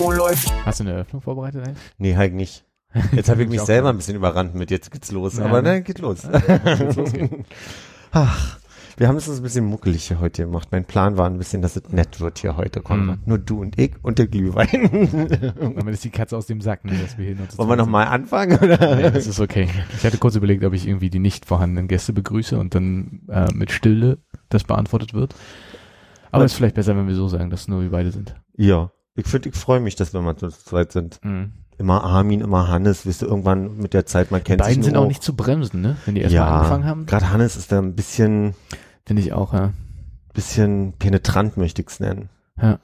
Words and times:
Oh, 0.00 0.12
läuft. 0.12 0.52
Hast 0.64 0.78
du 0.78 0.84
eine 0.84 0.92
Eröffnung 0.92 1.20
vorbereitet 1.20 1.66
eigentlich? 1.66 1.84
Nee, 1.98 2.16
halt 2.16 2.34
nicht. 2.34 2.64
Jetzt 3.12 3.28
habe 3.28 3.42
ich 3.42 3.48
mich 3.50 3.60
selber 3.62 3.88
ein 3.88 3.96
bisschen 3.96 4.14
überrannt 4.14 4.54
mit 4.54 4.70
jetzt 4.70 4.90
geht's 4.92 5.10
los. 5.10 5.38
Ja. 5.38 5.46
Aber 5.46 5.62
ne, 5.62 5.82
geht 5.82 5.98
los. 5.98 6.22
Ach, 8.12 8.58
wir 8.96 9.08
haben 9.08 9.16
es 9.16 9.26
uns 9.26 9.38
ein 9.38 9.42
bisschen 9.42 9.64
muckelig 9.64 10.06
hier 10.06 10.20
heute 10.20 10.44
gemacht. 10.44 10.68
Mein 10.70 10.84
Plan 10.84 11.16
war 11.16 11.26
ein 11.28 11.38
bisschen, 11.38 11.60
dass 11.60 11.74
es 11.74 11.88
nett 11.90 12.20
wird 12.20 12.38
hier 12.38 12.56
heute, 12.56 12.80
Konrad. 12.80 13.16
Mhm. 13.18 13.22
Nur 13.26 13.38
du 13.38 13.60
und 13.60 13.76
ich 13.78 13.94
und 14.02 14.20
der 14.20 14.28
Glühwein. 14.28 15.54
Damit 15.76 15.94
ist 15.94 16.04
die 16.04 16.10
Katze 16.10 16.36
aus 16.36 16.46
dem 16.46 16.60
Sack, 16.60 16.84
ne, 16.84 16.96
dass 16.98 17.18
wir 17.18 17.24
hier 17.26 17.34
noch 17.34 17.58
Wollen 17.58 17.68
wir 17.68 17.74
zweit 17.74 17.78
noch 17.78 17.86
mal 17.88 18.04
anfangen? 18.04 18.58
Oder? 18.58 18.94
Nee, 18.94 19.10
das 19.10 19.26
ist 19.26 19.40
okay. 19.40 19.68
Ich 19.96 20.04
hatte 20.04 20.18
kurz 20.18 20.36
überlegt, 20.36 20.64
ob 20.64 20.72
ich 20.72 20.86
irgendwie 20.86 21.10
die 21.10 21.18
nicht 21.18 21.46
vorhandenen 21.46 21.88
Gäste 21.88 22.12
begrüße 22.12 22.56
und 22.56 22.76
dann 22.76 23.22
äh, 23.28 23.52
mit 23.52 23.72
Stille 23.72 24.18
das 24.50 24.62
beantwortet 24.62 25.14
wird. 25.14 25.34
Aber 26.30 26.44
es 26.44 26.52
ist 26.52 26.58
vielleicht 26.58 26.74
besser, 26.76 26.96
wenn 26.96 27.08
wir 27.08 27.14
so 27.14 27.26
sagen, 27.26 27.50
dass 27.50 27.68
nur 27.68 27.82
wir 27.82 27.90
beide 27.90 28.12
sind. 28.12 28.34
Ja, 28.58 28.90
ich 29.14 29.26
finde, 29.26 29.48
ich 29.48 29.54
freue 29.54 29.80
mich, 29.80 29.96
dass 29.96 30.12
wir 30.12 30.20
mal 30.20 30.36
zu 30.36 30.48
zweit 30.48 30.92
sind. 30.92 31.20
Mhm. 31.24 31.52
Immer 31.78 32.02
Armin, 32.02 32.40
immer 32.40 32.68
Hannes, 32.68 33.06
wirst 33.06 33.22
du 33.22 33.26
irgendwann 33.26 33.76
mit 33.76 33.94
der 33.94 34.04
Zeit, 34.04 34.32
man 34.32 34.40
Die 34.40 34.44
kennt 34.44 34.60
beiden 34.60 34.82
sind 34.82 34.96
auch 34.96 35.06
nicht 35.06 35.22
zu 35.22 35.36
bremsen, 35.36 35.80
ne? 35.80 35.96
Wenn 36.04 36.16
die 36.16 36.22
erstmal 36.22 36.46
ja, 36.46 36.56
angefangen 36.56 36.84
haben. 36.84 37.06
Gerade 37.06 37.30
Hannes 37.30 37.56
ist 37.56 37.70
da 37.70 37.78
ein 37.78 37.94
bisschen, 37.94 38.54
Finde 39.06 39.22
ich 39.22 39.32
auch, 39.32 39.54
ja. 39.54 39.72
bisschen 40.34 40.94
penetrant, 40.98 41.56
möchte 41.56 41.82
ich's 41.82 42.00
nennen. 42.00 42.28
ja. 42.60 42.80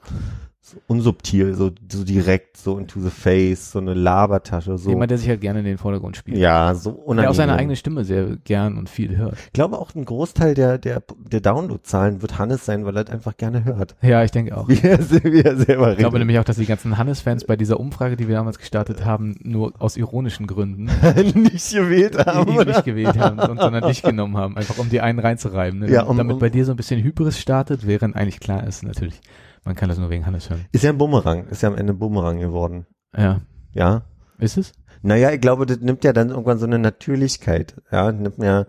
So 0.67 0.77
unsubtil, 0.87 1.53
so, 1.53 1.69
so 1.91 2.03
direkt, 2.03 2.57
so 2.57 2.79
into 2.79 2.99
the 2.99 3.11
face, 3.11 3.71
so 3.71 3.77
eine 3.77 3.93
Labertasche, 3.93 4.79
so. 4.79 4.89
Jemand, 4.89 5.11
der 5.11 5.19
sich 5.19 5.29
halt 5.29 5.39
gerne 5.39 5.59
in 5.59 5.65
den 5.65 5.77
Vordergrund 5.77 6.17
spielt. 6.17 6.37
ja, 6.39 6.73
so 6.73 6.89
Der 6.89 6.99
unangenehm. 7.07 7.29
auch 7.29 7.35
seine 7.35 7.53
eigene 7.53 7.75
Stimme 7.75 8.03
sehr 8.03 8.37
gern 8.45 8.75
und 8.79 8.89
viel 8.89 9.15
hört. 9.15 9.35
Ich 9.45 9.53
glaube 9.53 9.77
auch 9.77 9.93
ein 9.93 10.03
Großteil 10.05 10.55
der, 10.55 10.79
der, 10.79 11.03
der 11.31 11.39
Downloadzahlen 11.41 12.23
wird 12.23 12.39
Hannes 12.39 12.65
sein, 12.65 12.83
weil 12.83 12.97
er 12.97 13.03
das 13.03 13.13
einfach 13.13 13.37
gerne 13.37 13.63
hört. 13.63 13.95
Ja, 14.01 14.23
ich 14.23 14.31
denke 14.31 14.57
auch. 14.57 14.67
Wie 14.67 14.79
er, 14.81 14.97
wie 15.23 15.41
er 15.41 15.55
selber 15.55 15.91
Ich 15.91 15.97
glaube 15.99 16.15
redet. 16.15 16.19
nämlich 16.27 16.39
auch, 16.39 16.43
dass 16.43 16.55
die 16.57 16.65
ganzen 16.65 16.97
Hannes-Fans 16.97 17.43
bei 17.45 17.55
dieser 17.57 17.79
Umfrage, 17.79 18.17
die 18.17 18.27
wir 18.27 18.33
damals 18.33 18.57
gestartet 18.57 19.05
haben, 19.05 19.35
nur 19.43 19.73
aus 19.77 19.97
ironischen 19.97 20.47
Gründen 20.47 20.85
nicht 21.35 21.73
gewählt 21.73 22.25
haben, 22.25 22.55
oder? 22.57 22.65
nicht 22.65 22.85
gewählt 22.85 23.19
haben, 23.19 23.37
und, 23.37 23.59
sondern 23.59 23.87
dich 23.87 24.01
genommen 24.01 24.35
haben, 24.35 24.57
einfach 24.57 24.79
um 24.79 24.89
die 24.89 24.99
einen 24.99 25.19
reinzureiben. 25.19 25.81
Ne? 25.81 25.91
Ja, 25.91 26.05
um- 26.05 26.17
Damit 26.17 26.33
um- 26.33 26.39
bei 26.39 26.49
dir 26.49 26.65
so 26.65 26.71
ein 26.71 26.75
bisschen 26.75 27.03
Hybris 27.03 27.39
startet, 27.39 27.85
während 27.85 28.15
eigentlich 28.15 28.39
klar 28.39 28.65
ist, 28.65 28.81
natürlich, 28.81 29.21
man 29.65 29.75
kann 29.75 29.89
das 29.89 29.97
nur 29.97 30.09
wegen 30.09 30.25
Hannes 30.25 30.49
hören. 30.49 30.65
Ist 30.71 30.83
ja 30.83 30.91
ein 30.91 30.97
Bumerang, 30.97 31.47
ist 31.47 31.63
ja 31.63 31.69
am 31.69 31.75
Ende 31.75 31.93
ein 31.93 31.99
Bumerang 31.99 32.39
geworden. 32.39 32.85
Ja. 33.17 33.41
Ja. 33.73 34.03
Ist 34.37 34.57
es? 34.57 34.71
Naja, 35.01 35.31
ich 35.31 35.41
glaube, 35.41 35.65
das 35.65 35.79
nimmt 35.79 36.03
ja 36.03 36.13
dann 36.13 36.29
irgendwann 36.29 36.57
so 36.57 36.65
eine 36.65 36.79
Natürlichkeit. 36.79 37.75
Ja, 37.91 38.11
nimmt 38.11 38.37
ja, 38.37 38.65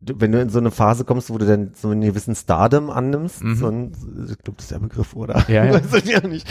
wenn 0.00 0.30
du 0.30 0.40
in 0.40 0.48
so 0.48 0.58
eine 0.58 0.70
Phase 0.70 1.04
kommst, 1.04 1.28
wo 1.30 1.38
du 1.38 1.46
dann 1.46 1.72
so 1.74 1.88
einen 1.88 2.02
gewissen 2.02 2.34
Stardom 2.36 2.88
annimmst, 2.88 3.42
Mhm. 3.42 3.54
so 3.56 3.66
ein, 3.68 3.92
ich 4.30 4.38
glaube, 4.38 4.56
das 4.56 4.66
ist 4.66 4.70
der 4.70 4.78
Begriff, 4.78 5.16
oder? 5.16 5.44
Ja, 5.48 5.64
ja. 5.64 5.72
Weiß 5.92 6.04
ich 6.04 6.10
ja 6.10 6.26
nicht. 6.26 6.46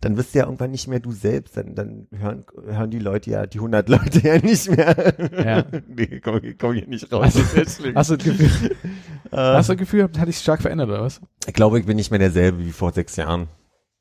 Dann 0.00 0.14
bist 0.14 0.34
du 0.34 0.38
ja 0.38 0.44
irgendwann 0.44 0.70
nicht 0.70 0.86
mehr 0.86 1.00
du 1.00 1.10
selbst, 1.12 1.56
dann, 1.56 1.74
dann 1.74 2.06
hören, 2.16 2.44
hören 2.64 2.90
die 2.90 2.98
Leute 3.00 3.30
ja, 3.30 3.46
die 3.46 3.58
100 3.58 3.88
Leute 3.88 4.20
ja 4.20 4.38
nicht 4.38 4.70
mehr. 4.70 5.14
Ja. 5.44 5.64
nee, 5.88 6.20
komm, 6.22 6.40
komm 6.58 6.74
hier 6.74 6.86
nicht 6.86 7.12
raus. 7.12 7.22
Also, 7.36 7.40
das 7.56 7.78
ist. 7.80 7.94
Hast 7.94 8.10
du 8.10 8.16
das 8.16 8.24
Gefühl, 8.26 8.76
hast 9.32 9.68
du 9.68 9.72
das 9.72 9.78
Gefühl, 9.78 10.02
hat 10.04 10.28
dich 10.28 10.38
stark 10.38 10.62
verändert, 10.62 10.88
oder 10.88 11.02
was? 11.02 11.20
ich 11.46 11.54
glaube, 11.54 11.80
ich 11.80 11.86
bin 11.86 11.96
nicht 11.96 12.10
mehr 12.10 12.20
derselbe 12.20 12.64
wie 12.64 12.72
vor 12.72 12.92
sechs 12.92 13.16
Jahren. 13.16 13.48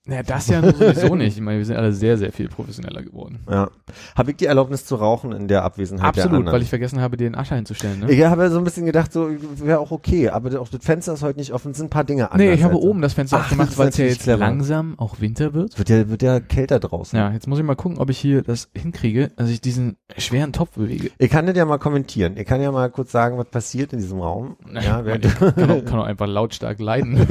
Naja, 0.05 0.23
das 0.25 0.47
ja 0.47 0.61
sowieso 0.61 1.15
nicht. 1.15 1.37
Ich 1.37 1.41
meine, 1.41 1.59
wir 1.59 1.65
sind 1.65 1.75
alle 1.75 1.93
sehr, 1.93 2.17
sehr 2.17 2.31
viel 2.31 2.49
professioneller 2.49 3.03
geworden. 3.03 3.39
Ja. 3.49 3.69
Habe 4.15 4.31
ich 4.31 4.37
die 4.37 4.47
Erlaubnis 4.47 4.85
zu 4.85 4.95
rauchen 4.95 5.31
in 5.31 5.47
der 5.47 5.63
Abwesenheit 5.63 6.15
der 6.15 6.23
Absolut, 6.23 6.39
anderen? 6.39 6.55
weil 6.55 6.61
ich 6.63 6.69
vergessen 6.69 7.01
habe, 7.01 7.17
den 7.17 7.35
Ascher 7.35 7.55
hinzustellen. 7.55 7.99
Ne? 7.99 8.11
Ich 8.11 8.23
habe 8.23 8.49
so 8.49 8.57
ein 8.57 8.63
bisschen 8.63 8.87
gedacht, 8.87 9.13
so 9.13 9.29
wäre 9.57 9.79
auch 9.79 9.91
okay, 9.91 10.29
aber 10.29 10.59
auch 10.59 10.69
das 10.69 10.83
Fenster 10.83 11.13
ist 11.13 11.21
heute 11.21 11.37
nicht 11.37 11.53
offen, 11.53 11.71
es 11.71 11.77
sind 11.77 11.87
ein 11.87 11.89
paar 11.91 12.03
Dinge 12.03 12.31
anders. 12.31 12.47
Nee, 12.47 12.53
ich 12.53 12.63
habe 12.63 12.75
also. 12.75 12.87
oben 12.87 13.01
das 13.01 13.13
Fenster 13.13 13.37
Ach, 13.37 13.43
aufgemacht, 13.43 13.77
weil 13.77 13.89
es 13.89 13.97
ja 13.97 14.05
jetzt 14.05 14.23
clever. 14.23 14.39
langsam 14.39 14.97
auch 14.97 15.21
Winter 15.21 15.53
wird. 15.53 15.77
Wird 15.77 15.89
ja, 15.89 16.09
wird 16.09 16.23
ja 16.23 16.39
kälter 16.39 16.79
draußen. 16.79 17.17
Ja, 17.17 17.31
jetzt 17.31 17.47
muss 17.47 17.59
ich 17.59 17.65
mal 17.65 17.75
gucken, 17.75 17.99
ob 17.99 18.09
ich 18.09 18.17
hier 18.17 18.41
das 18.41 18.69
hinkriege, 18.75 19.29
dass 19.35 19.49
ich 19.49 19.61
diesen 19.61 19.97
schweren 20.17 20.51
Topf 20.51 20.71
bewege. 20.71 21.11
Ich 21.19 21.29
kann 21.29 21.45
das 21.45 21.55
ja 21.55 21.65
mal 21.65 21.77
kommentieren. 21.77 22.37
Ich 22.37 22.47
kann 22.47 22.59
ja 22.59 22.71
mal 22.71 22.89
kurz 22.89 23.11
sagen, 23.11 23.37
was 23.37 23.49
passiert 23.49 23.93
in 23.93 23.99
diesem 23.99 24.19
Raum. 24.19 24.57
Ja, 24.73 25.01
ich 25.01 25.05
während 25.05 25.39
kann 25.39 25.71
auch, 25.71 25.85
kann 25.85 25.99
auch 25.99 26.05
einfach 26.05 26.27
lautstark 26.27 26.79
leiden. 26.79 27.27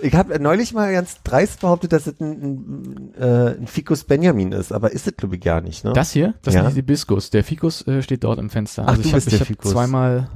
Ich 0.00 0.14
habe 0.14 0.38
neulich 0.40 0.72
mal 0.74 0.92
ganz 0.92 1.22
dreist 1.22 1.60
behauptet, 1.60 1.92
dass 1.92 2.06
es 2.06 2.20
ein, 2.20 2.30
ein, 2.32 3.14
äh, 3.20 3.56
ein 3.58 3.66
Ficus 3.66 4.04
Benjamin 4.04 4.52
ist, 4.52 4.72
aber 4.72 4.92
ist 4.92 5.06
es 5.06 5.16
glaube 5.16 5.36
ich 5.36 5.42
gar 5.42 5.60
nicht, 5.60 5.84
ne? 5.84 5.92
Das 5.92 6.12
hier, 6.12 6.34
das 6.42 6.54
Ja. 6.54 6.66
ist 6.66 6.74
Hibiskus. 6.74 7.30
Der 7.30 7.44
Fikus 7.44 7.86
äh, 7.86 8.02
steht 8.02 8.24
dort 8.24 8.38
im 8.38 8.50
Fenster. 8.50 8.82
Ach, 8.84 8.88
Also 8.96 9.02
ich 9.02 9.12
habe 9.12 9.24
hab 9.38 9.46
Ficus. 9.46 9.70
zweimal 9.72 10.28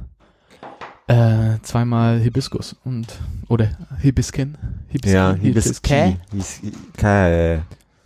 äh, 1.07 1.59
zweimal 1.61 2.19
Hibiskus 2.19 2.75
und 2.83 3.07
oder 3.47 3.69
Hibisken. 4.01 4.57
Hibisken 4.89 5.15
ja, 5.15 5.33
Hibiskä. 5.33 6.17
Hibiskä. 6.31 7.59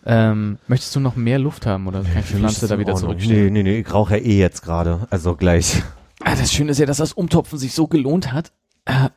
Ähm, 0.03 0.57
möchtest 0.67 0.95
du 0.95 0.99
noch 0.99 1.15
mehr 1.15 1.37
Luft 1.37 1.65
haben 1.67 1.85
oder 1.87 2.01
kann 2.01 2.21
ich 2.21 2.27
die 2.31 2.33
Pflanze 2.37 2.67
da 2.67 2.79
wieder 2.79 2.93
Nee, 2.93 2.99
zurückstellen? 2.99 3.53
nee, 3.53 3.61
nee, 3.63 3.79
ich 3.81 3.93
rauche 3.93 4.17
ja 4.17 4.23
eh 4.23 4.39
jetzt 4.39 4.63
gerade, 4.63 5.05
also 5.11 5.35
gleich. 5.35 5.83
Ah, 6.23 6.35
das 6.35 6.51
Schöne 6.51 6.71
ist 6.71 6.79
ja, 6.79 6.85
dass 6.87 6.97
das 6.97 7.13
Umtopfen 7.13 7.57
sich 7.59 7.73
so 7.73 7.87
gelohnt 7.87 8.31
hat, 8.33 8.51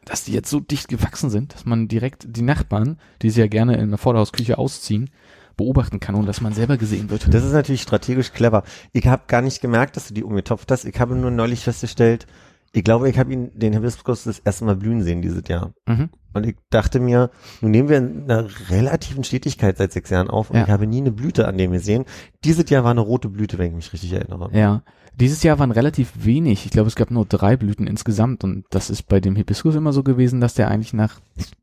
dass 0.05 0.25
die 0.25 0.33
jetzt 0.33 0.51
so 0.51 0.61
dicht 0.61 0.89
gewachsen 0.89 1.31
sind, 1.31 1.55
dass 1.55 1.65
man 1.65 1.89
direkt 1.89 2.27
die 2.29 2.43
Nachbarn, 2.43 2.99
die 3.23 3.31
sie 3.31 3.41
ja 3.41 3.47
gerne 3.47 3.77
in 3.77 3.89
der 3.89 3.99
Vorderhausküche 3.99 4.59
ausziehen, 4.59 5.11
beobachten 5.57 6.01
kann 6.01 6.15
und 6.17 6.27
dass 6.27 6.41
man 6.41 6.53
selber 6.53 6.77
gesehen 6.77 7.11
wird. 7.11 7.33
Das 7.33 7.45
ist 7.45 7.53
natürlich 7.53 7.83
strategisch 7.83 8.33
clever. 8.33 8.65
Ich 8.93 9.07
habe 9.07 9.23
gar 9.29 9.41
nicht 9.41 9.61
gemerkt, 9.61 9.97
dass 9.97 10.09
du 10.09 10.15
die 10.15 10.25
umgetopft 10.25 10.71
hast. 10.71 10.85
Ich 10.85 10.99
habe 11.01 11.15
nur 11.15 11.31
neulich 11.31 11.61
festgestellt, 11.65 12.27
ich 12.77 12.83
glaube, 12.83 13.09
ich 13.09 13.19
habe 13.21 13.33
ihn, 13.33 13.53
den 13.55 13.73
Hibiskus, 13.73 14.25
das 14.25 14.41
erste 14.41 14.65
Mal 14.65 14.75
blühen 14.75 15.01
sehen 15.05 15.23
dieses 15.23 15.47
Jahr. 15.47 15.73
Mhm. 15.87 16.11
Und 16.33 16.45
ich 16.45 16.57
dachte 16.71 16.99
mir, 16.99 17.31
nun 17.61 17.71
nehmen 17.71 17.89
wir 17.89 17.99
in 17.99 18.25
einer 18.29 18.49
relativen 18.69 19.23
Stetigkeit 19.23 19.79
seit 19.79 19.93
sechs 19.93 20.11
Jahren 20.11 20.29
auf 20.29 20.51
und 20.51 20.57
Ja. 20.57 20.65
ich 20.65 20.71
habe 20.71 20.89
nie 20.89 21.01
eine 21.01 21.13
Blüte 21.13 21.47
an 21.47 21.57
dem 21.57 21.71
gesehen. 21.71 22.05
Dieses 22.43 22.69
Jahr 22.69 22.83
war 22.83 22.91
eine 22.91 23.01
rote 23.01 23.29
Blüte, 23.29 23.59
wenn 23.59 23.69
ich 23.69 23.75
mich 23.75 23.93
richtig 23.93 24.13
erinnere. 24.13 24.51
Ja. 24.53 24.83
Dieses 25.21 25.43
Jahr 25.43 25.59
waren 25.59 25.71
relativ 25.71 26.13
wenig. 26.25 26.65
Ich 26.67 26.73
glaube, 26.73 26.89
es 26.89 26.97
gab 26.97 27.11
nur 27.11 27.25
drei 27.25 27.57
Blüten 27.57 27.87
insgesamt. 27.87 28.43
Und 28.45 28.65
das 28.71 28.91
ist 28.91 29.05
bei 29.05 29.21
dem 29.21 29.37
Hibiskus 29.37 29.75
immer 29.75 29.93
so 29.93 30.03
gewesen, 30.03 30.41
dass 30.41 30.55
der 30.55 30.69
eigentlich 30.69 30.93
nach 30.93 31.21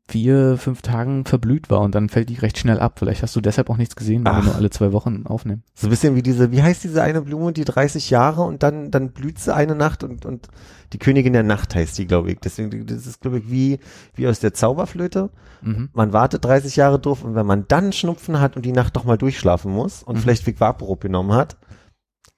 vier, 0.08 0.56
fünf 0.58 0.82
Tagen 0.82 1.24
verblüht 1.24 1.70
war 1.70 1.80
und 1.80 1.94
dann 1.94 2.08
fällt 2.08 2.28
die 2.28 2.36
recht 2.36 2.58
schnell 2.58 2.80
ab. 2.80 2.98
Vielleicht 2.98 3.22
hast 3.22 3.34
du 3.36 3.40
deshalb 3.40 3.70
auch 3.70 3.76
nichts 3.76 3.96
gesehen, 3.96 4.24
weil 4.24 4.32
Ach. 4.32 4.38
wir 4.38 4.44
nur 4.44 4.54
alle 4.56 4.70
zwei 4.70 4.92
Wochen 4.92 5.24
aufnehmen. 5.26 5.62
So 5.74 5.86
ein 5.86 5.90
bisschen 5.90 6.14
wie 6.16 6.22
diese, 6.22 6.50
wie 6.52 6.62
heißt 6.62 6.84
diese 6.84 7.02
eine 7.02 7.22
Blume, 7.22 7.52
die 7.52 7.64
30 7.64 8.10
Jahre 8.10 8.42
und 8.42 8.62
dann, 8.62 8.90
dann 8.90 9.10
blüht 9.12 9.38
sie 9.38 9.54
eine 9.54 9.74
Nacht 9.74 10.02
und, 10.04 10.26
und 10.26 10.48
die 10.92 10.98
Königin 10.98 11.32
der 11.32 11.42
Nacht 11.44 11.74
heißt 11.74 11.96
die, 11.96 12.06
glaube 12.06 12.32
ich. 12.32 12.40
Deswegen, 12.40 12.84
das 12.86 13.06
ist, 13.06 13.20
glaube 13.22 13.38
ich, 13.38 13.50
wie, 13.50 13.78
wie 14.14 14.26
aus 14.28 14.40
der 14.40 14.52
Zauberflöte. 14.52 15.30
Mhm. 15.62 15.88
Man 15.94 16.12
wartet 16.12 16.44
30 16.44 16.76
Jahre 16.76 16.98
drauf 16.98 17.24
und 17.24 17.34
wenn 17.34 17.46
man 17.46 17.64
dann 17.68 17.92
Schnupfen 17.92 18.40
hat 18.40 18.56
und 18.56 18.66
die 18.66 18.72
Nacht 18.72 18.96
doch 18.96 19.04
mal 19.04 19.16
durchschlafen 19.16 19.72
muss 19.72 20.02
und 20.02 20.16
Mhm. 20.16 20.20
vielleicht 20.20 20.46
Vic 20.46 20.60
Vaporub 20.60 21.00
genommen 21.00 21.32
hat, 21.32 21.56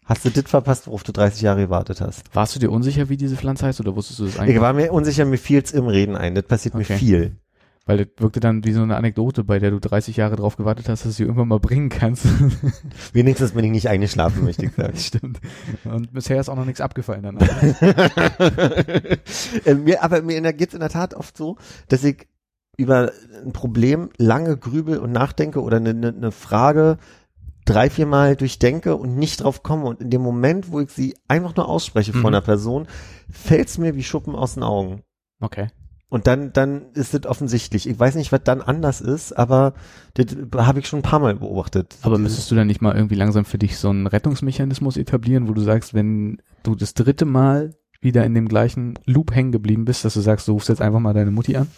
hast 0.04 0.24
du 0.24 0.30
das 0.30 0.44
verpasst, 0.50 0.86
worauf 0.86 1.02
du 1.02 1.12
30 1.12 1.42
Jahre 1.42 1.62
gewartet 1.62 2.00
hast. 2.00 2.22
Warst 2.34 2.54
du 2.54 2.60
dir 2.60 2.70
unsicher, 2.70 3.08
wie 3.08 3.16
diese 3.16 3.36
Pflanze 3.36 3.66
heißt 3.66 3.80
oder 3.80 3.94
wusstest 3.96 4.20
du 4.20 4.24
das 4.24 4.34
Ich 4.34 4.40
eigentlich? 4.40 4.60
war 4.60 4.72
mir 4.72 4.92
unsicher, 4.92 5.24
mir 5.24 5.38
fiel's 5.38 5.72
im 5.72 5.86
Reden 5.86 6.16
ein. 6.16 6.34
Das 6.34 6.44
passiert 6.44 6.74
Okay. 6.74 6.92
mir 6.92 6.98
viel. 6.98 7.36
Weil 7.86 7.98
das 7.98 8.06
wirkte 8.16 8.40
dann 8.40 8.64
wie 8.64 8.72
so 8.72 8.80
eine 8.82 8.96
Anekdote, 8.96 9.44
bei 9.44 9.58
der 9.58 9.70
du 9.70 9.78
30 9.78 10.16
Jahre 10.16 10.36
drauf 10.36 10.56
gewartet 10.56 10.88
hast, 10.88 11.04
dass 11.04 11.10
du 11.10 11.16
sie 11.16 11.22
irgendwann 11.24 11.48
mal 11.48 11.60
bringen 11.60 11.90
kannst. 11.90 12.24
Wenigstens 13.12 13.52
bin 13.52 13.62
ich 13.64 13.70
nicht 13.72 13.88
eingeschlafen, 13.90 14.42
möchte 14.44 14.64
ich 14.64 14.72
sagen. 14.72 14.96
Stimmt. 14.96 15.38
Und 15.84 16.10
bisher 16.14 16.40
ist 16.40 16.48
auch 16.48 16.56
noch 16.56 16.64
nichts 16.64 16.80
abgefallen 16.80 17.22
danach. 17.22 17.46
Äh, 19.64 19.74
mir, 19.74 20.02
aber 20.02 20.22
mir 20.22 20.40
geht 20.52 20.68
es 20.68 20.74
in 20.74 20.80
der 20.80 20.88
Tat 20.88 21.14
oft 21.14 21.36
so, 21.36 21.56
dass 21.88 22.04
ich 22.04 22.26
über 22.76 23.12
ein 23.44 23.52
Problem 23.52 24.10
lange 24.16 24.56
grübel 24.56 24.98
und 24.98 25.12
nachdenke 25.12 25.62
oder 25.62 25.76
eine, 25.76 25.90
eine, 25.90 26.08
eine 26.08 26.32
Frage 26.32 26.98
drei, 27.64 27.90
vier 27.90 28.06
Mal 28.06 28.36
durchdenke 28.36 28.96
und 28.96 29.16
nicht 29.16 29.42
drauf 29.42 29.62
komme. 29.62 29.84
Und 29.86 30.00
in 30.00 30.10
dem 30.10 30.22
Moment, 30.22 30.70
wo 30.70 30.80
ich 30.80 30.90
sie 30.90 31.14
einfach 31.28 31.56
nur 31.56 31.68
ausspreche 31.68 32.14
Mhm. 32.16 32.20
vor 32.20 32.30
einer 32.30 32.40
Person, 32.40 32.86
fällt 33.30 33.68
es 33.68 33.78
mir 33.78 33.94
wie 33.96 34.02
Schuppen 34.02 34.34
aus 34.34 34.54
den 34.54 34.62
Augen. 34.62 35.02
Okay. 35.40 35.68
Und 36.10 36.28
dann, 36.28 36.52
dann 36.52 36.92
ist 36.92 37.12
es 37.12 37.26
offensichtlich. 37.26 37.88
Ich 37.88 37.98
weiß 37.98 38.14
nicht, 38.14 38.30
was 38.30 38.42
dann 38.44 38.60
anders 38.60 39.00
ist, 39.00 39.32
aber 39.32 39.74
das 40.14 40.26
habe 40.56 40.78
ich 40.78 40.86
schon 40.86 41.00
ein 41.00 41.02
paar 41.02 41.18
Mal 41.18 41.34
beobachtet. 41.34 41.96
Aber 42.02 42.18
müsstest 42.18 42.50
du 42.50 42.54
dann 42.54 42.68
nicht 42.68 42.80
mal 42.80 42.94
irgendwie 42.94 43.16
langsam 43.16 43.44
für 43.44 43.58
dich 43.58 43.78
so 43.78 43.88
einen 43.90 44.06
Rettungsmechanismus 44.06 44.96
etablieren, 44.96 45.48
wo 45.48 45.54
du 45.54 45.62
sagst, 45.62 45.92
wenn 45.92 46.40
du 46.62 46.76
das 46.76 46.94
dritte 46.94 47.24
Mal 47.24 47.74
wieder 48.00 48.24
in 48.24 48.34
dem 48.34 48.46
gleichen 48.46 48.96
Loop 49.06 49.34
hängen 49.34 49.50
geblieben 49.50 49.86
bist, 49.86 50.04
dass 50.04 50.14
du 50.14 50.20
sagst, 50.20 50.46
du 50.46 50.52
rufst 50.52 50.68
jetzt 50.68 50.82
einfach 50.82 51.00
mal 51.00 51.14
deine 51.14 51.32
Mutti 51.32 51.56
an? 51.56 51.68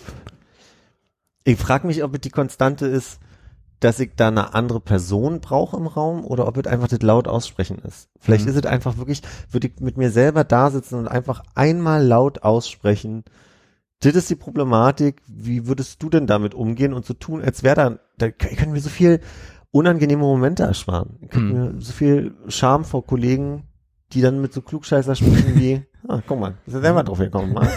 Ich 1.44 1.56
frage 1.58 1.86
mich, 1.86 2.02
ob 2.02 2.14
es 2.14 2.20
die 2.20 2.30
Konstante 2.30 2.86
ist, 2.86 3.20
dass 3.80 4.00
ich 4.00 4.12
da 4.16 4.28
eine 4.28 4.54
andere 4.54 4.80
Person 4.80 5.40
brauche 5.40 5.76
im 5.76 5.86
Raum 5.86 6.24
oder 6.24 6.48
ob 6.48 6.56
es 6.56 6.66
einfach 6.66 6.88
das 6.88 7.02
laut 7.02 7.28
aussprechen 7.28 7.78
ist. 7.78 8.08
Vielleicht 8.18 8.44
Mhm. 8.44 8.50
ist 8.50 8.56
es 8.56 8.66
einfach 8.66 8.96
wirklich, 8.96 9.22
würde 9.50 9.66
ich 9.68 9.80
mit 9.80 9.96
mir 9.98 10.10
selber 10.10 10.44
da 10.44 10.70
sitzen 10.70 10.94
und 10.96 11.08
einfach 11.08 11.42
einmal 11.54 12.04
laut 12.04 12.42
aussprechen. 12.42 13.24
Das 14.00 14.14
ist 14.14 14.28
die 14.30 14.34
Problematik. 14.36 15.22
Wie 15.26 15.66
würdest 15.66 16.02
du 16.02 16.08
denn 16.10 16.26
damit 16.26 16.54
umgehen 16.54 16.92
und 16.94 17.04
so 17.06 17.14
tun, 17.14 17.42
als 17.42 17.62
wäre 17.62 17.76
da, 17.76 17.98
da 18.18 18.30
können 18.30 18.74
wir 18.74 18.80
so 18.80 18.88
viel 18.90 19.20
unangenehme 19.72 20.22
Momente 20.22 20.62
ersparen. 20.62 21.18
Ich 21.20 21.36
Mhm. 21.36 21.52
mir 21.52 21.74
so 21.80 21.92
viel 21.92 22.34
Scham 22.48 22.84
vor 22.84 23.06
Kollegen, 23.06 23.64
die 24.12 24.22
dann 24.22 24.40
mit 24.40 24.52
so 24.54 24.62
Klugscheißer 24.62 25.14
sprechen 25.16 25.56
wie, 25.58 25.82
ah, 26.08 26.22
guck 26.26 26.40
mal, 26.40 26.54
ist 26.66 26.74
ja 26.74 26.80
selber 26.80 27.04
drauf 27.04 27.18
gekommen, 27.18 27.52
mal. 27.54 27.68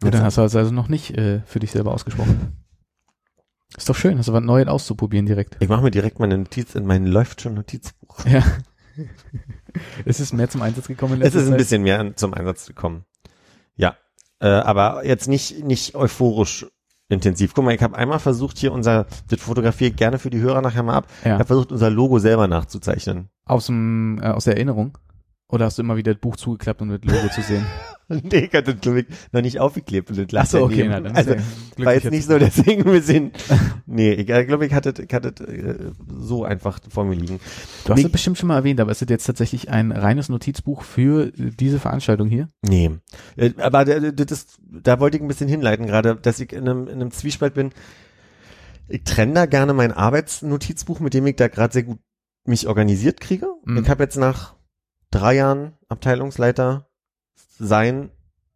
Gut, 0.00 0.12
dann 0.12 0.22
hast 0.22 0.36
du 0.38 0.42
also 0.42 0.60
noch 0.72 0.88
nicht 0.88 1.16
äh, 1.16 1.40
für 1.46 1.60
dich 1.60 1.70
selber 1.70 1.92
ausgesprochen. 1.94 2.63
Ist 3.76 3.88
doch 3.88 3.96
schön, 3.96 4.18
hast 4.18 4.28
du 4.28 4.32
was 4.32 4.42
Neues 4.42 4.68
auszuprobieren 4.68 5.26
direkt. 5.26 5.56
Ich 5.60 5.68
mache 5.68 5.82
mir 5.82 5.90
direkt 5.90 6.20
meine 6.20 6.38
Notiz 6.38 6.74
in 6.74 6.86
mein 6.86 7.06
läuft 7.06 7.40
schon 7.40 7.54
Notizbuch. 7.54 8.24
Ja. 8.26 8.42
es 10.04 10.20
ist 10.20 10.32
mehr 10.32 10.48
zum 10.48 10.62
Einsatz 10.62 10.86
gekommen 10.86 11.20
Es 11.20 11.34
ist 11.34 11.42
ein 11.44 11.48
Zeit. 11.50 11.58
bisschen 11.58 11.82
mehr 11.82 12.14
zum 12.16 12.34
Einsatz 12.34 12.66
gekommen. 12.66 13.04
Ja, 13.76 13.96
äh, 14.40 14.46
aber 14.46 15.04
jetzt 15.04 15.26
nicht 15.26 15.64
nicht 15.64 15.94
euphorisch 15.96 16.66
intensiv. 17.08 17.52
Guck 17.54 17.64
mal, 17.64 17.74
ich 17.74 17.82
habe 17.82 17.96
einmal 17.96 18.18
versucht 18.20 18.56
hier 18.58 18.72
unser, 18.72 19.06
das 19.28 19.40
fotografiere 19.40 19.90
ich 19.90 19.96
gerne 19.96 20.18
für 20.18 20.30
die 20.30 20.38
Hörer 20.40 20.62
nachher 20.62 20.82
mal 20.84 20.94
ab. 20.94 21.08
Ich 21.20 21.26
Ja. 21.26 21.32
habe 21.34 21.44
versucht 21.44 21.72
unser 21.72 21.90
Logo 21.90 22.18
selber 22.18 22.46
nachzuzeichnen. 22.46 23.28
Aus, 23.44 23.66
dem, 23.66 24.20
äh, 24.22 24.28
aus 24.28 24.44
der 24.44 24.54
Erinnerung? 24.54 24.96
Oder 25.48 25.66
hast 25.66 25.78
du 25.78 25.82
immer 25.82 25.96
wieder 25.96 26.14
das 26.14 26.20
Buch 26.20 26.36
zugeklappt, 26.36 26.80
um 26.80 26.88
das 26.90 27.00
Logo 27.02 27.28
zu 27.28 27.42
sehen? 27.42 27.66
nee, 28.08 28.36
ich 28.50 28.52
hatte 28.52 28.72
das 28.74 28.80
glaub 28.80 28.96
ich 28.96 29.06
noch 29.32 29.40
nicht 29.42 29.60
aufgeklebt 29.60 30.10
und 30.10 30.18
das 30.18 30.30
lag 30.32 30.42
Ach 30.42 30.46
so, 30.46 30.62
okay, 30.64 30.86
na, 30.88 31.00
dann 31.00 31.16
also 31.16 31.34
war 31.78 31.94
jetzt 31.94 32.10
nicht 32.10 32.26
so, 32.26 32.38
deswegen 32.38 32.84
ein 32.84 32.92
bisschen. 32.92 33.32
nee, 33.86 34.12
ich 34.12 34.26
glaube, 34.26 34.66
ich 34.66 34.74
hatte, 34.74 34.94
ich 35.02 35.12
hatte 35.14 35.28
äh, 35.46 35.92
so 36.18 36.44
einfach 36.44 36.78
vor 36.90 37.04
mir 37.04 37.14
liegen. 37.16 37.40
Du 37.84 37.90
hast 37.92 37.98
Nee. 37.98 38.04
es 38.06 38.12
bestimmt 38.12 38.36
schon 38.38 38.48
mal 38.48 38.56
erwähnt, 38.56 38.80
aber 38.80 38.90
ist 38.92 39.00
das 39.02 39.08
jetzt 39.08 39.24
tatsächlich 39.24 39.70
ein 39.70 39.90
reines 39.92 40.28
Notizbuch 40.28 40.82
für 40.82 41.28
äh, 41.28 41.50
diese 41.58 41.78
Veranstaltung 41.80 42.28
hier? 42.28 42.48
Nee. 42.62 42.90
Äh, 43.36 43.52
Aber 43.58 43.84
da- 43.84 44.10
das 44.10 44.30
ist, 44.32 44.58
da 44.62 45.00
wollte 45.00 45.16
ich 45.16 45.22
ein 45.22 45.28
bisschen 45.28 45.48
hinleiten, 45.48 45.86
gerade, 45.86 46.16
dass 46.16 46.40
ich 46.40 46.52
in 46.52 46.68
einem, 46.68 46.86
in 46.88 46.94
einem 47.00 47.10
Zwiespalt 47.10 47.54
bin. 47.54 47.70
Ich 48.88 49.04
trenne 49.04 49.32
da 49.32 49.46
gerne 49.46 49.72
mein 49.72 49.92
Arbeitsnotizbuch, 49.92 51.00
mit 51.00 51.14
dem 51.14 51.26
ich 51.26 51.36
da 51.36 51.48
gerade 51.48 51.72
sehr 51.72 51.84
gut 51.84 51.98
mich 52.46 52.68
organisiert 52.68 53.20
kriege. 53.20 53.46
Mhm. 53.64 53.78
Ich 53.78 53.88
habe 53.88 54.02
jetzt 54.02 54.16
nach 54.18 54.54
drei 55.10 55.36
Jahren 55.36 55.72
Abteilungsleiter 55.88 56.86
sein 57.58 58.10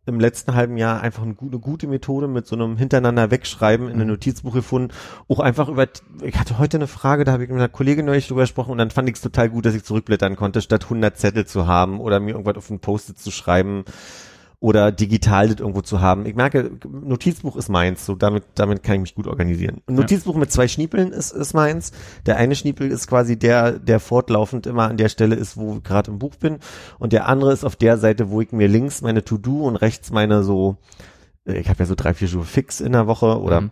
im 0.07 0.21
letzten 0.21 0.55
halben 0.55 0.79
Jahr 0.79 1.03
einfach 1.03 1.23
eine 1.23 1.35
gute, 1.35 1.87
Methode 1.87 2.29
mit 2.29 2.47
so 2.47 2.57
einem 2.57 2.79
hintereinander 2.79 3.31
wegschreiben 3.31 3.89
in 3.89 3.95
einem 3.95 4.05
Mhm. 4.05 4.13
Notizbuch 4.15 4.55
gefunden. 4.55 4.95
Auch 5.29 5.39
einfach 5.39 5.69
über, 5.69 5.87
ich 6.23 6.37
hatte 6.37 6.59
heute 6.59 6.79
eine 6.79 6.87
Frage, 6.87 7.25
da 7.25 7.33
habe 7.33 7.45
ich 7.45 7.51
mit 7.51 7.59
einer 7.59 7.69
Kollegin 7.69 8.07
neulich 8.07 8.27
drüber 8.27 8.41
gesprochen 8.41 8.73
und 8.73 8.79
dann 8.79 8.91
fand 8.91 9.09
ich 9.09 9.17
es 9.17 9.21
total 9.21 9.51
gut, 9.51 9.67
dass 9.67 9.75
ich 9.75 9.85
zurückblättern 9.85 10.37
konnte, 10.37 10.63
statt 10.63 10.85
100 10.85 11.19
Zettel 11.19 11.47
zu 11.47 11.67
haben 11.67 12.01
oder 12.01 12.21
mir 12.21 12.31
irgendwas 12.33 12.57
auf 12.57 12.71
ein 12.71 12.81
Post-it 12.81 13.19
zu 13.19 13.31
schreiben 13.31 13.85
oder 14.61 14.91
digital 14.91 15.49
das 15.49 15.61
irgendwo 15.61 15.83
zu 15.83 16.01
haben. 16.01 16.27
Ich 16.27 16.35
merke, 16.35 16.73
Notizbuch 16.91 17.55
ist 17.55 17.69
meins, 17.69 18.05
so 18.05 18.17
damit, 18.17 18.43
damit 18.57 18.83
kann 18.83 18.97
ich 18.97 19.01
mich 19.03 19.15
gut 19.15 19.29
organisieren. 19.29 19.83
Ein 19.87 19.95
Ja. 19.95 20.01
Notizbuch 20.01 20.35
mit 20.35 20.51
zwei 20.51 20.67
Schniepeln 20.67 21.13
ist, 21.13 21.31
ist 21.31 21.55
meins. 21.55 21.93
Der 22.27 22.39
eine 22.39 22.57
Schniepel 22.57 22.91
ist 22.91 23.07
quasi 23.07 23.39
der, 23.39 23.79
der 23.79 24.01
fortlaufend 24.01 24.67
immer 24.67 24.89
an 24.89 24.97
der 24.97 25.09
Stelle 25.11 25.37
ist, 25.37 25.57
wo 25.57 25.77
ich 25.77 25.85
gerade 25.85 26.11
im 26.11 26.19
Buch 26.19 26.35
bin. 26.35 26.59
Und 26.99 27.13
der 27.13 27.29
andere 27.29 27.53
ist 27.53 27.65
auf 27.65 27.77
der 27.77 27.99
Seite, 27.99 28.31
wo 28.31 28.41
ich 28.41 28.51
mir 28.51 28.67
links 28.67 29.01
meine 29.01 29.25
To-Do 29.25 29.63
und 29.65 29.77
rechts 29.77 30.11
meine 30.11 30.43
so, 30.43 30.77
äh, 31.47 31.59
ich 31.61 31.69
habe 31.69 31.79
ja 31.79 31.87
so 31.87 31.95
drei, 31.95 32.13
vier 32.13 32.27
Schuhe 32.27 32.45
fix 32.45 32.81
in 32.81 32.93
der 32.93 33.07
Woche 33.07 33.41
oder 33.41 33.61
Mhm. 33.61 33.71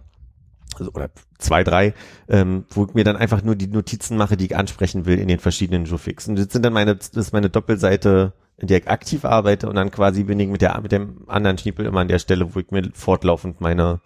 also, 0.78 0.92
oder 0.92 1.10
zwei, 1.38 1.64
drei, 1.64 1.94
ähm, 2.28 2.64
wo 2.70 2.84
ich 2.84 2.94
mir 2.94 3.02
dann 3.02 3.16
einfach 3.16 3.42
nur 3.42 3.56
die 3.56 3.66
Notizen 3.66 4.16
mache, 4.16 4.36
die 4.36 4.44
ich 4.46 4.56
ansprechen 4.56 5.04
will 5.04 5.18
in 5.18 5.26
den 5.26 5.40
verschiedenen 5.40 5.84
Jofix. 5.86 6.28
Und 6.28 6.36
das 6.38 6.52
sind 6.52 6.64
dann 6.64 6.72
meine, 6.72 6.94
das 6.94 7.08
ist 7.08 7.32
meine 7.32 7.50
Doppelseite, 7.50 8.34
in 8.58 8.68
der 8.68 8.78
ich 8.78 8.88
aktiv 8.88 9.24
arbeite 9.24 9.68
und 9.68 9.74
dann 9.76 9.90
quasi 9.90 10.24
bin 10.24 10.40
ich 10.40 10.48
mit 10.48 10.62
der, 10.62 10.80
mit 10.80 10.92
dem 10.92 11.24
anderen 11.28 11.58
Schniepel 11.58 11.84
immer 11.86 12.00
an 12.00 12.08
der 12.08 12.18
Stelle, 12.18 12.54
wo 12.54 12.60
ich 12.60 12.70
mir 12.70 12.88
fortlaufend 12.94 13.60
meine, 13.60 14.00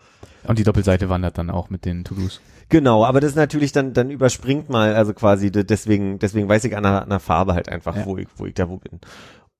Und 0.45 0.59
die 0.59 0.65
Doppelseite 0.65 1.09
wandert 1.09 1.39
dann 1.39 1.51
auch 1.51 1.71
mit 1.71 1.85
den 1.85 2.03
To-Dos. 2.05 2.41
genau, 2.69 3.05
aber 3.05 3.21
das 3.21 3.31
ist 3.31 3.37
natürlich 3.37 3.71
dann, 3.73 3.93
dann 3.93 4.11
überspringt 4.11 4.69
mal, 4.69 4.95
also 4.95 5.13
quasi, 5.15 5.53
de- 5.53 5.63
deswegen, 5.65 6.19
deswegen 6.19 6.49
weiß 6.49 6.65
ich 6.65 6.77
an 6.77 6.83
der, 6.83 7.03
an 7.03 7.09
der 7.11 7.21
Farbe 7.21 7.55
halt 7.55 7.69
einfach, 7.69 7.95
Ja. 7.97 8.07
wo 8.07 8.17
ich, 8.19 8.27
wo 8.37 8.47
ich 8.47 8.55
da 8.55 8.69
wo 8.69 8.79
bin. 8.79 8.99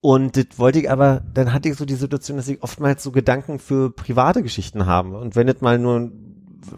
Und 0.01 0.37
das 0.37 0.59
wollte 0.59 0.81
ich 0.81 0.91
aber, 0.91 1.23
dann 1.35 1.53
hatte 1.53 1.69
ich 1.69 1.77
so 1.77 1.85
die 1.85 1.95
Situation, 1.95 2.39
dass 2.39 2.49
ich 2.49 2.63
oftmals 2.63 3.03
so 3.03 3.13
Gedanken 3.13 3.59
für 3.59 3.91
private 3.91 4.43
Geschichten 4.43 4.87
habe. 4.87 5.19
Und 5.19 5.37
wenn 5.37 5.47
das 5.47 5.61
mal 5.61 5.79
nur, 5.79 6.11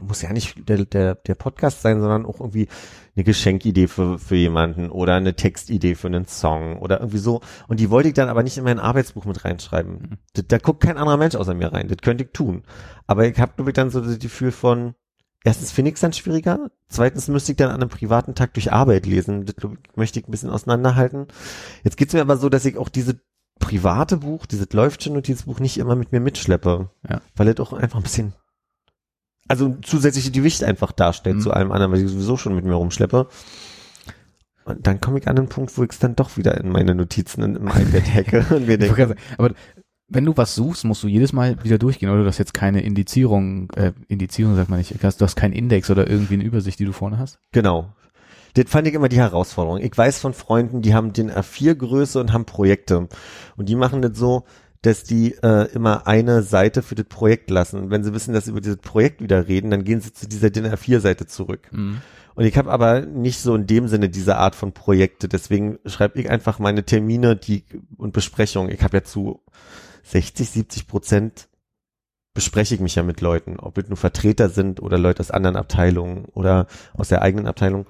muss 0.06 0.22
ja 0.22 0.32
nicht 0.32 0.68
der, 0.68 0.84
der, 0.84 1.14
der 1.14 1.34
Podcast 1.36 1.82
sein, 1.82 2.00
sondern 2.00 2.26
auch 2.26 2.40
irgendwie 2.40 2.66
eine 3.14 3.24
Geschenkidee 3.24 3.88
für, 3.88 4.18
für 4.18 4.36
jemanden 4.36 4.90
oder 4.90 5.14
eine 5.14 5.34
Textidee 5.34 5.94
für 5.94 6.06
einen 6.06 6.26
Song 6.26 6.78
oder 6.78 7.00
irgendwie 7.00 7.18
so. 7.18 7.40
Und 7.68 7.78
die 7.78 7.90
wollte 7.90 8.08
ich 8.08 8.14
dann 8.14 8.28
aber 8.28 8.42
nicht 8.42 8.56
in 8.56 8.64
mein 8.64 8.78
Arbeitsbuch 8.78 9.24
mit 9.24 9.44
reinschreiben. 9.44 10.18
Da, 10.32 10.42
da 10.42 10.58
guckt 10.58 10.82
kein 10.82 10.96
anderer 10.96 11.18
Mensch 11.18 11.34
außer 11.34 11.54
mir 11.54 11.72
rein. 11.72 11.88
Das 11.88 11.98
könnte 11.98 12.24
ich 12.24 12.30
tun. 12.32 12.62
Aber 13.06 13.26
ich 13.26 13.38
habe, 13.38 13.52
glaube 13.54 13.70
ich, 13.70 13.74
dann 13.74 13.90
so 13.90 14.00
das 14.00 14.18
Gefühl 14.18 14.50
von, 14.50 14.94
erstens 15.44 15.72
finde 15.72 15.90
ich 15.90 15.96
es 15.96 16.00
dann 16.00 16.14
schwieriger, 16.14 16.70
zweitens 16.88 17.28
müsste 17.28 17.52
ich 17.52 17.58
dann 17.58 17.68
an 17.68 17.80
einem 17.82 17.90
privaten 17.90 18.34
Tag 18.34 18.54
durch 18.54 18.72
Arbeit 18.72 19.04
lesen. 19.04 19.44
Das 19.44 19.56
ich, 19.58 19.96
möchte 19.96 20.18
ich 20.18 20.26
ein 20.26 20.30
bisschen 20.30 20.50
auseinanderhalten. 20.50 21.26
Jetzt 21.84 21.98
geht's 21.98 22.14
mir 22.14 22.22
aber 22.22 22.38
so, 22.38 22.48
dass 22.48 22.64
ich 22.64 22.78
auch 22.78 22.88
diese 22.88 23.20
private 23.58 24.16
Buch, 24.16 24.46
dieses 24.46 24.72
läuft 24.72 25.02
schon 25.02 25.12
Notizbuch 25.12 25.60
nicht 25.60 25.78
immer 25.78 25.96
mit 25.96 26.12
mir 26.12 26.20
mitschleppe. 26.20 26.88
Ja. 27.08 27.20
Weil 27.36 27.48
es 27.48 27.60
auch 27.60 27.74
einfach 27.74 27.98
ein 27.98 28.02
bisschen, 28.02 28.32
also 29.52 29.76
zusätzliche 29.82 30.30
Gewicht 30.30 30.64
einfach 30.64 30.92
darstellt 30.92 31.36
Mhm. 31.36 31.40
zu 31.40 31.50
allem 31.50 31.72
anderen, 31.72 31.92
weil 31.92 32.00
ich 32.02 32.10
sowieso 32.10 32.38
schon 32.38 32.54
mit 32.54 32.64
mir 32.64 32.72
rumschleppe. 32.72 33.28
Und 34.64 34.86
dann 34.86 34.98
komme 34.98 35.18
ich 35.18 35.28
an 35.28 35.36
den 35.36 35.48
Punkt, 35.50 35.76
wo 35.76 35.82
ich 35.82 35.90
es 35.90 35.98
dann 35.98 36.16
doch 36.16 36.38
wieder 36.38 36.56
in 36.58 36.70
meine 36.70 36.94
Notizen 36.94 37.42
in, 37.42 37.56
im 37.56 37.66
iPad 37.66 38.14
hacke 38.14 38.46
und 38.54 38.66
mir 38.66 38.78
denke, 38.78 39.14
aber 39.36 39.52
wenn 40.08 40.24
du 40.24 40.34
was 40.36 40.54
suchst, 40.54 40.84
musst 40.86 41.02
du 41.02 41.08
jedes 41.08 41.34
Mal 41.34 41.62
wieder 41.64 41.76
durchgehen, 41.76 42.08
oder 42.08 42.22
du 42.22 42.28
hast 42.28 42.38
jetzt 42.38 42.54
keine 42.54 42.80
Indizierung, 42.82 43.70
äh, 43.72 43.92
Indizierung 44.08 44.56
sagt 44.56 44.70
man 44.70 44.78
nicht, 44.78 44.94
du 44.94 45.24
hast 45.24 45.36
keinen 45.36 45.52
Index 45.52 45.90
oder 45.90 46.08
irgendwie 46.08 46.34
eine 46.34 46.44
Übersicht, 46.44 46.78
die 46.78 46.86
du 46.86 46.92
vorne 46.92 47.18
hast. 47.18 47.38
Genau. 47.52 47.92
Das 48.54 48.66
fand 48.68 48.86
ich 48.88 48.94
immer 48.94 49.08
die 49.08 49.18
Herausforderung. 49.18 49.78
Ich 49.78 49.96
weiß 49.96 50.18
von 50.18 50.32
Freunden, 50.32 50.80
die 50.80 50.94
haben 50.94 51.12
den 51.12 51.30
A4-Größe 51.30 52.20
und 52.20 52.32
haben 52.32 52.44
Projekte. 52.46 53.08
Und 53.56 53.68
die 53.68 53.76
machen 53.76 54.00
das 54.02 54.16
so, 54.16 54.44
dass 54.82 55.04
die 55.04 55.34
äh, 55.42 55.72
immer 55.72 56.06
eine 56.06 56.42
Seite 56.42 56.82
für 56.82 56.96
das 56.96 57.06
Projekt 57.06 57.50
lassen. 57.50 57.78
Und 57.78 57.90
wenn 57.90 58.02
sie 58.02 58.12
wissen, 58.12 58.34
dass 58.34 58.44
sie 58.44 58.50
über 58.50 58.60
dieses 58.60 58.78
Projekt 58.78 59.22
wieder 59.22 59.46
reden, 59.48 59.70
dann 59.70 59.84
gehen 59.84 60.00
sie 60.00 60.12
zu 60.12 60.28
dieser 60.28 60.50
DIN 60.50 60.66
A4-Seite 60.66 61.26
zurück. 61.26 61.68
Mhm. 61.70 62.02
Und 62.34 62.44
ich 62.44 62.56
habe 62.56 62.70
aber 62.70 63.02
nicht 63.02 63.38
so 63.38 63.54
in 63.54 63.66
dem 63.66 63.88
Sinne 63.88 64.08
diese 64.08 64.36
Art 64.36 64.54
von 64.54 64.72
Projekte. 64.72 65.28
Deswegen 65.28 65.78
schreibe 65.86 66.20
ich 66.20 66.30
einfach 66.30 66.58
meine 66.58 66.84
Termine 66.84 67.36
die 67.36 67.64
und 67.96 68.12
Besprechungen. 68.12 68.72
Ich 68.72 68.82
habe 68.82 68.98
ja 68.98 69.04
zu 69.04 69.42
60, 70.04 70.50
70 70.50 70.88
Prozent 70.88 71.48
bespreche 72.34 72.74
ich 72.74 72.80
mich 72.80 72.94
ja 72.94 73.02
mit 73.02 73.20
Leuten, 73.20 73.58
ob 73.58 73.76
es 73.78 73.88
nur 73.88 73.98
Vertreter 73.98 74.48
sind 74.48 74.80
oder 74.80 74.98
Leute 74.98 75.20
aus 75.20 75.30
anderen 75.30 75.56
Abteilungen 75.56 76.24
oder 76.32 76.66
aus 76.94 77.08
der 77.08 77.22
eigenen 77.22 77.46
Abteilung. 77.46 77.86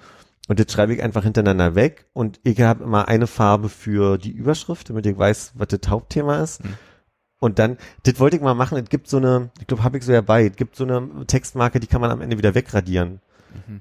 Und 0.48 0.58
das 0.58 0.72
schreibe 0.72 0.94
ich 0.94 1.02
einfach 1.02 1.22
hintereinander 1.22 1.74
weg 1.74 2.06
und 2.12 2.40
ich 2.42 2.60
habe 2.60 2.82
immer 2.84 3.06
eine 3.08 3.26
Farbe 3.28 3.68
für 3.68 4.18
die 4.18 4.32
Überschrift, 4.32 4.90
damit 4.90 5.06
ich 5.06 5.16
weiß, 5.16 5.52
was 5.54 5.68
das 5.68 5.88
Hauptthema 5.88 6.42
ist. 6.42 6.64
Mhm. 6.64 6.74
Und 7.38 7.58
dann, 7.58 7.76
das 8.04 8.18
wollte 8.18 8.36
ich 8.36 8.42
mal 8.42 8.54
machen, 8.54 8.78
es 8.78 8.88
gibt 8.88 9.08
so 9.08 9.16
eine, 9.18 9.50
ich 9.60 9.66
glaube, 9.66 9.84
habe 9.84 9.98
ich 9.98 10.04
so 10.04 10.12
ja 10.12 10.20
bei, 10.20 10.46
es 10.46 10.56
gibt 10.56 10.76
so 10.76 10.84
eine 10.84 11.26
Textmarke, 11.26 11.80
die 11.80 11.86
kann 11.86 12.00
man 12.00 12.10
am 12.10 12.20
Ende 12.20 12.38
wieder 12.38 12.54
wegradieren 12.54 13.20
Mhm. 13.68 13.80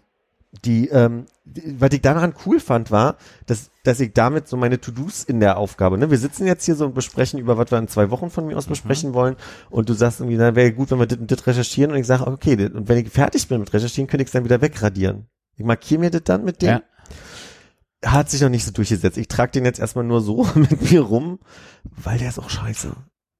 die, 0.66 0.90
ähm, 0.90 1.26
die, 1.46 1.80
was 1.80 1.92
ich 1.94 2.02
daran 2.02 2.34
cool 2.46 2.60
fand, 2.60 2.92
war, 2.92 3.16
dass, 3.46 3.72
dass 3.84 4.00
ich 4.00 4.14
damit 4.14 4.48
so 4.48 4.58
meine 4.58 4.82
To-Dos 4.82 5.24
in 5.24 5.40
der 5.40 5.58
Aufgabe, 5.58 5.98
ne, 5.98 6.12
wir 6.12 6.18
sitzen 6.18 6.46
jetzt 6.46 6.66
hier 6.66 6.76
so 6.76 6.86
und 6.86 6.94
besprechen 6.94 7.40
über, 7.40 7.58
was 7.58 7.72
wir 7.72 7.78
in 7.78 7.88
zwei 7.88 8.10
Wochen 8.12 8.30
von 8.30 8.48
mir 8.48 8.58
aus 8.58 8.68
besprechen 8.68 9.14
wollen 9.14 9.38
und 9.70 9.88
du 9.90 9.94
sagst 9.94 10.20
irgendwie, 10.20 10.38
dann 10.38 10.56
wäre 10.56 10.74
gut, 10.74 10.92
wenn 10.92 11.00
wir 11.00 11.08
das 11.08 11.20
und 11.20 11.32
das 11.32 11.48
recherchieren 11.48 11.92
und 11.92 11.98
ich 11.98 12.08
sage, 12.08 12.28
okay, 12.28 12.56
das, 12.58 12.72
und 12.72 12.90
wenn 12.90 12.98
ich 12.98 13.10
fertig 13.10 13.48
bin 13.48 13.60
mit 13.60 13.74
recherchieren, 13.74 14.08
könnte 14.08 14.24
ich 14.24 14.28
es 14.28 14.34
dann 14.34 14.44
wieder 14.44 14.62
wegradieren. 14.62 15.28
Ich 15.56 15.64
markiere 15.66 16.00
mir 16.00 16.10
das 16.12 16.24
dann 16.24 16.44
mit 16.44 16.62
dem. 16.62 16.70
Ja. 16.70 16.82
Hat 18.04 18.30
sich 18.32 18.42
noch 18.42 18.50
nicht 18.50 18.66
so 18.66 18.72
durchgesetzt. 18.72 19.18
Ich 19.18 19.28
trage 19.28 19.52
den 19.52 19.66
jetzt 19.66 19.80
erstmal 19.80 20.04
nur 20.04 20.22
so 20.22 20.48
mit 20.56 20.92
mir 20.92 21.02
rum, 21.02 21.40
weil 21.84 22.18
der 22.18 22.30
ist 22.30 22.40
auch 22.40 22.50
scheiße. 22.50 22.96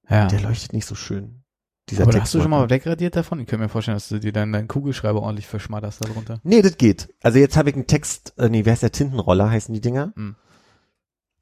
Ja. 0.08 0.26
Der 0.28 0.40
leuchtet 0.40 0.72
nicht 0.72 0.86
so 0.86 0.94
schön. 0.94 1.42
Dieser 1.90 2.04
Aber 2.04 2.20
hast 2.20 2.32
du 2.32 2.40
schon 2.40 2.50
mal 2.50 2.70
wegradiert 2.70 3.16
davon? 3.16 3.40
Ich 3.40 3.46
könnte 3.48 3.64
mir 3.64 3.68
vorstellen, 3.68 3.96
dass 3.96 4.08
du 4.08 4.20
dir 4.20 4.32
dann 4.32 4.52
deinen 4.52 4.68
Kugelschreiber 4.68 5.20
ordentlich 5.20 5.48
verschmatterst 5.48 6.04
darunter. 6.04 6.38
Nee, 6.44 6.62
das 6.62 6.76
geht. 6.76 7.12
Also 7.22 7.38
jetzt 7.38 7.56
habe 7.56 7.70
ich 7.70 7.74
einen 7.74 7.88
Text, 7.88 8.34
äh, 8.38 8.48
nee, 8.48 8.64
wer 8.64 8.74
ist 8.74 8.84
der 8.84 8.92
Tintenroller, 8.92 9.50
heißen 9.50 9.74
die 9.74 9.80
Dinger. 9.80 10.12
Hm. 10.14 10.36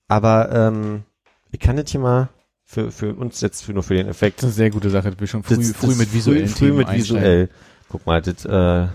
Aber 0.09 0.51
ähm, 0.51 1.03
ich 1.53 1.61
kann 1.61 1.77
das 1.77 1.91
hier 1.91 2.01
mal 2.01 2.31
für, 2.65 2.91
für 2.91 3.15
uns 3.15 3.41
jetzt 3.43 3.63
für, 3.63 3.75
nur 3.75 3.83
für 3.83 3.95
den 3.95 4.09
Effekt. 4.09 4.39
Das 4.39 4.45
ist 4.51 4.57
eine 4.57 4.65
sehr 4.65 4.71
gute 4.71 4.89
Sache. 4.91 5.13
Bist 5.13 5.33
schon 5.33 5.43
früh, 5.43 5.57
Das- 5.57 5.73
früh 5.73 5.89
das 5.89 5.97
mit 5.99 6.13
visuellen 6.15 6.49
früh, 6.49 6.55
früh 6.55 6.65
Themen 6.67 6.79
mit 6.79 6.89
einsteigen. 6.89 7.23
visuell. 7.23 7.49
Guck 7.91 8.07
mal, 8.07 8.23
das 8.23 8.45
äh, 8.47 8.89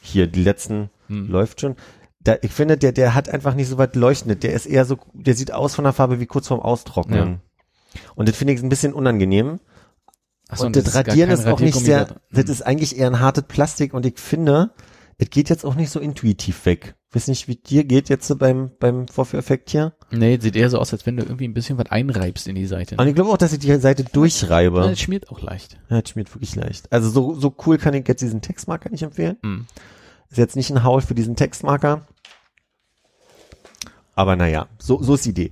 hier 0.00 0.26
die 0.26 0.42
letzten 0.42 0.90
Hm. 1.10 1.28
läuft 1.28 1.60
schon. 1.60 1.76
Da, 2.20 2.36
ich 2.42 2.52
finde, 2.52 2.76
der 2.76 2.92
der 2.92 3.14
hat 3.14 3.28
einfach 3.28 3.54
nicht 3.54 3.68
so 3.68 3.78
weit 3.78 3.96
leuchtend. 3.96 4.42
Der 4.42 4.52
ist 4.52 4.66
eher 4.66 4.84
so, 4.84 4.98
der 5.14 5.34
sieht 5.34 5.52
aus 5.52 5.74
von 5.74 5.84
der 5.84 5.92
Farbe 5.92 6.20
wie 6.20 6.26
kurz 6.26 6.48
vorm 6.48 6.60
Austrocknen. 6.60 7.40
Und 8.14 8.28
das 8.28 8.36
finde 8.36 8.52
ich 8.52 8.62
ein 8.62 8.68
bisschen 8.68 8.92
unangenehm. 8.92 9.58
Achso, 10.48 10.66
und 10.66 10.76
das, 10.76 10.86
ist 10.86 10.92
gar 10.94 11.06
Radieren 11.06 11.30
kein 11.30 11.38
ist 11.38 11.46
auch 11.46 11.60
nicht 11.60 11.78
sehr, 11.78 12.06
drin. 12.06 12.18
das 12.32 12.48
ist 12.48 12.62
eigentlich 12.62 12.98
eher 12.98 13.06
ein 13.06 13.20
hartes 13.20 13.44
Plastik 13.44 13.94
und 13.94 14.04
ich 14.04 14.18
finde, 14.18 14.70
es 15.18 15.30
geht 15.30 15.48
jetzt 15.48 15.64
auch 15.64 15.76
nicht 15.76 15.90
so 15.90 16.00
intuitiv 16.00 16.66
weg. 16.66 16.96
Weiß 17.12 17.28
nicht, 17.28 17.46
wie 17.46 17.56
dir 17.56 17.84
geht 17.84 18.08
jetzt 18.08 18.26
so 18.26 18.36
beim, 18.36 18.70
beim 18.78 19.06
Vorführeffekt 19.06 19.70
hier. 19.70 19.94
Nee, 20.10 20.38
sieht 20.40 20.56
eher 20.56 20.70
so 20.70 20.78
aus, 20.78 20.92
als 20.92 21.06
wenn 21.06 21.16
du 21.16 21.24
irgendwie 21.24 21.46
ein 21.46 21.54
bisschen 21.54 21.78
was 21.78 21.90
einreibst 21.90 22.48
in 22.48 22.54
die 22.54 22.66
Seite. 22.66 22.96
Und 22.96 23.06
ich 23.06 23.14
glaube 23.14 23.30
auch, 23.30 23.36
dass 23.36 23.52
ich 23.52 23.58
die 23.58 23.74
Seite 23.76 24.02
Ja, 24.02 24.08
durchreibe. 24.12 24.80
Es 24.90 25.00
schmiert 25.00 25.30
auch 25.30 25.40
leicht. 25.40 25.78
Ja, 25.88 26.00
das 26.00 26.10
schmiert 26.10 26.32
wirklich 26.34 26.54
leicht. 26.56 26.92
Also 26.92 27.10
so, 27.10 27.34
so 27.34 27.54
cool 27.66 27.78
kann 27.78 27.94
ich 27.94 28.06
jetzt 28.06 28.22
diesen 28.22 28.42
Textmarker 28.42 28.90
nicht 28.90 29.02
empfehlen. 29.02 29.36
Mhm. 29.42 29.66
Ist 30.30 30.38
jetzt 30.38 30.56
nicht 30.56 30.70
ein 30.70 30.84
Haul 30.84 31.00
für 31.02 31.14
diesen 31.14 31.36
Textmarker. 31.36 32.06
Aber 34.14 34.36
naja, 34.36 34.66
so, 34.78 35.02
so 35.02 35.14
ist 35.14 35.24
die 35.24 35.30
Idee. 35.30 35.50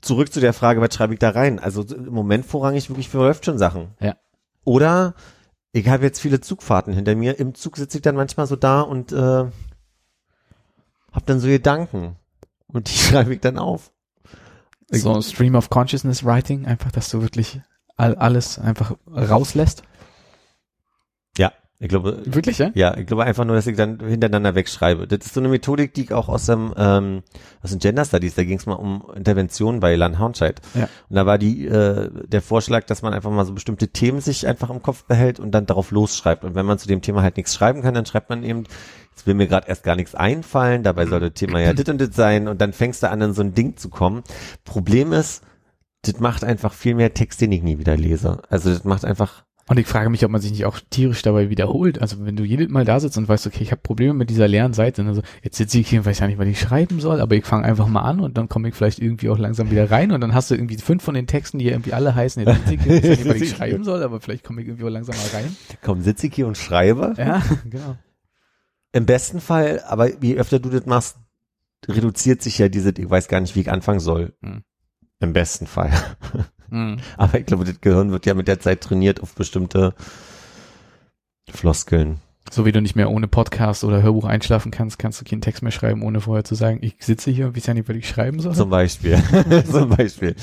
Zurück 0.00 0.32
zu 0.32 0.40
der 0.40 0.52
Frage, 0.52 0.80
was 0.80 0.94
schreibe 0.94 1.14
ich 1.14 1.18
da 1.20 1.30
rein? 1.30 1.58
Also 1.58 1.82
im 1.82 2.12
Moment 2.12 2.46
vorrangig 2.46 2.88
wirklich 2.88 3.08
für 3.08 3.18
läuft 3.18 3.44
schon 3.44 3.58
Sachen. 3.58 3.88
Ja. 4.00 4.16
Oder 4.64 5.14
ich 5.72 5.88
habe 5.88 6.04
jetzt 6.04 6.20
viele 6.20 6.40
Zugfahrten 6.40 6.92
hinter 6.92 7.14
mir. 7.14 7.38
Im 7.38 7.54
Zug 7.54 7.76
sitze 7.76 7.98
ich 7.98 8.02
dann 8.02 8.16
manchmal 8.16 8.46
so 8.46 8.56
da 8.56 8.80
und 8.80 9.12
äh, 9.12 9.16
hab 11.12 11.26
dann 11.26 11.40
so 11.40 11.48
Gedanken. 11.48 12.16
Und 12.68 12.88
die 12.90 12.96
schreibe 12.98 13.34
ich 13.34 13.40
dann 13.40 13.58
auf. 13.58 13.90
Ich- 14.90 15.02
So 15.02 15.20
Stream 15.22 15.54
of 15.54 15.70
Consciousness 15.70 16.24
Writing, 16.24 16.66
einfach, 16.66 16.92
dass 16.92 17.10
du 17.10 17.20
wirklich 17.22 17.60
all, 17.96 18.14
alles 18.16 18.58
einfach 18.58 18.92
rauslässt. 19.10 19.82
Ich 21.80 21.88
glaube, 21.88 22.22
Wirklich, 22.24 22.58
ja? 22.58 22.72
Ja, 22.74 22.96
ich 22.96 23.06
glaube 23.06 23.22
einfach 23.22 23.44
nur, 23.44 23.54
dass 23.54 23.68
ich 23.68 23.76
dann 23.76 24.00
hintereinander 24.00 24.56
wegschreibe. 24.56 25.06
Das 25.06 25.24
ist 25.24 25.34
so 25.34 25.40
eine 25.40 25.48
Methodik, 25.48 25.94
die 25.94 26.02
ich 26.02 26.12
auch 26.12 26.28
aus 26.28 26.46
dem 26.46 26.74
ähm, 26.76 27.22
aus 27.62 27.70
den 27.70 27.78
Gender 27.78 28.04
Studies, 28.04 28.34
da 28.34 28.42
ging 28.42 28.58
es 28.58 28.66
mal 28.66 28.74
um 28.74 29.04
Intervention 29.14 29.78
bei 29.78 29.94
Lan 29.94 30.18
Hornscheid. 30.18 30.60
Ja. 30.74 30.88
Und 31.08 31.14
da 31.14 31.24
war 31.24 31.38
die 31.38 31.68
äh, 31.68 32.10
der 32.26 32.42
Vorschlag, 32.42 32.86
dass 32.86 33.02
man 33.02 33.14
einfach 33.14 33.30
mal 33.30 33.44
so 33.44 33.54
bestimmte 33.54 33.88
Themen 33.88 34.20
sich 34.20 34.44
einfach 34.48 34.70
im 34.70 34.82
Kopf 34.82 35.04
behält 35.04 35.38
und 35.38 35.52
dann 35.52 35.66
darauf 35.66 35.92
losschreibt. 35.92 36.42
Und 36.42 36.56
wenn 36.56 36.66
man 36.66 36.80
zu 36.80 36.88
dem 36.88 37.00
Thema 37.00 37.22
halt 37.22 37.36
nichts 37.36 37.54
schreiben 37.54 37.82
kann, 37.82 37.94
dann 37.94 38.06
schreibt 38.06 38.28
man 38.28 38.42
eben, 38.42 38.64
jetzt 39.12 39.28
will 39.28 39.34
mir 39.34 39.46
gerade 39.46 39.68
erst 39.68 39.84
gar 39.84 39.94
nichts 39.94 40.16
einfallen, 40.16 40.82
dabei 40.82 41.06
soll 41.06 41.20
das 41.20 41.34
Thema 41.34 41.60
ja 41.60 41.74
dit 41.74 41.88
und 41.88 42.00
dit 42.00 42.12
sein 42.12 42.48
und 42.48 42.60
dann 42.60 42.72
fängst 42.72 43.04
du 43.04 43.10
an, 43.10 43.20
in 43.20 43.34
so 43.34 43.42
ein 43.42 43.54
Ding 43.54 43.76
zu 43.76 43.88
kommen. 43.88 44.24
Problem 44.64 45.12
ist, 45.12 45.44
das 46.02 46.18
macht 46.18 46.42
einfach 46.42 46.72
viel 46.72 46.96
mehr 46.96 47.14
Text, 47.14 47.40
den 47.40 47.52
ich 47.52 47.62
nie 47.62 47.78
wieder 47.78 47.96
lese. 47.96 48.42
Also 48.48 48.70
das 48.70 48.82
macht 48.82 49.04
einfach 49.04 49.44
Und 49.68 49.78
ich 49.78 49.86
frage 49.86 50.08
mich, 50.08 50.24
ob 50.24 50.30
man 50.30 50.40
sich 50.40 50.50
nicht 50.50 50.64
auch 50.64 50.80
tierisch 50.88 51.20
dabei 51.20 51.50
wiederholt. 51.50 52.00
Also 52.00 52.24
wenn 52.24 52.36
du 52.36 52.42
jedes 52.42 52.68
Mal 52.70 52.86
da 52.86 53.00
sitzt 53.00 53.18
und 53.18 53.28
weißt, 53.28 53.46
okay, 53.46 53.62
ich 53.62 53.70
habe 53.70 53.82
Probleme 53.82 54.14
mit 54.14 54.30
dieser 54.30 54.48
leeren 54.48 54.72
Seite, 54.72 55.04
also 55.04 55.20
jetzt 55.42 55.58
sitze 55.58 55.78
ich 55.78 55.90
hier 55.90 56.00
und 56.00 56.06
weiß 56.06 56.20
ja 56.20 56.26
nicht, 56.26 56.38
was 56.38 56.46
ich 56.46 56.58
schreiben 56.58 57.00
soll, 57.00 57.20
aber 57.20 57.34
ich 57.34 57.44
fange 57.44 57.64
einfach 57.64 57.86
mal 57.86 58.00
an 58.00 58.20
und 58.20 58.38
dann 58.38 58.48
komme 58.48 58.68
ich 58.68 58.74
vielleicht 58.74 58.98
irgendwie 58.98 59.28
auch 59.28 59.36
langsam 59.36 59.70
wieder 59.70 59.90
rein 59.90 60.10
und 60.10 60.22
dann 60.22 60.32
hast 60.32 60.50
du 60.50 60.54
irgendwie 60.54 60.78
fünf 60.78 61.02
von 61.02 61.14
den 61.14 61.26
Texten, 61.26 61.58
die 61.58 61.66
ja 61.66 61.72
irgendwie 61.72 61.92
alle 61.92 62.14
heißen, 62.14 62.46
jetzt 62.46 62.66
sitze 62.66 62.74
ich 62.74 62.82
hier, 62.82 62.94
weiß 62.94 63.02
ja 63.02 63.10
nicht, 63.10 63.28
was 63.28 63.36
ich 63.36 63.50
schreiben 63.50 63.84
soll, 63.84 64.02
aber 64.02 64.22
vielleicht 64.22 64.42
komme 64.42 64.62
ich 64.62 64.68
irgendwie 64.68 64.86
auch 64.86 64.90
langsam 64.90 65.16
mal 65.16 65.38
rein. 65.38 65.54
komm, 65.82 66.00
sitze 66.00 66.28
ich 66.28 66.34
hier 66.34 66.46
und 66.46 66.56
schreibe. 66.56 67.12
Ja, 67.18 67.42
genau. 67.68 67.96
Im 68.92 69.04
besten 69.04 69.40
Fall, 69.40 69.82
aber 69.86 70.22
je 70.24 70.36
öfter 70.36 70.60
du 70.60 70.70
das 70.70 70.86
machst, 70.86 71.18
reduziert 71.86 72.40
sich 72.40 72.56
ja 72.56 72.70
diese, 72.70 72.90
ich 72.96 73.10
weiß 73.10 73.28
gar 73.28 73.40
nicht, 73.40 73.54
wie 73.54 73.60
ich 73.60 73.70
anfangen 73.70 74.00
soll. 74.00 74.32
Hm. 74.42 74.62
Im 75.20 75.32
besten 75.34 75.66
Fall. 75.66 75.92
Mhm. 76.70 76.98
Aber 77.16 77.38
ich 77.38 77.46
glaube, 77.46 77.64
das 77.64 77.80
Gehirn 77.80 78.10
wird 78.10 78.26
ja 78.26 78.34
mit 78.34 78.48
der 78.48 78.60
Zeit 78.60 78.80
trainiert 78.80 79.22
auf 79.22 79.34
bestimmte 79.34 79.94
Floskeln. 81.50 82.20
So 82.50 82.64
wie 82.64 82.72
du 82.72 82.80
nicht 82.80 82.96
mehr 82.96 83.10
ohne 83.10 83.28
Podcast 83.28 83.84
oder 83.84 84.02
Hörbuch 84.02 84.24
einschlafen 84.24 84.70
kannst, 84.70 84.98
kannst 84.98 85.20
du 85.20 85.24
keinen 85.24 85.42
Text 85.42 85.62
mehr 85.62 85.72
schreiben, 85.72 86.02
ohne 86.02 86.20
vorher 86.20 86.44
zu 86.44 86.54
sagen, 86.54 86.78
ich 86.80 86.96
sitze 87.00 87.30
hier 87.30 87.46
und 87.46 87.56
weiß 87.56 87.66
ja 87.66 87.74
nicht, 87.74 87.88
was 87.88 87.96
ich 87.96 88.08
schreiben 88.08 88.40
soll. 88.40 88.54
Zum 88.54 88.70
Beispiel. 88.70 89.22
Zum 89.70 89.90
Beispiel. 89.90 90.34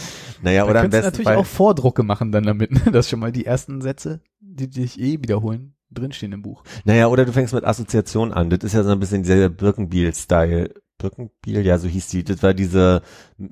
Naja, 0.41 0.65
da 0.65 0.70
oder 0.70 0.79
am 0.82 0.84
könntest 0.84 1.03
du 1.03 1.08
besten 1.08 1.12
natürlich 1.12 1.25
Fall. 1.25 1.38
auch 1.38 1.46
Vordrucke 1.46 2.03
machen 2.03 2.32
dann 2.32 2.44
damit, 2.44 2.72
ne? 2.72 2.91
dass 2.91 3.10
schon 3.10 3.20
mal 3.20 3.32
die 3.32 3.46
ersten 3.46 3.82
Sätze, 3.82 4.22
die 4.39 4.70
dich 4.70 5.00
eh 5.00 5.22
wiederholen, 5.22 5.74
drinstehen 5.89 6.34
im 6.34 6.44
Buch. 6.44 6.63
Naja, 6.84 7.08
oder 7.08 7.25
du 7.25 7.32
fängst 7.32 7.53
mit 7.53 7.63
Assoziation 7.63 8.34
an. 8.34 8.50
Das 8.50 8.60
ist 8.63 8.74
ja 8.74 8.84
so 8.84 8.91
ein 8.91 9.00
bisschen 9.00 9.24
dieser 9.24 9.50
Birkenbiel-Style. 9.50 10.74
Birkenbiel, 10.98 11.65
ja, 11.65 11.77
so 11.79 11.88
hieß 11.88 12.08
die. 12.10 12.24
Das 12.24 12.44
war 12.44 12.53
diese, 12.53 13.01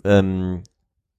ähm, 0.04 0.62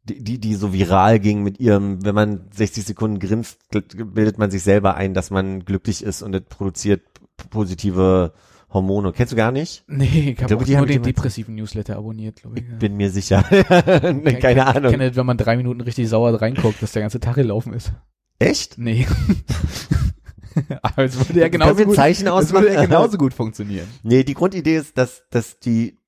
die, 0.04 0.22
die, 0.22 0.38
die 0.38 0.54
so 0.54 0.72
viral 0.72 1.18
ging 1.18 1.42
mit 1.42 1.60
ihrem, 1.60 2.04
wenn 2.04 2.14
man 2.14 2.48
60 2.54 2.84
Sekunden 2.84 3.18
grinst, 3.18 3.58
bildet 3.70 4.38
man 4.38 4.50
sich 4.50 4.62
selber 4.62 4.94
ein, 4.94 5.14
dass 5.14 5.30
man 5.30 5.64
glücklich 5.64 6.02
ist 6.02 6.22
und 6.22 6.32
das 6.32 6.42
produziert 6.42 7.02
positive 7.50 8.32
Hormone. 8.74 9.12
Kennst 9.12 9.32
du 9.32 9.36
gar 9.36 9.52
nicht? 9.52 9.84
Nee, 9.86 10.34
ich 10.36 10.42
habe 10.42 10.56
auch 10.56 10.62
die 10.62 10.72
nur 10.72 10.80
haben 10.80 10.88
den 10.88 11.02
depressiven 11.02 11.54
Newsletter 11.54 11.96
abonniert, 11.96 12.42
glaube 12.42 12.58
ich. 12.58 12.64
Ich 12.64 12.78
bin 12.78 12.96
mir 12.96 13.10
sicher. 13.10 13.42
Keine 14.40 14.66
Ahnung. 14.66 14.84
Ich 14.86 14.90
kenne, 14.90 15.08
das, 15.08 15.16
wenn 15.16 15.26
man 15.26 15.38
drei 15.38 15.56
Minuten 15.56 15.80
richtig 15.80 16.08
sauer 16.08 16.40
reinguckt, 16.40 16.82
dass 16.82 16.92
der 16.92 17.02
ganze 17.02 17.20
Tag 17.20 17.36
gelaufen 17.36 17.72
ist. 17.72 17.92
Echt? 18.38 18.78
Nee. 18.78 19.06
Aber 20.82 21.04
es 21.04 21.16
würde 21.28 21.40
ja 21.40 21.48
genauso 21.48 21.84
gut, 21.84 21.98
es 21.98 22.52
würde 22.52 22.72
ja 22.72 22.84
genauso 22.84 23.16
gut 23.16 23.34
funktionieren. 23.34 23.88
Nee, 24.02 24.22
die 24.24 24.34
Grundidee 24.34 24.76
ist, 24.76 24.98
dass, 24.98 25.24
dass 25.30 25.58
die, 25.58 25.98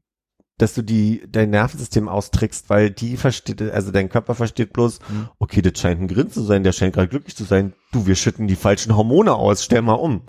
dass 0.59 0.73
du 0.75 0.83
die, 0.83 1.23
dein 1.29 1.51
Nervensystem 1.51 2.09
austrickst, 2.09 2.71
weil 2.71 2.91
die 2.91 3.17
versteht, 3.17 3.61
also 3.61 3.91
dein 3.93 4.09
Körper 4.09 4.35
versteht 4.35 4.73
bloß, 4.73 5.01
Mhm. 5.09 5.29
okay, 5.39 5.61
das 5.63 5.79
scheint 5.79 6.01
ein 6.01 6.09
Grin 6.09 6.31
zu 6.31 6.43
sein, 6.43 6.63
der 6.65 6.73
scheint 6.73 6.95
gerade 6.95 7.09
glücklich 7.09 7.37
zu 7.37 7.45
sein. 7.45 7.75
Du, 7.93 8.07
wir 8.07 8.15
schütten 8.15 8.47
die 8.49 8.57
falschen 8.57 8.97
Hormone 8.97 9.35
aus, 9.35 9.63
stell 9.65 9.83
mal 9.83 9.95
um. 9.95 10.23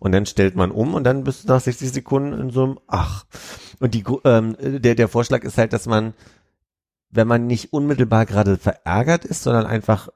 Und 0.00 0.12
dann 0.12 0.26
stellt 0.26 0.54
man 0.56 0.70
um 0.70 0.94
und 0.94 1.04
dann 1.04 1.24
bist 1.24 1.44
du 1.44 1.48
nach 1.48 1.60
60 1.60 1.92
Sekunden 1.92 2.32
in 2.32 2.50
so 2.50 2.64
einem 2.64 2.78
Ach. 2.86 3.24
Und 3.80 3.94
die, 3.94 4.04
ähm, 4.24 4.56
der, 4.60 4.94
der 4.94 5.08
Vorschlag 5.08 5.42
ist 5.44 5.58
halt, 5.58 5.72
dass 5.72 5.86
man, 5.86 6.14
wenn 7.10 7.26
man 7.28 7.46
nicht 7.46 7.72
unmittelbar 7.72 8.26
gerade 8.26 8.58
verärgert 8.58 9.24
ist, 9.24 9.42
sondern 9.44 9.66
einfach 9.66 10.08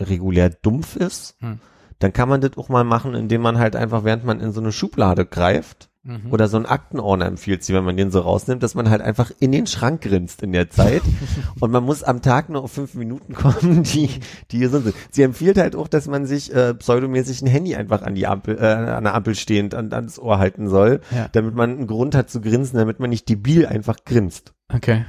regulär 0.00 0.50
dumpf 0.50 0.96
ist, 0.96 1.36
Hm. 1.40 1.60
dann 1.98 2.12
kann 2.12 2.28
man 2.28 2.40
das 2.40 2.56
auch 2.56 2.68
mal 2.68 2.84
machen, 2.84 3.14
indem 3.14 3.42
man 3.42 3.58
halt 3.58 3.76
einfach, 3.76 4.04
während 4.04 4.24
man 4.24 4.40
in 4.40 4.52
so 4.52 4.60
eine 4.60 4.72
Schublade 4.72 5.26
greift, 5.26 5.87
Mhm. 6.04 6.32
oder 6.32 6.46
so 6.48 6.56
ein 6.56 6.64
Aktenordner 6.64 7.26
empfiehlt 7.26 7.64
sie, 7.64 7.74
wenn 7.74 7.84
man 7.84 7.96
den 7.96 8.10
so 8.12 8.20
rausnimmt, 8.20 8.62
dass 8.62 8.74
man 8.76 8.88
halt 8.88 9.02
einfach 9.02 9.32
in 9.40 9.50
den 9.52 9.66
Schrank 9.66 10.00
grinst 10.02 10.42
in 10.42 10.52
der 10.52 10.70
Zeit. 10.70 11.02
und 11.60 11.70
man 11.72 11.82
muss 11.84 12.02
am 12.04 12.22
Tag 12.22 12.48
nur 12.48 12.62
auf 12.62 12.72
fünf 12.72 12.94
Minuten 12.94 13.34
kommen, 13.34 13.82
die, 13.94 14.08
die 14.52 14.58
gesund 14.60 14.84
sind. 14.84 14.94
Sie 15.10 15.22
empfiehlt 15.22 15.58
halt 15.58 15.74
auch, 15.74 15.88
dass 15.88 16.06
man 16.06 16.24
sich 16.24 16.54
äh, 16.54 16.72
pseudomäßig 16.74 17.42
ein 17.42 17.48
Handy 17.48 17.74
einfach 17.74 18.02
an 18.02 18.14
die 18.14 18.26
Ampel, 18.26 18.56
äh, 18.58 18.64
an 18.66 19.04
der 19.04 19.14
Ampel 19.14 19.34
stehend 19.34 19.74
an, 19.74 19.92
ans 19.92 20.18
Ohr 20.18 20.38
halten 20.38 20.68
soll, 20.68 21.00
Ja. 21.14 21.28
damit 21.32 21.54
man 21.54 21.70
einen 21.70 21.86
Grund 21.88 22.14
hat 22.14 22.30
zu 22.30 22.40
grinsen, 22.40 22.78
damit 22.78 23.00
man 23.00 23.10
nicht 23.10 23.28
debil 23.28 23.66
einfach 23.66 23.96
grinst. 24.04 24.54
Okay. 24.72 25.04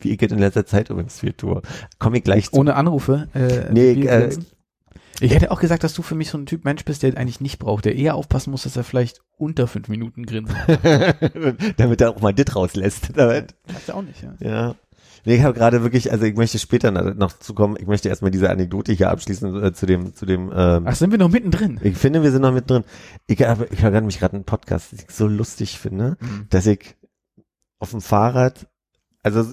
Wie 0.00 0.10
ich 0.10 0.20
jetzt 0.20 0.32
in 0.32 0.40
letzter 0.40 0.66
Zeit 0.66 0.90
übrigens 0.90 1.20
viel 1.20 1.32
tue. 1.32 1.62
Komme 2.00 2.18
ich 2.18 2.24
gleich 2.24 2.50
zu. 2.50 2.56
Ohne 2.56 2.74
Anrufe. 2.74 3.28
Äh, 3.34 3.72
Nee, 3.72 3.92
äh? 3.92 4.36
Ich 5.22 5.34
hätte 5.34 5.50
auch 5.50 5.60
gesagt, 5.60 5.84
dass 5.84 5.94
du 5.94 6.02
für 6.02 6.14
mich 6.14 6.30
so 6.30 6.38
ein 6.38 6.46
Typ 6.46 6.64
Mensch 6.64 6.84
bist, 6.84 7.02
der 7.02 7.16
eigentlich 7.16 7.40
nicht 7.40 7.58
braucht, 7.58 7.84
der 7.84 7.96
eher 7.96 8.14
aufpassen 8.14 8.50
muss, 8.50 8.64
dass 8.64 8.76
er 8.76 8.84
vielleicht 8.84 9.20
unter 9.36 9.66
fünf 9.66 9.88
Minuten 9.88 10.26
grinst. 10.26 10.54
damit 11.76 12.00
er 12.00 12.10
auch 12.10 12.20
mal 12.20 12.32
dit 12.34 12.54
rauslässt. 12.54 13.10
Damit. 13.16 13.54
Weißt 13.66 13.88
du 13.88 13.94
auch 13.94 14.02
nicht, 14.02 14.22
ja. 14.22 14.34
Ja. 14.40 14.74
Nee, 15.24 15.36
ich 15.36 15.42
habe 15.42 15.54
gerade 15.54 15.82
wirklich, 15.82 16.10
also 16.10 16.24
ich 16.24 16.34
möchte 16.34 16.58
später 16.58 16.90
noch 16.90 17.38
zu 17.38 17.54
kommen, 17.54 17.76
ich 17.78 17.86
möchte 17.86 18.08
erstmal 18.08 18.32
diese 18.32 18.50
Anekdote 18.50 18.92
hier 18.92 19.10
abschließen 19.10 19.62
äh, 19.62 19.72
zu 19.72 19.86
dem, 19.86 20.14
zu 20.14 20.26
dem, 20.26 20.50
ähm, 20.52 20.84
Ach, 20.86 20.96
sind 20.96 21.12
wir 21.12 21.18
noch 21.18 21.28
mittendrin? 21.28 21.78
ich 21.82 21.96
finde, 21.96 22.24
wir 22.24 22.32
sind 22.32 22.42
noch 22.42 22.52
mit 22.52 22.68
drin. 22.68 22.82
Ich, 23.28 23.40
habe, 23.42 23.68
ich 23.70 23.78
gerade 23.78 24.00
mich 24.00 24.18
gerade 24.18 24.34
einen 24.34 24.44
Podcast, 24.44 24.90
den 24.92 24.98
ich 24.98 25.14
so 25.14 25.28
lustig 25.28 25.78
finde, 25.78 26.16
Mhm. 26.20 26.46
dass 26.50 26.66
ich 26.66 26.96
auf 27.78 27.92
dem 27.92 28.00
Fahrrad, 28.00 28.66
also 29.22 29.44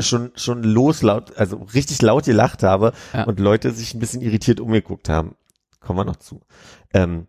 schon, 0.00 0.32
schon 0.36 0.62
loslaut, 0.62 1.36
also 1.36 1.58
richtig 1.74 2.02
laut 2.02 2.24
gelacht 2.24 2.62
habe 2.62 2.92
Ja. 3.12 3.24
und 3.24 3.40
Leute 3.40 3.70
sich 3.72 3.94
ein 3.94 4.00
bisschen 4.00 4.20
irritiert 4.22 4.60
umgeguckt 4.60 5.08
haben. 5.08 5.36
Kommen 5.80 5.98
wir 5.98 6.04
noch 6.04 6.16
zu. 6.16 6.40
Ähm, 6.92 7.26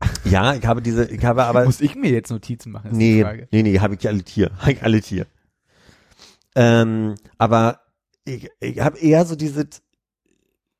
ja, 0.24 0.54
ich 0.54 0.64
habe 0.66 0.80
diese, 0.82 1.04
ich 1.10 1.24
habe 1.24 1.44
aber, 1.44 1.64
Muss 1.64 1.80
ich 1.80 1.94
mir 1.96 2.10
jetzt 2.10 2.30
Notizen 2.30 2.70
machen? 2.72 2.92
Ist 2.92 2.98
die 2.98 3.14
Nee, 3.16 3.22
Frage. 3.22 3.48
nee, 3.50 3.62
nee, 3.62 3.78
habe 3.80 3.94
ich 3.94 4.06
alle 4.08 4.22
Tier. 4.22 4.50
Habe 4.58 4.72
ich 4.72 4.82
alle 4.82 5.00
Tier. 5.00 5.26
Ähm, 6.54 7.14
aber 7.36 7.80
ich, 8.24 8.48
ich 8.60 8.80
habe 8.80 8.98
eher 8.98 9.24
so 9.24 9.36
dieses 9.36 9.82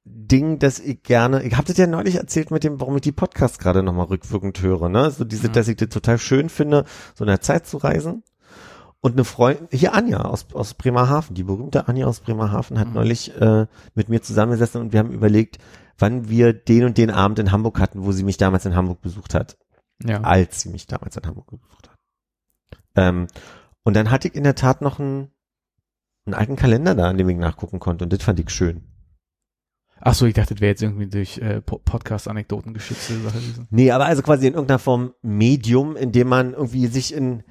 Ding, 0.04 0.59
dass 0.59 0.78
ich 0.78 1.02
gerne, 1.02 1.42
ich 1.42 1.54
habe 1.54 1.66
das 1.66 1.76
ja 1.76 1.87
neulich 1.87 2.14
erzählt 2.16 2.50
mit 2.50 2.64
dem, 2.64 2.80
warum 2.80 2.97
ich 2.97 3.02
die 3.02 3.12
Podcasts 3.12 3.59
gerade 3.59 3.83
nochmal 3.83 4.07
rückwirkend 4.07 4.61
höre, 4.62 4.88
ne? 4.88 5.11
So 5.11 5.25
diese, 5.25 5.49
Mhm. 5.49 5.52
dass 5.52 5.68
ich 5.68 5.76
das 5.76 5.88
total 5.90 6.18
schön 6.18 6.49
finde, 6.49 6.85
so 7.14 7.25
in 7.25 7.28
der 7.28 7.40
Zeit 7.42 7.66
zu 7.66 7.76
reisen. 7.76 8.23
Und 9.00 9.12
eine 9.12 9.25
Freundin, 9.25 9.69
hier 9.71 9.95
Anja 9.95 10.23
aus, 10.23 10.47
aus 10.55 10.75
Bremerhaven, 10.75 11.35
die 11.35 11.45
berühmte 11.45 11.87
Anja 11.87 12.07
aus 12.07 12.21
Bremerhaven 12.21 12.78
hat 12.81 12.88
Mhm. 12.88 12.95
neulich 12.95 13.35
äh, 13.40 13.67
mit 13.95 14.09
mir 14.09 14.21
zusammengesessen 14.23 14.81
und 14.81 14.93
wir 14.93 14.99
haben 14.99 15.12
überlegt, 15.12 15.59
wann 15.99 16.28
wir 16.28 16.52
den 16.52 16.85
und 16.85 16.99
den 16.99 17.11
Abend 17.11 17.38
in 17.38 17.52
Hamburg 17.52 17.78
hatten, 17.78 18.05
wo 18.05 18.11
sie 18.12 18.25
mich 18.25 18.37
damals 18.38 18.67
in 18.67 18.75
Hamburg 18.75 19.00
besucht 19.00 19.35
hat 19.35 19.57
Ja. 20.05 20.21
als 20.23 20.61
sie 20.62 20.71
mich 20.71 20.87
damals 20.87 21.17
in 21.17 21.25
Hamburg 21.26 21.47
besucht 21.50 21.88
hat. 21.88 21.97
Ähm, 22.97 23.28
und 23.85 23.95
dann 23.95 24.11
hatte 24.11 24.28
ich 24.28 24.35
in 24.35 24.45
der 24.45 24.55
Tat 24.57 24.83
noch 24.83 24.99
einen, 24.99 25.31
einen 26.26 26.35
alten 26.35 26.57
Kalender 26.57 26.95
da, 26.97 27.09
an 27.09 27.19
dem 27.19 27.28
ich 27.28 27.37
nachgucken 27.37 27.78
konnte 27.78 28.05
und 28.05 28.12
das 28.12 28.23
fand 28.23 28.40
ich 28.40 28.50
schön. 28.50 28.83
Ach 30.00 30.14
so, 30.14 30.26
ich 30.26 30.35
dachte, 30.35 30.55
das 30.55 30.61
wäre 30.61 30.71
jetzt 30.71 30.83
irgendwie 30.83 31.09
durch 31.09 31.38
äh, 31.38 31.61
Po- 31.61 31.78
Podcast-Anekdoten 31.78 32.73
geschützte 32.75 33.19
Sache. 33.21 33.38
Nee, 33.71 33.90
aber 33.90 34.07
also 34.07 34.23
quasi 34.23 34.47
in 34.47 34.55
irgendeiner 34.55 34.78
Form 34.78 35.14
Medium, 35.23 35.97
in 35.97 36.12
dem 36.12 36.28
man 36.28 36.52
irgendwie 36.55 36.87
sich 36.87 37.12
in 37.12 37.43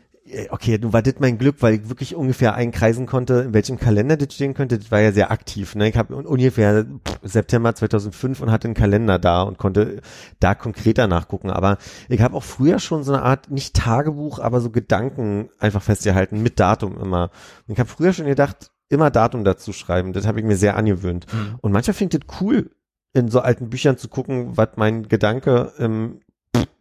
okay, 0.50 0.78
du 0.78 0.94
war 0.94 1.02
das 1.02 1.16
mein 1.20 1.38
Glück, 1.38 1.58
weil 1.60 1.76
ich 1.76 1.90
wirklich 1.90 2.16
ungefähr 2.16 2.56
einkreisen 2.56 3.06
konnte, 3.06 3.42
in 3.42 3.54
welchem 3.54 3.78
Kalender 3.78 4.18
das 4.18 4.34
stehen 4.34 4.54
könnte. 4.54 4.78
Das 4.78 4.92
war 4.92 5.00
ja 5.00 5.12
sehr 5.12 5.32
aktiv. 5.32 5.76
Ne? 5.76 5.90
Ich 5.90 5.98
habe 5.98 6.16
ungefähr 6.16 6.86
September 7.24 7.74
2005 7.74 8.42
und 8.42 8.52
hatte 8.52 8.68
einen 8.68 8.74
Kalender 8.74 9.20
da 9.20 9.44
und 9.44 9.58
konnte 9.58 10.02
da 10.40 10.56
konkreter 10.56 11.08
nachgucken. 11.08 11.50
Aber 11.50 11.78
ich 12.10 12.22
habe 12.22 12.36
auch 12.36 12.44
früher 12.44 12.80
schon 12.80 13.04
so 13.04 13.14
eine 13.14 13.24
Art, 13.24 13.50
nicht 13.52 13.76
Tagebuch, 13.76 14.40
aber 14.40 14.62
so 14.62 14.70
Gedanken 14.70 15.50
einfach 15.60 15.82
festgehalten, 15.82 16.42
mit 16.42 16.60
Datum 16.60 17.00
immer. 17.00 17.32
Und 17.68 17.74
ich 17.74 17.80
habe 17.80 17.90
früher 17.90 18.14
schon 18.14 18.26
gedacht, 18.26 18.72
immer 18.90 19.12
Datum 19.12 19.44
dazu 19.44 19.74
schreiben. 19.74 20.14
Das 20.14 20.28
habe 20.28 20.40
ich 20.40 20.46
mir 20.46 20.58
sehr 20.58 20.78
angewöhnt. 20.78 21.26
Mhm. 21.34 21.56
Und 21.62 21.72
manchmal 21.72 21.94
finde 21.94 22.18
ich 22.18 22.28
das 22.28 22.42
cool, 22.42 22.72
in 23.14 23.30
so 23.30 23.40
alten 23.40 23.70
Büchern 23.70 23.98
zu 23.98 24.10
gucken, 24.10 24.58
was 24.58 24.70
mein 24.76 25.08
Gedanke 25.08 25.74
im 25.78 26.20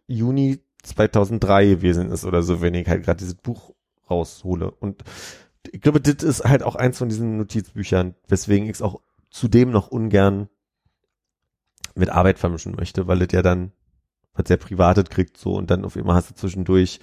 Juni 0.07 0.59
2003 0.83 1.65
gewesen 1.65 2.11
ist 2.11 2.25
oder 2.25 2.43
so, 2.43 2.61
wenn 2.61 2.73
ich 2.73 2.87
halt 2.87 3.03
gerade 3.03 3.19
dieses 3.19 3.35
Buch 3.35 3.73
raushole. 4.09 4.71
Und 4.71 5.03
ich 5.71 5.81
glaube, 5.81 5.99
das 5.99 6.23
ist 6.23 6.43
halt 6.43 6.63
auch 6.63 6.75
eins 6.75 6.97
von 6.97 7.09
diesen 7.09 7.37
Notizbüchern, 7.37 8.15
weswegen 8.27 8.67
ich 8.67 8.75
es 8.75 8.81
auch 8.81 9.01
zudem 9.29 9.71
noch 9.71 9.89
ungern 9.89 10.49
mit 11.95 12.09
Arbeit 12.09 12.39
vermischen 12.39 12.75
möchte, 12.75 13.07
weil 13.07 13.21
es 13.21 13.31
ja 13.31 13.41
dann 13.41 13.71
was 14.33 14.47
sehr 14.47 14.57
Privates 14.57 15.09
kriegt 15.09 15.37
so 15.37 15.55
und 15.55 15.71
dann 15.71 15.83
auf 15.83 15.97
einmal 15.97 16.15
hast 16.15 16.29
du 16.29 16.35
zwischendurch 16.35 16.99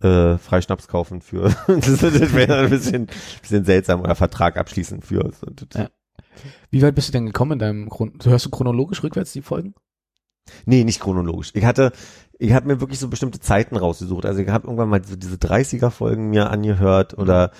äh, 0.00 0.38
Freischnaps 0.38 0.88
kaufen 0.88 1.20
für 1.20 1.54
das, 1.66 1.98
das 1.98 2.34
wäre 2.34 2.46
dann 2.46 2.64
ein 2.64 2.70
bisschen, 2.70 3.08
bisschen 3.40 3.64
seltsam 3.64 4.00
oder 4.00 4.14
Vertrag 4.14 4.56
abschließen 4.56 5.02
für 5.02 5.24
das, 5.24 5.40
Ja. 5.74 5.90
Wie 6.70 6.82
weit 6.82 6.94
bist 6.94 7.08
du 7.08 7.12
denn 7.12 7.26
gekommen 7.26 7.52
in 7.52 7.58
deinem 7.58 7.88
Grund? 7.88 8.24
Hörst 8.24 8.46
du 8.46 8.50
chronologisch 8.50 9.02
rückwärts 9.02 9.32
die 9.32 9.42
Folgen? 9.42 9.74
Nee, 10.66 10.84
nicht 10.84 11.00
chronologisch. 11.00 11.50
Ich 11.54 11.64
hatte, 11.64 11.92
ich 12.38 12.52
habe 12.52 12.66
mir 12.66 12.80
wirklich 12.80 12.98
so 12.98 13.08
bestimmte 13.08 13.40
Zeiten 13.40 13.76
rausgesucht. 13.76 14.26
Also 14.26 14.40
ich 14.40 14.48
habe 14.48 14.66
irgendwann 14.66 14.88
mal 14.88 15.04
so 15.04 15.16
diese 15.16 15.36
30er 15.36 15.90
Folgen 15.90 16.30
mir 16.30 16.50
angehört 16.50 17.16
oder 17.16 17.52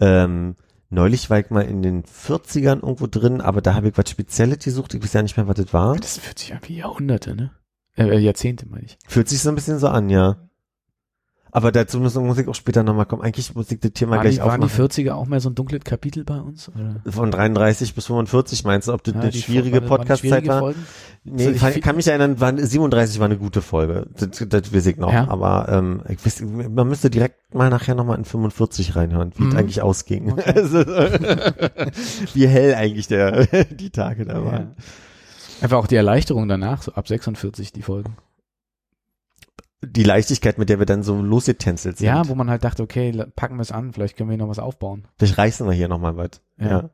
ähm, 0.00 0.56
neulich 0.90 1.30
war 1.30 1.38
ich 1.38 1.50
mal 1.50 1.62
in 1.62 1.82
den 1.82 2.04
40ern 2.04 2.82
irgendwo 2.82 3.06
drin, 3.06 3.40
aber 3.40 3.60
da 3.60 3.74
habe 3.74 3.88
ich 3.88 3.98
was 3.98 4.08
Spezielles 4.08 4.64
gesucht. 4.64 4.94
Ich 4.94 5.02
weiß 5.02 5.12
ja 5.12 5.22
nicht 5.22 5.36
mehr, 5.36 5.48
was 5.48 5.56
das 5.56 5.72
war. 5.72 5.96
Das 5.96 6.18
fühlt 6.18 6.38
sich 6.38 6.52
an 6.52 6.60
wie 6.66 6.76
Jahrhunderte, 6.76 7.34
ne? 7.34 7.50
Äh, 7.96 8.18
Jahrzehnte, 8.18 8.66
meine 8.68 8.84
ich. 8.84 8.98
Fühlt 9.06 9.28
sich 9.28 9.40
so 9.40 9.50
ein 9.50 9.54
bisschen 9.54 9.78
so 9.78 9.88
an, 9.88 10.08
ja. 10.08 10.48
Aber 11.54 11.70
dazu 11.70 12.00
muss, 12.00 12.16
ich 12.16 12.48
auch 12.48 12.54
später 12.54 12.82
nochmal 12.82 13.04
kommen. 13.04 13.20
Eigentlich 13.20 13.54
muss 13.54 13.70
ich 13.70 13.78
das 13.78 13.92
Thema 13.92 14.12
Waren 14.12 14.22
gleich 14.22 14.36
die, 14.36 14.40
waren 14.40 14.62
die 14.62 14.66
aufmachen. 14.68 14.88
40er 14.88 15.12
auch 15.12 15.26
mehr 15.26 15.38
so 15.38 15.50
ein 15.50 15.54
dunkles 15.54 15.84
Kapitel 15.84 16.24
bei 16.24 16.40
uns? 16.40 16.70
Oder? 16.74 17.02
Von 17.12 17.30
33 17.30 17.94
bis 17.94 18.06
45 18.06 18.64
meinst 18.64 18.88
du, 18.88 18.94
ob 18.94 19.04
das 19.04 19.12
Ja, 19.14 19.20
eine 19.20 19.32
schwierige 19.32 19.82
waren- 19.82 19.90
waren 19.90 19.98
Podcast-Zeit 19.98 20.46
war? 20.48 20.60
Folgen? 20.60 20.86
Nee, 21.24 21.44
So, 21.44 21.50
ich 21.50 21.56
ich 21.56 21.60
kann, 21.62 21.80
kann 21.82 21.96
mich 21.96 22.08
erinnern, 22.08 22.40
war, 22.40 22.56
37 22.56 23.18
war 23.18 23.26
eine 23.26 23.36
gute 23.36 23.60
Folge. 23.60 24.06
Das, 24.18 24.30
das 24.48 24.74
weiß 24.74 24.86
ich 24.86 24.96
noch. 24.96 25.12
Ja. 25.12 25.28
Aber 25.28 25.68
ähm, 25.68 26.00
ich 26.08 26.24
weiß, 26.24 26.40
man 26.70 26.88
müsste 26.88 27.10
direkt 27.10 27.54
mal 27.54 27.68
nachher 27.68 27.94
nochmal 27.94 28.16
in 28.16 28.24
45 28.24 28.96
reinhören, 28.96 29.32
wie 29.36 29.44
es 29.44 29.52
Mhm. 29.52 29.58
eigentlich 29.58 29.82
ausging. 29.82 30.32
Okay. 30.32 30.52
Also, 30.56 30.78
wie 32.34 32.46
hell 32.46 32.74
eigentlich 32.74 33.08
der, 33.08 33.46
die 33.70 33.90
Tage 33.90 34.24
da 34.24 34.38
Ja. 34.38 34.44
waren. 34.44 34.70
Einfach 35.60 35.76
auch 35.76 35.86
die 35.86 35.96
Erleichterung 35.96 36.48
danach, 36.48 36.82
so 36.82 36.92
ab 36.92 37.06
46 37.06 37.72
die 37.72 37.82
Folgen. 37.82 38.16
Die 39.84 40.04
Leichtigkeit, 40.04 40.58
mit 40.58 40.68
der 40.68 40.78
wir 40.78 40.86
dann 40.86 41.02
so 41.02 41.20
losgetänzelt 41.20 41.98
sind. 41.98 42.06
Ja, 42.06 42.28
wo 42.28 42.34
man 42.34 42.48
halt 42.48 42.62
dachte, 42.62 42.82
okay, 42.82 43.12
packen 43.34 43.56
wir 43.56 43.62
es 43.62 43.72
an, 43.72 43.92
vielleicht 43.92 44.16
können 44.16 44.30
wir 44.30 44.36
noch 44.36 44.48
was 44.48 44.60
aufbauen. 44.60 45.08
Vielleicht 45.18 45.38
reißen 45.38 45.66
wir 45.66 45.74
hier 45.74 45.88
nochmal 45.88 46.16
was. 46.16 46.40
Ja. 46.56 46.66
Ja. 46.66 46.90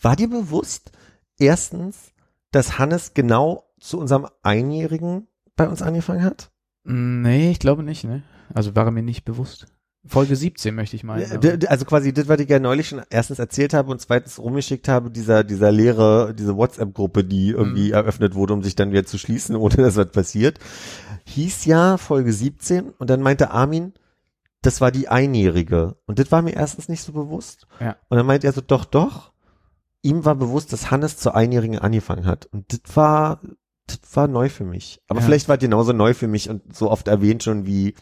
War 0.00 0.16
dir 0.16 0.28
bewusst, 0.28 0.92
erstens, 1.38 2.12
dass 2.52 2.78
Hannes 2.78 3.14
genau 3.14 3.64
zu 3.80 3.98
unserem 3.98 4.28
Einjährigen 4.42 5.26
bei 5.56 5.68
uns 5.68 5.82
angefangen 5.82 6.22
hat? 6.22 6.50
Nee, 6.84 7.50
ich 7.50 7.58
glaube 7.58 7.82
nicht, 7.82 8.04
ne? 8.04 8.22
Also 8.54 8.76
war 8.76 8.84
er 8.84 8.90
mir 8.90 9.02
nicht 9.02 9.24
bewusst. 9.24 9.66
Folge 10.04 10.34
17 10.34 10.74
möchte 10.74 10.96
ich 10.96 11.04
meinen. 11.04 11.40
Ja, 11.42 11.54
Also 11.68 11.84
quasi 11.84 12.12
das, 12.12 12.26
was 12.26 12.40
ich 12.40 12.48
ja 12.48 12.58
neulich 12.58 12.88
schon 12.88 13.02
erstens 13.08 13.38
erzählt 13.38 13.72
habe 13.72 13.90
und 13.92 14.00
zweitens 14.00 14.38
rumgeschickt 14.40 14.88
habe, 14.88 15.10
dieser, 15.10 15.44
dieser 15.44 15.70
leere, 15.70 16.34
diese 16.36 16.56
WhatsApp-Gruppe, 16.56 17.22
die 17.22 17.50
irgendwie 17.50 17.88
Mhm. 17.88 17.94
eröffnet 17.94 18.34
wurde, 18.34 18.52
um 18.54 18.62
sich 18.64 18.74
dann 18.74 18.90
wieder 18.90 19.04
zu 19.04 19.16
schließen, 19.18 19.54
ohne 19.56 19.76
dass 19.76 19.96
was 19.96 20.10
passiert, 20.10 20.58
hieß 21.26 21.66
ja 21.66 21.98
Folge 21.98 22.32
17 22.32 22.90
und 22.98 23.10
dann 23.10 23.20
meinte 23.22 23.52
Armin, 23.52 23.92
das 24.60 24.80
war 24.80 24.90
die 24.90 25.08
Einjährige. 25.08 25.96
Und 26.06 26.18
das 26.18 26.30
war 26.32 26.42
mir 26.42 26.54
erstens 26.54 26.88
nicht 26.88 27.02
so 27.02 27.12
bewusst. 27.12 27.66
Ja. 27.80 27.96
Und 28.08 28.16
dann 28.16 28.26
meinte 28.26 28.46
er 28.46 28.52
so, 28.52 28.60
doch, 28.60 28.84
doch. 28.84 29.32
Ihm 30.02 30.24
war 30.24 30.34
bewusst, 30.34 30.72
dass 30.72 30.90
Hannes 30.90 31.16
zur 31.16 31.36
Einjährigen 31.36 31.78
angefangen 31.78 32.26
hat. 32.26 32.46
Und 32.46 32.72
das 32.72 32.96
war, 32.96 33.40
das 33.86 33.98
war 34.14 34.26
neu 34.26 34.48
für 34.48 34.64
mich. 34.64 35.00
Aber 35.06 35.20
Ja. 35.20 35.26
vielleicht 35.26 35.48
war 35.48 35.56
es 35.56 35.60
genauso 35.60 35.92
neu 35.92 36.12
für 36.14 36.26
mich 36.28 36.50
und 36.50 36.74
so 36.74 36.90
oft 36.90 37.06
erwähnt 37.06 37.44
schon 37.44 37.66
wie 37.66 37.94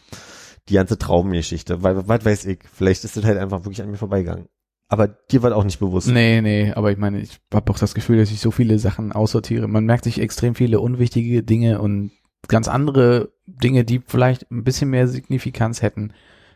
die 0.69 0.75
ganze 0.75 0.97
Traumgeschichte. 0.97 1.83
Weil, 1.83 2.07
was 2.07 2.25
weiß 2.25 2.45
ich, 2.45 2.59
vielleicht 2.71 3.03
ist 3.03 3.17
das 3.17 3.23
halt 3.23 3.37
einfach 3.37 3.63
wirklich 3.63 3.81
an 3.81 3.91
mir 3.91 3.97
vorbeigegangen. 3.97 4.47
Aber 4.87 5.07
dir 5.07 5.41
war 5.41 5.51
das 5.51 5.59
auch 5.59 5.63
nicht 5.63 5.79
bewusst. 5.79 6.09
Nee, 6.09 6.41
nee, 6.41 6.73
aber 6.73 6.91
ich 6.91 6.97
meine, 6.97 7.21
ich 7.21 7.39
habe 7.53 7.71
auch 7.71 7.79
das 7.79 7.95
Gefühl, 7.95 8.17
dass 8.17 8.29
ich 8.29 8.41
so 8.41 8.51
viele 8.51 8.77
Sachen 8.77 9.13
aussortiere. 9.13 9.69
Man 9.69 9.85
merkt 9.85 10.03
sich 10.03 10.19
extrem 10.19 10.53
viele 10.53 10.81
unwichtige 10.81 11.43
Dinge 11.43 11.79
und 11.79 12.11
ganz 12.49 12.67
andere 12.67 13.31
Dinge, 13.45 13.85
die 13.85 14.01
vielleicht 14.05 14.51
ein 14.51 14.65
bisschen 14.65 14.89
mehr 14.89 15.07
Signifikanz 15.07 15.81
hätten, 15.81 16.11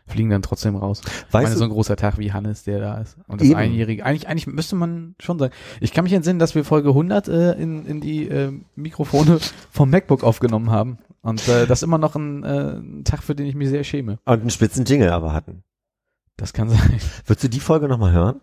fliegen 0.06 0.30
dann 0.30 0.42
trotzdem 0.42 0.76
raus. 0.76 1.00
Ich 1.04 1.34
weißt 1.34 1.44
meine, 1.44 1.50
du, 1.50 1.58
so 1.58 1.64
ein 1.64 1.70
großer 1.70 1.96
Tag 1.96 2.18
wie 2.18 2.32
Hannes, 2.32 2.64
der 2.64 2.78
da 2.78 2.98
ist. 2.98 3.16
Und 3.26 3.40
das 3.40 3.48
Eben. 3.48 3.56
Einjährige. 3.56 4.04
Eigentlich, 4.04 4.28
eigentlich 4.28 4.46
müsste 4.46 4.76
man 4.76 5.14
schon 5.18 5.38
sagen. 5.38 5.54
Ich 5.80 5.92
kann 5.92 6.04
mich 6.04 6.12
entsinnen, 6.12 6.38
dass 6.38 6.54
wir 6.54 6.64
Folge 6.64 6.90
100 6.90 7.28
äh, 7.28 7.52
in, 7.52 7.86
in 7.86 8.00
die 8.00 8.28
äh, 8.28 8.52
Mikrofone 8.76 9.38
vom 9.70 9.90
MacBook 9.90 10.22
aufgenommen 10.22 10.70
haben. 10.70 10.98
Und 11.26 11.48
äh, 11.48 11.66
das 11.66 11.80
ist 11.80 11.82
immer 11.82 11.98
noch 11.98 12.14
ein, 12.14 12.44
äh, 12.44 12.76
ein 12.78 13.04
Tag, 13.04 13.22
für 13.22 13.34
den 13.34 13.46
ich 13.46 13.54
mich 13.54 13.68
sehr 13.68 13.82
schäme. 13.84 14.18
und 14.24 14.40
einen 14.40 14.50
spitzen 14.50 14.84
Jingle 14.84 15.10
aber 15.10 15.32
hatten. 15.32 15.64
Das 16.36 16.52
kann 16.52 16.68
sein. 16.68 17.00
Würdest 17.26 17.44
du 17.44 17.48
die 17.48 17.60
Folge 17.60 17.88
nochmal 17.88 18.12
hören? 18.12 18.40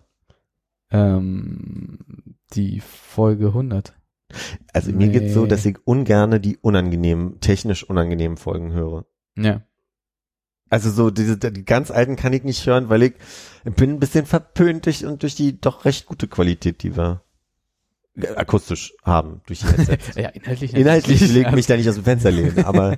Ähm, 0.92 2.00
die 2.54 2.80
Folge 2.82 3.48
100. 3.48 3.94
Also 4.74 4.92
mir 4.92 5.08
Nee. 5.08 5.20
geht's 5.20 5.34
so, 5.34 5.46
dass 5.46 5.66
ich 5.66 5.78
ungerne 5.86 6.40
die 6.40 6.58
unangenehmen, 6.58 7.40
technisch 7.40 7.84
unangenehmen 7.84 8.38
Folgen 8.38 8.74
höre. 8.74 9.06
Ja. 9.38 9.62
Also 10.70 10.90
so 10.90 11.12
diese 11.12 11.38
die 11.38 11.66
ganz 11.66 11.92
alten 11.92 12.16
kann 12.16 12.34
ich 12.34 12.44
nicht 12.44 12.66
hören, 12.66 12.90
weil 12.90 13.04
ich 13.04 13.14
bin 13.76 13.92
ein 13.92 14.00
bisschen 14.00 14.26
verpönt 14.26 14.88
durch 14.88 15.06
und 15.06 15.22
durch 15.22 15.36
die 15.36 15.60
doch 15.62 15.86
recht 15.86 16.08
gute 16.08 16.28
Qualität, 16.28 16.82
die 16.82 16.90
äh, 16.90 17.20
akustisch 18.36 18.94
haben 19.04 19.42
durch 19.48 19.60
die 19.60 19.68
Headsets. 19.68 20.16
Ja, 20.16 20.30
inhaltlich. 20.30 20.74
Inhaltlich 20.74 21.22
ich 21.24 21.34
ja. 21.36 21.52
mich 21.52 21.66
da 21.66 21.78
nicht 21.78 21.90
aus 21.90 21.96
dem 21.96 22.04
Fenster 22.04 22.32
lehnen, 22.32 22.64
aber 22.66 22.98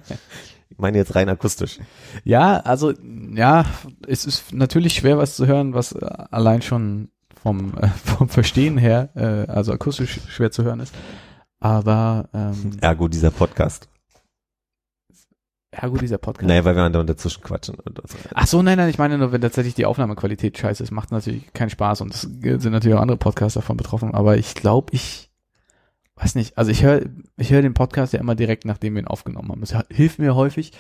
ich 0.70 0.78
meine 0.78 0.98
jetzt 0.98 1.16
rein 1.16 1.30
akustisch. 1.30 1.80
Ja, 2.24 2.58
also, 2.58 2.94
ja, 3.34 3.66
es 4.08 4.26
ist 4.26 4.54
natürlich 4.54 4.96
schwer, 4.96 5.18
was 5.18 5.36
zu 5.36 5.48
hören, 5.48 5.74
was 5.74 5.94
äh, 5.94 6.06
allein 6.32 6.62
schon 6.62 7.10
vom, 7.42 7.78
äh, 7.78 7.88
vom 8.04 8.30
Verstehen 8.30 8.78
her, 8.78 9.10
äh, 9.16 9.52
also 9.52 9.72
akustisch 9.72 10.20
schwer 10.28 10.52
zu 10.52 10.64
hören 10.64 10.80
ist. 10.80 10.94
Aber, 11.60 12.30
ähm, 12.34 12.78
Ergo 12.82 13.08
dieser 13.08 13.32
Podcast. 13.32 13.88
Ja 15.82 15.88
gut, 15.88 16.02
dieser 16.02 16.18
Podcast. 16.18 16.48
Naja, 16.48 16.64
weil 16.66 16.76
wir 16.76 16.90
dann 16.90 17.08
dazwischen 17.08 17.44
quatschen. 17.44 17.76
Und 17.76 18.02
so. 18.06 18.18
Ach 18.34 18.48
so, 18.48 18.62
nein, 18.62 18.78
nein, 18.78 18.90
ich 18.90 18.98
meine 18.98 19.18
nur, 19.18 19.32
wenn 19.32 19.42
tatsächlich 19.42 19.76
die 19.76 19.86
Aufnahmequalität 19.86 20.58
scheiße 20.58 20.84
ist, 20.84 20.92
macht 20.92 21.12
natürlich 21.12 21.54
keinen 21.54 21.70
Spaß 21.70 22.02
und 22.02 22.14
es 22.14 22.22
sind 22.22 22.72
natürlich 22.72 22.96
auch 22.96 23.02
andere 23.02 23.18
Podcasts 23.18 23.56
davon 23.56 23.78
betroffen, 23.78 24.14
aber 24.14 24.38
ich 24.38 24.56
glaube, 24.56 24.88
ich 24.94 25.30
weiß 26.16 26.36
nicht, 26.36 26.58
also 26.58 26.72
ich 26.72 26.84
höre 26.84 27.02
ich 27.38 27.52
höre 27.52 27.62
den 27.62 27.74
Podcast 27.74 28.14
ja 28.14 28.20
immer 28.20 28.36
direkt, 28.36 28.66
nachdem 28.66 28.96
wir 28.96 29.02
ihn 29.02 29.08
aufgenommen 29.08 29.52
haben. 29.52 29.64
Es 29.64 29.76
hilft 29.90 30.20
mir 30.20 30.36
häufig, 30.36 30.72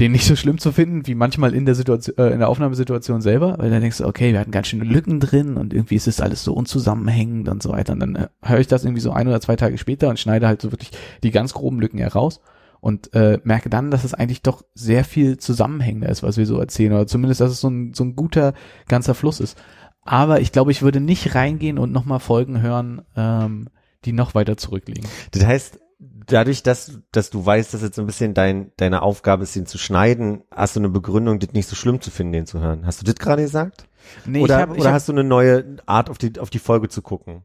den 0.00 0.12
nicht 0.12 0.26
so 0.26 0.36
schlimm 0.36 0.58
zu 0.58 0.72
finden, 0.72 1.06
wie 1.06 1.14
manchmal 1.14 1.54
in 1.54 1.66
der 1.66 1.74
Situation, 1.74 2.16
äh, 2.18 2.32
in 2.32 2.38
der 2.38 2.48
Aufnahmesituation 2.48 3.20
selber, 3.20 3.56
weil 3.58 3.70
dann 3.70 3.80
denkst 3.80 3.98
du, 3.98 4.06
okay, 4.06 4.32
wir 4.32 4.40
hatten 4.40 4.52
ganz 4.52 4.68
schöne 4.68 4.84
Lücken 4.84 5.18
drin 5.18 5.56
und 5.56 5.74
irgendwie 5.74 5.96
ist 5.96 6.06
es 6.06 6.20
alles 6.20 6.44
so 6.44 6.54
unzusammenhängend 6.54 7.48
und 7.48 7.62
so 7.62 7.70
weiter. 7.70 7.94
Und 7.94 8.00
dann 8.00 8.16
äh, 8.16 8.28
höre 8.42 8.60
ich 8.60 8.68
das 8.68 8.84
irgendwie 8.84 9.00
so 9.00 9.10
ein 9.10 9.26
oder 9.26 9.40
zwei 9.40 9.56
Tage 9.56 9.76
später 9.76 10.08
und 10.08 10.18
schneide 10.18 10.46
halt 10.46 10.62
so 10.62 10.70
wirklich 10.72 10.92
die 11.24 11.32
ganz 11.32 11.52
groben 11.52 11.80
Lücken 11.80 11.98
heraus 11.98 12.40
und 12.80 13.14
äh, 13.14 13.38
merke 13.44 13.70
dann, 13.70 13.90
dass 13.90 14.04
es 14.04 14.14
eigentlich 14.14 14.42
doch 14.42 14.62
sehr 14.74 15.04
viel 15.04 15.38
zusammenhängender 15.38 16.08
ist, 16.08 16.22
was 16.22 16.36
wir 16.36 16.46
so 16.46 16.58
erzählen, 16.58 16.92
oder 16.92 17.06
zumindest, 17.06 17.40
dass 17.40 17.50
es 17.50 17.60
so 17.60 17.68
ein, 17.68 17.92
so 17.94 18.04
ein 18.04 18.16
guter 18.16 18.54
ganzer 18.86 19.14
Fluss 19.14 19.40
ist. 19.40 19.58
Aber 20.02 20.40
ich 20.40 20.52
glaube, 20.52 20.70
ich 20.70 20.82
würde 20.82 21.00
nicht 21.00 21.34
reingehen 21.34 21.78
und 21.78 21.92
nochmal 21.92 22.20
Folgen 22.20 22.62
hören, 22.62 23.02
ähm, 23.16 23.68
die 24.04 24.12
noch 24.12 24.34
weiter 24.34 24.56
zurückliegen. 24.56 25.06
Das 25.32 25.44
heißt, 25.44 25.80
dadurch, 25.98 26.62
dass, 26.62 27.00
dass 27.12 27.30
du 27.30 27.44
weißt, 27.44 27.74
dass 27.74 27.82
jetzt 27.82 27.96
so 27.96 28.02
ein 28.02 28.06
bisschen 28.06 28.34
dein, 28.34 28.72
deine 28.76 29.02
Aufgabe 29.02 29.42
ist, 29.42 29.56
den 29.56 29.66
zu 29.66 29.78
schneiden, 29.78 30.44
hast 30.50 30.76
du 30.76 30.80
eine 30.80 30.88
Begründung, 30.88 31.38
das 31.38 31.52
nicht 31.52 31.68
so 31.68 31.76
schlimm 31.76 32.00
zu 32.00 32.10
finden, 32.10 32.32
den 32.32 32.46
zu 32.46 32.60
hören. 32.60 32.86
Hast 32.86 33.00
du 33.00 33.04
das 33.04 33.16
gerade 33.16 33.42
gesagt? 33.42 33.86
Nee, 34.24 34.40
oder 34.40 34.56
ich 34.56 34.62
hab, 34.62 34.70
ich 34.72 34.80
oder 34.80 34.88
hab, 34.90 34.94
hast 34.94 35.08
du 35.08 35.12
eine 35.12 35.24
neue 35.24 35.76
Art, 35.86 36.08
auf 36.10 36.18
die, 36.18 36.38
auf 36.38 36.50
die 36.50 36.58
Folge 36.58 36.88
zu 36.88 37.02
gucken? 37.02 37.42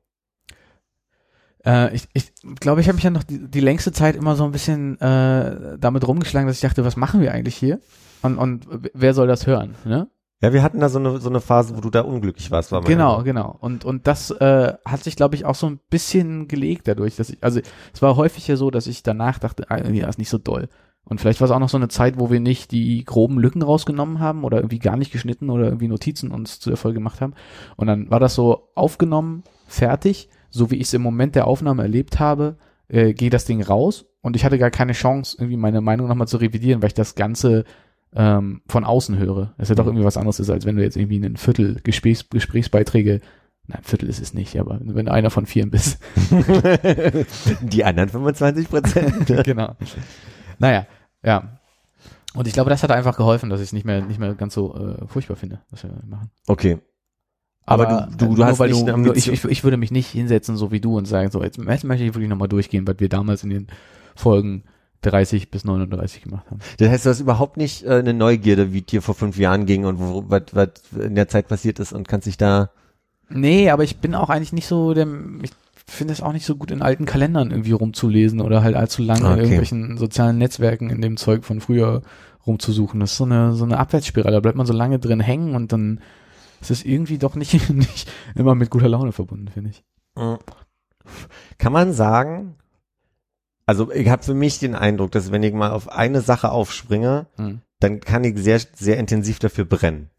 Äh, 1.66 1.96
ich 1.96 2.08
ich 2.14 2.32
glaube, 2.60 2.82
ich 2.82 2.88
habe 2.88 2.96
mich 2.96 3.04
ja 3.04 3.10
noch 3.10 3.24
die, 3.24 3.48
die 3.50 3.60
längste 3.60 3.92
Zeit 3.92 4.16
immer 4.16 4.36
so 4.36 4.44
ein 4.44 4.52
bisschen 4.52 5.00
äh, 5.00 5.78
damit 5.80 6.08
rumgeschlagen, 6.08 6.48
dass 6.48 6.58
ich 6.58 6.62
dachte, 6.62 6.86
was 6.86 6.98
machen 6.98 7.22
wir 7.22 7.32
eigentlich 7.34 7.56
hier? 7.56 7.80
Und, 8.22 8.38
und 8.38 8.68
wer 8.94 9.14
soll 9.14 9.28
das 9.28 9.48
hören? 9.48 9.76
Ne? 9.86 10.08
Ja, 10.42 10.52
wir 10.52 10.62
hatten 10.62 10.80
da 10.82 10.90
so 10.90 11.00
eine, 11.00 11.20
so 11.20 11.30
eine 11.30 11.40
Phase, 11.40 11.76
wo 11.78 11.82
du 11.82 11.90
da 11.90 12.02
unglücklich 12.02 12.52
warst, 12.52 12.72
war 12.74 12.82
Genau, 12.82 13.12
Eindruck. 13.12 13.26
genau. 13.26 13.58
Und, 13.62 13.86
und 13.86 14.08
das 14.08 14.30
äh, 14.30 14.74
hat 14.86 15.04
sich, 15.04 15.16
glaube 15.16 15.36
ich, 15.36 15.46
auch 15.46 15.56
so 15.56 15.68
ein 15.68 15.80
bisschen 15.90 16.50
gelegt 16.50 16.88
dadurch, 16.88 17.16
dass 17.16 17.30
ich, 17.30 17.38
also 17.42 17.62
es 17.94 18.02
war 18.02 18.18
häufig 18.18 18.46
ja 18.48 18.58
so, 18.58 18.70
dass 18.70 18.88
ich 18.88 19.04
danach 19.04 19.40
dachte, 19.40 19.70
ah, 19.72 19.78
ja, 19.90 20.08
ist 20.10 20.20
nicht 20.20 20.30
so 20.30 20.38
doll. 20.38 20.68
Und 21.06 21.20
vielleicht 21.22 21.40
war 21.42 21.46
es 21.46 21.52
auch 21.52 21.60
noch 21.60 21.70
so 21.70 21.78
eine 21.78 21.90
Zeit, 21.90 22.20
wo 22.20 22.30
wir 22.30 22.40
nicht 22.40 22.72
die 22.72 23.04
groben 23.04 23.38
Lücken 23.40 23.62
rausgenommen 23.62 24.20
haben 24.20 24.44
oder 24.44 24.58
irgendwie 24.58 24.80
gar 24.80 24.96
nicht 24.98 25.12
geschnitten 25.12 25.50
oder 25.50 25.66
irgendwie 25.66 25.88
Notizen 25.90 26.32
uns 26.32 26.60
zu 26.60 26.70
der 26.70 26.78
Folge 26.78 26.96
gemacht 26.96 27.20
haben. 27.22 27.34
Und 27.76 27.88
dann 27.88 28.10
war 28.10 28.20
das 28.22 28.36
so 28.36 28.70
aufgenommen, 28.76 29.44
fertig, 29.68 30.30
so 30.54 30.70
wie 30.70 30.76
ich 30.76 30.84
es 30.84 30.94
im 30.94 31.02
Moment 31.02 31.36
der 31.36 31.48
Aufnahme 31.48 31.82
erlebt 31.82 32.20
habe, 32.20 32.58
äh, 32.88 33.14
geht 33.14 33.34
das 33.34 33.46
Ding 33.46 33.64
raus 33.64 34.06
und 34.22 34.36
ich 34.36 34.46
hatte 34.46 34.60
gar 34.60 34.70
keine 34.72 34.94
Chance, 34.94 35.38
irgendwie 35.40 35.58
meine 35.58 35.82
Meinung 35.82 36.08
nochmal 36.08 36.28
zu 36.28 36.38
revidieren, 36.38 36.82
weil 36.82 36.88
ich 36.88 36.94
das 36.94 37.16
Ganze 37.16 37.64
ähm, 38.16 38.62
von 38.68 38.84
außen 38.84 39.18
höre. 39.18 39.56
Ist 39.58 39.70
ja 39.70 39.76
doch 39.76 39.86
Mhm. 39.86 39.90
irgendwie 39.90 40.06
was 40.06 40.18
anderes 40.18 40.40
ist, 40.40 40.52
als 40.52 40.66
wenn 40.66 40.76
du 40.76 40.84
jetzt 40.84 40.96
irgendwie 40.96 41.16
einen 41.16 41.38
Viertel 41.38 41.80
Gesprächs 41.84 42.30
Gesprächsbeiträge, 42.30 43.22
nein, 43.66 43.80
ein 43.80 43.84
Viertel 43.84 44.08
ist 44.10 44.22
es 44.22 44.36
nicht, 44.36 44.60
aber 44.60 44.80
wenn 44.84 45.08
du 45.08 45.12
einer 45.12 45.32
von 45.32 45.48
vieren 45.48 45.72
bist. 45.72 45.98
Die 47.62 47.84
anderen 47.84 48.10
25 48.10 48.70
Prozent. 48.70 49.28
genau. 49.44 49.76
Naja, 50.60 50.86
ja. 51.24 51.60
Und 52.36 52.48
ich 52.48 52.54
glaube, 52.54 52.70
das 52.70 52.84
hat 52.84 52.92
einfach 52.92 53.18
geholfen, 53.18 53.50
dass 53.50 53.60
ich 53.60 53.68
es 53.68 53.74
nicht 53.74 53.86
mehr, 53.86 54.02
nicht 54.02 54.20
mehr 54.20 54.34
ganz 54.36 54.54
so 54.54 54.76
äh, 54.76 55.08
furchtbar 55.08 55.36
finde, 55.36 55.62
was 55.72 55.84
wir 55.84 55.92
machen. 56.08 56.30
Okay. 56.48 56.80
Aber 57.66 58.08
du- 58.12 58.18
du- 58.18 58.26
du 58.32 58.36
nur 58.38 58.46
hast 58.46 58.60
weil 58.60 58.70
nicht 58.72 58.88
eine 58.90 58.98
nur 58.98 59.16
ich, 59.16 59.32
ich, 59.32 59.46
ich 59.46 59.64
würde 59.64 59.78
mich 59.78 59.92
nicht 59.92 60.08
hinsetzen, 60.10 60.58
so 60.58 60.72
wie 60.72 60.80
du, 60.82 60.98
und 60.98 61.06
sagen, 61.06 61.32
so, 61.32 61.42
jetzt, 61.44 61.58
jetzt 61.58 61.84
möchte 61.86 62.04
ich 62.04 62.14
wirklich 62.14 62.30
nochmal 62.30 62.50
durchgehen, 62.50 62.86
was 62.88 62.96
wir 63.00 63.10
damals 63.10 63.44
in 63.44 63.50
den 63.52 63.68
Folgen 64.16 64.64
30 65.02 65.50
bis 65.52 65.64
39 65.66 66.24
gemacht 66.24 66.46
haben. 66.50 66.60
Das 66.78 66.90
heißt, 66.90 67.06
du 67.06 67.10
hast 67.10 67.20
überhaupt 67.20 67.58
nicht 67.58 67.84
äh, 67.86 67.96
eine 67.96 68.14
Neugierde, 68.14 68.74
wie 68.74 68.82
dir 68.82 69.02
vor 69.02 69.16
fünf 69.16 69.38
Jahren 69.38 69.66
ging 69.66 69.86
und 69.86 70.00
wo, 70.00 70.26
was, 70.28 70.44
was 70.54 70.70
in 71.02 71.16
der 71.16 71.28
Zeit 71.28 71.48
passiert 71.48 71.80
ist 71.80 71.94
und 71.94 72.08
kannst 72.08 72.28
dich 72.28 72.38
da. 72.38 72.70
Nee, 73.30 73.70
aber 73.70 73.84
ich 73.84 73.98
bin 73.98 74.16
auch 74.16 74.30
eigentlich 74.30 74.54
nicht 74.54 74.68
so 74.68 74.94
der, 74.94 75.08
ich 75.42 75.52
finde 75.88 76.14
es 76.14 76.22
auch 76.22 76.32
nicht 76.34 76.46
so 76.46 76.56
gut 76.56 76.72
in 76.72 76.82
alten 76.82 77.06
Kalendern 77.06 77.52
irgendwie 77.52 77.72
rumzulesen 77.72 78.40
oder 78.42 78.64
halt 78.64 78.76
allzu 78.76 79.02
lange 79.02 79.22
Okay. 79.26 79.34
in 79.34 79.40
irgendwelchen 79.40 79.98
sozialen 79.98 80.38
Netzwerken 80.38 80.90
in 80.90 81.02
dem 81.02 81.18
Zeug 81.18 81.44
von 81.44 81.60
früher 81.62 82.02
rumzusuchen. 82.46 83.00
Das 83.00 83.12
ist 83.12 83.18
so 83.18 83.24
eine, 83.26 83.54
so 83.54 83.64
eine 83.66 83.78
Abwärtsspirale, 83.80 84.36
da 84.36 84.40
bleibt 84.42 84.58
man 84.58 84.66
so 84.68 84.74
lange 84.74 85.00
drin 85.00 85.20
hängen 85.22 85.56
und 85.56 85.72
dann 85.74 86.00
ist 86.70 86.80
es 86.80 86.86
irgendwie 86.86 87.18
doch 87.18 87.36
nicht, 87.36 87.70
nicht 87.70 88.10
immer 88.36 88.56
mit 88.56 88.70
guter 88.70 88.90
Laune 88.90 89.12
verbunden, 89.12 89.48
finde 89.50 89.72
ich. 89.72 89.84
Mm. 90.16 90.36
Kann 91.58 91.74
man 91.74 91.94
sagen, 91.94 92.56
also 93.66 93.92
ich 93.92 94.10
habe 94.10 94.24
für 94.24 94.34
mich 94.34 94.60
den 94.60 94.76
Eindruck, 94.76 95.12
dass 95.12 95.32
wenn 95.32 95.44
ich 95.44 95.54
mal 95.54 95.72
auf 95.72 95.90
eine 95.90 96.22
Sache 96.22 96.52
aufspringe, 96.52 97.28
Hm. 97.38 97.62
dann 97.80 98.00
kann 98.00 98.24
ich 98.24 98.38
sehr, 98.38 98.60
sehr 98.74 98.98
intensiv 98.98 99.40
dafür 99.40 99.66
brennen. 99.66 100.10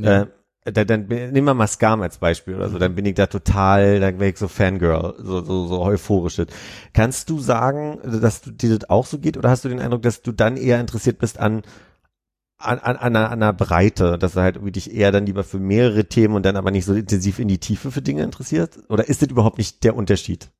Ja. 0.00 0.22
Äh, 0.22 0.26
da, 0.72 0.84
dann 0.84 1.06
bin- 1.06 1.30
nehmen 1.32 1.46
wir 1.46 1.54
mal 1.54 1.68
Scam 1.68 2.02
als 2.02 2.18
Beispiel 2.18 2.56
oder 2.56 2.68
so, 2.68 2.78
dann 2.80 2.96
bin 2.96 3.06
ich 3.06 3.14
da 3.14 3.26
total, 3.28 4.00
dann 4.00 4.18
wäre 4.18 4.30
ich 4.30 4.36
so 4.38 4.48
Fangirl, 4.48 5.14
so, 5.18 5.44
so, 5.44 5.66
so 5.68 5.80
euphorisch. 5.80 6.42
Kannst 6.92 7.30
du 7.30 7.38
sagen, 7.38 8.00
dass 8.02 8.40
du, 8.42 8.50
dir 8.50 8.76
das 8.76 8.90
auch 8.90 9.06
so 9.06 9.18
geht 9.20 9.36
oder 9.36 9.50
hast 9.50 9.64
du 9.64 9.68
den 9.68 9.78
Eindruck, 9.80 10.02
dass 10.02 10.22
du 10.22 10.32
dann 10.32 10.56
eher 10.56 10.80
interessiert 10.80 11.18
bist 11.18 11.38
an 11.38 11.62
an, 12.58 12.78
an, 12.78 12.96
an, 12.96 13.16
einer, 13.16 13.30
an 13.30 13.42
einer 13.42 13.52
Breite, 13.52 14.18
dass 14.18 14.32
du 14.32 14.40
halt 14.40 14.56
irgendwie 14.56 14.72
dich 14.72 14.94
eher 14.94 15.12
dann 15.12 15.26
lieber 15.26 15.44
für 15.44 15.58
mehrere 15.58 16.06
Themen 16.06 16.34
und 16.34 16.44
dann 16.44 16.56
aber 16.56 16.70
nicht 16.70 16.84
so 16.84 16.94
intensiv 16.94 17.38
in 17.38 17.48
die 17.48 17.58
Tiefe 17.58 17.90
für 17.90 18.02
Dinge 18.02 18.22
interessiert? 18.22 18.78
Oder 18.88 19.08
ist 19.08 19.22
das 19.22 19.28
überhaupt 19.28 19.58
nicht 19.58 19.84
der 19.84 19.96
Unterschied? 19.96 20.50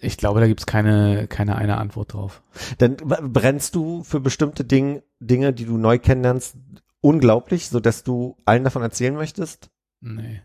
Ich 0.00 0.16
glaube, 0.16 0.40
da 0.40 0.46
gibt's 0.46 0.66
keine, 0.66 1.26
keine 1.28 1.56
eine 1.56 1.76
Antwort 1.76 2.14
drauf. 2.14 2.42
Dann 2.78 2.96
brennst 2.96 3.74
du 3.74 4.02
für 4.02 4.20
bestimmte 4.20 4.64
Ding, 4.64 5.02
Dinge, 5.18 5.52
die 5.52 5.66
du 5.66 5.76
neu 5.76 5.98
kennenlernst, 5.98 6.56
unglaublich, 7.00 7.68
so 7.68 7.80
dass 7.80 8.02
du 8.02 8.36
allen 8.44 8.64
davon 8.64 8.82
erzählen 8.82 9.14
möchtest? 9.14 9.70
Nee. 10.00 10.40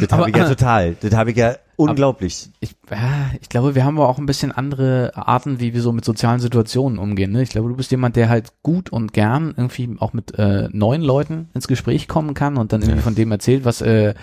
Das 0.00 0.10
habe 0.12 0.30
ich 0.30 0.36
ja 0.36 0.48
total. 0.48 0.96
Das 1.00 1.14
habe 1.14 1.30
ich 1.30 1.36
ja 1.36 1.56
unglaublich. 1.76 2.50
Ich, 2.60 2.74
ja, 2.90 3.30
ich 3.40 3.48
glaube, 3.48 3.74
wir 3.74 3.84
haben 3.84 3.98
aber 3.98 4.08
auch 4.08 4.18
ein 4.18 4.26
bisschen 4.26 4.52
andere 4.52 5.12
Arten, 5.14 5.60
wie 5.60 5.74
wir 5.74 5.82
so 5.82 5.92
mit 5.92 6.04
sozialen 6.04 6.40
Situationen 6.40 6.98
umgehen. 6.98 7.30
Ne? 7.32 7.42
Ich 7.42 7.50
glaube, 7.50 7.68
du 7.68 7.76
bist 7.76 7.90
jemand, 7.90 8.16
der 8.16 8.28
halt 8.28 8.52
gut 8.62 8.90
und 8.90 9.12
gern 9.12 9.54
irgendwie 9.56 9.96
auch 10.00 10.12
mit 10.12 10.38
äh, 10.38 10.68
neuen 10.72 11.02
Leuten 11.02 11.48
ins 11.54 11.68
Gespräch 11.68 12.08
kommen 12.08 12.34
kann 12.34 12.56
und 12.56 12.72
dann 12.72 12.80
irgendwie 12.82 12.98
Ja. 12.98 13.04
von 13.04 13.14
dem 13.14 13.30
erzählt, 13.30 13.64
was 13.64 13.80
äh, 13.80 14.14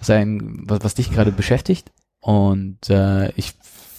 sein, 0.00 0.62
was, 0.66 0.80
was 0.82 0.94
dich 0.94 1.10
gerade 1.10 1.32
beschäftigt. 1.32 1.90
Und 2.20 2.88
äh, 2.88 3.30
ich 3.32 3.52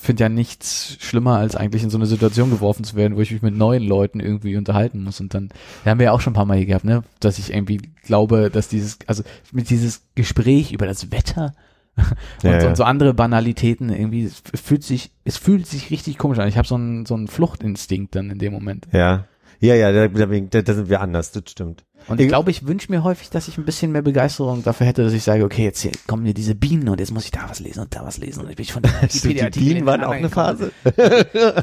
finde 0.05 0.23
ja 0.23 0.29
nichts 0.29 0.97
schlimmer, 0.99 1.37
als 1.37 1.55
eigentlich 1.55 1.83
in 1.83 1.89
so 1.89 1.97
eine 1.97 2.05
Situation 2.05 2.49
geworfen 2.49 2.83
zu 2.83 2.95
werden, 2.95 3.15
wo 3.15 3.21
ich 3.21 3.31
mich 3.31 3.41
mit 3.41 3.55
neuen 3.55 3.83
Leuten 3.83 4.19
irgendwie 4.19 4.57
unterhalten 4.57 5.03
muss. 5.03 5.19
Und 5.19 5.33
dann, 5.33 5.49
da 5.83 5.91
haben 5.91 5.99
wir 5.99 6.05
ja 6.05 6.11
auch 6.11 6.21
schon 6.21 6.31
ein 6.31 6.35
paar 6.35 6.45
Mal 6.45 6.57
hier 6.57 6.67
gehabt, 6.67 6.85
ne, 6.85 7.03
dass 7.19 7.39
ich 7.39 7.53
irgendwie 7.53 7.91
glaube, 8.03 8.49
dass 8.49 8.67
dieses, 8.67 8.99
also 9.07 9.23
mit 9.51 9.69
dieses 9.69 10.03
Gespräch 10.15 10.71
über 10.71 10.85
das 10.85 11.11
Wetter 11.11 11.53
und, 11.97 12.43
Ja, 12.43 12.61
so, 12.61 12.67
und 12.67 12.77
so 12.77 12.83
andere 12.83 13.13
Banalitäten 13.13 13.89
irgendwie, 13.89 14.25
es 14.25 14.41
fühlt 14.61 14.83
sich, 14.83 15.11
es 15.23 15.37
fühlt 15.37 15.65
sich 15.65 15.91
richtig 15.91 16.17
komisch 16.17 16.39
an. 16.39 16.47
Ich 16.47 16.57
habe 16.57 16.67
so 16.67 16.75
einen 16.75 17.05
so 17.05 17.15
einen 17.15 17.27
Fluchtinstinkt 17.27 18.15
dann 18.15 18.29
in 18.29 18.39
dem 18.39 18.53
Moment. 18.53 18.87
Ja. 18.91 19.25
Ja, 19.65 19.75
ja, 19.75 19.91
da, 19.91 20.07
da, 20.07 20.61
da, 20.61 20.73
sind 20.73 20.89
wir 20.89 21.01
anders, 21.01 21.31
das 21.31 21.43
stimmt. 21.47 21.83
Und 22.07 22.21
ich 22.21 22.27
glaube, 22.27 22.51
ich 22.51 22.67
wünsche 22.67 22.91
mir 22.91 23.03
häufig, 23.03 23.31
dass 23.31 23.47
ich 23.47 23.57
ein 23.57 23.65
bisschen 23.65 23.91
mehr 23.91 24.03
Begeisterung 24.03 24.63
dafür 24.63 24.85
hätte, 24.85 25.03
dass 25.03 25.13
ich 25.13 25.23
sage, 25.23 25.43
okay, 25.43 25.63
jetzt 25.63 25.81
hier 25.81 25.91
kommen 26.05 26.23
mir 26.23 26.35
diese 26.35 26.53
Bienen 26.53 26.87
und 26.89 26.99
jetzt 26.99 27.11
muss 27.11 27.25
ich 27.25 27.31
da 27.31 27.49
was 27.49 27.59
lesen 27.59 27.79
und 27.79 27.95
da 27.95 28.05
was 28.05 28.19
lesen 28.19 28.43
und 28.43 28.49
ich 28.49 28.55
bin 28.55 28.65
von 28.65 28.83
der 29.33 29.49
Die 29.49 29.59
Bienen 29.59 29.85
waren 29.85 30.03
auch 30.03 30.11
eine 30.11 30.29
Phase. 30.29 30.71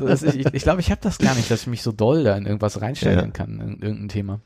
So, 0.00 0.26
ich 0.26 0.46
ich 0.52 0.62
glaube, 0.62 0.80
ich 0.80 0.90
habe 0.90 1.00
das 1.00 1.18
gar 1.18 1.34
nicht, 1.34 1.50
dass 1.50 1.62
ich 1.62 1.66
mich 1.68 1.82
so 1.82 1.92
doll 1.92 2.24
da 2.24 2.36
in 2.36 2.46
irgendwas 2.46 2.80
reinstellen 2.80 3.18
Ja. 3.18 3.26
kann, 3.28 3.60
in 3.60 3.80
irgendein 3.80 4.08
Thema. 4.08 4.40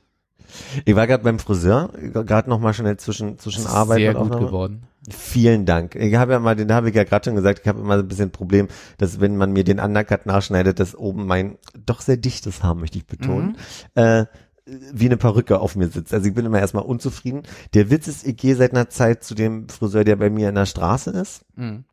Ich 0.84 0.94
war 0.94 1.06
gerade 1.06 1.24
beim 1.24 1.38
Friseur, 1.38 1.90
gerade 2.12 2.48
noch 2.48 2.60
mal 2.60 2.74
schnell 2.74 2.96
zwischen, 2.98 3.38
zwischen 3.38 3.62
Das 3.62 3.72
ist 3.72 3.76
Arbeit 3.76 3.98
sehr 3.98 4.10
und 4.10 4.16
gut 4.16 4.24
Aufnahme. 4.32 4.46
geworden. 4.46 4.82
Vielen 5.08 5.66
Dank. 5.66 5.94
Ich 5.94 6.14
habe 6.16 6.32
ja 6.32 6.38
mal, 6.40 6.56
den 6.56 6.72
habe 6.72 6.88
ich 6.88 6.96
ja 6.96 7.04
gerade 7.04 7.24
schon 7.24 7.36
gesagt, 7.36 7.60
ich 7.62 7.68
habe 7.68 7.80
immer 7.80 7.96
so 7.96 8.02
ein 8.02 8.08
bisschen 8.08 8.30
Problem, 8.30 8.68
dass 8.98 9.20
wenn 9.20 9.36
man 9.36 9.52
mir 9.52 9.62
den 9.62 9.78
Undercut 9.78 10.26
nachschneidet, 10.26 10.80
dass 10.80 10.96
oben 10.96 11.26
mein 11.26 11.58
doch 11.84 12.00
sehr 12.00 12.16
dichtes 12.16 12.62
Haar, 12.62 12.74
möchte 12.74 12.98
ich 12.98 13.06
betonen, 13.06 13.56
äh, 13.94 14.26
wie 14.66 15.06
eine 15.06 15.16
Perücke 15.16 15.60
auf 15.60 15.76
mir 15.76 15.88
sitzt. 15.88 16.12
Also 16.12 16.26
ich 16.26 16.34
bin 16.34 16.44
immer 16.44 16.58
erstmal 16.58 16.84
unzufrieden. 16.84 17.42
Der 17.74 17.88
Witz 17.90 18.08
ist, 18.08 18.26
ich 18.26 18.36
gehe 18.36 18.56
seit 18.56 18.72
einer 18.72 18.88
Zeit 18.88 19.22
zu 19.22 19.36
dem 19.36 19.68
Friseur, 19.68 20.02
der 20.02 20.16
bei 20.16 20.28
mir 20.28 20.48
in 20.48 20.56
der 20.56 20.66
Straße 20.66 21.10
ist. 21.10 21.42
Mhm. 21.54 21.84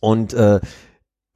Und 0.00 0.34
äh, 0.34 0.60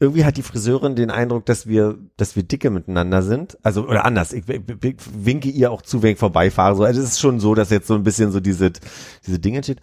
irgendwie 0.00 0.24
hat 0.26 0.36
die 0.36 0.42
Friseurin 0.42 0.96
den 0.96 1.10
Eindruck, 1.10 1.46
dass 1.46 1.66
wir, 1.66 1.96
dass 2.18 2.36
wir 2.36 2.42
dicke 2.42 2.68
miteinander 2.68 3.22
sind. 3.22 3.56
Also, 3.62 3.86
oder 3.86 4.04
anders, 4.04 4.34
ich, 4.34 4.46
ich, 4.48 4.60
ich 4.82 4.96
winke 5.14 5.48
ihr 5.48 5.70
auch 5.70 5.80
zu, 5.80 6.02
wenn 6.02 6.12
ich 6.12 6.18
vorbeifahre. 6.18 6.76
So, 6.76 6.84
also 6.84 7.00
es 7.00 7.10
ist 7.10 7.20
schon 7.20 7.40
so, 7.40 7.54
dass 7.54 7.70
jetzt 7.70 7.86
so 7.86 7.94
ein 7.94 8.02
bisschen 8.02 8.30
so 8.30 8.40
diese, 8.40 8.72
diese 9.26 9.38
Dinge 9.38 9.58
entsteht. 9.58 9.80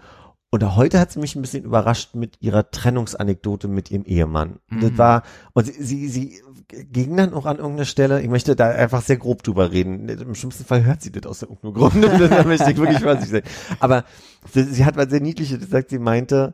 Und 0.54 0.76
heute 0.76 1.00
hat 1.00 1.12
sie 1.14 1.20
mich 1.20 1.36
ein 1.36 1.42
bisschen 1.42 1.64
überrascht 1.64 2.14
mit 2.14 2.42
ihrer 2.42 2.70
Trennungsanekdote 2.72 3.70
mit 3.70 3.90
ihrem 3.90 4.04
Ehemann. 4.04 4.60
Das 4.70 4.92
Mhm. 4.92 4.98
war, 4.98 5.24
und 5.54 5.66
sie, 5.66 5.74
sie, 5.82 6.08
sie 6.10 6.42
ging 6.68 7.16
dann 7.16 7.34
auch 7.34 7.46
an 7.46 7.56
irgendeiner 7.58 7.86
Stelle, 7.86 8.22
ich 8.22 8.28
möchte 8.28 8.58
da 8.58 8.70
einfach 8.70 9.02
sehr 9.02 9.16
grob 9.16 9.44
drüber 9.44 9.72
reden. 9.72 10.10
Im 10.10 10.36
schlimmsten 10.36 10.66
Fall 10.66 10.84
hört 10.84 11.02
sie 11.02 11.12
das 11.12 11.26
aus 11.26 11.42
irgendeinem 11.42 11.74
Grund. 11.74 12.04
da 12.32 12.44
möchte 12.44 12.70
ich 12.70 12.78
wirklich 12.78 13.00
vorsichtig 13.00 13.32
sein. 13.32 13.78
Aber 13.80 14.04
sie, 14.52 14.64
sie 14.64 14.84
hat 14.84 14.98
was 14.98 15.10
sehr 15.10 15.22
Niedliches 15.22 15.58
gesagt, 15.60 15.90
sie 15.90 16.00
meinte, 16.00 16.54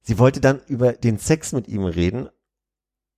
sie 0.00 0.18
wollte 0.18 0.40
dann 0.40 0.60
über 0.66 0.94
den 0.94 1.18
Sex 1.18 1.52
mit 1.52 1.68
ihm 1.68 1.84
reden. 1.84 2.30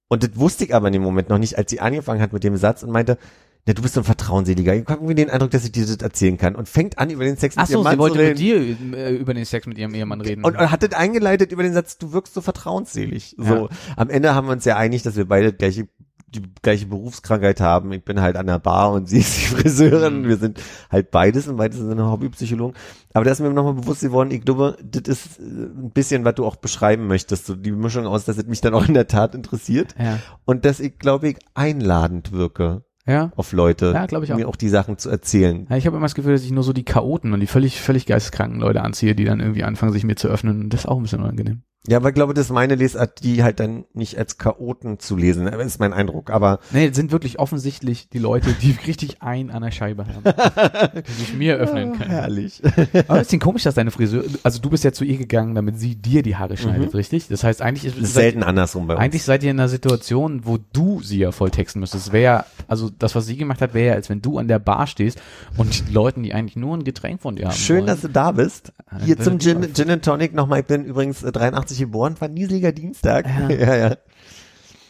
Und 0.08 0.24
das 0.24 0.36
wusste 0.36 0.64
ich 0.64 0.74
aber 0.74 0.88
in 0.88 0.94
dem 0.94 1.02
Moment 1.02 1.28
noch 1.28 1.38
nicht, 1.38 1.56
als 1.58 1.70
sie 1.70 1.80
angefangen 1.80 2.20
hat 2.20 2.32
mit 2.32 2.42
dem 2.42 2.56
Satz 2.56 2.82
und 2.82 2.90
meinte, 2.90 3.18
na, 3.64 3.74
du 3.74 3.82
bist 3.82 3.94
so 3.94 4.00
ein 4.00 4.04
Vertrauensseliger. 4.04 4.74
Ich 4.74 4.86
habe 4.86 4.94
irgendwie 4.94 5.14
den 5.14 5.30
Eindruck, 5.30 5.52
dass 5.52 5.64
ich 5.64 5.70
dir 5.70 5.86
das 5.86 5.96
erzählen 5.96 6.36
kann. 6.36 6.56
Und 6.56 6.68
fängt 6.68 6.98
an, 6.98 7.10
über 7.10 7.22
den 7.22 7.36
Sex 7.36 7.54
mit 7.54 7.62
Ach 7.62 7.68
so, 7.68 7.74
ihrem 7.74 7.84
Mann 7.84 7.92
sie 7.92 7.98
wollte 8.00 8.16
zu 8.16 8.22
mit 8.22 8.40
reden. 8.40 8.90
dir 8.90 8.98
äh, 8.98 9.14
über 9.14 9.34
den 9.34 9.44
Sex 9.44 9.66
mit 9.68 9.78
ihrem 9.78 9.94
Ehemann 9.94 10.20
reden. 10.20 10.44
Und, 10.44 10.58
und 10.58 10.70
hat 10.72 10.82
das 10.82 10.92
eingeleitet 10.92 11.52
über 11.52 11.62
den 11.62 11.72
Satz, 11.72 11.96
du 11.96 12.12
wirkst 12.12 12.34
so 12.34 12.40
vertrauensselig. 12.40 13.36
So, 13.38 13.68
am 13.96 14.10
Ende 14.10 14.34
haben 14.34 14.48
wir 14.48 14.52
uns 14.52 14.64
ja 14.64 14.76
einig, 14.76 15.04
dass 15.04 15.14
wir 15.14 15.26
beide 15.26 15.52
gleiche, 15.52 15.86
die 16.26 16.42
gleiche 16.60 16.86
Berufskrankheit 16.86 17.60
haben. 17.60 17.92
Ich 17.92 18.04
bin 18.04 18.20
halt 18.20 18.36
an 18.36 18.48
der 18.48 18.58
Bar 18.58 18.90
und 18.90 19.08
sie 19.08 19.20
ist 19.20 19.36
die 19.36 19.54
Friseurin. 19.54 20.22
Mhm. 20.22 20.28
Wir 20.28 20.38
sind 20.38 20.60
halt 20.90 21.12
beides 21.12 21.46
und 21.46 21.56
beides 21.56 21.78
sind 21.78 22.02
Hobbypsychologen. 22.02 22.76
Aber 23.12 23.24
da 23.24 23.30
ist 23.30 23.38
mir 23.38 23.50
nochmal 23.50 23.74
bewusst 23.74 24.00
geworden, 24.00 24.32
ich 24.32 24.44
glaube, 24.44 24.76
das 24.82 25.02
ist 25.06 25.38
äh, 25.38 25.42
ein 25.42 25.92
bisschen, 25.94 26.24
was 26.24 26.34
du 26.34 26.44
auch 26.44 26.56
beschreiben 26.56 27.06
möchtest. 27.06 27.46
So 27.46 27.54
die 27.54 27.70
Mischung 27.70 28.08
aus, 28.08 28.24
dass 28.24 28.38
es 28.38 28.46
mich 28.46 28.60
dann 28.60 28.74
auch 28.74 28.88
in 28.88 28.94
der 28.94 29.06
Tat 29.06 29.36
interessiert 29.36 29.94
ja. 29.96 30.18
und 30.46 30.64
dass 30.64 30.80
ich, 30.80 30.98
glaube 30.98 31.28
ich, 31.28 31.36
einladend 31.54 32.32
wirke 32.32 32.82
Ja. 33.06 33.32
auf 33.36 33.52
Leute, 33.52 33.92
Ja, 33.94 34.06
glaub 34.06 34.22
ich 34.22 34.32
auch. 34.32 34.36
mir 34.36 34.46
auch 34.48 34.54
die 34.56 34.68
Sachen 34.68 34.96
zu 34.96 35.10
erzählen. 35.10 35.66
Ja, 35.68 35.76
ich 35.76 35.86
habe 35.86 35.96
immer 35.96 36.04
das 36.06 36.14
Gefühl, 36.14 36.32
dass 36.32 36.44
ich 36.44 36.52
nur 36.52 36.62
so 36.62 36.72
die 36.72 36.84
Chaoten 36.84 37.32
und 37.32 37.40
die 37.40 37.46
völlig, 37.48 37.80
völlig 37.80 38.06
geisteskranken 38.06 38.60
Leute 38.60 38.82
anziehe, 38.82 39.14
die 39.16 39.24
dann 39.24 39.40
irgendwie 39.40 39.64
anfangen, 39.64 39.92
sich 39.92 40.04
mir 40.04 40.14
zu 40.16 40.28
öffnen. 40.28 40.62
Und 40.62 40.70
das 40.72 40.80
ist 40.82 40.86
auch 40.86 40.96
ein 40.98 41.02
bisschen 41.02 41.20
unangenehm. 41.20 41.62
Ja, 41.88 41.96
aber 41.96 42.10
ich 42.10 42.14
glaube, 42.14 42.32
das 42.32 42.46
ist 42.46 42.52
meine 42.52 42.76
Lesart, 42.76 43.24
die 43.24 43.42
halt 43.42 43.58
dann 43.58 43.86
nicht 43.92 44.16
als 44.16 44.38
Chaoten 44.38 45.00
zu 45.00 45.16
lesen, 45.16 45.44
ne, 45.44 45.50
ist 45.62 45.80
mein 45.80 45.92
Eindruck, 45.92 46.30
aber. 46.30 46.60
Nee, 46.70 46.92
sind 46.92 47.10
wirklich 47.10 47.40
offensichtlich 47.40 48.08
die 48.08 48.20
Leute, 48.20 48.52
die 48.52 48.70
richtig 48.86 49.20
ein 49.20 49.50
an 49.50 49.62
der 49.62 49.72
Scheibe 49.72 50.06
haben. 50.06 51.02
die 51.08 51.12
sich 51.12 51.34
mir 51.34 51.56
öffnen 51.56 51.98
können. 51.98 52.10
Oh, 52.10 52.14
herrlich. 52.14 52.62
Aber 53.08 53.20
es 53.20 53.32
ist 53.32 53.40
komisch, 53.40 53.64
dass 53.64 53.74
deine 53.74 53.90
Friseur, 53.90 54.22
also 54.44 54.60
du 54.60 54.70
bist 54.70 54.84
ja 54.84 54.92
zu 54.92 55.04
ihr 55.04 55.18
gegangen, 55.18 55.56
damit 55.56 55.80
sie 55.80 55.96
dir 55.96 56.22
die 56.22 56.36
Haare 56.36 56.52
mhm. 56.52 56.58
schneidet, 56.58 56.92
mhm. 56.92 56.96
richtig? 56.96 57.26
Das 57.26 57.42
heißt, 57.42 57.60
eigentlich 57.60 57.92
ist 57.92 58.00
es. 58.00 58.14
Selten 58.14 58.40
seid, 58.40 58.48
andersrum 58.48 58.86
bei 58.86 58.94
uns. 58.94 59.02
Eigentlich 59.02 59.24
seid 59.24 59.42
ihr 59.42 59.50
in 59.50 59.58
einer 59.58 59.68
Situation, 59.68 60.42
wo 60.44 60.58
du 60.72 61.00
sie 61.02 61.18
ja 61.18 61.32
volltexten 61.32 61.80
müsstest. 61.80 62.12
Wäre 62.12 62.44
also 62.68 62.90
das, 62.96 63.16
was 63.16 63.26
sie 63.26 63.36
gemacht 63.36 63.60
hat, 63.60 63.74
wäre 63.74 63.88
ja, 63.88 63.94
als 63.94 64.08
wenn 64.08 64.22
du 64.22 64.38
an 64.38 64.46
der 64.46 64.60
Bar 64.60 64.86
stehst 64.86 65.20
und 65.56 65.92
Leuten, 65.92 66.22
die 66.22 66.32
eigentlich 66.32 66.54
nur 66.54 66.76
ein 66.76 66.84
Getränk 66.84 67.20
von 67.20 67.34
dir 67.34 67.46
haben. 67.46 67.56
Schön, 67.56 67.78
wollen. 67.78 67.86
dass 67.88 68.02
du 68.02 68.08
da 68.08 68.30
bist. 68.30 68.72
Hier 69.04 69.18
zum 69.18 69.40
Gin, 69.40 69.74
Gin 69.74 69.90
and 69.90 70.04
Tonic 70.04 70.32
nochmal. 70.32 70.60
Ich 70.60 70.66
bin 70.66 70.84
übrigens 70.84 71.22
83 71.22 71.71
1989 71.72 71.78
geboren, 71.78 72.20
war 72.20 72.28
ein 72.28 72.34
nieseliger 72.34 72.72
Dienstag. 72.72 73.26
Ja, 73.26 73.50
ja. 73.50 73.76
ja. 73.76 73.96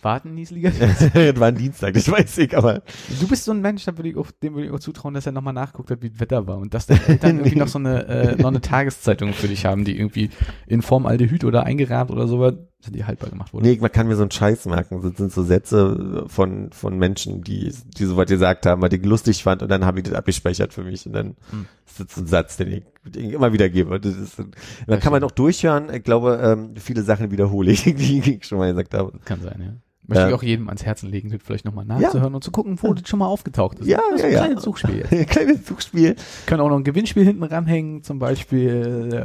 War 0.03 0.21
ein 0.25 0.35
nieseliger 0.35 0.71
Dienstag? 0.73 1.12
das 1.14 1.38
war 1.40 1.47
ein 1.47 1.57
Dienstag, 1.57 1.95
das 1.95 2.11
weiß 2.11 2.38
ich, 2.38 2.57
aber. 2.57 2.83
Du 3.21 3.29
bist 3.29 3.45
so 3.45 3.53
ein 3.53 3.61
Mensch, 3.61 3.85
da 3.85 3.97
würde 3.97 4.09
ich 4.09 4.16
auch, 4.16 4.33
dem 4.33 4.55
würde 4.55 4.66
ich 4.66 4.73
auch 4.73 4.81
zutrauen, 4.81 5.14
dass 5.14 5.27
er 5.27 5.33
nochmal 5.33 5.55
nachguckt 5.55 5.92
hat, 5.92 6.03
wie 6.03 6.11
das 6.11 6.18
Wetter 6.18 6.49
war 6.49 6.59
und 6.59 6.75
dass 6.75 6.87
deine 6.87 7.07
Eltern 7.07 7.37
irgendwie 7.38 7.57
noch 7.57 7.68
so 7.68 7.79
eine, 7.79 8.07
äh, 8.07 8.37
noch 8.37 8.49
eine 8.49 8.61
Tageszeitung 8.61 9.33
für 9.33 9.47
dich 9.47 9.64
haben, 9.64 9.85
die 9.85 9.97
irgendwie 9.97 10.31
in 10.66 10.83
Form 10.83 11.07
Aldehyd 11.07 11.45
oder 11.45 11.62
eingerahmt 11.62 12.11
oder 12.11 12.27
sowas, 12.27 12.55
die 12.88 13.05
haltbar 13.05 13.31
gemacht 13.31 13.55
wurde. 13.55 13.68
Nee, 13.68 13.79
man 13.81 13.92
kann 13.92 14.09
mir 14.09 14.16
so 14.16 14.23
einen 14.23 14.33
Scheiß 14.33 14.66
merken. 14.66 15.01
Das 15.03 15.16
sind 15.16 15.33
so 15.33 15.45
Sätze 15.45 16.25
von, 16.27 16.73
von 16.73 16.99
Menschen, 16.99 17.42
die, 17.42 17.73
die 17.97 18.05
sowas 18.05 18.27
gesagt 18.27 18.66
haben, 18.66 18.83
weil 18.83 18.92
ich 18.92 19.05
lustig 19.05 19.45
fand 19.45 19.62
und 19.62 19.68
dann 19.68 19.85
habe 19.85 20.01
ich 20.01 20.05
das 20.05 20.14
abgespeichert 20.14 20.75
für 20.75 20.83
mich 20.83 21.07
und 21.07 21.12
dann 21.12 21.37
hm. 21.51 21.66
ist 21.87 22.01
das 22.01 22.14
so 22.16 22.23
ein 22.23 22.27
Satz, 22.27 22.57
den 22.57 22.73
ich 22.73 22.83
immer 23.17 23.53
wieder 23.53 23.69
gebe. 23.69 24.01
Das 24.01 24.17
ist, 24.17 24.43
dann 24.87 25.01
kann 25.01 25.12
man 25.12 25.25
auch 25.25 25.31
durchhören. 25.31 25.93
Ich 25.93 26.03
glaube, 26.03 26.41
ähm, 26.43 26.77
viele 26.77 27.03
Sachen 27.03 27.31
wiederhole 27.31 27.73
ich, 27.73 27.83
die 27.85 28.21
ich 28.21 28.47
schon 28.47 28.59
mal 28.59 28.71
gesagt 28.71 28.95
habe. 28.95 29.12
Kann 29.25 29.41
sein, 29.41 29.61
ja. 29.61 29.73
Möchte 30.05 30.25
Äh, 30.25 30.29
ich 30.29 30.35
auch 30.35 30.43
jedem 30.43 30.69
ans 30.69 30.85
Herzen 30.85 31.09
legen, 31.09 31.31
das 31.31 31.41
vielleicht 31.45 31.65
nochmal 31.65 31.85
nachzuhören 31.85 32.35
und 32.35 32.43
zu 32.43 32.51
gucken, 32.51 32.77
wo 32.83 32.93
das 32.93 33.09
schon 33.09 33.21
mal 33.21 33.27
aufgetaucht 33.27 33.79
ist. 33.79 33.87
Ja, 33.87 34.01
das 34.11 34.17
ist 34.17 34.23
ja, 34.23 34.27
ein 34.27 34.33
ja. 34.33 34.38
kleines 34.41 34.65
Suchspiel 34.65 34.97
jetzt. 34.99 35.29
Kleines 35.31 35.65
Zugspiel. 35.65 36.17
Können 36.47 36.61
auch 36.61 36.69
noch 36.69 36.77
ein 36.77 36.85
Gewinnspiel 36.85 37.25
hinten 37.25 37.45
ranhängen, 37.45 38.03
zum 38.03 38.19
Beispiel, 38.19 39.11
äh, 39.12 39.21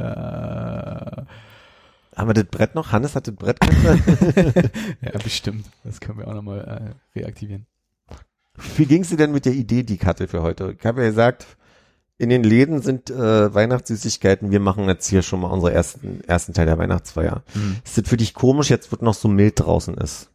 Haben 2.15 2.29
wir 2.29 2.33
das 2.33 2.45
Brett 2.45 2.75
noch? 2.75 2.91
Hannes 2.91 3.15
hat 3.15 3.27
das 3.27 3.35
Brett 3.35 3.57
ja, 5.01 5.17
bestimmt. 5.23 5.65
Das 5.83 5.99
können 5.99 6.19
wir 6.19 6.27
auch 6.27 6.35
nochmal 6.35 6.93
äh, 7.15 7.19
reaktivieren. 7.19 7.65
Wie 8.75 8.85
ging's 8.85 9.09
dir 9.09 9.17
denn 9.17 9.31
mit 9.31 9.45
der 9.45 9.53
Idee, 9.53 9.83
die 9.83 9.95
ich 9.95 10.05
hatte 10.05 10.27
für 10.27 10.41
heute? 10.43 10.75
Ich 10.77 10.85
habe 10.85 11.01
ja 11.01 11.09
gesagt, 11.09 11.57
in 12.17 12.29
den 12.29 12.43
Läden 12.43 12.81
sind 12.81 13.09
äh, 13.09 13.53
Weihnachtssüßigkeiten. 13.53 14.51
Wir 14.51 14.59
machen 14.59 14.87
jetzt 14.87 15.07
hier 15.07 15.21
schon 15.21 15.41
mal 15.41 15.49
unseren 15.49 15.73
ersten, 15.73 16.21
ersten 16.25 16.53
Teil 16.53 16.65
der 16.65 16.77
Weihnachtsfeier. 16.77 17.43
Ist 17.85 17.97
das 17.97 18.09
für 18.09 18.17
dich 18.17 18.33
komisch, 18.33 18.69
jetzt 18.69 18.91
wird 18.91 19.03
noch 19.03 19.13
so 19.13 19.27
mild 19.27 19.59
draußen 19.59 19.93
ist? 19.95 20.29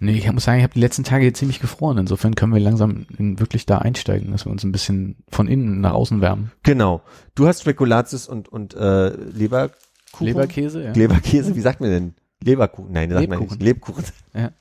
Nee, 0.00 0.12
ich 0.12 0.32
muss 0.32 0.44
sagen, 0.44 0.58
ich 0.58 0.62
habe 0.62 0.74
die 0.74 0.80
letzten 0.80 1.02
Tage 1.02 1.24
jetzt 1.24 1.38
ziemlich 1.38 1.58
gefroren. 1.58 1.98
Insofern 1.98 2.36
können 2.36 2.54
wir 2.54 2.60
langsam 2.60 3.06
in, 3.18 3.40
wirklich 3.40 3.66
da 3.66 3.78
einsteigen, 3.78 4.30
dass 4.30 4.46
wir 4.46 4.52
uns 4.52 4.62
ein 4.62 4.70
bisschen 4.70 5.16
von 5.28 5.48
innen 5.48 5.80
nach 5.80 5.92
außen 5.92 6.20
wärmen. 6.20 6.52
Genau. 6.62 7.02
Du 7.34 7.48
hast 7.48 7.62
Spekulatius 7.62 8.28
und, 8.28 8.48
und 8.48 8.74
äh, 8.74 9.08
Leberkuchen. 9.08 9.74
Leberkäse, 10.20 10.84
ja. 10.84 10.92
Leberkäse, 10.92 11.56
wie 11.56 11.60
sagt 11.60 11.80
man 11.80 11.90
denn? 11.90 12.14
Leberkuchen. 12.44 12.92
Nein, 12.92 13.10
das 13.10 13.18
sagt 13.18 13.30
man 13.30 13.40
nicht. 13.40 13.60
Lebkuchen. 13.60 14.04
Ja. 14.34 14.52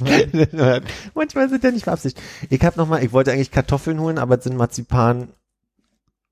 Manchmal 1.14 1.50
sind 1.50 1.62
ja 1.62 1.70
nicht 1.70 1.84
beabsichtigt. 1.84 2.24
Ich 2.48 2.62
habe 2.62 2.78
noch 2.78 2.88
mal, 2.88 3.04
ich 3.04 3.12
wollte 3.12 3.32
eigentlich 3.32 3.50
Kartoffeln 3.50 4.00
holen, 4.00 4.16
aber 4.16 4.38
es 4.38 4.44
sind 4.44 4.56
Marzipan, 4.56 5.28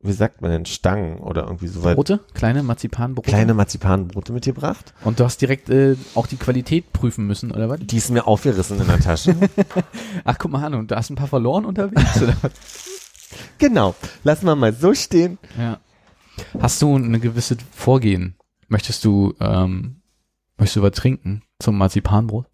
wie 0.04 0.12
sagt 0.12 0.42
man 0.42 0.50
denn, 0.50 0.66
Stangen 0.66 1.18
oder 1.18 1.44
irgendwie 1.44 1.66
so 1.66 1.82
weit. 1.82 1.96
Brote, 1.96 2.20
kleine 2.34 2.62
Marzipanbrote. 2.62 3.28
Kleine 3.28 3.54
Marzipanbrote 3.54 4.32
mitgebracht. 4.32 4.92
Und 5.02 5.18
du 5.18 5.24
hast 5.24 5.40
direkt 5.40 5.70
äh, 5.70 5.96
auch 6.14 6.26
die 6.26 6.36
Qualität 6.36 6.92
prüfen 6.92 7.26
müssen, 7.26 7.50
oder 7.50 7.70
was? 7.70 7.80
Die 7.80 7.96
ist 7.96 8.10
mir 8.10 8.26
aufgerissen 8.26 8.78
in 8.78 8.86
der 8.86 9.00
Tasche. 9.00 9.34
Ach, 10.24 10.36
guck 10.38 10.50
mal 10.50 10.62
an, 10.62 10.74
und 10.74 10.90
da 10.90 10.96
hast 10.96 11.08
du 11.08 11.14
ein 11.14 11.16
paar 11.16 11.26
verloren 11.26 11.64
unterwegs, 11.64 12.22
oder 12.22 12.36
was? 12.42 12.52
genau. 13.58 13.94
Lassen 14.24 14.46
wir 14.46 14.54
mal 14.54 14.74
so 14.74 14.92
stehen. 14.94 15.38
Ja. 15.58 15.80
Hast 16.60 16.82
du 16.82 16.94
eine 16.96 17.18
gewisse 17.18 17.56
Vorgehen? 17.72 18.36
Möchtest 18.68 19.04
du, 19.04 19.34
ähm, 19.40 20.02
möchtest 20.58 20.76
du 20.76 20.82
was 20.82 20.92
trinken 20.92 21.42
zum 21.58 21.78
Marzipanbrot? 21.78 22.46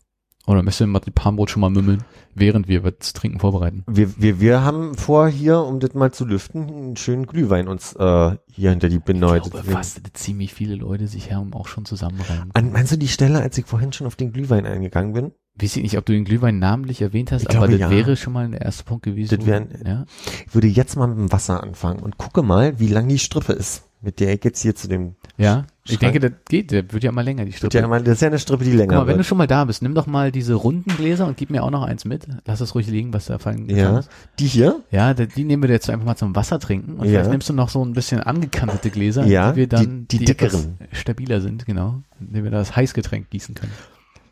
Oder 0.50 0.62
möchtest 0.62 0.80
du 0.80 0.84
ein 0.84 0.90
Marzipanbrot 0.90 1.48
schon 1.50 1.60
mal 1.60 1.70
mümmeln, 1.70 2.02
während 2.34 2.66
wir 2.66 2.98
zu 2.98 3.12
trinken 3.12 3.38
vorbereiten? 3.38 3.84
Wir, 3.86 4.20
wir, 4.20 4.40
wir 4.40 4.62
haben 4.64 4.96
vor 4.96 5.28
hier, 5.28 5.60
um 5.60 5.78
das 5.78 5.94
mal 5.94 6.12
zu 6.12 6.24
lüften, 6.24 6.68
einen 6.68 6.96
schönen 6.96 7.26
Glühwein 7.26 7.68
uns 7.68 7.94
äh, 7.94 8.36
hier 8.50 8.70
hinter 8.70 8.88
die 8.88 8.98
Binde 8.98 9.26
Ich 9.36 9.50
glaube 9.50 9.62
fast, 9.70 10.00
ziemlich 10.14 10.52
viele 10.52 10.74
Leute 10.74 11.06
sich 11.06 11.32
haben 11.32 11.52
auch 11.54 11.68
schon 11.68 11.84
zusammenreimen. 11.84 12.50
An, 12.52 12.72
meinst 12.72 12.90
du 12.90 12.96
die 12.96 13.08
Stelle, 13.08 13.40
als 13.40 13.56
ich 13.58 13.66
vorhin 13.66 13.92
schon 13.92 14.06
auf 14.08 14.16
den 14.16 14.32
Glühwein 14.32 14.66
eingegangen 14.66 15.12
bin? 15.12 15.32
Weiß 15.60 15.76
ich 15.76 15.82
nicht, 15.82 15.98
ob 15.98 16.06
du 16.06 16.12
den 16.12 16.24
Glühwein 16.24 16.58
namentlich 16.58 17.00
erwähnt 17.02 17.30
hast, 17.32 17.42
Ich 17.42 17.50
aber 17.50 17.68
glaube, 17.68 17.72
das 17.78 17.80
ja. 17.80 17.90
wäre 17.90 18.16
schon 18.16 18.32
mal 18.32 18.48
der 18.48 18.62
erste 18.62 18.84
Punkt 18.84 19.04
gewesen. 19.04 19.36
Das 19.38 19.46
wären- 19.46 19.68
ja? 19.84 20.04
Ich 20.46 20.54
würde 20.54 20.66
jetzt 20.68 20.96
mal 20.96 21.06
mit 21.06 21.18
dem 21.18 21.32
Wasser 21.32 21.62
anfangen 21.62 22.00
und 22.00 22.18
gucke 22.18 22.42
mal, 22.42 22.78
wie 22.80 22.88
lang 22.88 23.06
die 23.08 23.18
Strippe 23.18 23.52
ist, 23.52 23.84
mit 24.00 24.18
der 24.20 24.34
ich 24.34 24.42
jetzt 24.44 24.62
hier 24.62 24.74
zu 24.74 24.88
dem. 24.88 25.14
ja, 25.36 25.64
ich 25.85 25.93
Schrank. 25.93 26.01
denke, 26.12 26.21
das 26.21 26.33
geht, 26.49 26.71
der 26.73 26.93
wird 26.93 27.03
ja 27.05 27.11
immer 27.11 27.23
länger, 27.23 27.45
die 27.45 27.49
Wird 27.53 27.57
Strippe. 27.59 27.79
ja 27.79 27.85
immer, 27.85 28.01
das 28.01 28.14
ist 28.14 28.21
ja 28.21 28.29
eine 28.29 28.38
Strippe, 28.38 28.64
die 28.64 28.73
länger 28.73 28.88
Guck 28.95 28.97
mal, 29.03 29.07
wenn 29.07 29.12
du 29.14 29.19
wird. 29.19 29.27
schon 29.27 29.38
mal 29.38 29.47
da 29.47 29.64
bist, 29.64 29.83
nimm 29.83 29.95
doch 29.95 30.07
mal 30.07 30.31
diese 30.31 30.55
runden 30.55 30.90
Gläser 30.97 31.27
und 31.27 31.37
gib 31.37 31.51
mir 31.51 31.62
auch 31.64 31.71
noch 31.71 31.83
eins 31.83 32.05
mit. 32.05 32.27
Lass 32.47 32.61
es 32.61 32.75
ruhig 32.75 32.87
liegen, 32.88 33.12
was 33.14 33.27
da 33.27 33.38
fallen 33.38 33.69
Ja. 33.69 33.99
ist. 34.01 34.11
Die 34.38 34.47
hier? 34.47 34.81
Ja, 34.90 35.14
die 35.14 35.27
die 35.27 35.45
nehmen 35.45 35.62
wir 35.62 35.71
jetzt 35.71 35.88
einfach 35.88 36.05
mal 36.07 36.16
zum 36.16 36.37
Wasser 36.37 36.59
trinken 36.59 36.95
und 36.99 37.05
Ja. 37.07 37.12
vielleicht 37.12 37.31
nimmst 37.31 37.49
du 37.49 37.53
noch 37.55 37.69
so 37.71 37.85
ein 37.85 37.93
bisschen 37.95 38.21
angekantete 38.21 38.90
Gläser, 38.90 39.25
Ja, 39.25 39.53
die 39.53 39.57
wir 39.57 39.66
dann, 39.69 40.07
die- 40.09 40.19
die 40.19 40.25
etwas 40.31 40.51
dickeren. 40.53 40.79
stabiler 40.93 41.40
sind, 41.40 41.64
genau, 41.66 42.03
indem 42.21 42.45
wir 42.45 42.51
das 42.51 42.77
Heißgetränk 42.77 43.31
gießen 43.31 43.55
können. 43.55 43.73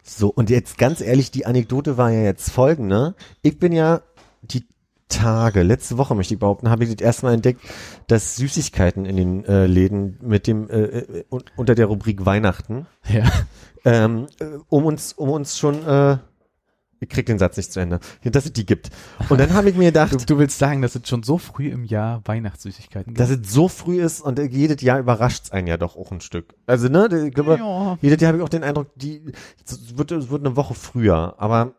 So, 0.03 0.29
und 0.29 0.49
jetzt 0.51 0.79
ganz 0.79 1.01
ehrlich, 1.01 1.31
die 1.31 1.45
Anekdote 1.47 1.97
war 1.99 2.11
ja 2.11 2.23
jetzt 2.23 2.51
folgende. 2.51 3.15
Ich 3.43 3.59
bin 3.59 3.73
ja 3.73 4.01
die 4.01 4.03
Tage, 5.09 5.63
letzte 5.63 5.99
Woche 5.99 6.15
möchte 6.15 6.35
ich 6.35 6.41
behaupten, 6.41 6.71
habe 6.71 6.85
ich 6.85 6.95
das 6.95 7.05
erste 7.05 7.27
Mal 7.27 7.35
entdeckt, 7.35 7.61
dass 8.07 8.37
Süßigkeiten 8.37 9.05
in 9.07 9.17
den 9.17 9.45
äh, 9.45 9.67
Läden 9.67 10.19
mit 10.23 10.47
dem 10.47 10.69
äh, 10.69 10.81
äh, 10.81 11.25
un- 11.31 11.45
unter 11.57 11.75
der 11.75 11.87
Rubrik 11.87 12.27
Weihnachten 12.27 12.87
Ja, 13.09 13.25
ähm, 13.85 14.27
äh, 14.39 14.45
um 14.69 14.85
uns 14.85 15.13
um 15.15 15.31
uns 15.31 15.59
schon 15.59 15.85
äh, 15.87 16.19
ich 17.01 17.09
krieg 17.09 17.27
den 17.27 17.39
Satz 17.39 17.57
nicht 17.57 17.73
zu 17.73 17.79
Ende, 17.79 18.01
dass 18.25 18.45
es 18.45 18.53
die 18.53 18.67
gibt. 18.67 18.91
Und 19.29 19.39
dann 19.41 19.53
habe 19.55 19.71
ich 19.71 19.77
mir 19.77 19.87
gedacht, 19.87 20.13
du, 20.15 20.27
du 20.27 20.39
willst 20.39 20.59
sagen, 20.59 20.83
dass 20.83 20.97
es 20.97 21.09
schon 21.09 21.23
so 21.23 21.39
früh 21.39 21.69
im 21.69 21.85
Jahr 21.85 22.23
Weihnachtssüßigkeiten 22.25 23.15
gibt? 23.15 23.21
dass 23.21 23.31
es 23.31 23.53
so 23.53 23.69
früh 23.69 24.03
ist 24.03 24.21
und 24.21 24.39
jedes 24.39 24.83
Jahr 24.83 24.99
überrascht's 24.99 25.53
einen 25.53 25.69
ja 25.69 25.77
doch 25.77 25.97
auch 25.97 26.11
ein 26.11 26.21
Stück. 26.21 26.55
Also 26.67 26.89
ne, 26.89 27.09
ich 27.29 27.35
glaube, 27.35 27.57
ja. 27.59 27.99
jedes 28.03 28.21
Jahr 28.21 28.29
habe 28.29 28.39
ich 28.39 28.45
auch 28.45 28.49
den 28.49 28.65
Eindruck, 28.65 28.89
die 28.97 29.23
es 29.65 29.97
wird, 29.97 30.11
es 30.11 30.29
wird 30.29 30.45
eine 30.45 30.57
Woche 30.57 30.75
früher, 30.75 31.37
aber 31.39 31.75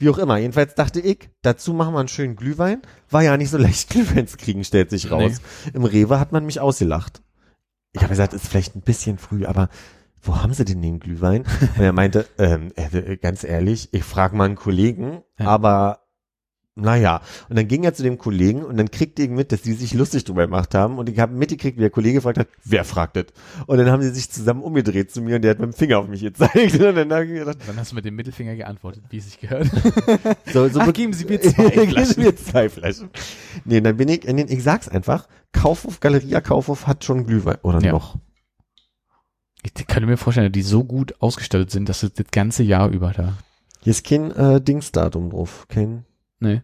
wie 0.00 0.08
auch 0.08 0.18
immer. 0.18 0.38
Jedenfalls 0.38 0.74
dachte 0.74 1.00
ich, 1.00 1.28
dazu 1.42 1.72
machen 1.72 1.94
wir 1.94 2.00
einen 2.00 2.08
schönen 2.08 2.34
Glühwein. 2.36 2.82
War 3.10 3.22
ja 3.22 3.36
nicht 3.36 3.50
so 3.50 3.58
leicht, 3.58 3.90
Glühwein 3.90 4.26
zu 4.26 4.36
kriegen, 4.36 4.64
stellt 4.64 4.90
sich 4.90 5.10
raus. 5.10 5.40
Im 5.72 5.84
Rewe 5.84 6.18
hat 6.18 6.32
man 6.32 6.44
mich 6.46 6.60
ausgelacht. 6.60 7.22
Ich 7.92 8.00
habe 8.00 8.10
gesagt, 8.10 8.32
ist 8.34 8.48
vielleicht 8.48 8.74
ein 8.76 8.82
bisschen 8.82 9.18
früh, 9.18 9.46
aber 9.46 9.68
wo 10.22 10.42
haben 10.42 10.52
sie 10.54 10.64
denn 10.64 10.82
den 10.82 11.00
Glühwein? 11.00 11.44
Und 11.76 11.82
er 11.82 11.92
meinte, 11.92 12.26
ähm, 12.38 12.72
äh, 12.76 13.16
ganz 13.16 13.44
ehrlich, 13.44 13.88
ich 13.92 14.04
frage 14.04 14.36
mal 14.36 14.44
einen 14.44 14.56
Kollegen, 14.56 15.22
Ja. 15.38 15.46
aber 15.46 16.00
naja. 16.80 17.20
Und 17.48 17.56
dann 17.58 17.68
ging 17.68 17.84
er 17.84 17.94
zu 17.94 18.02
dem 18.02 18.18
Kollegen 18.18 18.64
und 18.64 18.76
dann 18.76 18.90
kriegte 18.90 19.22
ich 19.22 19.30
mit, 19.30 19.52
dass 19.52 19.62
die 19.62 19.72
sich 19.72 19.94
lustig 19.94 20.24
drüber 20.24 20.46
gemacht 20.46 20.74
haben. 20.74 20.98
Und 20.98 21.08
ich 21.08 21.18
habe 21.18 21.34
mitgekriegt, 21.34 21.76
wie 21.76 21.82
der 21.82 21.90
Kollege 21.90 22.14
gefragt 22.16 22.38
hat, 22.38 22.48
wer 22.64 22.84
fragt 22.84 23.16
das? 23.16 23.26
Und 23.66 23.78
dann 23.78 23.90
haben 23.90 24.02
sie 24.02 24.10
sich 24.10 24.30
zusammen 24.30 24.62
umgedreht 24.62 25.10
zu 25.10 25.20
mir 25.22 25.36
und 25.36 25.42
der 25.42 25.52
hat 25.52 25.58
mit 25.60 25.72
dem 25.72 25.74
Finger 25.74 25.98
auf 25.98 26.08
mich 26.08 26.20
gezeigt. 26.22 26.74
Und 26.80 26.94
dann 26.96 27.12
habe 27.12 27.24
ich 27.26 27.32
gedacht, 27.32 27.58
Dann 27.66 27.76
hast 27.76 27.92
du 27.92 27.94
mit 27.96 28.04
dem 28.04 28.14
Mittelfinger 28.16 28.54
geantwortet, 28.56 29.04
wie 29.10 29.18
es 29.18 29.24
sich 29.26 29.38
gehört. 29.40 29.68
so, 30.52 30.68
so 30.68 30.80
Ach, 30.80 30.92
geben 30.92 31.12
Sie 31.12 31.24
mir 31.24 31.40
zwei 31.40 31.70
Flaschen. 31.70 32.14
Geben 32.16 32.22
mir 32.22 32.36
zwei 32.36 32.68
Flaschen. 32.68 33.10
Nee, 33.64 33.80
dann 33.80 33.96
bin 33.96 34.08
ich 34.08 34.24
in 34.24 34.36
den, 34.36 34.48
ich 34.48 34.62
sag's 34.62 34.88
einfach, 34.88 35.28
Kaufhof, 35.52 36.00
Galeria 36.00 36.40
Kaufhof 36.40 36.86
hat 36.86 37.04
schon 37.04 37.26
Glühwein. 37.26 37.58
Oder 37.62 37.80
Ja. 37.82 37.92
noch? 37.92 38.16
Ich 39.62 39.74
könnte 39.86 40.06
mir 40.06 40.16
vorstellen, 40.16 40.46
dass 40.46 40.52
die 40.54 40.62
so 40.62 40.84
gut 40.84 41.14
ausgestattet 41.20 41.70
sind, 41.70 41.88
dass 41.88 42.02
es 42.02 42.14
das 42.14 42.26
ganze 42.32 42.62
Jahr 42.62 42.88
über 42.88 43.12
da. 43.12 43.34
Hier 43.82 43.90
ist 43.90 44.06
kein 44.06 44.30
äh, 44.32 44.60
Dingsdatum 44.60 45.30
drauf. 45.30 45.66
Kein. 45.68 46.04
Nee. 46.38 46.62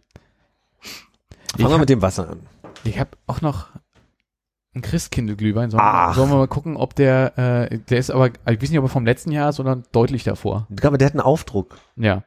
Fangen 1.57 1.73
wir 1.73 1.79
mit 1.79 1.89
dem 1.89 2.01
Wasser 2.01 2.29
an. 2.29 2.39
Ich 2.83 2.99
habe 2.99 3.11
auch 3.27 3.41
noch 3.41 3.67
einen 4.73 4.81
Christkindl-Glühwein. 4.81 5.71
Sollen, 5.71 6.13
sollen 6.13 6.29
wir 6.29 6.37
mal 6.37 6.47
gucken, 6.47 6.77
ob 6.77 6.95
der, 6.95 7.37
äh, 7.71 7.79
der 7.89 7.97
ist 7.97 8.11
aber, 8.11 8.27
ich 8.27 8.61
weiß 8.61 8.69
nicht, 8.69 8.79
ob 8.79 8.85
er 8.85 8.89
vom 8.89 9.05
letzten 9.05 9.31
Jahr 9.31 9.49
ist, 9.49 9.55
sondern 9.57 9.83
deutlich 9.91 10.23
davor. 10.23 10.67
Ich 10.69 10.77
glaube, 10.77 10.97
der 10.97 11.07
hat 11.07 11.13
einen 11.13 11.21
Aufdruck. 11.21 11.77
Ja. 11.95 12.23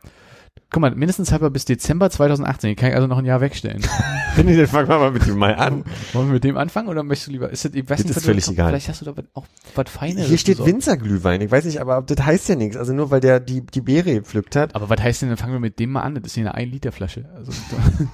Guck 0.72 0.82
mal, 0.82 0.94
mindestens 0.94 1.32
halber 1.32 1.50
bis 1.50 1.64
Dezember 1.64 2.10
2018. 2.10 2.68
Den 2.70 2.76
kann 2.76 2.90
ich 2.90 2.94
also 2.94 3.08
noch 3.08 3.18
ein 3.18 3.24
Jahr 3.24 3.40
wegstellen. 3.40 3.82
Finde 4.34 4.52
ich, 4.52 4.58
dann 4.58 4.68
fangen 4.68 4.88
wir 4.88 4.98
mal 4.98 5.10
mit 5.10 5.26
dem 5.26 5.36
mal 5.36 5.54
an. 5.56 5.84
Wollen 6.12 6.28
wir 6.28 6.34
mit 6.34 6.44
dem 6.44 6.56
anfangen 6.56 6.88
oder 6.88 7.02
möchtest 7.02 7.28
du 7.28 7.32
lieber, 7.32 7.50
ist 7.50 7.64
das, 7.64 7.74
ich 7.74 7.88
weiß 7.88 7.98
Das 7.98 8.06
nicht, 8.06 8.16
ist 8.16 8.24
völlig 8.24 8.44
du, 8.44 8.52
egal. 8.52 8.68
Vielleicht 8.68 8.88
hast 8.88 9.00
du 9.00 9.04
da 9.04 9.14
auch 9.34 9.46
was 9.74 9.90
Feineres. 9.90 10.28
Hier 10.28 10.38
steht. 10.38 10.64
Winzerglühwein. 10.64 11.40
Ich 11.40 11.50
weiß 11.50 11.64
nicht, 11.64 11.80
aber 11.80 12.02
das 12.02 12.24
heißt 12.24 12.48
ja 12.48 12.54
nichts. 12.54 12.76
Also 12.76 12.92
nur 12.92 13.10
weil 13.10 13.20
der 13.20 13.40
die, 13.40 13.62
die 13.66 13.80
Beere 13.80 14.14
gepflückt 14.14 14.54
hat. 14.54 14.76
Aber 14.76 14.88
was 14.88 15.00
heißt 15.00 15.22
denn, 15.22 15.28
dann 15.30 15.38
fangen 15.38 15.54
wir 15.54 15.60
mit 15.60 15.80
dem 15.80 15.90
mal 15.90 16.02
an. 16.02 16.14
Das 16.14 16.24
ist 16.24 16.34
hier 16.34 16.44
eine 16.44 16.54
1 16.54 16.70
Liter 16.70 16.92
Flasche. 16.92 17.28
Also, 17.34 17.50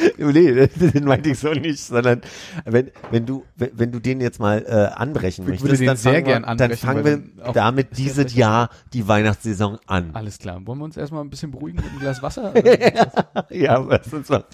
Nee, 0.18 0.66
den 0.66 1.04
meinte 1.04 1.30
ich 1.30 1.38
so 1.38 1.52
nicht, 1.52 1.80
sondern 1.80 2.20
wenn, 2.64 2.90
wenn 3.10 3.26
du, 3.26 3.44
wenn, 3.56 3.70
wenn 3.74 3.92
du 3.92 4.00
den 4.00 4.20
jetzt 4.20 4.38
mal 4.38 4.64
äh, 4.66 4.98
anbrechen 4.98 5.44
Ich 5.52 5.62
möchtest, 5.62 5.86
dann 5.86 5.96
fangen 5.96 6.26
wir, 6.26 6.40
dann 6.40 6.76
fangen 6.76 7.04
wir 7.04 7.52
damit 7.52 7.96
dieses 7.96 8.34
Jahr 8.34 8.70
die 8.92 9.06
Weihnachtssaison 9.08 9.78
an. 9.86 10.10
alles 10.14 10.38
klar. 10.38 10.60
Wollen 10.66 10.78
wir 10.78 10.84
uns 10.84 10.96
erstmal 10.96 11.22
ein 11.22 11.30
bisschen 11.30 11.50
beruhigen 11.50 11.76
mit 11.76 11.86
einem 11.86 12.00
Glas 12.00 12.22
Wasser? 12.22 12.52
ja, 13.50 13.86
was 13.86 14.12
ist 14.12 14.30
was? 14.30 14.44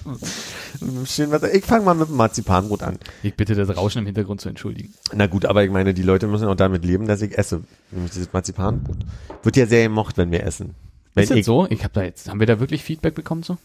Schön 1.07 1.31
was. 1.31 1.43
Ich 1.43 1.65
fange 1.65 1.85
mal 1.85 1.95
mit 1.95 2.09
dem 2.09 2.17
Marzipanbrot 2.17 2.83
an. 2.83 2.99
ich 3.23 3.35
bitte 3.35 3.55
das 3.55 3.77
Rauschen 3.77 4.01
im 4.01 4.07
Hintergrund 4.07 4.41
zu 4.41 4.49
entschuldigen. 4.49 4.95
Na 5.15 5.27
gut, 5.27 5.45
aber 5.45 5.65
ich 5.65 5.71
meine, 5.71 5.95
die 5.95 6.03
Leute 6.03 6.27
müssen 6.27 6.49
auch 6.49 6.55
damit 6.55 6.85
leben, 6.85 7.07
dass 7.07 7.23
ich 7.23 7.37
esse. 7.37 7.63
Nämlich 7.91 8.13
dieses 8.13 8.33
Marzipanbrot. 8.33 8.99
Wird 9.43 9.57
ja 9.57 9.67
sehr 9.67 9.85
gemocht, 9.85 10.17
wenn 10.17 10.31
wir 10.31 10.45
essen. 10.45 10.75
Wenn 11.15 11.25
Ist 11.25 11.31
das 11.31 11.47
so? 11.47 11.67
Ich 11.71 11.83
habe 11.83 11.95
da 11.95 12.03
jetzt, 12.03 12.29
haben 12.29 12.41
wir 12.41 12.47
da 12.47 12.61
wirklich 12.61 12.83
Feedback 12.83 13.15
bekommen 13.15 13.43
so? 13.43 13.57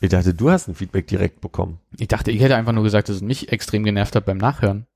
Ich 0.00 0.08
dachte, 0.10 0.34
du 0.34 0.50
hast 0.50 0.68
ein 0.68 0.74
Feedback 0.74 1.06
direkt 1.06 1.40
bekommen. 1.40 1.78
Ich 1.98 2.08
dachte, 2.08 2.30
ich 2.30 2.40
hätte 2.40 2.56
einfach 2.56 2.72
nur 2.72 2.84
gesagt, 2.84 3.08
dass 3.08 3.16
es 3.16 3.22
mich 3.22 3.52
extrem 3.52 3.84
genervt 3.84 4.16
hat 4.16 4.24
beim 4.26 4.38
Nachhören. 4.38 4.86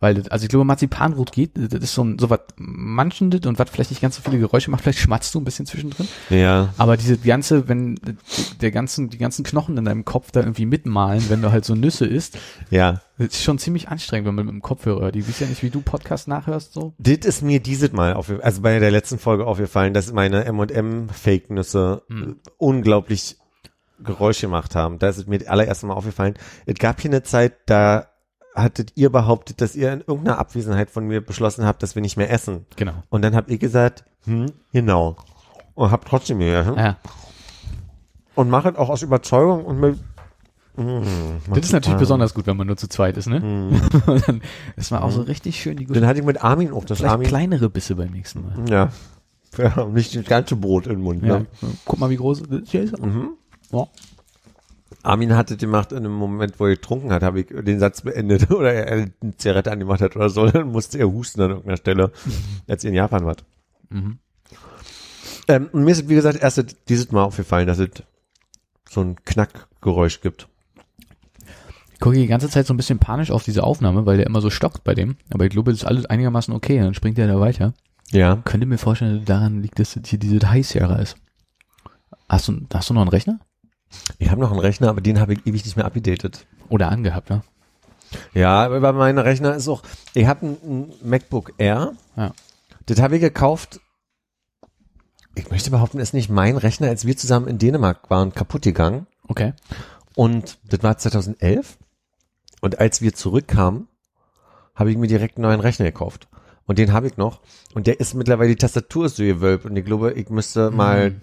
Weil, 0.00 0.28
also 0.28 0.42
ich 0.42 0.48
glaube, 0.50 0.64
Marzipanbrot 0.66 1.32
geht, 1.32 1.52
das 1.54 1.82
ist 1.82 1.94
so 1.94 2.02
ein, 2.04 2.18
so 2.18 2.28
was 2.28 2.40
Manchendes 2.56 3.46
und 3.46 3.58
was 3.58 3.70
vielleicht 3.70 3.90
nicht 3.90 4.02
ganz 4.02 4.16
so 4.16 4.22
viele 4.22 4.38
Geräusche 4.38 4.70
macht, 4.70 4.82
vielleicht 4.82 4.98
schmatzt 4.98 5.34
du 5.34 5.40
ein 5.40 5.44
bisschen 5.44 5.64
zwischendrin. 5.66 6.06
Ja. 6.28 6.74
Aber 6.76 6.96
diese 6.98 7.16
ganze, 7.16 7.68
wenn 7.68 7.94
der 8.60 8.70
ganzen, 8.70 9.08
die 9.08 9.16
ganzen 9.18 9.44
Knochen 9.44 9.78
in 9.78 9.84
deinem 9.84 10.04
Kopf 10.04 10.30
da 10.30 10.40
irgendwie 10.40 10.66
mitmalen, 10.66 11.24
wenn 11.30 11.40
du 11.40 11.52
halt 11.52 11.64
so 11.64 11.74
Nüsse 11.74 12.04
isst, 12.06 12.36
Ja. 12.70 13.00
das 13.18 13.28
ist 13.28 13.44
schon 13.44 13.58
ziemlich 13.58 13.88
anstrengend, 13.88 14.26
wenn 14.28 14.34
man 14.34 14.46
mit 14.46 14.52
dem 14.54 14.62
Kopfhörer, 14.62 15.00
hört. 15.02 15.14
die 15.14 15.26
wisst 15.26 15.40
ja 15.40 15.46
nicht, 15.46 15.62
wie 15.62 15.70
du 15.70 15.80
Podcast 15.80 16.28
nachhörst, 16.28 16.74
so. 16.74 16.92
Das 16.98 17.18
ist 17.24 17.42
mir 17.42 17.60
dieses 17.60 17.92
Mal 17.92 18.12
auf, 18.14 18.30
also 18.42 18.60
bei 18.60 18.78
der 18.80 18.90
letzten 18.90 19.18
Folge 19.18 19.46
aufgefallen, 19.46 19.94
dass 19.94 20.12
meine 20.12 20.44
M&M 20.44 21.08
Fake 21.08 21.50
Nüsse 21.50 22.02
Hm. 22.10 22.36
unglaublich 22.58 23.38
Geräusche 24.02 24.46
gemacht 24.46 24.74
haben. 24.74 24.98
Da 24.98 25.08
ist 25.08 25.18
es 25.18 25.26
mir 25.26 25.38
das 25.38 25.48
allererste 25.48 25.86
Mal 25.86 25.94
aufgefallen. 25.94 26.34
Es 26.66 26.74
gab 26.74 27.00
hier 27.00 27.10
eine 27.10 27.22
Zeit, 27.22 27.54
da 27.66 28.08
hattet 28.54 28.92
ihr 28.94 29.10
behauptet, 29.10 29.60
dass 29.60 29.74
ihr 29.74 29.92
in 29.92 30.00
irgendeiner 30.00 30.38
Abwesenheit 30.38 30.90
von 30.90 31.06
mir 31.06 31.20
beschlossen 31.20 31.66
habt, 31.66 31.82
dass 31.82 31.94
wir 31.94 32.02
nicht 32.02 32.16
mehr 32.16 32.30
essen. 32.30 32.66
Genau. 32.76 32.94
Und 33.08 33.22
dann 33.22 33.34
habt 33.34 33.50
ihr 33.50 33.58
gesagt, 33.58 34.04
hm, 34.24 34.46
genau. 34.72 35.16
Und 35.74 35.90
habt 35.90 36.08
trotzdem 36.08 36.38
gegessen. 36.38 36.76
Ja. 36.76 36.96
Und 38.34 38.50
machet 38.50 38.76
auch 38.76 38.88
aus 38.88 39.02
Überzeugung 39.02 39.64
und 39.64 39.80
mit, 39.80 39.98
mm, 40.76 41.52
Das 41.54 41.66
ist 41.66 41.72
natürlich 41.72 41.98
besonders 41.98 42.34
gut, 42.34 42.46
wenn 42.46 42.56
man 42.56 42.66
nur 42.66 42.76
zu 42.76 42.88
zweit 42.88 43.16
ist, 43.16 43.26
ne? 43.26 43.40
Hm. 43.40 43.80
Und 44.06 44.28
dann 44.28 44.42
ist 44.76 44.90
man 44.90 45.02
auch 45.02 45.10
so 45.10 45.22
richtig 45.22 45.60
schön 45.60 45.76
die 45.76 45.86
Dann 45.86 46.06
hatte 46.06 46.20
ich 46.20 46.24
mit 46.24 46.42
Armin 46.42 46.72
auch 46.72 46.84
das 46.84 46.98
Vielleicht 46.98 47.12
Armin. 47.12 47.28
kleinere 47.28 47.70
Bisse 47.70 47.96
beim 47.96 48.10
nächsten 48.10 48.42
Mal. 48.42 48.68
Ja. 48.68 48.88
ja. 49.58 49.84
Nicht 49.86 50.14
das 50.14 50.24
ganze 50.24 50.56
Brot 50.56 50.86
im 50.86 51.02
Mund. 51.02 51.24
Ja. 51.24 51.40
Ne? 51.40 51.46
Guck 51.84 51.98
mal, 51.98 52.10
wie 52.10 52.16
groß 52.16 52.42
das 52.48 52.60
hier 52.66 52.82
ist. 52.82 52.98
Mhm. 52.98 53.30
Ja. 53.74 53.88
Armin 55.02 55.36
hatte 55.36 55.56
gemacht 55.56 55.92
in 55.92 55.98
einem 55.98 56.12
Moment, 56.12 56.58
wo 56.58 56.64
er 56.64 56.74
getrunken 56.74 57.12
hat, 57.12 57.22
habe 57.22 57.40
ich 57.40 57.46
den 57.48 57.78
Satz 57.78 58.02
beendet 58.02 58.50
oder 58.50 58.72
er 58.72 58.92
eine 58.92 59.36
Zigarette 59.36 59.70
angemacht 59.70 60.00
hat 60.00 60.16
oder 60.16 60.30
so, 60.30 60.46
dann 60.50 60.72
musste 60.72 60.98
er 60.98 61.10
husten 61.10 61.42
an 61.42 61.50
irgendeiner 61.50 61.76
Stelle, 61.76 62.12
als 62.66 62.84
ihr 62.84 62.90
in 62.90 62.96
Japan 62.96 63.26
wart. 63.26 63.44
Mhm. 63.90 64.18
Ähm, 65.46 65.68
und 65.72 65.84
mir 65.84 65.90
ist, 65.90 66.08
wie 66.08 66.14
gesagt, 66.14 66.40
erst 66.40 66.64
dieses 66.88 67.12
Mal 67.12 67.22
aufgefallen, 67.22 67.66
dass 67.66 67.78
es 67.78 67.90
so 68.88 69.02
ein 69.02 69.16
Knackgeräusch 69.24 70.20
gibt. 70.20 70.48
Ich 71.92 72.00
gucke 72.00 72.16
die 72.16 72.26
ganze 72.26 72.48
Zeit 72.48 72.66
so 72.66 72.74
ein 72.74 72.76
bisschen 72.76 72.98
panisch 72.98 73.30
auf 73.30 73.44
diese 73.44 73.62
Aufnahme, 73.62 74.06
weil 74.06 74.16
der 74.16 74.26
immer 74.26 74.40
so 74.40 74.50
stockt 74.50 74.84
bei 74.84 74.94
dem. 74.94 75.16
Aber 75.32 75.44
ich 75.44 75.50
glaube, 75.50 75.70
das 75.70 75.82
ist 75.82 75.86
alles 75.86 76.06
einigermaßen 76.06 76.54
okay. 76.54 76.78
Dann 76.78 76.94
springt 76.94 77.18
der 77.18 77.28
da 77.28 77.40
weiter. 77.40 77.74
Ja. 78.10 78.36
Könnte 78.44 78.66
mir 78.66 78.78
vorstellen, 78.78 79.18
dass 79.18 79.24
daran 79.24 79.62
liegt, 79.62 79.78
dass 79.78 79.94
das 79.94 80.08
hier 80.08 80.18
diese 80.18 80.40
Sierra 80.62 80.96
ist. 80.96 81.16
Hast 82.28 82.48
du, 82.48 82.66
hast 82.72 82.90
du 82.90 82.94
noch 82.94 83.02
einen 83.02 83.10
Rechner? 83.10 83.38
Ich 84.18 84.30
habe 84.30 84.40
noch 84.40 84.50
einen 84.50 84.60
Rechner, 84.60 84.88
aber 84.88 85.00
den 85.00 85.20
habe 85.20 85.34
ich 85.34 85.46
ewig 85.46 85.64
nicht 85.64 85.76
mehr 85.76 85.86
abgedatet. 85.86 86.46
Oder 86.68 86.90
angehabt, 86.90 87.30
ja? 87.30 87.42
Ja, 88.32 88.64
aber 88.64 88.80
bei 88.80 88.92
meinem 88.92 89.18
Rechner 89.18 89.54
ist 89.54 89.68
auch, 89.68 89.82
ich 90.14 90.26
habe 90.26 90.46
ein, 90.46 90.56
ein 90.62 90.92
MacBook 91.02 91.54
Air. 91.58 91.94
Ja. 92.16 92.32
Das 92.86 93.00
habe 93.00 93.16
ich 93.16 93.20
gekauft. 93.20 93.80
Ich 95.34 95.50
möchte 95.50 95.70
behaupten, 95.70 95.98
ist 95.98 96.14
nicht 96.14 96.30
mein 96.30 96.56
Rechner, 96.56 96.88
als 96.88 97.06
wir 97.06 97.16
zusammen 97.16 97.48
in 97.48 97.58
Dänemark 97.58 98.08
waren, 98.10 98.32
kaputt 98.32 98.62
gegangen. 98.62 99.06
Okay. 99.26 99.52
Und 100.14 100.58
das 100.68 100.82
war 100.82 100.96
2011. 100.96 101.78
Und 102.60 102.78
als 102.78 103.02
wir 103.02 103.14
zurückkamen, 103.14 103.88
habe 104.74 104.90
ich 104.90 104.96
mir 104.96 105.08
direkt 105.08 105.36
einen 105.36 105.42
neuen 105.42 105.60
Rechner 105.60 105.86
gekauft. 105.86 106.28
Und 106.66 106.78
den 106.78 106.92
habe 106.92 107.06
ich 107.06 107.16
noch. 107.16 107.40
Und 107.74 107.86
der 107.86 108.00
ist 108.00 108.14
mittlerweile, 108.14 108.50
die 108.50 108.56
Tastatur 108.56 109.06
ist 109.06 109.16
so 109.16 109.22
gewölbt. 109.22 109.64
Und 109.66 109.76
ich 109.76 109.84
glaube, 109.84 110.12
ich 110.12 110.30
müsste 110.30 110.70
mal, 110.70 111.20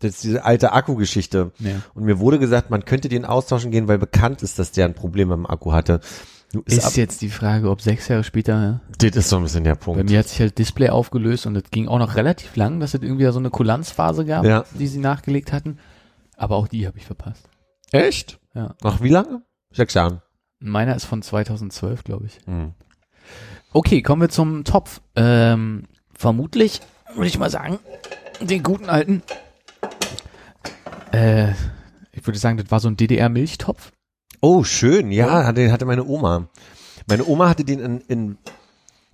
das 0.00 0.16
ist 0.16 0.24
diese 0.24 0.44
alte 0.44 0.72
Akkugeschichte. 0.72 1.52
Ja. 1.58 1.82
Und 1.94 2.04
mir 2.04 2.18
wurde 2.18 2.38
gesagt, 2.38 2.70
man 2.70 2.84
könnte 2.84 3.08
den 3.08 3.24
austauschen 3.24 3.70
gehen, 3.70 3.88
weil 3.88 3.98
bekannt 3.98 4.42
ist, 4.42 4.58
dass 4.58 4.72
der 4.72 4.84
ein 4.86 4.94
Problem 4.94 5.28
mit 5.28 5.36
dem 5.38 5.46
Akku 5.46 5.72
hatte. 5.72 6.00
Ist 6.66 6.84
ab- 6.84 6.92
jetzt 6.96 7.20
die 7.22 7.30
Frage, 7.30 7.68
ob 7.68 7.80
sechs 7.80 8.06
Jahre 8.06 8.22
später, 8.22 8.80
das 8.98 9.16
ist 9.16 9.28
so 9.28 9.36
ein 9.38 9.42
bisschen 9.42 9.64
der 9.64 9.74
bei 9.74 9.80
Punkt. 9.80 10.08
mir 10.08 10.18
hat 10.20 10.28
sich 10.28 10.38
halt 10.38 10.56
Display 10.58 10.88
aufgelöst 10.88 11.46
und 11.46 11.56
es 11.56 11.64
ging 11.72 11.88
auch 11.88 11.98
noch 11.98 12.14
relativ 12.14 12.54
lang, 12.54 12.78
dass 12.78 12.94
es 12.94 13.02
irgendwie 13.02 13.26
so 13.32 13.40
eine 13.40 13.50
Kulanzphase 13.50 14.24
gab, 14.24 14.44
Ja. 14.44 14.64
die 14.78 14.86
sie 14.86 15.00
nachgelegt 15.00 15.52
hatten. 15.52 15.78
Aber 16.36 16.54
auch 16.56 16.68
die 16.68 16.86
habe 16.86 16.96
ich 16.98 17.06
verpasst. 17.06 17.48
Echt? 17.90 18.38
Ja. 18.54 18.74
Nach 18.82 19.00
wie 19.02 19.08
lange? 19.08 19.42
Sechs 19.72 19.94
Jahren. 19.94 20.22
Meiner 20.60 20.94
ist 20.94 21.04
von 21.06 21.22
2012, 21.22 22.04
glaube 22.04 22.26
ich. 22.26 22.38
Hm. 22.46 22.72
Okay, 23.72 24.02
kommen 24.02 24.22
wir 24.22 24.28
zum 24.28 24.62
Topf. 24.64 25.00
Ähm, 25.16 25.84
vermutlich, 26.14 26.80
würde 27.14 27.26
ich 27.26 27.38
mal 27.38 27.50
sagen, 27.50 27.80
den 28.40 28.62
guten 28.62 28.88
alten. 28.88 29.22
Äh, 31.14 31.52
ich 32.12 32.26
würde 32.26 32.38
sagen, 32.38 32.56
das 32.58 32.70
war 32.70 32.80
so 32.80 32.88
ein 32.88 32.96
DDR-Milchtopf. 32.96 33.92
Oh, 34.40 34.64
schön. 34.64 35.10
Ja, 35.10 35.44
hatte, 35.44 35.70
hatte 35.72 35.84
meine 35.84 36.04
Oma. 36.04 36.48
Meine 37.06 37.24
Oma 37.26 37.48
hatte 37.48 37.64
den 37.64 37.78
in, 37.80 38.00
in, 38.08 38.38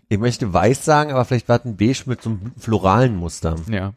ich 0.09 0.19
möchte 0.19 0.53
weiß 0.53 0.85
sagen, 0.85 1.11
aber 1.13 1.25
vielleicht 1.25 1.49
war 1.49 1.59
es 1.61 1.65
ein 1.65 1.77
beige 1.77 2.03
mit 2.07 2.23
so 2.23 2.31
einem 2.31 2.53
floralen 2.59 3.17
Muster. 3.17 3.57
Ja. 3.71 3.95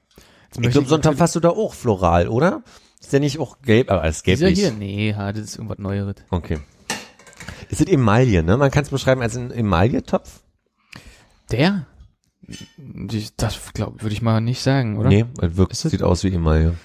Jetzt 0.54 0.66
Ich 0.66 0.72
glaube, 0.72 0.88
Sonntag 0.88 1.20
hast 1.20 1.36
du 1.36 1.40
da 1.40 1.50
auch 1.50 1.74
floral, 1.74 2.28
oder? 2.28 2.64
Ist 3.02 3.12
der 3.12 3.20
nicht 3.20 3.40
auch 3.40 3.62
gelb? 3.62 3.92
Aber 3.92 4.04
es 4.06 4.18
ist 4.18 4.24
gelb 4.24 4.38
Dieser 4.38 4.50
nicht. 4.50 4.60
hier? 4.60 4.72
Nee, 4.72 5.10
ja, 5.12 5.32
das 5.34 5.44
ist 5.44 5.56
irgendwas 5.56 5.80
Neueres. 5.80 6.16
Okay. 6.30 6.60
Ist 7.70 7.82
das 7.82 7.88
Emaille, 7.88 8.44
ne? 8.44 8.56
Man 8.58 8.72
kann 8.72 8.84
es 8.84 8.90
beschreiben 8.90 9.22
als 9.22 9.36
ein 9.36 9.52
Emaille-Topf? 9.52 10.42
Der? 11.52 11.86
Die- 12.78 13.28
Das 13.38 13.60
glaube 13.74 14.02
würde 14.02 14.14
ich 14.14 14.22
mal 14.22 14.40
nicht 14.42 14.62
sagen, 14.62 14.98
oder? 14.98 15.10
Nee, 15.10 15.26
weil 15.36 15.58
wirklich 15.58 15.84
Ist 15.84 15.92
sieht 15.92 16.04
aus 16.04 16.24
wie 16.24 16.34
Emaille. 16.34 16.76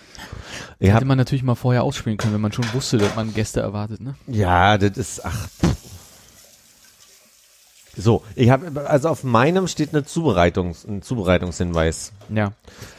Ich 0.78 0.90
Hätte 0.90 1.04
man 1.04 1.18
natürlich 1.18 1.42
mal 1.42 1.54
vorher 1.54 1.82
ausspielen 1.82 2.18
können, 2.18 2.34
wenn 2.34 2.40
man 2.40 2.52
schon 2.52 2.72
wusste, 2.72 2.98
dass 2.98 3.14
man 3.16 3.34
Gäste 3.34 3.60
erwartet, 3.60 4.00
ne? 4.00 4.14
ja, 4.26 4.78
das 4.78 4.96
ist, 4.96 5.24
ach. 5.24 5.48
So, 8.00 8.22
ich 8.36 8.50
habe, 8.50 8.88
also 8.88 9.08
auf 9.08 9.24
meinem 9.24 9.66
steht 9.66 9.92
eine 9.92 10.04
Zubereitungs, 10.04 10.84
ein 10.84 11.02
Zubereitungshinweis. 11.02 12.12
Ja. 12.32 12.52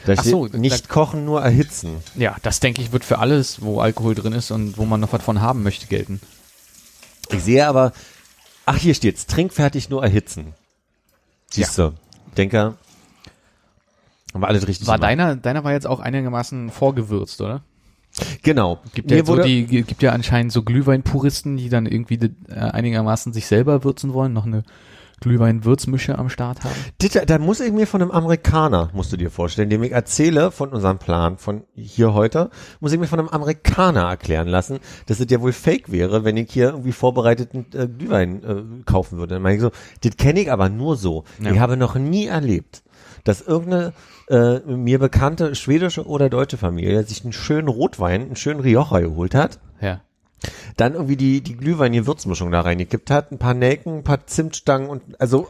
Da 0.04 0.12
Ach 0.12 0.20
steht, 0.20 0.30
so, 0.30 0.44
nicht 0.46 0.90
kochen, 0.90 1.24
nur 1.24 1.40
erhitzen. 1.40 2.02
Ja, 2.16 2.36
das 2.42 2.60
denke 2.60 2.82
ich 2.82 2.92
wird 2.92 3.04
für 3.04 3.18
alles, 3.18 3.62
wo 3.62 3.80
Alkohol 3.80 4.14
drin 4.14 4.34
ist 4.34 4.50
und 4.50 4.76
wo 4.76 4.84
man 4.84 5.00
noch 5.00 5.14
was 5.14 5.22
von 5.22 5.40
haben 5.40 5.62
möchte, 5.62 5.86
gelten. 5.86 6.20
Ich 7.30 7.42
sehe 7.44 7.66
aber, 7.66 7.92
ach, 8.66 8.76
hier 8.76 8.94
steht's, 8.94 9.26
trinkfertig 9.26 9.88
nur 9.88 10.02
erhitzen. 10.02 10.52
Siehst 11.50 11.78
du, 11.78 11.94
denke, 12.36 12.74
haben 14.32 14.42
wir 14.42 14.48
alles 14.48 14.66
richtig 14.66 14.86
War 14.86 14.96
gemacht. 14.96 15.10
deiner, 15.10 15.36
deiner 15.36 15.64
war 15.64 15.72
jetzt 15.72 15.86
auch 15.86 16.00
einigermaßen 16.00 16.70
vorgewürzt, 16.70 17.40
oder? 17.40 17.62
Genau. 18.42 18.80
Gibt 18.94 19.10
ja, 19.10 19.18
Mir 19.18 19.24
so 19.24 19.32
wurde, 19.32 19.44
die, 19.44 19.64
gibt 19.64 20.02
ja 20.02 20.12
anscheinend 20.12 20.52
so 20.52 20.62
Glühweinpuristen, 20.62 21.56
die 21.56 21.68
dann 21.68 21.86
irgendwie 21.86 22.18
äh, 22.48 22.54
einigermaßen 22.54 23.32
sich 23.32 23.46
selber 23.46 23.84
würzen 23.84 24.12
wollen, 24.12 24.32
noch 24.32 24.46
eine 24.46 24.64
Glühwein-Würzmische 25.20 26.18
am 26.18 26.30
Start 26.30 26.64
haben. 26.64 26.74
da, 26.98 27.24
da 27.26 27.38
muss 27.38 27.60
ich 27.60 27.72
mir 27.72 27.86
von 27.86 28.00
einem 28.00 28.10
Amerikaner, 28.10 28.90
musst 28.94 29.12
du 29.12 29.16
dir 29.16 29.30
vorstellen, 29.30 29.68
dem 29.68 29.82
ich 29.82 29.92
erzähle 29.92 30.50
von 30.50 30.70
unserem 30.70 30.98
Plan 30.98 31.36
von 31.36 31.64
hier 31.74 32.14
heute, 32.14 32.50
muss 32.80 32.92
ich 32.92 32.98
mir 32.98 33.06
von 33.06 33.18
einem 33.18 33.28
Amerikaner 33.28 34.08
erklären 34.08 34.48
lassen, 34.48 34.78
dass 35.06 35.20
es 35.20 35.26
ja 35.30 35.40
wohl 35.40 35.52
fake 35.52 35.92
wäre, 35.92 36.24
wenn 36.24 36.38
ich 36.38 36.50
hier 36.50 36.70
irgendwie 36.70 36.92
vorbereiteten 36.92 37.66
äh, 37.74 37.86
Glühwein 37.86 38.42
äh, 38.42 38.84
kaufen 38.86 39.18
würde. 39.18 39.34
Dann 39.34 39.42
meine 39.42 39.56
ich 39.56 39.62
so, 39.62 39.70
das 40.02 40.16
kenne 40.16 40.40
ich 40.40 40.50
aber 40.50 40.70
nur 40.70 40.96
so. 40.96 41.24
Ja. 41.42 41.52
Ich 41.52 41.58
habe 41.58 41.76
noch 41.76 41.96
nie 41.96 42.26
erlebt, 42.26 42.82
dass 43.24 43.40
irgendeine 43.42 43.92
äh, 44.28 44.58
mir 44.60 44.98
bekannte 44.98 45.54
schwedische 45.54 46.06
oder 46.06 46.28
deutsche 46.30 46.56
Familie 46.56 47.02
sich 47.04 47.22
einen 47.24 47.32
schönen 47.32 47.68
Rotwein, 47.68 48.22
einen 48.22 48.36
schönen 48.36 48.60
Rioja 48.60 49.00
geholt 49.00 49.34
hat, 49.34 49.58
Ja. 49.80 50.00
dann 50.76 50.94
irgendwie 50.94 51.16
die, 51.16 51.40
die 51.42 51.56
Glühwein-Gewürzmischung 51.56 52.50
da 52.50 52.60
reingekippt 52.62 53.10
hat, 53.10 53.32
ein 53.32 53.38
paar 53.38 53.54
Nelken, 53.54 53.98
ein 53.98 54.04
paar 54.04 54.26
Zimtstangen 54.26 54.88
und 54.88 55.02
also 55.20 55.48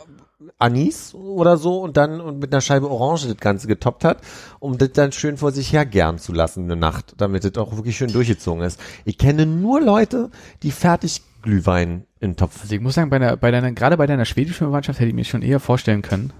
Anis 0.59 1.15
oder 1.15 1.57
so 1.57 1.81
und 1.81 1.97
dann 1.97 2.21
und 2.21 2.39
mit 2.41 2.53
einer 2.53 2.61
Scheibe 2.61 2.91
Orange 2.91 3.27
das 3.29 3.37
Ganze 3.37 3.67
getoppt 3.67 4.05
hat, 4.05 4.19
um 4.59 4.79
das 4.79 4.93
dann 4.93 5.13
schön 5.13 5.37
vor 5.37 5.53
sich 5.53 5.73
her 5.73 5.87
gern 5.87 6.19
zu 6.19 6.33
lassen 6.33 6.65
eine 6.65 6.77
Nacht, 6.77 7.15
damit 7.19 7.45
das 7.45 7.57
auch 7.57 7.77
wirklich 7.77 7.97
schön 7.97 8.13
durchgezogen 8.13 8.63
ist. 8.63 8.81
Ich 9.05 9.17
kenne 9.19 9.47
nur 9.47 9.81
Leute, 9.81 10.31
die 10.63 10.71
fertig 10.71 11.23
Glühwein 11.43 12.05
in 12.21 12.37
Topf. 12.37 12.61
Also 12.63 12.75
ich 12.75 12.81
muss 12.81 12.95
sagen, 12.95 13.11
bei, 13.11 13.19
der, 13.19 13.37
bei 13.37 13.51
deiner, 13.51 13.73
gerade 13.73 13.97
bei 13.97 14.07
deiner 14.07 14.25
schwedischen 14.27 14.65
Verwandtschaft 14.67 14.99
hätte 14.99 15.09
ich 15.09 15.15
mir 15.15 15.25
schon 15.25 15.43
eher 15.43 15.61
vorstellen 15.61 16.03
können, 16.03 16.33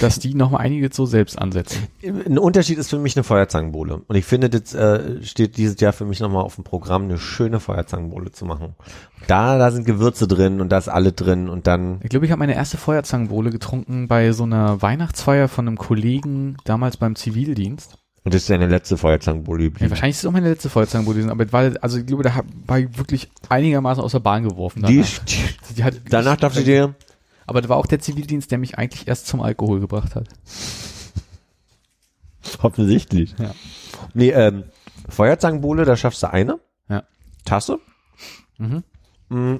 dass 0.00 0.18
die 0.18 0.34
noch 0.34 0.50
mal 0.50 0.58
einiges 0.58 0.96
so 0.96 1.06
selbst 1.06 1.38
ansetzen. 1.38 1.88
Ein 2.02 2.38
Unterschied 2.38 2.78
ist 2.78 2.90
für 2.90 2.98
mich 2.98 3.16
eine 3.16 3.24
Feuerzangenbowle. 3.24 4.02
Und 4.06 4.16
ich 4.16 4.24
finde, 4.24 4.50
das 4.50 4.74
äh, 4.74 5.22
steht 5.22 5.56
dieses 5.56 5.80
Jahr 5.80 5.92
für 5.92 6.04
mich 6.04 6.20
nochmal 6.20 6.42
auf 6.42 6.54
dem 6.54 6.64
Programm, 6.64 7.04
eine 7.04 7.18
schöne 7.18 7.60
Feuerzangenbowle 7.60 8.32
zu 8.32 8.44
machen. 8.44 8.74
Da, 9.26 9.58
da 9.58 9.70
sind 9.70 9.86
Gewürze 9.86 10.26
drin 10.26 10.60
und 10.60 10.70
da 10.70 10.78
ist 10.78 10.88
alle 10.88 11.12
drin 11.12 11.48
und 11.48 11.66
dann 11.66 12.00
Ich 12.02 12.10
glaube, 12.10 12.26
ich 12.26 12.32
habe 12.32 12.40
meine 12.40 12.54
erste 12.54 12.76
Feuerzangenbowle 12.76 13.50
getrunken 13.50 14.08
bei 14.08 14.32
so 14.32 14.44
einer 14.44 14.82
Weihnachtsfeier 14.82 15.48
von 15.48 15.66
einem 15.66 15.78
Kollegen 15.78 16.56
damals 16.64 16.96
beim 16.96 17.16
Zivildienst. 17.16 17.98
Und 18.24 18.32
das 18.32 18.42
ist 18.42 18.50
deine 18.50 18.68
letzte 18.68 18.96
Feuerzangenbowle 18.96 19.70
Ja, 19.78 19.90
wahrscheinlich 19.90 20.16
ist 20.16 20.24
es 20.24 20.26
auch 20.26 20.32
meine 20.32 20.48
letzte 20.48 20.70
Feuerzangenbowle 20.70 21.16
gewesen, 21.16 21.30
aber 21.30 21.44
es 21.44 21.52
war, 21.52 21.70
also 21.82 21.98
ich 21.98 22.06
glaube, 22.06 22.22
da 22.22 22.40
war 22.66 22.78
ich 22.78 22.96
wirklich 22.96 23.28
einigermaßen 23.50 24.02
aus 24.02 24.12
der 24.12 24.20
Bahn 24.20 24.44
geworfen. 24.48 24.82
Die, 24.82 24.96
Danach, 24.96 25.24
die, 25.26 25.74
die 25.74 25.84
hat 25.84 25.94
danach 26.08 26.36
darfst 26.36 26.58
du 26.58 26.64
dir, 26.64 26.94
Aber 27.46 27.60
das 27.60 27.68
war 27.68 27.76
auch 27.76 27.86
der 27.86 28.00
Zivildienst, 28.00 28.50
der 28.50 28.58
mich 28.58 28.78
eigentlich 28.78 29.08
erst 29.08 29.26
zum 29.26 29.40
Alkohol 29.40 29.80
gebracht 29.80 30.14
hat. 30.14 30.28
offensichtlich. 32.62 33.34
Ja. 33.38 33.54
Nee, 34.14 34.30
ähm, 34.30 34.64
Feuerzangenbowle, 35.08 35.84
da 35.84 35.96
schaffst 35.96 36.22
du 36.22 36.32
eine. 36.32 36.60
Ja. 36.88 37.04
Tasse. 37.44 37.78
Mhm. 38.58 38.82
Mm. 39.28 39.56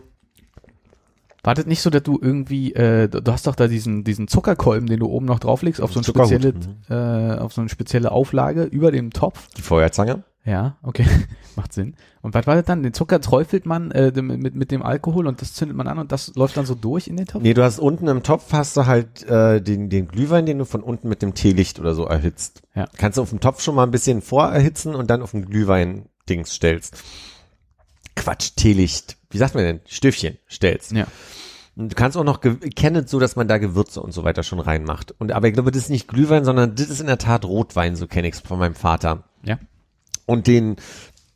War 1.43 1.55
das 1.55 1.67
nicht 1.67 1.83
so, 1.83 1.91
dass 1.91 2.03
du 2.03 2.19
irgendwie, 2.21 2.73
äh, 2.73 3.07
du 3.07 3.31
hast 3.31 3.47
doch 3.47 3.55
da 3.55 3.69
diesen, 3.69 4.03
diesen 4.03 4.29
Zuckerkolben, 4.29 4.89
den 4.89 5.01
du 5.01 5.07
oben 5.07 5.27
noch 5.27 5.41
drauflegst, 5.41 5.79
auf 5.79 5.93
so, 5.93 6.01
eine 6.01 6.05
spezielle, 6.05 6.55
äh, 6.89 7.39
auf 7.39 7.53
so 7.53 7.61
eine 7.61 7.69
spezielle 7.69 8.13
Auflage 8.13 8.63
über 8.63 8.91
dem 8.91 9.11
Topf? 9.11 9.49
Die 9.55 9.63
Feuerzange? 9.63 10.25
Ja, 10.47 10.77
okay, 10.83 11.07
macht 11.57 11.73
Sinn. 11.73 11.97
Und 12.21 12.35
was 12.35 12.47
war 12.47 12.55
das 12.55 12.67
dann? 12.67 12.83
Den 12.83 12.93
Zucker 12.93 13.21
träufelt 13.21 13.65
man 13.65 13.91
äh, 13.93 14.13
mit, 14.21 14.55
mit, 14.55 14.71
dem 14.71 14.83
Alkohol 14.83 15.27
und 15.27 15.41
das 15.41 15.55
zündet 15.55 15.75
man 15.77 15.89
an 15.89 15.99
und 15.99 16.13
das 16.13 16.35
läuft 16.35 16.57
dann 16.59 16.67
so 16.67 16.75
durch 16.75 17.09
in 17.09 17.17
den 17.17 17.25
Topf? 17.27 17.43
Nee, 17.43 17.55
du 17.55 17.63
hast 17.65 17.79
unten 17.79 18.07
im 18.09 18.23
Topf 18.23 18.53
hast 18.53 18.77
du 18.77 18.85
halt 18.87 19.23
äh, 19.25 19.63
den, 19.63 19.89
den 19.89 20.07
Glühwein, 20.07 20.45
den 20.45 20.59
du 20.59 20.67
von 20.67 20.83
unten 20.83 21.09
mit 21.09 21.23
dem 21.23 21.33
Teelicht 21.35 21.81
oder 21.81 21.95
so 21.95 22.05
erhitzt. 22.05 22.63
Ja. 22.75 22.87
Kannst 22.99 23.17
du 23.17 23.23
auf 23.23 23.31
dem 23.31 23.41
Topf 23.41 23.63
schon 23.63 23.75
mal 23.75 23.85
ein 23.85 23.91
bisschen 23.91 24.21
vorerhitzen 24.21 24.95
und 24.95 25.09
dann 25.09 25.23
auf 25.23 25.31
den 25.31 25.47
Glühwein-Dings 25.47 26.53
stellst. 26.53 27.03
Quatsch, 28.17 28.51
Teelicht. 28.57 29.17
Wie 29.31 29.39
sagt 29.39 29.55
man 29.55 29.65
denn? 29.65 29.81
Stöfchen 29.87 30.39
stellst. 30.51 30.93
Ja. 30.93 31.07
Und 31.77 31.91
du 31.91 31.97
kannst 31.97 32.17
auch 32.17 32.23
noch, 32.25 32.41
ge- 32.41 32.57
ich 32.63 32.75
kenne 32.77 33.01
es 33.01 33.11
so, 33.11 33.19
dass 33.19 33.35
man 33.35 33.49
da 33.49 33.59
Gewürze 33.59 34.01
und 34.01 34.13
so 34.13 34.23
weiter 34.25 34.43
schon 34.45 34.61
reinmacht. 34.61 35.13
Und 35.19 35.33
aber 35.33 35.49
ich 35.49 35.55
glaube, 35.55 35.73
das 35.73 35.85
ist 35.85 35.91
nicht 35.91 36.07
Glühwein, 36.07 36.45
sondern 36.45 36.77
das 36.77 36.89
ist 36.89 37.01
in 37.01 37.07
der 37.09 37.19
Tat 37.19 37.45
Rotwein, 37.45 37.97
so 37.97 38.07
kenne 38.07 38.29
ich 38.29 38.35
es 38.35 38.41
von 38.41 38.59
meinem 38.59 38.75
Vater. 38.77 39.25
Ja. 39.43 39.59
Und 40.27 40.47
den 40.47 40.77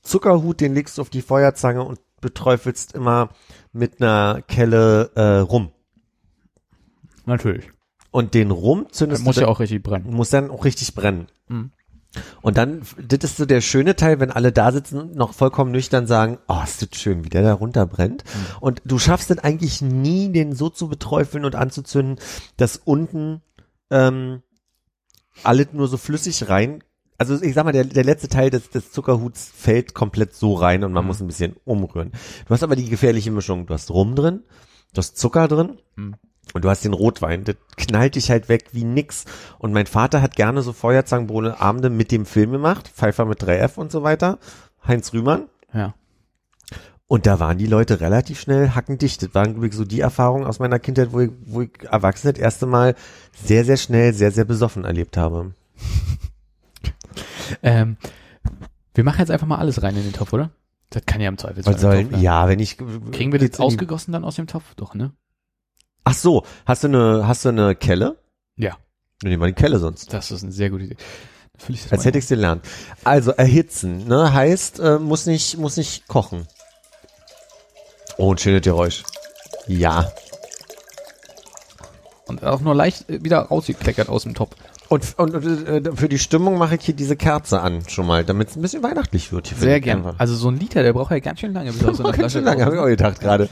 Zuckerhut, 0.03 0.61
den 0.61 0.75
legst 0.75 0.99
du 0.99 1.03
auf 1.03 1.11
die 1.11 1.23
Feuerzange 1.23 1.83
und 1.83 2.01
beträufelst 2.21 2.95
immer 2.95 3.31
mit 3.73 4.01
einer 4.01 4.43
Kelle 4.43 5.11
äh, 5.15 5.39
rum. 5.39 5.71
Natürlich. 7.27 7.71
Und 8.11 8.35
den 8.35 8.51
Rum 8.51 8.87
zündest 8.91 9.23
muss 9.23 9.35
du 9.35 9.43
ja 9.43 9.47
dann, 9.47 9.55
auch 9.55 9.61
richtig 9.61 9.83
brennen. 9.83 10.13
muss 10.13 10.31
dann 10.31 10.51
auch 10.51 10.65
richtig 10.65 10.95
brennen. 10.95 11.29
Mhm. 11.49 11.71
Und 12.41 12.57
dann, 12.57 12.83
das 13.07 13.31
ist 13.31 13.37
so 13.37 13.45
der 13.45 13.61
schöne 13.61 13.95
Teil, 13.95 14.19
wenn 14.19 14.31
alle 14.31 14.51
da 14.51 14.73
sitzen 14.73 14.99
und 14.99 15.15
noch 15.15 15.35
vollkommen 15.35 15.71
nüchtern 15.71 16.07
sagen, 16.07 16.39
oh, 16.49 16.61
ist 16.65 16.81
das 16.81 16.99
schön, 16.99 17.25
wie 17.25 17.29
der 17.29 17.43
da 17.43 17.53
runterbrennt. 17.53 18.25
Und 18.61 18.81
du 18.87 18.99
schaffst 18.99 19.31
es 19.31 19.39
eigentlich 19.39 19.83
nie, 19.83 20.33
den 20.33 20.55
so 20.55 20.71
zu 20.71 20.89
beträufeln 20.89 21.45
und 21.45 21.55
anzuzünden, 21.55 22.19
dass 22.57 22.79
unten 22.79 23.43
ähm, 23.91 24.43
alles 25.45 25.69
nur 25.73 25.87
so 25.87 25.99
flüssig 25.99 26.49
rein. 26.49 26.83
Also 27.19 27.43
ich 27.43 27.53
sag 27.55 27.65
mal, 27.65 27.73
der, 27.73 27.85
der 27.85 28.05
letzte 28.05 28.29
Teil 28.29 28.49
des, 28.51 28.71
des 28.71 28.93
Zuckerhuts 28.93 29.51
fällt 29.55 29.93
komplett 29.93 30.35
so 30.35 30.55
rein 30.55 30.85
und 30.85 30.93
man 30.93 31.05
muss 31.05 31.21
ein 31.21 31.27
bisschen 31.27 31.57
umrühren. 31.65 32.13
Du 32.47 32.55
hast 32.55 32.63
aber 32.63 32.77
die 32.77 32.89
gefährliche 32.89 33.33
Mischung. 33.33 33.67
Du 33.67 33.75
hast 33.75 33.91
Rum 33.91 34.15
drin, 34.15 34.45
du 34.95 34.99
hast 34.99 35.19
Zucker 35.19 35.49
drin 35.49 35.79
Mhm. 35.97 36.15
und 36.55 36.65
du 36.65 36.71
hast 36.71 36.85
den 36.85 36.93
Rotwein. 36.95 37.43
Das 37.43 37.57
knallt 37.77 38.15
dich 38.15 38.31
halt 38.31 38.49
weg 38.49 38.67
wie 38.71 38.85
nix. 38.85 39.25
Und 39.59 39.73
mein 39.73 39.87
Vater 39.87 40.23
hat 40.23 40.37
gerne 40.37 40.63
so 40.63 40.73
Feuerzangenbowle 40.73 41.61
Abende 41.61 41.91
mit 41.91 42.13
dem 42.13 42.25
Film 42.25 42.53
gemacht. 42.53 42.87
Pfeiffer 42.89 43.25
mit 43.25 43.43
3F 43.43 43.79
und 43.79 43.91
so 43.91 44.05
weiter. 44.05 44.39
Heinz 44.87 45.13
Rühmann. 45.13 45.49
Ja. 45.75 45.95
Und 47.09 47.27
da 47.27 47.41
waren 47.41 47.59
die 47.59 47.67
Leute 47.67 48.01
relativ 48.01 48.39
schnell 48.39 48.71
hackendicht. 48.77 49.23
Das 49.25 49.35
waren, 49.35 49.55
glaube 49.55 49.67
ich, 49.67 49.75
so 49.75 49.85
die 49.85 50.01
Erfahrungen 50.01 50.47
aus 50.47 50.61
meiner 50.61 50.79
Kindheit, 50.79 51.13
wo 51.13 51.21
ich, 51.21 51.31
wo 51.47 51.63
ich 51.63 51.71
Erwachsene 51.91 52.35
das 52.35 52.41
erste 52.43 52.67
Mal 52.67 52.95
sehr, 53.33 53.65
sehr 53.65 53.79
schnell, 53.79 54.13
sehr, 54.15 54.31
sehr 54.31 54.45
besoffen 54.45 54.85
erlebt 54.85 55.17
habe. 55.17 55.53
Ähm, 57.63 57.97
wir 58.95 59.05
machen 59.05 59.21
jetzt 59.21 59.31
einfach 59.31 59.47
mal 59.47 59.59
alles 59.59 59.83
rein 59.83 59.97
in 59.97 60.03
den 60.03 60.13
Topf, 60.13 60.33
oder? 60.33 60.51
Das 60.91 61.05
kann 61.05 61.21
ja 61.21 61.29
im 61.29 61.37
Zweifel 61.37 61.63
sollen, 61.79 62.21
ja, 62.21 62.49
wenn 62.49 62.61
ich. 62.61 62.79
Kriegen 63.13 63.33
wir 63.33 63.39
das 63.39 63.61
ausgegossen 63.61 64.13
dann 64.13 64.25
aus 64.25 64.37
dem 64.37 64.47
Topf? 64.47 64.75
Doch, 64.77 64.95
ne? 64.95 65.13
Ach 66.05 66.15
so, 66.15 66.45
hast 66.65 66.85
du 66.85 66.89
eine, 66.89 67.29
hast 67.29 67.45
du 67.45 67.51
eine 67.51 67.75
Kelle? 67.75 68.17
Ja. 68.57 68.77
Dann 69.21 69.31
nehmen 69.31 69.43
wir 69.43 69.49
die 69.49 69.53
Kelle 69.53 69.79
sonst. 69.79 70.13
Das 70.13 70.31
ist 70.31 70.43
eine 70.43 70.53
sehr 70.53 70.71
gute 70.71 70.85
Idee. 70.85 70.97
Ich 71.69 71.93
Als 71.93 72.05
hätte 72.05 72.19
ich's 72.19 72.29
gelernt. 72.29 72.65
Also 73.05 73.33
erhitzen, 73.33 74.07
ne, 74.07 74.33
heißt, 74.33 74.79
äh, 74.79 74.99
muss 74.99 75.27
nicht, 75.27 75.59
muss 75.59 75.77
nicht 75.77 76.07
kochen. 76.07 76.47
Oh, 78.17 78.33
ein 78.33 78.39
schönes 78.39 78.63
Geräusch. 78.63 79.03
Ja. 79.67 80.11
Und 82.27 82.45
auch 82.45 82.61
nur 82.61 82.75
leicht 82.75 83.11
äh, 83.11 83.23
wieder 83.23 83.41
rausgekleckert 83.41 84.09
aus 84.09 84.23
dem 84.23 84.35
Topf. 84.35 84.55
Und, 84.89 85.15
und, 85.19 85.35
und 85.35 85.45
äh, 85.69 85.93
für 85.95 86.09
die 86.09 86.19
Stimmung 86.19 86.57
mache 86.59 86.77
ich 86.77 86.83
hier 86.85 86.95
diese 86.95 87.15
Kerze 87.17 87.61
an, 87.61 87.83
schon 87.89 88.07
mal, 88.07 88.25
damit 88.25 88.49
es 88.49 88.57
ein 88.57 88.63
bisschen 88.63 88.83
weihnachtlich 88.83 89.33
wird. 89.33 89.49
Hier 89.49 89.57
Sehr 89.59 89.65
finde 89.75 89.79
ich 89.79 89.85
gern. 89.85 89.99
einfach. 89.99 90.15
Also 90.19 90.35
so 90.35 90.49
ein 90.49 90.59
Liter, 90.59 90.83
der 90.83 90.93
braucht 90.95 91.11
ja 91.11 91.19
ganz 91.19 91.41
schön 91.41 91.53
lange, 91.53 91.73
bis 91.73 91.85
aus 91.85 91.99
so 91.99 92.05
einer 92.05 92.13
Ganz 92.17 92.33
schön 92.33 92.45
lange, 92.45 92.65
habe 92.65 92.75
ich 92.77 92.81
auch 92.81 92.87
gedacht 92.87 93.21
gerade. 93.21 93.49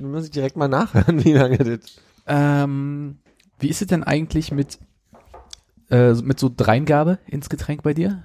Muss 0.00 0.24
ich 0.24 0.30
direkt 0.30 0.56
mal 0.56 0.68
nachhören, 0.68 1.22
wie 1.24 1.32
lange 1.34 1.58
das. 1.58 1.80
ähm, 2.26 3.18
Wie 3.58 3.68
ist 3.68 3.82
es 3.82 3.88
denn 3.88 4.04
eigentlich 4.04 4.52
mit, 4.52 4.78
äh, 5.90 6.12
mit 6.14 6.38
so 6.40 6.50
Dreingabe 6.54 7.18
ins 7.26 7.48
Getränk 7.50 7.82
bei 7.82 7.92
dir? 7.92 8.22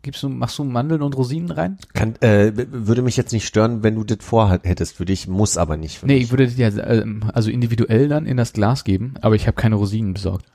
Gibst 0.00 0.22
du, 0.22 0.28
machst 0.28 0.56
du 0.58 0.64
Mandeln 0.64 1.02
und 1.02 1.16
Rosinen 1.16 1.50
rein? 1.50 1.76
Kann, 1.92 2.14
äh, 2.20 2.52
würde 2.54 3.02
mich 3.02 3.16
jetzt 3.16 3.32
nicht 3.32 3.46
stören, 3.46 3.82
wenn 3.82 3.96
du 3.96 4.04
das 4.04 4.18
vorhättest 4.24 4.96
für 4.96 5.04
dich, 5.04 5.26
muss 5.26 5.58
aber 5.58 5.76
nicht 5.76 5.98
für 5.98 6.06
Nee, 6.06 6.14
mich. 6.14 6.22
ich 6.24 6.30
würde 6.30 6.46
dir 6.46 6.68
ja 6.68 6.84
ähm, 6.84 7.24
also 7.34 7.50
individuell 7.50 8.08
dann 8.08 8.24
in 8.24 8.36
das 8.36 8.52
Glas 8.52 8.84
geben, 8.84 9.14
aber 9.20 9.34
ich 9.34 9.46
habe 9.48 9.56
keine 9.56 9.74
Rosinen 9.74 10.14
besorgt, 10.14 10.46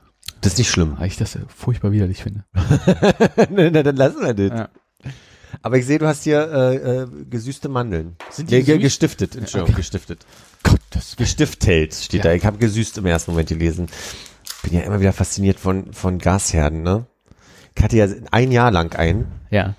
Das 0.44 0.52
ist 0.52 0.58
nicht 0.58 0.70
schlimm. 0.70 0.94
weil 0.98 1.06
ich 1.08 1.16
das 1.16 1.38
furchtbar 1.54 1.92
widerlich 1.92 2.22
finde. 2.22 2.44
na, 3.50 3.82
dann 3.82 3.96
lassen 3.96 4.20
wir 4.20 4.34
das. 4.34 4.58
Ja. 4.58 4.68
Aber 5.62 5.78
ich 5.78 5.86
sehe, 5.86 5.98
du 5.98 6.06
hast 6.06 6.24
hier 6.24 6.50
äh, 6.52 6.76
äh, 7.02 7.06
gesüßte 7.30 7.68
Mandeln. 7.68 8.16
Sind 8.30 8.50
die 8.50 8.60
süß? 8.62 8.80
gestiftet, 8.80 9.36
Entschuldigung, 9.36 9.70
Okay. 9.74 9.80
gestiftet. 9.80 10.26
Gottes 10.62 11.16
Gestiftet 11.16 11.94
steht 11.94 12.24
Ja. 12.24 12.30
da. 12.30 12.34
Ich 12.34 12.44
habe 12.44 12.58
gesüßt 12.58 12.98
im 12.98 13.06
ersten 13.06 13.30
Moment 13.30 13.48
gelesen. 13.48 13.88
Bin 14.62 14.74
ja 14.74 14.80
immer 14.80 15.00
wieder 15.00 15.12
fasziniert 15.12 15.58
von, 15.60 15.92
von 15.92 16.18
Gasherden, 16.18 16.82
ne? 16.82 17.06
Ich 17.76 17.82
hatte 17.82 17.96
ja 17.96 18.06
ein 18.30 18.52
Jahr 18.52 18.70
lang 18.70 18.94
einen. 18.96 19.26
Ja. 19.50 19.74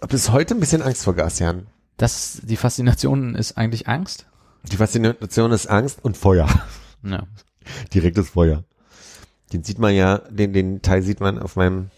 Hab 0.00 0.10
bis 0.10 0.30
heute 0.30 0.54
ein 0.54 0.60
bisschen 0.60 0.82
Angst 0.82 1.04
vor 1.04 1.14
Gasherden. 1.14 1.66
Das, 1.96 2.40
die 2.42 2.56
Faszination 2.56 3.34
ist 3.34 3.56
eigentlich 3.56 3.88
Angst. 3.88 4.26
Die 4.70 4.76
Faszination 4.76 5.52
ist 5.52 5.66
Angst 5.66 6.02
und 6.02 6.16
Feuer. 6.16 6.48
Ja. 7.02 7.24
Direktes 7.94 8.30
Feuer. 8.30 8.64
Den 9.54 9.62
sieht 9.62 9.78
man 9.78 9.94
ja, 9.94 10.18
den, 10.18 10.52
den 10.52 10.82
Teil 10.82 11.02
sieht 11.02 11.20
man 11.20 11.38
auf 11.38 11.54
meinem, 11.56 11.90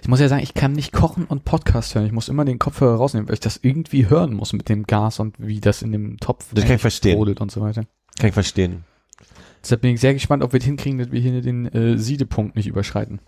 Ich 0.00 0.08
muss 0.08 0.18
ja 0.18 0.28
sagen, 0.28 0.42
ich 0.42 0.54
kann 0.54 0.72
nicht 0.72 0.92
kochen 0.92 1.26
und 1.26 1.44
Podcast 1.44 1.94
hören. 1.94 2.06
Ich 2.06 2.12
muss 2.12 2.28
immer 2.28 2.44
den 2.44 2.58
Kopfhörer 2.58 2.96
rausnehmen, 2.96 3.28
weil 3.28 3.34
ich 3.34 3.40
das 3.40 3.60
irgendwie 3.62 4.08
hören 4.08 4.32
muss 4.32 4.52
mit 4.54 4.68
dem 4.68 4.84
Gas 4.84 5.20
und 5.20 5.36
wie 5.38 5.60
das 5.60 5.82
in 5.82 5.92
dem 5.92 6.16
Topf 6.18 6.46
Das 6.54 6.64
kann 6.64 6.76
ich 6.76 6.80
verstehen. 6.80 7.16
brodelt 7.16 7.40
und 7.42 7.52
so 7.52 7.60
weiter. 7.60 7.84
kann 8.18 8.28
ich 8.28 8.34
verstehen. 8.34 8.84
Deshalb 9.62 9.82
bin 9.82 9.94
ich 9.94 10.00
sehr 10.00 10.14
gespannt, 10.14 10.42
ob 10.42 10.52
wir 10.52 10.58
es 10.58 10.64
hinkriegen, 10.64 10.98
dass 10.98 11.12
wir 11.12 11.20
hier 11.20 11.40
den 11.42 11.66
äh, 11.66 11.98
Siedepunkt 11.98 12.56
nicht 12.56 12.66
überschreiten. 12.66 13.20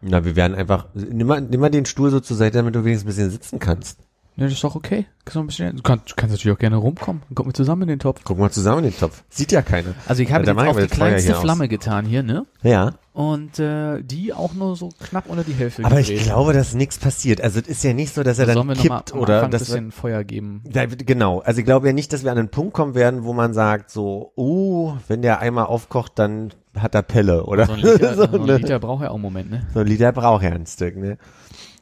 Na, 0.00 0.24
wir 0.24 0.36
werden 0.36 0.54
einfach, 0.54 0.86
nimm 0.94 1.26
mal, 1.26 1.40
nimm 1.40 1.60
mal 1.60 1.70
den 1.70 1.86
Stuhl 1.86 2.10
so 2.10 2.20
zur 2.20 2.36
Seite, 2.36 2.58
damit 2.58 2.74
du 2.74 2.84
wenigstens 2.84 3.04
ein 3.04 3.08
bisschen 3.14 3.30
sitzen 3.30 3.58
kannst. 3.58 4.00
Ja, 4.36 4.44
das 4.44 4.52
ist 4.52 4.64
doch 4.64 4.74
okay. 4.74 5.06
Kannst 5.24 5.36
noch 5.36 5.42
ein 5.42 5.46
bisschen, 5.46 5.76
du, 5.76 5.82
kannst, 5.82 6.10
du 6.10 6.14
kannst 6.14 6.34
natürlich 6.34 6.54
auch 6.54 6.60
gerne 6.60 6.76
rumkommen. 6.76 7.22
Kommen 7.34 7.48
wir 7.48 7.54
zusammen 7.54 7.82
in 7.82 7.88
den 7.88 7.98
Topf. 7.98 8.20
Guck 8.22 8.38
mal 8.38 8.50
zusammen 8.50 8.84
in 8.84 8.90
den 8.90 8.98
Topf. 8.98 9.24
Sieht 9.30 9.50
ja 9.50 9.62
keiner. 9.62 9.94
Also 10.06 10.22
ich 10.22 10.30
habe 10.30 10.44
Ja, 10.44 10.52
jetzt 10.52 10.76
wir 10.76 10.82
die 10.86 10.88
kleinste 10.88 11.28
hier 11.28 11.36
aus. 11.38 11.42
Flamme 11.42 11.68
getan 11.68 12.04
hier, 12.04 12.22
ne? 12.22 12.44
Ja. 12.62 12.92
Und 13.14 13.58
äh, 13.58 14.02
die 14.02 14.34
auch 14.34 14.52
nur 14.52 14.76
so 14.76 14.90
knapp 15.00 15.28
unter 15.28 15.42
die 15.42 15.54
Hälfte 15.54 15.84
Aber 15.86 16.00
ich 16.00 16.22
glaube, 16.22 16.52
dass 16.52 16.74
nichts 16.74 16.98
passiert. 16.98 17.40
Also 17.40 17.60
es 17.60 17.66
ist 17.66 17.82
ja 17.82 17.94
nicht 17.94 18.12
so, 18.12 18.22
dass 18.22 18.38
er 18.38 18.44
Da 18.44 18.52
dann 18.52 18.66
sollen 18.66 18.78
wir 18.78 18.82
kippt 18.82 19.14
am 19.14 19.20
oder 19.20 19.36
Anfang 19.36 19.48
ein 19.48 19.50
dass 19.52 19.62
wir, 19.62 19.76
bisschen 19.76 19.90
Feuer 19.90 20.22
geben. 20.22 20.62
Ja, 20.70 20.84
genau. 20.84 21.40
Also 21.40 21.60
ich 21.60 21.64
glaube 21.64 21.86
ja 21.86 21.94
nicht, 21.94 22.12
dass 22.12 22.22
wir 22.22 22.30
an 22.30 22.38
einen 22.38 22.50
Punkt 22.50 22.74
kommen 22.74 22.94
werden, 22.94 23.24
wo 23.24 23.32
man 23.32 23.54
sagt 23.54 23.90
so, 23.90 24.32
uh, 24.36 24.92
wenn 25.08 25.22
der 25.22 25.40
einmal 25.40 25.64
aufkocht, 25.64 26.12
dann 26.16 26.52
hat 26.76 26.94
er 26.94 27.02
Pelle 27.02 27.44
oder 27.44 27.66
So 27.66 27.72
ein 27.72 27.80
Liter, 27.80 28.14
so, 28.16 28.26
so 28.30 28.38
ein 28.38 28.44
ne? 28.44 28.58
Liter 28.58 28.78
braucht 28.78 29.02
ja 29.02 29.08
auch 29.08 29.14
einen 29.14 29.22
Moment, 29.22 29.50
ne? 29.50 29.66
so 29.72 29.80
ein 29.80 29.86
Liter 29.86 30.12
braucht 30.12 30.44
er 30.44 30.52
ein 30.52 30.66
Stück. 30.66 30.96
Ne? 30.96 31.16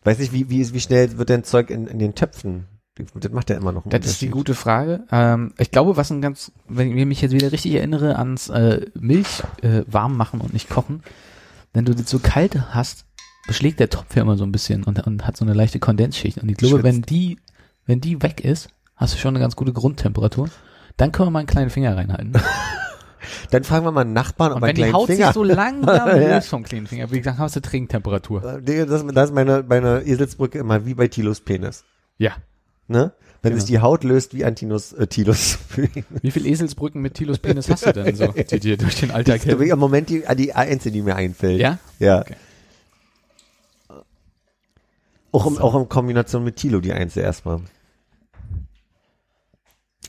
Weiß 0.05 0.19
nicht, 0.19 0.33
wie, 0.33 0.51
wie, 0.51 0.73
wie 0.73 0.81
schnell 0.81 1.17
wird 1.19 1.31
denn 1.31 1.45
Zeug 1.45 1.71
in, 1.71 1.87
in 1.87 1.99
den 1.99 2.15
Töpfen? 2.15 2.67
Das 3.15 3.33
macht 3.33 3.51
ja 3.51 3.57
immer 3.57 3.73
noch 3.73 3.83
Das 3.89 4.07
ist 4.07 4.23
die 4.23 4.29
gute 4.29 4.55
Frage. 4.55 5.05
Ähm, 5.11 5.53
ich 5.59 5.73
glaube, 5.73 5.97
was 5.97 6.11
ein 6.13 6.23
ganz, 6.23 6.53
wenn 6.69 6.97
ich 6.97 7.07
mich 7.07 7.23
jetzt 7.23 7.33
wieder 7.33 7.51
richtig 7.51 7.75
erinnere 7.75 8.17
ans 8.19 8.51
äh, 8.51 8.87
Milch 8.95 9.43
äh, 9.63 9.83
warm 9.89 10.17
machen 10.17 10.41
und 10.41 10.53
nicht 10.53 10.69
kochen, 10.69 11.03
wenn 11.73 11.85
du 11.85 11.95
das 11.95 12.09
so 12.09 12.21
kalt 12.21 12.57
hast, 12.73 13.05
beschlägt 13.49 13.81
der 13.81 13.91
Topf 13.91 14.15
ja 14.15 14.23
immer 14.23 14.37
so 14.37 14.45
ein 14.45 14.53
bisschen 14.53 14.85
und, 14.85 15.05
und 15.07 15.27
hat 15.27 15.37
so 15.37 15.45
eine 15.45 15.55
leichte 15.55 15.81
Kondensschicht. 15.81 16.39
Und 16.39 16.49
ich 16.49 16.57
glaube, 16.57 16.81
Schwitzt. 16.81 16.85
wenn 16.85 17.03
die, 17.03 17.39
wenn 17.85 18.01
die 18.01 18.23
weg 18.23 18.43
ist, 18.43 18.69
hast 18.95 19.15
du 19.15 19.19
schon 19.19 19.35
eine 19.35 19.41
ganz 19.41 19.57
gute 19.57 19.73
Grundtemperatur. 19.73 20.49
Dann 20.97 21.11
können 21.11 21.27
wir 21.27 21.33
mal 21.33 21.41
einen 21.41 21.49
kleinen 21.49 21.71
Finger 21.71 21.97
reinhalten. 21.97 22.33
Dann 23.51 23.65
fragen 23.65 23.85
wir 23.85 23.93
mal 23.93 24.03
einen 24.03 24.13
Nachbarn, 24.13 24.53
ob 24.53 24.57
Und 24.59 24.63
er 24.63 24.69
wenn 24.69 24.77
einen 24.77 24.87
die 24.87 24.93
Haut 24.93 25.07
Finger. 25.07 25.27
sich 25.27 25.35
so 25.35 25.45
langsam 25.45 26.09
löst 26.19 26.49
vom 26.49 26.63
kleinen 26.63 26.87
Finger, 26.87 27.11
wie 27.11 27.19
gesagt, 27.19 27.39
hast 27.39 27.57
du 27.57 27.61
Trinktemperatur. 27.61 28.61
Äh, 28.67 28.87
das, 28.87 29.05
das 29.07 29.31
ist 29.31 29.35
meine, 29.35 29.65
meine 29.69 30.03
Eselsbrücke 30.07 30.59
immer 30.59 30.87
wie 30.87 30.95
bei 30.95 31.09
Tilos 31.09 31.41
Penis. 31.41 31.85
Ja. 32.19 32.33
Ne? 32.89 33.13
Wenn 33.43 33.53
Genau. 33.53 33.61
sich 33.61 33.71
die 33.71 33.81
Haut 33.81 34.05
löst 34.05 34.33
wie 34.35 34.45
an 34.45 34.55
Tinos, 34.57 34.93
äh, 34.95 35.07
Tilos. 35.07 35.59
Wie 36.23 36.31
viel 36.31 36.47
Eselsbrücken 36.47 37.03
mit 37.03 37.13
Tilos 37.15 37.39
Penis 37.39 37.69
hast 37.69 37.85
du 37.85 37.93
denn 37.93 38.17
so, 38.17 38.29
die 38.51 38.59
dir 38.61 38.79
durch 38.79 39.01
den 39.01 39.11
Alltag 39.11 39.45
helfen? 39.45 39.67
im 39.67 39.79
Moment 39.79 40.09
die, 40.09 40.23
die 40.37 40.55
einzige, 40.55 40.93
die 40.93 41.03
mir 41.03 41.15
einfällt. 41.17 41.61
Ja? 41.61 41.79
Ja. 41.99 42.21
Okay. 42.21 42.37
Auch, 45.33 45.47
im, 45.47 45.59
auch 45.59 45.75
in 45.75 45.89
Kombination 45.89 46.43
mit 46.45 46.57
Tilo 46.57 46.81
die 46.81 46.93
einzige 46.93 47.27
erstmal. 47.27 47.61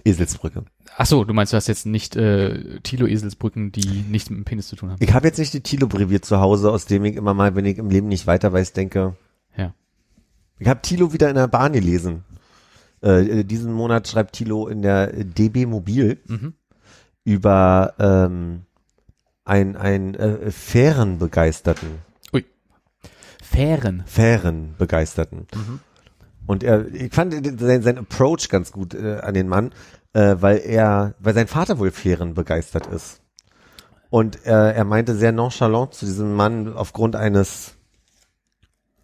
Eselsbrücke. 0.05 0.63
Ach 0.97 1.05
so, 1.05 1.25
du 1.25 1.33
meinst, 1.33 1.51
du 1.51 1.57
hast 1.57 1.67
jetzt 1.67 1.85
nicht 1.85 2.15
äh, 2.15 2.79
Tilo-Eselsbrücken, 2.81 3.71
die 3.71 4.05
nichts 4.09 4.29
mit 4.29 4.39
dem 4.39 4.45
Penis 4.45 4.67
zu 4.67 4.75
tun 4.75 4.91
haben. 4.91 4.97
Ich 5.01 5.13
habe 5.13 5.27
jetzt 5.27 5.37
nicht 5.37 5.53
die 5.53 5.61
Tilo-Brevier 5.61 6.21
zu 6.21 6.39
Hause, 6.39 6.71
aus 6.71 6.85
dem 6.85 7.03
ich 7.03 7.15
immer 7.15 7.33
mal, 7.33 7.55
wenn 7.55 7.65
ich 7.65 7.77
im 7.77 7.89
Leben 7.89 8.07
nicht 8.07 8.27
weiter 8.27 8.53
weiß, 8.53 8.73
denke. 8.73 9.15
Ja. 9.57 9.73
Ich 10.57 10.67
habe 10.67 10.81
Tilo 10.81 11.11
wieder 11.11 11.29
in 11.29 11.35
der 11.35 11.47
Bahn 11.47 11.73
gelesen. 11.73 12.23
Äh, 13.03 13.39
äh, 13.39 13.43
diesen 13.43 13.73
Monat 13.73 14.07
schreibt 14.07 14.33
Tilo 14.35 14.67
in 14.67 14.81
der 14.81 15.07
DB 15.07 15.65
Mobil. 15.65 16.19
Mhm. 16.27 16.53
über 17.25 17.93
ähm, 17.99 18.61
ein, 19.43 19.75
ein 19.75 20.15
äh, 20.15 20.51
Fährenbegeisterten. 20.51 21.89
Fähren. 23.41 24.03
Fährenbegeisterten. 24.05 25.47
Und 26.45 26.63
er, 26.63 26.93
ich 26.93 27.13
fand 27.13 27.33
sein, 27.59 27.81
sein 27.81 27.97
Approach 27.97 28.49
ganz 28.49 28.71
gut 28.71 28.93
äh, 28.93 29.19
an 29.21 29.33
den 29.33 29.47
Mann, 29.47 29.71
äh, 30.16 30.41
weil 30.41 30.59
er, 30.59 31.13
weil 31.20 31.34
sein 31.34 31.47
Vater 31.47 31.78
wohl 31.78 31.91
Fähren 31.91 32.34
begeistert 32.34 32.88
ist. 32.88 33.22
Und 34.09 34.45
äh, 34.45 34.72
er 34.72 34.86
meinte 34.86 35.13
sehr 35.13 35.34
nonchalant 35.34 35.93
zu 35.93 36.05
diesem 36.05 36.34
Mann 36.34 36.74
aufgrund 36.74 37.18
eines 37.18 37.76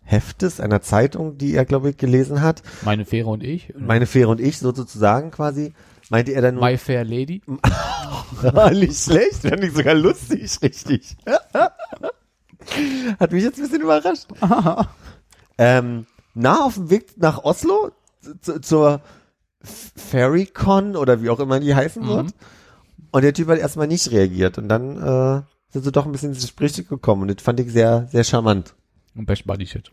Heftes, 0.04 0.62
einer 0.62 0.82
Zeitung, 0.82 1.38
die 1.38 1.54
er, 1.54 1.66
glaube 1.66 1.90
ich, 1.90 1.98
gelesen 1.98 2.42
hat. 2.42 2.64
Meine 2.84 3.04
Fähre 3.04 3.30
und 3.30 3.44
ich. 3.44 3.74
Meine 3.78 4.06
Fähre 4.06 4.30
und 4.30 4.40
ich, 4.40 4.58
so 4.58 4.74
sozusagen 4.74 5.32
quasi, 5.32 5.74
meinte 6.10 6.32
er 6.32 6.42
dann 6.42 6.56
nur, 6.56 6.64
My 6.64 6.78
Fair 6.78 7.04
Lady. 7.04 7.42
nicht 8.72 9.04
schlecht, 9.04 9.42
fand 9.42 9.64
ich 9.66 9.74
sogar 9.74 9.96
lustig, 9.96 10.50
richtig. 10.62 11.18
Hat 13.20 13.32
mich 13.32 13.44
jetzt 13.44 13.58
ein 13.58 13.64
bisschen 13.64 13.82
überrascht. 13.82 14.28
ähm, 15.58 16.06
na, 16.34 16.66
auf 16.66 16.76
dem 16.76 16.90
Weg 16.90 17.18
nach 17.18 17.44
Oslo 17.44 17.92
zu, 18.42 18.62
zur 18.62 19.02
Ferrycon 19.64 20.96
oder 20.96 21.22
wie 21.22 21.30
auch 21.30 21.40
immer 21.40 21.60
die 21.60 21.76
heißen 21.76 22.08
wird. 22.08 22.34
Und 23.12 23.22
der 23.24 23.34
Typ 23.34 23.50
hat 23.50 23.60
erstmal 23.60 23.88
nicht 23.88 24.12
reagiert 24.12 24.58
und 24.58 24.70
dann 24.70 24.98
äh, 24.98 25.42
sind 25.70 25.84
sie 25.84 25.92
doch 25.92 26.06
ein 26.06 26.12
bisschen 26.12 26.30
ins 26.30 26.42
Gespräch 26.42 26.76
gekommen 26.88 27.24
und 27.24 27.36
das 27.36 27.44
fand 27.44 27.60
ich 27.60 27.72
sehr, 27.72 28.08
sehr 28.12 28.24
charmant. 28.24 28.74
Und 29.16 29.26
Best 29.26 29.46
Buddy 29.46 29.66
Shit. 29.68 29.92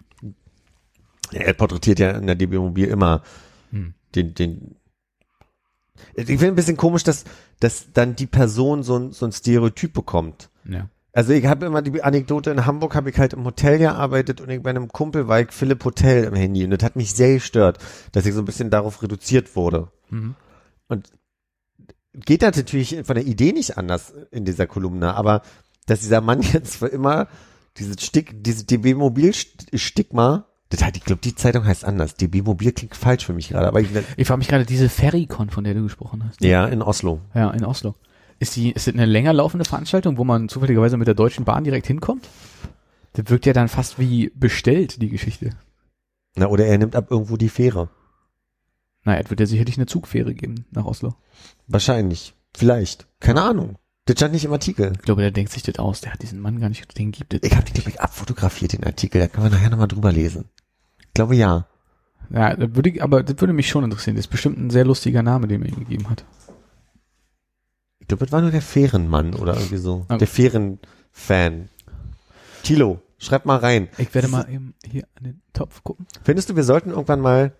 Er 1.32 1.52
porträtiert 1.52 1.98
ja 1.98 2.12
in 2.12 2.26
der 2.26 2.36
DB 2.36 2.58
Mobil 2.58 2.86
immer 2.86 3.22
Hm. 3.70 3.94
den, 4.14 4.34
den. 4.34 4.76
Ich 6.14 6.26
finde 6.26 6.46
ein 6.48 6.54
bisschen 6.54 6.76
komisch, 6.76 7.02
dass, 7.02 7.24
dass 7.60 7.92
dann 7.92 8.16
die 8.16 8.26
Person 8.26 8.82
so 8.82 8.96
ein, 8.96 9.12
so 9.12 9.26
ein 9.26 9.32
Stereotyp 9.32 9.92
bekommt. 9.92 10.48
Ja. 10.64 10.88
Also 11.12 11.32
ich 11.32 11.46
habe 11.46 11.66
immer 11.66 11.82
die 11.82 12.02
Anekdote, 12.02 12.50
in 12.50 12.66
Hamburg 12.66 12.94
habe 12.94 13.10
ich 13.10 13.18
halt 13.18 13.32
im 13.32 13.44
Hotel 13.44 13.78
gearbeitet 13.78 14.40
und 14.40 14.50
ich 14.50 14.62
bei 14.62 14.70
einem 14.70 14.88
Kumpel 14.88 15.26
war 15.26 15.40
ich 15.40 15.52
Philipp 15.52 15.84
Hotel 15.84 16.24
im 16.24 16.34
Handy 16.34 16.64
und 16.64 16.70
das 16.70 16.82
hat 16.82 16.96
mich 16.96 17.12
sehr 17.12 17.34
gestört, 17.34 17.78
dass 18.12 18.26
ich 18.26 18.34
so 18.34 18.40
ein 18.40 18.44
bisschen 18.44 18.70
darauf 18.70 19.02
reduziert 19.02 19.56
wurde. 19.56 19.88
Mhm. 20.10 20.34
Und 20.88 21.10
geht 22.14 22.42
das 22.42 22.56
natürlich 22.56 23.00
von 23.04 23.14
der 23.14 23.26
Idee 23.26 23.52
nicht 23.52 23.78
anders 23.78 24.12
in 24.30 24.44
dieser 24.44 24.66
Kolumne, 24.66 25.14
aber 25.14 25.42
dass 25.86 26.00
dieser 26.00 26.20
Mann 26.20 26.42
jetzt 26.52 26.76
für 26.76 26.88
immer 26.88 27.28
dieses 27.78 28.04
Stick, 28.04 28.42
dieses 28.42 28.66
DB 28.66 28.94
Mobil 28.94 29.32
Stigma, 29.32 30.46
das 30.68 30.84
hat, 30.84 30.96
ich 30.96 31.04
glaube, 31.04 31.22
die 31.22 31.34
Zeitung 31.34 31.64
heißt 31.64 31.84
anders. 31.84 32.14
DB 32.14 32.42
Mobil 32.42 32.72
klingt 32.72 32.94
falsch 32.94 33.24
für 33.24 33.32
mich 33.32 33.48
gerade, 33.48 33.68
aber 33.68 33.80
ich, 33.80 33.88
Ich 34.16 34.26
frage 34.26 34.38
mich 34.38 34.48
gerade, 34.48 34.66
diese 34.66 34.88
Ferrycon, 34.88 35.48
von 35.48 35.64
der 35.64 35.74
du 35.74 35.82
gesprochen 35.82 36.24
hast. 36.26 36.42
ja, 36.42 36.66
in 36.66 36.82
Oslo. 36.82 37.20
Ja, 37.34 37.50
in 37.50 37.64
Oslo. 37.64 37.94
Ist 38.38 38.56
die, 38.56 38.70
ist 38.70 38.86
das 38.86 38.94
eine 38.94 39.06
länger 39.06 39.32
laufende 39.32 39.64
Veranstaltung, 39.64 40.16
wo 40.16 40.24
man 40.24 40.48
zufälligerweise 40.48 40.96
mit 40.96 41.08
der 41.08 41.14
Deutschen 41.14 41.44
Bahn 41.44 41.64
direkt 41.64 41.86
hinkommt? 41.86 42.28
Das 43.14 43.28
wirkt 43.30 43.46
ja 43.46 43.52
dann 43.52 43.68
fast 43.68 43.98
wie 43.98 44.30
bestellt, 44.34 45.02
die 45.02 45.08
Geschichte. 45.08 45.50
Na, 46.36 46.46
oder 46.46 46.66
er 46.66 46.78
nimmt 46.78 46.94
ab 46.94 47.10
irgendwo 47.10 47.36
die 47.36 47.48
Fähre. 47.48 47.88
Naja, 49.04 49.20
es 49.24 49.30
wird 49.30 49.40
ja 49.40 49.46
sicherlich 49.46 49.76
eine 49.76 49.86
Zugfähre 49.86 50.34
geben 50.34 50.66
nach 50.70 50.84
Oslo. 50.84 51.14
Wahrscheinlich. 51.66 52.34
Vielleicht. 52.56 53.08
Keine 53.20 53.42
Ahnung. 53.42 53.76
Das 54.04 54.16
stand 54.16 54.32
nicht 54.32 54.44
im 54.44 54.52
Artikel. 54.52 54.92
Ich 54.94 55.02
glaube, 55.02 55.20
der 55.22 55.30
denkt 55.30 55.52
sich 55.52 55.62
das 55.62 55.78
aus. 55.78 56.00
Der 56.00 56.12
hat 56.12 56.22
diesen 56.22 56.40
Mann 56.40 56.60
gar 56.60 56.68
nicht, 56.68 56.96
den 56.96 57.10
gibt 57.10 57.34
es. 57.34 57.40
Ich 57.42 57.54
habe 57.54 57.66
die, 57.66 57.72
glaube 57.72 57.90
ich, 57.90 58.00
abfotografiert, 58.00 58.72
den 58.72 58.84
Artikel. 58.84 59.20
Da 59.20 59.28
können 59.28 59.46
wir 59.46 59.50
nachher 59.50 59.70
nochmal 59.70 59.88
drüber 59.88 60.12
lesen. 60.12 60.46
Ich 61.00 61.14
glaube, 61.14 61.34
ja. 61.36 61.66
Ja, 62.30 62.54
das 62.54 62.74
würde 62.74 62.90
ich, 62.90 63.02
aber 63.02 63.22
das 63.22 63.40
würde 63.40 63.52
mich 63.52 63.68
schon 63.68 63.84
interessieren. 63.84 64.16
Das 64.16 64.26
ist 64.26 64.30
bestimmt 64.30 64.58
ein 64.58 64.70
sehr 64.70 64.84
lustiger 64.84 65.22
Name, 65.22 65.48
den 65.48 65.60
man 65.60 65.68
ihm 65.68 65.80
gegeben 65.80 66.08
hat. 66.08 66.24
Ich 68.08 68.16
glaube, 68.16 68.24
das 68.24 68.32
war 68.32 68.40
nur 68.40 68.50
der 68.50 68.62
Fährenmann 68.62 69.34
oder 69.34 69.52
irgendwie 69.54 69.76
so. 69.76 70.06
Okay. 70.08 70.16
Der 70.16 70.26
Fährenfan. 70.26 71.68
Tilo, 72.62 73.00
schreib 73.18 73.44
mal 73.44 73.58
rein. 73.58 73.88
Ich 73.98 74.14
werde 74.14 74.28
mal 74.28 74.48
eben 74.48 74.72
hier 74.82 75.06
an 75.18 75.24
den 75.24 75.42
Topf 75.52 75.84
gucken. 75.84 76.06
Findest 76.24 76.48
du, 76.48 76.56
wir 76.56 76.64
sollten 76.64 76.88
irgendwann 76.88 77.20
mal 77.20 77.52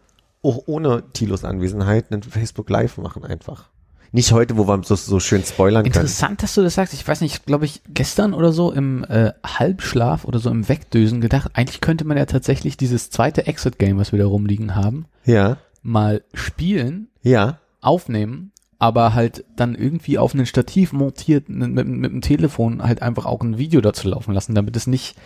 auch 0.43 0.63
ohne 0.65 1.03
Tilos 1.13 1.45
Anwesenheit 1.45 2.11
einen 2.11 2.23
Facebook 2.23 2.71
Live 2.71 2.97
machen 2.97 3.25
einfach? 3.27 3.69
Nicht 4.11 4.33
heute, 4.33 4.57
wo 4.57 4.67
wir 4.67 4.83
so, 4.85 4.95
so 4.95 5.21
schön 5.21 5.45
spoilern 5.45 5.83
können. 5.83 5.95
Interessant, 5.95 6.43
dass 6.43 6.55
du 6.55 6.63
das 6.63 6.77
sagst. 6.77 6.95
Ich 6.95 7.07
weiß 7.07 7.21
nicht, 7.21 7.45
glaube 7.45 7.67
ich, 7.67 7.83
gestern 7.89 8.33
oder 8.33 8.51
so 8.51 8.73
im 8.73 9.05
äh, 9.05 9.33
Halbschlaf 9.45 10.25
oder 10.25 10.39
so 10.39 10.49
im 10.49 10.67
Wegdösen 10.67 11.21
gedacht, 11.21 11.51
eigentlich 11.53 11.83
könnte 11.83 12.07
man 12.07 12.17
ja 12.17 12.25
tatsächlich 12.25 12.79
dieses 12.79 13.11
zweite 13.11 13.47
Exit-Game, 13.47 13.99
was 13.99 14.13
wir 14.13 14.19
da 14.19 14.25
rumliegen 14.25 14.75
haben, 14.75 15.05
Ja, 15.27 15.59
mal 15.83 16.23
spielen, 16.33 17.09
ja. 17.21 17.59
aufnehmen, 17.83 18.53
aber 18.79 19.15
halt 19.15 19.45
dann 19.57 19.75
irgendwie 19.75 20.19
auf 20.19 20.35
ein 20.35 20.47
Stativ 20.47 20.93
montiert 20.93 21.49
mit, 21.49 21.71
mit, 21.71 21.89
mit 21.89 22.13
dem 22.13 22.21
Telefon 22.21 22.83
halt 22.83 23.03
einfach 23.03 23.27
auch 23.27 23.43
ein 23.43 23.59
Video 23.59 23.81
dazu 23.81 24.09
laufen 24.09 24.33
lassen, 24.33 24.55
damit 24.55 24.77
es 24.77 24.87
nicht 24.87 25.17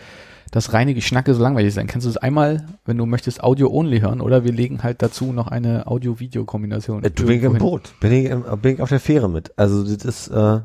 das 0.51 0.73
reine 0.73 0.95
Geschnacke 0.95 1.35
so 1.35 1.43
langweilig 1.43 1.73
sein. 1.73 1.87
Kannst 1.87 2.07
du 2.07 2.11
es 2.11 2.17
einmal, 2.17 2.67
wenn 2.85 2.99
du 2.99 3.07
möchtest, 3.07 3.43
Audio-only 3.43 4.01
hören 4.01 4.21
oder 4.21 4.45
wir 4.45 4.53
legen 4.53 4.83
halt 4.83 5.03
dazu 5.03 5.33
noch 5.33 5.49
eine 5.49 5.87
Audio-Video-Kombination. 5.87 7.05
Äh, 7.05 7.11
Du 7.11 7.27
bin 7.27 7.39
ich 7.39 7.43
im. 7.43 7.59
Boot. 7.59 7.95
Bin 8.01 8.13
ich, 8.13 8.27
im, 8.27 8.45
bin 8.61 8.75
ich 8.75 8.83
auf 8.83 8.91
der 8.91 9.01
Fähre 9.01 9.29
mit. 9.29 9.59
Also 9.59 9.83
das 9.83 10.05
ist, 10.05 10.29
äh, 10.29 10.61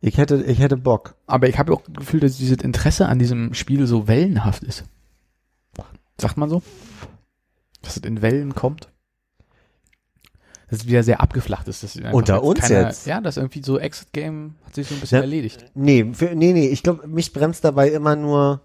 ich 0.00 0.18
hätte, 0.18 0.42
ich 0.42 0.58
hätte 0.58 0.76
Bock. 0.76 1.14
Aber 1.26 1.48
ich 1.48 1.58
habe 1.58 1.72
auch 1.72 1.82
das 1.82 1.94
Gefühl, 1.94 2.20
dass 2.20 2.38
dieses 2.38 2.58
Interesse 2.58 3.06
an 3.06 3.18
diesem 3.18 3.54
Spiel 3.54 3.86
so 3.86 4.08
wellenhaft 4.08 4.64
ist. 4.64 4.84
Sagt 6.18 6.36
man 6.36 6.48
so? 6.48 6.62
Dass 7.82 7.96
es 7.96 8.02
in 8.02 8.22
Wellen 8.22 8.54
kommt? 8.54 8.91
Dass 10.72 10.80
es 10.80 10.86
wieder 10.86 11.02
sehr 11.02 11.20
abgeflacht 11.20 11.68
ist. 11.68 11.84
Einfach 11.98 12.12
Unter 12.14 12.42
uns 12.42 12.66
jetzt? 12.70 13.06
Ja, 13.06 13.20
das 13.20 13.36
irgendwie 13.36 13.62
so 13.62 13.78
Exit-Game 13.78 14.54
hat 14.64 14.74
sich 14.74 14.88
so 14.88 14.94
ein 14.94 15.00
bisschen 15.00 15.16
Ja. 15.16 15.22
erledigt. 15.22 15.66
Nee, 15.74 16.10
für, 16.14 16.34
nee, 16.34 16.54
nee, 16.54 16.68
ich 16.68 16.82
glaube, 16.82 17.06
mich 17.06 17.34
bremst 17.34 17.62
dabei 17.62 17.90
immer 17.90 18.16
nur 18.16 18.62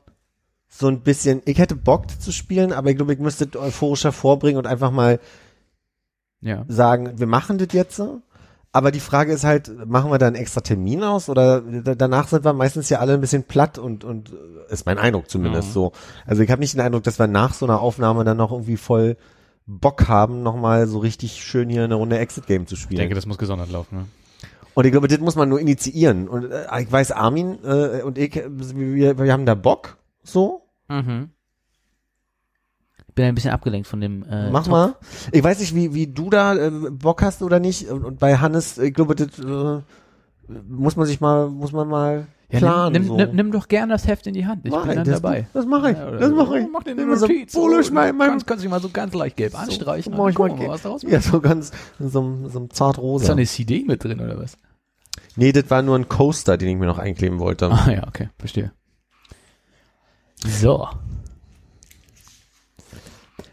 so 0.69 0.87
ein 0.87 1.01
bisschen, 1.01 1.41
ich 1.43 1.57
hätte 1.59 1.75
Bock 1.75 2.05
zu 2.21 2.31
spielen, 2.31 2.71
aber 2.71 2.89
ich 2.91 2.95
glaube, 2.95 3.11
ich 3.11 3.19
müsste 3.19 3.47
das 3.47 3.61
euphorischer 3.61 4.13
vorbringen 4.13 4.57
und 4.57 4.67
einfach 4.67 4.89
mal 4.91 5.19
Ja. 6.39 6.63
sagen, 6.69 7.13
wir 7.19 7.27
machen 7.27 7.57
das 7.57 7.69
jetzt 7.73 7.95
so. 7.97 8.21
Aber 8.71 8.91
die 8.91 8.99
Frage 8.99 9.33
ist 9.33 9.43
halt, 9.43 9.71
machen 9.87 10.09
wir 10.11 10.17
da 10.17 10.27
einen 10.27 10.35
extra 10.37 10.61
Termin 10.61 11.03
aus 11.03 11.29
oder 11.29 11.61
da- 11.61 11.95
danach 11.95 12.27
sind 12.29 12.45
wir 12.45 12.53
meistens 12.53 12.89
ja 12.89 12.99
alle 12.99 13.15
ein 13.15 13.21
bisschen 13.21 13.43
platt 13.43 13.77
und, 13.79 14.03
und 14.05 14.31
äh, 14.31 14.71
ist 14.73 14.85
mein 14.85 14.97
Eindruck 14.97 15.29
zumindest 15.29 15.69
Mhm. 15.69 15.73
so. 15.73 15.91
Also 16.25 16.41
ich 16.43 16.51
habe 16.51 16.61
nicht 16.61 16.73
den 16.73 16.81
Eindruck, 16.81 17.03
dass 17.03 17.17
wir 17.19 17.27
nach 17.27 17.53
so 17.53 17.65
einer 17.65 17.81
Aufnahme 17.81 18.23
dann 18.23 18.37
noch 18.37 18.51
irgendwie 18.51 18.77
voll 18.77 19.17
Bock 19.67 20.07
haben, 20.07 20.43
nochmal 20.43 20.87
so 20.87 20.99
richtig 20.99 21.43
schön 21.43 21.69
hier 21.69 21.83
eine 21.83 21.95
Runde 21.95 22.17
Exit 22.17 22.47
Game 22.47 22.65
zu 22.67 22.75
Ich 22.75 22.81
spielen. 22.81 22.99
denke, 22.99 23.15
das 23.15 23.25
muss 23.25 23.37
gesondert 23.37 23.69
laufen. 23.69 23.97
Ne? 23.97 24.05
Und 24.73 24.85
ich 24.85 24.91
glaube, 24.91 25.07
das 25.07 25.19
muss 25.19 25.35
man 25.35 25.49
nur 25.49 25.59
initiieren. 25.59 26.27
Und 26.29 26.49
äh, 26.51 26.65
ich 26.81 26.91
weiß, 26.91 27.11
Armin 27.11 27.57
äh, 27.65 28.01
und 28.03 28.17
ich, 28.17 28.33
wir, 28.35 29.17
wir 29.19 29.33
haben 29.33 29.45
da 29.45 29.55
Bock, 29.55 29.97
so. 30.23 30.61
Mhm. 30.87 31.31
Ich 33.09 33.13
bin 33.15 33.25
ein 33.25 33.35
bisschen 33.35 33.51
abgelenkt 33.51 33.87
von 33.87 33.99
dem. 33.99 34.23
Äh, 34.29 34.51
Mach 34.51 34.63
Topf. 34.63 34.71
mal. 34.71 34.95
Ich 35.31 35.43
weiß 35.43 35.59
nicht, 35.59 35.73
wie, 35.75 35.93
wie 35.95 36.07
du 36.07 36.29
da 36.29 36.55
äh, 36.55 36.69
Bock 36.91 37.21
hast 37.23 37.41
oder 37.41 37.59
nicht. 37.59 37.89
Und, 37.89 38.05
und 38.05 38.19
bei 38.19 38.37
Hannes, 38.37 38.77
ich 38.77 38.93
glaube, 38.93 39.15
das 39.15 39.39
äh, 39.39 39.81
muss 40.69 40.95
man 40.95 41.07
sich 41.07 41.19
mal, 41.19 41.49
muss 41.49 41.71
man 41.71 41.87
mal 41.89 42.27
Ja, 42.49 42.59
planen. 42.59 42.93
nimm, 42.93 43.03
so. 43.07 43.15
nimm, 43.17 43.35
nimm, 43.35 43.51
doch 43.51 43.67
gerne 43.67 43.91
das 43.91 44.07
Heft 44.07 44.25
in 44.25 44.33
die 44.33 44.45
Hand. 44.45 44.65
Ich 44.65 44.71
Mach 44.71 44.85
bin 44.85 44.95
dann 44.95 45.05
das, 45.05 45.21
dabei. 45.21 45.47
Das 45.53 45.65
mache 45.65 45.91
ich. 45.91 45.97
Ja, 45.97 46.11
das 46.11 46.29
so. 46.29 46.35
mache 46.35 46.59
ich. 46.59 46.67
Mach 46.71 46.83
dir 46.83 46.91
eine 46.91 47.05
Nimm 47.05 47.15
so 47.17 47.27
Notiz. 47.27 47.91
Mein, 47.91 48.15
mein, 48.15 48.29
kannst, 48.29 48.47
kannst 48.47 48.63
dich 48.63 48.71
mal 48.71 48.79
so 48.81 48.87
ganz 48.89 49.13
leicht 49.13 49.35
gelb 49.35 49.59
anstreichen. 49.59 50.13
mach 50.15 50.29
ich 50.29 50.37
mal 50.37 50.49
gucken, 50.49 50.67
was 50.69 50.81
daraus 50.83 51.01
ja, 51.03 51.19
so 51.19 51.41
ganz, 51.41 51.71
in 51.99 52.09
so, 52.09 52.19
einem- 52.21 52.49
so 52.49 52.59
einem 52.59 52.69
zart 52.69 52.95
Ist 52.95 53.01
da 53.01 53.01
rosa. 53.01 53.31
eine 53.33 53.45
CD 53.45 53.83
mit 53.85 54.01
drin 54.03 54.21
oder 54.21 54.39
was? 54.39 54.57
Nee, 55.35 55.51
das 55.51 55.69
war 55.69 55.81
nur 55.81 55.97
ein 55.97 56.07
Coaster, 56.07 56.57
den 56.57 56.69
ich 56.69 56.77
mir 56.77 56.85
noch 56.85 56.99
einkleben 56.99 57.39
wollte. 57.39 57.69
Ah 57.69 57.91
ja, 57.91 58.07
okay, 58.07 58.29
verstehe. 58.39 58.71
So. 60.45 60.87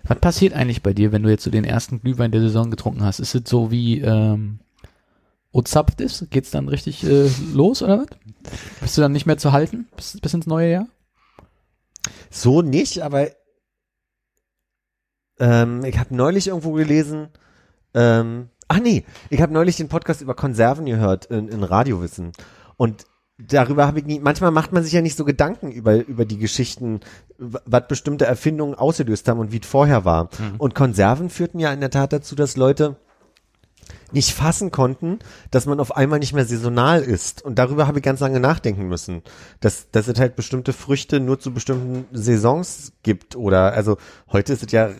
Was 0.06 0.18
passiert 0.18 0.52
eigentlich 0.54 0.82
bei 0.82 0.92
dir, 0.92 1.12
wenn 1.12 1.22
du 1.22 1.30
jetzt 1.30 1.44
so 1.44 1.50
den 1.50 1.64
ersten 1.64 2.00
Glühwein 2.00 2.30
der 2.30 2.42
Saison 2.42 2.70
getrunken 2.70 3.02
hast? 3.02 3.20
Ist 3.20 3.34
es 3.34 3.42
so 3.48 3.70
wie 3.70 4.00
ähm, 4.00 4.60
Ozapft 5.52 6.00
ist? 6.00 6.30
Geht's 6.30 6.50
dann 6.50 6.68
richtig 6.68 7.04
äh, 7.04 7.28
los 7.54 7.82
oder 7.82 8.00
was? 8.00 8.06
Bist 8.80 8.96
du 8.96 9.00
dann 9.00 9.12
nicht 9.12 9.26
mehr 9.26 9.38
zu 9.38 9.52
halten 9.52 9.88
bis, 9.96 10.20
bis 10.20 10.34
ins 10.34 10.46
neue 10.46 10.70
Jahr? 10.70 10.86
So 12.30 12.62
nicht, 12.62 13.02
aber 13.02 13.28
ähm, 15.38 15.84
ich 15.84 15.98
habe 15.98 16.14
neulich 16.14 16.48
irgendwo 16.48 16.72
gelesen, 16.72 17.28
ähm, 17.94 18.50
ach 18.68 18.80
nee, 18.80 19.04
ich 19.30 19.40
habe 19.40 19.52
neulich 19.52 19.76
den 19.76 19.88
Podcast 19.88 20.20
über 20.20 20.34
Konserven 20.34 20.86
gehört 20.86 21.26
in, 21.26 21.48
in 21.48 21.62
Radiowissen 21.62 22.32
und 22.76 23.06
darüber 23.38 23.86
habe 23.86 23.98
ich 23.98 24.04
nie, 24.04 24.20
manchmal 24.20 24.50
macht 24.50 24.72
man 24.72 24.84
sich 24.84 24.92
ja 24.92 25.00
nicht 25.00 25.16
so 25.16 25.24
Gedanken 25.24 25.72
über, 25.72 26.06
über 26.06 26.24
die 26.24 26.38
Geschichten, 26.38 27.00
was 27.38 27.88
bestimmte 27.88 28.26
Erfindungen 28.26 28.74
ausgelöst 28.74 29.28
haben 29.28 29.40
und 29.40 29.52
wie 29.52 29.60
es 29.60 29.66
vorher 29.66 30.04
war. 30.04 30.28
Und 30.58 30.74
Konserven 30.74 31.30
führten 31.30 31.58
ja 31.58 31.72
in 31.72 31.80
der 31.80 31.90
Tat 31.90 32.12
dazu, 32.12 32.36
dass 32.36 32.56
Leute 32.56 32.96
nicht 34.14 34.32
fassen 34.32 34.70
konnten, 34.70 35.18
dass 35.50 35.66
man 35.66 35.80
auf 35.80 35.96
einmal 35.96 36.18
nicht 36.18 36.32
mehr 36.32 36.44
saisonal 36.44 37.02
ist. 37.02 37.42
Und 37.42 37.58
darüber 37.58 37.86
habe 37.86 37.98
ich 37.98 38.04
ganz 38.04 38.20
lange 38.20 38.40
nachdenken 38.40 38.88
müssen. 38.88 39.22
Dass, 39.60 39.90
dass 39.90 40.08
es 40.08 40.18
halt 40.18 40.36
bestimmte 40.36 40.72
Früchte 40.72 41.20
nur 41.20 41.38
zu 41.38 41.52
bestimmten 41.52 42.06
Saisons 42.16 42.92
gibt. 43.02 43.36
Oder 43.36 43.72
also 43.72 43.98
heute 44.32 44.52
ist 44.52 44.62
es 44.62 44.72
ja 44.72 44.90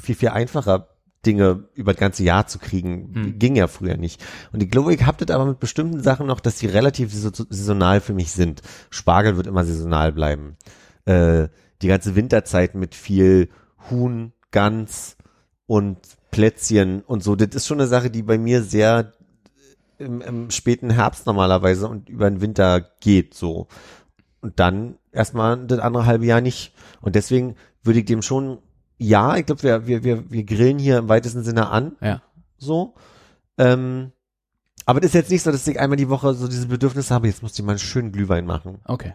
viel, 0.00 0.14
viel 0.14 0.30
einfacher, 0.30 0.88
Dinge 1.26 1.68
über 1.74 1.92
das 1.92 2.00
ganze 2.00 2.24
Jahr 2.24 2.46
zu 2.46 2.58
kriegen. 2.58 3.10
Hm. 3.12 3.38
Ging 3.38 3.56
ja 3.56 3.66
früher 3.66 3.96
nicht. 3.96 4.24
Und 4.52 4.62
ich 4.62 4.70
glaube, 4.70 4.94
ich 4.94 5.04
hab 5.04 5.18
das 5.18 5.34
aber 5.34 5.44
mit 5.44 5.60
bestimmten 5.60 6.02
Sachen 6.02 6.26
noch, 6.26 6.40
dass 6.40 6.56
die 6.56 6.66
relativ 6.66 7.12
saison- 7.12 7.46
saisonal 7.50 8.00
für 8.00 8.14
mich 8.14 8.32
sind. 8.32 8.62
Spargel 8.88 9.36
wird 9.36 9.46
immer 9.46 9.64
saisonal 9.64 10.12
bleiben. 10.12 10.56
Äh, 11.04 11.48
die 11.82 11.88
ganze 11.88 12.14
Winterzeit 12.14 12.74
mit 12.74 12.94
viel 12.94 13.50
Huhn, 13.90 14.32
Gans 14.50 15.16
und 15.66 15.98
Plätzchen 16.30 17.02
und 17.02 17.22
so, 17.22 17.36
das 17.36 17.54
ist 17.54 17.66
schon 17.66 17.80
eine 17.80 17.88
Sache, 17.88 18.10
die 18.10 18.22
bei 18.22 18.38
mir 18.38 18.62
sehr 18.62 19.12
im, 19.98 20.20
im 20.20 20.50
späten 20.50 20.90
Herbst 20.90 21.26
normalerweise 21.26 21.88
und 21.88 22.08
über 22.08 22.28
den 22.30 22.40
Winter 22.40 22.80
geht 23.00 23.34
so. 23.34 23.68
Und 24.40 24.58
dann 24.58 24.96
erstmal 25.12 25.66
das 25.66 25.78
andere 25.80 26.06
halbe 26.06 26.24
Jahr 26.26 26.40
nicht. 26.40 26.72
Und 27.02 27.14
deswegen 27.14 27.56
würde 27.82 27.98
ich 28.00 28.06
dem 28.06 28.22
schon, 28.22 28.58
ja, 28.96 29.36
ich 29.36 29.44
glaube, 29.46 29.62
wir, 29.62 29.86
wir, 29.86 30.04
wir, 30.04 30.30
wir 30.30 30.44
grillen 30.44 30.78
hier 30.78 30.98
im 30.98 31.08
weitesten 31.08 31.42
Sinne 31.42 31.68
an, 31.68 31.96
Ja. 32.00 32.22
so. 32.56 32.94
Ähm, 33.58 34.12
aber 34.86 35.00
das 35.00 35.10
ist 35.10 35.14
jetzt 35.14 35.30
nicht 35.30 35.42
so, 35.42 35.52
dass 35.52 35.66
ich 35.66 35.78
einmal 35.78 35.98
die 35.98 36.08
Woche 36.08 36.32
so 36.34 36.48
diese 36.48 36.66
Bedürfnisse 36.66 37.14
habe, 37.14 37.26
jetzt 37.26 37.42
muss 37.42 37.58
ich 37.58 37.64
mal 37.64 37.72
einen 37.72 37.78
schönen 37.78 38.12
Glühwein 38.12 38.46
machen. 38.46 38.78
Okay. 38.86 39.14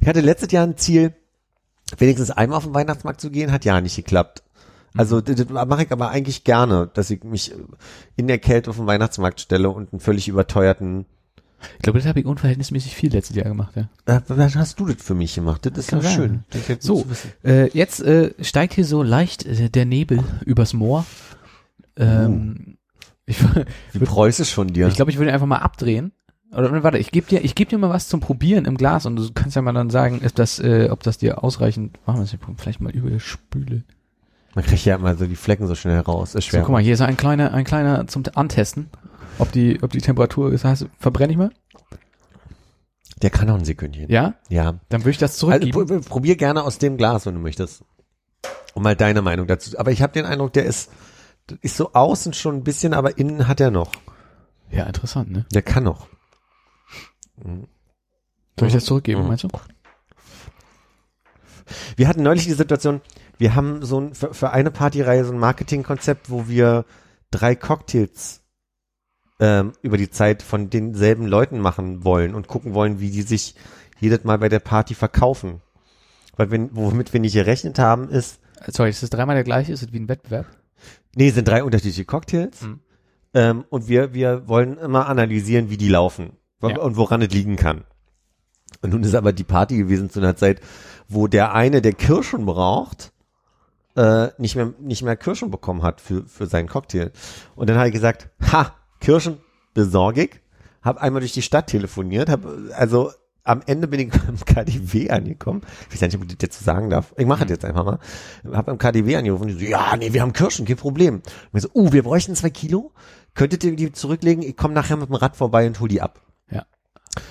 Ich 0.00 0.08
hatte 0.08 0.20
letztes 0.20 0.50
Jahr 0.52 0.66
ein 0.66 0.78
Ziel, 0.78 1.14
wenigstens 1.98 2.30
einmal 2.30 2.56
auf 2.56 2.64
den 2.64 2.74
Weihnachtsmarkt 2.74 3.20
zu 3.20 3.30
gehen, 3.30 3.52
hat 3.52 3.64
ja 3.66 3.80
nicht 3.80 3.96
geklappt. 3.96 4.42
Also 4.96 5.20
das, 5.20 5.36
das 5.36 5.48
mache 5.48 5.84
ich 5.84 5.92
aber 5.92 6.10
eigentlich 6.10 6.44
gerne, 6.44 6.90
dass 6.92 7.10
ich 7.10 7.24
mich 7.24 7.52
in 8.16 8.26
der 8.26 8.38
Kälte 8.38 8.70
auf 8.70 8.76
den 8.76 8.86
Weihnachtsmarkt 8.86 9.40
stelle 9.40 9.70
und 9.70 9.92
einen 9.92 10.00
völlig 10.00 10.28
überteuerten 10.28 11.06
Ich 11.76 11.82
glaube, 11.82 11.98
das 11.98 12.08
habe 12.08 12.20
ich 12.20 12.26
unverhältnismäßig 12.26 12.94
viel 12.94 13.12
letztes 13.12 13.36
Jahr 13.36 13.46
gemacht, 13.46 13.74
ja. 13.76 13.88
äh, 14.06 14.20
Was 14.28 14.56
hast 14.56 14.80
du 14.80 14.86
das 14.86 15.02
für 15.02 15.14
mich 15.14 15.34
gemacht? 15.34 15.64
Das 15.64 15.86
schön. 16.14 16.44
Das 16.50 16.62
ist 16.62 16.68
ja 16.68 16.74
gut 16.74 16.82
So, 16.82 17.06
äh, 17.44 17.70
jetzt 17.70 18.00
äh, 18.00 18.32
steigt 18.40 18.74
hier 18.74 18.84
so 18.84 19.02
leicht 19.02 19.46
äh, 19.46 19.70
der 19.70 19.86
Nebel 19.86 20.22
übers 20.44 20.72
Moor. 20.74 21.06
Ähm, 21.96 22.78
ich 23.26 23.38
Wie 23.92 23.98
preußisch 24.00 24.52
von 24.52 24.68
dir. 24.68 24.88
ich 24.88 24.94
glaube, 24.94 25.10
ich 25.10 25.18
würde 25.18 25.32
einfach 25.32 25.46
mal 25.46 25.58
abdrehen. 25.58 26.12
Oder 26.52 26.82
warte, 26.82 26.98
ich 26.98 27.12
gebe 27.12 27.26
dir, 27.26 27.42
ich 27.42 27.54
gebe 27.54 27.70
dir 27.70 27.78
mal 27.78 27.88
was 27.88 28.08
zum 28.08 28.20
Probieren 28.20 28.66
im 28.66 28.76
Glas 28.76 29.06
und 29.06 29.16
du 29.16 29.32
kannst 29.32 29.56
ja 29.56 29.62
mal 29.62 29.72
dann 29.72 29.88
sagen, 29.88 30.20
ist 30.20 30.38
das, 30.38 30.58
äh, 30.58 30.88
ob 30.90 31.02
das 31.02 31.16
dir 31.16 31.42
ausreichend. 31.42 31.98
Machen 32.06 32.18
wir 32.18 32.24
es 32.24 32.36
vielleicht 32.58 32.80
mal 32.80 32.92
über 32.92 33.08
die 33.08 33.20
Spüle. 33.20 33.84
Man 34.54 34.64
kriegt 34.64 34.84
ja 34.84 34.96
immer 34.96 35.14
so 35.16 35.26
die 35.26 35.36
Flecken 35.36 35.66
so 35.66 35.74
schnell 35.74 35.98
raus. 36.00 36.34
Ist 36.34 36.44
So, 36.44 36.50
schwer. 36.50 36.62
guck 36.62 36.72
mal, 36.72 36.82
hier 36.82 36.94
ist 36.94 37.00
ein 37.00 37.16
kleiner, 37.16 37.54
ein 37.54 37.64
kleiner 37.64 38.06
zum 38.06 38.22
Antesten, 38.34 38.90
ob 39.38 39.50
die, 39.52 39.82
ob 39.82 39.90
die 39.92 40.00
Temperatur 40.00 40.52
ist. 40.52 40.64
Heißt, 40.64 40.86
verbrenne 40.98 41.32
ich 41.32 41.38
mal? 41.38 41.50
Der 43.22 43.30
kann 43.30 43.46
noch 43.46 43.54
ein 43.56 43.64
Sekündchen. 43.64 44.10
Ja? 44.10 44.34
Ja. 44.48 44.80
Dann 44.88 45.02
würde 45.02 45.10
ich 45.10 45.18
das 45.18 45.32
Also, 45.32 45.46
zurückgeben. 45.46 45.86
pro- 46.02 46.08
probier 46.08 46.36
gerne 46.36 46.64
aus 46.64 46.78
dem 46.78 46.96
Glas, 46.96 47.24
wenn 47.24 47.34
du 47.34 47.40
möchtest. 47.40 47.84
Und 48.74 48.82
mal 48.82 48.96
deine 48.96 49.22
Meinung 49.22 49.46
dazu. 49.46 49.78
Aber 49.78 49.90
ich 49.92 50.02
habe 50.02 50.12
den 50.12 50.24
Eindruck, 50.26 50.52
der 50.54 50.64
ist, 50.64 50.90
ist 51.60 51.76
so 51.76 51.92
außen 51.92 52.32
schon 52.34 52.56
ein 52.56 52.64
bisschen, 52.64 52.94
aber 52.94 53.16
innen 53.18 53.46
hat 53.48 53.60
er 53.60 53.70
noch. 53.70 53.92
ja, 54.70 54.84
interessant, 54.84 55.30
ne? 55.30 55.46
Der 55.54 55.62
kann 55.62 55.84
noch. 55.84 56.08
Soll 58.58 58.68
ich 58.68 58.74
das 58.74 58.84
zurückgeben, 58.84 59.22
Mhm. 59.22 59.28
meinst 59.28 59.44
du? 59.44 59.48
Wir 61.96 62.08
hatten 62.08 62.22
neulich 62.22 62.44
die 62.44 62.52
Situation, 62.52 63.00
wir 63.42 63.56
haben 63.56 63.84
so 63.84 64.00
ein, 64.00 64.14
für, 64.14 64.32
für 64.32 64.50
eine 64.52 64.70
Partyreihe 64.70 65.24
so 65.24 65.32
ein 65.32 65.38
Marketingkonzept, 65.38 66.30
wo 66.30 66.46
wir 66.46 66.84
drei 67.32 67.56
Cocktails 67.56 68.40
ähm, 69.40 69.72
über 69.82 69.96
die 69.96 70.10
Zeit 70.10 70.42
von 70.44 70.70
denselben 70.70 71.26
Leuten 71.26 71.58
machen 71.58 72.04
wollen 72.04 72.36
und 72.36 72.46
gucken 72.46 72.72
wollen, 72.72 73.00
wie 73.00 73.10
die 73.10 73.22
sich 73.22 73.56
jedes 73.98 74.22
Mal 74.22 74.38
bei 74.38 74.48
der 74.48 74.60
Party 74.60 74.94
verkaufen. 74.94 75.60
Weil 76.36 76.52
wenn, 76.52 76.70
womit 76.76 77.12
wir 77.12 77.18
nicht 77.18 77.34
gerechnet 77.34 77.80
haben, 77.80 78.08
ist, 78.08 78.38
Sorry, 78.68 78.90
ist 78.90 79.02
das 79.02 79.10
dreimal 79.10 79.34
der 79.34 79.42
gleiche? 79.42 79.72
Ist 79.72 79.82
es 79.82 79.92
wie 79.92 79.98
ein 79.98 80.08
Wettbewerb? 80.08 80.46
nee, 81.16 81.30
sind 81.30 81.48
drei 81.48 81.64
unterschiedliche 81.64 82.04
Cocktails 82.04 82.62
Mhm. 82.62 82.80
ähm, 83.34 83.64
und 83.70 83.88
wir, 83.88 84.14
wir 84.14 84.46
wollen 84.46 84.78
immer 84.78 85.08
analysieren, 85.08 85.68
wie 85.68 85.76
die 85.76 85.88
laufen 85.88 86.36
Ja. 86.62 86.78
und 86.78 86.96
woran 86.96 87.22
es 87.22 87.32
liegen 87.32 87.56
kann. 87.56 87.82
Und 88.82 88.90
nun 88.90 89.02
ist 89.02 89.16
aber 89.16 89.32
die 89.32 89.44
Party 89.44 89.76
gewesen 89.78 90.10
zu 90.10 90.20
einer 90.20 90.36
Zeit, 90.36 90.60
wo 91.08 91.26
der 91.26 91.54
eine, 91.54 91.82
der 91.82 91.92
Kirschen 91.92 92.46
braucht, 92.46 93.11
äh, 93.96 94.28
nicht 94.38 94.56
mehr 94.56 94.72
nicht 94.78 95.02
mehr 95.02 95.16
Kirschen 95.16 95.50
bekommen 95.50 95.82
hat 95.82 96.00
für 96.00 96.24
für 96.26 96.46
seinen 96.46 96.68
Cocktail. 96.68 97.12
Und 97.54 97.68
dann 97.68 97.76
habe 97.76 97.88
ich 97.88 97.94
gesagt, 97.94 98.30
ha, 98.50 98.74
Kirschen 99.00 99.38
besorge 99.74 100.24
ich. 100.24 100.40
Hab 100.82 100.98
einmal 100.98 101.20
durch 101.20 101.32
die 101.32 101.42
Stadt 101.42 101.68
telefoniert, 101.68 102.28
hab 102.28 102.44
also 102.76 103.12
am 103.44 103.62
Ende 103.66 103.88
bin 103.88 104.00
ich 104.00 104.10
beim 104.26 104.36
KDW 104.36 105.10
angekommen. 105.10 105.62
Ich 105.90 105.94
weiß 105.94 106.02
nicht, 106.02 106.16
ob 106.16 106.22
ich 106.22 106.28
das 106.28 106.38
jetzt 106.42 106.58
so 106.58 106.64
sagen 106.64 106.90
darf. 106.90 107.12
Ich 107.16 107.26
mache 107.26 107.42
das 107.42 107.50
jetzt 107.50 107.64
einfach 107.64 107.84
mal. 107.84 107.98
Hab 108.52 108.66
beim 108.66 108.78
KDW 108.78 109.16
angerufen 109.16 109.48
die 109.48 109.54
so, 109.54 109.60
ja, 109.60 109.96
nee, 109.96 110.12
wir 110.12 110.22
haben 110.22 110.32
Kirschen, 110.32 110.66
kein 110.66 110.76
Problem. 110.76 111.16
Und 111.16 111.22
ich 111.52 111.62
so, 111.62 111.68
uh, 111.74 111.92
wir 111.92 112.02
bräuchten 112.02 112.34
zwei 112.34 112.50
Kilo. 112.50 112.92
Könntet 113.34 113.64
ihr 113.64 113.74
die 113.74 113.92
zurücklegen? 113.92 114.42
Ich 114.42 114.56
komme 114.56 114.74
nachher 114.74 114.96
mit 114.96 115.08
dem 115.08 115.14
Rad 115.14 115.36
vorbei 115.36 115.66
und 115.66 115.80
hol 115.80 115.88
die 115.88 116.02
ab. 116.02 116.20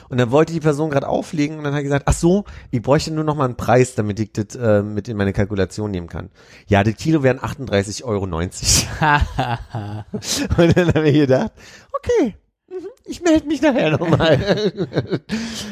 Und 0.10 0.20
dann 0.20 0.32
wollte 0.32 0.54
die 0.54 0.60
Person 0.60 0.90
gerade 0.90 1.08
auflegen 1.08 1.58
und 1.58 1.64
dann 1.64 1.74
hat 1.74 1.80
er 1.80 1.84
gesagt, 1.84 2.06
ach 2.08 2.14
so, 2.14 2.46
ich 2.70 2.82
bräuchte 2.82 3.12
nur 3.12 3.24
noch 3.24 3.36
mal 3.36 3.46
einen 3.46 3.58
Preis, 3.58 3.96
damit 3.96 4.20
ich 4.20 4.32
das 4.32 4.56
äh, 4.56 4.84
mit 4.84 5.08
in 5.08 5.18
meine 5.18 5.34
Kalkulation 5.34 5.92
nehmen 5.92 6.08
kann. 6.08 6.30
Ja, 6.68 6.84
das 6.84 6.96
Kilo 6.96 7.24
wären 7.24 7.40
38,90 7.40 8.04
Euro. 8.04 8.24
und 10.62 10.78
dann 10.78 10.94
habe 10.94 11.10
ich 11.10 11.16
gedacht, 11.16 11.52
okay, 11.94 12.36
mhm, 12.70 12.88
ich 13.06 13.22
melde 13.22 13.48
mich 13.48 13.62
nachher 13.62 13.98
nochmal. 13.98 14.40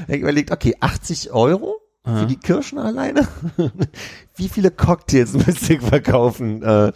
ich 0.07 0.20
überlegt, 0.20 0.51
okay, 0.51 0.76
80 0.80 1.32
Euro 1.32 1.76
für 2.05 2.26
die 2.26 2.38
Kirschen 2.38 2.80
alleine? 2.80 3.28
Wie 4.36 4.49
viele 4.49 4.72
Cocktails 4.72 5.34
müsste 5.34 5.74
ich 5.74 5.82
verkaufen? 5.82 6.64
Äh, 6.64 6.91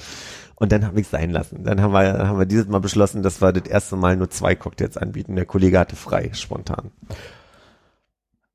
und 0.63 0.71
dann 0.71 0.85
habe 0.85 0.97
ich 1.01 1.09
sein 1.09 1.29
lassen. 1.29 1.65
Dann 1.65 1.81
haben 1.81 1.91
wir, 1.91 2.25
haben 2.25 2.39
wir 2.39 2.45
dieses 2.45 2.67
Mal 2.67 2.79
beschlossen, 2.79 3.21
dass 3.21 3.41
wir 3.41 3.51
das 3.51 3.69
erste 3.69 3.97
Mal 3.97 4.15
nur 4.15 4.29
zwei 4.29 4.55
Cocktails 4.55 4.95
anbieten. 4.95 5.35
Der 5.35 5.45
Kollege 5.45 5.77
hatte 5.77 5.97
frei, 5.97 6.29
spontan. 6.31 6.91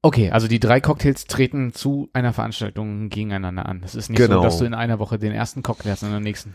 Okay, 0.01 0.31
also 0.31 0.49
die 0.49 0.59
drei 0.59 0.81
Cocktails 0.81 1.27
treten 1.27 1.75
zu 1.75 2.09
einer 2.15 2.33
Veranstaltung 2.33 3.11
gegeneinander 3.11 3.67
an. 3.67 3.83
Es 3.85 3.95
ist 3.95 4.09
nicht 4.09 4.17
Genau. 4.17 4.37
so, 4.37 4.43
dass 4.43 4.57
du 4.57 4.65
in 4.65 4.73
einer 4.73 4.99
Woche 4.99 5.19
den 5.19 5.33
ersten 5.33 5.63
Cocktail 5.63 5.91
hast 5.91 6.03
und 6.03 6.09
in 6.09 6.15
der 6.15 6.21
nächsten. 6.23 6.55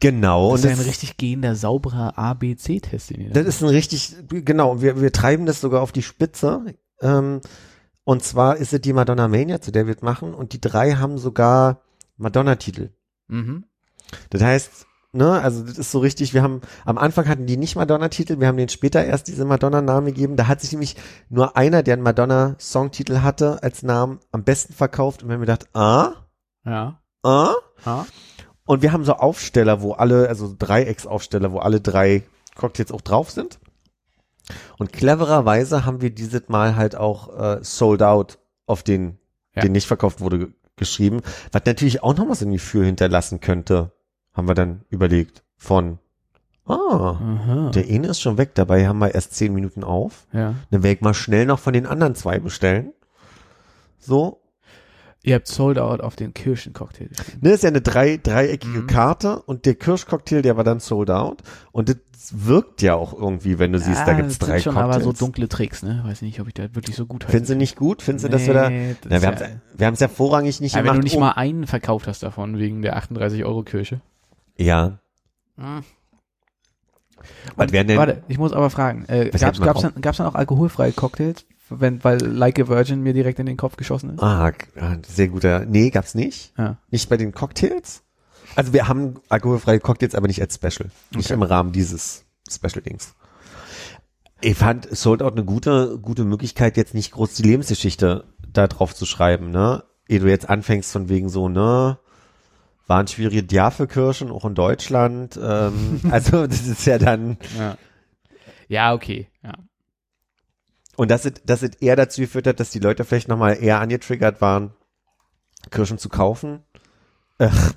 Genau. 0.00 0.52
Das 0.52 0.64
und 0.64 0.70
ist 0.70 0.80
ein 0.80 0.86
richtig 0.86 1.18
gehender, 1.18 1.54
sauberer 1.54 2.16
ABC-Test, 2.16 3.10
den 3.10 3.20
ihr 3.20 3.28
da 3.28 3.34
Das 3.34 3.46
ist 3.46 3.62
ein 3.62 3.68
richtig, 3.68 4.16
genau, 4.30 4.80
wir, 4.80 5.02
wir 5.02 5.12
treiben 5.12 5.44
das 5.44 5.60
sogar 5.60 5.82
auf 5.82 5.92
die 5.92 6.02
Spitze. 6.02 6.64
Ähm, 7.02 7.42
und 8.04 8.22
zwar 8.22 8.56
ist 8.56 8.72
es 8.72 8.80
die 8.80 8.94
Madonna 8.94 9.28
Mania, 9.28 9.60
zu 9.60 9.70
der 9.70 9.86
wir 9.86 9.94
es 9.96 10.00
machen. 10.00 10.32
Und 10.32 10.54
die 10.54 10.62
drei 10.62 10.92
haben 10.92 11.18
sogar 11.18 11.82
Madonna-Titel. 12.16 12.88
Mhm. 13.28 13.64
Das 14.30 14.40
heißt, 14.40 14.86
ne, 15.14 15.40
also 15.40 15.62
das 15.64 15.78
ist 15.78 15.90
so 15.90 15.98
richtig, 16.00 16.34
wir 16.34 16.42
haben, 16.42 16.60
am 16.84 16.98
Anfang 16.98 17.28
hatten 17.28 17.46
die 17.46 17.56
nicht 17.56 17.76
Madonna-Titel, 17.76 18.40
wir 18.40 18.48
haben 18.48 18.56
denen 18.56 18.68
später 18.68 19.04
erst 19.04 19.28
diese 19.28 19.44
Madonna-Namen 19.44 20.06
gegeben. 20.06 20.36
Da 20.36 20.46
hat 20.48 20.60
sich 20.60 20.72
nämlich 20.72 20.96
nur 21.30 21.56
einer, 21.56 21.82
der 21.82 21.94
einen 21.94 22.02
Madonna-Songtitel 22.02 23.20
hatte, 23.20 23.62
als 23.62 23.82
Namen 23.82 24.20
am 24.32 24.44
besten 24.44 24.72
verkauft. 24.74 25.22
Und 25.22 25.28
wir 25.28 25.34
haben 25.34 25.40
gedacht, 25.40 25.66
ah, 25.74 26.12
Ja. 26.64 27.00
ah. 27.22 27.54
ja. 27.86 28.06
Und 28.66 28.82
wir 28.82 28.92
haben 28.92 29.04
so 29.04 29.14
Aufsteller, 29.14 29.82
wo 29.82 29.92
alle, 29.92 30.28
also 30.28 30.54
Dreiecksaufsteller, 30.58 31.52
wo 31.52 31.58
alle 31.58 31.80
drei 31.80 32.22
Cocktails 32.56 32.92
auch 32.92 33.02
drauf 33.02 33.30
sind. 33.30 33.58
Und 34.78 34.92
clevererweise 34.92 35.84
haben 35.84 36.00
wir 36.00 36.10
dieses 36.10 36.48
Mal 36.48 36.76
halt 36.76 36.96
auch 36.96 37.38
äh, 37.38 37.58
sold 37.62 38.02
out 38.02 38.38
auf 38.66 38.82
den, 38.82 39.18
Ja. 39.54 39.62
den 39.62 39.72
nicht 39.72 39.86
verkauft 39.86 40.20
wurde, 40.20 40.38
ge- 40.38 40.52
geschrieben. 40.76 41.20
Was 41.52 41.62
natürlich 41.66 42.02
auch 42.02 42.16
noch 42.16 42.28
was 42.28 42.42
ein 42.42 42.50
Gefühl 42.52 42.84
hinterlassen 42.86 43.40
könnte, 43.40 43.92
haben 44.34 44.48
wir 44.48 44.54
dann 44.54 44.82
überlegt. 44.90 45.42
Von, 45.56 45.98
ah, 46.66 46.74
Aha. 46.76 47.70
der 47.74 47.88
eine 47.88 48.08
ist 48.08 48.20
schon 48.20 48.36
weg, 48.38 48.54
dabei 48.54 48.86
haben 48.86 48.98
wir 48.98 49.14
erst 49.14 49.34
zehn 49.34 49.54
Minuten 49.54 49.82
auf. 49.84 50.26
ja. 50.32 50.54
Dann 50.70 50.82
werde 50.82 50.96
ich 50.96 51.00
mal 51.00 51.14
schnell 51.14 51.46
noch 51.46 51.58
von 51.58 51.72
den 51.72 51.86
anderen 51.86 52.14
zwei 52.14 52.38
bestellen. 52.38 52.92
So, 53.98 54.40
Ihr 55.26 55.36
habt 55.36 55.46
Sold 55.48 55.78
Out 55.78 56.02
auf 56.02 56.16
den 56.16 56.34
Kirschencocktail 56.34 57.08
geschrieben. 57.08 57.38
Ne, 57.40 57.52
ist 57.52 57.62
ja 57.62 57.70
eine 57.70 57.80
drei, 57.80 58.18
dreieckige 58.22 58.80
Mhm. 58.80 58.86
Karte 58.86 59.40
und 59.40 59.64
der 59.64 59.74
Kirschcocktail, 59.74 60.42
der 60.42 60.58
war 60.58 60.64
dann 60.64 60.80
sold 60.80 61.08
out. 61.10 61.40
Und 61.72 61.88
das 61.88 61.96
wirkt 62.46 62.82
ja 62.82 62.94
auch 62.94 63.14
irgendwie, 63.14 63.58
wenn 63.58 63.72
du 63.72 63.78
siehst, 63.78 64.06
da 64.06 64.12
gibt's 64.12 64.38
drei 64.38 64.58
sind 64.58 64.64
schon 64.64 64.74
Cocktails. 64.74 64.96
aber 64.96 65.02
so 65.04 65.12
dunkle 65.14 65.48
Tricks, 65.48 65.82
ne? 65.82 66.02
Weiß 66.04 66.20
nicht, 66.20 66.40
ob 66.40 66.48
ich 66.48 66.52
da 66.52 66.74
wirklich 66.74 66.94
so 66.96 67.06
gut 67.06 67.24
heiße. 67.24 67.30
Findest 67.32 67.50
du 67.52 67.56
nicht 67.56 67.76
gut? 67.76 68.02
Findest 68.02 68.26
du, 68.26 68.28
dass 68.28 68.46
wir 68.46 68.52
da, 68.52 68.68
Nee, 68.68 68.96
das 69.00 69.04
na, 69.04 69.10
wir 69.10 69.16
ist 69.16 69.24
haben's, 69.40 69.60
wir 69.78 69.86
haben's 69.86 70.00
ja 70.00 70.08
vorrangig 70.08 70.60
nicht 70.60 70.72
ja, 70.74 70.80
wenn 70.80 70.84
gemacht. 70.84 70.98
du 70.98 71.04
nicht 71.04 71.14
um- 71.14 71.20
mal 71.20 71.32
einen 71.32 71.66
verkauft 71.66 72.06
hast 72.06 72.22
davon, 72.22 72.58
wegen 72.58 72.82
der 72.82 72.96
38 72.96 73.46
Euro 73.46 73.62
Kirche. 73.62 74.02
Ja. 74.56 74.98
Was 77.56 77.72
wären 77.72 77.86
denn, 77.86 77.96
Warte, 77.98 78.22
ich 78.28 78.38
muss 78.38 78.52
aber 78.52 78.70
fragen, 78.70 79.04
äh, 79.06 79.30
wir 79.32 79.40
gab's, 79.40 79.58
dann, 79.80 80.00
gab's 80.00 80.18
dann 80.18 80.26
auch 80.26 80.34
alkoholfreie 80.34 80.92
Cocktails? 80.92 81.46
Wenn, 81.70 82.04
weil 82.04 82.20
Like 82.20 82.58
a 82.60 82.68
Virgin 82.68 83.02
mir 83.02 83.14
direkt 83.14 83.38
in 83.38 83.46
den 83.46 83.56
Kopf 83.56 83.76
geschossen 83.76 84.10
ist? 84.10 84.22
ah, 84.22 84.52
ah, 84.78 84.96
sehr 85.06 85.28
guter, 85.28 85.64
nee, 85.64 85.90
gab's 85.90 86.14
nicht. 86.14 86.52
Ja. 86.58 86.76
Nicht 86.90 87.08
bei 87.08 87.16
den 87.16 87.32
Cocktails? 87.32 88.02
Also 88.56 88.72
wir 88.72 88.86
haben 88.86 89.14
alkoholfreie 89.30 89.80
Cocktails, 89.80 90.14
aber 90.14 90.26
nicht 90.26 90.40
als 90.40 90.54
Special. 90.56 90.90
Nicht 91.14 91.26
Okay. 91.26 91.34
im 91.34 91.42
Rahmen 91.42 91.72
dieses 91.72 92.24
Special-Dings. 92.50 93.14
Ich 94.42 94.56
fand 94.56 94.94
Sold 94.94 95.22
Out 95.22 95.32
eine 95.32 95.44
gute, 95.44 95.98
gute 95.98 96.24
Möglichkeit, 96.24 96.76
jetzt 96.76 96.92
nicht 96.92 97.12
groß 97.12 97.32
die 97.34 97.42
Lebensgeschichte 97.44 98.24
da 98.52 98.66
drauf 98.66 98.94
zu 98.94 99.06
schreiben, 99.06 99.50
ne? 99.50 99.84
Ehe 100.06 100.20
du 100.20 100.28
jetzt 100.28 100.50
anfängst 100.50 100.92
von 100.92 101.08
wegen 101.08 101.30
so, 101.30 101.48
ne? 101.48 101.98
Waren 102.86 103.06
schwierige 103.06 103.54
Jahr 103.54 103.70
für 103.70 103.86
Kirschen, 103.86 104.30
auch 104.30 104.44
in 104.44 104.54
Deutschland. 104.54 105.38
Ähm, 105.42 106.00
also 106.10 106.46
das 106.46 106.66
ist 106.66 106.84
ja 106.86 106.98
dann, 106.98 107.38
Ja. 107.58 107.76
Ja, 108.68 108.94
okay. 108.94 109.28
Ja. 109.42 109.52
und 110.96 111.10
dass 111.10 111.24
es, 111.26 111.34
dass 111.44 111.62
es 111.62 111.74
eher 111.76 111.96
dazu 111.96 112.20
geführt 112.22 112.46
hat, 112.46 112.60
dass 112.60 112.70
die 112.70 112.78
Leute 112.78 113.04
vielleicht 113.04 113.28
nochmal 113.28 113.62
eher 113.62 113.80
angetriggert 113.80 114.40
waren, 114.40 114.72
Kirschen 115.70 115.98
zu 115.98 116.08
kaufen. 116.08 116.60
Ach, 117.38 117.72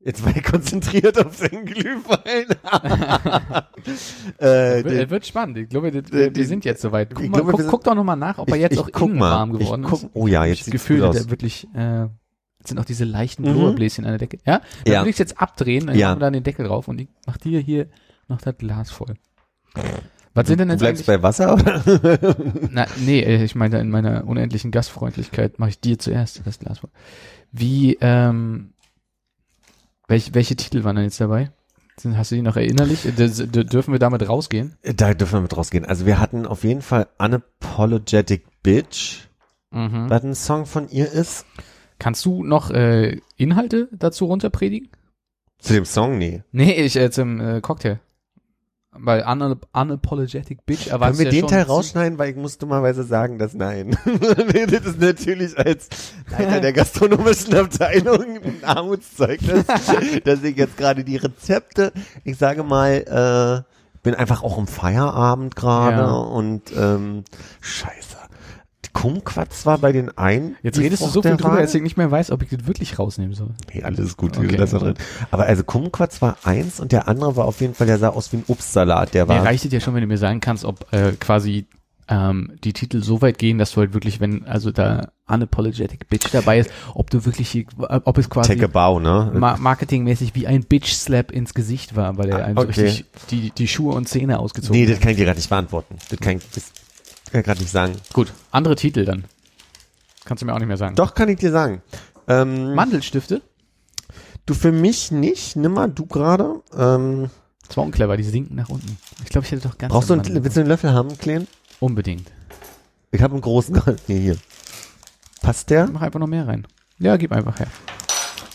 jetzt 0.00 0.24
war 0.24 0.34
ich 0.36 0.42
konzentriert 0.44 1.24
auf 1.24 1.38
den 1.40 1.64
Glühwein. 1.66 2.46
äh, 4.38 4.82
Wird, 4.84 4.90
den- 4.90 5.10
wird 5.10 5.26
spannend. 5.26 5.58
Ich 5.58 5.68
glaube, 5.68 5.92
wir, 5.92 6.34
wir 6.34 6.46
sind 6.46 6.64
jetzt 6.64 6.80
soweit. 6.82 7.14
Guck, 7.14 7.24
ich 7.24 7.30
mal, 7.30 7.42
glaube, 7.42 7.52
guck, 7.52 7.66
guck 7.68 7.84
doch 7.84 7.94
nochmal 7.94 8.16
nach, 8.16 8.38
ob 8.38 8.48
er 8.50 8.56
Ich- 8.56 8.62
jetzt 8.62 8.72
ich 8.72 8.80
auch 8.80 8.88
innen 9.02 9.20
warm 9.20 9.52
Ich 9.54 9.58
geworden 9.60 9.82
guck- 9.82 10.02
ist. 10.04 10.10
oh 10.14 10.26
ja, 10.26 10.44
Ich 10.44 10.50
jetzt 10.50 10.60
das 10.60 10.64
sieht's 10.66 10.72
Gefühl, 10.82 11.00
gut 11.00 11.08
aus. 11.08 11.16
der 11.16 11.30
wirklich, 11.30 11.66
äh, 11.74 12.06
sind 12.66 12.78
auch 12.78 12.84
diese 12.84 13.04
leichten 13.04 13.42
Mhm. 13.42 13.52
Blubberbläschen 13.52 14.04
an 14.04 14.12
der 14.12 14.18
Decke. 14.18 14.38
Ja? 14.46 14.60
Dann 14.84 14.92
Ja. 14.92 15.00
würde 15.00 15.10
ich 15.10 15.18
jetzt 15.18 15.40
abdrehen, 15.40 15.86
dann 15.86 15.96
Ja. 15.96 16.08
machen 16.08 16.18
wir 16.20 16.26
dann 16.26 16.32
den 16.32 16.42
Deckel 16.44 16.66
drauf 16.66 16.88
und 16.88 17.00
ich 17.00 17.08
mach 17.26 17.36
dir 17.36 17.60
hier 17.60 17.86
noch 18.28 18.40
das 18.40 18.56
Glas 18.58 18.90
voll. 18.90 19.14
Was 20.36 20.48
sind 20.48 20.58
denn 20.58 20.68
du 20.68 20.74
jetzt 20.74 20.80
bleibst 20.80 21.08
eigentlich? 21.08 21.20
bei 21.20 21.22
Wasser? 21.22 21.54
Oder? 21.54 21.82
Na, 22.70 22.86
nee, 23.04 23.20
äh, 23.20 23.44
ich 23.44 23.54
meine, 23.54 23.78
in 23.80 23.88
meiner 23.90 24.26
unendlichen 24.26 24.70
Gastfreundlichkeit 24.72 25.58
mache 25.60 25.70
ich 25.70 25.80
dir 25.80 25.98
zuerst 25.98 26.42
das 26.44 26.58
Glas 26.58 26.80
voll. 26.80 26.90
Wie, 27.52 27.96
ähm, 28.00 28.72
welch, 30.08 30.34
welche 30.34 30.56
Titel 30.56 30.82
waren 30.84 30.96
denn 30.96 31.04
jetzt 31.04 31.20
dabei? 31.20 31.50
Hast 32.14 32.32
du 32.32 32.34
die 32.34 32.42
noch 32.42 32.56
erinnerlich? 32.56 33.06
Äh, 33.06 33.12
Dürfen 33.12 33.92
wir 33.94 34.00
damit 34.00 34.28
rausgehen? 34.28 34.76
Da 34.82 35.14
dürfen 35.14 35.34
wir 35.34 35.40
mit 35.42 35.56
rausgehen. 35.56 35.84
Also 35.84 36.04
wir 36.06 36.18
hatten 36.18 36.44
auf 36.46 36.64
jeden 36.64 36.82
Fall 36.82 37.06
Unapologetic 37.18 38.44
Bitch, 38.64 39.28
Mhm. 39.70 40.10
was 40.10 40.24
ein 40.24 40.34
Song 40.34 40.66
von 40.66 40.88
ihr 40.88 41.10
ist. 41.12 41.46
Kannst 41.98 42.24
du 42.24 42.44
noch 42.44 42.70
äh, 42.70 43.20
Inhalte 43.36 43.88
dazu 43.92 44.26
runterpredigen? 44.26 44.88
Zu 45.58 45.72
dem 45.74 45.84
Song, 45.84 46.18
nee. 46.18 46.42
Nee, 46.52 46.72
ich 46.72 46.96
äh, 46.96 47.10
zum 47.10 47.40
äh, 47.40 47.60
Cocktail. 47.60 48.00
Weil 48.96 49.24
un 49.26 49.56
Unapologetic 49.72 50.64
Bitch 50.66 50.84
Können 50.84 50.92
erwartet 50.92 51.18
wir 51.18 51.24
ja 51.26 51.30
den 51.32 51.46
Teil 51.48 51.62
rausschneiden, 51.62 52.16
weil 52.16 52.30
ich 52.30 52.36
muss 52.36 52.58
dummerweise 52.58 53.02
sagen, 53.02 53.38
dass 53.38 53.52
nein. 53.54 53.96
das 54.04 54.86
ist 54.86 55.00
natürlich 55.00 55.58
als 55.58 55.88
Leiter 56.30 56.60
der 56.60 56.72
gastronomischen 56.72 57.54
Abteilung 57.56 58.38
ein 58.42 58.62
Armutszeugnis, 58.62 59.64
dass 60.24 60.44
ich 60.44 60.56
jetzt 60.56 60.76
gerade 60.76 61.02
die 61.02 61.16
Rezepte, 61.16 61.92
ich 62.22 62.38
sage 62.38 62.62
mal, 62.62 63.64
äh, 63.66 63.74
bin 64.04 64.14
einfach 64.14 64.44
auch 64.44 64.58
im 64.58 64.68
Feierabend 64.68 65.56
gerade 65.56 65.96
Ja. 65.96 66.12
und 66.12 66.62
ähm, 66.76 67.24
scheiße. 67.62 68.13
Kumquats 69.04 69.66
war 69.66 69.76
bei 69.78 69.92
den 69.92 70.16
einen. 70.16 70.56
Jetzt 70.62 70.78
redest 70.78 71.02
du 71.02 71.08
so 71.08 71.20
viel 71.22 71.36
drüber, 71.36 71.60
dass 71.60 71.74
ich 71.74 71.82
nicht 71.82 71.96
mehr 71.98 72.10
weiß, 72.10 72.30
ob 72.30 72.42
ich 72.42 72.48
das 72.48 72.66
wirklich 72.66 72.98
rausnehmen 72.98 73.34
soll. 73.34 73.50
Nee, 73.74 73.82
alles 73.82 74.16
gut, 74.16 74.38
Okay. 74.38 74.50
wir 74.50 74.58
lassen 74.58 74.78
drin. 74.78 74.94
Aber 75.30 75.44
also 75.44 75.62
Kumquats 75.62 76.22
war 76.22 76.38
eins 76.44 76.80
und 76.80 76.90
der 76.92 77.06
andere 77.06 77.36
war 77.36 77.44
auf 77.44 77.60
jeden 77.60 77.74
Fall, 77.74 77.86
der 77.86 77.98
sah 77.98 78.08
aus 78.08 78.32
wie 78.32 78.38
ein 78.38 78.44
Obstsalat. 78.48 79.12
Der 79.12 79.26
Mir 79.26 79.34
war 79.34 79.44
reicht 79.44 79.66
es 79.66 79.72
ja 79.72 79.80
schon, 79.80 79.94
wenn 79.94 80.00
du 80.00 80.06
mir 80.06 80.16
sagen 80.16 80.40
kannst, 80.40 80.64
ob 80.64 80.90
äh, 80.92 81.12
quasi 81.20 81.66
ähm, 82.08 82.52
die 82.64 82.72
Titel 82.72 83.02
so 83.02 83.20
weit 83.22 83.38
gehen, 83.38 83.58
dass 83.58 83.72
du 83.72 83.80
halt 83.80 83.92
wirklich, 83.94 84.20
wenn 84.20 84.44
also 84.46 84.70
da 84.70 85.08
Unapologetic 85.26 86.08
Bitch 86.08 86.26
dabei 86.32 86.58
ist, 86.60 86.70
ob 86.94 87.10
du 87.10 87.24
wirklich, 87.26 87.54
äh, 87.56 87.64
ob 88.04 88.16
es 88.18 88.28
quasi 88.30 88.54
Take 88.54 88.64
a 88.64 88.68
Bow, 88.68 89.00
ne? 89.00 89.32
ma 89.34 89.56
marketingmäßig 89.58 90.34
wie 90.34 90.46
ein 90.46 90.64
Bitch-Slap 90.64 91.30
ins 91.30 91.54
Gesicht 91.54 91.96
war, 91.96 92.16
weil 92.18 92.28
er 92.30 92.40
Ah, 92.40 92.44
einem 92.44 92.56
so 92.56 92.62
okay. 92.62 92.80
richtig 92.82 93.04
die, 93.30 93.50
die 93.50 93.68
Schuhe 93.68 93.94
und 93.94 94.08
Zähne 94.08 94.38
ausgezogen 94.38 94.78
Nee, 94.78 94.86
hat. 94.86 94.94
das 94.94 95.00
kann 95.00 95.10
ich 95.12 95.16
dir 95.18 95.24
gerade 95.24 95.38
nicht 95.38 95.48
beantworten. 95.50 95.96
Das 96.10 96.18
kann 96.20 96.36
ich, 96.36 96.42
das 96.54 96.72
kann 97.34 97.40
ich 97.40 97.46
gerade 97.46 97.60
nicht 97.62 97.72
sagen. 97.72 97.96
Gut, 98.12 98.32
andere 98.52 98.76
Titel 98.76 99.04
dann. 99.04 99.24
Kannst 100.24 100.40
du 100.40 100.46
mir 100.46 100.54
auch 100.54 100.58
nicht 100.60 100.68
mehr 100.68 100.76
sagen. 100.76 100.94
Doch, 100.94 101.14
kann 101.14 101.28
ich 101.28 101.38
dir 101.40 101.50
sagen. 101.50 101.82
Ähm, 102.28 102.74
Mandelstifte? 102.74 103.42
du 104.46 104.54
für 104.54 104.70
mich 104.72 105.10
nicht, 105.10 105.56
nimm 105.56 105.72
mal 105.72 105.88
du 105.90 106.06
gerade. 106.06 106.62
Ähm, 106.76 107.30
Das 107.66 107.76
war 107.76 107.84
unclever, 107.84 108.16
die 108.16 108.22
sinken 108.22 108.54
nach 108.54 108.68
unten. 108.68 108.98
Ich 109.24 109.30
glaube, 109.30 109.46
ich 109.46 109.50
hätte 109.52 109.66
doch 109.68 109.78
ganz 109.78 109.92
brauchst 109.92 110.10
du 110.10 110.14
einen, 110.14 110.44
willst 110.44 110.56
du 110.56 110.60
einen 110.60 110.68
Löffel 110.68 110.92
haben, 110.92 111.18
Klein? 111.18 111.48
Unbedingt. 111.80 112.30
Ich 113.10 113.20
habe 113.20 113.32
einen 113.32 113.40
großen. 113.42 113.80
Nee, 114.06 114.20
hier. 114.20 114.36
Passt 115.42 115.70
der? 115.70 115.88
Mach 115.88 116.02
einfach 116.02 116.20
noch 116.20 116.26
mehr 116.28 116.46
rein. 116.46 116.66
Ja, 116.98 117.16
gib 117.16 117.32
einfach 117.32 117.58
her. 117.58 117.66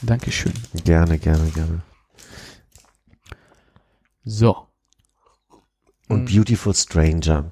Dankeschön. 0.03 0.53
Gerne, 0.86 1.19
gerne, 1.19 1.49
gerne. 1.49 1.82
So. 4.23 4.67
Und 6.07 6.21
Mhm. 6.23 6.25
Beautiful 6.25 6.73
Stranger. 6.73 7.51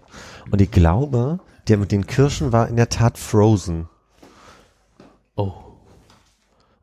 Und 0.51 0.61
ich 0.61 0.71
glaube, 0.71 1.39
der 1.67 1.77
mit 1.77 1.91
den 1.91 2.05
Kirschen 2.07 2.51
war 2.51 2.67
in 2.67 2.75
der 2.75 2.89
Tat 2.89 3.17
Frozen. 3.17 3.89
Oh. 5.35 5.53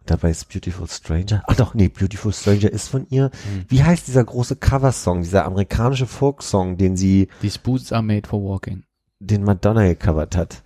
Dabei 0.07 0.31
ist 0.31 0.51
Beautiful 0.51 0.87
Stranger. 0.87 1.43
Ach 1.47 1.57
doch, 1.57 1.73
nee, 1.75 1.89
Beautiful 1.89 2.33
Stranger 2.33 2.71
ist 2.71 2.89
von 2.89 3.07
ihr. 3.09 3.31
Hm. 3.51 3.65
Wie 3.69 3.83
heißt 3.83 4.07
dieser 4.07 4.23
große 4.23 4.57
Coversong, 4.57 5.23
dieser 5.23 5.47
amerikanische 5.47 6.07
Folksong, 6.07 6.77
den 6.77 6.97
sie, 6.97 7.29
These 7.41 7.59
boots 7.59 7.91
are 7.91 8.03
made 8.03 8.29
for 8.29 8.43
walking. 8.43 8.85
den 9.19 9.45
Madonna 9.45 9.83
gecovert 9.87 10.37
hat? 10.37 10.63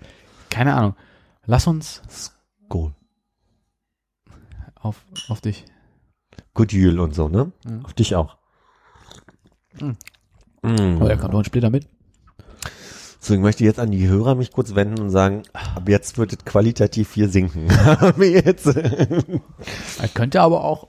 Keine 0.50 0.74
Ahnung. 0.74 0.96
Lass 1.46 1.66
uns 1.68 2.02
Goal. 2.68 2.92
auf, 4.74 5.04
auf 5.28 5.40
dich. 5.40 5.64
Good 6.54 6.72
Jule 6.72 7.00
und 7.00 7.14
so, 7.14 7.28
ne? 7.28 7.52
Mhm. 7.64 7.84
Auf 7.84 7.94
dich 7.94 8.16
auch. 8.16 8.36
Mhm. 9.80 9.96
Mm. 10.62 11.00
Oh, 11.00 11.06
er 11.06 11.16
kommt 11.16 11.32
noch 11.32 11.40
ein 11.40 11.44
Splitter 11.44 11.70
mit. 11.70 11.88
Deswegen 13.20 13.42
möchte 13.42 13.64
ich 13.64 13.66
jetzt 13.66 13.80
an 13.80 13.90
die 13.90 14.08
Hörer 14.08 14.34
mich 14.34 14.52
kurz 14.52 14.74
wenden 14.74 15.00
und 15.00 15.10
sagen, 15.10 15.42
ab 15.52 15.88
jetzt 15.88 16.18
wird 16.18 16.32
es 16.32 16.44
qualitativ 16.44 17.12
hier 17.14 17.28
sinken. 17.28 17.68
Jetzt. 18.18 18.66
Er 18.66 20.08
könnte 20.14 20.40
aber 20.40 20.62
auch 20.62 20.88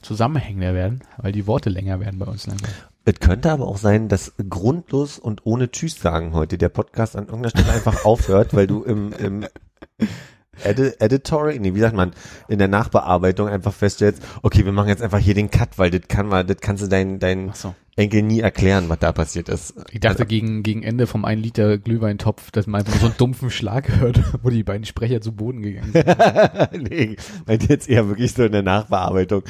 zusammenhängender 0.00 0.74
werden, 0.74 1.02
weil 1.18 1.32
die 1.32 1.46
Worte 1.46 1.70
länger 1.70 2.00
werden 2.00 2.18
bei 2.18 2.26
uns 2.26 2.46
langsam. 2.46 2.70
Es 3.04 3.18
könnte 3.18 3.50
aber 3.50 3.66
auch 3.66 3.78
sein, 3.78 4.08
dass 4.08 4.32
grundlos 4.48 5.18
und 5.18 5.44
ohne 5.44 5.70
Tschüss 5.70 6.00
sagen 6.00 6.34
heute 6.34 6.56
der 6.56 6.68
Podcast 6.68 7.16
an 7.16 7.24
irgendeiner 7.24 7.50
Stelle 7.50 7.72
einfach 7.72 8.04
aufhört, 8.04 8.54
weil 8.54 8.66
du 8.66 8.84
im, 8.84 9.12
im 9.12 9.46
Edi 10.64 10.92
Editory, 10.98 11.58
nee, 11.58 11.74
wie 11.74 11.80
sagt 11.80 11.96
man, 11.96 12.12
in 12.48 12.58
der 12.58 12.68
Nachbearbeitung 12.68 13.48
einfach 13.48 13.72
feststellst, 13.72 14.22
okay, 14.42 14.64
wir 14.64 14.72
machen 14.72 14.88
jetzt 14.88 15.02
einfach 15.02 15.18
hier 15.18 15.34
den 15.34 15.50
Cut, 15.50 15.78
weil 15.78 15.90
das 15.90 16.02
kann 16.08 16.26
man, 16.28 16.46
das 16.46 16.58
kannst 16.60 16.82
du 16.82 16.88
deinen 16.88 17.18
dein 17.18 17.52
so. 17.54 17.74
Enkel 17.96 18.22
nie 18.22 18.40
erklären, 18.40 18.88
was 18.88 18.98
da 18.98 19.12
passiert 19.12 19.48
ist. 19.48 19.74
Ich 19.90 20.00
dachte 20.00 20.26
gegen, 20.26 20.62
gegen 20.62 20.82
Ende 20.82 21.06
vom 21.06 21.24
1 21.24 21.42
Liter 21.42 21.78
Glühweintopf, 21.78 22.50
dass 22.50 22.66
man 22.66 22.80
einfach 22.80 22.92
nur 22.92 23.00
so 23.00 23.06
einen 23.06 23.16
dumpfen 23.16 23.50
Schlag 23.50 23.88
hört, 24.00 24.20
wo 24.42 24.50
die 24.50 24.62
beiden 24.62 24.84
Sprecher 24.84 25.20
zu 25.20 25.32
Boden 25.32 25.62
gegangen 25.62 25.92
sind. 25.92 26.06
nee, 26.90 27.16
meinte 27.46 27.66
jetzt 27.68 27.88
eher 27.88 28.08
wirklich 28.08 28.32
so 28.32 28.44
in 28.44 28.52
der 28.52 28.62
Nachbearbeitung. 28.62 29.42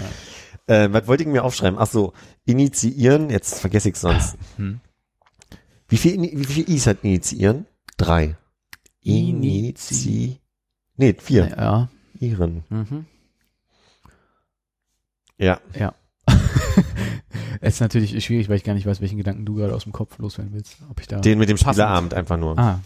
Äh, 0.67 0.89
was 0.93 1.09
wollte 1.09 1.25
ich 1.25 1.29
mir 1.29 1.43
aufschreiben? 1.45 1.79
Ach 1.79 1.87
so, 1.89 2.13
initiieren, 2.45 3.29
jetzt 3.31 3.61
vergesse 3.61 3.89
ich 3.89 3.97
sonst. 3.97 4.37
Hm. 4.57 4.81
Wie 5.89 5.97
viel, 5.97 6.21
wie 6.23 6.45
viel 6.45 6.71
I's 6.71 6.87
hat 6.87 6.99
initiieren? 7.03 7.67
Drei. 7.97 8.37
Inizi- 9.05 10.39
Nee, 11.03 11.17
vier. 11.19 11.49
Ja. 11.57 11.89
Iren. 12.21 12.63
Mhm. 12.71 13.07
Ja. 15.39 15.59
Ja. 15.79 15.95
Es 17.65 17.75
ist 17.75 17.81
natürlich 17.81 18.25
schwierig, 18.25 18.49
weil 18.49 18.57
ich 18.57 18.65
gar 18.65 18.75
nicht 18.75 18.87
weiß, 18.87 19.01
welchen 19.01 19.19
Gedanken 19.19 19.45
du 19.45 19.55
gerade 19.55 19.73
aus 19.75 19.85
dem 19.85 19.93
Kopf 19.93 20.19
loswerden 20.19 20.53
willst. 20.53 20.79
Ob 20.91 20.99
ich 21.01 21.07
da. 21.07 21.21
Den 21.21 21.39
mit 21.39 21.49
dem. 21.49 21.57
Spielerabend 21.57 22.13
einfach 22.13 22.37
nur. 22.37 22.59
ah. 22.59 22.81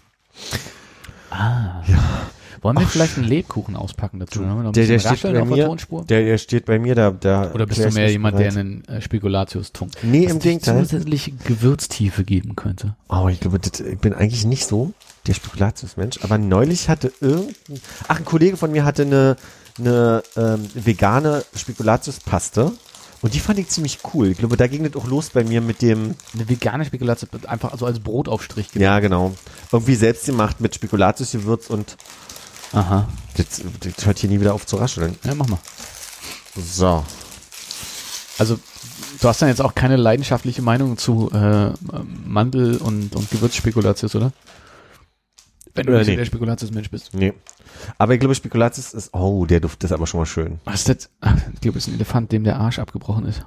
Ah. 1.31 1.83
Wollen 2.62 2.79
wir 2.79 2.87
vielleicht 2.87 3.17
einen 3.17 3.27
Lebkuchen 3.27 3.75
auspacken 3.77 4.19
dazu? 4.21 4.41
Der- 4.43 4.87
der 4.87 4.99
steht 4.99 5.23
bei 5.23 5.33
der 5.33 5.45
mir. 5.45 5.77
Der, 6.09 6.23
der 6.25 6.39
steht 6.39 6.64
bei 6.67 6.79
mir 6.79 6.95
da. 6.95 7.11
da 7.11 7.53
Oder 7.53 7.67
bist 7.67 7.85
du 7.85 7.91
mehr 7.91 8.11
jemand, 8.11 8.39
der 8.39 8.51
bereit. 8.51 8.59
einen 8.59 8.85
äh, 8.87 9.01
Spekulatius 9.01 9.73
tunkt? 9.73 9.97
Nee, 10.03 10.25
im 10.25 10.39
Gegenteil. 10.41 10.83
zusätzliche 10.83 11.33
Gewürztiefe 11.33 12.25
geben 12.25 12.55
könnte. 12.57 12.97
Oh, 13.09 13.29
ich 13.29 13.41
glaube, 13.41 13.59
das, 13.59 13.81
ich 13.81 13.99
bin 13.99 14.12
eigentlich 14.14 14.45
nicht 14.45 14.67
so 14.67 14.93
der 15.27 15.35
Spekulatius-Mensch. 15.35 16.18
Aber 16.22 16.39
neulich 16.39 16.89
hatte 16.89 17.12
irgendein, 17.20 17.81
ach, 18.09 18.18
ein 18.18 18.24
Kollege 18.24 18.57
von 18.57 18.70
mir 18.72 18.85
hatte 18.85 19.03
eine, 19.03 19.37
eine 19.79 20.22
ähm, 20.37 20.68
vegane 20.74 21.45
Spekulatius-Paste. 21.55 22.72
Und 23.22 23.35
die 23.35 23.41
fand 23.41 23.59
ich 23.59 23.68
ziemlich 23.68 23.99
cool. 24.14 24.29
Ich 24.31 24.39
glaube, 24.39 24.57
da 24.57 24.66
ging 24.66 24.85
das 24.85 24.95
auch 24.95 25.07
los 25.09 25.31
bei 25.31 25.43
mir 25.43 25.61
mit 25.61 25.81
dem, 25.83 26.14
Eine 26.35 26.49
vegane 26.49 26.85
Spekulatius 26.85 27.31
einfach 27.47 27.77
so 27.79 27.87
als 27.87 27.99
Brotaufstrich 27.99 28.70
gemacht. 28.70 28.83
ja 28.83 29.01
genau, 29.01 29.35
irgendwie 29.72 29.95
selbst 29.95 30.27
gemacht 30.27 30.61
mit 30.61 30.74
Spekulatius-Gewürz 30.74 31.68
und 31.70 31.97
Aha. 32.72 33.09
das, 33.37 33.62
das 33.81 34.05
hört 34.07 34.18
hier 34.18 34.29
nie 34.29 34.39
wieder 34.41 34.53
auf 34.55 34.66
zu 34.66 34.77
rascheln. 34.77 35.16
Ja, 35.24 35.35
mach 35.35 35.49
mal. 35.49 35.59
So. 36.57 37.05
Also, 38.39 38.59
du 39.20 39.29
hast 39.29 39.41
dann 39.41 39.49
jetzt 39.49 39.62
auch 39.62 39.74
keine 39.74 39.97
leidenschaftliche 39.97 40.61
Meinung 40.61 40.99
zu 40.99 41.31
äh, 41.33 41.72
Mandel- 42.27 42.77
und, 42.77 43.16
und 43.16 43.31
Gewürzspekulatius, 43.31 44.14
oder? 44.14 44.33
Wenn 45.77 45.87
du 45.87 45.93
Äh, 45.95 45.99
nicht 45.99 46.09
nee. 46.09 46.16
der 46.16 46.24
Spekulatius-Mensch 46.24 46.91
bist. 46.91 47.14
Nee. 47.14 47.33
Aber 47.99 48.14
ich 48.14 48.20
glaube, 48.20 48.35
Spekulatius 48.35 48.95
ist, 48.95 49.14
oh, 49.14 49.45
der 49.47 49.61
Duft 49.61 49.83
ist 49.85 49.93
aber 49.93 50.07
schon 50.07 50.20
mal 50.20 50.27
schön. 50.27 50.61
Was 50.64 50.87
ist 50.87 50.89
das? 50.89 51.11
Ach, 51.20 51.37
Ich 51.55 51.61
glaube, 51.61 51.79
es 51.79 51.87
ist 51.87 51.93
ein 51.93 51.97
Elefant, 51.97 52.33
dem 52.33 52.45
der 52.45 52.59
Arsch 52.59 52.79
abgebrochen 52.79 53.27
ist. 53.27 53.45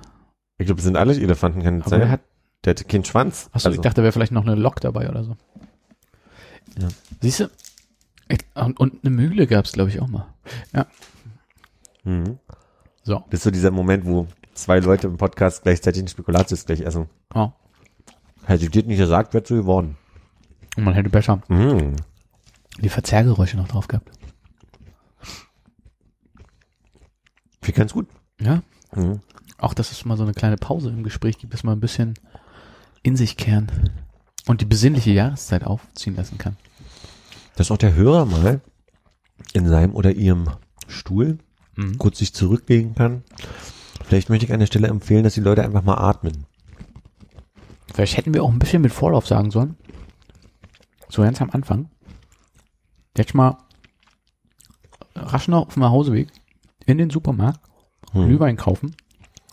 Ich 0.58 0.66
glaube, 0.66 0.80
es 0.80 0.86
sind 0.86 0.98
alle 0.98 1.14
Elefanten, 1.16 1.64
kann 1.64 1.80
das 1.80 1.90
sein? 1.90 2.02
er 2.02 2.10
hat, 2.12 2.22
der 2.66 2.72
hatte 2.72 2.84
keinen 2.86 3.06
Schwanz. 3.06 3.50
achso, 3.54 3.70
Also, 3.70 3.78
ich 3.80 3.82
dachte, 3.82 3.98
da 3.98 4.04
wäre 4.04 4.12
vielleicht 4.12 4.32
noch 4.32 4.46
eine 4.46 4.56
Lok 4.56 4.80
dabei 4.82 5.10
oder 5.10 5.24
so. 5.24 5.36
Ja. 6.80 6.88
Siehst 7.22 7.40
du? 7.42 7.50
Und, 8.56 8.80
und 8.80 9.04
eine 9.04 9.10
Mühle 9.16 9.48
gab 9.48 9.66
es, 9.66 9.72
glaube 9.72 9.90
ich, 9.90 10.00
auch 10.02 10.08
mal. 10.08 10.28
mhm. 12.04 12.38
So. 13.04 13.24
Das 13.30 13.40
ist 13.40 13.44
so 13.44 13.52
dieser 13.52 13.72
Moment, 13.72 14.06
wo 14.06 14.28
zwei 14.54 14.80
Leute 14.80 15.08
im 15.08 15.18
Podcast 15.18 15.64
gleichzeitig 15.64 16.02
einen 16.02 16.08
Spekulatius 16.10 16.66
gleich 16.66 16.82
essen. 16.82 17.10
Ja. 17.34 17.54
Hätte 18.46 18.66
ich 18.66 18.72
dir 18.72 18.84
nicht 18.84 18.98
gesagt, 19.00 19.34
wärst 19.34 19.50
du 19.50 19.56
geworden. 19.56 19.98
Und 20.78 20.84
man 20.84 20.94
hätte 20.94 21.10
besser 21.10 21.42
Mm. 21.48 21.96
Die 22.82 22.90
Verzerrgeräusche 22.90 23.58
noch 23.58 23.68
drauf 23.68 23.88
gehabt. 23.88 24.10
Ich 27.66 27.76
ganz 27.76 27.94
gut. 27.94 28.08
Ja. 28.42 28.64
Mhm. 28.96 29.20
Auch, 29.60 29.74
dass 29.76 29.92
es 29.92 30.04
mal 30.06 30.18
so 30.18 30.24
eine 30.24 30.34
kleine 30.34 30.58
Pause 30.58 30.90
im 30.90 31.04
Gespräch 31.04 31.38
gibt, 31.38 31.54
dass 31.54 31.64
man 31.64 31.78
ein 31.78 31.82
bisschen 31.82 32.16
in 33.04 33.16
sich 33.16 33.38
kehren 33.38 33.72
und 34.48 34.62
die 34.62 34.66
besinnliche 34.66 35.12
Jahreszeit 35.12 35.64
aufziehen 35.64 36.16
lassen 36.16 36.38
kann. 36.40 36.58
Dass 37.56 37.70
auch 37.70 37.78
der 37.78 37.94
Hörer 37.94 38.26
mal 38.26 38.62
in 39.54 39.68
seinem 39.68 39.94
oder 39.94 40.12
ihrem 40.12 40.50
Stuhl 40.88 41.38
Mhm. 41.76 41.98
kurz 41.98 42.18
sich 42.18 42.34
zurücklegen 42.34 42.94
kann. 42.96 43.24
Vielleicht 44.04 44.30
möchte 44.30 44.46
ich 44.46 44.52
an 44.54 44.60
der 44.60 44.68
Stelle 44.68 44.88
empfehlen, 44.88 45.24
dass 45.24 45.36
die 45.36 45.40
Leute 45.40 45.64
einfach 45.64 45.84
mal 45.84 45.96
atmen. 45.98 46.46
Vielleicht 47.94 48.18
hätten 48.18 48.34
wir 48.34 48.44
auch 48.44 48.52
ein 48.52 48.60
bisschen 48.60 48.82
mit 48.82 48.92
Vorlauf 48.92 49.28
sagen 49.28 49.52
sollen. 49.52 49.78
So 51.10 51.22
ganz 51.22 51.42
am 51.42 51.52
Anfang. 51.52 51.90
Jetzt 53.20 53.36
mal 53.36 53.58
rasch 55.14 55.50
noch 55.50 55.68
auf 55.68 55.74
dem 55.74 55.82
Nachhauseweg 55.82 56.30
in 56.86 56.98
den 56.98 57.10
Supermarkt, 57.10 57.60
Hm. 58.14 58.28
Glühwein 58.28 58.56
kaufen 58.56 58.96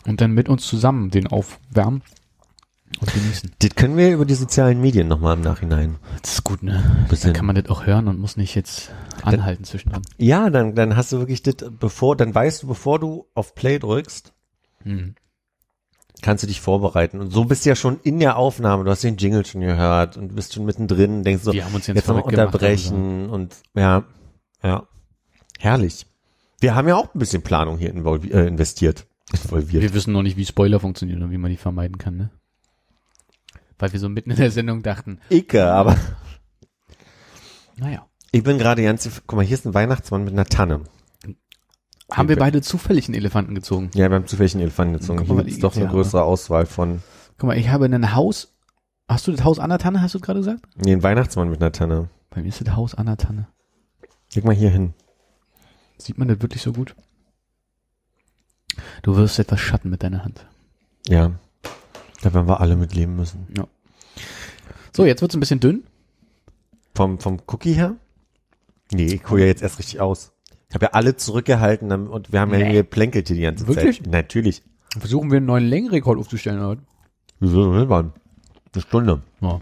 und 0.05 0.21
dann 0.21 0.31
mit 0.31 0.47
uns 0.47 0.65
zusammen 0.65 1.11
den 1.11 1.27
aufwärmen 1.27 2.01
und 3.01 3.13
genießen. 3.13 3.51
Das 3.59 3.75
können 3.75 3.97
wir 3.97 4.13
über 4.13 4.25
die 4.25 4.35
sozialen 4.35 4.79
Medien 4.79 5.09
nochmal 5.09 5.35
im 5.35 5.41
Nachhinein. 5.41 5.97
Das 6.21 6.35
ist 6.35 6.43
gut, 6.45 6.63
ne? 6.63 7.05
Dann 7.21 7.33
kann 7.33 7.45
man 7.45 7.55
das 7.57 7.67
auch 7.69 7.85
hören 7.85 8.07
und 8.07 8.17
muss 8.19 8.37
nicht 8.37 8.55
jetzt 8.55 8.91
anhalten 9.21 9.65
zwischendrin. 9.65 10.01
Ja, 10.17 10.49
dann, 10.49 10.73
dann 10.75 10.95
hast 10.95 11.11
du 11.11 11.19
wirklich 11.19 11.43
das, 11.43 11.55
bevor, 11.77 12.15
dann 12.15 12.33
weißt 12.33 12.63
du, 12.63 12.67
bevor 12.67 12.99
du 12.99 13.27
auf 13.35 13.53
Play 13.53 13.79
drückst, 13.79 14.33
Hm. 14.83 15.15
Kannst 16.21 16.43
du 16.43 16.47
dich 16.47 16.61
vorbereiten. 16.61 17.19
Und 17.19 17.31
so 17.31 17.45
bist 17.45 17.65
du 17.65 17.69
ja 17.69 17.75
schon 17.75 17.99
in 18.03 18.19
der 18.19 18.37
Aufnahme. 18.37 18.83
Du 18.83 18.91
hast 18.91 19.03
den 19.03 19.17
Jingle 19.17 19.45
schon 19.45 19.61
gehört 19.61 20.17
und 20.17 20.35
bist 20.35 20.53
schon 20.53 20.65
mittendrin, 20.65 21.23
denkst 21.23 21.43
so, 21.43 21.53
Wir 21.53 21.65
haben 21.65 21.75
uns 21.75 21.87
jetzt, 21.87 22.05
gemacht, 22.05 22.25
unterbrechen 22.25 23.29
und 23.29 23.55
ja, 23.75 24.03
ja. 24.63 24.87
Herrlich. 25.59 26.05
Wir 26.59 26.75
haben 26.75 26.87
ja 26.87 26.95
auch 26.95 27.13
ein 27.13 27.19
bisschen 27.19 27.41
Planung 27.41 27.77
hier 27.77 27.93
äh, 27.93 28.47
investiert. 28.47 29.05
Involviert. 29.31 29.83
Wir 29.83 29.93
wissen 29.93 30.13
noch 30.13 30.23
nicht, 30.23 30.37
wie 30.37 30.45
Spoiler 30.45 30.79
funktionieren 30.79 31.21
und 31.23 31.31
wie 31.31 31.37
man 31.37 31.51
die 31.51 31.57
vermeiden 31.57 31.97
kann, 31.97 32.17
ne? 32.17 32.29
Weil 33.79 33.93
wir 33.93 33.99
so 33.99 34.09
mitten 34.09 34.31
in 34.31 34.37
der 34.37 34.49
Sendung 34.49 34.81
dachten, 34.81 35.19
Icke, 35.29 35.71
aber 35.71 35.97
naja. 37.75 38.07
ich 38.31 38.41
bin 38.41 38.57
gerade 38.57 38.81
ganz, 38.81 39.07
guck 39.27 39.37
mal, 39.37 39.45
hier 39.45 39.53
ist 39.53 39.65
ein 39.67 39.75
Weihnachtsmann 39.75 40.23
mit 40.23 40.33
einer 40.33 40.45
Tanne. 40.45 40.81
Haben 42.11 42.29
wir 42.29 42.37
beide 42.37 42.61
zufällig 42.61 43.07
einen 43.07 43.15
Elefanten 43.15 43.53
gezogen? 43.53 43.89
Ja, 43.93 44.07
beim 44.07 44.25
zufälligen 44.27 44.61
Elefanten 44.61 44.93
gezogen. 44.93 45.23
Hier 45.23 45.35
gibt 45.35 45.49
es 45.49 45.59
doch 45.59 45.75
eine 45.75 45.85
ja. 45.85 45.91
größere 45.91 46.23
Auswahl 46.23 46.65
von, 46.65 47.01
Guck 47.37 47.47
mal, 47.47 47.57
ich 47.57 47.69
habe 47.69 47.85
ein 47.85 48.15
Haus. 48.15 48.53
Hast 49.09 49.27
du 49.27 49.31
das 49.31 49.43
Haus 49.43 49.59
an 49.59 49.69
der 49.69 49.79
Tanne, 49.79 50.01
hast 50.01 50.15
du 50.15 50.19
gerade 50.19 50.39
gesagt? 50.39 50.65
nee, 50.75 50.91
ein 50.91 51.03
Weihnachtsmann 51.03 51.49
mit 51.49 51.61
einer 51.61 51.71
Tanne. 51.71 52.09
Bei 52.29 52.41
mir 52.41 52.49
ist 52.49 52.65
das 52.65 52.75
Haus 52.75 52.95
an 52.95 53.05
der 53.05 53.17
Tanne. 53.17 53.47
Leg 54.33 54.43
mal 54.43 54.55
hier 54.55 54.69
hin. 54.69 54.93
Sieht 55.97 56.17
man 56.17 56.27
das 56.27 56.41
wirklich 56.41 56.61
so 56.61 56.73
gut? 56.73 56.95
Du 59.01 59.15
wirst 59.15 59.39
etwas 59.39 59.59
Schatten 59.59 59.89
mit 59.89 60.03
deiner 60.03 60.23
Hand. 60.23 60.45
Ja. 61.07 61.31
Da 62.21 62.33
werden 62.33 62.47
wir 62.47 62.59
alle 62.59 62.75
mit 62.75 62.93
leben 62.93 63.15
müssen. 63.15 63.47
So, 64.95 65.05
jetzt 65.05 65.21
wird's 65.21 65.35
ein 65.35 65.39
bisschen 65.39 65.59
dünn. 65.59 65.83
Vom, 66.95 67.19
vom 67.19 67.37
Cookie 67.47 67.73
her? 67.73 67.95
Nee, 68.91 69.13
ich 69.13 69.29
hole 69.29 69.41
ja 69.41 69.47
jetzt 69.47 69.61
erst 69.61 69.79
richtig 69.79 70.01
aus. 70.01 70.31
Ich 70.69 70.75
habe 70.75 70.85
ja 70.85 70.91
alle 70.91 71.15
zurückgehalten 71.15 71.91
und 72.09 72.31
wir 72.33 72.41
haben 72.41 72.51
ja 72.51 72.59
Nee. 72.59 72.71
hier 72.71 72.83
plänkelt 72.83 73.27
hier 73.27 73.35
die 73.37 73.41
ganze 73.43 73.67
Wirklich? 73.67 74.03
Zeit. 74.03 74.11
Natürlich. 74.11 74.63
Versuchen 74.97 75.31
wir 75.31 75.37
einen 75.37 75.45
neuen 75.45 75.65
Längenrekord 75.67 76.19
aufzustellen 76.19 76.61
heute. 76.61 76.81
Wieso 77.39 77.69
man? 77.69 78.13
Eine 78.73 78.81
Stunde. 78.81 79.21
Ja. 79.41 79.59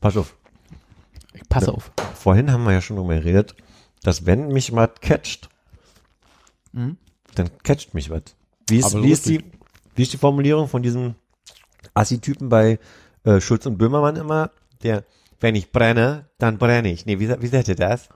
Pass 0.00 0.16
auf. 0.16 0.36
Ich 1.34 1.48
passe 1.48 1.66
Ja. 1.68 1.72
auf. 1.72 1.90
Vorhin 2.14 2.52
haben 2.52 2.64
wir 2.64 2.72
ja 2.72 2.80
schon 2.80 2.96
drüber 2.96 3.14
geredet, 3.14 3.56
dass 4.02 4.26
wenn 4.26 4.48
mich 4.48 4.72
was 4.74 4.90
catcht, 5.00 5.48
Mhm. 6.72 6.96
dann 7.34 7.50
catcht 7.62 7.94
mich 7.94 8.10
was. 8.10 8.22
Wie 8.68 8.78
ist, 8.78 8.94
wie 9.02 9.10
ist 9.10 9.26
die, 9.26 9.42
wie 9.94 10.02
ist 10.02 10.12
die 10.12 10.18
Formulierung 10.18 10.68
von 10.68 10.82
diesem 10.82 11.14
Assi-Typen 11.94 12.48
bei 12.48 12.78
äh, 13.24 13.40
Schulz 13.40 13.66
und 13.66 13.78
Böhmermann 13.78 14.16
immer? 14.16 14.50
Der, 14.82 15.04
wenn 15.40 15.54
ich 15.56 15.72
brenne, 15.72 16.28
dann 16.38 16.58
brenne 16.58 16.92
ich. 16.92 17.06
Nee, 17.06 17.18
wie, 17.18 17.28
wie 17.40 17.46
sagt 17.48 17.68
er 17.68 17.74
das? 17.74 18.08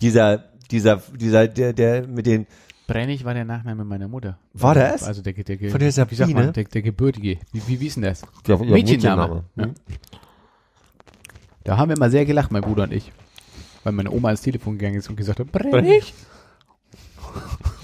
Dieser, 0.00 0.52
dieser, 0.70 0.96
dieser, 0.96 1.48
der, 1.48 1.72
der 1.72 2.06
mit 2.06 2.26
den, 2.26 2.46
Brennig 2.86 3.24
war 3.24 3.32
der 3.32 3.46
Nachname 3.46 3.84
meiner 3.84 4.08
Mutter. 4.08 4.38
War 4.52 4.74
das? 4.74 5.04
Also 5.04 5.22
der, 5.22 5.32
der, 5.32 5.56
der 5.56 5.70
Von 5.70 5.80
der 5.80 5.88
wie 5.88 6.14
Sabine? 6.14 6.34
man, 6.34 6.52
der, 6.52 6.64
der 6.64 6.82
gebürtige. 6.82 7.38
Wie, 7.52 7.62
wie, 7.66 7.80
wie 7.80 7.86
ist 7.86 7.96
denn 7.96 8.02
das? 8.02 8.22
ja, 8.46 8.56
ja, 8.56 8.64
Mädchenname. 8.64 9.44
Ja. 9.56 9.64
Hm? 9.64 9.74
Da 11.64 11.78
haben 11.78 11.88
wir 11.88 11.96
immer 11.96 12.10
sehr 12.10 12.26
gelacht, 12.26 12.52
mein 12.52 12.62
Bruder 12.62 12.82
und 12.82 12.92
ich. 12.92 13.10
Weil 13.84 13.94
meine 13.94 14.10
Oma 14.10 14.28
ans 14.28 14.42
Telefon 14.42 14.76
gegangen 14.76 14.96
ist 14.96 15.08
und 15.08 15.16
gesagt 15.16 15.40
hat, 15.40 15.50
Brennig. 15.50 16.12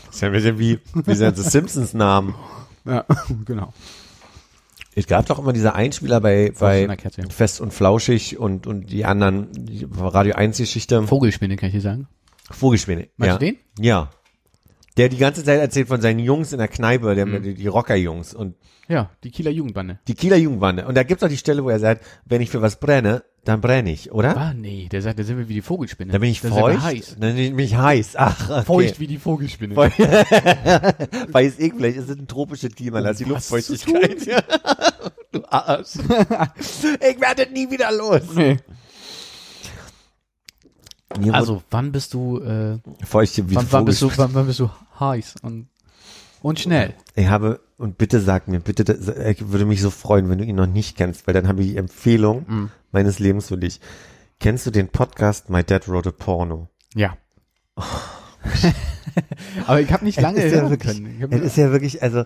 Das 0.06 0.16
ist 0.16 0.20
ja 0.20 0.28
ein 0.28 0.32
bisschen 0.32 0.58
wie, 0.58 0.78
wie 0.92 1.14
sind 1.14 1.38
das 1.38 1.50
Simpsons-Namen. 1.50 2.34
Ja, 2.84 3.06
genau. 3.46 3.72
Es 4.94 5.06
gab 5.06 5.24
doch 5.26 5.38
immer 5.38 5.52
diese 5.52 5.74
Einspieler 5.74 6.20
bei, 6.20 6.52
bei. 6.58 6.94
Fest 7.30 7.60
und 7.60 7.72
Flauschig 7.72 8.38
und, 8.38 8.66
und 8.66 8.90
die 8.90 9.04
anderen, 9.06 9.48
die 9.52 9.86
Radio 9.98 10.34
1 10.34 10.58
Geschichte. 10.58 11.02
Vogelspinne, 11.04 11.56
kann 11.56 11.68
ich 11.68 11.74
dir 11.74 11.80
sagen. 11.80 12.08
Vogelspinne. 12.50 13.08
Meinst 13.16 13.32
ja. 13.34 13.38
du 13.38 13.44
den? 13.46 13.56
Ja. 13.78 14.10
Der 14.96 15.08
die 15.08 15.18
ganze 15.18 15.44
Zeit 15.44 15.60
erzählt 15.60 15.88
von 15.88 16.00
seinen 16.00 16.18
Jungs 16.18 16.52
in 16.52 16.58
der 16.58 16.68
Kneipe, 16.68 17.14
der, 17.14 17.24
Mhm. 17.26 17.54
die, 17.54 17.66
Rocker-Jungs 17.68 18.34
und 18.34 18.56
Ja, 18.88 19.10
die 19.22 19.30
Kieler 19.30 19.50
Jugendbande. 19.52 20.00
die 20.08 20.14
Kieler 20.14 20.36
Jugendbande. 20.36 20.86
Und 20.86 20.96
da 20.96 21.04
gibt's 21.04 21.22
auch 21.22 21.28
die 21.28 21.36
Stelle, 21.38 21.62
wo 21.64 21.70
er 21.70 21.78
sagt, 21.78 22.04
wenn 22.26 22.40
ich 22.42 22.50
für 22.50 22.60
was 22.60 22.80
brenne, 22.80 23.22
dann 23.44 23.60
brenne 23.62 23.90
ich, 23.92 24.12
oder? 24.12 24.36
Ah, 24.36 24.52
nee, 24.52 24.88
der 24.90 25.00
sagt, 25.00 25.18
da 25.18 25.22
sind 25.22 25.38
wir 25.38 25.48
wie 25.48 25.54
die 25.54 25.62
Vogelspinne. 25.62 26.12
Da 26.12 26.18
bin 26.18 26.28
ich 26.30 26.40
da 26.42 26.48
sind 26.48 26.56
wir 26.56 26.60
feucht. 26.60 26.82
heiß. 26.82 27.16
Dann 27.18 27.36
bin 27.36 27.58
ich 27.60 27.76
heiß. 27.76 28.16
Ach, 28.16 28.50
okay. 28.50 28.64
Feucht 28.64 29.00
wie 29.00 29.06
die 29.06 29.16
Vogelspinne. 29.18 29.74
Feucht. 29.74 29.98
Weiß 31.32 31.58
ich, 31.58 31.72
vielleicht 31.72 31.96
ist 31.96 32.10
es 32.10 32.18
ein 32.18 32.26
tropisches 32.26 32.74
Klima, 32.74 33.00
da 33.00 33.10
ist 33.10 33.20
die 33.20 33.24
Luftfeuchtigkeit. 33.24 34.16
Du 35.32 35.44
Arsch. 35.48 35.94
ich 36.58 37.20
werde 37.20 37.46
nie 37.52 37.70
wieder 37.70 37.92
los. 37.92 38.22
Nee. 38.34 38.56
Mir 41.18 41.34
Also, 41.34 41.62
wann 41.70 41.92
bist 41.92 42.14
du, 42.14 42.40
äh, 42.40 42.78
feuchte 43.04 43.50
wie 43.50 43.56
wann, 43.56 43.66
wann, 43.70 43.84
bist 43.84 44.00
du, 44.02 44.10
wann, 44.16 44.32
wann 44.34 44.46
bist 44.46 44.60
du 44.60 44.70
heiß 45.00 45.34
und, 45.42 45.68
und 46.42 46.60
schnell? 46.60 46.94
Ich 47.16 47.26
habe, 47.26 47.60
und 47.78 47.98
bitte 47.98 48.20
sag 48.20 48.46
mir, 48.48 48.60
bitte, 48.60 48.92
ich 49.28 49.48
würde 49.50 49.64
mich 49.64 49.82
so 49.82 49.90
freuen, 49.90 50.28
wenn 50.30 50.38
du 50.38 50.44
ihn 50.44 50.56
noch 50.56 50.66
nicht 50.66 50.96
kennst, 50.96 51.26
weil 51.26 51.34
dann 51.34 51.48
habe 51.48 51.62
ich 51.62 51.70
die 51.70 51.76
Empfehlung 51.76 52.44
Mhm. 52.46 52.70
meines 52.92 53.18
Lebens 53.18 53.48
für 53.48 53.58
dich. 53.58 53.80
Kennst 54.38 54.66
du 54.66 54.70
den 54.70 54.88
Podcast 54.88 55.50
My 55.50 55.64
Dad 55.64 55.88
Wrote 55.88 56.10
a 56.10 56.12
Porno? 56.12 56.68
Ja. 56.94 57.16
Aber 59.66 59.80
ich 59.80 59.92
habe 59.92 60.04
nicht 60.04 60.20
lange 60.20 60.38
es 60.38 60.44
ist 60.46 60.52
ja 60.52 60.60
hören 60.60 60.70
wirklich, 60.70 60.96
können. 60.96 61.32
Es 61.32 61.40
ist 61.42 61.56
ja 61.56 61.72
wirklich, 61.72 62.02
also, 62.02 62.24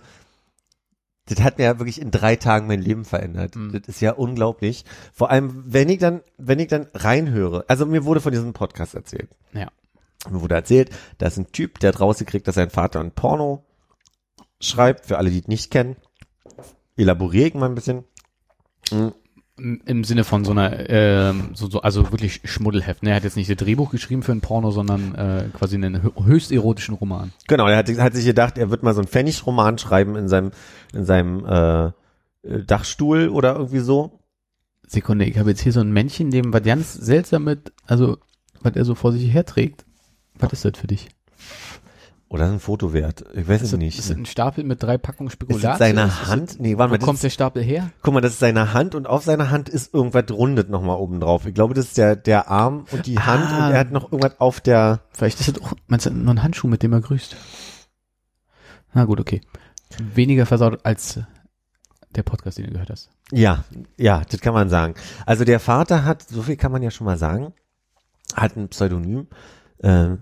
das 1.27 1.41
hat 1.41 1.57
mir 1.57 1.65
ja 1.65 1.79
wirklich 1.79 1.99
in 1.99 2.11
drei 2.11 2.35
Tagen 2.35 2.67
mein 2.67 2.81
Leben 2.81 3.03
verändert. 3.03 3.55
Mhm. 3.55 3.71
Das 3.71 3.87
ist 3.87 4.01
ja 4.01 4.13
unglaublich. 4.13 4.85
Vor 5.13 5.31
allem, 5.31 5.63
wenn 5.65 5.89
ich 5.89 5.97
dann, 5.97 6.21
wenn 6.37 6.59
ich 6.59 6.67
dann 6.67 6.87
reinhöre, 6.93 7.65
also 7.67 7.85
mir 7.85 8.05
wurde 8.05 8.21
von 8.21 8.31
diesem 8.31 8.53
Podcast 8.53 8.93
erzählt. 8.93 9.29
Ja. 9.53 9.71
Mir 10.29 10.41
wurde 10.41 10.55
erzählt, 10.55 10.91
da 11.17 11.27
ist 11.27 11.37
ein 11.37 11.51
Typ, 11.51 11.79
der 11.79 11.89
hat 11.93 11.99
rausgekriegt, 11.99 12.47
dass 12.47 12.55
sein 12.55 12.69
Vater 12.69 12.99
ein 12.99 13.11
Porno 13.11 13.63
schreibt, 14.59 15.07
für 15.07 15.17
alle, 15.17 15.29
die 15.31 15.39
es 15.39 15.47
nicht 15.47 15.71
kennen. 15.71 15.95
Elaboriere 16.97 17.47
ich 17.47 17.53
mal 17.55 17.69
ein 17.69 17.75
bisschen. 17.75 18.03
Mhm. 18.91 19.13
Im 19.57 20.03
Sinne 20.03 20.25
von 20.25 20.43
so 20.43 20.51
einer, 20.51 20.89
ähm, 20.89 21.51
so, 21.53 21.69
so, 21.69 21.79
also 21.81 22.11
wirklich 22.11 22.41
Schmuddelheft. 22.43 23.03
Ne? 23.03 23.11
Er 23.11 23.15
hat 23.15 23.23
jetzt 23.23 23.37
nicht 23.37 23.49
das 23.49 23.55
Drehbuch 23.55 23.89
geschrieben 23.89 24.21
für 24.21 24.33
ein 24.33 24.41
Porno, 24.41 24.69
sondern 24.71 25.15
äh, 25.15 25.45
quasi 25.53 25.75
einen 25.75 26.01
hö- 26.01 26.25
höchst 26.25 26.51
erotischen 26.51 26.93
Roman. 26.95 27.31
Genau, 27.47 27.65
er 27.65 27.77
hat, 27.77 27.87
hat 27.97 28.13
sich 28.15 28.25
gedacht, 28.25 28.57
er 28.57 28.69
wird 28.69 28.83
mal 28.83 28.93
so 28.93 28.99
einen 28.99 29.07
Pfennig-Roman 29.07 29.77
schreiben 29.77 30.17
in 30.17 30.27
seinem, 30.27 30.51
in 30.93 31.05
seinem 31.05 31.45
äh, 31.45 31.85
äh, 31.85 31.91
Dachstuhl 32.67 33.29
oder 33.29 33.55
irgendwie 33.55 33.79
so. 33.79 34.19
Sekunde, 34.87 35.23
ich 35.23 35.37
habe 35.37 35.51
jetzt 35.51 35.61
hier 35.61 35.71
so 35.71 35.79
ein 35.79 35.93
Männchen, 35.93 36.31
dem 36.31 36.51
was 36.51 36.63
ganz 36.63 36.93
seltsam 36.93 37.45
mit, 37.45 37.71
also 37.87 38.17
was 38.61 38.75
er 38.75 38.83
so 38.83 38.93
vor 38.93 39.13
sich 39.13 39.33
her 39.33 39.45
trägt. 39.45 39.85
Was 40.37 40.51
ist 40.51 40.65
das 40.65 40.77
für 40.77 40.87
dich? 40.87 41.07
Oder 42.35 42.47
ist 42.47 42.51
ein 42.51 42.59
Foto 42.59 42.91
wert? 42.91 43.23
Ich 43.33 43.47
weiß 43.47 43.61
es 43.61 43.71
nicht. 43.77 43.97
ist 43.97 44.11
ein 44.11 44.25
Stapel 44.25 44.65
mit 44.65 44.83
drei 44.83 44.97
Packungen 44.97 45.29
Spekulatius? 45.31 45.77
seine 45.77 46.03
Ist 46.03 46.19
das- 46.21 46.27
Hand? 46.27 46.59
Nee, 46.59 46.77
warte 46.77 46.89
Wo 46.89 46.93
mal. 46.95 46.97
Das 46.97 47.05
kommt 47.05 47.23
der 47.23 47.29
Stapel 47.29 47.63
her? 47.63 47.91
guck 48.01 48.13
mal, 48.13 48.19
das 48.19 48.33
ist 48.33 48.39
seine 48.39 48.73
Hand 48.73 48.93
und 48.93 49.07
auf 49.07 49.23
seiner 49.23 49.51
Hand 49.51 49.69
ist 49.69 49.93
irgendwas 49.93 50.25
rundet 50.31 50.69
nochmal 50.69 50.97
oben 50.97 51.21
drauf. 51.21 51.45
Ich 51.45 51.53
glaube, 51.53 51.73
das 51.73 51.85
ist 51.85 51.97
der, 51.97 52.17
der 52.17 52.49
Arm 52.49 52.87
und 52.91 53.05
die 53.05 53.17
Hand 53.19 53.45
Ah. 53.51 53.67
und 53.67 53.73
er 53.73 53.79
hat 53.79 53.91
noch 53.91 54.11
irgendwas 54.11 54.37
auf 54.41 54.59
der, 54.59 54.99
Vielleicht 55.13 55.39
ist 55.39 55.47
das 55.55 55.63
auch, 55.63 55.71
meinst 55.87 56.05
du, 56.07 56.09
nur 56.11 56.33
ein 56.33 56.43
Handschuh, 56.43 56.67
mit 56.67 56.83
dem 56.83 56.91
er 56.91 56.99
grüßt? 56.99 57.37
Na 58.93 59.05
gut, 59.05 59.21
okay. 59.21 59.39
Weniger 60.13 60.45
versaut 60.45 60.79
als 60.85 61.21
der 62.15 62.23
Podcast, 62.23 62.57
den 62.57 62.65
du 62.65 62.71
gehört 62.73 62.89
hast. 62.89 63.09
ja, 63.31 63.63
ja, 63.97 64.23
das 64.29 64.41
kann 64.41 64.53
man 64.53 64.69
sagen. 64.69 64.95
Also 65.25 65.45
der 65.45 65.61
Vater 65.61 66.03
hat, 66.03 66.21
so 66.23 66.41
viel 66.41 66.57
kann 66.57 66.73
man 66.73 66.81
ja 66.83 66.91
schon 66.91 67.05
mal 67.05 67.17
sagen, 67.17 67.53
hat 68.35 68.57
ein 68.57 68.67
Pseudonym, 68.67 69.27
äh, 69.79 70.17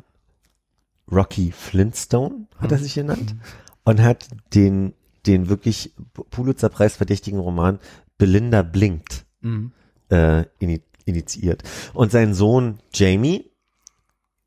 Rocky 1.12 1.52
Flintstone 1.52 2.48
hat 2.58 2.72
er 2.72 2.78
sich 2.80 2.94
genannt. 2.96 3.36
und 3.84 4.02
hat 4.02 4.28
den, 4.54 4.94
den 5.26 5.50
wirklich 5.50 5.94
Pulitzer-Preis 6.32 6.96
verdächtigen 6.96 7.40
Roman 7.40 7.80
Belinda 8.18 8.62
blinkt 8.62 9.26
Mhm. 9.42 9.72
äh, 10.10 10.46
ini 10.60 10.82
initiiert. 11.06 11.64
Und 11.94 12.12
sein 12.14 12.34
Sohn 12.34 12.80
Jamie 12.94 13.52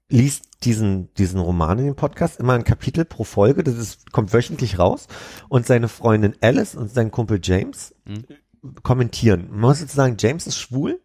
liest 0.08 0.44
diesen, 0.64 1.12
diesen 1.14 1.38
Roman 1.38 1.78
in 1.78 1.84
dem 1.86 1.96
Podcast, 1.96 2.40
immer 2.40 2.54
ein 2.54 2.64
Kapitel 2.64 3.04
pro 3.04 3.24
Folge, 3.24 3.62
das 3.62 3.74
ist, 3.76 4.10
kommt 4.12 4.32
wöchentlich 4.32 4.78
raus. 4.78 5.06
Und 5.50 5.66
seine 5.66 5.88
Freundin 5.88 6.34
Alice 6.40 6.74
und 6.74 6.90
sein 6.90 7.10
Kumpel 7.10 7.40
James 7.42 7.94
kommentieren. 8.82 9.48
Man 9.50 9.60
muss 9.60 9.80
jetzt 9.80 9.94
sagen, 9.94 10.16
James 10.18 10.46
ist 10.46 10.56
schwul. 10.58 11.00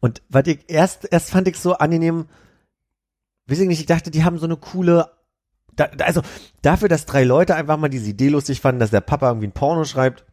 Und 0.00 0.22
was 0.28 0.46
ich 0.46 0.58
erst, 0.68 1.08
erst 1.10 1.30
fand 1.30 1.48
ich 1.48 1.56
so 1.58 1.74
angenehm, 1.74 2.26
weiß 3.52 3.60
ich 3.60 3.68
nicht, 3.68 3.80
ich 3.80 3.86
dachte, 3.86 4.10
die 4.10 4.24
haben 4.24 4.38
so 4.38 4.46
eine 4.46 4.56
coole, 4.56 5.10
da, 5.76 5.84
also 6.00 6.22
dafür, 6.62 6.88
dass 6.88 7.06
drei 7.06 7.24
Leute 7.24 7.54
einfach 7.54 7.76
mal 7.76 7.88
diese 7.88 8.10
Idee 8.10 8.28
lustig 8.28 8.60
fanden, 8.60 8.80
dass 8.80 8.90
der 8.90 9.00
Papa 9.00 9.28
irgendwie 9.28 9.46
ein 9.46 9.52
Porno 9.52 9.84
schreibt 9.84 10.24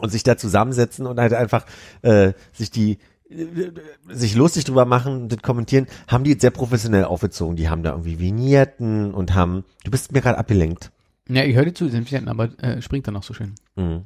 und 0.00 0.10
sich 0.10 0.22
da 0.22 0.36
zusammensetzen 0.36 1.06
und 1.06 1.18
halt 1.20 1.32
einfach 1.34 1.64
äh, 2.02 2.32
sich 2.52 2.70
die 2.70 2.98
äh, 3.30 3.70
sich 4.08 4.34
lustig 4.34 4.64
drüber 4.64 4.84
machen 4.84 5.22
und 5.22 5.28
das 5.32 5.42
kommentieren, 5.42 5.86
haben 6.08 6.24
die 6.24 6.30
jetzt 6.32 6.40
sehr 6.42 6.50
professionell 6.50 7.04
aufgezogen. 7.04 7.56
Die 7.56 7.68
haben 7.68 7.82
da 7.82 7.90
irgendwie 7.90 8.18
Vignetten 8.18 9.14
und 9.14 9.34
haben, 9.34 9.64
du 9.84 9.90
bist 9.90 10.12
mir 10.12 10.20
gerade 10.20 10.38
abgelenkt. 10.38 10.90
Ja, 11.28 11.44
ich 11.44 11.54
höre 11.56 11.64
dir 11.66 11.74
zu, 11.74 11.88
sind 11.88 12.10
wir- 12.10 12.26
aber 12.28 12.50
äh, 12.62 12.80
springt 12.82 13.06
dann 13.06 13.14
noch 13.14 13.22
so 13.22 13.34
schön. 13.34 13.54
Mhm. 13.76 14.02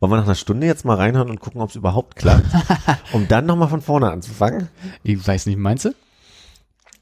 Wollen 0.00 0.12
wir 0.12 0.16
nach 0.16 0.24
einer 0.24 0.34
Stunde 0.34 0.66
jetzt 0.66 0.84
mal 0.84 0.96
reinhören 0.96 1.30
und 1.30 1.40
gucken, 1.40 1.60
ob 1.60 1.70
es 1.70 1.76
überhaupt 1.76 2.16
klappt? 2.16 2.46
um 3.12 3.28
dann 3.28 3.46
nochmal 3.46 3.68
von 3.68 3.80
vorne 3.80 4.10
anzufangen? 4.10 4.68
Ich 5.02 5.26
weiß 5.26 5.46
nicht, 5.46 5.58
meinst 5.58 5.84
du? 5.84 5.94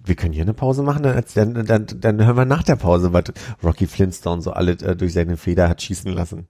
Wir 0.04 0.16
können 0.16 0.32
hier 0.32 0.42
eine 0.42 0.54
Pause 0.54 0.82
machen, 0.82 1.04
dann, 1.04 1.24
dann, 1.34 1.66
dann, 1.66 1.86
dann 1.86 2.24
hören 2.24 2.36
wir 2.36 2.44
nach 2.44 2.64
der 2.64 2.76
Pause, 2.76 3.12
was 3.12 3.24
Rocky 3.62 3.86
Flintstone 3.86 4.42
so 4.42 4.50
alle 4.50 4.72
äh, 4.72 4.96
durch 4.96 5.12
seine 5.12 5.36
Feder 5.36 5.68
hat 5.68 5.80
schießen 5.80 6.12
lassen. 6.12 6.48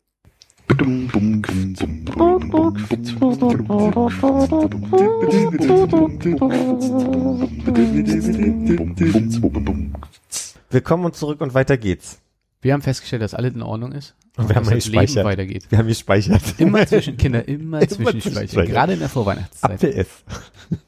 Willkommen 10.70 11.12
zurück 11.12 11.40
und 11.42 11.54
weiter 11.54 11.76
geht's. 11.76 12.20
Wir 12.62 12.72
haben 12.72 12.82
festgestellt, 12.82 13.22
dass 13.22 13.34
alles 13.34 13.54
in 13.54 13.62
Ordnung 13.62 13.92
ist. 13.92 14.14
Und 14.36 14.48
wir 14.48 14.56
haben 14.56 14.68
das 14.68 14.86
Leben 14.86 15.14
weitergeht. 15.24 15.66
Wir 15.70 15.78
haben 15.78 15.88
gespeichert. 15.88 16.42
Immer 16.58 16.86
zwischen 16.86 17.16
Kinder, 17.16 17.46
immer, 17.46 17.78
Immer 17.78 17.88
zwischenspeichern. 17.88 18.22
zwischenspeichern. 18.22 18.66
Gerade 18.72 18.92
in 18.94 18.98
der 19.00 19.08
Vorweihnachtszeit. 19.08 19.72
Apfel 19.72 19.90
ist. 19.90 20.24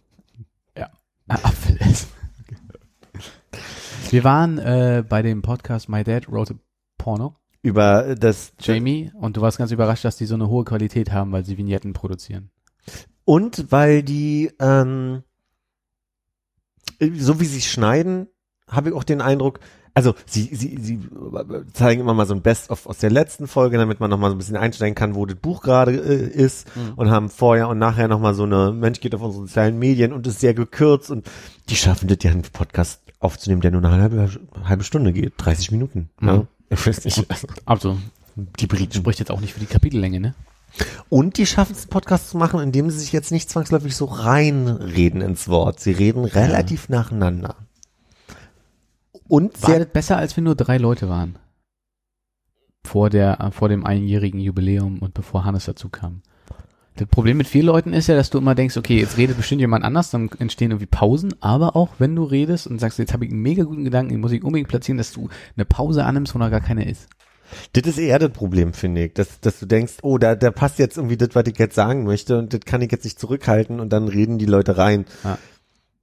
Ah, 1.26 1.36
Apfel 1.42 1.78
essen. 1.80 2.08
Wir 4.10 4.24
waren 4.24 4.58
äh, 4.58 5.02
bei 5.08 5.22
dem 5.22 5.40
Podcast 5.40 5.88
My 5.88 6.04
Dad 6.04 6.30
Wrote 6.30 6.52
a 6.54 6.56
Porno. 6.98 7.36
Über 7.62 8.14
das 8.14 8.52
Jamie, 8.60 9.10
und 9.14 9.38
du 9.38 9.40
warst 9.40 9.56
ganz 9.56 9.70
überrascht, 9.70 10.04
dass 10.04 10.16
die 10.18 10.26
so 10.26 10.34
eine 10.34 10.48
hohe 10.50 10.64
Qualität 10.64 11.12
haben, 11.12 11.32
weil 11.32 11.42
sie 11.46 11.56
Vignetten 11.56 11.94
produzieren. 11.94 12.50
Und 13.24 13.72
weil 13.72 14.02
die, 14.02 14.52
ähm, 14.60 15.22
so 17.00 17.40
wie 17.40 17.46
sie 17.46 17.62
schneiden, 17.62 18.28
habe 18.68 18.90
ich 18.90 18.94
auch 18.94 19.04
den 19.04 19.22
Eindruck, 19.22 19.60
also 19.94 20.14
sie, 20.26 20.50
sie, 20.54 20.76
sie 20.80 21.00
zeigen 21.72 22.00
immer 22.00 22.14
mal 22.14 22.26
so 22.26 22.34
ein 22.34 22.42
Best-of 22.42 22.86
aus 22.86 22.98
der 22.98 23.10
letzten 23.10 23.46
Folge, 23.46 23.78
damit 23.78 24.00
man 24.00 24.10
nochmal 24.10 24.30
so 24.30 24.34
ein 24.34 24.38
bisschen 24.38 24.56
einsteigen 24.56 24.94
kann, 24.94 25.14
wo 25.14 25.24
das 25.24 25.36
Buch 25.36 25.62
gerade 25.62 25.92
äh, 25.92 26.26
ist 26.28 26.66
Mhm. 26.76 26.92
und 26.96 27.10
haben 27.10 27.30
vorher 27.30 27.68
und 27.68 27.78
nachher 27.78 28.08
nochmal 28.08 28.34
so 28.34 28.42
eine 28.42 28.72
Mensch 28.72 29.00
geht 29.00 29.14
auf 29.14 29.22
unsere 29.22 29.46
sozialen 29.46 29.78
Medien 29.78 30.12
und 30.12 30.26
ist 30.26 30.40
sehr 30.40 30.54
gekürzt 30.54 31.10
und 31.10 31.26
die 31.68 31.76
schaffen 31.76 32.08
das 32.08 32.18
ja 32.22 32.32
einen 32.32 32.42
Podcast 32.42 33.00
aufzunehmen, 33.20 33.60
der 33.62 33.70
nur 33.70 33.84
eine 33.84 33.92
halbe, 33.92 34.28
halbe 34.64 34.84
Stunde 34.84 35.12
geht, 35.12 35.34
30 35.38 35.70
Minuten. 35.70 36.10
Ja? 36.20 36.38
Mhm. 36.38 36.48
Ich 36.70 36.86
weiß 36.86 37.04
nicht. 37.04 37.24
Also, 37.64 37.96
die 38.36 38.66
Briten. 38.66 38.92
spricht 38.94 39.20
jetzt 39.20 39.30
auch 39.30 39.40
nicht 39.40 39.54
für 39.54 39.60
die 39.60 39.66
Kapitellänge, 39.66 40.18
ne? 40.20 40.34
Und 41.08 41.38
die 41.38 41.46
schaffen 41.46 41.72
es, 41.72 41.82
einen 41.84 41.90
Podcast 41.90 42.30
zu 42.30 42.36
machen, 42.36 42.58
indem 42.58 42.90
sie 42.90 42.98
sich 42.98 43.12
jetzt 43.12 43.30
nicht 43.30 43.48
zwangsläufig 43.48 43.94
so 43.94 44.06
reinreden 44.06 45.20
ins 45.20 45.46
Wort. 45.48 45.78
Sie 45.78 45.92
reden 45.92 46.24
relativ 46.24 46.88
nacheinander. 46.88 47.54
Und 49.28 49.56
sehr, 49.56 49.80
das 49.80 49.88
besser, 49.88 50.16
als 50.16 50.36
wir 50.36 50.42
nur 50.42 50.54
drei 50.54 50.78
Leute 50.78 51.08
waren? 51.08 51.38
Vor 52.84 53.10
der, 53.10 53.40
äh, 53.40 53.50
vor 53.50 53.68
dem 53.68 53.86
einjährigen 53.86 54.40
Jubiläum 54.40 54.98
und 54.98 55.14
bevor 55.14 55.44
Hannes 55.44 55.64
dazu 55.64 55.88
kam. 55.88 56.22
Das 56.96 57.08
Problem 57.08 57.38
mit 57.38 57.48
vielen 57.48 57.66
Leuten 57.66 57.92
ist 57.92 58.06
ja, 58.06 58.14
dass 58.14 58.30
du 58.30 58.38
immer 58.38 58.54
denkst, 58.54 58.76
okay, 58.76 59.00
jetzt 59.00 59.16
redet 59.16 59.36
bestimmt 59.36 59.60
jemand 59.60 59.84
anders, 59.84 60.10
dann 60.10 60.30
entstehen 60.38 60.70
irgendwie 60.70 60.86
Pausen, 60.86 61.34
aber 61.40 61.74
auch 61.74 61.88
wenn 61.98 62.14
du 62.14 62.22
redest 62.22 62.68
und 62.68 62.78
sagst, 62.78 63.00
jetzt 63.00 63.12
habe 63.12 63.24
ich 63.24 63.32
einen 63.32 63.42
mega 63.42 63.64
guten 63.64 63.82
Gedanken, 63.82 64.12
den 64.12 64.20
muss 64.20 64.30
ich 64.30 64.44
unbedingt 64.44 64.68
platzieren, 64.68 64.98
dass 64.98 65.12
du 65.12 65.28
eine 65.56 65.64
Pause 65.64 66.04
annimmst, 66.04 66.34
wo 66.34 66.38
noch 66.38 66.50
gar 66.50 66.60
keine 66.60 66.88
ist. 66.88 67.08
das 67.72 67.84
ist 67.84 67.98
eher 67.98 68.20
das 68.20 68.30
Problem, 68.30 68.74
finde 68.74 69.06
ich, 69.06 69.14
dass, 69.14 69.40
dass 69.40 69.58
du 69.58 69.66
denkst, 69.66 69.94
oh, 70.02 70.18
da, 70.18 70.36
da 70.36 70.52
passt 70.52 70.78
jetzt 70.78 70.96
irgendwie 70.96 71.16
das, 71.16 71.30
was 71.32 71.44
ich 71.46 71.58
jetzt 71.58 71.74
sagen 71.74 72.04
möchte 72.04 72.38
und 72.38 72.52
das 72.52 72.60
kann 72.60 72.80
ich 72.80 72.92
jetzt 72.92 73.04
nicht 73.04 73.18
zurückhalten 73.18 73.80
und 73.80 73.92
dann 73.92 74.06
reden 74.06 74.38
die 74.38 74.46
Leute 74.46 74.78
rein. 74.78 75.04
Ja. 75.24 75.38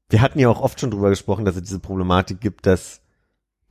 Wir 0.09 0.21
hatten 0.21 0.39
ja 0.39 0.49
auch 0.49 0.59
oft 0.59 0.81
schon 0.81 0.91
drüber 0.91 1.09
gesprochen, 1.09 1.45
dass 1.45 1.55
es 1.55 1.63
diese 1.63 1.79
Problematik 1.79 2.41
gibt, 2.41 2.65
dass 2.65 3.00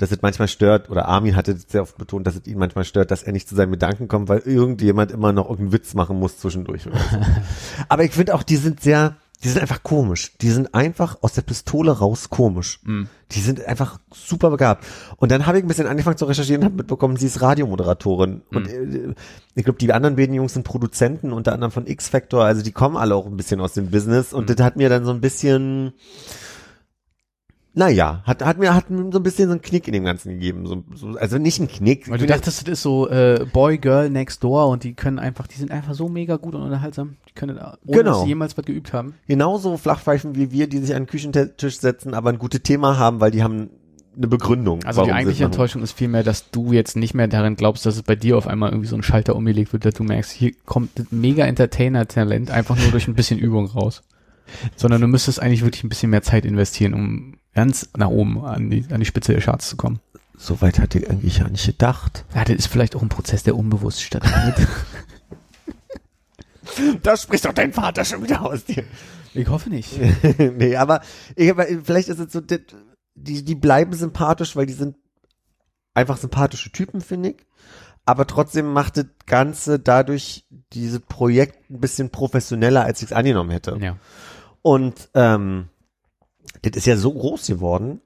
dass 0.01 0.11
es 0.13 0.23
manchmal 0.23 0.49
stört, 0.49 0.89
oder 0.89 1.09
Armin 1.09 1.37
hatte 1.37 1.55
sehr 1.55 1.83
oft 1.83 1.99
betont, 1.99 2.27
dass 2.27 2.35
es 2.35 2.47
ihn 2.47 2.59
manchmal 2.59 2.85
stört, 2.85 3.11
dass 3.11 3.23
er 3.23 3.33
nicht 3.33 3.47
zu 3.47 3.55
seinen 3.55 3.73
Gedanken 3.73 4.09
kommt, 4.09 4.31
weil 4.31 4.39
irgendjemand 4.39 5.13
immer 5.13 5.35
noch 5.35 5.45
irgendeinen 5.45 5.73
Witz 5.73 5.93
machen 5.93 6.19
muss 6.19 6.39
zwischendurch. 6.39 6.87
Oder 6.87 6.97
so. 6.99 7.19
Aber 7.91 8.03
ich 8.03 8.13
finde 8.13 8.35
auch, 8.35 8.43
die 8.43 8.57
sind 8.57 8.81
sehr, 8.81 9.17
die 9.45 9.49
sind 9.49 9.61
einfach 9.61 9.83
komisch. 9.83 10.33
Die 10.41 10.49
sind 10.49 10.75
einfach 10.75 11.19
aus 11.21 11.35
der 11.35 11.43
Pistole 11.43 11.93
raus 11.93 12.31
komisch. 12.31 12.81
Die 13.33 13.41
sind 13.41 13.63
einfach 13.67 13.99
super 14.11 14.49
begabt. 14.49 14.87
Und 15.19 15.31
dann 15.31 15.45
habe 15.45 15.59
ich 15.59 15.65
ein 15.65 15.69
bisschen 15.69 15.87
angefangen 15.87 16.17
zu 16.17 16.25
recherchieren 16.25 16.63
und 16.63 16.65
habe 16.65 16.77
mitbekommen, 16.77 17.17
sie 17.17 17.27
ist 17.27 17.43
Radiomoderatorin. 17.43 18.41
Und 18.55 18.69
äh, 18.69 19.15
ich 19.55 19.65
glaube, 19.65 19.79
die 19.79 19.93
anderen 19.93 20.17
beiden 20.17 20.35
Jungs 20.35 20.55
sind 20.55 20.63
Produzenten, 20.63 21.31
unter 21.31 21.53
anderem 21.53 21.73
von 21.73 21.87
X-Factor. 21.87 22.43
Also 22.43 22.63
die 22.63 22.73
kommen 22.73 22.97
alle 22.97 23.15
auch 23.15 23.27
ein 23.27 23.37
bisschen 23.37 23.61
aus 23.61 23.75
dem 23.75 23.91
Business. 23.91 24.33
Und 24.33 24.49
das 24.49 24.65
hat 24.65 24.77
mir 24.77 24.89
dann 24.89 25.05
so 25.05 25.11
ein 25.11 25.21
bisschen, 25.21 25.93
naja, 27.73 28.23
hat, 28.25 28.45
hat 28.45 28.59
mir, 28.59 28.75
hat 28.75 28.91
mir 28.91 29.11
so 29.12 29.18
ein 29.18 29.23
bisschen 29.23 29.47
so 29.47 29.53
einen 29.53 29.62
Knick 29.62 29.87
in 29.87 29.93
dem 29.93 30.05
Ganzen 30.05 30.31
gegeben. 30.35 30.66
So, 30.66 30.83
so, 30.95 31.16
also 31.18 31.39
nicht 31.39 31.61
ein 31.61 31.68
Knick. 31.68 32.11
Weil 32.11 32.18
du 32.18 32.27
dachtest, 32.27 32.62
das 32.62 32.68
ist 32.68 32.83
so 32.83 33.09
äh, 33.09 33.47
Boy, 33.53 33.79
Girl, 33.79 34.11
Next 34.11 34.43
Door 34.43 34.68
und 34.68 34.83
die 34.83 34.95
können 34.95 35.18
einfach, 35.21 35.47
die 35.47 35.57
sind 35.57 35.71
einfach 35.71 35.95
so 35.95 36.09
mega 36.09 36.37
gut 36.37 36.55
und 36.55 36.62
unterhaltsam. 36.62 37.16
Die 37.29 37.33
können, 37.33 37.57
äh, 37.57 37.61
ohne 37.61 37.77
Genau. 37.87 38.11
dass 38.12 38.23
sie 38.23 38.29
jemals 38.29 38.59
was 38.59 38.64
geübt 38.64 38.93
haben. 38.93 39.14
genauso 39.29 39.77
Flachpfeifen 39.77 40.35
wie 40.35 40.51
wir, 40.51 40.66
die 40.68 40.79
sich 40.79 40.95
an 40.95 41.05
den 41.05 41.09
Küchentisch 41.09 41.79
setzen, 41.79 42.14
aber 42.14 42.31
ein 42.31 42.39
gutes 42.39 42.62
Thema 42.62 42.99
haben, 42.99 43.21
weil 43.21 43.31
die 43.31 43.43
haben 43.43 43.71
eine 44.16 44.27
Begründung. 44.27 44.83
Also 44.85 45.05
die 45.05 45.12
eigentliche. 45.12 45.45
Enttäuschung 45.45 45.83
ist 45.83 45.93
vielmehr, 45.93 46.25
dass 46.25 46.51
du 46.51 46.73
jetzt 46.73 46.97
nicht 46.97 47.14
mehr 47.14 47.29
darin 47.29 47.55
glaubst, 47.55 47.87
dass 47.87 47.95
es 47.95 48.03
bei 48.03 48.16
dir 48.16 48.37
auf 48.37 48.49
einmal 48.49 48.71
irgendwie 48.71 48.89
so 48.89 48.97
ein 48.97 49.05
Schalter 49.05 49.37
umgelegt 49.37 49.73
wird, 49.73 49.85
dass 49.85 49.95
du 49.95 50.03
merkst, 50.03 50.33
hier 50.33 50.53
kommt 50.66 50.99
das 50.99 51.07
mega 51.12 51.45
Entertainer-Talent 51.47 52.51
einfach 52.51 52.77
nur 52.77 52.91
durch 52.91 53.07
ein 53.07 53.14
bisschen 53.14 53.39
Übung 53.39 53.66
raus. 53.66 54.03
Sondern 54.75 55.01
du 55.01 55.07
müsstest 55.07 55.41
eigentlich 55.41 55.62
wirklich 55.62 55.85
ein 55.85 55.89
bisschen 55.89 56.11
mehr 56.11 56.23
Zeit 56.23 56.45
investieren, 56.45 56.95
um 56.95 57.35
ganz 57.55 57.89
nach 57.97 58.09
oben 58.09 58.45
an 58.45 58.71
die, 58.71 58.87
an 58.91 59.01
die 59.01 59.07
Spitze 59.07 59.33
der 59.33 59.43
Charts 59.43 59.69
zu 59.69 59.77
kommen. 59.77 60.01
Soweit 60.37 60.79
hatte 60.79 60.99
ich 60.99 61.11
eigentlich 61.11 61.39
ja 61.39 61.49
nicht 61.49 61.67
gedacht. 61.67 62.25
Ja, 62.35 62.45
das 62.45 62.57
ist 62.57 62.67
vielleicht 62.69 62.97
auch 62.97 63.03
ein 63.03 63.09
Prozess, 63.09 63.43
der 63.43 63.57
unbewusst 63.57 64.03
stattfindet. 64.03 64.67
Da 67.03 67.17
spricht 67.17 67.45
doch 67.45 67.53
dein 67.53 67.73
Vater 67.73 68.05
schon 68.05 68.23
wieder 68.23 68.43
aus 68.43 68.65
dir. 68.65 68.85
ich 69.35 69.49
hoffe 69.49 69.71
nicht. 69.71 69.99
nee, 70.39 70.77
aber 70.77 71.01
ich, 71.35 71.51
aber 71.51 71.67
vielleicht 71.83 72.09
ist 72.09 72.21
es 72.21 72.33
so, 72.33 72.41
die, 72.41 72.61
die 73.17 73.45
die 73.45 73.55
bleiben 73.57 73.93
sympathisch, 73.93 74.55
weil 74.55 74.67
die 74.67 74.73
sind 74.73 74.97
einfach 75.95 76.17
sympathische 76.17 76.71
Typen, 76.71 77.01
finde 77.01 77.31
ich. 77.31 77.47
Aber 78.07 78.27
trotzdem 78.27 78.73
macht 78.73 78.99
das 78.99 79.07
Ganze 79.27 79.79
dadurch 79.79 80.47
dieses 80.73 81.01
Projekt 81.01 81.71
ein 81.71 81.81
bisschen 81.81 82.11
professioneller, 82.11 82.85
als 82.85 83.03
ich 83.03 83.11
es 83.11 83.13
angenommen 83.13 83.51
hätte. 83.51 83.77
Ja. 83.81 83.97
Und 84.63 85.11
ähm, 85.15 85.70
das 86.63 86.77
ist 86.77 86.87
ja 86.87 86.97
so 86.97 87.13
groß 87.13 87.47
geworden. 87.47 88.01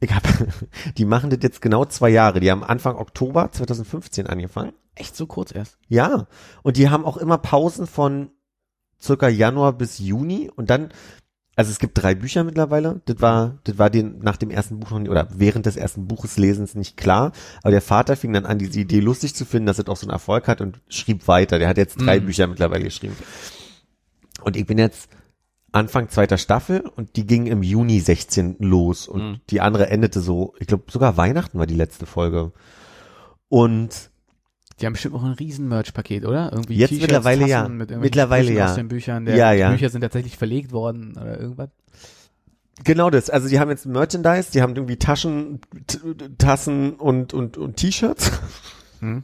Ich 0.00 0.12
hab, 0.12 0.22
die 0.96 1.04
machen 1.04 1.30
das 1.30 1.40
jetzt 1.42 1.62
genau 1.62 1.84
zwei 1.84 2.10
Jahre. 2.10 2.40
Die 2.40 2.50
haben 2.50 2.64
Anfang 2.64 2.96
Oktober 2.96 3.50
2015 3.52 4.26
angefangen. 4.26 4.72
Echt 4.94 5.16
so 5.16 5.26
kurz 5.26 5.52
erst. 5.54 5.78
Ja. 5.88 6.26
Und 6.62 6.76
die 6.76 6.88
haben 6.88 7.04
auch 7.04 7.16
immer 7.16 7.38
Pausen 7.38 7.86
von 7.86 8.30
circa 9.00 9.28
Januar 9.28 9.72
bis 9.72 9.98
Juni 9.98 10.50
und 10.54 10.70
dann, 10.70 10.90
also 11.56 11.70
es 11.70 11.78
gibt 11.78 12.00
drei 12.00 12.14
Bücher 12.14 12.42
mittlerweile. 12.44 13.00
Das 13.04 13.20
war, 13.20 13.58
das 13.64 13.76
war 13.78 13.90
den 13.90 14.18
nach 14.20 14.36
dem 14.36 14.50
ersten 14.50 14.80
Buch 14.80 14.90
noch 14.90 14.98
nie, 15.00 15.08
oder 15.08 15.28
während 15.34 15.66
des 15.66 15.76
ersten 15.76 16.06
Buches 16.06 16.36
Lesens 16.38 16.74
nicht 16.74 16.96
klar. 16.96 17.32
Aber 17.62 17.70
der 17.70 17.82
Vater 17.82 18.16
fing 18.16 18.32
dann 18.32 18.46
an, 18.46 18.58
diese 18.58 18.80
Idee 18.80 19.00
lustig 19.00 19.34
zu 19.34 19.44
finden, 19.44 19.66
dass 19.66 19.78
es 19.78 19.86
auch 19.86 19.96
so 19.96 20.06
einen 20.06 20.12
Erfolg 20.12 20.48
hat 20.48 20.60
und 20.60 20.80
schrieb 20.88 21.28
weiter. 21.28 21.58
Der 21.58 21.68
hat 21.68 21.76
jetzt 21.76 22.00
drei 22.00 22.20
Mhm. 22.20 22.26
Bücher 22.26 22.46
mittlerweile 22.46 22.84
geschrieben. 22.84 23.16
Und 24.42 24.56
ich 24.56 24.66
bin 24.66 24.78
jetzt 24.78 25.08
Anfang 25.74 26.08
zweiter 26.08 26.38
Staffel 26.38 26.80
und 26.96 27.16
die 27.16 27.26
ging 27.26 27.46
im 27.46 27.62
Juni 27.62 28.00
16 28.00 28.56
los 28.60 29.08
und 29.08 29.22
Mhm. 29.22 29.40
die 29.50 29.60
andere 29.60 29.90
endete 29.90 30.20
so, 30.20 30.54
ich 30.58 30.66
glaube 30.66 30.84
sogar 30.90 31.16
Weihnachten 31.16 31.58
war 31.58 31.66
die 31.66 31.74
letzte 31.76 32.06
Folge. 32.06 32.52
Und 33.48 34.10
Die 34.80 34.86
haben 34.86 34.94
bestimmt 34.94 35.14
auch 35.14 35.22
ein 35.22 35.32
riesen 35.32 35.68
Merch-Paket, 35.68 36.24
oder? 36.24 36.50
Irgendwie 36.52 36.74
Jetzt 36.76 36.92
mittlerweile 36.92 37.46
ja. 37.46 37.62
Mit 37.62 37.90
irgendwelchen 37.90 38.00
Mittlerweile 38.00 38.44
Sprüchen 38.44 38.58
ja. 38.58 38.66
Aus 38.70 38.74
den 38.74 38.88
Büchern. 38.88 39.24
Der, 39.24 39.36
Ja, 39.36 39.52
die 39.52 39.58
ja. 39.60 39.70
Bücher 39.70 39.88
sind 39.88 40.00
tatsächlich 40.00 40.36
verlegt 40.36 40.72
worden 40.72 41.12
oder 41.20 41.38
irgendwas. 41.38 41.68
Genau 42.82 43.08
das. 43.08 43.30
Also 43.30 43.48
die 43.48 43.60
haben 43.60 43.70
jetzt 43.70 43.86
Merchandise, 43.86 44.50
die 44.52 44.62
haben 44.62 44.74
irgendwie 44.74 44.96
Taschen, 44.96 45.60
T 45.86 45.98
Tassen 46.38 46.94
und, 46.94 47.32
und, 47.32 47.56
und 47.56 47.76
T-Shirts. 47.76 48.32
Hm? 48.98 49.22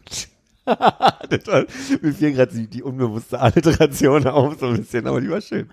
das 0.66 1.46
war, 1.46 1.64
mir 2.00 2.12
fiel 2.14 2.32
gerade 2.32 2.54
die, 2.54 2.68
die 2.68 2.82
unbewusste 2.84 3.40
Alliteration 3.40 4.28
auf, 4.28 4.60
so 4.60 4.66
ein 4.66 4.76
bisschen, 4.76 5.06
aber 5.08 5.20
die 5.20 5.30
war 5.30 5.40
schön. 5.40 5.68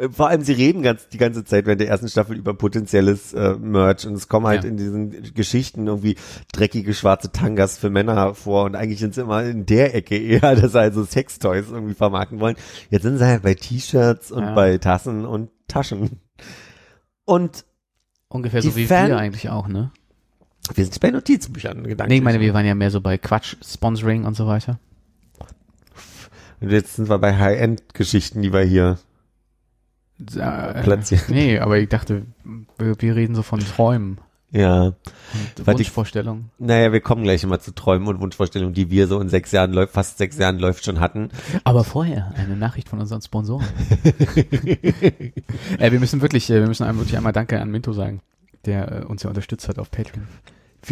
Äh, 0.00 0.08
Vor 0.10 0.28
allem, 0.28 0.42
sie 0.42 0.52
reden 0.52 0.82
ganz, 0.82 1.08
die 1.08 1.18
ganze 1.18 1.44
Zeit 1.44 1.66
während 1.66 1.80
der 1.80 1.88
ersten 1.88 2.08
Staffel 2.08 2.36
über 2.36 2.54
potenzielles 2.54 3.32
äh, 3.34 3.54
Merch 3.54 4.06
und 4.06 4.14
es 4.14 4.28
kommen 4.28 4.46
halt 4.46 4.64
Ja. 4.64 4.70
in 4.70 4.76
diesen 4.76 5.34
Geschichten 5.34 5.86
irgendwie 5.86 6.16
dreckige 6.52 6.94
schwarze 6.94 7.30
Tangas 7.32 7.78
für 7.78 7.90
Männer 7.90 8.34
vor 8.34 8.64
und 8.64 8.76
eigentlich 8.76 8.98
sind 9.00 9.14
sie 9.14 9.20
immer 9.22 9.42
in 9.44 9.66
der 9.66 9.94
Ecke 9.94 10.16
eher, 10.16 10.40
dass 10.56 10.72
sie 10.72 10.80
also 10.80 11.04
Sextoys 11.04 11.70
irgendwie 11.70 11.94
vermarkten 11.94 12.40
wollen. 12.40 12.56
Jetzt 12.90 13.02
sind 13.02 13.18
sie 13.18 13.26
halt 13.26 13.42
bei 13.42 13.54
T-Shirts 13.54 14.32
und 14.32 14.42
Ja. 14.44 14.54
bei 14.54 14.78
Tassen 14.78 15.24
und 15.26 15.50
Taschen. 15.68 16.20
Und 17.24 17.64
Ungefähr 18.28 18.62
so 18.62 18.76
wie 18.76 18.86
Fan- 18.86 19.08
wir 19.08 19.18
eigentlich 19.18 19.50
auch, 19.50 19.66
ne? 19.68 19.90
wir 20.74 20.84
sind 20.84 21.00
bei 21.00 21.10
Notizbüchern 21.10 21.82
gedanklich. 21.82 22.08
Nee, 22.08 22.16
ich 22.18 22.22
meine, 22.22 22.38
wir 22.40 22.54
waren 22.54 22.64
ja 22.66 22.74
mehr 22.76 22.90
so 22.92 23.00
bei 23.00 23.18
Quatsch, 23.18 23.56
Sponsoring 23.64 24.24
und 24.24 24.36
so 24.36 24.46
weiter. 24.46 24.78
Und 26.60 26.70
jetzt 26.70 26.96
sind 26.96 27.08
wir 27.08 27.18
bei 27.18 27.36
High-End-Geschichten, 27.36 28.42
die 28.42 28.52
wir 28.52 28.60
hier 28.60 28.98
Äh, 30.36 30.82
platzieren. 30.82 31.24
Nee, 31.28 31.58
aber 31.58 31.78
ich 31.78 31.88
dachte, 31.88 32.22
wir, 32.78 32.94
wir 33.00 33.16
reden 33.16 33.34
so 33.34 33.42
von 33.42 33.60
Träumen 33.60 34.18
Ja. 34.52 34.82
und 34.86 34.94
ich- 35.58 35.66
Wunschvorstellungen. 35.66 36.50
Naja, 36.58 36.92
wir 36.92 37.00
kommen 37.00 37.22
gleich 37.22 37.42
immer 37.42 37.58
zu 37.60 37.72
Träumen 37.74 38.06
und 38.08 38.20
Wunschvorstellungen, 38.20 38.74
die 38.74 38.90
wir 38.90 39.06
so 39.06 39.20
in 39.20 39.28
sechs 39.28 39.52
Jahren 39.52 39.72
läuft, 39.72 39.92
fast 39.94 40.18
sechs 40.18 40.36
Jahren 40.38 40.58
läuft 40.58 40.84
schon 40.84 41.00
hatten. 41.00 41.30
Aber 41.64 41.84
vorher 41.84 42.32
eine 42.36 42.56
Nachricht 42.56 42.88
von 42.88 42.98
unseren 43.00 43.22
Sponsoren. 43.22 43.64
äh, 45.78 45.90
wir 45.92 46.00
müssen 46.00 46.20
wirklich, 46.22 46.50
äh, 46.50 46.60
wir 46.60 46.66
müssen 46.68 46.84
einem 46.84 46.98
wirklich 46.98 47.16
einmal 47.16 47.32
Danke 47.32 47.60
an 47.60 47.70
Minto 47.70 47.92
sagen, 47.92 48.20
der 48.66 49.02
äh, 49.02 49.04
uns 49.04 49.22
ja 49.22 49.28
unterstützt 49.30 49.68
hat 49.68 49.78
auf 49.78 49.90
Patreon. 49.90 50.26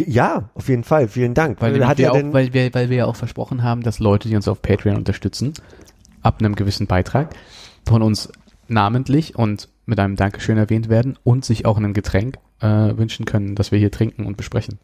Ja, 0.05 0.49
auf 0.53 0.69
jeden 0.69 0.83
Fall. 0.83 1.07
Vielen 1.07 1.33
Dank. 1.33 1.61
Weil, 1.61 1.75
Äh, 1.75 1.79
wir, 1.79 1.87
hat 1.87 1.97
wir 1.97 2.13
auch, 2.13 2.19
weil, 2.31 2.53
wir, 2.53 2.73
weil 2.73 2.89
wir 2.89 2.97
ja 2.97 3.05
auch 3.05 3.15
versprochen 3.15 3.63
haben, 3.63 3.81
dass 3.81 3.99
Leute, 3.99 4.29
die 4.29 4.35
uns 4.35 4.47
auf 4.47 4.61
Patreon 4.61 4.95
unterstützen, 4.97 5.53
ab 6.21 6.39
einem 6.39 6.55
gewissen 6.55 6.85
Beitrag 6.87 7.33
von 7.87 8.01
uns 8.03 8.29
namentlich 8.69 9.35
und 9.35 9.69
mit 9.85 9.99
einem 9.99 10.15
Dankeschön 10.15 10.57
erwähnt 10.57 10.89
werden 10.89 11.17
und 11.23 11.45
sich 11.45 11.65
auch 11.65 11.77
ein 11.77 11.93
Getränk 11.93 12.37
äh, 12.61 12.67
wünschen 12.67 13.25
können, 13.25 13.55
das 13.55 13.71
wir 13.71 13.79
hier 13.79 13.91
trinken 13.91 14.25
und 14.25 14.37
besprechen. 14.37 14.79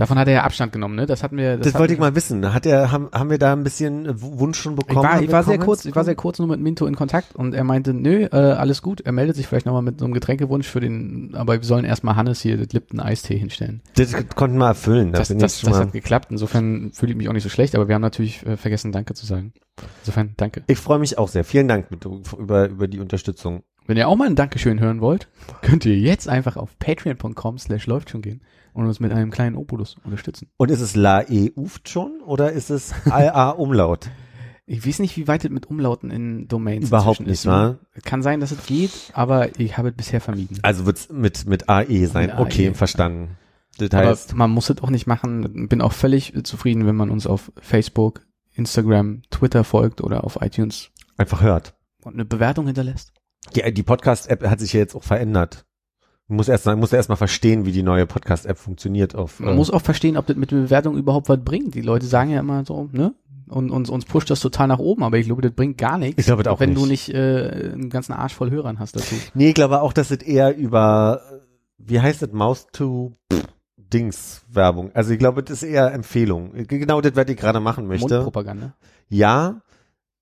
Davon 0.00 0.18
hat 0.18 0.28
er 0.28 0.34
ja 0.34 0.42
Abstand 0.44 0.72
genommen, 0.72 0.94
ne? 0.96 1.04
Das 1.04 1.22
hatten 1.22 1.36
wir. 1.36 1.58
das 1.58 1.68
hatten 1.68 1.78
wollte 1.78 1.92
ich 1.92 2.00
mal 2.00 2.14
wissen. 2.14 2.54
Hat 2.54 2.64
er, 2.64 2.90
haben, 2.90 3.10
haben 3.12 3.28
wir 3.28 3.38
da 3.38 3.52
ein 3.52 3.62
bisschen 3.64 4.06
äh, 4.06 4.14
Wunsch 4.20 4.58
schon 4.58 4.72
Ich 4.72 4.86
bekommen? 4.86 5.04
war, 5.06 5.14
Haben 5.16 5.24
ich 5.24 5.30
war 5.30 5.42
sehr 5.44 5.58
kurz, 5.58 5.84
ich 5.84 5.94
war 5.94 6.04
sehr 6.04 6.14
kurz 6.14 6.38
nur 6.38 6.48
mit 6.48 6.58
Minto 6.58 6.86
in 6.86 6.96
Kontakt 6.96 7.36
und 7.36 7.54
er 7.54 7.64
meinte, 7.64 7.92
nö, 7.92 8.24
äh, 8.24 8.34
alles 8.34 8.80
gut. 8.80 9.02
Er 9.02 9.12
meldet 9.12 9.36
sich 9.36 9.46
vielleicht 9.46 9.66
nochmal 9.66 9.82
mit 9.82 9.98
so 9.98 10.06
einem 10.06 10.14
Getränkewunsch 10.14 10.66
für 10.66 10.80
den, 10.80 11.34
aber 11.34 11.52
wir 11.52 11.62
sollen 11.64 11.84
erstmal 11.84 12.16
Hannes 12.16 12.40
hier 12.40 12.56
das 12.56 12.72
Lipton 12.72 12.98
Eistee 12.98 13.36
hinstellen. 13.36 13.82
Das 13.96 14.14
konnten 14.34 14.56
wir 14.56 14.68
erfüllen. 14.68 15.12
Das, 15.12 15.28
bin 15.28 15.38
das, 15.38 15.56
ich 15.56 15.60
das 15.64 15.70
mal- 15.70 15.80
hat 15.80 15.92
geklappt. 15.92 16.28
Insofern 16.30 16.92
fühle 16.94 17.12
ich 17.12 17.18
mich 17.18 17.28
auch 17.28 17.34
nicht 17.34 17.42
so 17.42 17.50
schlecht, 17.50 17.74
aber 17.74 17.86
wir 17.86 17.94
haben 17.94 18.02
natürlich 18.02 18.44
äh, 18.46 18.56
vergessen, 18.56 18.92
Danke 18.92 19.12
zu 19.12 19.26
sagen. 19.26 19.52
Insofern, 20.02 20.32
danke. 20.36 20.62
ich 20.66 20.78
freue 20.78 20.98
mich 20.98 21.18
auch 21.18 21.28
sehr. 21.28 21.44
Vielen 21.44 21.68
Dank 21.68 21.90
mit, 21.90 22.04
über, 22.38 22.68
über 22.68 22.88
die 22.88 23.00
Unterstützung. 23.00 23.62
Wenn 23.90 23.96
ihr 23.96 24.06
auch 24.06 24.14
mal 24.14 24.28
ein 24.28 24.36
Dankeschön 24.36 24.78
hören 24.78 25.00
wollt, 25.00 25.26
könnt 25.62 25.84
ihr 25.84 25.98
jetzt 25.98 26.28
einfach 26.28 26.56
auf 26.56 26.78
patreon.com 26.78 27.58
slash 27.58 27.88
läuft 27.88 28.10
schon 28.10 28.22
gehen 28.22 28.40
und 28.72 28.86
uns 28.86 29.00
mit 29.00 29.10
einem 29.10 29.32
kleinen 29.32 29.56
Obolus 29.56 29.96
unterstützen. 30.04 30.48
Und 30.58 30.70
ist 30.70 30.80
es 30.80 30.94
La 30.94 31.28
E 31.28 31.50
uft 31.56 31.88
schon 31.88 32.20
oder 32.24 32.52
ist 32.52 32.70
es 32.70 32.94
A 33.10 33.50
Umlaut? 33.50 34.08
Ich 34.64 34.86
weiß 34.86 35.00
nicht, 35.00 35.16
wie 35.16 35.26
weit 35.26 35.44
es 35.44 35.50
mit 35.50 35.66
Umlauten 35.68 36.12
in 36.12 36.46
Domains 36.46 36.86
Überhaupt 36.86 37.18
nicht, 37.18 37.30
ist. 37.30 37.46
wa? 37.46 37.80
Kann 38.04 38.22
sein, 38.22 38.38
dass 38.38 38.52
es 38.52 38.64
geht, 38.64 38.92
aber 39.12 39.58
ich 39.58 39.76
habe 39.76 39.88
es 39.88 39.96
bisher 39.96 40.20
vermieden. 40.20 40.60
Also 40.62 40.86
wird's 40.86 41.08
mit, 41.10 41.46
mit 41.46 41.68
AE 41.68 42.06
sein. 42.06 42.26
Mit 42.26 42.38
okay, 42.38 42.68
AE. 42.68 42.74
verstanden. 42.74 43.38
Das 43.78 43.90
Aber 43.90 44.06
heißt, 44.06 44.36
man 44.36 44.52
muss 44.52 44.70
es 44.70 44.80
auch 44.82 44.90
nicht 44.90 45.08
machen. 45.08 45.66
Bin 45.68 45.80
auch 45.82 45.94
völlig 45.94 46.32
zufrieden, 46.44 46.86
wenn 46.86 46.94
man 46.94 47.10
uns 47.10 47.26
auf 47.26 47.50
Facebook, 47.60 48.24
Instagram, 48.52 49.22
Twitter 49.30 49.64
folgt 49.64 50.00
oder 50.00 50.22
auf 50.22 50.38
iTunes 50.42 50.90
einfach 51.16 51.42
hört. 51.42 51.74
und 52.04 52.14
eine 52.14 52.24
Bewertung 52.24 52.66
hinterlässt. 52.66 53.12
Die, 53.54 53.72
die 53.72 53.82
Podcast-App 53.82 54.46
hat 54.46 54.60
sich 54.60 54.72
ja 54.72 54.80
jetzt 54.80 54.94
auch 54.94 55.02
verändert. 55.02 55.64
Man 56.28 56.36
muss 56.36 56.48
erst, 56.48 56.66
man 56.66 56.78
muss 56.78 56.92
erst 56.92 57.08
mal 57.08 57.16
verstehen, 57.16 57.66
wie 57.66 57.72
die 57.72 57.82
neue 57.82 58.06
Podcast-App 58.06 58.58
funktioniert 58.58 59.14
auf, 59.14 59.40
Man 59.40 59.54
äh, 59.54 59.56
muss 59.56 59.70
auch 59.70 59.82
verstehen, 59.82 60.16
ob 60.16 60.26
das 60.26 60.36
mit 60.36 60.52
der 60.52 60.58
Bewertung 60.58 60.96
überhaupt 60.96 61.28
was 61.28 61.42
bringt. 61.42 61.74
Die 61.74 61.80
Leute 61.80 62.06
sagen 62.06 62.30
ja 62.30 62.40
immer 62.40 62.64
so, 62.64 62.88
ne? 62.92 63.14
Und 63.48 63.72
uns, 63.72 63.90
uns 63.90 64.04
pusht 64.04 64.30
das 64.30 64.38
total 64.38 64.68
nach 64.68 64.78
oben, 64.78 65.02
aber 65.02 65.18
ich 65.18 65.26
glaube, 65.26 65.42
das 65.42 65.50
bringt 65.50 65.76
gar 65.76 65.98
nichts. 65.98 66.20
Ich 66.20 66.26
glaube 66.26 66.44
das 66.44 66.52
auch 66.52 66.60
wenn 66.60 66.70
nicht. 66.70 66.80
du 66.80 66.86
nicht 66.86 67.08
äh, 67.12 67.72
einen 67.72 67.90
ganzen 67.90 68.12
Arsch 68.12 68.32
voll 68.32 68.50
Hörern 68.50 68.78
hast 68.78 68.94
dazu. 68.94 69.16
Nee, 69.34 69.48
ich 69.48 69.54
glaube 69.54 69.82
auch, 69.82 69.92
dass 69.92 70.12
es 70.12 70.18
eher 70.18 70.56
über, 70.56 71.20
äh, 71.32 71.38
wie 71.78 72.00
heißt 72.00 72.22
es, 72.22 72.32
Mouse 72.32 72.68
to 72.72 73.16
Dings 73.76 74.42
Werbung. 74.48 74.92
Also 74.94 75.12
ich 75.12 75.18
glaube, 75.18 75.42
das 75.42 75.64
ist 75.64 75.68
eher 75.68 75.92
Empfehlung. 75.92 76.52
Genau 76.68 77.00
das, 77.00 77.16
was 77.16 77.26
ich 77.28 77.36
gerade 77.36 77.58
machen 77.58 77.88
möchte. 77.88 78.14
Mundpropaganda. 78.14 78.74
Ja, 79.08 79.62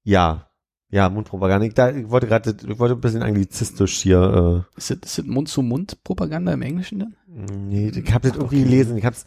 ja, 0.05 0.48
ja, 0.91 1.09
Mundpropaganda. 1.09 1.67
Ich, 1.67 1.75
da, 1.75 1.91
ich 1.91 2.09
wollte 2.11 2.27
gerade, 2.27 2.57
ich 2.67 2.79
wollte 2.79 2.95
ein 2.95 3.01
bisschen 3.01 3.23
anglizistisch 3.23 3.99
hier. 4.01 4.67
Ist 4.77 4.91
das, 4.91 4.97
ist 4.99 5.19
das 5.19 5.25
Mund-zu-Mund-Propaganda 5.27 6.53
im 6.53 6.63
Englischen 6.63 7.01
dann? 7.01 7.17
Äh, 7.29 7.53
nee, 7.57 7.89
ich 7.89 8.13
habe 8.15 8.29
das 8.29 8.37
irgendwie 8.37 8.63
gelesen. 8.63 8.97
Ich 8.97 9.05
hab's, 9.05 9.25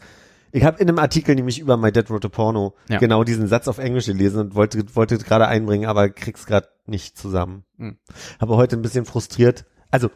ich 0.51 0.63
habe 0.63 0.81
in 0.81 0.89
einem 0.89 0.99
Artikel 0.99 1.35
nämlich 1.35 1.59
über 1.59 1.77
My 1.77 1.91
Dead 1.91 2.09
Wrote 2.09 2.27
a 2.27 2.29
Porno 2.29 2.73
Ja. 2.89 2.97
genau 2.99 3.23
diesen 3.23 3.47
Satz 3.47 3.67
auf 3.67 3.77
Englisch 3.77 4.07
gelesen 4.07 4.39
und 4.39 4.55
wollte, 4.55 4.83
wollte 4.95 5.17
gerade 5.17 5.47
einbringen, 5.47 5.87
aber 5.87 6.09
krieg's 6.09 6.45
gerade 6.45 6.67
nicht 6.85 7.17
zusammen. 7.17 7.63
Hm. 7.77 7.97
Habe 8.39 8.55
heute 8.57 8.75
ein 8.75 8.81
bisschen 8.81 9.05
frustriert. 9.05 9.65
Also 9.91 10.09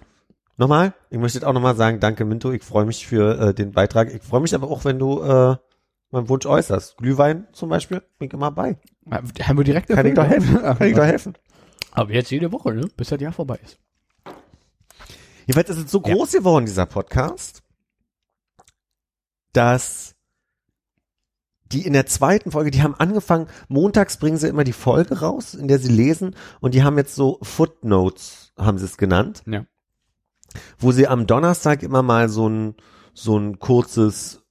nochmal, 0.58 0.94
ich 1.10 1.20
möchte 1.20 1.48
auch 1.48 1.54
nochmal 1.54 1.76
sagen, 1.76 2.00
danke 2.00 2.26
Minto, 2.26 2.52
ich 2.52 2.64
freue 2.64 2.86
mich 2.86 3.08
für 3.08 3.40
äh, 3.40 3.54
den 3.54 3.72
Beitrag. 3.72 4.14
Ich 4.14 4.24
freue 4.24 4.42
mich 4.42 4.56
aber 4.56 4.68
auch, 4.70 4.84
wenn 4.84 5.00
du 5.00 5.22
äh, 5.22 5.56
meinen 6.16 6.30
Wunsch 6.30 6.46
äußerst. 6.46 6.98
Glühwein 6.98 7.48
zum 7.54 7.70
Beispiel, 7.70 8.02
ich 8.20 8.34
immer 8.34 8.52
bei. 8.52 8.78
Haben 9.10 9.58
wir 9.58 9.64
direkt 9.64 9.90
Kann 9.90 10.06
ich 10.06 10.14
doch 10.16 10.26
helfen. 10.26 10.58
Kann 10.62 10.88
ich 10.88 10.96
doch 10.96 11.06
helfen. 11.06 11.34
Aber 11.92 12.12
jetzt 12.12 12.32
jede 12.32 12.52
Woche, 12.52 12.74
ne? 12.74 12.90
Bis 12.98 13.10
das 13.10 13.22
Jahr 13.22 13.32
vorbei 13.32 13.60
ist. 13.64 13.80
Jedenfalls 15.46 15.70
ist 15.70 15.86
es 15.86 15.92
so 15.92 16.02
groß 16.02 16.32
geworden, 16.32 16.66
dieser 16.66 16.88
Podcast, 16.88 17.62
dass 19.54 20.16
die 21.72 21.86
in 21.86 21.94
der 21.94 22.06
zweiten 22.06 22.52
Folge, 22.52 22.72
die 22.72 22.84
haben 22.84 22.96
angefangen, 22.96 23.48
montags 23.68 24.18
bringen 24.18 24.38
sie 24.38 24.48
immer 24.48 24.64
die 24.64 24.74
Folge 24.74 25.20
raus, 25.20 25.54
in 25.54 25.68
der 25.68 25.80
sie 25.80 25.92
lesen, 25.92 26.36
und 26.62 26.74
die 26.74 26.84
haben 26.84 26.98
jetzt 26.98 27.16
so 27.16 27.40
Footnotes, 27.42 28.54
haben 28.58 28.78
sie 28.78 28.86
es 28.86 28.98
genannt, 28.98 29.44
Ja. 29.46 29.66
wo 30.78 30.92
sie 30.92 31.08
am 31.08 31.28
Donnerstag 31.28 31.84
immer 31.84 32.02
mal 32.04 32.30
so 32.30 32.48
ein, 32.48 32.76
so 33.14 33.38
ein 33.38 33.60
kurzes 33.60 34.45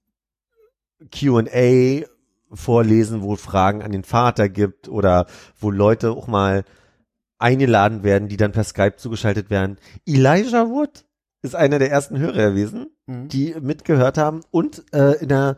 Q&A 1.12 2.05
vorlesen, 2.52 3.22
wo 3.22 3.36
Fragen 3.36 3.82
an 3.82 3.92
den 3.92 4.05
Vater 4.05 4.48
gibt 4.48 4.88
oder 4.88 5.26
wo 5.59 5.70
Leute 5.70 6.12
auch 6.12 6.26
mal 6.26 6.64
eingeladen 7.38 8.02
werden, 8.05 8.28
die 8.28 8.36
dann 8.36 8.52
per 8.52 8.64
Skype 8.64 8.96
zugeschaltet 8.96 9.50
werden. 9.50 9.78
Elijah 10.07 10.68
Wood 10.68 11.05
ist 11.42 11.55
einer 11.57 11.78
der 11.78 11.90
ersten 11.90 12.18
Hörer 12.18 12.50
gewesen, 12.50 12.86
die 13.07 13.55
mitgehört 13.61 14.16
haben 14.18 14.40
und 14.50 14.85
äh, 14.94 15.14
in 15.20 15.28
der 15.28 15.56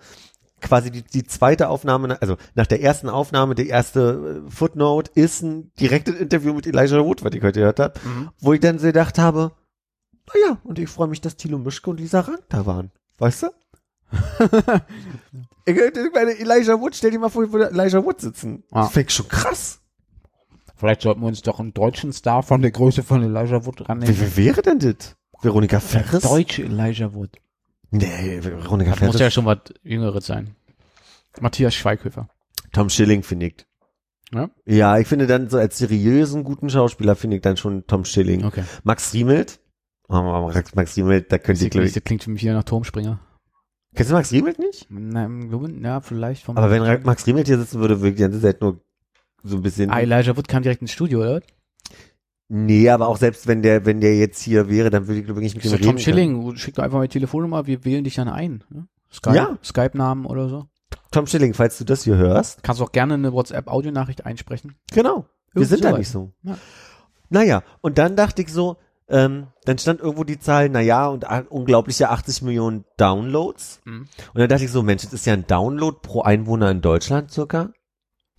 quasi 0.60 0.90
die, 0.90 1.02
die 1.02 1.24
zweite 1.24 1.68
Aufnahme, 1.68 2.20
also 2.20 2.36
nach 2.54 2.66
der 2.66 2.82
ersten 2.82 3.08
Aufnahme, 3.10 3.54
die 3.54 3.68
erste 3.68 4.42
äh, 4.46 4.50
Footnote 4.50 5.10
ist 5.14 5.42
ein 5.42 5.70
direktes 5.78 6.16
Interview 6.16 6.54
mit 6.54 6.66
Elijah 6.66 7.04
Wood, 7.04 7.22
was 7.22 7.32
ich 7.34 7.42
heute 7.42 7.60
gehört 7.60 7.78
habe, 7.78 8.00
Mhm. 8.04 8.30
wo 8.40 8.52
ich 8.54 8.60
dann 8.60 8.78
so 8.78 8.86
gedacht 8.86 9.18
habe, 9.18 9.52
naja, 10.34 10.58
und 10.64 10.78
ich 10.78 10.88
freue 10.88 11.08
mich, 11.08 11.20
dass 11.20 11.36
Thilo 11.36 11.58
Mischke 11.58 11.90
und 11.90 12.00
Lisa 12.00 12.20
Rank 12.20 12.42
da 12.48 12.64
waren. 12.66 12.90
Weißt 13.18 13.44
du? 13.44 13.46
Ich, 15.64 15.76
meine, 16.14 16.32
Elijah 16.38 16.80
Wood, 16.80 16.94
stell 16.94 17.10
dir 17.10 17.18
mal 17.18 17.28
vor, 17.28 17.44
ich 17.44 17.52
würde 17.52 17.70
Elijah 17.70 18.04
Wood 18.04 18.20
sitzen. 18.20 18.64
Ah. 18.70 18.82
Das 18.82 18.92
fängt 18.92 19.12
schon 19.12 19.28
krass. 19.28 19.80
Vielleicht 20.76 21.02
sollten 21.02 21.20
wir 21.22 21.28
uns 21.28 21.42
doch 21.42 21.58
einen 21.58 21.72
deutschen 21.72 22.12
Star 22.12 22.42
von 22.42 22.60
der 22.62 22.70
Größe 22.70 23.02
von 23.02 23.22
Elijah 23.22 23.64
Wood 23.64 23.88
rannehmen. 23.88 24.14
wie 24.18 24.36
wäre 24.36 24.62
denn 24.62 24.78
das? 24.78 25.16
Veronika 25.40 25.80
Ferris? 25.80 26.22
Deutsche 26.22 26.62
Elijah 26.64 27.14
Wood. 27.14 27.30
Nee, 27.90 28.40
Veronika 28.42 28.90
Das 28.90 29.00
muss 29.00 29.08
Ferris. 29.16 29.20
ja 29.20 29.30
schon 29.30 29.46
was 29.46 29.58
Jüngeres 29.82 30.26
sein. 30.26 30.54
Matthias 31.40 31.74
Schweighöfer. 31.74 32.28
Tom 32.72 32.90
Schilling 32.90 33.22
finde 33.22 33.46
ich. 33.46 33.66
Ja? 34.32 34.50
Ja, 34.64 34.98
ich 34.98 35.06
finde 35.06 35.26
dann 35.26 35.48
so 35.48 35.56
als 35.58 35.78
seriösen, 35.78 36.44
guten 36.44 36.68
Schauspieler 36.68 37.14
finde 37.16 37.36
ich 37.36 37.42
dann 37.42 37.56
schon 37.56 37.86
Tom 37.86 38.04
Schilling. 38.04 38.44
Okay. 38.44 38.64
Max 38.82 39.14
Riemelt. 39.14 39.60
Oh, 40.08 40.20
Max, 40.20 40.74
Max 40.74 40.96
Riemelt, 40.96 41.30
da 41.32 41.38
könnte 41.38 41.60
Das 41.60 41.62
ich, 41.66 41.70
klingt, 41.92 42.04
klingt 42.04 42.24
für 42.24 42.30
mich 42.30 42.42
wieder 42.42 42.54
nach 42.54 42.64
Turmspringer. 42.64 43.20
Kennst 43.96 44.10
du 44.10 44.14
Max 44.14 44.30
Riemelt 44.30 44.58
nicht? 44.58 44.86
Glaube, 44.88 45.72
ja, 45.82 46.00
vielleicht 46.00 46.44
vom. 46.44 46.56
Aber 46.56 46.70
wenn 46.70 47.02
Max 47.02 47.26
Riemelt 47.26 47.46
hier 47.48 47.58
sitzen 47.58 47.80
würde, 47.80 47.98
würde 48.00 48.10
ich 48.10 48.14
die 48.16 48.22
ganze 48.22 48.40
Zeit 48.40 48.60
nur 48.60 48.78
so 49.42 49.56
ein 49.56 49.62
bisschen. 49.62 49.90
Ah, 49.90 50.00
Elijah 50.00 50.36
Wood 50.36 50.46
kam 50.48 50.62
direkt 50.62 50.82
ins 50.82 50.92
Studio, 50.92 51.20
oder? 51.20 51.40
Nee, 52.48 52.88
aber 52.90 53.08
auch 53.08 53.16
selbst 53.16 53.48
wenn 53.48 53.62
der, 53.62 53.86
wenn 53.86 54.00
der 54.00 54.16
jetzt 54.16 54.40
hier 54.40 54.68
wäre, 54.68 54.90
dann 54.90 55.08
würde 55.08 55.18
ich 55.20 55.24
glaube 55.24 55.40
ich 55.40 55.44
nicht 55.44 55.56
mit 55.56 55.64
ihm 55.64 55.70
so, 55.70 55.76
Tom 55.78 55.86
reden. 55.88 55.98
Schilling, 55.98 56.56
schick 56.56 56.74
doch 56.74 56.84
einfach 56.84 56.98
mal 56.98 57.08
die 57.08 57.12
Telefonnummer, 57.12 57.66
wir 57.66 57.84
wählen 57.84 58.04
dich 58.04 58.14
dann 58.14 58.28
ein. 58.28 58.62
Ne? 58.70 58.86
Skype, 59.12 59.34
Ja. 59.34 59.58
Skype-Namen 59.64 60.26
oder 60.26 60.48
so. 60.48 60.66
Tom 61.10 61.26
Schilling, 61.26 61.54
falls 61.54 61.78
du 61.78 61.84
das 61.84 62.04
hier 62.04 62.16
hörst. 62.16 62.62
Kannst 62.62 62.80
auch 62.82 62.92
gerne 62.92 63.14
eine 63.14 63.32
WhatsApp-Audionachricht 63.32 64.26
einsprechen. 64.26 64.76
Genau. 64.92 65.26
Wir 65.52 65.62
Irgendwie 65.62 65.68
sind 65.68 65.84
da 65.84 65.88
sowas. 65.88 65.98
nicht 65.98 66.10
so. 66.10 66.32
Ja. 66.42 66.58
Naja, 67.30 67.62
und 67.80 67.98
dann 67.98 68.14
dachte 68.14 68.42
ich 68.42 68.52
so, 68.52 68.76
ähm, 69.08 69.48
dann 69.64 69.78
stand 69.78 70.00
irgendwo 70.00 70.24
die 70.24 70.38
Zahl, 70.38 70.68
na 70.68 70.80
ja, 70.80 71.06
und 71.08 71.24
unglaubliche 71.48 72.10
80 72.10 72.42
Millionen 72.42 72.84
Downloads. 72.96 73.80
Mhm. 73.84 74.08
Und 74.34 74.40
dann 74.40 74.48
dachte 74.48 74.64
ich 74.64 74.72
so, 74.72 74.82
Mensch, 74.82 75.04
das 75.04 75.12
ist 75.12 75.26
ja 75.26 75.32
ein 75.32 75.46
Download 75.46 75.98
pro 76.02 76.22
Einwohner 76.22 76.70
in 76.70 76.80
Deutschland 76.80 77.30
circa. 77.30 77.70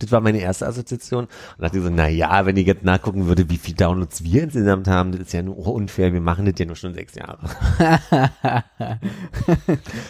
Das 0.00 0.12
war 0.12 0.20
meine 0.20 0.38
erste 0.38 0.64
Assoziation. 0.64 1.24
Und 1.24 1.30
dachte 1.58 1.78
ich 1.78 1.82
so, 1.82 1.90
na 1.90 2.08
ja, 2.08 2.46
wenn 2.46 2.56
ich 2.56 2.68
jetzt 2.68 2.84
nachgucken 2.84 3.26
würde, 3.26 3.50
wie 3.50 3.56
viel 3.56 3.74
Downloads 3.74 4.22
wir 4.22 4.44
insgesamt 4.44 4.86
haben, 4.86 5.10
das 5.10 5.22
ist 5.22 5.32
ja 5.32 5.42
nur 5.42 5.58
unfair. 5.66 6.12
Wir 6.12 6.20
machen 6.20 6.46
das 6.46 6.54
ja 6.56 6.66
nur 6.66 6.76
schon 6.76 6.94
sechs 6.94 7.16
Jahre. 7.16 7.40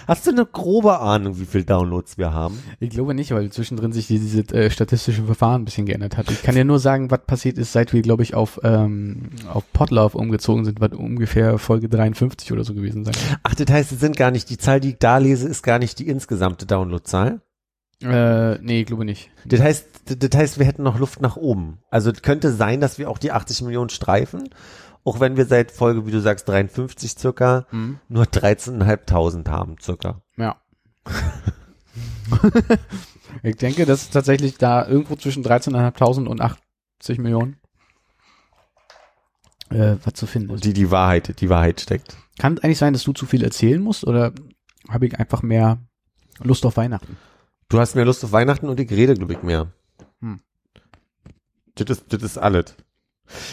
Hast 0.07 0.27
du 0.27 0.31
eine 0.31 0.45
grobe 0.45 0.99
Ahnung, 1.01 1.41
wie 1.41 1.47
viel 1.47 1.65
Downloads 1.65 2.19
wir 2.19 2.35
haben? 2.35 2.59
Ich 2.81 2.91
glaube 2.91 3.15
nicht, 3.15 3.31
weil 3.31 3.49
zwischendrin 3.49 3.93
sich 3.93 4.09
diese 4.09 4.41
äh, 4.55 4.69
statistische 4.71 5.23
Verfahren 5.23 5.63
ein 5.63 5.65
bisschen 5.65 5.87
geändert 5.87 6.19
hat. 6.19 6.31
Ich 6.31 6.43
kann 6.43 6.55
dir 6.55 6.67
nur 6.67 6.81
sagen, 6.81 7.11
was 7.11 7.25
passiert 7.27 7.57
ist, 7.57 7.73
seit 7.73 7.95
wir, 7.95 8.03
glaube 8.03 8.23
ich, 8.23 8.35
auf, 8.35 8.61
ähm, 8.65 9.31
auf 9.51 9.65
Podlove 9.73 10.19
umgezogen 10.19 10.67
sind, 10.67 10.83
was 10.83 10.93
ungefähr 10.93 11.57
Folge 11.57 11.89
53 11.89 12.53
oder 12.53 12.63
so 12.63 12.75
gewesen 12.75 13.07
sein. 13.07 13.15
Ach, 13.43 13.55
das 13.55 13.71
heißt, 13.71 13.93
es 13.93 14.01
sind 14.01 14.19
gar 14.19 14.33
nicht, 14.33 14.51
die 14.51 14.59
Zahl, 14.59 14.81
die 14.81 14.91
ich 14.91 14.99
da 14.99 15.17
lese, 15.17 15.49
ist 15.49 15.63
gar 15.63 15.79
nicht 15.79 15.99
die 15.99 16.09
insgesamte 16.09 16.67
Downloadzahl. 16.67 17.41
Äh, 18.03 18.59
nee, 18.59 18.81
ich 18.83 18.87
glaube 18.87 19.05
nicht. 19.05 19.31
Das 19.45 19.61
heißt, 19.61 19.87
das 20.23 20.31
heißt, 20.39 20.59
wir 20.59 20.67
hätten 20.67 20.83
noch 20.85 20.99
Luft 20.99 21.21
nach 21.21 21.37
oben. 21.37 21.79
Also 21.91 22.11
es 22.11 22.23
könnte 22.23 22.53
sein, 22.53 22.81
dass 22.81 22.99
wir 22.99 23.11
auch 23.11 23.19
die 23.19 23.33
80 23.33 23.63
Millionen 23.63 23.91
streifen, 23.91 24.49
auch 25.05 25.19
wenn 25.21 25.37
wir 25.37 25.47
seit 25.47 25.73
Folge, 25.73 26.07
wie 26.07 26.13
du 26.13 26.21
sagst, 26.21 26.49
53 26.49 27.13
circa, 27.19 27.67
Mhm. 27.73 27.99
nur 28.09 28.27
13.500 28.27 29.49
haben 29.49 29.77
circa. 29.83 30.23
Ja. 30.37 30.61
ich 33.43 33.57
denke, 33.57 33.87
dass 33.87 34.11
tatsächlich 34.11 34.59
da 34.59 34.87
irgendwo 34.87 35.17
zwischen 35.17 35.45
13.500 35.45 36.27
und 36.27 36.41
80 36.41 37.19
Millionen 37.19 37.57
äh, 39.71 39.97
was 40.05 40.15
zu 40.15 40.27
finden 40.27 40.55
ist. 40.55 40.65
Die 40.65 40.73
die 40.73 40.91
Wahrheit, 40.91 41.41
die 41.41 41.49
Wahrheit 41.49 41.81
steckt. 41.81 42.17
Kann 42.39 42.55
es 42.55 42.63
eigentlich 42.63 42.79
sein, 42.79 42.93
dass 42.93 43.05
du 43.05 43.13
zu 43.13 43.27
viel 43.27 43.43
erzählen 43.43 43.83
musst 43.83 44.07
oder 44.07 44.33
habe 44.89 45.07
ich 45.07 45.19
einfach 45.19 45.43
mehr 45.43 45.79
Lust 46.41 46.65
auf 46.65 46.77
Weihnachten? 46.77 47.17
Du 47.69 47.79
hast 47.79 47.95
mehr 47.95 48.07
Lust 48.07 48.25
auf 48.25 48.33
Weihnachten 48.33 48.69
und 48.69 48.81
ich 48.81 48.91
rede, 48.91 49.15
glaube 49.15 49.35
ich, 49.35 49.43
mehr. 49.43 49.73
Hm. 50.21 50.41
Das 51.75 51.91
ist, 51.91 52.13
das 52.13 52.23
ist 52.23 52.39
alles. 52.39 52.75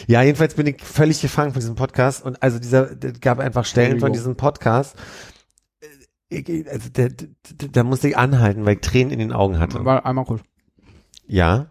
Ja, 0.06 0.22
jedenfalls 0.22 0.54
bin 0.54 0.66
ich 0.66 0.82
völlig 0.82 1.20
gefangen 1.20 1.52
von 1.52 1.60
diesem 1.60 1.74
Podcast 1.74 2.24
und 2.24 2.42
also 2.42 2.58
dieser, 2.58 2.90
es 3.04 3.20
gab 3.20 3.38
einfach 3.38 3.66
Stellen 3.66 4.00
von 4.00 4.12
diesem 4.12 4.34
Podcast, 4.34 4.96
äh, 6.30 6.38
ich, 6.38 6.70
also 6.70 6.88
der, 6.88 7.10
der, 7.10 7.28
da 7.68 7.84
musste 7.84 8.08
ich 8.08 8.16
anhalten, 8.16 8.64
weil 8.64 8.76
ich 8.76 8.80
Tränen 8.80 9.12
in 9.12 9.18
den 9.18 9.32
Augen 9.32 9.58
hatte. 9.58 9.84
War 9.84 10.06
einmal 10.06 10.24
kurz. 10.24 10.42
Ja. 11.26 11.70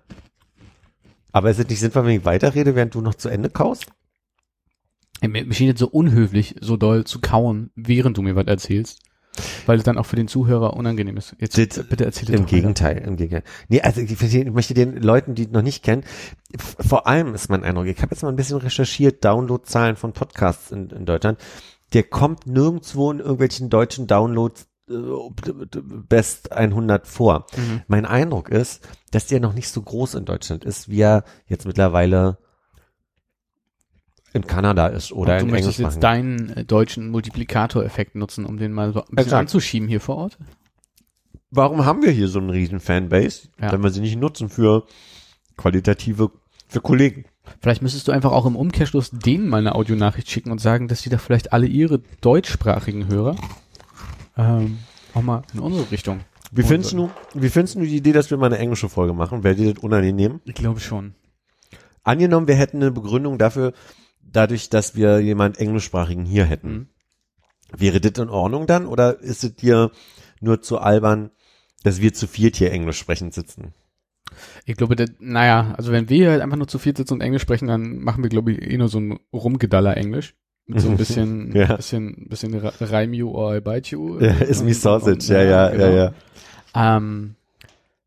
Aber 1.32 1.50
ist 1.50 1.60
es 1.60 1.68
nicht 1.68 1.80
sinnvoll, 1.80 2.06
wenn 2.06 2.20
ich 2.20 2.26
weiterrede, 2.26 2.76
während 2.76 2.94
du 2.94 3.02
noch 3.02 3.16
zu 3.16 3.28
Ende 3.28 3.50
kaust? 3.50 3.88
Mir 5.22 5.52
schien 5.54 5.68
jetzt 5.68 5.80
so 5.80 5.88
unhöflich, 5.88 6.56
so 6.62 6.78
doll 6.78 7.06
zu 7.06 7.20
kauen, 7.22 7.72
während 7.76 8.18
du 8.18 8.22
mir 8.22 8.36
was 8.36 8.46
erzählst. 8.46 9.02
Weil 9.66 9.78
es 9.78 9.84
dann 9.84 9.98
auch 9.98 10.06
für 10.06 10.16
den 10.16 10.28
Zuhörer 10.28 10.76
unangenehm 10.76 11.18
ist. 11.18 11.36
Jetzt 11.40 11.58
Das- 11.58 11.88
bitte 11.88 12.06
erzähl 12.06 12.24
es 12.24 12.30
Im 12.30 12.36
doch 12.36 12.42
weiter. 12.44 12.56
Gegenteil, 12.56 12.98
im 13.00 13.16
Gegenteil. 13.18 13.44
Nee, 13.70 13.82
also 13.82 14.02
ich, 14.02 14.46
möchte 14.52 14.74
den 14.74 15.02
Leuten, 15.02 15.36
die 15.36 15.48
noch 15.48 15.62
nicht 15.62 15.84
kennen, 15.84 16.04
vor 16.60 17.08
allem 17.08 17.34
ist 17.36 17.50
mein 17.50 17.64
Eindruck, 17.64 17.88
ich 17.88 18.02
habe 18.02 18.14
jetzt 18.14 18.22
mal 18.24 18.30
ein 18.30 18.36
bisschen 18.36 18.58
recherchiert, 18.58 19.24
Downloadzahlen 19.26 19.96
von 19.96 20.14
Podcasts 20.14 20.72
in, 20.72 20.90
in 20.90 21.06
Deutschland, 21.06 21.40
der 21.94 22.04
kommt 22.04 22.48
nirgendwo 22.48 23.12
in 23.12 23.20
irgendwelchen 23.20 23.70
deutschen 23.70 24.08
Downloads 24.08 24.68
äh, 24.90 24.94
Best 26.08 26.52
100 26.52 27.08
vor. 27.08 27.46
Mhm. 27.58 27.82
Mein 27.88 28.06
Eindruck 28.06 28.50
ist, 28.50 28.88
dass 29.12 29.28
der 29.28 29.40
noch 29.40 29.54
nicht 29.54 29.70
so 29.70 29.82
groß 29.82 30.16
in 30.16 30.26
Deutschland 30.26 30.64
ist, 30.64 30.90
wie 30.90 31.02
er 31.02 31.24
jetzt 31.48 31.66
mittlerweile 31.66 32.38
in 34.36 34.46
Kanada 34.48 34.88
ist 34.88 35.12
oder 35.12 35.34
Und 35.34 35.40
du 35.40 35.46
in 35.46 35.52
möchtest 35.52 35.80
jetzt 35.80 36.04
deinen 36.04 36.50
äh, 36.50 36.66
deutschen 36.66 37.10
Multiplikatoreffekt 37.10 38.16
nutzen, 38.16 38.46
um 38.46 38.58
den 38.58 38.72
mal 38.74 38.92
so 38.94 39.00
ein 39.00 39.06
bisschen 39.06 39.18
Exakt. 39.20 39.40
anzuschieben 39.40 39.88
hier 39.88 40.02
vor 40.02 40.18
Ort? 40.18 40.38
Warum 41.52 41.86
haben 41.86 42.04
wir 42.04 42.12
hier 42.12 42.28
so 42.28 42.40
einen 42.40 42.50
riesen 42.50 42.80
Fanbase, 42.80 43.48
Ja. 43.62 43.72
wenn 43.72 43.82
wir 43.82 43.90
sie 43.92 44.02
nicht 44.02 44.20
nutzen 44.20 44.50
für 44.50 44.84
qualitative, 45.58 46.32
für 46.68 46.82
Kollegen? 46.82 47.26
Vielleicht 47.62 47.82
müsstest 47.82 48.08
du 48.08 48.12
einfach 48.12 48.32
auch 48.32 48.46
im 48.46 48.56
Umkehrschluss 48.56 49.12
denen 49.12 49.48
mal 49.48 49.60
eine 49.60 49.76
Audionachricht 49.76 50.30
schicken 50.30 50.52
und 50.52 50.60
sagen, 50.60 50.88
dass 50.88 51.02
sie 51.02 51.10
da 51.10 51.18
vielleicht 51.18 51.54
alle 51.54 51.68
ihre 51.68 52.00
deutschsprachigen 52.22 53.08
Hörer 53.08 53.36
ähm, 54.38 54.80
auch 55.14 55.22
mal 55.22 55.44
in 55.54 55.60
unsere 55.60 55.90
Richtung. 55.92 56.22
Wie 56.52 56.64
findest 56.64 56.94
du, 56.94 57.10
wie 57.34 57.50
findest 57.50 57.76
du 57.76 57.82
die 57.82 57.96
Idee, 57.98 58.12
dass 58.12 58.30
wir 58.30 58.38
mal 58.38 58.48
eine 58.48 58.58
englische 58.58 58.90
Folge 58.90 59.14
machen? 59.14 59.44
Wäre 59.44 59.56
dir 59.56 59.74
das 59.74 59.84
unangenehm? 59.84 60.42
Ich 60.46 60.56
glaube 60.56 60.80
schon. 60.80 61.14
Angenommen, 62.04 62.48
wir 62.48 62.56
hätten 62.56 62.78
eine 62.78 62.92
Begründung 62.92 63.38
dafür, 63.38 63.74
dadurch, 64.36 64.70
dass 64.70 64.96
wir 64.96 65.20
jemand 65.20 65.58
englischsprachigen 65.60 66.26
hier 66.26 66.46
hätten. 66.46 66.72
Mhm. 66.74 66.88
Wäre 67.78 68.00
das 68.00 68.22
in 68.24 68.30
Ordnung 68.30 68.68
dann 68.68 68.86
oder 68.86 69.20
ist 69.20 69.44
es 69.44 69.56
dir 69.56 69.92
nur 70.40 70.62
zu 70.62 70.78
albern, 70.80 71.32
dass 71.84 72.02
wir 72.02 72.14
zu 72.14 72.28
viert 72.28 72.56
hier 72.56 72.72
englisch 72.72 72.98
sprechend 73.00 73.34
sitzen? 73.34 73.74
Ich 74.66 74.76
glaube, 74.76 74.96
das, 74.96 75.10
naja, 75.20 75.74
also 75.78 75.92
wenn 75.92 76.10
wir 76.10 76.32
halt 76.32 76.42
einfach 76.42 76.58
nur 76.58 76.68
zu 76.68 76.80
viert 76.80 76.98
sitzen 76.98 77.14
und 77.14 77.22
Englisch 77.22 77.42
sprechen, 77.44 77.68
dann 77.68 77.98
machen 78.00 78.24
wir, 78.24 78.30
glaube 78.30 78.52
ich, 78.52 78.62
eh 78.62 78.78
nur 78.78 78.88
so 78.90 79.00
ein 79.00 79.20
Rumgedaller 79.32 79.96
Englisch. 79.98 80.36
Mit 80.68 80.82
so 80.82 80.90
ein 80.90 80.98
bisschen, 80.98 81.56
Ja. 81.56 81.76
bisschen, 81.76 82.28
bisschen 82.28 82.54
Rhyme 82.56 83.16
you 83.16 83.30
or 83.32 83.56
I 83.56 83.62
bite 83.62 83.92
you. 83.92 84.20
Ja, 84.20 84.34
ist 84.34 84.66
wie 84.66 84.74
Sausage, 84.74 85.12
und- 85.14 85.28
ja, 85.28 85.42
ja, 85.44 85.50
ja, 85.50 85.70
genau. 85.70 86.12
ja. 86.76 86.98
Ähm, 86.98 87.36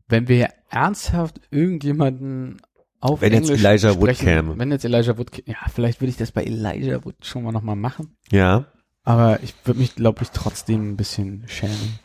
wenn 0.09 0.29
wir 0.29 0.49
ernsthaft 0.71 1.41
irgendjemanden 1.51 2.61
auf 3.01 3.21
Wenn 3.21 3.33
jetzt 3.33 3.49
Englisch 3.49 3.65
Elijah 3.65 3.91
Wood 3.91 3.97
sprechen, 4.03 4.25
käme. 4.25 4.59
Wenn 4.59 4.71
jetzt 4.73 4.85
Elijah 4.85 5.17
Wood, 5.19 5.31
kä- 5.31 5.43
ja, 5.47 5.57
vielleicht 5.73 6.01
würde 6.01 6.11
ich 6.11 6.17
das 6.17 6.33
bei 6.33 6.45
Elijah 6.45 7.05
Wood 7.05 7.15
schon 7.25 7.43
mal 7.45 7.53
nochmal 7.53 7.77
machen. 7.77 8.17
Ja, 8.31 8.67
Aber 9.05 9.43
ich 9.43 9.55
würde 9.65 9.81
mich, 9.81 9.95
glaube 9.95 10.23
ich, 10.23 10.31
trotzdem 10.31 10.91
ein 10.93 10.97
bisschen 10.97 11.45
schämen. 11.47 11.99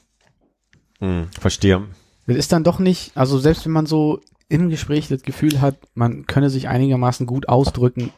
hm, 0.99 1.28
verstehe. 1.40 1.88
Das 2.28 2.38
ist 2.38 2.52
dann 2.52 2.64
doch 2.64 2.80
nicht, 2.80 3.11
also 3.18 3.38
selbst 3.40 3.65
wenn 3.65 3.74
man 3.74 3.86
so 3.86 4.22
im 4.49 4.70
Gespräch 4.70 5.07
das 5.07 5.24
Gefühl 5.24 5.60
hat, 5.61 5.78
man 5.94 6.26
könne 6.26 6.49
sich 6.49 6.68
einigermaßen 6.70 7.26
gut 7.26 7.49
ausdrücken, 7.49 8.11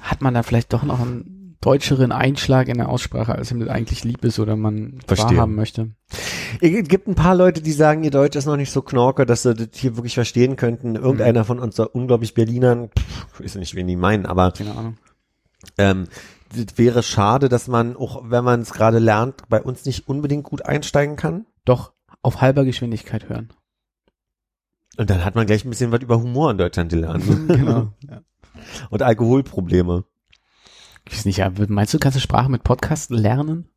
hat 0.00 0.20
man 0.22 0.34
da 0.34 0.42
vielleicht 0.42 0.72
doch 0.72 0.82
noch 0.82 1.00
einen 1.00 1.33
deutscheren 1.64 2.12
Einschlag 2.12 2.68
in 2.68 2.76
der 2.76 2.90
Aussprache, 2.90 3.34
als 3.34 3.50
ihm 3.50 3.60
das 3.60 3.70
eigentlich 3.70 4.04
lieb 4.04 4.22
ist 4.24 4.38
oder 4.38 4.54
man 4.54 4.98
Verstehe. 5.06 5.36
wahrhaben 5.36 5.54
möchte. 5.54 5.92
Es 6.60 6.88
gibt 6.88 7.08
ein 7.08 7.14
paar 7.14 7.34
Leute, 7.34 7.62
die 7.62 7.72
sagen, 7.72 8.04
ihr 8.04 8.10
Deutsch 8.10 8.36
ist 8.36 8.44
noch 8.44 8.56
nicht 8.56 8.70
so 8.70 8.82
knorke, 8.82 9.24
dass 9.24 9.42
sie 9.42 9.54
das 9.54 9.68
hier 9.72 9.96
wirklich 9.96 10.14
verstehen 10.14 10.56
könnten. 10.56 10.94
Irgendeiner 10.94 11.44
von 11.44 11.58
uns 11.58 11.78
unglaublich 11.78 12.34
Berlinern, 12.34 12.90
pff, 12.96 13.40
ich 13.40 13.46
weiß 13.46 13.54
nicht, 13.56 13.74
wen 13.74 13.86
die 13.86 13.96
meinen, 13.96 14.26
aber 14.26 14.52
Keine 14.52 14.76
Ahnung. 14.76 14.98
ähm, 15.78 16.06
das 16.54 16.76
wäre 16.76 17.02
schade, 17.02 17.48
dass 17.48 17.66
man, 17.66 17.96
auch 17.96 18.22
wenn 18.26 18.44
man 18.44 18.60
es 18.60 18.72
gerade 18.72 18.98
lernt, 18.98 19.48
bei 19.48 19.62
uns 19.62 19.86
nicht 19.86 20.06
unbedingt 20.06 20.44
gut 20.44 20.66
einsteigen 20.66 21.16
kann. 21.16 21.46
Doch 21.64 21.92
auf 22.22 22.42
halber 22.42 22.64
Geschwindigkeit 22.64 23.28
hören. 23.28 23.48
Und 24.96 25.08
dann 25.10 25.24
hat 25.24 25.34
man 25.34 25.46
gleich 25.46 25.64
ein 25.64 25.70
bisschen 25.70 25.92
was 25.92 26.02
über 26.02 26.20
Humor 26.20 26.50
in 26.50 26.58
Deutschland 26.58 26.90
gelernt. 26.90 27.24
genau. 27.48 27.92
Ja. 28.08 28.20
Und 28.90 29.02
Alkoholprobleme. 29.02 30.04
Ich 31.08 31.14
weiß 31.16 31.24
nicht, 31.26 31.38
ja, 31.38 31.52
meinst 31.68 31.92
du, 31.94 31.98
kannst 31.98 32.16
du 32.16 32.20
Sprache 32.20 32.50
mit 32.50 32.64
Podcast 32.64 33.10
lernen? 33.10 33.68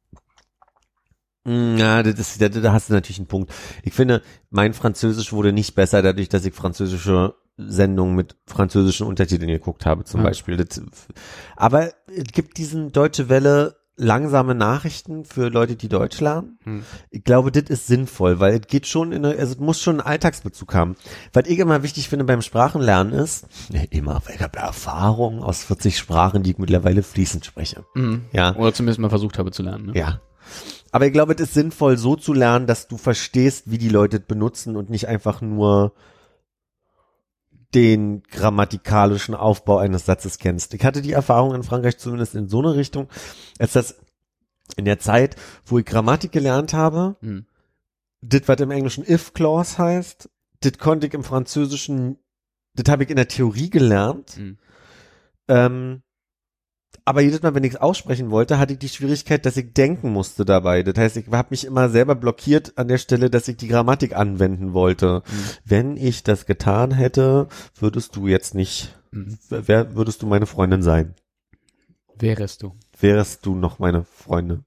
Mm, 1.43 1.77
Ja, 1.77 2.03
das 2.03 2.37
da, 2.37 2.49
da 2.49 2.73
hast 2.73 2.89
du 2.89 2.93
natürlich 2.93 3.19
einen 3.19 3.27
Punkt. 3.27 3.53
Ich 3.83 3.93
finde, 3.93 4.21
mein 4.49 4.73
Französisch 4.73 5.31
wurde 5.33 5.53
nicht 5.53 5.75
besser 5.75 6.01
dadurch, 6.01 6.29
dass 6.29 6.45
ich 6.45 6.53
französische 6.53 7.35
Sendungen 7.57 8.15
mit 8.15 8.35
französischen 8.45 9.07
Untertiteln 9.07 9.49
geguckt 9.49 9.85
habe, 9.85 10.03
zum 10.03 10.19
Ja. 10.21 10.27
Beispiel. 10.27 10.57
Das, 10.57 10.81
aber 11.55 11.91
es 12.07 12.25
gibt 12.31 12.57
diesen 12.57 12.91
Deutsche 12.91 13.29
Welle 13.29 13.75
langsame 13.97 14.53
Nachrichten 14.55 15.25
für 15.25 15.49
Leute, 15.49 15.75
die 15.75 15.89
Deutsch 15.89 16.19
lernen. 16.21 16.59
Hm. 16.63 16.83
Ich 17.09 17.23
glaube, 17.23 17.51
das 17.51 17.63
ist 17.63 17.87
sinnvoll, 17.87 18.39
weil 18.39 18.53
es 18.53 18.67
geht 18.67 18.85
schon 18.85 19.11
in 19.11 19.25
eine, 19.25 19.37
also 19.37 19.53
es 19.53 19.59
muss 19.59 19.81
schon 19.81 19.99
einen 19.99 20.07
Alltagsbezug 20.07 20.73
haben. 20.75 20.95
Was 21.33 21.47
ich 21.47 21.59
immer 21.59 21.83
wichtig 21.83 22.07
finde 22.07 22.25
beim 22.25 22.43
Sprachenlernen 22.43 23.13
ist, 23.13 23.47
ja, 23.69 23.81
immer, 23.89 24.21
weil 24.25 24.35
ich 24.35 24.41
habe 24.41 24.59
Erfahrung 24.59 25.41
aus 25.41 25.63
40 25.63 25.97
Sprachen, 25.97 26.43
die 26.43 26.51
ich 26.51 26.57
mittlerweile 26.59 27.01
fließend 27.01 27.45
spreche. 27.45 27.83
Mhm. 27.95 28.25
Ja. 28.31 28.55
Oder 28.55 28.73
zumindest 28.73 28.99
mal 28.99 29.09
versucht 29.09 29.39
habe 29.39 29.51
zu 29.51 29.63
lernen. 29.63 29.87
Ne? 29.87 29.93
Ja. 29.95 30.21
Aber 30.91 31.07
ich 31.07 31.13
glaube, 31.13 31.33
es 31.33 31.41
ist 31.41 31.53
sinnvoll, 31.53 31.97
so 31.97 32.15
zu 32.15 32.33
lernen, 32.33 32.67
dass 32.67 32.87
du 32.87 32.97
verstehst, 32.97 33.63
wie 33.65 33.77
die 33.77 33.89
Leute 33.89 34.17
es 34.17 34.23
benutzen 34.23 34.75
und 34.75 34.89
nicht 34.89 35.07
einfach 35.07 35.41
nur 35.41 35.93
den 37.75 38.23
grammatikalischen 38.23 39.35
Aufbau 39.35 39.77
eines 39.77 40.05
Satzes 40.05 40.37
kennst. 40.37 40.73
Ich 40.73 40.83
hatte 40.85 41.01
die 41.01 41.11
Erfahrung 41.11 41.53
in 41.53 41.63
Frankreich 41.63 41.97
zumindest 41.97 42.35
in 42.35 42.47
so 42.47 42.59
eine 42.59 42.75
Richtung, 42.75 43.09
als 43.59 43.73
das 43.73 43.95
in 44.77 44.85
der 44.85 44.99
Zeit, 44.99 45.35
wo 45.65 45.79
ich 45.79 45.85
Grammatik 45.85 46.31
gelernt 46.31 46.73
habe, 46.73 47.17
Mhm. 47.21 47.45
das, 48.21 48.41
was 48.45 48.59
im 48.59 48.71
Englischen 48.71 49.05
if 49.07 49.33
clause 49.33 49.77
heißt, 49.77 50.29
das 50.61 50.77
konnte 50.77 51.07
ich 51.07 51.13
im 51.13 51.23
Französischen, 51.23 52.17
das 52.73 52.91
habe 52.91 53.03
ich 53.03 53.09
in 53.09 53.15
der 53.15 53.27
Theorie 53.27 53.69
gelernt. 53.69 54.37
Mhm. 54.37 54.57
Ähm, 55.49 56.01
aber 57.07 57.21
jedes 57.21 57.41
Mal, 57.41 57.55
wenn 57.55 57.63
ich 57.63 57.73
es 57.73 57.79
aussprechen 57.81 58.29
wollte, 58.31 58.59
hatte 58.59 58.73
ich 58.73 58.79
die 58.79 58.89
Schwierigkeit, 58.89 59.45
dass 59.45 59.55
ich 59.57 59.73
denken 59.73 60.11
musste 60.11 60.43
dabei. 60.45 60.83
Das 60.83 60.97
heißt, 60.97 61.17
ich 61.17 61.27
habe 61.31 61.47
mich 61.51 61.65
immer 61.65 61.89
selber 61.89 62.15
blockiert 62.15 62.77
an 62.77 62.87
der 62.89 62.97
Stelle, 62.97 63.29
dass 63.29 63.47
ich 63.47 63.57
die 63.57 63.67
Grammatik 63.69 64.15
anwenden 64.15 64.73
wollte. 64.73 65.23
Wenn 65.63 65.95
ich 65.97 66.23
das 66.23 66.45
getan 66.45 66.91
hätte, 66.91 67.47
würdest 67.75 68.15
du 68.15 68.27
jetzt 68.27 68.55
nicht, 68.55 68.93
Mhm. 69.11 69.37
wer 69.49 69.95
würdest 69.95 70.21
du 70.21 70.27
meine 70.27 70.45
Freundin 70.45 70.83
sein? 70.83 71.15
Wärest 72.19 72.61
du. 72.63 72.75
wärest 72.99 73.45
du 73.45 73.55
noch 73.55 73.79
meine 73.79 74.03
Freundin. 74.03 74.63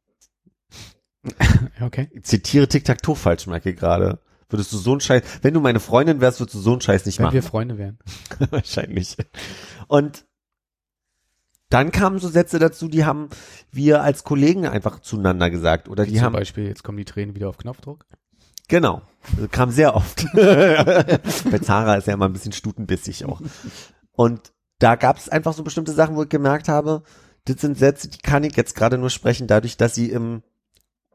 Okay. 1.83 2.09
Ich 2.13 2.25
zitiere 2.25 2.69
Tic-Tac-Toe 2.69 3.15
falsch, 3.17 3.47
merke 3.47 3.71
ich 3.71 3.77
gerade. 3.77 4.21
Würdest 4.49 4.73
du 4.73 4.79
so 4.79 4.93
einen 4.93 5.01
Scheiß, 5.01 5.23
wenn 5.43 5.55
du 5.55 5.61
meine 5.61 5.79
Freundin 5.81 6.21
wärst, 6.21 6.41
würdest 6.41 6.55
du 6.57 6.61
so 6.61 6.73
einen 6.73 6.81
Scheiß 6.81 7.07
nicht 7.07 7.19
Wenn 7.19 7.25
machen. 7.27 7.35
wir 7.35 7.43
Freunde 7.43 7.79
wären. 7.79 7.99
Wahrscheinlich. 8.51 9.17
Und 9.87 10.25
dann 11.71 11.93
kamen 11.93 12.19
so 12.19 12.29
Sätze 12.29 12.59
dazu, 12.59 12.89
die 12.89 13.05
haben 13.05 13.29
wir 13.71 14.03
als 14.03 14.25
Kollegen 14.25 14.67
einfach 14.67 15.01
zueinander 15.01 15.51
gesagt. 15.51 15.89
Oder 15.89 16.05
Wie 16.05 16.11
die 16.11 16.17
zum 16.17 16.27
haben, 16.27 16.33
Beispiel, 16.35 16.67
jetzt 16.67 16.85
kommen 16.85 16.99
die 16.99 17.05
Tränen 17.05 17.35
wieder 17.35 17.49
auf 17.49 17.59
Knopfdruck. 17.59 18.05
genau, 18.69 19.03
das 19.39 19.51
kam 19.51 19.71
sehr 19.71 19.95
oft. 19.95 20.27
Bei 20.35 21.59
Zara 21.63 21.95
ist 21.97 22.07
ja 22.07 22.15
immer 22.15 22.27
ein 22.29 22.33
bisschen 22.33 22.53
stutenbissig 22.53 23.25
auch. 23.25 23.41
Und 24.13 24.53
da 24.81 24.97
gab 24.97 25.17
es 25.19 25.29
einfach 25.29 25.53
so 25.55 25.63
bestimmte 25.63 25.93
Sachen, 25.93 26.17
wo 26.17 26.25
ich 26.25 26.29
gemerkt 26.29 26.69
habe, 26.69 27.03
das 27.45 27.61
sind 27.61 27.79
Sätze, 27.79 28.09
die 28.09 28.19
kann 28.19 28.45
ich 28.45 28.57
jetzt 28.57 28.75
gerade 28.75 28.99
nur 28.99 29.11
sprechen, 29.11 29.47
dadurch, 29.47 29.77
dass 29.77 29.95
sie 29.95 30.11
im, 30.11 30.43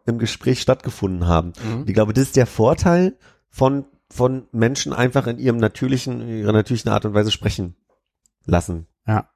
im 0.05 0.17
Gespräch 0.19 0.61
stattgefunden 0.61 1.27
haben. 1.27 1.53
Mhm. 1.63 1.83
Ich 1.85 1.93
glaube, 1.93 2.13
das 2.13 2.25
ist 2.25 2.35
der 2.35 2.47
Vorteil 2.47 3.17
von, 3.49 3.85
von 4.09 4.47
Menschen 4.51 4.93
einfach 4.93 5.27
in 5.27 5.37
ihrem 5.37 5.57
natürlichen, 5.57 6.21
in 6.21 6.39
ihrer 6.39 6.53
natürlichen 6.53 6.91
Art 6.91 7.05
und 7.05 7.13
Weise 7.13 7.31
sprechen 7.31 7.75
lassen. 8.45 8.87
Ja. 9.07 9.29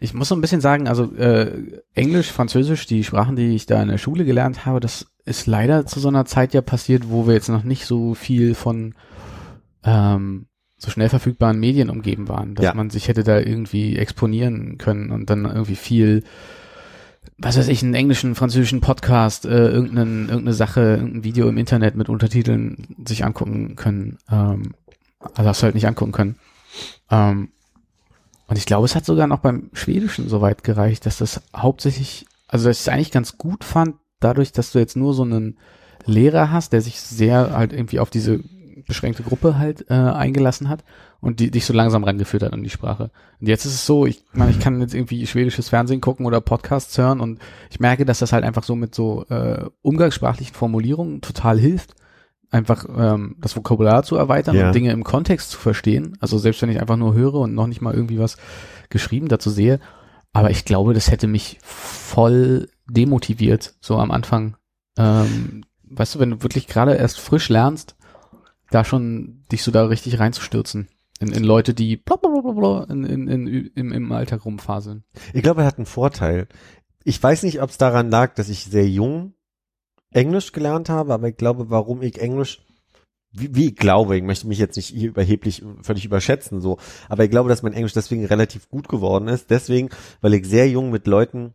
Ich 0.00 0.14
muss 0.14 0.28
so 0.28 0.34
ein 0.34 0.40
bisschen 0.40 0.60
sagen, 0.60 0.88
also 0.88 1.14
äh, 1.16 1.80
Englisch, 1.94 2.30
Französisch, 2.30 2.86
die 2.86 3.04
Sprachen, 3.04 3.36
die 3.36 3.54
ich 3.54 3.66
da 3.66 3.82
in 3.82 3.88
der 3.88 3.98
Schule 3.98 4.24
gelernt 4.24 4.66
habe, 4.66 4.80
das 4.80 5.06
ist 5.24 5.46
leider 5.46 5.86
zu 5.86 6.00
so 6.00 6.08
einer 6.08 6.24
Zeit 6.26 6.54
ja 6.54 6.60
passiert, 6.62 7.08
wo 7.10 7.26
wir 7.26 7.34
jetzt 7.34 7.48
noch 7.48 7.64
nicht 7.64 7.86
so 7.86 8.14
viel 8.14 8.54
von 8.54 8.94
ähm, 9.84 10.46
so 10.76 10.90
schnell 10.90 11.08
verfügbaren 11.08 11.58
Medien 11.58 11.88
umgeben 11.90 12.28
waren, 12.28 12.54
dass 12.54 12.64
Ja. 12.64 12.74
man 12.74 12.90
sich 12.90 13.08
hätte 13.08 13.24
da 13.24 13.38
irgendwie 13.38 13.96
exponieren 13.96 14.76
können 14.78 15.10
und 15.12 15.30
dann 15.30 15.44
irgendwie 15.44 15.76
viel, 15.76 16.24
was 17.38 17.56
weiß 17.56 17.68
ich, 17.68 17.82
einen 17.82 17.94
englischen, 17.94 18.34
französischen 18.34 18.80
Podcast, 18.80 19.46
äh, 19.46 19.68
irgendeinen, 19.68 20.28
irgendeine 20.28 20.52
Sache, 20.54 20.80
irgendein 20.80 21.24
Video 21.24 21.48
im 21.48 21.56
Internet 21.58 21.96
mit 21.96 22.08
Untertiteln 22.08 22.86
sich 23.06 23.24
angucken 23.24 23.76
können. 23.76 24.18
Ähm, 24.30 24.74
also 25.34 25.48
hast 25.48 25.62
du 25.62 25.64
halt 25.64 25.74
nicht 25.74 25.86
angucken 25.86 26.12
können. 26.12 26.36
Ähm, 27.10 27.48
und 28.54 28.58
ich 28.58 28.66
glaube, 28.66 28.84
es 28.84 28.94
hat 28.94 29.04
sogar 29.04 29.26
noch 29.26 29.40
beim 29.40 29.68
Schwedischen 29.72 30.28
so 30.28 30.40
weit 30.40 30.62
gereicht, 30.62 31.06
dass 31.06 31.18
das 31.18 31.42
hauptsächlich, 31.56 32.24
also 32.46 32.68
dass 32.68 32.76
ich 32.76 32.82
es 32.82 32.88
eigentlich 32.88 33.10
ganz 33.10 33.36
gut 33.36 33.64
fand, 33.64 33.96
dadurch, 34.20 34.52
dass 34.52 34.70
du 34.70 34.78
jetzt 34.78 34.96
nur 34.96 35.12
so 35.12 35.24
einen 35.24 35.58
Lehrer 36.06 36.52
hast, 36.52 36.72
der 36.72 36.80
sich 36.80 37.00
sehr 37.00 37.50
halt 37.50 37.72
irgendwie 37.72 37.98
auf 37.98 38.10
diese 38.10 38.38
beschränkte 38.86 39.24
Gruppe 39.24 39.58
halt 39.58 39.90
äh, 39.90 39.94
eingelassen 39.94 40.68
hat 40.68 40.84
und 41.20 41.40
die 41.40 41.50
dich 41.50 41.66
so 41.66 41.74
langsam 41.74 42.04
rangeführt 42.04 42.44
hat 42.44 42.52
an 42.52 42.62
die 42.62 42.70
Sprache. 42.70 43.10
Und 43.40 43.48
jetzt 43.48 43.64
ist 43.64 43.74
es 43.74 43.86
so, 43.86 44.06
ich 44.06 44.22
meine, 44.32 44.52
ich 44.52 44.60
kann 44.60 44.80
jetzt 44.80 44.94
irgendwie 44.94 45.26
schwedisches 45.26 45.70
Fernsehen 45.70 46.00
gucken 46.00 46.24
oder 46.24 46.40
Podcasts 46.40 46.96
hören 46.96 47.18
und 47.18 47.40
ich 47.70 47.80
merke, 47.80 48.04
dass 48.04 48.20
das 48.20 48.32
halt 48.32 48.44
einfach 48.44 48.62
so 48.62 48.76
mit 48.76 48.94
so 48.94 49.24
äh, 49.30 49.64
umgangssprachlichen 49.82 50.54
Formulierungen 50.54 51.22
total 51.22 51.58
hilft, 51.58 51.96
einfach 52.54 52.86
ähm, 52.96 53.36
das 53.40 53.56
Vokabular 53.56 54.04
zu 54.04 54.16
erweitern 54.16 54.56
Ja. 54.56 54.68
und 54.68 54.74
Dinge 54.74 54.92
im 54.92 55.04
Kontext 55.04 55.50
zu 55.50 55.58
verstehen. 55.58 56.16
Also 56.20 56.38
selbst 56.38 56.62
wenn 56.62 56.70
ich 56.70 56.80
einfach 56.80 56.96
nur 56.96 57.14
höre 57.14 57.34
und 57.34 57.54
noch 57.54 57.66
nicht 57.66 57.80
mal 57.82 57.92
irgendwie 57.92 58.18
was 58.18 58.36
geschrieben 58.90 59.28
dazu 59.28 59.50
sehe. 59.50 59.80
Aber 60.32 60.50
ich 60.50 60.64
glaube, 60.64 60.94
das 60.94 61.10
hätte 61.10 61.26
mich 61.26 61.58
voll 61.62 62.68
demotiviert, 62.86 63.74
so 63.80 63.98
am 63.98 64.10
Anfang. 64.10 64.56
Ähm, 64.96 65.64
weißt 65.84 66.14
du, 66.14 66.18
wenn 66.20 66.30
du 66.30 66.42
wirklich 66.42 66.66
gerade 66.66 66.94
erst 66.94 67.18
frisch 67.20 67.48
lernst, 67.48 67.96
da 68.70 68.84
schon 68.84 69.42
dich 69.52 69.62
so 69.62 69.70
da 69.70 69.84
richtig 69.86 70.18
reinzustürzen. 70.18 70.88
In, 71.20 71.28
in 71.28 71.44
Leute, 71.44 71.74
die 71.74 71.96
blablabla 71.96 72.84
in, 72.90 73.04
in, 73.04 73.28
in, 73.28 73.66
im, 73.74 73.92
im 73.92 74.12
Alltag 74.12 74.44
rumfaseln. 74.44 75.04
Ich 75.32 75.42
glaube, 75.42 75.62
er 75.62 75.66
hat 75.66 75.78
einen 75.78 75.86
Vorteil. 75.86 76.48
Ich 77.04 77.22
weiß 77.22 77.42
nicht, 77.44 77.62
ob 77.62 77.70
es 77.70 77.78
daran 77.78 78.10
lag, 78.10 78.34
dass 78.34 78.48
ich 78.48 78.64
sehr 78.64 78.88
jung 78.88 79.34
Englisch 80.14 80.52
gelernt 80.52 80.88
habe, 80.88 81.12
aber 81.12 81.28
ich 81.28 81.36
glaube, 81.36 81.70
warum 81.70 82.02
ich 82.02 82.20
Englisch, 82.20 82.64
wie, 83.32 83.54
wie 83.54 83.66
ich 83.68 83.76
glaube, 83.76 84.16
ich 84.16 84.22
möchte 84.22 84.46
mich 84.46 84.58
jetzt 84.58 84.76
nicht 84.76 84.88
hier 84.88 85.08
überheblich 85.08 85.62
völlig 85.82 86.04
überschätzen, 86.04 86.60
so, 86.60 86.78
aber 87.08 87.24
ich 87.24 87.30
glaube, 87.30 87.48
dass 87.48 87.62
mein 87.62 87.72
Englisch 87.72 87.92
deswegen 87.92 88.24
relativ 88.24 88.68
gut 88.68 88.88
geworden 88.88 89.28
ist, 89.28 89.50
deswegen, 89.50 89.90
weil 90.20 90.34
ich 90.34 90.46
sehr 90.46 90.68
jung 90.68 90.90
mit 90.90 91.06
Leuten 91.06 91.54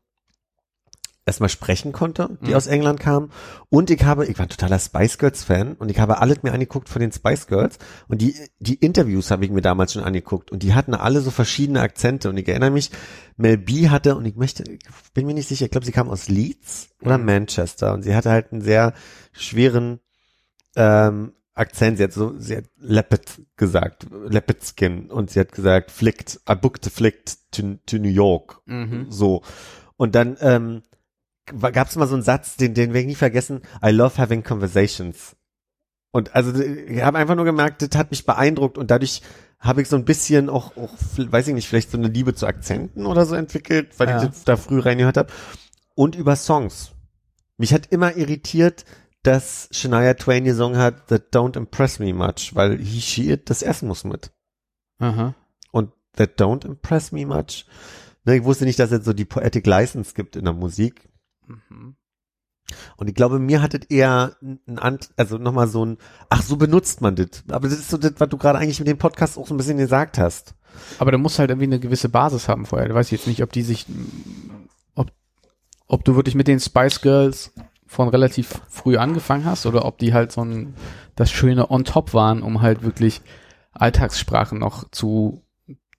erstmal 1.30 1.49
sprechen 1.49 1.91
konnte, 1.91 2.38
die 2.41 2.49
Mhm. 2.49 2.56
aus 2.56 2.68
England 2.68 2.99
kamen. 2.99 3.31
Und 3.69 3.89
ich 3.89 4.03
habe, 4.03 4.26
ich 4.26 4.38
war 4.38 4.45
ein 4.45 4.49
totaler 4.49 4.80
Spice 4.80 5.18
Girls 5.18 5.43
Fan 5.43 5.73
und 5.73 5.89
ich 5.89 5.99
habe 5.99 6.19
alles 6.19 6.43
mir 6.43 6.51
angeguckt 6.53 6.89
von 6.89 6.99
den 7.01 7.11
Spice 7.11 7.47
Girls 7.47 7.77
und 8.07 8.22
die, 8.22 8.35
die 8.60 8.76
Interviews 8.76 9.31
habe 9.31 9.45
ich 9.45 9.51
mir 9.51 9.61
damals 9.61 9.93
schon 9.93 10.03
angeguckt 10.03 10.51
und 10.51 10.64
die 10.64 10.73
hatten 10.73 10.93
alle 10.93 11.22
so 11.22 11.31
verschiedene 11.31 11.81
Akzente 11.81 12.30
und 12.30 12.38
ich 12.38 12.47
erinnere 12.47 12.72
mich, 12.72 12.91
Mel 13.38 13.57
B 13.57 13.89
hatte, 13.89 14.15
und 14.18 14.26
ich 14.26 14.35
möchte, 14.35 14.64
ich 14.69 14.80
bin 15.14 15.26
mir 15.26 15.34
nicht 15.34 15.47
sicher, 15.47 15.65
ich 15.65 15.72
glaube, 15.72 15.85
sie 15.85 15.93
kam 15.93 16.10
aus 16.10 16.27
Leeds 16.27 16.89
oder 17.01 17.18
Mhm. 17.18 17.26
Manchester 17.26 17.93
und 17.93 18.03
sie 18.03 18.14
hatte 18.15 18.30
halt 18.31 18.51
einen 18.51 18.61
sehr 18.61 18.93
schweren 19.31 19.99
ähm, 20.76 21.34
Akzent. 21.53 21.97
Sie 21.97 22.03
hat 22.06 22.14
so, 22.14 22.35
sie 22.38 22.57
hat 22.57 22.65
Leopard 22.77 23.41
gesagt, 23.57 24.07
Leopard 24.30 24.60
Skin 24.64 25.11
und 25.11 25.30
sie 25.30 25.39
hat 25.41 25.51
gesagt, 25.51 25.91
flicked, 25.91 26.39
I 26.49 26.56
booked 26.56 26.88
a 26.88 26.89
flicked 26.89 27.38
to, 27.51 27.76
to 27.85 27.97
New 27.97 28.07
York. 28.10 28.61
So. 29.10 29.41
Und 29.97 30.15
dann 30.15 30.38
ähm, 30.39 30.84
gab 31.57 31.88
es 31.88 31.95
mal 31.95 32.07
so 32.07 32.15
einen 32.15 32.23
Satz, 32.23 32.55
den, 32.57 32.73
den 32.73 32.89
werde 32.89 33.01
ich 33.01 33.07
nie 33.07 33.15
vergessen, 33.15 33.61
I 33.84 33.89
love 33.89 34.17
having 34.17 34.43
conversations. 34.43 35.35
Und 36.11 36.35
also 36.35 36.59
ich 36.59 37.01
habe 37.03 37.17
einfach 37.19 37.35
nur 37.35 37.45
gemerkt, 37.45 37.81
das 37.81 37.97
hat 37.97 38.11
mich 38.11 38.26
beeindruckt 38.26 38.77
und 38.77 38.89
dadurch 38.89 39.21
habe 39.59 39.81
ich 39.81 39.89
so 39.89 39.95
ein 39.95 40.05
bisschen 40.05 40.49
auch, 40.49 40.76
auch, 40.77 40.93
weiß 41.17 41.47
ich 41.49 41.53
nicht, 41.53 41.67
vielleicht 41.67 41.91
so 41.91 41.97
eine 41.97 42.07
Liebe 42.07 42.34
zu 42.34 42.47
Akzenten 42.47 43.05
oder 43.05 43.26
so 43.26 43.35
entwickelt, 43.35 43.89
weil 43.99 44.09
Ja. 44.09 44.23
ich 44.23 44.30
das 44.30 44.43
da 44.43 44.57
früh 44.57 44.80
reingehört 44.80 45.17
habe. 45.17 45.31
Und 45.95 46.15
über 46.15 46.35
Songs. 46.35 46.91
Mich 47.57 47.73
hat 47.73 47.88
immer 47.91 48.15
irritiert, 48.15 48.85
dass 49.21 49.67
Shania 49.71 50.13
Twain 50.13 50.45
gesungen 50.45 50.80
hat, 50.80 51.07
That 51.07 51.34
Don't 51.35 51.57
Impress 51.57 51.99
Me 51.99 52.13
Much, 52.13 52.51
weil 52.55 52.77
he, 52.77 53.01
she, 53.01 53.30
it, 53.31 53.49
das 53.49 53.61
essen 53.61 53.89
muss 53.89 54.05
mit. 54.05 54.31
Aha. 54.99 55.35
Und 55.71 55.91
That 56.15 56.39
Don't 56.39 56.65
Impress 56.65 57.11
Me 57.11 57.26
Much. 57.26 57.65
Ne, 58.23 58.38
ich 58.38 58.43
wusste 58.45 58.63
nicht, 58.63 58.80
dass 58.80 58.91
es 58.91 59.03
so 59.03 59.11
die 59.11 59.26
Poetic 59.26 59.67
License 59.67 60.13
gibt 60.13 60.38
in 60.38 60.45
der 60.45 60.53
Musik. 60.53 61.09
Mhm. 61.49 61.95
Und 62.97 63.09
ich 63.09 63.15
glaube, 63.15 63.39
mir 63.39 63.61
hat 63.61 63.73
es 63.73 63.85
eher 63.88 64.35
ein, 64.41 64.77
Ant 64.77 65.09
also 65.15 65.38
nochmal 65.38 65.67
so 65.67 65.85
ein, 65.85 65.97
ach, 66.30 66.41
so 66.41 66.57
benutzt 66.57 67.01
man 67.01 67.15
das. 67.15 67.43
Aber 67.49 67.67
das 67.67 67.80
ist 67.80 67.89
so 67.89 67.97
das, 67.97 68.13
was 68.17 68.30
du 68.30 68.38
gerade 68.38 68.59
eigentlich 68.59 68.80
mit 68.80 68.88
dem 68.88 68.97
Podcast 68.97 69.38
auch 69.38 69.47
so 69.47 69.53
ein 69.53 69.57
bisschen 69.57 69.77
gesagt 69.77 70.17
hast. 70.17 70.53
Aber 70.99 71.11
du 71.11 71.17
musst 71.17 71.39
halt 71.39 71.49
irgendwie 71.49 71.67
eine 71.67 71.80
gewisse 71.80 72.09
Basis 72.09 72.47
haben 72.47 72.65
vorher. 72.65 72.88
Du 72.88 72.95
weißt 72.95 73.11
jetzt 73.11 73.27
nicht, 73.27 73.41
ob 73.41 73.51
die 73.51 73.63
sich, 73.63 73.88
ob, 74.95 75.11
ob 75.88 76.03
du 76.05 76.15
wirklich 76.15 76.35
mit 76.35 76.47
den 76.47 76.59
Spice 76.59 77.01
Girls 77.01 77.53
von 77.88 78.07
relativ 78.07 78.61
früh 78.69 78.97
angefangen 78.97 79.45
hast 79.45 79.65
oder 79.65 79.85
ob 79.85 79.97
die 79.97 80.13
halt 80.13 80.31
so 80.31 80.41
ein, 80.45 80.76
das 81.15 81.31
Schöne 81.31 81.71
on 81.71 81.85
top 81.85 82.13
waren, 82.13 82.43
um 82.43 82.61
halt 82.61 82.84
wirklich 82.84 83.21
Alltagssprache 83.71 84.55
noch 84.55 84.89
zu 84.91 85.43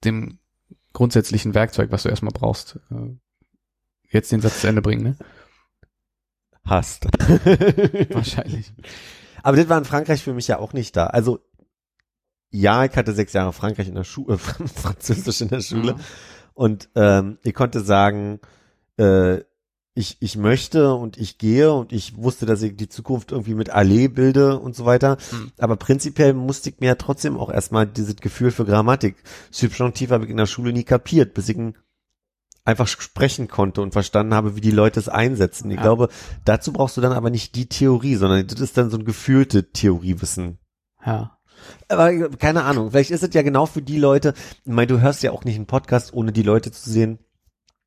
dem 0.05 0.39
grundsätzlichen 0.93 1.53
Werkzeug, 1.53 1.91
was 1.91 2.03
du 2.03 2.09
erstmal 2.09 2.33
brauchst, 2.33 2.79
äh, 2.91 3.15
jetzt 4.09 4.31
den 4.31 4.41
Satz 4.41 4.61
zu 4.61 4.67
Ende 4.67 4.81
bringen, 4.81 5.03
ne? 5.03 5.15
Hast. 6.65 7.05
Wahrscheinlich. 8.13 8.71
Aber 9.43 9.57
das 9.57 9.69
war 9.69 9.77
in 9.77 9.85
Frankreich 9.85 10.23
für 10.23 10.33
mich 10.33 10.47
ja 10.47 10.59
auch 10.59 10.73
nicht 10.73 10.95
da. 10.95 11.07
Also, 11.07 11.39
ja, 12.49 12.85
ich 12.85 12.95
hatte 12.95 13.13
sechs 13.13 13.33
Jahre 13.33 13.53
Frankreich 13.53 13.87
in 13.87 13.95
der 13.95 14.03
Schule, 14.03 14.35
äh, 14.35 14.37
Französisch 14.37 15.41
in 15.41 15.47
der 15.49 15.61
Schule. 15.61 15.93
Mhm. 15.93 15.99
Und 16.53 16.89
ähm, 16.95 17.37
ich 17.43 17.53
konnte 17.53 17.79
sagen, 17.81 18.39
äh, 18.97 19.39
ich, 19.93 20.17
ich 20.21 20.37
möchte 20.37 20.93
und 20.93 21.17
ich 21.17 21.37
gehe 21.37 21.73
und 21.73 21.91
ich 21.91 22.15
wusste, 22.15 22.45
dass 22.45 22.61
ich 22.61 22.77
die 22.77 22.87
Zukunft 22.87 23.31
irgendwie 23.31 23.55
mit 23.55 23.69
Allee 23.71 24.07
bilde 24.07 24.57
und 24.59 24.75
so 24.75 24.85
weiter. 24.85 25.17
Mhm. 25.31 25.51
Aber 25.57 25.75
prinzipiell 25.75 26.33
musste 26.33 26.69
ich 26.69 26.79
mir 26.79 26.87
ja 26.87 26.95
trotzdem 26.95 27.37
auch 27.37 27.49
erstmal 27.49 27.87
dieses 27.87 28.15
Gefühl 28.15 28.51
für 28.51 28.65
Grammatik. 28.65 29.15
Subjunktiv 29.49 30.11
habe 30.11 30.23
ich 30.23 30.29
in 30.29 30.37
der 30.37 30.45
Schule 30.45 30.71
nie 30.71 30.83
kapiert, 30.83 31.33
bis 31.33 31.49
ich 31.49 31.57
ihn 31.57 31.75
einfach 32.63 32.87
sprechen 32.87 33.47
konnte 33.47 33.81
und 33.81 33.91
verstanden 33.93 34.33
habe, 34.33 34.55
wie 34.55 34.61
die 34.61 34.71
Leute 34.71 34.99
es 34.99 35.09
einsetzen. 35.09 35.69
Ich 35.71 35.77
Ja. 35.77 35.81
glaube, 35.83 36.09
dazu 36.45 36.71
brauchst 36.71 36.95
du 36.97 37.01
dann 37.01 37.11
aber 37.13 37.29
nicht 37.29 37.55
die 37.55 37.67
Theorie, 37.67 38.15
sondern 38.15 38.45
das 38.47 38.59
ist 38.59 38.77
dann 38.77 38.89
so 38.91 38.97
ein 38.97 39.05
gefühlte 39.05 39.71
Theoriewissen. 39.71 40.59
Ja. 41.05 41.37
Aber 41.89 42.29
keine 42.29 42.63
Ahnung, 42.63 42.91
vielleicht 42.91 43.11
ist 43.11 43.23
es 43.23 43.33
ja 43.33 43.41
genau 43.41 43.65
für 43.65 43.81
die 43.81 43.97
Leute, 43.99 44.33
ich 44.65 44.71
meine, 44.71 44.87
du 44.87 44.99
hörst 44.99 45.23
ja 45.23 45.31
auch 45.31 45.43
nicht 45.43 45.55
einen 45.55 45.67
Podcast, 45.67 46.13
ohne 46.13 46.31
die 46.31 46.43
Leute 46.43 46.71
zu 46.71 46.89
sehen 46.89 47.19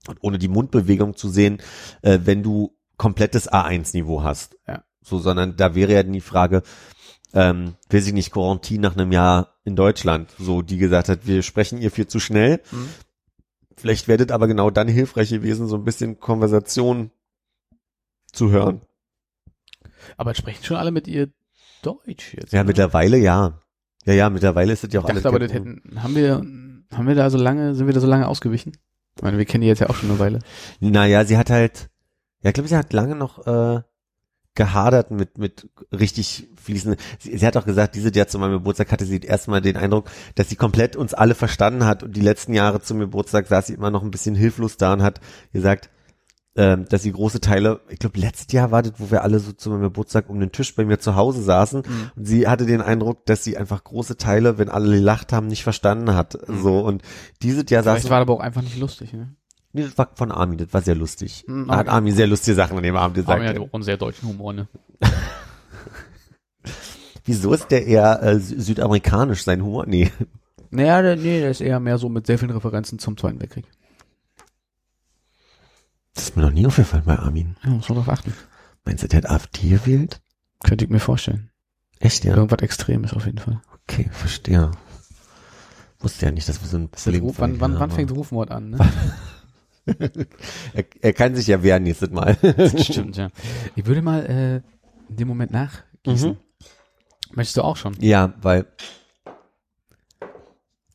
und 0.09 0.19
ohne 0.23 0.39
die 0.39 0.49
Mundbewegung 0.49 1.17
zu 1.17 1.29
sehen, 1.29 1.59
äh, 2.03 2.21
wenn 2.25 2.43
du 2.43 2.77
komplettes 2.97 3.51
A1-Niveau 3.51 4.23
hast. 4.23 4.57
Ja. 4.67 4.85
So, 5.03 5.19
sondern 5.19 5.57
da 5.57 5.75
wäre 5.75 5.93
ja 5.93 6.03
die 6.03 6.21
Frage, 6.21 6.63
ähm, 7.33 7.75
will 7.91 8.01
sich 8.01 8.13
nicht 8.13 8.31
Quarantin 8.33 8.81
nach 8.81 8.97
einem 8.97 9.11
Jahr 9.13 9.55
in 9.65 9.75
Deutschland, 9.77 10.31
so 10.39 10.63
die 10.63 10.79
gesagt 10.79 11.09
hat, 11.09 11.27
wir 11.27 11.43
sprechen 11.43 11.79
ihr 11.81 11.91
viel 11.91 12.07
zu 12.07 12.21
schnell. 12.21 12.61
Mhm. 12.71 12.89
Vielleicht 13.77 14.09
werdet 14.09 14.33
aber 14.33 14.47
genau 14.47 14.71
dann 14.71 14.89
hilfreich 14.89 15.31
gewesen, 15.31 15.67
so 15.67 15.77
ein 15.77 15.85
bisschen 15.85 16.21
Konversation 16.21 17.11
zu 18.33 18.51
hören. 18.51 18.83
Aber 20.17 20.35
sprechen 20.35 20.65
schon 20.65 20.77
alle 20.77 20.91
mit 20.91 21.09
ihr 21.09 21.29
Deutsch 21.83 22.35
jetzt. 22.35 22.53
Ja, 22.53 22.61
oder? 22.61 22.69
mittlerweile 22.69 23.17
ja. 23.17 23.61
Ja, 24.05 24.13
ja, 24.13 24.31
mittlerweile 24.31 24.73
ist 24.73 24.85
es 24.85 24.93
ja 24.93 25.01
auch 25.01 25.09
Ich 25.09 25.15
dachte 25.15 25.29
aber, 25.29 25.39
das 25.39 25.53
hätten, 25.53 25.83
haben 25.97 26.15
wir, 26.15 26.35
haben 26.97 27.07
wir 27.07 27.15
da 27.15 27.31
so 27.31 27.39
lange, 27.39 27.75
sind 27.75 27.87
wir 27.87 27.95
da 27.95 28.01
so 28.01 28.07
lange 28.07 28.29
ausgewichen? 28.29 28.77
Ich 29.17 29.23
meine, 29.23 29.39
wir 29.39 29.45
kennen 29.45 29.63
die 29.63 29.69
jetzt 29.69 29.79
ja 29.79 29.89
auch 29.89 29.95
schon 29.95 30.11
eine 30.11 30.19
Weile. 30.19 30.41
Naja, 30.81 31.25
sie 31.25 31.37
hat 31.37 31.51
halt, 31.51 31.91
ja, 32.43 32.51
ich 32.51 32.55
glaube, 32.55 32.69
sie 32.69 32.77
hat 32.77 32.93
lange 32.93 33.15
noch 33.15 33.47
äh, 33.47 33.81
gehadert 34.55 35.11
mit 35.11 35.39
mit 35.39 35.69
richtig 35.93 36.49
fließenden. 36.63 37.01
Sie, 37.19 37.37
sie 37.37 37.47
hat 37.47 37.57
auch 37.57 37.65
gesagt, 37.67 37.95
diese 37.95 38.13
Jahr 38.15 38.29
zu 38.29 38.39
meinem 38.39 38.53
Geburtstag 38.53 38.93
hatte 38.93 39.05
sie 39.05 39.19
erstmal 39.21 39.61
den 39.61 39.77
Eindruck, 39.77 40.11
dass 40.35 40.49
sie 40.49 40.57
komplett 40.57 40.97
uns 40.97 41.13
alle 41.15 41.35
verstanden 41.35 41.85
hat 41.85 42.03
und 42.03 42.17
die 42.17 42.21
letzten 42.21 42.55
Jahre 42.55 42.81
zum 42.81 42.99
Geburtstag 43.01 43.47
saß 43.49 43.67
sie 43.67 43.75
immer 43.75 43.91
noch 43.91 44.03
ein 44.03 44.11
bisschen 44.11 44.35
hilflos 44.35 44.77
da 44.77 44.93
und 44.93 45.03
hat 45.03 45.21
gesagt, 45.53 45.91
ähm, 46.57 46.87
dass 46.89 47.03
sie 47.03 47.11
große 47.11 47.41
Teile, 47.41 47.81
ich 47.89 47.99
glaube 47.99 48.21
letztes 48.21 48.53
Jahr 48.53 48.71
war 48.71 48.81
das, 48.83 48.93
wo 48.99 49.11
wir 49.11 49.23
alle 49.25 49.41
so 49.41 49.51
zu 49.51 49.71
meinem 49.71 49.83
Geburtstag 49.83 50.31
um 50.31 50.39
den 50.39 50.53
Tisch 50.53 50.73
bei 50.77 50.85
mir 50.85 51.01
zu 51.01 51.17
Hause 51.17 51.43
saßen 51.43 51.81
Mhm. 51.81 52.11
und 52.15 52.25
sie 52.25 52.47
hatte 52.47 52.65
den 52.65 52.81
Eindruck, 52.81 53.27
dass 53.27 53.43
sie 53.43 53.57
einfach 53.57 53.83
große 53.83 54.17
Teile, 54.19 54.57
wenn 54.57 54.69
alle 54.69 54.95
gelacht 54.97 55.33
haben, 55.33 55.49
nicht 55.49 55.65
verstanden 55.65 56.15
hat. 56.15 56.39
So 56.47 56.79
und 56.79 57.03
dieses 57.43 57.65
Jahr 57.71 57.83
saß 57.83 57.95
Vielleicht 57.95 58.11
war 58.11 58.21
das 58.21 58.29
aber 58.29 58.35
auch 58.35 58.41
einfach 58.41 58.63
nicht 58.63 58.79
lustig, 58.79 59.13
ne? 59.15 59.35
Nee, 59.77 59.83
das 59.83 59.99
war 59.99 60.09
von 60.15 60.31
Armin, 60.31 60.57
das 60.59 60.73
war 60.73 60.81
sehr 60.83 60.95
lustig. 60.95 61.45
Hm, 61.49 61.67
Da 61.69 61.77
hat. 61.77 61.89
Armin 61.89 62.15
sehr 62.15 62.29
lustige 62.29 62.55
Sachen 62.55 62.77
an 62.77 62.83
dem 62.85 62.97
Abend 62.97 63.17
gesagt. 63.17 63.43
Aber 63.43 63.53
ja, 63.55 63.61
auch 63.61 63.75
einen 63.75 63.83
sehr 63.83 63.97
deutschen 63.97 64.29
Humor, 64.29 64.53
ne? 64.53 64.69
Wieso 67.25 67.53
ist 67.53 67.69
der 67.71 67.87
eher 67.87 68.23
äh, 68.23 68.35
sü- 68.37 68.61
südamerikanisch, 68.61 69.43
sein 69.45 69.63
Humor? 69.63 69.87
Nee. 69.87 70.11
Naja, 70.71 71.03
der, 71.03 71.17
nee, 71.17 71.41
der 71.41 71.51
ist 71.51 71.61
eher 71.61 71.81
mehr 71.81 71.99
so 71.99 72.09
mit 72.09 72.27
sehr 72.27 72.39
vielen 72.39 72.51
Referenzen 72.51 72.99
zum 72.99 73.17
Zweiten 73.17 73.41
Weltkrieg. 73.41 73.65
Das 76.15 76.25
ist 76.25 76.37
mir 76.37 76.43
noch 76.43 76.51
nie 76.53 76.67
aufgefallen 76.67 77.05
bei 77.07 77.19
Armin. 77.19 77.57
Ja, 77.65 77.71
muss 77.71 77.89
man 77.89 77.97
drauf 77.99 78.09
achten. 78.09 78.33
Meinst 78.85 79.03
du, 79.03 79.09
der 79.09 79.19
hat 79.23 79.31
AfD 79.31 79.69
gewählt? 79.71 80.21
Könnte 80.63 80.85
ich 80.85 80.91
mir 80.91 81.01
vorstellen. 81.01 81.51
Echt, 81.99 82.25
ja? 82.25 82.37
Irgendwas 82.37 82.61
Extremes 82.63 83.13
auf 83.15 83.25
jeden 83.27 83.39
Fall. 83.39 83.61
Okay, 83.89 84.09
verstehe. 84.13 84.71
Wusste 85.99 86.27
ja 86.27 86.33
nicht, 86.33 86.49
dass 86.49 86.61
wir 86.61 86.69
so 86.69 86.77
ein 86.77 86.89
Problem 86.91 87.23
Ruf, 87.23 87.37
wann, 87.39 87.59
wann, 87.61 87.79
wann 87.81 87.91
fängt 87.91 88.13
Rufmord 88.13 88.51
an, 88.51 88.71
ne? 88.71 88.79
er, 90.75 90.85
er 91.01 91.13
kann 91.13 91.35
sich 91.35 91.47
ja 91.47 91.63
wehren 91.63 91.83
nächstes 91.83 92.11
Mal. 92.11 92.37
Das 92.57 92.85
stimmt, 92.87 93.17
ja. 93.17 93.31
Ich 93.77 93.87
würde 93.87 94.03
mal 94.03 94.25
äh, 94.27 94.57
in 95.11 95.17
dem 95.17 95.29
Moment 95.29 95.53
nachgießen. 95.53 96.31
Mhm. 96.31 96.37
Möchtest 97.35 97.57
du 97.57 97.63
auch 97.63 97.77
schon? 97.77 97.95
ja, 98.01 98.33
weil 98.43 98.67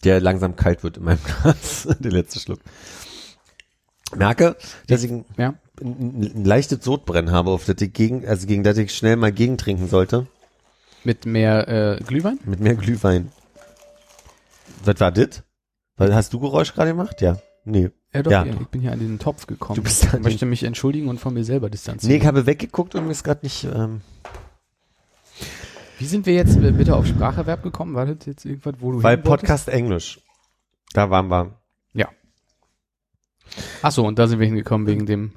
der 0.03 0.21
langsam 0.21 0.55
kalt 0.55 0.83
wird 0.83 0.97
in 0.97 1.03
meinem 1.03 1.19
Glas. 1.41 1.87
der 1.99 2.11
letzte 2.11 2.39
Schluck. 2.39 2.59
Merke, 4.15 4.55
dass 4.87 5.03
ich 5.03 5.11
ein, 5.11 5.25
Ja. 5.37 5.53
ein, 5.81 6.21
ein 6.35 6.45
leichtes 6.45 6.83
Sodbrennen 6.83 7.31
habe, 7.31 7.51
auf 7.51 7.65
das 7.65 7.75
ich 7.81 7.93
gegen, 7.93 8.25
also 8.25 8.47
gegen 8.47 8.63
das 8.63 8.77
ich 8.77 8.95
schnell 8.95 9.17
mal 9.17 9.31
gegentrinken 9.31 9.87
sollte. 9.87 10.27
Mit 11.03 11.25
mehr 11.25 11.67
äh, 11.67 12.03
Glühwein? 12.03 12.39
Mit 12.45 12.59
mehr 12.59 12.75
Glühwein. 12.75 13.31
Was 14.83 14.99
war 14.99 15.11
das? 15.11 15.43
Hast 15.97 16.33
du 16.33 16.39
Geräusch 16.39 16.73
gerade 16.73 16.91
gemacht? 16.91 17.21
Ja. 17.21 17.37
Nee. 17.65 17.89
Ja, 18.13 18.23
doch, 18.23 18.31
Ja, 18.31 18.43
ja, 18.45 18.53
ich 18.59 18.67
bin 18.67 18.81
hier 18.81 18.91
an 18.91 18.99
den 18.99 19.19
Topf 19.19 19.45
gekommen. 19.45 19.75
Du 19.75 19.83
bist 19.83 20.05
ich 20.05 20.19
möchte 20.19 20.45
mich 20.45 20.63
entschuldigen 20.63 21.07
und 21.09 21.19
von 21.19 21.33
mir 21.33 21.43
selber 21.43 21.67
Nee, 21.67 21.71
distanzieren. 21.71 22.15
ich 22.15 22.25
habe 22.25 22.45
weggeguckt 22.45 22.95
und 22.95 23.05
mir 23.05 23.11
ist 23.11 23.23
gerade 23.23 23.41
nicht, 23.43 23.65
ähm, 23.65 24.01
Wie 25.99 26.05
sind 26.05 26.25
wir 26.25 26.33
jetzt 26.33 26.57
äh, 26.57 26.71
bitte 26.71 26.95
auf 26.95 27.05
Spracherwerb 27.05 27.61
gekommen? 27.61 27.93
War 27.93 28.05
das 28.05 28.25
jetzt 28.25 28.45
irgendwas, 28.45 28.75
wo 28.79 28.91
du 28.93 29.03
weil? 29.03 29.17
Podcast 29.17 29.67
Englisch. 29.69 30.19
Da 30.93 31.09
waren 31.09 31.27
wir. 31.27 31.59
Ach 33.81 33.91
so, 33.91 34.05
und 34.05 34.19
da 34.19 34.27
sind 34.27 34.39
wir 34.39 34.45
hingekommen 34.47 34.87
wegen 34.87 35.05
dem 35.05 35.33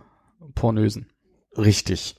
Pornösen. 0.54 1.06
Richtig. 1.56 2.16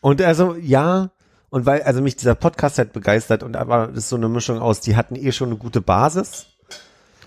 Und 0.00 0.20
also, 0.22 0.56
ja, 0.56 1.10
und 1.50 1.66
weil, 1.66 1.82
also 1.82 2.00
mich 2.02 2.16
dieser 2.16 2.34
Podcast 2.34 2.78
halt 2.78 2.92
begeistert 2.92 3.42
und 3.42 3.56
aber 3.56 3.88
das 3.88 3.98
ist 3.98 4.08
so 4.08 4.16
eine 4.16 4.28
Mischung 4.28 4.58
aus, 4.58 4.80
die 4.80 4.96
hatten 4.96 5.16
eh 5.16 5.32
schon 5.32 5.48
eine 5.50 5.58
gute 5.58 5.80
Basis. 5.80 6.46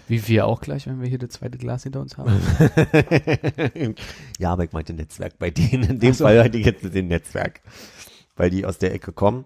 Wie 0.09 0.27
wir 0.27 0.47
auch 0.47 0.59
gleich, 0.59 0.87
wenn 0.87 0.99
wir 1.01 1.07
hier 1.07 1.19
das 1.19 1.29
zweite 1.29 1.59
Glas 1.59 1.83
hinter 1.83 2.01
uns 2.01 2.17
haben. 2.17 2.31
ja, 4.39 4.51
aber 4.51 4.63
ich 4.63 4.71
meinte 4.71 4.93
Netzwerk 4.93 5.37
bei 5.37 5.51
denen. 5.51 5.83
In 5.83 5.99
dem 5.99 6.13
so. 6.13 6.25
Fall 6.25 6.43
hatte 6.43 6.57
ich 6.57 6.65
jetzt 6.65 6.83
mit 6.83 6.95
dem 6.95 7.07
Netzwerk. 7.07 7.61
Weil 8.35 8.49
die 8.49 8.65
aus 8.65 8.79
der 8.79 8.91
Ecke 8.93 9.13
kommen. 9.13 9.45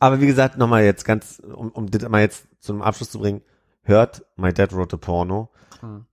Aber 0.00 0.22
wie 0.22 0.26
gesagt, 0.26 0.56
nochmal 0.56 0.84
jetzt 0.84 1.04
ganz, 1.04 1.38
um, 1.40 1.70
um 1.70 1.90
das 1.90 2.08
mal 2.08 2.22
jetzt 2.22 2.46
zum 2.60 2.80
Abschluss 2.80 3.10
zu 3.10 3.18
bringen, 3.18 3.42
hört 3.82 4.24
My 4.36 4.54
Dad 4.54 4.72
Wrote 4.72 4.96
a 4.96 4.98
Porno. 4.98 5.50
Hm. 5.80 6.06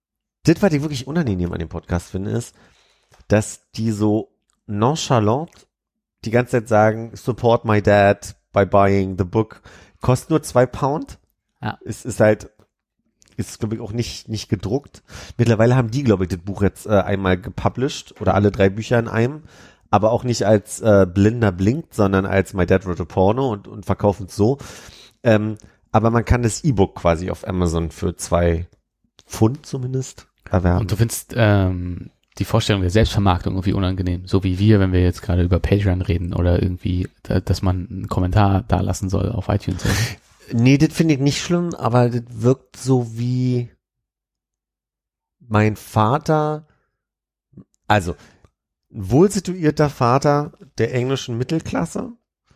Das, 0.44 0.61
was 0.61 0.74
ich 0.74 0.82
wirklich 0.82 1.07
unangenehm 1.07 1.53
an 1.53 1.60
dem 1.60 1.70
Podcast 1.70 2.10
finde, 2.10 2.32
ist, 2.32 2.56
dass 3.30 3.72
die 3.72 3.91
so 3.91 4.36
nonchalant 4.68 5.68
die 6.26 6.32
ganze 6.32 6.52
Zeit 6.52 6.68
sagen, 6.68 7.16
support 7.16 7.64
my 7.64 7.82
dad 7.82 8.36
by 8.52 8.66
buying 8.66 9.18
the 9.18 9.24
book. 9.24 9.61
Kostet 10.02 10.30
nur 10.30 10.44
zwei 10.44 10.66
Pound. 10.66 11.20
Ja. 11.61 11.80
Es 11.86 12.06
ist 12.06 12.20
halt, 12.20 12.52
ist 13.40 13.60
glaube 13.60 13.76
ich 13.76 13.82
auch 13.82 13.91
nicht, 13.91 14.30
nicht 14.30 14.49
gedruckt. 14.49 15.03
Mittlerweile 15.38 15.76
haben 15.76 15.91
die, 15.91 16.03
glaube 16.03 16.24
ich, 16.24 16.30
das 16.30 16.40
Buch 16.40 16.61
jetzt 16.61 16.86
äh, 16.86 16.91
einmal 16.91 17.38
gepublished 17.38 18.20
oder 18.22 18.36
alle 18.36 18.52
drei 18.52 18.70
Bücher 18.70 18.99
in 18.99 19.07
einem. 19.07 19.44
Aber 19.91 20.11
auch 20.11 20.24
nicht 20.24 20.45
als 20.45 20.82
äh, 20.82 21.07
Blinder 21.11 21.52
blinkt, 21.52 21.95
sondern 21.95 22.28
als 22.28 22.53
My 22.53 22.68
Dad 22.68 22.86
Wrote 22.86 23.03
a 23.03 23.06
Porno 23.06 23.52
und, 23.52 23.68
und 23.68 23.86
verkaufen 23.86 24.28
es 24.28 24.36
so. 24.36 24.60
Ähm, 25.24 25.57
aber 25.91 26.11
man 26.11 26.26
kann 26.26 26.44
das 26.44 26.64
E-Book 26.64 26.95
quasi 26.95 27.32
auf 27.32 27.48
Amazon 27.48 27.90
für 27.90 28.16
zwei 28.16 28.68
Pfund 29.26 29.66
zumindest 29.66 30.28
erwerben. 30.49 30.82
Und 30.82 30.91
du 30.91 30.95
findest 30.95 31.34
ähm, 31.36 32.11
die 32.38 32.45
Vorstellung 32.45 32.82
der 32.82 32.91
Selbstvermarktung 32.91 33.53
irgendwie 33.53 33.74
unangenehm, 33.74 34.26
so 34.26 34.44
wie 34.44 34.60
wir, 34.60 34.80
wenn 34.80 34.94
wir 34.94 35.02
jetzt 35.02 35.22
gerade 35.22 35.44
über 35.44 35.60
Patreon 35.60 36.02
reden 36.02 36.34
oder 36.34 36.61
irgendwie, 36.61 37.07
da, 37.24 37.40
dass 37.40 37.61
man 37.61 37.88
einen 37.90 38.07
Kommentar 38.07 38.64
da 38.68 38.82
lassen 38.82 39.10
soll 39.10 39.32
auf 39.32 39.49
iTunes. 39.49 39.84
Nee, 40.53 40.77
das 40.77 40.93
finde 40.93 41.13
ich 41.15 41.19
nicht 41.19 41.41
schlimm, 41.41 41.73
aber 41.76 42.09
das 42.09 42.23
wirkt 42.30 42.77
so 42.77 43.17
wie 43.17 43.69
mein 45.39 45.76
Vater, 45.76 46.67
also 47.88 48.15
ein 48.93 49.09
wohlsituierter 49.11 49.89
Vater 49.89 50.51
der 50.77 50.93
englischen 50.93 51.38
Mittelklasse, 51.38 52.13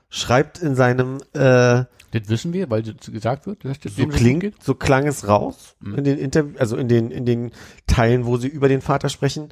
schreibt 0.10 0.60
in 0.60 0.76
seinem, 0.76 1.18
äh, 1.34 1.86
Das 2.12 2.28
wissen 2.30 2.54
wir, 2.54 2.70
weil 2.70 2.84
das 2.84 3.12
gesagt 3.12 3.48
wird, 3.48 3.66
dass 3.66 3.80
das 3.80 3.96
so 3.96 4.08
klingt, 4.08 4.62
so 4.64 4.76
klang 4.76 5.08
es 5.08 5.28
raus 5.28 5.76
Mhm. 5.80 5.96
in 5.96 6.04
den 6.04 6.18
Interview, 6.20 6.58
also 6.60 6.78
in 6.78 6.88
den, 6.88 7.10
in 7.12 7.26
den 7.26 7.52
Teilen, 7.88 8.26
wo 8.26 8.38
sie 8.38 8.48
über 8.48 8.68
den 8.70 8.82
Vater 8.82 9.10
sprechen. 9.10 9.50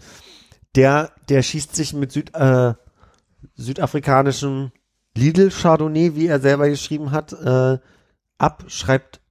Der, 0.75 1.11
der 1.29 1.41
schießt 1.41 1.75
sich 1.75 1.93
mit 1.93 2.11
Süd, 2.11 2.33
äh, 2.35 2.73
südafrikanischem 3.55 4.71
Lidl 5.15 5.49
Chardonnay, 5.49 6.15
wie 6.15 6.27
er 6.27 6.39
selber 6.39 6.69
geschrieben 6.69 7.11
hat, 7.11 7.33
äh, 7.33 7.79
ab, 8.41 8.65
schreibt 8.67 9.21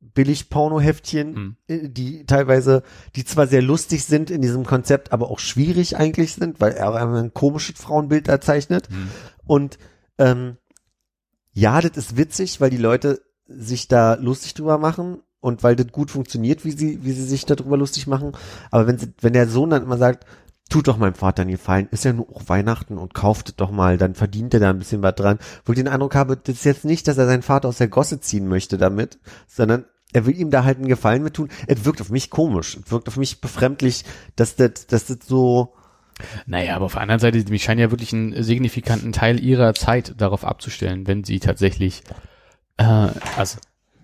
billig 0.00 0.48
Pornoheftchen, 0.48 1.32
Mhm. 1.34 1.56
äh, 1.68 1.88
die 1.88 2.24
teilweise, 2.24 2.82
die 3.16 3.24
zwar 3.24 3.46
sehr 3.46 3.62
lustig 3.62 4.04
sind 4.04 4.30
in 4.30 4.40
diesem 4.42 4.64
Konzept, 4.64 5.12
aber 5.12 5.30
auch 5.30 5.38
schwierig 5.38 5.96
eigentlich 5.96 6.34
sind, 6.34 6.60
weil 6.60 6.72
er 6.72 6.94
ein 6.94 7.34
komisches 7.34 7.78
Frauenbild 7.78 8.28
da 8.28 8.40
zeichnet. 8.40 8.90
Mhm. 8.90 9.08
Und 9.44 9.78
ähm, 10.18 10.56
ja, 11.52 11.80
das 11.80 11.96
ist 11.96 12.16
witzig, 12.16 12.60
weil 12.60 12.70
die 12.70 12.76
Leute 12.76 13.20
sich 13.46 13.88
da 13.88 14.14
lustig 14.14 14.54
drüber 14.54 14.78
machen 14.78 15.22
und 15.40 15.62
weil 15.62 15.76
das 15.76 15.88
gut 15.88 16.10
funktioniert, 16.10 16.64
wie 16.64 16.70
sie, 16.70 17.04
wie 17.04 17.12
sie 17.12 17.24
sich 17.24 17.44
darüber 17.44 17.76
lustig 17.76 18.06
machen. 18.06 18.32
Aber 18.70 18.86
wenn 18.86 18.98
sie, 18.98 19.12
wenn 19.20 19.32
der 19.32 19.48
Sohn 19.48 19.70
dann 19.70 19.82
immer 19.82 19.98
sagt, 19.98 20.24
tut 20.70 20.88
doch 20.88 20.96
meinem 20.96 21.14
Vater 21.14 21.42
einen 21.42 21.50
Gefallen, 21.50 21.88
ist 21.90 22.04
ja 22.04 22.12
nur 22.12 22.30
auch 22.30 22.48
Weihnachten 22.48 22.96
und 22.96 23.12
kauft 23.12 23.60
doch 23.60 23.70
mal, 23.70 23.98
dann 23.98 24.14
verdient 24.14 24.54
er 24.54 24.60
da 24.60 24.70
ein 24.70 24.78
bisschen 24.78 25.02
was 25.02 25.16
dran. 25.16 25.38
Wo 25.64 25.72
ich 25.72 25.78
den 25.78 25.88
Eindruck 25.88 26.14
habe, 26.14 26.36
das 26.36 26.54
ist 26.54 26.64
jetzt 26.64 26.84
nicht, 26.86 27.06
dass 27.08 27.18
er 27.18 27.26
seinen 27.26 27.42
Vater 27.42 27.68
aus 27.68 27.78
der 27.78 27.88
Gosse 27.88 28.20
ziehen 28.20 28.48
möchte 28.48 28.78
damit, 28.78 29.18
sondern 29.46 29.84
er 30.12 30.26
will 30.26 30.38
ihm 30.38 30.50
da 30.50 30.64
halt 30.64 30.78
einen 30.78 30.88
Gefallen 30.88 31.22
mit 31.22 31.34
tun. 31.34 31.50
Es 31.66 31.84
wirkt 31.84 32.00
auf 32.00 32.10
mich 32.10 32.30
komisch, 32.30 32.78
es 32.82 32.90
wirkt 32.90 33.08
auf 33.08 33.16
mich 33.16 33.40
befremdlich, 33.40 34.04
dass 34.36 34.56
das, 34.56 34.86
dass 34.86 35.06
das 35.06 35.18
so, 35.26 35.74
Naja, 36.46 36.76
aber 36.76 36.86
auf 36.86 36.92
der 36.92 37.02
anderen 37.02 37.20
Seite, 37.20 37.44
die 37.44 37.58
scheinen 37.58 37.80
ja 37.80 37.90
wirklich 37.90 38.12
einen 38.12 38.42
signifikanten 38.42 39.12
Teil 39.12 39.42
ihrer 39.42 39.74
Zeit 39.74 40.14
darauf 40.18 40.44
abzustellen, 40.44 41.06
wenn 41.06 41.24
sie 41.24 41.40
tatsächlich 41.40 42.02
äh, 42.76 43.08
also 43.36 43.58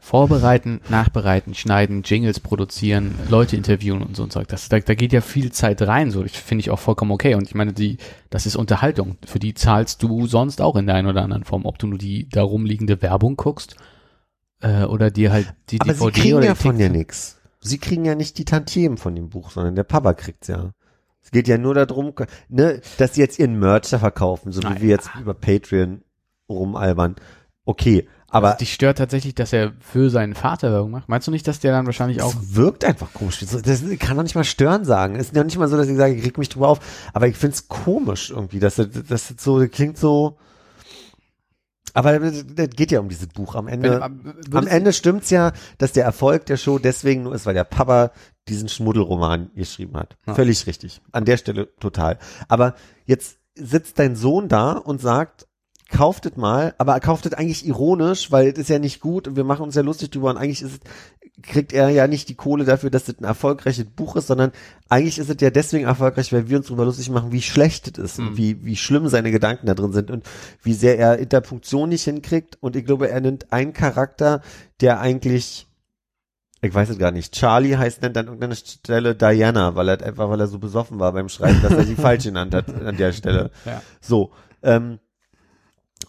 vorbereiten, 0.06 0.80
nachbereiten, 0.88 1.52
schneiden, 1.52 2.02
Jingles 2.04 2.38
produzieren, 2.38 3.16
Leute 3.28 3.56
interviewen 3.56 4.02
und 4.02 4.14
so 4.14 4.22
und 4.22 4.32
so. 4.32 4.40
Das, 4.42 4.68
da, 4.68 4.78
da 4.78 4.94
geht 4.94 5.12
ja 5.12 5.20
viel 5.20 5.50
Zeit 5.50 5.82
rein, 5.82 6.12
so. 6.12 6.22
Ich 6.24 6.38
finde 6.38 6.60
ich 6.60 6.70
auch 6.70 6.78
vollkommen 6.78 7.10
okay. 7.10 7.34
Und 7.34 7.48
ich 7.48 7.56
meine, 7.56 7.72
die, 7.72 7.98
das 8.30 8.46
ist 8.46 8.54
Unterhaltung. 8.54 9.16
Für 9.26 9.40
die 9.40 9.54
zahlst 9.54 10.04
du 10.04 10.28
sonst 10.28 10.60
auch 10.62 10.76
in 10.76 10.86
der 10.86 10.94
einen 10.94 11.08
oder 11.08 11.22
anderen 11.22 11.42
Form, 11.42 11.66
ob 11.66 11.80
du 11.80 11.88
nur 11.88 11.98
die 11.98 12.28
darum 12.28 12.64
liegende 12.64 13.02
Werbung 13.02 13.34
guckst 13.36 13.74
äh, 14.60 14.84
oder 14.84 15.10
dir 15.10 15.32
halt 15.32 15.52
die 15.70 15.80
aber 15.80 15.92
DVD 15.92 16.04
sie 16.14 16.20
kriegen 16.20 16.36
oder 16.36 16.46
ja 16.46 16.54
von 16.54 16.78
Tickets- 16.78 16.92
nix. 16.92 17.38
Sie 17.58 17.78
kriegen 17.78 18.04
ja 18.04 18.14
nicht 18.14 18.38
die 18.38 18.44
Tantiemen 18.44 18.98
von 18.98 19.16
dem 19.16 19.28
Buch, 19.28 19.50
sondern 19.50 19.74
der 19.74 19.82
Papa 19.82 20.14
kriegt's 20.14 20.46
ja. 20.46 20.70
Es 21.20 21.32
geht 21.32 21.48
ja 21.48 21.58
nur 21.58 21.74
darum, 21.74 22.12
ne, 22.48 22.80
dass 22.98 23.14
sie 23.14 23.22
jetzt 23.22 23.40
ihren 23.40 23.58
Merch 23.58 23.90
da 23.90 23.98
verkaufen, 23.98 24.52
so 24.52 24.62
wie 24.62 24.66
Na 24.68 24.80
wir 24.80 24.88
jetzt 24.88 25.10
über 25.20 25.34
Patreon 25.34 26.02
rumalbern. 26.48 27.16
Okay, 27.64 28.06
aber 28.28 28.48
Also 28.48 28.58
dich 28.58 28.72
stört 28.74 28.98
tatsächlich, 28.98 29.34
dass 29.34 29.52
er 29.52 29.72
für 29.80 30.10
seinen 30.10 30.34
Vater 30.34 30.72
Werbung 30.72 30.90
macht. 30.90 31.08
Meinst 31.08 31.26
du 31.26 31.30
nicht, 31.30 31.46
dass 31.46 31.60
der 31.60 31.72
dann 31.72 31.86
wahrscheinlich 31.86 32.22
auch 32.22 32.34
es 32.34 32.54
wirkt 32.56 32.84
einfach 32.84 33.12
komisch. 33.12 33.38
Das, 33.40 33.62
das 33.62 33.82
kann 33.98 34.16
doch 34.16 34.22
nicht 34.24 34.34
mal 34.34 34.44
stören 34.44 34.84
sagen. 34.84 35.14
Es 35.16 35.26
ist 35.28 35.36
ja 35.36 35.44
nicht 35.44 35.58
mal 35.58 35.68
so, 35.68 35.76
dass 35.76 35.88
ich 35.88 35.96
sage, 35.96 36.14
ich 36.14 36.24
reg 36.24 36.36
mich 36.38 36.48
drüber 36.48 36.68
auf, 36.68 36.80
aber 37.12 37.28
ich 37.28 37.36
find's 37.36 37.68
komisch 37.68 38.30
irgendwie, 38.30 38.58
dass 38.58 38.76
das, 38.76 38.88
das 39.08 39.34
so, 39.38 39.60
das 39.60 39.70
klingt 39.70 39.96
so, 39.98 40.36
aber 41.94 42.18
das, 42.18 42.44
das 42.54 42.68
geht 42.70 42.90
ja 42.90 43.00
um 43.00 43.08
dieses 43.08 43.28
Buch 43.28 43.54
am 43.54 43.68
Ende. 43.68 43.90
Wenn- 43.94 44.02
Am 44.02 44.20
würdest- 44.50 44.72
Ende 44.72 44.92
stimmt's 44.92 45.30
ja, 45.30 45.52
dass 45.78 45.92
der 45.92 46.04
Erfolg 46.04 46.44
der 46.46 46.58
Show 46.58 46.78
deswegen 46.78 47.22
nur 47.22 47.34
ist, 47.34 47.46
weil 47.46 47.54
der 47.54 47.64
Papa 47.64 48.10
diesen 48.48 48.68
Schmuddelroman 48.68 49.50
geschrieben 49.54 49.96
hat. 49.96 50.16
Ja. 50.26 50.34
Völlig 50.34 50.66
richtig. 50.66 51.00
An 51.12 51.24
der 51.24 51.36
Stelle 51.38 51.74
total. 51.80 52.18
Aber 52.48 52.74
jetzt 53.06 53.38
sitzt 53.54 53.98
dein 53.98 54.14
Sohn 54.14 54.48
da 54.48 54.72
und 54.72 55.00
sagt, 55.00 55.46
kauft 55.88 56.26
es 56.26 56.36
mal, 56.36 56.74
aber 56.78 56.94
er 56.94 57.00
kauft 57.00 57.26
es 57.26 57.32
eigentlich 57.32 57.66
ironisch, 57.66 58.32
weil 58.32 58.48
es 58.48 58.58
ist 58.58 58.70
ja 58.70 58.78
nicht 58.78 59.00
gut 59.00 59.28
und 59.28 59.36
wir 59.36 59.44
machen 59.44 59.62
uns 59.62 59.74
ja 59.74 59.82
lustig 59.82 60.10
drüber 60.10 60.30
und 60.30 60.36
eigentlich 60.36 60.62
ist 60.62 60.72
es, 60.72 61.42
kriegt 61.42 61.72
er 61.72 61.90
ja 61.90 62.08
nicht 62.08 62.28
die 62.28 62.34
Kohle 62.34 62.64
dafür, 62.64 62.90
dass 62.90 63.08
es 63.08 63.20
ein 63.20 63.24
erfolgreiches 63.24 63.84
Buch 63.84 64.16
ist, 64.16 64.26
sondern 64.26 64.52
eigentlich 64.88 65.18
ist 65.18 65.30
es 65.30 65.36
ja 65.40 65.50
deswegen 65.50 65.84
erfolgreich, 65.84 66.32
weil 66.32 66.48
wir 66.48 66.56
uns 66.56 66.66
drüber 66.66 66.84
lustig 66.84 67.10
machen, 67.10 67.30
wie 67.30 67.42
schlecht 67.42 67.98
es 67.98 68.12
ist 68.12 68.18
und 68.18 68.36
wie, 68.36 68.64
wie 68.64 68.76
schlimm 68.76 69.08
seine 69.08 69.30
Gedanken 69.30 69.66
da 69.66 69.74
drin 69.74 69.92
sind 69.92 70.10
und 70.10 70.24
wie 70.62 70.74
sehr 70.74 70.98
er 70.98 71.18
Interpunktion 71.18 71.88
nicht 71.88 72.04
hinkriegt 72.04 72.56
und 72.60 72.74
ich 72.74 72.84
glaube, 72.84 73.08
er 73.08 73.20
nimmt 73.20 73.52
einen 73.52 73.72
Charakter, 73.72 74.42
der 74.80 75.00
eigentlich 75.00 75.66
ich 76.62 76.74
weiß 76.74 76.88
es 76.88 76.98
gar 76.98 77.12
nicht. 77.12 77.34
Charlie 77.34 77.76
heißt 77.76 78.02
nennt 78.02 78.16
an 78.16 78.26
irgendeiner 78.26 78.56
Stelle 78.56 79.14
Diana, 79.14 79.76
weil 79.76 79.90
er 79.90 80.02
einfach, 80.02 80.30
weil 80.30 80.40
er 80.40 80.46
so 80.46 80.58
besoffen 80.58 80.98
war 80.98 81.12
beim 81.12 81.28
Schreiben, 81.28 81.60
dass 81.62 81.72
er 81.72 81.84
sie 81.84 81.94
falsch 81.96 82.24
genannt 82.24 82.54
hat 82.54 82.74
an 82.74 82.96
der 82.96 83.12
Stelle. 83.12 83.50
Ja. 83.64 83.82
So. 84.00 84.32
Ähm, 84.62 84.98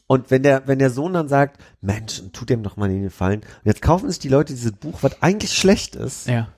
und 0.07 0.31
wenn 0.31 0.43
der, 0.43 0.67
wenn 0.67 0.79
der 0.79 0.89
Sohn 0.89 1.13
dann 1.13 1.27
sagt, 1.27 1.61
Mensch, 1.81 2.23
tut 2.31 2.49
dem 2.49 2.63
doch 2.63 2.77
mal 2.77 2.89
den 2.89 3.03
Gefallen. 3.03 3.41
Und 3.41 3.65
jetzt 3.65 3.81
kaufen 3.81 4.09
sich 4.09 4.19
die 4.19 4.29
Leute 4.29 4.53
dieses 4.53 4.71
Buch, 4.71 4.99
was 5.01 5.21
eigentlich 5.21 5.53
schlecht 5.53 5.95
ist. 5.95 6.27
Ja. 6.27 6.49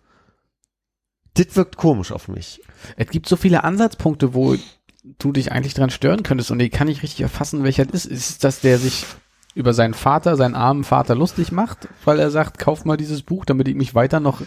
Das 1.33 1.55
wirkt 1.55 1.77
komisch 1.77 2.11
auf 2.11 2.27
mich. 2.27 2.61
Es 2.95 3.07
gibt 3.07 3.27
so 3.27 3.35
viele 3.35 3.63
Ansatzpunkte, 3.63 4.33
wo 4.33 4.55
du 5.03 5.31
dich 5.31 5.51
eigentlich 5.51 5.73
dran 5.73 5.89
stören 5.89 6.23
könntest 6.23 6.51
und 6.51 6.59
ich 6.59 6.71
kann 6.71 6.87
nicht 6.87 7.01
richtig 7.01 7.21
erfassen, 7.21 7.63
welcher 7.63 7.85
das 7.85 8.05
ist. 8.05 8.11
Ist 8.11 8.29
es, 8.29 8.37
dass 8.39 8.61
der 8.61 8.77
sich 8.77 9.05
über 9.59 9.73
seinen 9.73 9.93
Vater, 9.93 10.37
seinen 10.37 10.55
armen 10.55 10.85
Vater 10.85 11.15
lustig 11.15 11.51
macht, 11.51 11.89
weil 12.05 12.17
er 12.17 12.31
sagt, 12.31 12.59
kauf 12.59 12.85
mal 12.85 12.95
dieses 12.95 13.23
Buch, 13.23 13.43
damit 13.43 13.67
ich 13.67 13.75
mich 13.75 13.93
weiter 13.93 14.21
noch 14.21 14.41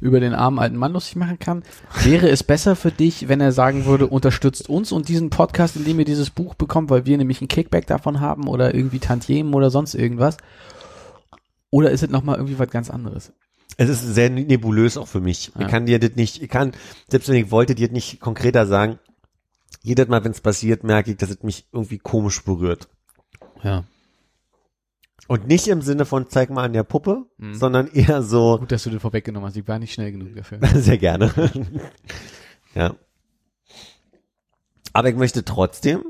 über 0.00 0.18
den 0.18 0.34
armen 0.34 0.58
alten 0.58 0.76
Mann 0.76 0.92
lustig 0.92 1.14
machen 1.14 1.38
kann? 1.38 1.62
Wäre 2.02 2.28
es 2.28 2.42
besser 2.42 2.74
für 2.74 2.90
dich, 2.90 3.28
wenn 3.28 3.40
er 3.40 3.52
sagen 3.52 3.86
würde, 3.86 4.08
unterstützt 4.08 4.68
uns 4.68 4.90
und 4.90 5.08
diesen 5.08 5.30
Podcast, 5.30 5.76
indem 5.76 6.00
ihr 6.00 6.04
dieses 6.04 6.30
Buch 6.30 6.56
bekommt, 6.56 6.90
weil 6.90 7.06
wir 7.06 7.16
nämlich 7.16 7.40
ein 7.40 7.46
Kickback 7.46 7.86
davon 7.86 8.18
haben 8.18 8.48
oder 8.48 8.74
irgendwie 8.74 8.98
Tantiemen 8.98 9.54
oder 9.54 9.70
sonst 9.70 9.94
irgendwas? 9.94 10.38
Oder 11.70 11.92
ist 11.92 12.02
es 12.02 12.10
nochmal 12.10 12.34
irgendwie 12.34 12.58
was 12.58 12.68
ganz 12.68 12.90
anderes? 12.90 13.32
Es 13.76 13.88
ist 13.88 14.02
sehr 14.02 14.28
nebulös 14.28 14.96
auch 14.96 15.06
für 15.06 15.20
mich. 15.20 15.52
Ja. 15.54 15.60
Ich 15.60 15.68
kann 15.68 15.86
dir 15.86 16.00
das 16.00 16.16
nicht, 16.16 16.42
ich 16.42 16.48
kann, 16.48 16.72
selbst 17.06 17.28
wenn 17.28 17.36
ich 17.36 17.52
wollte, 17.52 17.76
dir 17.76 17.86
das 17.86 17.94
nicht 17.94 18.18
konkreter 18.18 18.66
sagen, 18.66 18.98
jedes 19.84 20.08
Mal, 20.08 20.24
wenn 20.24 20.32
es 20.32 20.40
passiert, 20.40 20.82
merke 20.82 21.12
ich, 21.12 21.16
dass 21.16 21.30
es 21.30 21.44
mich 21.44 21.68
irgendwie 21.70 21.98
komisch 21.98 22.42
berührt. 22.42 22.88
Ja. 23.62 23.84
Und 25.26 25.46
nicht 25.46 25.68
im 25.68 25.82
Sinne 25.82 26.04
von 26.06 26.28
zeig 26.30 26.48
mal 26.48 26.64
an 26.64 26.72
der 26.72 26.84
Puppe, 26.84 27.26
Mhm. 27.38 27.54
sondern 27.54 27.88
eher 27.88 28.22
so, 28.22 28.58
Gut, 28.58 28.72
dass 28.72 28.84
du 28.84 28.90
den 28.90 29.00
vorweggenommen 29.00 29.46
hast. 29.48 29.56
Ich 29.56 29.66
war 29.68 29.78
nicht 29.78 29.92
schnell 29.92 30.12
genug 30.12 30.34
dafür. 30.34 30.58
Sehr 30.76 30.96
gerne. 30.98 31.32
ja. 32.74 32.94
Aber 34.94 35.08
ich 35.10 35.16
möchte 35.16 35.44
trotzdem 35.44 36.02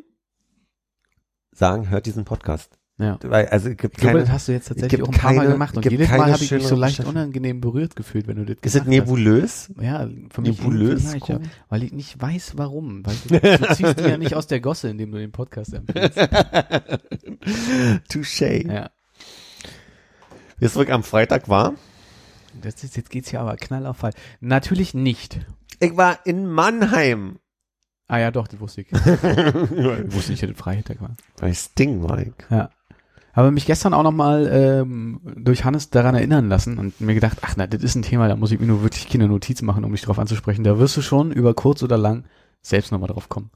sagen, 1.52 1.90
hört 1.90 2.06
diesen 2.06 2.24
Podcast. 2.24 2.78
Ja. 3.01 3.16
Weil, 3.22 3.47
also, 3.48 3.68
es 3.68 3.76
gibt 3.76 3.94
Ich 3.94 4.01
glaube, 4.01 4.14
keine, 4.18 4.24
das 4.24 4.30
hast 4.35 4.48
du 4.48 4.52
jetzt 4.52 4.66
tatsächlich 4.68 5.02
auch 5.02 5.09
ein 5.09 5.14
paar 5.14 5.32
Mal 5.32 5.43
keine- 5.43 5.52
gemacht 5.52 5.76
und 5.76 5.85
jedes 5.89 6.09
Mal 6.10 6.32
habe 6.32 6.43
ich 6.43 6.51
mich 6.51 6.66
so 6.66 6.74
leicht 6.74 6.98
unangenehm 7.05 7.60
berührt 7.60 7.94
gefühlt, 7.94 8.26
wenn 8.26 8.36
du 8.39 8.44
das 8.44 8.56
ist 8.62 8.74
es 8.74 8.80
hast. 8.80 8.89
nebulös? 8.89 9.72
Ja, 9.80 10.09
für 10.30 10.40
mich 10.43 10.59
Nebulös? 10.59 11.02
vielleicht, 11.10 11.28
ja, 11.28 11.39
weil 11.68 11.85
ich 11.85 11.93
nicht 11.93 12.20
weiß, 12.20 12.55
warum. 12.56 13.05
Weil 13.06 13.14
du, 13.28 13.40
du 13.66 13.74
ziehst 13.74 14.01
die 14.01 14.05
ja 14.05 14.18
nicht 14.18 14.35
aus 14.35 14.48
der 14.48 14.60
Gosse, 14.60 14.89
indem 14.89 15.12
du 15.12 15.18
den 15.18 15.30
Podcast 15.30 15.74
empfiehlst. 15.74 16.18
Touché. 18.10 18.66
Ja. 18.72 18.90
Es 20.60 20.72
zurück 20.72 20.90
am 20.90 21.02
Freitag 21.02 21.48
war. 21.48 21.74
Das 22.60 22.82
ist, 22.82 22.97
jetzt 22.97 23.10
geht's 23.10 23.30
ja 23.30 23.40
aber 23.40 23.56
knall 23.56 23.86
auf 23.86 23.98
Fall. 23.98 24.12
Natürlich 24.40 24.94
nicht. 24.94 25.40
Ich 25.80 25.97
war 25.97 26.18
in 26.26 26.47
Mannheim. 26.47 27.39
Ah 28.09 28.18
ja, 28.18 28.30
doch, 28.30 28.48
das 28.48 28.59
wusste 28.59 28.80
ich. 28.80 28.89
Ich 28.93 30.12
wusste 30.12 30.32
nicht, 30.32 30.43
dass 30.43 30.51
es 30.51 30.56
Freitag 30.56 31.01
war. 31.01 31.14
Bei 31.40 31.52
Sting, 31.52 32.01
Mike. 32.01 32.47
Ja. 32.51 32.70
Habe 33.35 33.52
mich 33.52 33.66
gestern 33.66 33.94
auch 33.94 34.02
nochmal 34.02 34.48
ähm, 34.51 35.20
durch 35.36 35.64
Hannes 35.64 35.90
daran 35.90 36.16
erinnern 36.16 36.48
lassen 36.48 36.78
und 36.78 37.01
mir 37.01 37.14
gedacht, 37.14 37.39
ach 37.43 37.55
na, 37.56 37.68
das 37.68 37.85
ist 37.85 37.94
ein 37.94 38.02
Thema, 38.02 38.26
da 38.26 38.35
muss 38.35 38.51
ich 38.51 38.59
mir 38.59 38.66
nur 38.66 38.82
wirklich 38.82 39.09
keine 39.09 39.28
Notiz 39.28 39.62
machen, 39.62 39.85
um 39.85 39.93
dich 39.93 40.02
drauf 40.02 40.18
anzusprechen. 40.18 40.64
Da 40.64 40.78
wirst 40.78 40.97
du 40.97 41.02
schon 41.02 41.30
über 41.30 41.55
kurz 41.55 41.82
oder 41.82 41.98
lang 41.98 42.24
selbst 42.62 42.90
nochmal 42.90 43.10
drauf 43.10 43.28
kommen. 43.28 43.51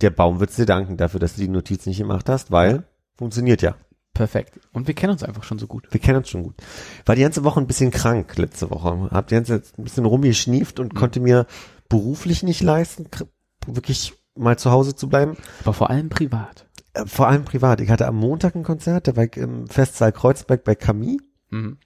Der 0.00 0.10
Baum 0.10 0.38
wird 0.38 0.56
dir 0.56 0.66
danken 0.66 0.96
dafür, 0.96 1.18
dass 1.18 1.34
du 1.34 1.40
die 1.40 1.48
Notiz 1.48 1.86
nicht 1.86 1.98
gemacht 1.98 2.28
hast, 2.28 2.52
weil 2.52 2.84
funktioniert 3.16 3.62
ja. 3.62 3.74
Perfekt. 4.16 4.58
Und 4.72 4.86
wir 4.86 4.94
kennen 4.94 5.12
uns 5.12 5.22
einfach 5.22 5.44
schon 5.44 5.58
so 5.58 5.66
gut. 5.66 5.88
Wir 5.90 6.00
kennen 6.00 6.16
uns 6.18 6.30
schon 6.30 6.42
gut. 6.42 6.54
War 7.04 7.14
die 7.14 7.20
ganze 7.20 7.44
Woche 7.44 7.60
ein 7.60 7.66
bisschen 7.66 7.90
krank 7.90 8.38
letzte 8.38 8.70
Woche. 8.70 9.10
Hab 9.10 9.28
die 9.28 9.34
ganze 9.34 9.60
Zeit 9.60 9.78
ein 9.78 9.84
bisschen 9.84 10.06
rumgeschnieft 10.06 10.80
und 10.80 10.94
konnte 10.94 11.20
mir 11.20 11.46
beruflich 11.90 12.42
nicht 12.42 12.62
leisten, 12.62 13.08
wirklich 13.66 14.14
mal 14.34 14.58
zu 14.58 14.70
Hause 14.70 14.94
zu 14.94 15.10
bleiben. 15.10 15.36
Aber 15.64 15.74
vor 15.74 15.90
allem 15.90 16.08
privat. 16.08 16.66
Äh, 16.94 17.04
Vor 17.04 17.28
allem 17.28 17.44
privat. 17.44 17.82
Ich 17.82 17.90
hatte 17.90 18.06
am 18.06 18.16
Montag 18.16 18.54
ein 18.54 18.62
Konzert, 18.62 19.06
da 19.06 19.16
war 19.16 19.24
ich 19.24 19.36
im 19.36 19.66
Festsaal 19.68 20.12
Kreuzberg 20.12 20.64
bei 20.64 20.74
Camille. 20.74 21.18
Mhm. 21.50 21.76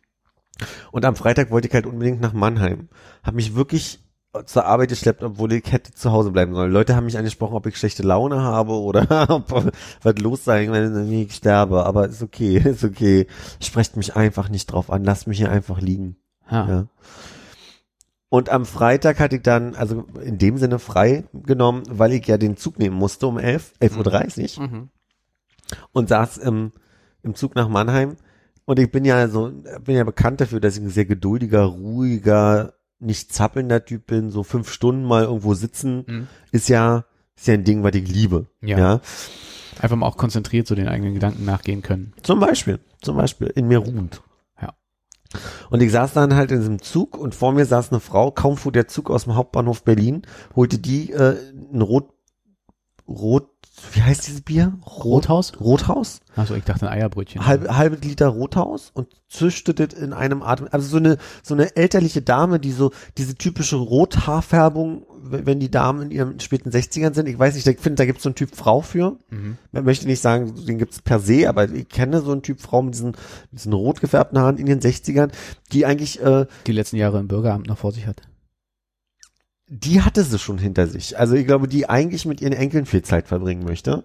Und 0.93 1.05
am 1.05 1.17
Freitag 1.17 1.51
wollte 1.51 1.67
ich 1.67 1.75
halt 1.75 1.87
unbedingt 1.87 2.21
nach 2.21 2.33
Mannheim. 2.33 2.91
Hab 3.25 3.35
mich 3.35 3.57
wirklich 3.57 4.05
zur 4.47 4.65
Arbeit 4.65 4.91
geschleppt, 4.91 5.23
obwohl 5.25 5.53
ich 5.53 5.71
hätte 5.73 5.93
zu 5.93 6.13
Hause 6.13 6.31
bleiben 6.31 6.55
sollen. 6.55 6.71
Leute 6.73 6.95
haben 6.95 7.07
mich 7.07 7.19
angesprochen, 7.19 7.55
ob 7.55 7.67
ich 7.67 7.77
schlechte 7.77 8.03
Laune 8.05 8.41
habe 8.43 8.73
oder 8.73 9.29
ob 9.31 9.73
was 10.03 10.19
los 10.19 10.45
sei, 10.45 10.71
wenn 10.71 11.13
ich 11.13 11.35
sterbe. 11.35 11.85
Aber 11.85 12.07
ist 12.09 12.23
okay, 12.23 12.59
ist 12.65 12.85
okay. 12.85 13.27
Sprecht 13.61 13.97
mich 13.97 14.15
einfach 14.17 14.49
nicht 14.49 14.67
drauf 14.67 14.91
an. 14.91 15.05
Lasst 15.05 15.27
mich 15.27 15.39
hier 15.39 15.51
einfach 15.51 15.81
liegen. 15.81 16.17
Ja. 16.51 16.69
Ja. 16.69 16.87
Und 18.29 18.49
am 18.49 18.65
Freitag 18.65 19.19
hatte 19.19 19.37
ich 19.37 19.43
dann, 19.43 19.75
also 19.75 20.05
in 20.23 20.39
dem 20.39 20.57
Sinne 20.57 20.79
frei 20.79 21.25
genommen, 21.33 21.83
weil 21.89 22.13
ich 22.13 22.25
ja 22.29 22.39
den 22.39 22.57
Zug 22.57 22.79
nehmen 22.79 22.95
musste 22.97 23.27
um 23.27 23.39
11, 23.39 23.73
11.30 23.81 24.59
Uhr 24.61 24.69
Mhm. 24.69 24.89
und 25.91 26.09
saß 26.09 26.39
im, 26.39 26.71
im 27.25 27.35
Zug 27.35 27.57
nach 27.57 27.69
Mannheim. 27.69 28.17
Und 28.67 28.79
ich 28.79 28.93
bin 28.93 29.05
ja 29.05 29.27
so, 29.27 29.51
bin 29.85 29.97
ja 29.97 30.05
bekannt 30.05 30.41
dafür, 30.41 30.61
dass 30.61 30.77
ich 30.77 30.83
ein 30.85 30.91
sehr 30.91 31.07
geduldiger, 31.07 31.65
ruhiger, 31.65 32.75
nicht 33.01 33.33
zappelnder 33.33 33.85
Typ 33.85 34.07
bin. 34.07 34.31
So 34.31 34.43
fünf 34.43 34.71
Stunden 34.71 35.05
mal 35.05 35.25
irgendwo 35.25 35.55
sitzen 35.55 36.05
Mhm. 36.07 36.27
ist 36.53 36.69
ja, 36.69 37.05
ist 37.37 37.49
ja 37.49 37.55
ein 37.55 37.65
Ding, 37.65 37.83
was 37.83 37.95
ich 37.95 38.09
liebe. 38.09 38.47
Ja. 38.63 38.79
ja. 38.79 39.01
Einfach 39.81 39.97
mal 39.97 40.07
auch 40.07 40.17
konzentriert 40.19 40.67
so 40.67 40.75
den 40.75 40.89
eigenen 40.89 41.15
Gedanken 41.15 41.45
nachgehen 41.45 41.81
können. 41.83 42.13
Zum 42.23 42.39
Beispiel, 42.41 42.81
zum 43.01 43.17
Beispiel 43.17 43.47
in 43.49 43.67
mir 43.69 43.79
ruhend. 43.79 44.23
Ja. 44.61 44.75
Und 45.71 45.81
ich 45.81 45.91
saß 45.91 46.13
dann 46.13 46.35
halt 46.35 46.51
in 46.51 46.59
diesem 46.59 46.83
Zug 46.83 47.17
und 47.17 47.35
vor 47.35 47.53
mir 47.53 47.65
saß 47.65 47.91
eine 47.91 48.01
Frau, 48.01 48.31
kaum 48.31 48.57
fuhr 48.59 48.73
der 48.73 48.89
Zug 48.89 49.11
aus 49.11 49.25
dem 49.25 49.37
Hauptbahnhof 49.37 49.83
Berlin, 49.85 50.23
holte 50.55 50.79
die 50.79 51.13
äh, 51.13 51.37
ein 51.73 51.81
Rot, 51.81 52.11
Rot, 53.09 53.49
wie 53.93 54.03
heißt 54.03 54.27
dieses 54.27 54.43
Bier? 54.43 54.73
Rot, 54.87 55.05
Rothaus? 55.05 55.53
Rothaus? 55.61 56.21
Achso, 56.37 56.55
ich 56.55 56.65
dachte 56.65 56.89
ein 56.89 56.93
Eierbrötchen. 56.93 57.45
Halb, 57.47 57.69
halbe 57.69 57.97
Liter 57.97 58.29
Rothaus 58.29 58.91
und 58.95 59.09
zischte 59.29 59.75
das 59.75 59.95
in 59.95 60.13
einem 60.13 60.43
Atem. 60.43 60.69
Also 60.71 60.89
so 60.89 60.97
eine, 60.97 61.19
so 61.43 61.55
eine 61.55 61.77
elterliche 61.77 62.23
Dame, 62.23 62.61
die 62.61 62.73
so, 62.73 62.93
diese 63.19 63.35
typische 63.35 63.77
Rothaarfärbung, 63.77 65.07
wenn 65.23 65.61
die 65.61 65.71
Damen 65.71 66.03
in 66.03 66.11
ihren 66.11 66.41
späten 66.41 66.71
60ern 66.71 67.15
sind. 67.15 67.29
Ich 67.29 67.39
weiß 67.39 67.55
nicht, 67.55 67.67
ich 67.67 67.81
finde, 67.81 67.97
da 67.97 68.07
gibt 68.07 68.19
es 68.19 68.23
so 68.23 68.29
einen 68.29 68.37
Typ 68.37 68.55
Frau 68.55 68.81
für. 68.81 69.17
Mhm. 69.31 69.59
Man 69.73 69.85
möchte 69.85 70.07
nicht 70.07 70.21
sagen, 70.21 70.55
den 70.67 70.79
gibt's 70.79 71.03
per 71.03 71.21
se, 71.21 71.49
aber 71.49 71.71
ich 71.71 71.89
kenne 71.89 72.21
so 72.23 72.33
einen 72.33 72.43
Typ 72.43 72.61
Frau 72.61 72.83
mit 72.83 72.95
diesen, 72.95 73.17
diesen 73.53 73.73
rot 73.73 74.01
gefärbten 74.01 74.39
Haaren 74.39 74.57
in 74.57 74.67
den 74.67 74.81
60ern, 74.81 75.31
die 75.73 75.87
eigentlich, 75.87 76.21
äh, 76.23 76.47
Die 76.67 76.73
letzten 76.73 76.97
Jahre 76.97 77.21
im 77.21 77.29
Bürgeramt 77.29 77.67
noch 77.67 77.79
vor 77.79 77.93
sich 77.93 78.07
hat. 78.07 78.23
Die 79.71 80.03
hatte 80.03 80.25
sie 80.25 80.39
schon 80.39 80.59
hinter 80.59 80.89
sich. 80.89 81.19
Also 81.19 81.35
ich 81.37 81.47
glaube, 81.47 81.69
die 81.69 81.89
eigentlich 81.89 82.27
mit 82.27 82.41
ihren 82.41 82.53
Enkeln 82.53 82.87
viel 82.87 83.03
Zeit 83.03 83.29
verbringen 83.29 83.65
möchte. 83.65 84.05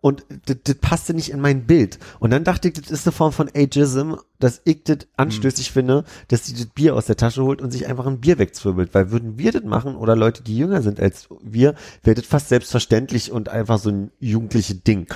Und 0.00 0.24
das, 0.46 0.76
passte 0.76 1.12
nicht 1.12 1.30
in 1.30 1.40
mein 1.40 1.66
Bild. 1.66 1.98
Und 2.20 2.30
dann 2.30 2.44
dachte 2.44 2.68
ich, 2.68 2.74
das 2.74 2.88
ist 2.88 3.04
eine 3.04 3.12
Form 3.12 3.32
von 3.32 3.50
Ageism, 3.52 4.14
dass 4.38 4.60
ich 4.64 4.84
das 4.84 4.98
anstößig 5.16 5.72
finde, 5.72 6.04
dass 6.28 6.46
sie 6.46 6.52
das 6.52 6.66
Bier 6.66 6.94
aus 6.94 7.06
der 7.06 7.16
Tasche 7.16 7.42
holt 7.42 7.60
und 7.60 7.72
sich 7.72 7.88
einfach 7.88 8.06
ein 8.06 8.20
Bier 8.20 8.38
wegzwirbelt. 8.38 8.94
Weil 8.94 9.10
würden 9.10 9.38
wir 9.38 9.50
das 9.50 9.64
machen 9.64 9.96
oder 9.96 10.14
Leute, 10.14 10.44
die 10.44 10.56
jünger 10.56 10.82
sind 10.82 11.00
als 11.00 11.28
wir, 11.42 11.74
wäre 12.04 12.14
das 12.14 12.26
fast 12.26 12.48
selbstverständlich 12.48 13.32
und 13.32 13.48
einfach 13.48 13.78
so 13.78 13.90
ein 13.90 14.12
jugendliches 14.20 14.84
Ding. 14.84 15.08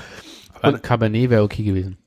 Und 0.63 0.83
Cabernet 0.83 1.31
wäre 1.31 1.45
okay 1.45 1.63
gewesen. 1.63 1.99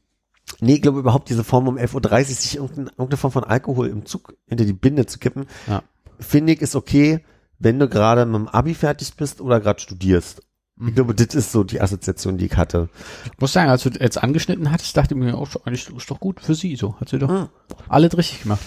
Nee, 0.60 0.76
ich 0.76 0.82
glaube 0.82 1.00
überhaupt 1.00 1.30
diese 1.30 1.44
Form 1.46 1.68
um 1.68 1.78
11.30 1.78 1.96
Uhr 1.96 2.24
sich 2.26 2.56
irgendeine, 2.56 2.90
irgendeine 2.90 3.18
Form 3.18 3.32
von 3.32 3.44
Alkohol 3.46 3.88
im 3.88 4.06
Zug 4.06 4.36
hinter 4.48 4.66
die 4.66 4.74
Binde 4.74 5.06
zu 5.06 5.20
kippen, 5.20 5.46
Ja. 5.68 5.82
finde 6.20 6.54
ich 6.54 6.62
ist 6.62 6.76
okay, 6.76 7.22
wenn 7.60 7.80
du 7.80 7.88
gerade 7.88 8.26
mit 8.26 8.36
dem 8.36 8.48
Abi 8.48 8.74
fertig 8.74 9.16
bist 9.16 9.42
oder 9.42 9.60
gerade 9.60 9.80
studierst. 9.80 10.42
Ich 10.86 10.94
glaube, 10.94 11.16
das 11.16 11.34
ist 11.34 11.54
so 11.54 11.64
die 11.64 11.80
Assoziation, 11.80 12.38
die 12.38 12.48
ich 12.48 12.58
hatte. 12.58 12.90
Ich 13.34 13.40
muss 13.40 13.54
sagen, 13.54 13.70
als 13.70 13.84
du 13.84 13.90
jetzt 13.92 14.22
angeschnitten 14.22 14.72
hattest, 14.72 14.98
dachte 14.98 15.14
ich 15.14 15.20
mir 15.20 15.38
auch, 15.38 15.48
eigentlich 15.66 15.90
ist 15.90 16.12
doch 16.12 16.20
gut 16.20 16.42
für 16.42 16.54
sie. 16.54 16.76
So 16.76 17.00
hat 17.00 17.08
sie 17.08 17.18
doch 17.20 17.30
Mhm. 17.30 17.48
alles 17.88 18.18
richtig 18.18 18.44
gemacht. 18.44 18.60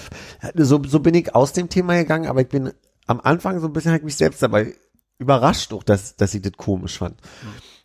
So, 0.55 0.83
so 0.87 1.01
bin 1.01 1.15
ich 1.15 1.35
aus 1.35 1.53
dem 1.53 1.69
Thema 1.69 1.95
gegangen, 1.97 2.27
aber 2.27 2.41
ich 2.41 2.49
bin 2.49 2.73
am 3.07 3.21
Anfang 3.21 3.61
so 3.61 3.67
ein 3.67 3.75
bisschen 3.75 3.91
halt 3.93 4.05
mich 4.05 4.17
selbst 4.17 4.43
dabei 4.43 4.75
überrascht 5.19 5.73
auch, 5.75 5.83
dass, 5.83 6.17
dass 6.17 6.33
ich 6.35 6.41
das 6.41 6.53
komisch 6.57 6.97
fand. 6.97 7.21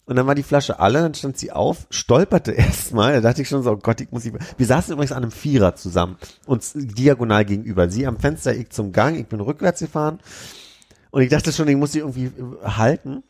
Und 0.06 0.16
dann 0.18 0.28
war 0.28 0.36
die 0.36 0.44
Flasche 0.44 0.80
alle, 0.80 1.02
dann 1.02 1.14
stand 1.16 1.38
sie 1.38 1.52
auf, 1.52 1.88
stolperte 1.90 2.52
erstmal. 2.54 3.14
Da 3.16 3.22
dachte 3.22 3.42
ich 3.42 3.50
schon 3.50 3.64
so, 3.64 3.72
oh 3.72 3.78
Gott, 3.78 4.00
ich 4.00 4.12
muss 4.12 4.24
sie. 4.24 4.32
Wir 4.58 4.66
saßen 4.66 4.94
übrigens 4.94 5.12
an 5.12 5.24
einem 5.24 5.32
Vierer 5.32 5.76
zusammen, 5.76 6.16
uns 6.46 6.72
diagonal 6.76 7.44
gegenüber. 7.44 7.90
Sie 7.90 8.08
am 8.08 8.20
Fenster, 8.20 8.56
ich 8.56 8.70
zum 8.70 8.94
Gang, 8.94 9.18
ich 9.18 9.28
bin 9.28 9.42
rückwärts 9.42 9.82
gefahren. 9.82 10.20
Und 11.14 11.22
ich 11.22 11.30
dachte 11.30 11.52
schon, 11.52 11.68
ich 11.68 11.77
muss 11.77 11.91
sie 11.91 11.99
irgendwie 11.99 12.26
äh, 12.26 12.65
halten. 12.65 13.22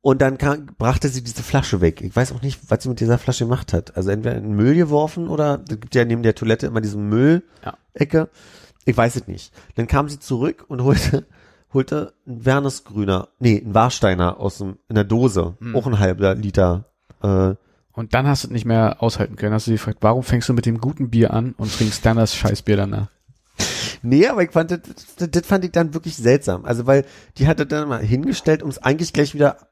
Und 0.00 0.20
dann 0.20 0.36
kam, 0.36 0.66
brachte 0.78 1.08
sie 1.08 1.22
diese 1.22 1.44
Flasche 1.44 1.80
weg. 1.80 2.00
Ich 2.00 2.16
weiß 2.16 2.32
auch 2.32 2.42
nicht, 2.42 2.58
was 2.68 2.82
sie 2.82 2.88
mit 2.88 2.98
dieser 2.98 3.18
Flasche 3.18 3.44
gemacht 3.44 3.72
hat. 3.72 3.96
Also 3.96 4.10
entweder 4.10 4.34
in 4.34 4.42
den 4.42 4.56
Müll 4.56 4.74
geworfen 4.74 5.28
oder 5.28 5.62
es 5.68 5.78
gibt 5.78 5.94
ja 5.94 6.04
neben 6.04 6.24
der 6.24 6.34
Toilette 6.34 6.66
immer 6.66 6.80
diese 6.80 6.98
Müllecke. 6.98 8.30
Ich 8.84 8.96
weiß 8.96 9.14
es 9.14 9.28
nicht. 9.28 9.52
Dann 9.76 9.86
kam 9.86 10.08
sie 10.08 10.18
zurück 10.18 10.64
und 10.66 10.82
holte, 10.82 11.24
holte 11.72 12.14
ein 12.26 12.44
Wernesgrüner, 12.44 13.28
nee, 13.38 13.62
ein 13.64 13.72
Warsteiner 13.72 14.40
aus 14.40 14.58
dem, 14.58 14.78
in 14.88 14.96
der 14.96 15.04
Dose. 15.04 15.56
Auch 15.76 15.86
ein 15.86 16.00
halber 16.00 16.34
Liter. 16.34 16.86
Äh, 17.22 17.54
Und 17.92 18.12
dann 18.14 18.26
hast 18.26 18.42
du 18.42 18.48
es 18.48 18.52
nicht 18.52 18.64
mehr 18.64 18.96
aushalten 19.02 19.36
können. 19.36 19.54
Hast 19.54 19.68
du 19.68 19.70
sie 19.70 19.76
gefragt, 19.76 19.98
warum 20.00 20.24
fängst 20.24 20.48
du 20.48 20.54
mit 20.54 20.66
dem 20.66 20.80
guten 20.80 21.10
Bier 21.10 21.32
an 21.32 21.54
und 21.58 21.72
trinkst 21.72 22.04
dann 22.04 22.16
das 22.16 22.34
Scheißbier 22.34 22.76
danach? 22.76 23.08
Nee, 24.02 24.26
aber 24.26 24.42
ich 24.42 24.50
fand, 24.50 24.70
das, 24.70 24.80
das, 25.16 25.30
das 25.30 25.46
fand 25.46 25.64
ich 25.64 25.72
dann 25.72 25.94
wirklich 25.94 26.16
seltsam. 26.16 26.64
Also 26.64 26.86
weil 26.86 27.04
die 27.38 27.46
hatte 27.46 27.66
dann 27.66 27.88
mal 27.88 28.02
hingestellt, 28.02 28.62
um 28.62 28.68
es 28.68 28.78
eigentlich 28.78 29.12
gleich 29.12 29.34
wieder 29.34 29.68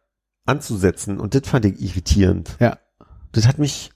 anzusetzen. 0.47 1.19
Und 1.21 1.35
das 1.35 1.49
fand 1.49 1.65
ich 1.65 1.81
irritierend. 1.81 2.57
Ja. 2.61 2.79
Das 3.33 3.47
hat 3.47 3.59
mich 3.59 3.91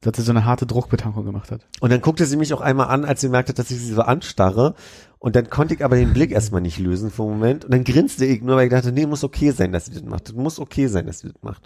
Dass 0.00 0.16
sie 0.16 0.22
so 0.22 0.32
eine 0.32 0.44
harte 0.44 0.66
Druckbetankung 0.66 1.24
gemacht 1.24 1.50
hat. 1.50 1.66
Und 1.80 1.90
dann 1.90 2.00
guckte 2.00 2.26
sie 2.26 2.36
mich 2.36 2.52
auch 2.52 2.60
einmal 2.60 2.88
an, 2.88 3.04
als 3.04 3.20
sie 3.20 3.28
merkte, 3.28 3.54
dass 3.54 3.70
ich 3.70 3.78
sie 3.78 3.94
so 3.94 4.02
anstarre. 4.02 4.74
Und 5.18 5.34
dann 5.34 5.48
konnte 5.50 5.74
ich 5.74 5.84
aber 5.84 5.96
den 5.96 6.12
Blick 6.12 6.30
erstmal 6.30 6.60
nicht 6.60 6.78
lösen 6.78 7.10
für 7.10 7.22
einen 7.22 7.32
Moment. 7.32 7.64
Und 7.64 7.72
dann 7.72 7.84
grinste 7.84 8.24
ich 8.24 8.42
nur, 8.42 8.56
weil 8.56 8.66
ich 8.66 8.72
dachte, 8.72 8.92
nee, 8.92 9.06
muss 9.06 9.24
okay 9.24 9.50
sein, 9.50 9.72
dass 9.72 9.86
sie 9.86 9.92
das 9.92 10.02
macht. 10.02 10.28
Das 10.28 10.34
muss 10.34 10.58
okay 10.60 10.86
sein, 10.86 11.06
dass 11.06 11.20
sie 11.20 11.28
das 11.32 11.42
macht. 11.42 11.62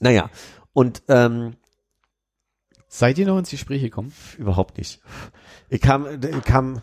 Naja, 0.00 0.30
und 0.72 1.02
ähm, 1.08 1.56
Seid 2.96 3.18
ihr 3.18 3.26
noch 3.26 3.38
ins 3.38 3.50
Gespräch 3.50 3.82
gekommen? 3.82 4.12
überhaupt 4.38 4.78
nicht. 4.78 5.00
Ich 5.68 5.80
kam, 5.80 6.06
ich 6.22 6.44
kam, 6.44 6.80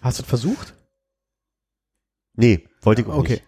Hast 0.00 0.18
du 0.18 0.22
es 0.24 0.28
versucht? 0.28 0.74
nee, 2.34 2.66
wollte 2.80 3.02
ich 3.02 3.06
auch 3.08 3.18
Okay. 3.18 3.34
nicht. 3.34 3.44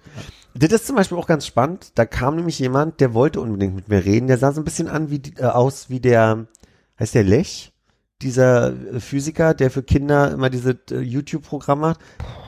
Das 0.55 0.71
ist 0.73 0.87
zum 0.87 0.95
Beispiel 0.95 1.19
auch 1.19 1.27
ganz 1.27 1.45
spannend. 1.45 1.91
Da 1.97 2.07
kam 2.07 2.37
nämlich 2.37 2.61
jemand, 2.61 3.01
der 3.01 3.15
wollte 3.15 3.41
unbedingt 3.41 3.75
mit 3.75 3.89
mir 3.89 4.05
reden. 4.05 4.29
Der 4.29 4.39
sah 4.39 4.53
so 4.53 4.61
ein 4.61 4.65
bisschen 4.65 4.87
an 4.87 5.11
wie 5.11 5.21
äh, 5.39 5.47
aus 5.47 5.91
wie 5.91 5.99
der, 5.99 6.47
heißt 7.01 7.17
der 7.17 7.25
Lech? 7.25 7.73
Dieser 8.23 8.69
äh, 8.73 9.01
Physiker, 9.01 9.53
der 9.55 9.73
für 9.73 9.83
Kinder 9.83 10.31
immer 10.31 10.51
diese 10.51 10.79
äh, 10.93 11.01
YouTube-Programm 11.01 11.81
macht. 11.81 12.01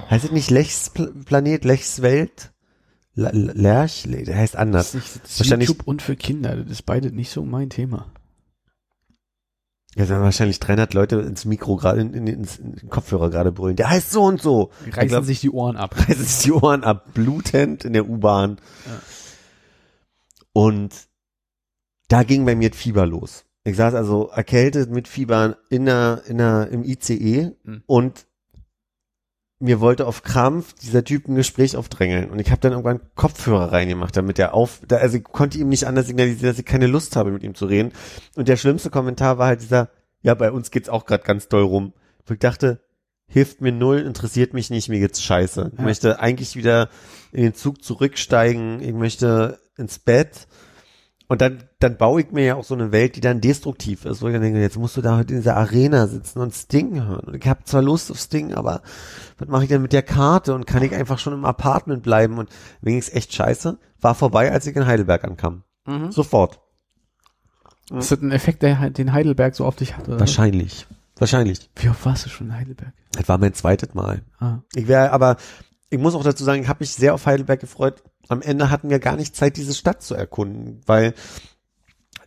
Heißt 0.09 0.27
es 0.27 0.31
nicht 0.31 0.51
Lechs 0.53 0.91
Pl 0.91 1.13
Planet, 1.25 1.65
Lechs 1.65 2.01
Welt? 2.03 2.53
Lerch? 3.17 4.07
Le- 4.07 4.23
Der 4.23 4.37
heißt 4.37 4.55
Das 4.55 4.61
anders. 4.61 4.87
ist, 4.89 4.95
nicht, 4.95 5.25
das 5.25 5.41
ist 5.41 5.51
YouTube 5.51 5.89
und 5.89 6.03
für 6.03 6.15
Kinder. 6.15 6.55
Das 6.55 6.71
ist 6.71 6.83
beide 6.83 7.11
nicht 7.11 7.31
so 7.33 7.45
mein 7.45 7.71
Thema. 7.71 8.13
Ja, 9.97 10.07
haben 10.09 10.23
wahrscheinlich 10.23 10.61
300 10.61 10.93
Leute 10.95 11.17
ins 11.21 11.47
Mikro 11.47 11.77
gerade, 11.77 12.01
in, 12.03 12.13
in, 12.13 12.27
ins, 12.27 12.59
in 12.59 12.75
den 12.77 12.91
Kopfhörer 12.91 13.31
gerade 13.31 13.51
brüllen. 13.51 13.77
Der 13.77 13.89
heißt 13.89 14.11
so 14.11 14.23
und 14.25 14.43
so. 14.43 14.71
Reißen 14.93 15.09
glaub- 15.09 15.25
sich 15.25 15.41
die 15.41 15.51
Ohren 15.51 15.77
ab. 15.77 15.97
reißen 15.99 16.23
sich 16.25 16.43
die 16.45 16.53
Ohren 16.53 16.85
ab, 16.85 17.15
blutend 17.15 17.85
in 17.87 17.95
der 17.95 18.07
U-Bahn. 18.09 18.59
Ja. 18.87 19.01
Und 20.53 20.95
da 22.09 22.23
ging 22.23 22.45
bei 22.45 22.55
mir 22.55 22.73
Fieber 22.73 23.07
los. 23.07 23.45
Ich 23.65 23.77
saß 23.77 23.95
also 23.95 24.29
erkältet 24.29 24.91
mit 24.91 25.09
Fieber 25.09 25.57
in 25.71 25.87
der, 25.87 26.23
in 26.27 26.39
der, 26.39 26.69
im 26.71 26.85
ICE 26.85 27.53
Mhm. 27.65 27.83
und 27.87 28.27
mir 29.59 29.81
wollte 29.81 30.07
auf 30.07 30.23
Krampf 30.23 30.75
dieser 30.75 31.03
Typ 31.03 31.29
ein 31.29 31.35
Gespräch 31.35 31.77
aufdrängeln. 31.77 32.29
Und 32.31 32.39
ich 32.41 32.51
habe 32.51 32.61
dann 32.61 32.73
irgendwann 32.73 33.01
Kopfhörer 33.15 33.73
reingemacht, 33.73 34.17
damit 34.17 34.39
er 34.39 34.53
auf, 34.55 34.81
da, 34.87 34.97
also 34.97 35.17
ich 35.17 35.25
konnte 35.25 35.59
ihm 35.59 35.69
nicht 35.71 35.87
anders 35.87 36.07
signalisieren, 36.07 36.51
dass 36.53 36.59
ich 36.59 36.67
keine 36.67 36.87
Lust 36.87 37.17
habe, 37.17 37.31
mit 37.31 37.43
ihm 37.43 37.55
zu 37.55 37.65
reden. 37.67 37.93
Und 38.35 38.49
der 38.49 38.57
schlimmste 38.57 38.91
Kommentar 38.91 39.39
war 39.39 39.47
halt 39.49 39.63
dieser, 39.63 39.89
ja, 40.23 40.35
bei 40.35 40.51
uns 40.51 40.71
geht's 40.71 40.89
auch 40.91 41.07
gerade 41.07 41.25
ganz 41.25 41.49
doll 41.49 41.63
rum. 41.63 41.95
Wo 42.27 42.35
ich 42.35 42.41
dachte, 42.41 42.81
hilft 43.29 43.61
mir 43.63 43.73
null, 43.73 44.01
interessiert 44.01 44.53
mich 44.53 44.69
nicht, 44.71 44.89
mir 44.89 45.01
geht's 45.01 45.23
scheiße. 45.23 45.71
Ich 45.73 45.79
Ja. 45.79 45.85
möchte 45.85 46.21
eigentlich 46.21 46.55
wieder 46.57 46.91
in 47.33 47.43
den 47.43 47.55
Zug 47.55 47.83
zurücksteigen, 47.83 48.81
ich 48.83 48.93
möchte 48.93 49.59
ins 49.79 49.99
Bett. 49.99 50.47
Und 51.29 51.41
dann, 51.41 51.65
dann 51.81 51.97
baue 51.97 52.21
ich 52.21 52.31
mir 52.31 52.45
ja 52.45 52.55
auch 52.55 52.65
so 52.65 52.75
eine 52.75 52.93
Welt, 52.93 53.17
die 53.17 53.21
dann 53.21 53.41
destruktiv 53.41 54.05
ist, 54.05 54.23
wo 54.23 54.29
ich 54.29 54.33
dann 54.33 54.43
denke, 54.43 54.61
jetzt 54.61 54.79
musst 54.79 54.97
du 54.97 55.03
da 55.03 55.17
heute 55.17 55.35
in 55.35 55.41
dieser 55.41 55.57
Arena 55.57 56.07
sitzen 56.07 56.39
und 56.39 56.55
Sting 56.55 57.03
hören. 57.03 57.27
Und 57.27 57.35
ich 57.35 57.49
habe 57.49 57.65
zwar 57.65 57.83
Lust 57.83 58.11
auf 58.11 58.19
Sting, 58.19 58.55
aber 58.55 58.83
was 59.39 59.49
mache 59.49 59.65
ich 59.65 59.69
denn 59.69 59.83
mit 59.83 59.93
der 59.93 60.03
Karte? 60.03 60.55
Und 60.55 60.67
kann 60.67 60.85
ich 60.85 60.95
einfach 60.95 61.19
schon 61.19 61.33
im 61.33 61.45
Apartment 61.45 62.05
bleiben? 62.05 62.39
Und 62.39 62.49
ist 62.83 63.15
echt 63.15 63.33
scheiße. 63.35 63.79
War 64.01 64.15
vorbei, 64.15 64.53
als 64.53 64.67
ich 64.67 64.77
in 64.77 64.87
Heidelberg 64.87 65.25
ankam. 65.25 65.65
Sofort. 66.11 66.61
Ist 67.95 68.11
das 68.11 68.21
ein 68.21 68.33
Effekt, 68.33 68.63
der 68.63 68.79
halt 68.79 68.99
den 68.99 69.13
Heidelberg 69.13 69.55
so 69.55 69.65
auf 69.65 69.77
dich 69.77 69.97
hat? 69.97 70.09
Oder? 70.09 70.19
Wahrscheinlich. 70.19 70.87
Wahrscheinlich. 71.19 71.71
Wie 71.77 71.89
oft 71.89 72.05
warst 72.05 72.27
du 72.27 72.31
schon 72.31 72.49
in 72.49 72.57
Heidelberg? 72.57 72.93
Das 73.13 73.29
war 73.29 73.39
mein 73.39 73.55
zweites 73.55 73.95
Mal. 73.95 74.23
Ah. 74.39 74.59
Ich 74.75 74.87
wäre, 74.89 75.13
aber 75.13 75.37
ich 75.91 75.99
muss 75.99 76.15
auch 76.15 76.25
dazu 76.25 76.45
sagen, 76.45 76.63
ich 76.63 76.69
habe 76.69 76.81
mich 76.81 76.93
sehr 76.93 77.15
auf 77.15 77.27
Heidelberg 77.27 77.61
gefreut. 77.61 78.03
Am 78.29 78.43
Ende 78.43 78.71
hatten 78.71 78.91
wir 78.91 78.99
gar 78.99 79.17
nicht 79.17 79.37
Zeit, 79.37 79.57
diese 79.57 79.75
Stadt 79.75 80.03
zu 80.03 80.15
erkunden, 80.15 80.81
weil 80.87 81.15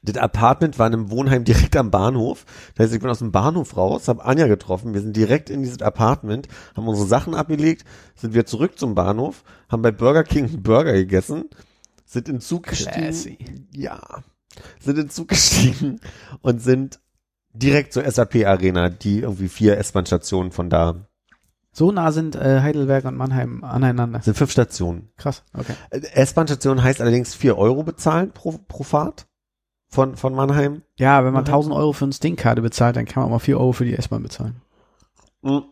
das 0.01 0.17
Apartment 0.17 0.79
war 0.79 0.87
in 0.87 0.93
einem 0.93 1.11
Wohnheim 1.11 1.43
direkt 1.43 1.75
am 1.75 1.91
Bahnhof. 1.91 2.45
Das 2.75 2.85
heißt, 2.85 2.95
ich 2.95 3.01
bin 3.01 3.09
aus 3.09 3.19
dem 3.19 3.31
Bahnhof 3.31 3.75
raus, 3.75 4.07
habe 4.07 4.23
Anja 4.23 4.47
getroffen. 4.47 4.93
Wir 4.93 5.01
sind 5.01 5.15
direkt 5.15 5.49
in 5.49 5.61
dieses 5.61 5.81
Apartment, 5.81 6.47
haben 6.75 6.87
unsere 6.87 7.07
Sachen 7.07 7.35
abgelegt, 7.35 7.83
sind 8.15 8.33
wir 8.33 8.45
zurück 8.45 8.79
zum 8.79 8.95
Bahnhof, 8.95 9.43
haben 9.67 9.81
bei 9.81 9.91
Burger 9.91 10.23
King 10.23 10.45
einen 10.45 10.63
Burger 10.63 10.93
gegessen, 10.93 11.45
sind 12.05 12.29
in 12.29 12.39
Zug 12.39 12.63
Classy. 12.63 13.35
gestiegen. 13.35 13.67
Ja, 13.73 14.23
sind 14.79 14.97
in 14.97 15.09
Zug 15.09 15.27
gestiegen 15.27 15.99
und 16.41 16.61
sind 16.61 16.99
direkt 17.53 17.93
zur 17.93 18.09
SAP 18.09 18.45
Arena, 18.45 18.89
die 18.89 19.19
irgendwie 19.19 19.49
vier 19.49 19.77
S-Bahn-Stationen 19.77 20.51
von 20.51 20.69
da 20.69 21.08
So 21.71 21.91
nah 21.91 22.11
sind 22.11 22.35
äh, 22.35 22.61
Heidelberg 22.61 23.05
und 23.05 23.15
Mannheim 23.15 23.63
aneinander. 23.63 24.21
Sind 24.21 24.35
fünf 24.35 24.51
Stationen. 24.51 25.11
Krass, 25.17 25.43
okay. 25.53 25.73
Äh, 25.91 26.01
S-Bahn-Station 26.13 26.81
heißt 26.83 27.01
allerdings 27.01 27.35
vier 27.35 27.57
Euro 27.57 27.83
bezahlen 27.83 28.31
pro, 28.31 28.57
pro 28.67 28.83
Fahrt 28.83 29.27
von, 29.87 30.15
von 30.17 30.33
Mannheim. 30.33 30.81
Ja, 30.97 31.23
wenn 31.23 31.33
man 31.33 31.43
Okay. 31.43 31.51
1000 31.51 31.75
Euro 31.75 31.93
für 31.93 32.05
eine 32.05 32.13
Sting-Karte 32.13 32.61
bezahlt, 32.61 32.95
dann 32.95 33.05
kann 33.05 33.23
man 33.23 33.31
mal 33.31 33.39
4 33.39 33.59
Euro 33.59 33.71
für 33.71 33.85
die 33.85 33.95
S-Bahn 33.95 34.23
bezahlen. 34.23 34.61
Mhm. 35.41 35.63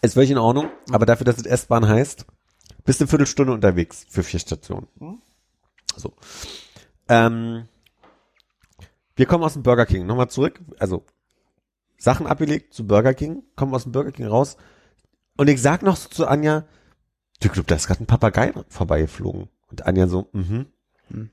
Ist 0.00 0.14
völlig 0.14 0.30
in 0.30 0.38
Ordnung, 0.38 0.68
aber 0.90 1.06
dafür, 1.06 1.24
dass 1.24 1.38
es 1.38 1.46
S-Bahn 1.46 1.86
heißt, 1.86 2.24
bist 2.84 3.00
du 3.00 3.04
eine 3.04 3.08
Viertelstunde 3.08 3.52
unterwegs 3.52 4.06
für 4.08 4.22
vier 4.22 4.40
Stationen. 4.40 4.86
So. 5.96 6.12
Ähm, 7.08 7.66
wir 9.16 9.26
kommen 9.26 9.42
aus 9.44 9.54
dem 9.54 9.62
Burger 9.62 9.86
King. 9.86 10.06
Nochmal 10.06 10.30
zurück. 10.30 10.60
Also, 10.78 11.04
Sachen 11.98 12.26
abgelegt 12.26 12.72
zu 12.72 12.86
Burger 12.86 13.14
King, 13.14 13.42
kommen 13.56 13.74
aus 13.74 13.82
dem 13.82 13.92
Burger 13.92 14.12
King 14.12 14.26
raus. 14.26 14.56
Und 15.38 15.48
ich 15.48 15.62
sag 15.62 15.82
noch 15.82 15.96
so 15.96 16.10
zu 16.10 16.26
Anja, 16.26 16.66
du 17.40 17.48
glaub, 17.48 17.66
da 17.66 17.76
ist 17.76 17.86
gerade 17.86 18.02
ein 18.02 18.06
Papagei 18.06 18.52
vorbeigeflogen. 18.68 19.48
Und 19.70 19.86
Anja 19.86 20.08
so, 20.08 20.28
mhm. 20.32 20.66
Hm. 21.08 21.30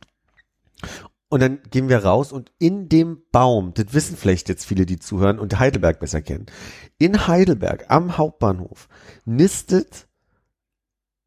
Und 1.27 1.41
dann 1.41 1.59
gehen 1.71 1.89
wir 1.89 2.05
raus 2.05 2.31
und 2.31 2.51
in 2.59 2.87
dem 2.87 3.23
Baum, 3.31 3.73
das 3.73 3.93
wissen 3.93 4.15
vielleicht 4.15 4.47
jetzt 4.47 4.65
viele, 4.65 4.85
die 4.85 4.99
zuhören 4.99 5.39
und 5.39 5.59
Heidelberg 5.59 5.99
besser 5.99 6.21
kennen, 6.21 6.45
in 6.97 7.27
Heidelberg 7.27 7.85
am 7.89 8.17
Hauptbahnhof 8.17 8.87
nistet 9.25 10.07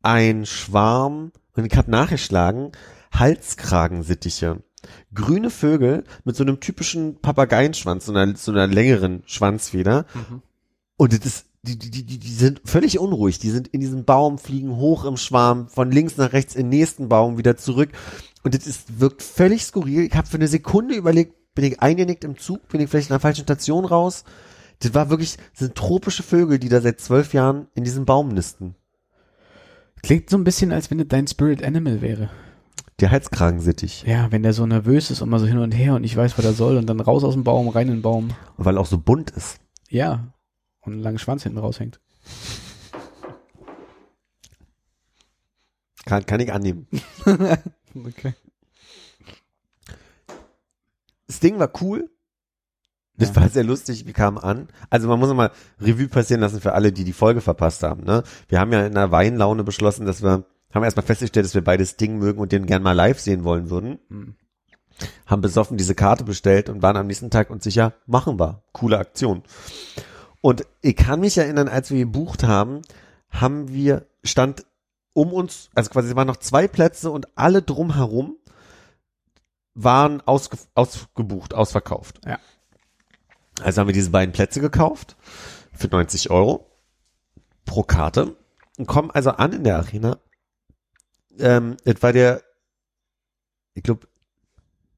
ein 0.00 0.46
Schwarm, 0.46 1.32
und 1.54 1.64
ich 1.66 1.76
habe 1.76 1.90
nachgeschlagen, 1.90 2.72
Halskragensittiche. 3.12 4.62
Grüne 5.12 5.50
Vögel 5.50 6.04
mit 6.22 6.36
so 6.36 6.44
einem 6.44 6.60
typischen 6.60 7.20
Papageienschwanz, 7.20 8.06
so 8.06 8.14
einer, 8.14 8.36
so 8.36 8.52
einer 8.52 8.68
längeren 8.68 9.24
Schwanzfeder. 9.26 10.06
Und 10.96 11.12
das 11.12 11.26
ist, 11.26 11.46
die, 11.62 11.78
die, 11.78 12.18
die, 12.18 12.32
sind 12.32 12.60
völlig 12.64 12.98
unruhig. 12.98 13.38
Die 13.38 13.50
sind 13.50 13.68
in 13.68 13.80
diesem 13.80 14.04
Baum, 14.04 14.38
fliegen 14.38 14.76
hoch 14.76 15.04
im 15.04 15.16
Schwarm, 15.16 15.68
von 15.68 15.90
links 15.90 16.16
nach 16.16 16.32
rechts 16.32 16.54
in 16.54 16.70
den 16.70 16.78
nächsten 16.78 17.08
Baum, 17.08 17.38
wieder 17.38 17.56
zurück. 17.56 17.90
Und 18.42 18.54
das 18.54 18.66
ist, 18.66 19.00
wirkt 19.00 19.22
völlig 19.22 19.64
skurril. 19.64 20.06
Ich 20.06 20.14
habe 20.14 20.28
für 20.28 20.36
eine 20.36 20.48
Sekunde 20.48 20.94
überlegt, 20.94 21.34
bin 21.54 21.64
ich 21.64 21.80
eingenickt 21.80 22.24
im 22.24 22.38
Zug, 22.38 22.68
bin 22.68 22.80
ich 22.80 22.88
vielleicht 22.88 23.10
in 23.10 23.14
einer 23.14 23.20
falschen 23.20 23.42
Station 23.42 23.84
raus. 23.84 24.24
Das 24.80 24.94
war 24.94 25.10
wirklich, 25.10 25.36
das 25.36 25.58
sind 25.60 25.74
tropische 25.74 26.22
Vögel, 26.22 26.58
die 26.58 26.68
da 26.68 26.80
seit 26.80 27.00
zwölf 27.00 27.34
Jahren 27.34 27.66
in 27.74 27.82
diesem 27.82 28.04
Baum 28.04 28.28
nisten. 28.28 28.76
Klingt 30.02 30.30
so 30.30 30.38
ein 30.38 30.44
bisschen, 30.44 30.72
als 30.72 30.90
wenn 30.90 30.98
das 30.98 31.08
dein 31.08 31.26
Spirit 31.26 31.64
Animal 31.64 32.00
wäre. 32.00 32.30
Der 33.00 33.10
Halskragensittich. 33.10 34.04
Ja, 34.06 34.30
wenn 34.30 34.42
der 34.42 34.52
so 34.52 34.66
nervös 34.66 35.10
ist 35.10 35.20
und 35.20 35.28
mal 35.28 35.38
so 35.38 35.46
hin 35.46 35.58
und 35.58 35.72
her 35.72 35.94
und 35.94 36.02
nicht 36.02 36.16
weiß, 36.16 36.38
was 36.38 36.44
er 36.44 36.52
soll 36.52 36.76
und 36.76 36.86
dann 36.86 37.00
raus 37.00 37.24
aus 37.24 37.34
dem 37.34 37.44
Baum, 37.44 37.68
rein 37.68 37.88
in 37.88 37.94
den 37.94 38.02
Baum. 38.02 38.30
Und 38.56 38.64
weil 38.64 38.76
er 38.76 38.80
auch 38.80 38.86
so 38.86 38.98
bunt 38.98 39.30
ist. 39.30 39.58
Ja. 39.88 40.32
Und 40.88 40.94
einen 40.94 41.02
langen 41.02 41.18
Schwanz 41.18 41.42
hinten 41.42 41.58
raushängt. 41.58 42.00
Kann, 46.06 46.24
kann 46.24 46.40
ich 46.40 46.52
annehmen. 46.52 46.86
Okay. 48.06 48.34
Das 51.26 51.40
Ding 51.40 51.58
war 51.58 51.70
cool. 51.80 52.10
Das 53.16 53.30
Ja. 53.30 53.36
war 53.36 53.48
sehr 53.48 53.64
lustig, 53.64 54.06
wir 54.06 54.12
kamen 54.12 54.38
an. 54.38 54.68
Also 54.90 55.08
man 55.08 55.18
muss 55.18 55.32
mal 55.34 55.50
Revue 55.80 56.06
passieren 56.06 56.40
lassen 56.42 56.60
für 56.60 56.74
alle, 56.74 56.92
die 56.92 57.02
die 57.02 57.14
Folge 57.14 57.40
verpasst 57.40 57.82
haben. 57.82 58.04
Ne? 58.04 58.22
Wir 58.48 58.60
haben 58.60 58.72
ja 58.72 58.86
in 58.86 58.94
der 58.94 59.10
Weinlaune 59.10 59.64
beschlossen, 59.64 60.06
dass 60.06 60.22
wir 60.22 60.44
haben 60.72 60.84
erstmal 60.84 61.06
festgestellt, 61.06 61.46
dass 61.46 61.54
wir 61.54 61.64
beides 61.64 61.96
Ding 61.96 62.18
mögen 62.18 62.38
und 62.38 62.52
den 62.52 62.66
gern 62.66 62.82
mal 62.82 62.92
live 62.92 63.18
sehen 63.18 63.42
wollen 63.42 63.70
würden. 63.70 63.98
Hm. 64.10 64.36
Haben 65.26 65.42
besoffen 65.42 65.76
diese 65.78 65.94
Karte 65.96 66.24
bestellt 66.24 66.68
und 66.68 66.82
waren 66.82 66.96
am 66.98 67.06
nächsten 67.08 67.30
Tag 67.30 67.50
uns 67.50 67.64
sicher, 67.64 67.94
machen 68.06 68.38
wir. 68.38 68.62
Coole 68.72 68.98
Aktion. 68.98 69.42
Und 70.40 70.64
ich 70.82 70.96
kann 70.96 71.20
mich 71.20 71.36
erinnern, 71.36 71.68
als 71.68 71.90
wir 71.90 71.98
gebucht 71.98 72.44
haben, 72.44 72.82
haben 73.30 73.68
wir, 73.68 74.06
stand 74.22 74.64
um 75.12 75.32
uns, 75.32 75.70
also 75.74 75.90
quasi 75.90 76.08
es 76.08 76.16
waren 76.16 76.28
noch 76.28 76.36
zwei 76.36 76.68
Plätze 76.68 77.10
und 77.10 77.26
alle 77.36 77.62
drumherum 77.62 78.36
waren 79.74 80.20
ausge, 80.22 80.58
ausgebucht, 80.74 81.54
ausverkauft. 81.54 82.20
Ja. 82.24 82.38
Also 83.60 83.80
haben 83.80 83.88
wir 83.88 83.94
diese 83.94 84.10
beiden 84.10 84.32
Plätze 84.32 84.60
gekauft 84.60 85.16
für 85.72 85.88
90 85.88 86.30
Euro 86.30 86.70
pro 87.64 87.82
Karte 87.82 88.36
und 88.76 88.86
kommen 88.86 89.10
also 89.10 89.30
an 89.30 89.52
in 89.52 89.64
der 89.64 89.76
Arena. 89.76 90.18
Ähm, 91.38 91.76
das 91.84 92.02
war 92.02 92.12
der, 92.12 92.42
ich 93.74 93.82
glaube, 93.82 94.06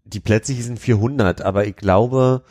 die 0.05 0.21
Plätze 0.21 0.53
hießen 0.53 0.77
400, 0.77 1.43
aber 1.43 1.67
ich 1.67 1.77
glaube, 1.77 2.45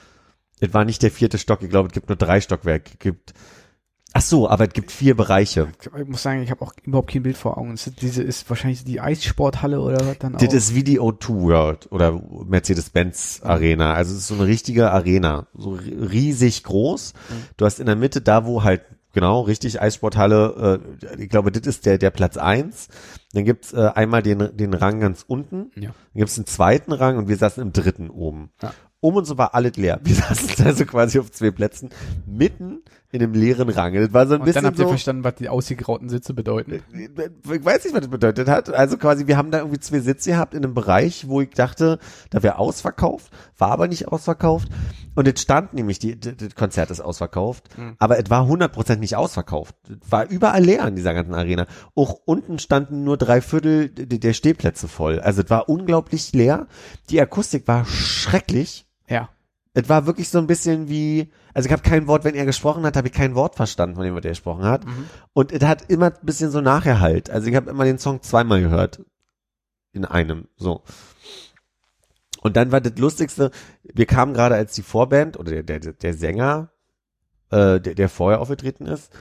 es 0.60 0.74
war 0.74 0.86
nicht 0.86 1.02
der 1.04 1.12
vierte 1.12 1.38
Stock. 1.38 1.62
Ich 1.62 1.70
glaube, 1.70 1.88
es 1.88 1.94
gibt 1.94 2.10
nur 2.10 2.16
drei 2.16 2.42
Stockwerke. 2.42 2.92
Es 2.94 3.00
gibt, 3.00 3.34
ach 4.14 4.22
so, 4.22 4.50
aber 4.50 4.68
es 4.68 4.74
gibt 4.74 4.92
vier 4.92 5.16
Bereiche. 5.16 5.70
Ich 6.00 6.08
muss 6.08 6.24
sagen, 6.24 6.42
ich 6.44 6.52
habe 6.52 6.62
auch 6.62 6.74
überhaupt 6.84 7.12
kein 7.12 7.24
Bild 7.24 7.38
vor 7.38 7.58
Augen. 7.58 7.74
Ist, 7.74 8.02
diese 8.02 8.24
ist 8.24 8.50
wahrscheinlich 8.50 8.84
die 8.84 9.00
Eissporthalle 9.00 9.80
oder 9.82 10.06
was 10.06 10.18
dann 10.20 10.36
auch. 10.36 10.40
Das 10.40 10.54
ist 10.54 10.76
wie 10.76 10.84
die 10.84 11.00
O2 11.00 11.30
World 11.42 11.92
oder 11.92 12.22
Mercedes-Benz 12.46 13.42
Arena. 13.44 13.94
Also 13.94 14.14
es 14.14 14.20
ist 14.20 14.28
so 14.28 14.36
eine 14.36 14.48
richtige 14.48 14.92
Arena. 14.92 15.48
So 15.54 15.72
riesig 15.72 16.64
groß. 16.64 17.14
Du 17.58 17.66
hast 17.66 17.80
in 17.80 17.86
der 17.86 17.96
Mitte 17.96 18.22
da, 18.22 18.46
wo 18.46 18.64
halt 18.64 18.82
Genau, 19.12 19.42
richtig, 19.42 19.82
Eissporthalle, 19.82 20.80
äh, 21.18 21.24
ich 21.24 21.30
glaube, 21.30 21.52
das 21.52 21.66
ist 21.66 21.88
der, 21.88 21.98
der 21.98 22.12
Platz 22.12 22.38
eins. 22.38 22.90
Dann 23.34 23.44
gibt's 23.44 23.74
äh, 23.74 23.90
einmal 23.96 24.22
den, 24.22 24.56
den 24.56 24.74
Rang 24.76 25.00
ganz 25.00 25.26
unten, 25.28 25.72
Ja. 25.76 25.90
dann 26.14 26.20
gibt's 26.20 26.38
einen 26.38 26.46
zweiten 26.46 26.92
Rang 26.92 27.18
und 27.18 27.28
wir 27.28 27.36
saßen 27.36 27.62
im 27.64 27.74
dritten 27.74 28.12
oben. 28.12 28.52
Ja. 28.62 28.72
Um 29.02 29.16
uns 29.16 29.38
war 29.38 29.56
alles 29.56 29.78
leer. 29.78 30.00
Wir 30.04 30.16
saßen 30.16 30.66
also 30.66 30.86
quasi 30.86 31.20
auf 31.20 31.32
zwei 31.32 31.52
Plätzen, 31.52 31.90
mitten 32.26 32.82
in 33.12 33.24
einem 33.24 33.34
leeren 33.34 33.70
Rang. 33.70 33.94
Das 33.96 34.14
war 34.14 34.28
so 34.28 34.36
ein 34.36 34.42
Und 34.42 34.46
dann 34.48 34.54
bisschen 34.54 34.66
habt 34.66 34.78
ihr 34.78 34.84
so, 34.86 34.90
verstanden, 34.90 35.24
was 35.24 35.36
die 35.36 35.50
ausgegrauten 35.50 36.10
Sitze 36.10 36.34
bedeuten. 36.34 36.84
ich 36.94 37.66
weiß 37.66 37.86
nicht, 37.86 37.94
was 37.94 38.02
das 38.02 38.10
bedeutet 38.10 38.48
hat. 38.48 38.72
Also 38.72 38.98
quasi, 38.98 39.26
wir 39.26 39.36
haben 39.36 39.50
da 39.50 39.60
irgendwie 39.60 39.80
zwei 39.80 40.00
Sitze 40.00 40.32
gehabt 40.32 40.54
in 40.54 40.64
einem 40.64 40.76
Bereich, 40.76 41.28
wo 41.28 41.42
ich 41.42 41.50
dachte, 41.50 41.98
da 42.30 42.44
wäre 42.44 42.60
ausverkauft, 42.60 43.32
war 43.58 43.72
aber 43.72 43.88
nicht 43.88 44.08
ausverkauft. 44.08 44.70
Und 45.16 45.28
es 45.28 45.42
stand 45.42 45.74
nämlich, 45.74 45.98
die, 45.98 46.20
das 46.20 46.54
Konzert 46.56 46.92
ist 46.92 47.02
ausverkauft, 47.02 47.70
aber 47.98 48.20
es 48.20 48.30
war 48.30 48.46
100% 48.46 48.98
nicht 48.98 49.16
ausverkauft. 49.16 49.76
Es 49.90 50.12
war 50.12 50.30
überall 50.30 50.64
leer 50.64 50.88
in 50.88 50.96
dieser 50.96 51.14
ganzen 51.14 51.34
Arena. 51.34 51.66
Auch 51.96 52.16
unten 52.26 52.60
standen 52.60 53.04
nur 53.04 53.18
drei 53.18 53.42
Viertel 53.42 53.90
der 53.90 54.34
Stehplätze 54.34 54.88
voll. 54.88 55.20
Also 55.20 55.42
es 55.42 55.50
war 55.50 55.68
unglaublich 55.68 56.32
leer. 56.34 56.68
Die 57.10 57.20
Akustik 57.20 57.68
war 57.68 57.86
schrecklich. 57.86 58.86
Ja. 59.10 59.30
Es 59.74 59.88
war 59.88 60.06
wirklich 60.06 60.30
so 60.30 60.40
ein 60.40 60.48
bisschen 60.48 60.90
wie, 60.90 61.32
also 61.54 61.68
ich 61.68 61.72
habe 61.72 61.84
kein 61.84 62.08
Wort, 62.08 62.24
wenn 62.24 62.36
er 62.36 62.46
gesprochen 62.46 62.84
hat, 62.84 62.98
habe 62.98 63.08
ich 63.08 63.14
kein 63.14 63.36
Wort 63.36 63.56
verstanden, 63.56 63.96
von 63.96 64.04
dem, 64.04 64.16
was 64.16 64.24
er 64.24 64.32
gesprochen 64.32 64.64
hat. 64.64 64.84
Und 65.34 65.52
es 65.52 65.64
hat 65.64 65.90
immer 65.90 66.08
ein 66.08 66.18
bisschen 66.26 66.52
so 66.52 66.60
Nachherhalt. 66.60 67.30
Also 67.30 67.48
ich 67.48 67.56
habe 67.56 67.70
immer 67.70 67.86
den 67.86 68.00
Song 68.00 68.22
zweimal 68.22 68.62
gehört. 68.62 69.04
In 69.92 70.06
einem, 70.06 70.48
so. 70.56 70.84
Und 72.42 72.56
dann 72.56 72.72
war 72.72 72.82
das 72.82 72.98
Lustigste, 72.98 73.52
wir 73.84 74.06
kamen 74.06 74.34
gerade 74.34 74.56
als 74.56 74.74
die 74.74 74.82
Vorband 74.82 75.38
oder 75.38 75.62
der, 75.62 75.80
der, 75.80 75.94
der 75.94 76.14
Sänger, 76.14 76.72
äh, 77.52 77.80
der, 77.80 77.96
der 77.96 78.10
vorher 78.10 78.40
aufgetreten 78.40 78.86
ist, 78.86 79.12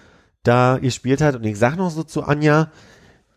da 0.43 0.78
gespielt 0.78 1.20
hat 1.20 1.35
und 1.35 1.44
ich 1.44 1.59
sag 1.59 1.77
noch 1.77 1.90
so 1.90 2.05
zu 2.05 2.23
Anja, 2.23 2.70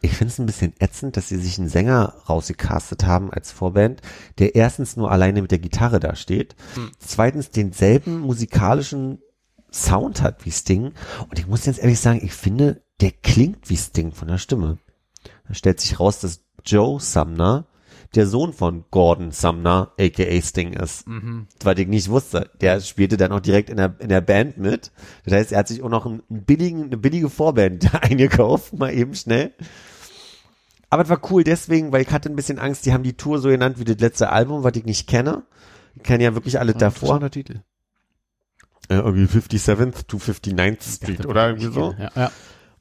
ich 0.02 0.14
finde 0.14 0.34
es 0.34 0.40
ein 0.40 0.46
bisschen 0.46 0.74
ätzend, 0.80 1.16
dass 1.16 1.30
sie 1.30 1.38
sich 1.38 1.60
einen 1.60 1.70
Sänger 1.70 2.16
rausgecastet 2.28 3.06
haben 3.06 3.32
als 3.32 3.52
Vorband, 3.52 4.02
der 4.40 4.56
erstens 4.56 4.98
nur 4.98 5.12
alleine 5.12 5.42
mit 5.42 5.52
der 5.52 5.60
Gitarre 5.60 6.00
da 6.00 6.16
steht, 6.16 6.56
zweitens 7.00 7.52
denselben 7.52 8.20
musikalischen 8.20 9.20
Sound 9.72 10.22
hat 10.22 10.44
wie 10.46 10.52
Sting 10.52 10.94
und 11.30 11.40
ich 11.40 11.48
muss 11.48 11.66
jetzt 11.66 11.80
ehrlich 11.80 12.00
sagen, 12.00 12.20
ich 12.24 12.34
finde, 12.34 12.82
der 13.00 13.12
klingt 13.12 13.70
wie 13.70 13.78
Sting 13.78 14.12
von 14.12 14.28
der 14.28 14.38
Stimme. 14.38 14.80
Da 15.48 15.54
stellt 15.54 15.80
sich 15.80 16.00
raus, 16.00 16.20
dass 16.20 16.42
Joe 16.66 17.00
Sumner 17.00 17.68
der 18.16 18.28
Sohn 18.28 18.54
von 18.54 18.84
Gordon 18.92 19.32
Sumner, 19.32 19.94
aka 19.98 20.42
Sting 20.42 20.74
ist. 20.74 21.06
Was 21.64 21.78
ich 21.78 21.88
nicht 21.88 22.10
wusste. 22.10 22.50
Der 22.60 22.82
spielte 22.82 23.18
dann 23.18 23.32
auch 23.32 23.40
direkt 23.40 23.70
in 23.70 23.78
der, 23.78 23.96
in 24.00 24.10
der 24.10 24.22
Band 24.22 24.58
mit. 24.58 24.92
Das 25.24 25.34
heißt, 25.34 25.52
er 25.54 25.60
hat 25.60 25.68
sich 25.68 25.82
auch 25.82 25.90
noch 25.90 26.06
einen 26.06 26.22
billigen, 26.28 26.86
eine 26.86 26.98
billige 26.98 27.30
Vorband 27.30 27.94
eingekauft, 28.04 28.74
mal 28.74 28.94
eben 28.94 29.16
schnell. 29.16 29.54
Aber 30.92 31.04
es 31.04 31.10
war 31.10 31.22
cool 31.32 31.44
deswegen, 31.44 31.92
weil 31.94 32.02
ich 32.02 32.12
hatte 32.12 32.30
ein 32.30 32.36
bisschen 32.36 32.60
Angst, 32.60 32.86
die 32.86 32.94
haben 32.94 33.04
die 33.04 33.16
Tour 33.16 33.40
so 33.40 33.48
genannt 33.48 33.80
wie 33.80 33.86
das 33.86 33.98
letzte 34.00 34.30
Album, 34.30 34.64
was 34.64 34.76
ich 34.76 34.84
nicht 34.84 35.08
kenne. 35.08 35.44
Ich 35.96 36.04
kenne 36.04 36.24
ja 36.24 36.36
wirklich 36.36 36.60
alle 36.60 36.74
davor. 36.74 37.16
Interessanter 37.16 37.32
Titel. 37.32 37.62
Äh, 38.90 38.96
irgendwie 38.96 39.26
57th 39.26 40.08
to 40.08 40.18
59th 40.18 40.96
Street 40.96 41.26
oder 41.26 41.48
irgendwie 41.48 41.72
so. 41.72 41.96
Ja, 41.98 42.12
ja. 42.14 42.32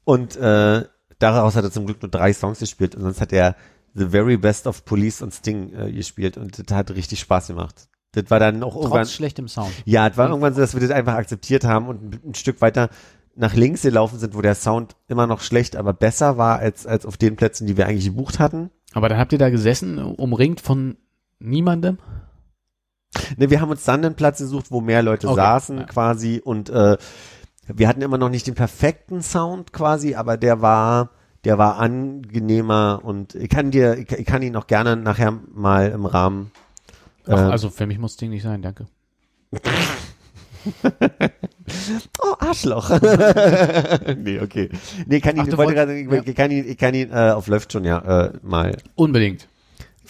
Und 0.02 0.34
äh, 0.36 0.84
daraus 1.20 1.54
hat 1.54 1.62
er 1.62 1.70
zum 1.70 1.86
Glück 1.86 2.02
nur 2.02 2.10
drei 2.10 2.32
Songs 2.32 2.58
gespielt 2.58 2.96
und 2.96 3.02
sonst 3.02 3.20
hat 3.20 3.32
er 3.32 3.54
The 3.94 4.08
Very 4.08 4.36
Best 4.36 4.66
of 4.66 4.84
Police 4.84 5.22
und 5.22 5.32
Sting 5.32 5.72
äh, 5.72 5.92
gespielt 5.92 6.36
und 6.36 6.68
das 6.68 6.76
hat 6.76 6.90
richtig 6.90 7.20
Spaß 7.20 7.46
gemacht. 7.46 7.88
Das 8.12 8.24
war 8.28 8.40
dann 8.40 8.60
auch 8.64 8.74
irgendwann, 8.74 9.02
Trotz 9.02 9.12
schlechtem 9.12 9.46
Sound. 9.46 9.70
ja, 9.84 10.08
es 10.08 10.16
war 10.16 10.30
irgendwann 10.30 10.54
so, 10.54 10.60
dass 10.60 10.74
wir 10.74 10.80
das 10.80 10.90
einfach 10.90 11.14
akzeptiert 11.14 11.62
haben 11.62 11.86
und 11.86 12.02
ein, 12.02 12.20
ein 12.30 12.34
Stück 12.34 12.60
weiter 12.60 12.90
nach 13.36 13.54
links 13.54 13.82
gelaufen 13.82 14.18
sind, 14.18 14.34
wo 14.34 14.42
der 14.42 14.54
Sound 14.54 14.96
immer 15.08 15.26
noch 15.26 15.40
schlecht, 15.40 15.76
aber 15.76 15.92
besser 15.92 16.36
war 16.36 16.58
als, 16.58 16.86
als 16.86 17.06
auf 17.06 17.16
den 17.16 17.36
Plätzen, 17.36 17.66
die 17.66 17.76
wir 17.76 17.86
eigentlich 17.86 18.06
gebucht 18.06 18.38
hatten. 18.38 18.70
Aber 18.92 19.08
dann 19.08 19.18
habt 19.18 19.32
ihr 19.32 19.38
da 19.38 19.50
gesessen, 19.50 19.98
umringt 19.98 20.60
von 20.60 20.96
niemandem? 21.38 21.98
Ne, 23.36 23.50
wir 23.50 23.60
haben 23.60 23.70
uns 23.70 23.84
dann 23.84 24.04
einen 24.04 24.14
Platz 24.14 24.38
gesucht, 24.38 24.70
wo 24.70 24.80
mehr 24.80 25.02
Leute 25.02 25.28
Okay, 25.28 25.36
saßen 25.36 25.78
ja. 25.78 25.84
quasi 25.84 26.40
und 26.42 26.70
äh, 26.70 26.96
wir 27.66 27.88
hatten 27.88 28.02
immer 28.02 28.18
noch 28.18 28.28
nicht 28.28 28.46
den 28.46 28.54
perfekten 28.54 29.22
Sound 29.22 29.72
quasi, 29.72 30.14
aber 30.14 30.36
der 30.36 30.60
war, 30.60 31.10
der 31.44 31.58
war 31.58 31.78
angenehmer 31.78 33.00
und 33.02 33.34
ich 33.34 33.48
kann 33.48 33.70
dir, 33.70 33.96
ich, 33.98 34.26
kann 34.26 34.42
ihn 34.42 34.56
auch 34.56 34.66
gerne 34.66 34.96
nachher 34.96 35.32
mal 35.52 35.90
im 35.90 36.06
Rahmen. 36.06 36.52
Ach, 37.26 37.30
äh, 37.30 37.50
also 37.50 37.70
für 37.70 37.86
mich 37.86 37.98
muss 37.98 38.16
Ding 38.16 38.30
nicht 38.30 38.42
sein, 38.42 38.62
danke. 38.62 38.86
oh, 42.22 42.34
Arschloch. 42.38 42.90
nee, 44.18 44.40
okay. 44.40 44.70
Nee, 45.06 45.20
kann 45.20 45.36
ich, 45.36 45.52
Ach, 45.52 45.58
wollte 45.58 45.74
gerade, 45.74 45.98
ich, 45.98 46.10
ich 46.10 46.34
kann 46.34 46.50
ihn, 46.50 46.68
ich 46.68 46.78
kann 46.78 46.94
ihn, 46.94 47.10
äh, 47.10 47.30
auf 47.30 47.46
läuft 47.46 47.72
schon 47.72 47.84
ja, 47.84 48.26
äh, 48.26 48.32
mal. 48.42 48.76
Unbedingt. 48.94 49.48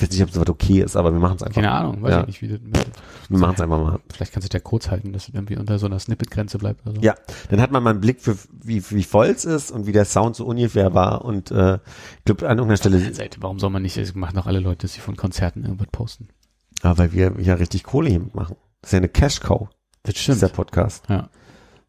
Ich 0.01 0.03
weiß 0.03 0.11
nicht, 0.13 0.23
ob 0.23 0.31
es 0.31 0.41
was 0.41 0.49
okay 0.49 0.81
ist, 0.81 0.97
aber 0.97 1.13
wir 1.13 1.21
machen 1.21 1.37
es 1.37 1.43
einfach. 1.43 1.61
Keine 1.61 1.73
Ahnung, 1.73 2.01
weiß 2.01 2.11
ja, 2.11 2.21
ich 2.23 2.27
nicht, 2.29 2.43
wie 2.43 2.49
das, 2.49 2.61
Wir 3.29 3.39
machen 3.39 3.55
es 3.55 3.61
einfach 3.61 3.79
mal. 3.79 4.01
Vielleicht 4.11 4.33
kannst 4.33 4.51
du 4.51 4.57
ja 4.57 4.61
kurz 4.61 4.91
halten, 4.91 5.13
dass 5.13 5.29
es 5.29 5.35
irgendwie 5.35 5.59
unter 5.59 5.79
so 5.79 5.85
einer 5.85 5.99
Snippet-Grenze 5.99 6.57
bleibt 6.57 6.87
oder 6.87 6.95
so. 6.95 7.03
Ja, 7.03 7.15
dann 7.51 7.61
hat 7.61 7.71
man 7.71 7.83
mal 7.83 7.91
einen 7.91 8.01
Blick 8.01 8.23
für 8.23 8.35
wie, 8.63 8.83
wie 8.91 9.03
voll 9.03 9.27
es 9.27 9.45
ist 9.45 9.71
und 9.71 9.87
wie 9.87 9.93
der 9.93 10.07
Sound 10.07 10.37
so 10.37 10.47
ungefähr 10.47 10.95
war 10.95 11.23
und 11.25 11.51
äh, 11.51 11.75
ich 11.75 12.25
glaube 12.25 12.49
an 12.49 12.57
irgendeiner 12.57 12.77
Stelle, 12.79 13.13
Seite, 13.13 13.43
warum 13.43 13.59
soll 13.59 13.69
man 13.69 13.83
nicht, 13.83 13.99
es 13.99 14.15
machen 14.15 14.37
doch 14.37 14.47
alle 14.47 14.61
Leute, 14.61 14.87
dass 14.87 14.95
sie 14.95 15.01
von 15.01 15.17
Konzerten 15.17 15.65
irgendwas 15.65 15.89
posten. 15.93 16.29
ah, 16.81 16.95
weil 16.97 17.13
wir 17.13 17.35
ja 17.39 17.55
richtig 17.55 17.85
Kohle 17.85 18.09
hier 18.09 18.25
machen. 18.33 18.57
Das 18.81 18.89
ist 18.89 18.93
ja 18.93 18.99
eine 18.99 19.09
Cash-Cow, 19.11 19.69
Das 20.03 20.15
dieser 20.15 20.49
Podcast. 20.49 21.05
Ja. 21.09 21.29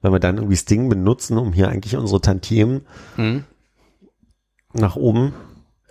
Weil 0.01 0.11
wir 0.13 0.19
dann 0.19 0.37
irgendwie 0.37 0.55
Sting 0.57 0.89
benutzen, 0.89 1.37
um 1.37 1.53
hier 1.53 1.69
eigentlich 1.69 1.95
unsere 1.95 2.21
Tantiemen 2.21 2.81
Mhm. 3.17 3.43
nach 4.73 4.95
oben 4.95 5.33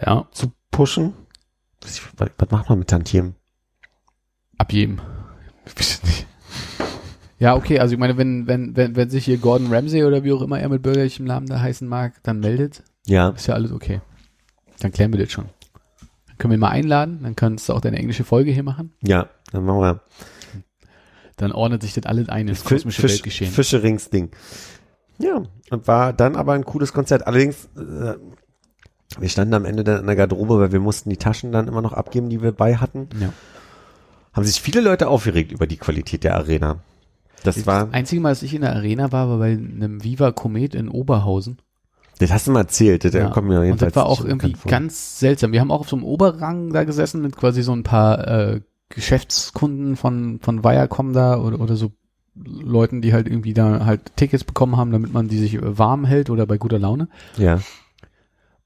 Ja, 0.05 0.27
zu 0.33 0.53
pushen. 0.71 1.13
Was, 1.83 2.01
was, 2.17 2.51
macht 2.51 2.69
man 2.69 2.79
mit 2.79 2.89
Tantiemen? 2.89 3.35
abgeben. 4.59 5.01
Ja, 7.39 7.57
okay, 7.57 7.79
also 7.79 7.95
ich 7.95 7.99
meine, 7.99 8.19
wenn, 8.19 8.47
wenn, 8.47 8.77
wenn, 8.77 8.97
wenn 8.97 9.09
sich 9.09 9.25
hier 9.25 9.39
Gordon 9.39 9.73
Ramsay 9.73 10.05
oder 10.05 10.25
wie 10.25 10.33
auch 10.33 10.43
immer 10.43 10.61
er 10.61 10.69
mit 10.69 10.83
bürgerlichem 10.83 11.25
Namen 11.25 11.47
da 11.47 11.59
heißen 11.61 11.89
mag, 11.89 12.23
dann 12.23 12.41
meldet, 12.41 12.83
Ja, 13.07 13.31
ist 13.31 13.47
ja 13.47 13.55
alles 13.55 13.73
okay. 13.73 14.03
Dann 14.81 14.93
klären 14.93 15.13
wir 15.13 15.21
das 15.21 15.33
schon. 15.33 15.47
Dann 16.27 16.37
können 16.37 16.51
wir 16.53 16.57
ihn 16.59 16.61
mal 16.61 16.69
einladen, 16.69 17.21
dann 17.23 17.37
kannst 17.37 17.69
du 17.69 17.73
auch 17.73 17.81
deine 17.81 17.97
englische 17.99 18.25
Folge 18.25 18.51
hier 18.51 18.63
machen. 18.63 18.93
ja, 19.01 19.29
dann 19.53 19.65
machen 19.65 19.81
wir 19.81 20.01
Dann 21.41 21.53
ordnet 21.53 21.81
sich 21.83 21.95
das 21.95 22.05
alles 22.05 22.29
ein 22.29 22.49
ins 22.49 22.65
kosmische 22.65 23.01
Fisch, 23.01 23.13
Weltgeschehen. 23.13 23.51
Fischerings-Ding. 23.51 24.31
Ja, 25.19 25.43
und 25.71 25.89
war 25.89 26.13
dann 26.13 26.37
aber 26.37 26.53
ein 26.53 26.65
cooles 26.65 26.93
Konzert. 26.93 27.27
Allerdings, 27.27 27.65
äh, 27.77 28.15
wir 29.19 29.29
standen 29.29 29.55
am 29.55 29.65
Ende 29.65 29.83
dann 29.85 30.01
in 30.01 30.07
der 30.07 30.17
Garderobe, 30.17 30.59
weil 30.59 30.73
wir 30.73 30.81
mussten 30.81 31.09
die 31.11 31.17
Taschen 31.17 31.51
dann 31.51 31.67
immer 31.67 31.81
noch 31.83 31.93
abgeben, 31.95 32.29
die 32.29 32.43
wir 32.43 32.53
bei 32.53 32.77
hatten. 32.77 33.09
Ja. 33.19 33.33
Haben 34.35 34.45
sich 34.45 34.61
viele 34.61 34.81
Leute 34.83 35.09
aufgeregt 35.09 35.51
über 35.51 35.67
die 35.67 35.79
Qualität 35.79 36.25
der 36.25 36.37
Arena. 36.37 36.81
Das 37.43 37.67
war, 37.67 37.87
Das 37.87 37.95
einzige 37.95 38.21
Mal, 38.21 38.29
dass 38.31 38.43
ich 38.43 38.53
in 38.55 38.61
der 38.61 38.75
Arena 38.75 39.13
war, 39.13 39.29
war 39.31 39.39
bei 39.39 39.53
einem 39.53 40.05
Viva 40.05 40.31
Komet 40.33 40.75
in 40.75 40.89
Oberhausen. 40.91 41.59
das 42.19 42.31
hast 42.31 42.47
du 42.47 42.51
mal 42.51 42.61
erzählt, 42.61 43.03
das 43.05 43.15
Ja. 43.15 43.31
kommt 43.31 43.49
mir 43.49 43.59
Und 43.61 43.65
jedenfalls 43.65 43.95
das 43.95 44.03
war 44.03 44.11
auch 44.11 44.23
irgendwie 44.25 44.55
ganz 44.69 45.19
seltsam. 45.19 45.53
Wir 45.53 45.61
haben 45.63 45.71
auch 45.71 45.81
auf 45.81 45.89
so 45.89 45.97
einem 45.97 46.05
Oberrang 46.05 46.71
da 46.73 46.85
gesessen 46.85 47.23
mit 47.23 47.35
quasi 47.35 47.63
so 47.63 47.73
ein 47.73 47.83
paar 47.83 48.29
äh, 48.29 48.61
Geschäftskunden 48.91 49.97
von, 49.97 50.39
von 50.41 50.63
Viacom 50.63 51.13
da 51.13 51.39
oder, 51.39 51.61
oder 51.61 51.77
so 51.77 51.93
Leuten, 52.35 53.01
die 53.03 53.13
halt 53.13 53.27
irgendwie 53.27 53.55
da 53.55 53.85
halt 53.85 54.17
Tickets 54.17 54.45
bekommen 54.45 54.77
haben, 54.77 54.93
damit 54.93 55.13
man 55.13 55.29
die 55.29 55.39
sich 55.39 55.55
äh, 55.55 55.79
warm 55.79 56.05
hält 56.05 56.31
oder 56.31 56.47
bei 56.47 56.59
guter 56.59 56.79
Laune. 56.79 57.09
Ja, 57.37 57.61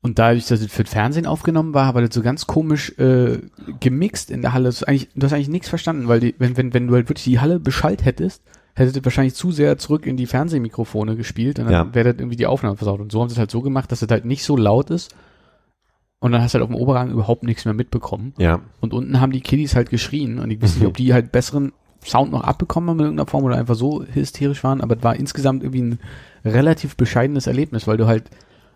Und 0.03 0.19
dadurch, 0.19 0.47
dass 0.47 0.61
es 0.61 0.71
für 0.71 0.85
das 0.85 0.93
Fernsehen 0.93 1.27
aufgenommen 1.27 1.73
war, 1.73 1.95
war 1.95 2.03
das 2.03 2.15
so 2.15 2.21
ganz 2.21 2.47
komisch 2.47 2.91
äh, 2.99 3.39
gemixt 3.81 4.31
in 4.31 4.43
der 4.43 4.53
Halle. 4.53 4.65
Das 4.67 4.77
ist 4.77 4.83
eigentlich, 4.89 5.09
du 5.15 5.25
hast 5.25 5.33
eigentlich 5.33 5.49
nichts 5.49 5.69
verstanden, 5.69 6.09
weil 6.09 6.21
die, 6.21 6.35
wenn, 6.39 6.57
wenn, 6.57 6.75
wenn 6.75 6.87
du 6.89 6.95
halt 6.95 7.09
wirklich 7.09 7.25
die 7.25 7.41
Halle 7.41 7.59
beschallt 7.59 8.05
hättest, 8.05 8.43
hättet 8.75 8.97
ihr 8.97 9.05
wahrscheinlich 9.05 9.35
zu 9.35 9.51
sehr 9.51 9.79
zurück 9.79 10.05
in 10.07 10.17
die 10.17 10.27
Fernsehmikrofone 10.27 11.17
gespielt 11.17 11.59
und 11.59 11.67
dann 11.67 11.73
Ja. 11.89 11.95
wäre 11.95 12.13
das 12.13 12.21
irgendwie 12.21 12.37
die 12.37 12.47
Aufnahme 12.47 12.77
versaut. 12.77 13.01
Und 13.01 13.13
so 13.13 13.21
haben 13.21 13.29
sie 13.29 13.35
es 13.35 13.39
halt 13.39 13.51
so 13.51 13.63
gemacht, 13.63 13.91
dass 13.91 14.03
es 14.03 14.11
halt 14.11 14.25
nicht 14.27 14.45
so 14.45 14.57
laut 14.57 14.91
ist. 14.91 15.15
Und 16.25 16.33
dann 16.33 16.41
hast 16.41 16.55
du 16.55 16.57
halt 16.59 16.63
auf 16.63 16.75
dem 16.75 16.81
Oberrang 16.81 17.11
überhaupt 17.11 17.43
nichts 17.43 17.67
mehr 17.67 17.75
mitbekommen. 17.75 18.33
Ja. 18.39 18.61
Und 18.81 18.95
unten 18.95 19.21
haben 19.21 19.31
die 19.31 19.43
Kiddies 19.43 19.77
halt 19.77 19.91
geschrien 19.91 20.39
und 20.39 20.51
ich 20.51 20.63
weiß 20.63 20.77
nicht, 20.77 20.87
ob 20.87 20.97
die 20.97 21.13
halt 21.13 21.33
besseren 21.33 21.75
Sound 22.03 22.33
noch 22.33 22.43
abbekommen 22.43 22.89
haben 22.89 22.99
in 23.01 23.05
irgendeiner 23.05 23.29
Form 23.29 23.45
oder 23.45 23.57
einfach 23.57 23.75
so 23.75 24.03
hysterisch 24.11 24.65
waren, 24.65 24.81
aber 24.81 24.97
es 24.97 25.03
war 25.03 25.17
insgesamt 25.17 25.63
irgendwie 25.63 25.83
ein 25.83 25.99
relativ 26.43 26.97
bescheidenes 26.97 27.47
Erlebnis, 27.47 27.87
weil 27.87 27.99
du 27.99 28.07
halt 28.07 28.31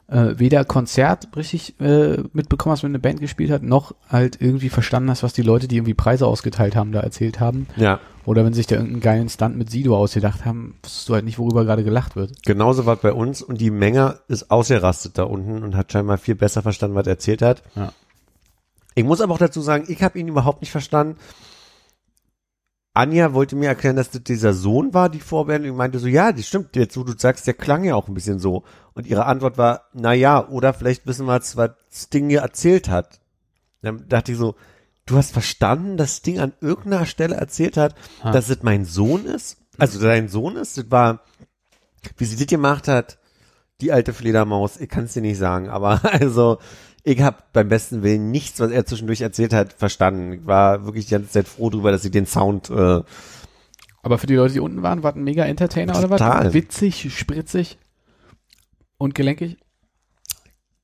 äh, 0.09 0.39
weder 0.39 0.65
Konzert 0.65 1.29
richtig 1.37 1.79
äh, 1.81 2.23
mitbekommen 2.33 2.73
hast, 2.73 2.83
wenn 2.83 2.91
eine 2.91 2.99
Band 2.99 3.21
gespielt 3.21 3.51
hat, 3.51 3.63
noch 3.63 3.95
halt 4.09 4.41
irgendwie 4.41 4.71
verstanden 4.71 5.11
hast, 5.11 5.23
was 5.23 5.35
die 5.35 5.43
Leute, 5.43 5.69
die 5.69 5.77
irgendwie 5.77 5.95
Preise 5.95 6.27
ausgeteilt 6.27 6.77
haben, 6.77 6.93
da 6.93 7.01
erzählt 7.01 7.41
haben. 7.41 7.67
Ja. 7.77 8.01
Oder 8.25 8.45
wenn 8.45 8.55
sich 8.55 8.67
da 8.67 8.77
irgendeinen 8.77 9.01
geilen 9.01 9.29
Stunt 9.29 9.57
mit 9.57 9.71
Sido 9.71 9.97
ausgedacht 9.97 10.45
haben, 10.45 10.77
wusstest 10.83 11.09
du 11.09 11.15
halt 11.15 11.25
nicht, 11.25 11.39
worüber 11.39 11.65
gerade 11.65 11.85
gelacht 11.85 12.17
wird. 12.17 12.43
Genauso 12.45 12.87
war 12.87 12.97
es 12.97 13.01
bei 13.01 13.13
uns 13.13 13.43
und 13.43 13.61
die 13.61 13.71
Menge 13.71 14.19
ist 14.29 14.51
ausgerastet 14.51 15.19
da 15.19 15.25
unten 15.25 15.63
und 15.63 15.77
hat 15.77 15.93
scheinbar 15.93 16.19
viel 16.19 16.35
besser 16.35 16.63
verstanden, 16.63 16.97
was 16.97 17.07
er 17.07 17.15
erzählt 17.15 17.43
hat. 17.43 17.63
Ja. 17.75 17.93
Ich 18.95 19.05
muss 19.05 19.21
aber 19.21 19.35
auch 19.35 19.39
dazu 19.39 19.61
sagen, 19.61 19.85
ich 19.89 20.03
habe 20.03 20.19
ihn 20.19 20.29
überhaupt 20.29 20.61
nicht 20.61 20.73
verstanden. 20.73 21.17
Anja 22.99 23.33
wollte 23.33 23.55
mir 23.55 23.69
erklären, 23.69 23.95
dass 23.95 24.11
das 24.11 24.25
dieser 24.25 24.53
Sohn 24.53 24.93
war, 24.93 25.09
die 25.09 25.21
Vorband. 25.21 25.61
Und 25.65 25.71
ich 25.71 25.77
meinte 25.77 26.01
so, 26.01 26.09
ja, 26.09 26.33
das 26.33 26.49
stimmt. 26.49 26.75
Jetzt, 26.75 26.97
wo 26.97 27.05
du 27.05 27.13
sagst, 27.17 27.47
der 27.47 27.55
klang 27.55 27.85
ja 27.85 27.95
auch 27.95 28.09
ein 28.09 28.15
bisschen 28.15 28.41
so. 28.41 28.65
Und 28.99 29.07
ihre 29.07 29.27
Antwort 29.27 29.59
war, 29.59 29.83
na 29.93 30.13
ja, 30.13 30.45
oder 30.49 30.75
vielleicht 30.75 31.07
wissen 31.07 31.27
wir 31.27 31.35
jetzt, 31.37 31.57
was 31.57 31.71
Sting 31.89 32.29
hier 32.31 32.41
erzählt 32.41 32.89
hat. 32.89 33.21
Dann 33.81 34.09
dachte 34.09 34.33
ich 34.33 34.39
so, 34.39 34.57
du 35.07 35.17
hast 35.17 35.31
verstanden, 35.31 35.97
dass 35.97 36.17
Sting 36.17 36.41
an 36.41 36.53
irgendeiner 36.61 37.07
Stelle 37.07 37.37
erzählt 37.37 37.77
hat, 37.77 37.95
Ha. 38.25 38.33
dass 38.33 38.49
es 38.49 38.65
mein 38.65 38.85
Sohn 38.85 39.25
ist? 39.25 39.59
Also 39.79 40.01
dein 40.01 40.27
Sohn 40.27 40.57
ist? 40.57 40.79
Das 40.79 40.91
war, 40.91 41.21
wie 42.17 42.25
sie 42.25 42.35
das 42.35 42.49
gemacht 42.49 42.89
hat, 42.89 43.19
die 43.81 43.93
alte 43.93 44.13
Fledermaus, 44.13 44.81
ich 44.81 44.89
kann 44.89 45.05
es 45.05 45.13
dir 45.13 45.23
nicht 45.23 45.39
sagen, 45.39 45.69
aber 45.69 46.01
also 46.21 46.59
ich 47.05 47.21
habe 47.21 47.37
beim 47.53 47.69
besten 47.69 48.03
Willen 48.03 48.33
nichts, 48.33 48.59
was 48.59 48.73
er 48.73 48.85
zwischendurch 48.85 49.21
erzählt 49.21 49.53
hat, 49.53 49.75
verstanden. 49.75 50.33
Ich 50.33 50.45
war 50.47 50.87
wirklich 50.87 51.05
die 51.07 51.13
ganze 51.13 51.31
Zeit 51.31 51.47
froh 51.47 51.71
drüber, 51.71 51.93
dass 51.93 52.03
sie 52.03 52.11
den 52.11 52.27
Sound 52.27 52.69
äh, 52.69 53.01
Aber 54.03 54.19
für 54.19 54.27
die 54.27 54.35
Leute, 54.35 54.55
die 54.55 54.61
unten 54.61 54.83
waren, 54.83 55.05
war 55.05 55.15
ein 55.15 55.23
mega 55.23 55.45
Entertainer 55.45 55.97
oder 55.97 56.09
Total. 56.09 56.47
was? 56.47 56.53
Witzig, 56.53 57.17
spritzig 57.17 57.79
und 58.99 59.15
gelenkig? 59.15 59.59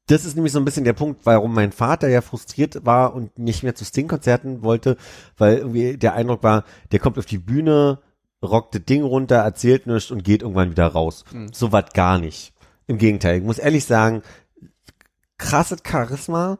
das 0.07 0.25
ist 0.25 0.35
nämlich 0.35 0.53
so 0.53 0.59
ein 0.59 0.65
bisschen 0.65 0.85
der 0.85 0.93
Punkt, 0.93 1.25
warum 1.25 1.55
mein 1.55 1.73
Vater 1.73 2.09
ja 2.09 2.21
frustriert 2.21 2.85
war 2.85 3.15
und 3.15 3.39
nicht 3.39 3.63
mehr 3.63 3.75
zu 3.75 3.85
Sting-Konzerten 3.85 4.63
wollte, 4.63 4.97
weil 5.39 5.59
irgendwie 5.59 5.97
der 5.97 6.15
Eindruck 6.15 6.43
war, 6.43 6.65
der 6.93 6.99
kommt 6.99 7.19
auf 7.19 7.27
die 7.27 7.39
Bühne, 7.39 8.01
rockt 8.43 8.75
das 8.75 8.85
Ding 8.85 9.03
runter, 9.03 9.37
erzählt 9.37 9.87
nichts 9.87 10.11
und 10.11 10.23
geht 10.23 10.43
irgendwann 10.43 10.71
wieder 10.71 10.89
raus. 10.89 11.25
So 11.53 11.73
was 11.73 11.93
gar 11.95 12.19
nicht. 12.19 12.53
Im 12.87 12.99
Gegenteil, 12.99 13.39
ich 13.39 13.45
muss 13.45 13.59
ehrlich 13.59 13.87
sagen, 13.87 14.23
krasses 15.39 15.79
Charisma, 15.87 16.59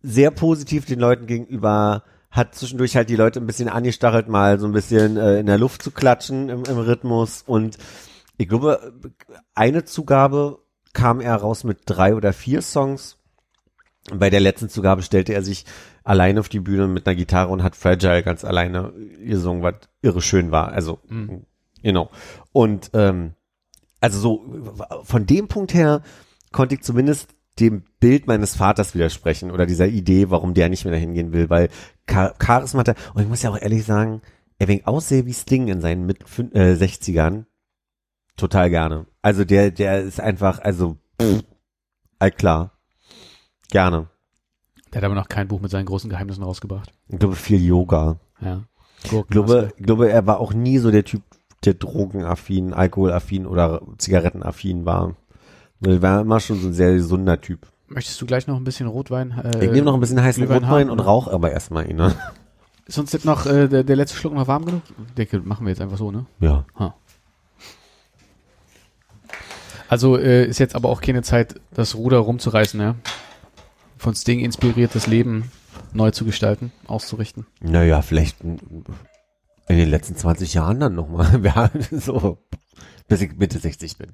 sehr 0.00 0.30
positiv 0.30 0.86
den 0.86 1.00
Leuten 1.00 1.26
gegenüber, 1.26 2.04
hat 2.30 2.54
zwischendurch 2.54 2.94
halt 2.94 3.10
die 3.10 3.16
Leute 3.16 3.40
ein 3.40 3.46
bisschen 3.46 3.68
angestachelt, 3.68 4.28
mal 4.28 4.60
so 4.60 4.66
ein 4.66 4.72
bisschen 4.72 5.16
äh, 5.16 5.40
in 5.40 5.46
der 5.46 5.58
Luft 5.58 5.82
zu 5.82 5.90
klatschen 5.90 6.48
im, 6.48 6.64
im 6.64 6.78
Rhythmus 6.78 7.42
und 7.44 7.76
ich 8.38 8.48
glaube, 8.48 8.94
eine 9.54 9.84
Zugabe 9.84 10.61
kam 10.92 11.20
er 11.20 11.36
raus 11.36 11.64
mit 11.64 11.80
drei 11.86 12.14
oder 12.14 12.32
vier 12.32 12.62
Songs. 12.62 13.18
Bei 14.12 14.30
der 14.30 14.40
letzten 14.40 14.68
Zugabe 14.68 15.02
stellte 15.02 15.32
er 15.32 15.42
sich 15.42 15.64
alleine 16.02 16.40
auf 16.40 16.48
die 16.48 16.60
Bühne 16.60 16.88
mit 16.88 17.06
einer 17.06 17.14
Gitarre 17.14 17.52
und 17.52 17.62
hat 17.62 17.76
Fragile 17.76 18.22
ganz 18.22 18.44
alleine 18.44 18.92
gesungen, 19.24 19.62
was 19.62 19.74
irre 20.00 20.20
schön 20.20 20.50
war. 20.50 20.72
Also, 20.72 20.98
genau. 21.82 22.10
Und 22.52 22.90
ähm, 22.94 23.34
also 24.00 24.18
so 24.18 25.04
von 25.04 25.26
dem 25.26 25.48
Punkt 25.48 25.72
her 25.74 26.02
konnte 26.50 26.74
ich 26.74 26.82
zumindest 26.82 27.34
dem 27.60 27.84
Bild 28.00 28.26
meines 28.26 28.56
Vaters 28.56 28.94
widersprechen 28.94 29.50
oder 29.50 29.66
dieser 29.66 29.86
Idee, 29.86 30.30
warum 30.30 30.54
der 30.54 30.68
nicht 30.68 30.84
mehr 30.84 30.92
dahin 30.92 31.14
gehen 31.14 31.32
will, 31.32 31.50
weil 31.50 31.68
Char 32.10 32.34
Charisma 32.42 32.80
hat 32.80 32.88
er, 32.88 32.96
und 33.14 33.22
ich 33.22 33.28
muss 33.28 33.42
ja 33.42 33.50
auch 33.50 33.60
ehrlich 33.60 33.84
sagen, 33.84 34.22
er 34.58 34.68
wegen 34.68 34.86
aussehe 34.86 35.26
wie 35.26 35.34
Sting 35.34 35.68
in 35.68 35.80
seinen 35.80 36.06
mit 36.06 36.22
äh, 36.54 36.72
60ern, 36.72 37.44
total 38.36 38.70
gerne. 38.70 39.06
Also 39.22 39.44
der, 39.44 39.70
der 39.70 40.02
ist 40.02 40.20
einfach, 40.20 40.58
also, 40.60 40.96
pff, 41.20 41.42
all 42.18 42.30
klar. 42.32 42.72
Gerne. 43.70 44.08
Der 44.92 44.98
hat 45.00 45.04
aber 45.06 45.14
noch 45.14 45.28
kein 45.28 45.48
Buch 45.48 45.60
mit 45.60 45.70
seinen 45.70 45.86
großen 45.86 46.10
Geheimnissen 46.10 46.42
rausgebracht. 46.42 46.92
Ich 47.08 47.18
glaube, 47.18 47.36
viel 47.36 47.64
Yoga. 47.64 48.16
Ja. 48.40 48.62
Ich 49.04 49.10
glaube, 49.28 49.72
ich 49.76 49.84
glaube, 49.86 50.10
er 50.10 50.26
war 50.26 50.38
auch 50.38 50.52
nie 50.52 50.78
so 50.78 50.90
der 50.90 51.04
Typ, 51.04 51.22
der 51.64 51.74
drogenaffin, 51.74 52.74
alkoholaffin 52.74 53.46
oder 53.46 53.80
zigarettenaffin 53.98 54.84
war. 54.84 55.14
Er 55.84 56.02
war 56.02 56.20
immer 56.20 56.38
schon 56.40 56.60
so 56.60 56.68
ein 56.68 56.74
sehr 56.74 56.92
gesunder 56.94 57.40
Typ. 57.40 57.66
Möchtest 57.88 58.20
du 58.20 58.26
gleich 58.26 58.46
noch 58.46 58.56
ein 58.56 58.64
bisschen 58.64 58.86
Rotwein? 58.86 59.32
Äh, 59.32 59.64
Ich 59.64 59.70
nehme 59.70 59.82
noch 59.86 59.94
ein 59.94 60.00
bisschen 60.00 60.22
heißen 60.22 60.42
Glühwein 60.42 60.64
Rotwein 60.64 60.88
haben, 60.88 60.90
und 60.90 61.00
rauche 61.00 61.30
aber 61.32 61.50
erstmal 61.50 61.88
ihn, 61.90 61.96
ne? 61.96 62.14
Ist 62.86 62.98
uns 62.98 63.12
jetzt 63.12 63.24
noch 63.24 63.46
äh, 63.46 63.68
der, 63.68 63.84
der 63.84 63.96
letzte 63.96 64.16
Schluck 64.16 64.34
noch 64.34 64.46
warm 64.48 64.64
genug? 64.64 64.82
Ich 65.08 65.14
denke, 65.14 65.40
machen 65.40 65.66
wir 65.66 65.70
jetzt 65.70 65.80
einfach 65.80 65.98
so, 65.98 66.10
ne? 66.10 66.26
Ja. 66.40 66.64
Also 69.92 70.16
äh, 70.16 70.46
ist 70.46 70.58
jetzt 70.58 70.74
aber 70.74 70.88
auch 70.88 71.02
keine 71.02 71.20
Zeit, 71.20 71.60
das 71.74 71.94
Ruder 71.96 72.16
rumzureißen, 72.16 72.80
ja? 72.80 72.94
Von 73.98 74.14
Sting 74.14 74.40
inspiriertes 74.40 75.06
Leben 75.06 75.52
neu 75.92 76.10
zu 76.12 76.24
gestalten, 76.24 76.72
auszurichten. 76.86 77.46
Naja, 77.60 78.00
vielleicht 78.00 78.40
in 78.40 78.56
den 79.68 79.90
letzten 79.90 80.16
20 80.16 80.54
Jahren 80.54 80.80
dann 80.80 80.94
nochmal. 80.94 81.38
Ja, 81.44 81.70
so, 81.90 82.38
bis 83.06 83.20
ich 83.20 83.36
Mitte 83.36 83.58
60 83.58 83.98
bin. 83.98 84.12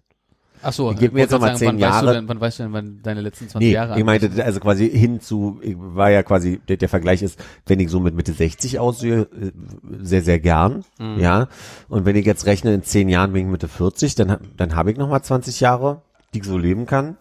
Ach 0.62 0.72
so, 0.72 0.94
Gib 0.98 1.12
mir 1.12 1.20
jetzt 1.20 1.30
noch 1.30 1.40
mal 1.40 1.56
zehn 1.56 1.68
wann 1.68 1.76
Weißt 1.80 2.02
du 2.02 2.06
Jahre. 2.06 2.14
denn, 2.14 2.28
wann 2.28 2.40
weißt 2.40 2.58
du 2.58 2.62
denn, 2.64 2.72
wann 2.72 3.00
deine 3.02 3.20
letzten 3.20 3.48
20 3.48 3.68
Nee, 3.68 3.74
Jahre 3.74 3.98
ich 3.98 4.04
meinte, 4.04 4.44
also 4.44 4.60
quasi 4.60 4.88
hin 4.90 5.20
zu, 5.20 5.60
war 5.76 6.10
ja 6.10 6.22
quasi, 6.22 6.60
der, 6.68 6.76
der 6.76 6.88
Vergleich 6.88 7.22
ist, 7.22 7.38
wenn 7.66 7.80
ich 7.80 7.90
so 7.90 8.00
mit 8.00 8.14
Mitte 8.14 8.32
60 8.32 8.78
aussehe, 8.78 9.22
äh, 9.22 9.52
sehr, 10.00 10.22
sehr 10.22 10.40
gern, 10.40 10.84
Mhm. 10.98 11.18
ja. 11.20 11.48
Und 11.88 12.04
wenn 12.06 12.16
ich 12.16 12.26
jetzt 12.26 12.46
rechne, 12.46 12.74
in 12.74 12.82
zehn 12.82 13.08
Jahren 13.08 13.32
bin 13.32 13.46
ich 13.46 13.50
Mitte 13.50 13.68
40, 13.68 14.14
dann, 14.14 14.38
dann 14.56 14.74
habe 14.74 14.90
ich 14.90 14.96
noch 14.98 15.08
mal 15.08 15.22
20 15.22 15.60
Jahre, 15.60 16.02
die 16.34 16.38
ich 16.38 16.44
so 16.44 16.58
leben 16.58 16.86
kann. 16.86 17.16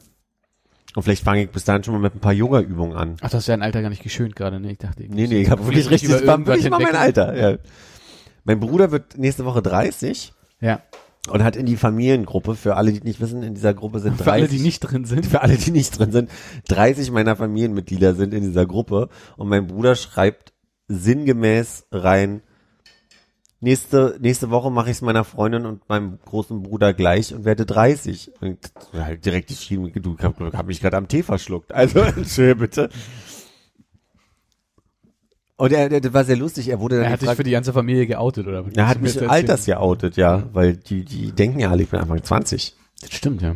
Und 0.95 1.03
vielleicht 1.03 1.23
fange 1.23 1.43
ich 1.43 1.49
bis 1.51 1.64
dahin 1.64 1.84
schon 1.84 1.93
mal 1.93 1.99
mit 1.99 2.15
ein 2.15 2.19
paar 2.19 2.34
Yoga-Übungen 2.34 2.97
an. 2.97 3.18
Ach, 3.22 3.30
das 3.30 3.41
ist 3.43 3.47
ja 3.47 3.53
ein 3.53 3.61
Alter 3.61 3.81
gar 3.84 3.89
nicht 3.89 4.01
geschönt 4.01 4.35
gerade, 4.35 4.59
ne? 4.59 4.72
Ich 4.72 4.80
dachte, 4.80 5.03
ich 5.03 5.09
Nee, 5.09 5.27
nee, 5.27 5.41
ich 5.41 5.49
habe 5.51 5.64
wirklich 5.65 5.89
richtig, 5.91 6.26
war 6.26 6.43
wirklich 6.45 6.69
mal 6.72 6.80
mein 6.81 6.95
Alter, 6.95 7.35
ja. 7.38 7.57
Mein 8.45 8.59
Bruder 8.59 8.91
wird 8.91 9.18
nächste 9.18 9.45
Woche 9.45 9.61
30 9.61 10.34
Ja. 10.59 10.80
Und 11.30 11.44
hat 11.44 11.56
in 11.56 11.66
die 11.66 11.78
Familiengruppe, 11.78 12.56
für 12.56 12.76
alle, 12.76 12.91
die 12.91 13.02
nicht 13.02 13.20
wissen, 13.22 13.44
in 13.44 13.54
dieser 13.54 13.74
Gruppe 13.74 13.99
sind 13.99 14.20
30. 14.20 14.24
Für 14.24 14.32
alle, 14.32 14.48
die 14.48 14.60
nicht 14.60 14.80
drin 14.80 15.06
sind. 15.06 15.26
für 15.26 15.41
alle, 15.41 15.58
die 15.58 15.72
nicht 15.72 15.98
drin 15.98 16.12
sind, 16.12 16.30
30 16.70 17.12
meiner 17.12 17.36
Familienmitglieder 17.36 18.16
sind 18.16 18.34
in 18.34 18.44
dieser 18.44 18.66
Gruppe 18.66 19.10
und 19.36 19.49
mein 19.49 19.68
Bruder 19.68 19.95
schreibt 19.95 20.54
sinngemäß 20.88 21.88
rein, 21.91 22.41
nächste, 23.60 24.18
nächste 24.22 24.49
Woche 24.49 24.72
mache 24.72 24.90
ich 24.90 24.98
es 24.98 25.02
meiner 25.02 25.24
Freundin 25.24 25.66
und 25.66 25.88
meinem 25.90 26.20
großen 26.26 26.64
Bruder 26.64 26.94
gleich 26.94 27.34
und 27.34 27.45
werde 27.45 27.66
30. 27.66 28.32
Und 28.41 28.72
halt 28.94 29.26
direkt 29.26 29.49
geschrieben, 29.49 29.91
du 29.94 30.18
hab, 30.20 30.40
hab 30.40 30.68
mich 30.68 30.82
gerade 30.82 30.98
am 30.98 31.08
Tee 31.08 31.24
verschluckt. 31.24 31.74
Also, 31.74 31.99
entschuldige 32.16 32.56
bitte. 32.56 32.90
Und 35.58 35.74
er, 35.74 35.90
der, 35.90 36.02
der 36.02 36.14
war 36.14 36.24
sehr 36.24 36.38
lustig, 36.38 36.70
er 36.70 36.80
wurde 36.80 36.98
dann 36.98 37.06
Er 37.06 37.12
hat 37.12 37.20
sich 37.20 37.26
gefragt, 37.26 37.38
für 37.38 37.44
die 37.44 37.52
ganze 37.52 37.74
Familie 37.74 38.06
geoutet, 38.06 38.48
oder? 38.48 38.64
er 38.76 38.88
hat 38.88 39.02
mich 39.02 39.28
alters 39.28 39.66
geoutet, 39.66 40.16
ja, 40.16 40.44
weil 40.54 40.78
die, 40.78 41.04
die 41.04 41.32
denken 41.32 41.60
ja 41.60 41.72
alle, 41.72 41.84
ich 41.84 41.90
bin 41.90 42.00
Anfang 42.00 42.24
20. 42.24 42.76
Das 43.02 43.12
stimmt, 43.12 43.42
ja. 43.42 43.56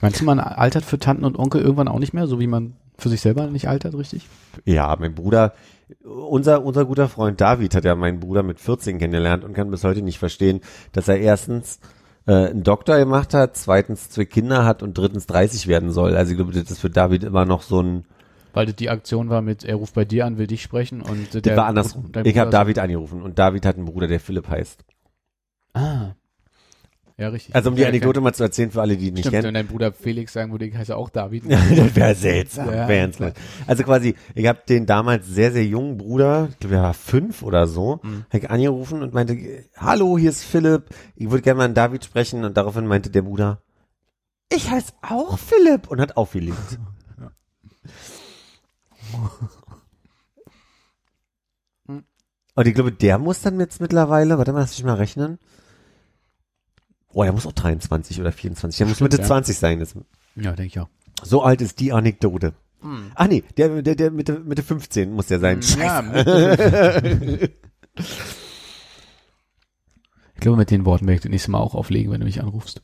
Meinst 0.00 0.20
du, 0.20 0.24
man 0.24 0.40
altert 0.40 0.84
für 0.84 0.98
Tanten 0.98 1.24
und 1.24 1.38
Onkel 1.38 1.62
irgendwann 1.62 1.88
auch 1.88 2.00
nicht 2.00 2.12
mehr, 2.12 2.26
so 2.26 2.40
wie 2.40 2.48
man 2.48 2.74
für 2.98 3.08
sich 3.08 3.20
selber 3.20 3.46
nicht 3.46 3.68
altert, 3.68 3.94
richtig? 3.94 4.26
Ja, 4.64 4.96
mein 4.98 5.14
Bruder, 5.14 5.54
unser, 6.02 6.64
unser 6.64 6.84
guter 6.84 7.08
Freund 7.08 7.40
David 7.40 7.74
hat 7.74 7.84
ja 7.84 7.94
meinen 7.94 8.20
Bruder 8.20 8.42
mit 8.42 8.58
14 8.58 8.98
kennengelernt 8.98 9.44
und 9.44 9.54
kann 9.54 9.70
bis 9.70 9.84
heute 9.84 10.02
nicht 10.02 10.18
verstehen, 10.18 10.60
dass 10.92 11.08
er 11.08 11.18
erstens 11.18 11.78
äh, 12.26 12.32
einen 12.32 12.62
Doktor 12.62 12.98
gemacht 12.98 13.34
hat, 13.34 13.56
zweitens 13.56 14.10
zwei 14.10 14.24
Kinder 14.24 14.64
hat 14.64 14.82
und 14.82 14.98
drittens 14.98 15.26
30 15.26 15.68
werden 15.68 15.92
soll. 15.92 16.16
Also 16.16 16.32
ich 16.32 16.36
glaube, 16.36 16.52
das 16.52 16.70
ist 16.70 16.80
für 16.80 16.90
David 16.90 17.22
immer 17.22 17.44
noch 17.44 17.62
so 17.62 17.80
ein, 17.80 18.04
Weil 18.56 18.64
das 18.64 18.76
die 18.76 18.88
Aktion 18.88 19.28
war 19.28 19.42
mit, 19.42 19.64
er 19.64 19.74
ruft 19.74 19.92
bei 19.92 20.06
dir 20.06 20.24
an, 20.24 20.38
will 20.38 20.46
dich 20.46 20.62
sprechen 20.62 21.02
und 21.02 21.34
äh, 21.34 21.42
das 21.42 21.56
war 21.58 21.66
andersrum. 21.66 22.10
Ich 22.24 22.38
habe 22.38 22.50
David 22.50 22.78
angerufen 22.78 23.20
und 23.20 23.38
David 23.38 23.66
hat 23.66 23.76
einen 23.76 23.84
Bruder, 23.84 24.06
der 24.06 24.18
Philipp 24.18 24.48
heißt. 24.48 24.82
Ah. 25.74 26.12
Ja, 27.18 27.28
richtig. 27.28 27.54
Also 27.54 27.68
um 27.68 27.76
die 27.76 27.82
Ja, 27.82 27.88
Anekdote 27.88 28.22
mal 28.22 28.32
zu 28.32 28.42
erzählen 28.44 28.70
für 28.70 28.80
alle, 28.80 28.96
die 28.96 29.08
ihn 29.08 29.12
nicht 29.12 29.24
Stimmt, 29.24 29.34
kennen. 29.34 29.46
wenn 29.48 29.54
dein 29.54 29.66
Bruder 29.66 29.92
Felix 29.92 30.32
sagen 30.32 30.52
würde, 30.52 30.64
ich 30.64 30.74
heiße 30.74 30.96
auch 30.96 31.10
David. 31.10 31.44
das 31.76 31.96
wäre 31.96 32.14
seltsam. 32.14 32.68
Ja, 32.72 32.88
wär 32.88 33.04
ins 33.04 33.18
Land. 33.18 33.36
Also 33.66 33.82
quasi, 33.82 34.14
ich 34.34 34.46
habe 34.46 34.60
den 34.66 34.86
damals 34.86 35.26
sehr, 35.26 35.52
sehr 35.52 35.66
jungen 35.66 35.98
Bruder, 35.98 36.48
ich 36.50 36.58
glaube, 36.58 36.76
er 36.76 36.82
war 36.84 36.94
fünf 36.94 37.42
oder 37.42 37.66
so, 37.66 38.00
Mhm. 38.02 38.24
hab 38.30 38.42
ich 38.42 38.50
angerufen 38.50 39.02
und 39.02 39.12
meinte, 39.12 39.36
hallo, 39.76 40.16
hier 40.16 40.30
ist 40.30 40.44
Philipp, 40.44 40.84
ich 41.14 41.28
würde 41.30 41.42
gerne 41.42 41.58
mal 41.58 41.64
an 41.66 41.74
David 41.74 42.06
sprechen 42.06 42.42
und 42.42 42.56
daraufhin 42.56 42.86
meinte 42.86 43.10
der 43.10 43.20
Bruder, 43.20 43.60
ich 44.50 44.70
heiße 44.70 44.94
auch 45.02 45.38
Philipp 45.38 45.88
und 45.88 46.00
hat 46.00 46.16
aufgelegt. 46.16 46.56
Und 51.86 52.66
ich 52.66 52.74
glaube, 52.74 52.90
der 52.92 53.18
muss 53.18 53.42
dann 53.42 53.60
jetzt 53.60 53.80
mittlerweile, 53.82 54.38
warte 54.38 54.52
mal, 54.52 54.60
lass 54.60 54.72
ich 54.72 54.82
mal 54.84 54.94
rechnen. 54.94 55.38
Oh, 57.08 57.22
der 57.22 57.32
muss 57.32 57.46
auch 57.46 57.52
23 57.52 58.18
oder 58.20 58.32
24. 58.32 58.78
Der 58.78 58.86
muss 58.86 58.96
Stimmt, 58.96 59.12
Mitte 59.12 59.22
ja. 59.22 59.28
20 59.28 59.58
sein. 59.58 59.78
Das, 59.80 59.94
Ja, 60.36 60.52
denke 60.52 60.66
ich 60.66 60.80
auch. 60.80 60.88
so 61.22 61.42
alt 61.42 61.60
ist 61.60 61.80
die 61.80 61.92
Anekdote. 61.92 62.54
Ach 63.14 63.26
nee, 63.26 63.42
der, 63.56 63.82
der, 63.82 63.96
der 63.96 64.10
Mitte, 64.10 64.40
Mitte 64.40 64.62
15 64.62 65.12
muss 65.12 65.26
der 65.26 65.40
sein. 65.40 65.60
Ja, 65.78 66.00
ich 70.34 70.40
glaube, 70.40 70.58
mit 70.58 70.70
den 70.70 70.84
Worten 70.84 71.06
werde 71.06 71.16
ich 71.16 71.22
das 71.22 71.30
nächste 71.30 71.50
Mal 71.50 71.58
auch 71.58 71.74
auflegen, 71.74 72.12
wenn 72.12 72.20
du 72.20 72.26
mich 72.26 72.40
anrufst. 72.42 72.82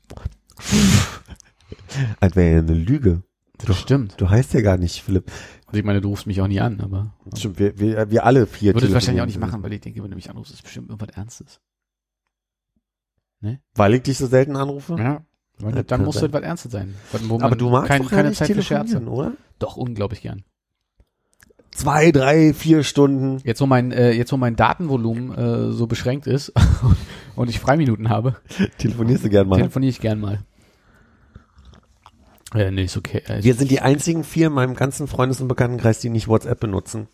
Als 2.21 2.35
wäre 2.37 2.53
ja 2.55 2.59
eine 2.59 2.75
Lüge. 2.75 3.23
Das 3.67 3.79
stimmt. 3.79 4.21
Du 4.21 4.29
heißt 4.29 4.55
ja 4.55 4.61
gar 4.61 4.77
nicht 4.77 5.03
Philipp. 5.03 5.31
Also 5.67 5.79
ich 5.79 5.85
meine, 5.85 6.01
du 6.01 6.09
rufst 6.09 6.27
mich 6.27 6.41
auch 6.41 6.49
nie 6.49 6.61
an, 6.61 6.81
aber 6.81 7.15
Stimmt, 7.37 7.59
wir, 7.59 7.79
wir, 7.79 8.11
wir 8.11 8.25
alle 8.27 8.47
vier. 8.47 8.75
würde 8.75 8.87
es 8.89 8.93
wahrscheinlich 8.93 9.23
auch 9.23 9.27
nicht 9.27 9.41
machen, 9.41 9.63
weil 9.63 9.73
ich 9.73 9.81
denke, 9.81 10.03
wenn 10.03 10.11
du 10.11 10.17
mich 10.17 10.29
anrufst, 10.31 10.53
ist 10.53 10.63
bestimmt 10.63 10.91
irgendwas 10.91 11.17
Ernstes. 11.17 11.61
Weil 13.75 13.95
ich 13.95 14.03
dich 14.03 14.19
so 14.19 14.27
selten 14.27 14.57
anrufe? 14.57 14.97
Ja. 14.99 15.25
Weil 15.59 15.83
dann 15.85 16.05
muss 16.05 16.17
sein. 16.17 16.27
es 16.27 16.33
was 16.33 16.43
Ernstes 16.43 16.73
sein. 16.73 16.95
Wo 17.25 17.41
Aber 17.41 17.57
du 17.57 17.71
magst 17.71 17.89
kein, 17.89 18.07
keine 18.07 18.33
Zeit 18.33 18.53
für 18.53 18.63
Scherze. 18.63 19.01
oder? 19.05 19.33
Doch, 19.59 19.77
unglaublich 19.77 20.23
gern. 20.23 20.45
Zwei, 21.71 22.13
drei, 22.13 22.53
vier 22.53 22.85
Stunden. 22.85 23.41
Jetzt 23.45 23.61
wo 23.61 23.67
mein, 23.67 23.93
äh, 23.93 24.13
jetzt 24.13 24.31
wo 24.33 24.37
mein 24.37 24.57
Datenvolumen 24.57 25.33
äh, 25.33 25.73
so 25.73 25.87
beschränkt 25.87 26.27
ist 26.27 26.53
und 27.37 27.49
ich 27.49 27.61
Freiminuten 27.61 28.11
habe, 28.11 28.37
Telefonierst 28.79 29.25
du 29.25 29.31
gern 29.31 29.49
mal? 29.49 29.57
telefoniere 29.57 29.91
ich 29.91 30.01
gern 30.01 30.21
mal. 30.21 30.41
Ja, 32.55 32.71
nee, 32.71 32.85
ist 32.85 32.97
okay. 32.97 33.23
Äh, 33.27 33.43
Wir 33.43 33.55
sind 33.55 33.71
die 33.71 33.81
einzigen 33.81 34.25
vier 34.25 34.49
in 34.49 34.53
meinem 34.53 34.75
ganzen 34.75 35.07
Freundes- 35.09 35.41
und 35.41 35.49
Bekanntenkreis, 35.49 36.01
die 36.01 36.11
nicht 36.11 36.29
WhatsApp 36.29 36.61
benutzen. 36.61 37.09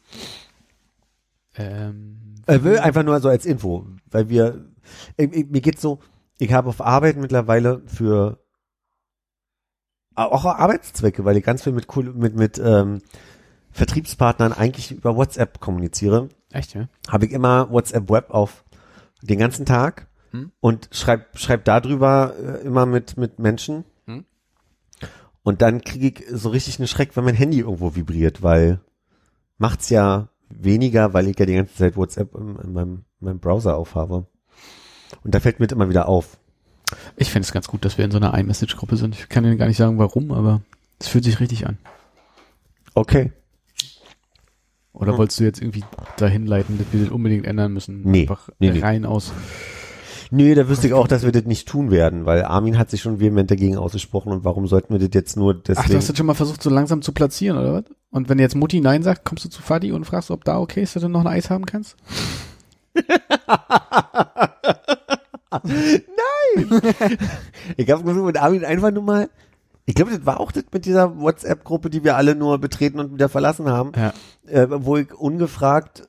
ähm, 1.57 2.35
Äh, 2.47 2.63
will 2.65 2.79
einfach 2.79 3.03
nur 3.03 3.21
so 3.21 3.29
als 3.29 3.45
Info, 3.47 3.87
weil 4.11 4.29
wir, 4.29 4.65
ich, 5.17 5.33
ich, 5.33 5.47
mir 5.49 5.61
geht's 5.61 5.83
so, 5.83 5.99
ich 6.39 6.53
habe 6.53 6.69
auf 6.69 6.81
Arbeit 6.81 7.17
mittlerweile 7.17 7.83
für 7.87 8.39
auch 10.15 10.45
Arbeitszwecke, 10.45 11.25
weil 11.25 11.37
ich 11.37 11.45
ganz 11.45 11.63
viel 11.63 11.73
mit 11.73 11.87
Kol- 11.87 12.13
mit 12.15 12.35
mit 12.35 12.59
ähm, 12.59 13.01
Vertriebspartnern 13.71 14.53
eigentlich 14.53 14.91
über 14.93 15.15
WhatsApp 15.15 15.61
kommuniziere, 15.61 16.29
echt, 16.53 16.75
ja? 16.75 16.89
habe 17.09 17.27
ich 17.27 17.33
immer 17.33 17.71
WhatsApp 17.71 18.11
Web 18.11 18.31
auf 18.31 18.65
den 19.23 19.39
ganzen 19.39 19.67
Tag 19.67 20.07
Hm. 20.33 20.53
und 20.61 20.89
schreib 20.93 21.39
schreib 21.39 21.65
darüber 21.65 22.35
äh, 22.37 22.67
immer 22.67 22.85
mit 22.87 23.17
mit 23.17 23.39
Menschen. 23.39 23.85
Und 25.49 25.63
dann 25.63 25.81
kriege 25.81 26.09
ich 26.09 26.25
so 26.31 26.51
richtig 26.51 26.79
einen 26.79 26.89
Schreck, 26.89 27.17
wenn 27.17 27.25
mein 27.25 27.35
Handy 27.35 27.61
irgendwo 27.61 27.97
vibriert, 27.97 28.43
weil 28.43 28.81
macht's 29.57 29.89
ja 29.89 30.29
weniger, 30.51 31.15
weil 31.15 31.27
ich 31.27 31.39
ja 31.39 31.47
die 31.47 31.55
ganze 31.55 31.75
Zeit 31.75 31.97
WhatsApp 31.97 32.35
in, 32.35 32.57
in, 32.57 32.73
meinem, 32.75 33.05
in 33.23 33.25
meinem 33.29 33.39
Browser 33.39 33.75
aufhabe. 33.79 34.27
Und 35.25 35.35
da 35.35 35.41
fällt 35.41 35.59
mir 35.59 35.67
das 35.67 35.75
immer 35.75 35.89
wieder 35.89 36.07
auf. 36.07 36.37
Ich 37.17 37.31
finde 37.31 37.47
es 37.47 37.53
ganz 37.53 37.67
gut, 37.67 37.87
dass 37.87 37.97
wir 37.97 38.05
in 38.05 38.11
so 38.11 38.19
einer 38.19 38.37
iMessage-Gruppe 38.39 38.99
sind. 38.99 39.15
Ich 39.15 39.31
kann 39.31 39.43
Ihnen 39.47 39.57
gar 39.57 39.69
nicht 39.69 39.79
sagen, 39.79 39.99
warum, 39.99 40.33
aber 40.33 40.61
es 40.99 41.09
fühlt 41.09 41.25
sich 41.25 41.41
richtig 41.41 41.67
an. 41.67 41.79
Okay. 42.93 43.33
Oder 44.93 45.13
Hm. 45.13 45.19
wolltest 45.19 45.41
du 45.41 45.45
jetzt 45.45 45.63
irgendwie 45.63 45.85
dahin 46.19 46.45
leiten, 46.47 46.77
dass 46.77 46.89
wir 46.93 47.01
das 47.01 47.09
unbedingt 47.11 47.47
ändern 47.47 47.73
müssen? 47.73 48.03
Nee, 48.03 48.23
Einfach 48.23 48.51
nee, 48.59 48.71
nee. 48.71 48.81
rein 48.81 49.07
aus. 49.07 49.33
Nö, 50.31 50.55
da 50.55 50.69
wüsste 50.69 50.87
ich 50.87 50.93
auch, 50.93 51.09
dass 51.09 51.25
wir 51.25 51.33
das 51.33 51.45
nicht 51.45 51.67
tun 51.69 51.91
werden, 51.91 52.27
weil 52.27 52.43
Armin 52.45 52.79
hat 52.79 52.91
sich 52.91 53.01
schon 53.01 53.19
vehement 53.21 53.51
dagegen 53.51 53.77
ausgesprochen 53.79 54.31
und 54.33 54.45
warum 54.45 54.67
sollten 54.67 54.93
wir 54.93 54.99
das 55.01 55.11
jetzt 55.15 55.37
nur 55.37 55.55
Ach, 55.57 55.63
deswegen? 55.67 55.89
du 55.91 55.97
hast 55.97 56.09
jetzt 56.09 56.17
schon 56.19 56.27
mal 56.27 56.35
versucht, 56.35 56.63
so 56.63 56.71
langsam 56.71 57.01
zu 57.03 57.13
platzieren, 57.13 57.57
oder 57.59 57.73
was? 57.75 57.85
Und 58.11 58.29
wenn 58.29 58.39
jetzt 58.39 58.55
Mutti 58.55 58.81
Nein 58.81 59.03
sagt, 59.03 59.25
kommst 59.25 59.45
du 59.45 59.49
zu 59.49 59.63
Fadi 59.63 59.93
und 59.93 60.05
fragst, 60.05 60.31
ob 60.31 60.45
da 60.45 60.59
okay 60.59 60.83
ist, 60.83 60.97
dass 60.97 61.03
du 61.03 61.09
noch 61.09 61.21
ein 61.21 61.27
Eis 61.27 61.51
haben 61.51 61.67
kannst? 61.67 61.97
ich 67.77 67.91
habe 67.91 68.05
versucht 68.05 68.27
mit 68.27 68.37
Armin 68.41 68.65
einfach 68.65 68.91
nur 68.91 69.03
mal, 69.03 69.29
ich 69.87 69.95
glaube, 69.95 70.11
das 70.11 70.27
war 70.27 70.41
auch 70.41 70.53
das 70.53 70.65
mit 70.73 70.85
dieser 70.85 71.19
WhatsApp-Gruppe, 71.19 71.91
die 71.91 72.05
wir 72.05 72.17
alle 72.17 72.35
nur 72.35 72.59
betreten 72.59 73.01
und 73.01 73.13
wieder 73.15 73.29
verlassen 73.29 73.69
haben, 73.69 73.93
Ja. 73.97 74.13
äh, 74.51 74.67
wo 74.71 74.97
ich 74.97 75.13
ungefragt, 75.15 76.08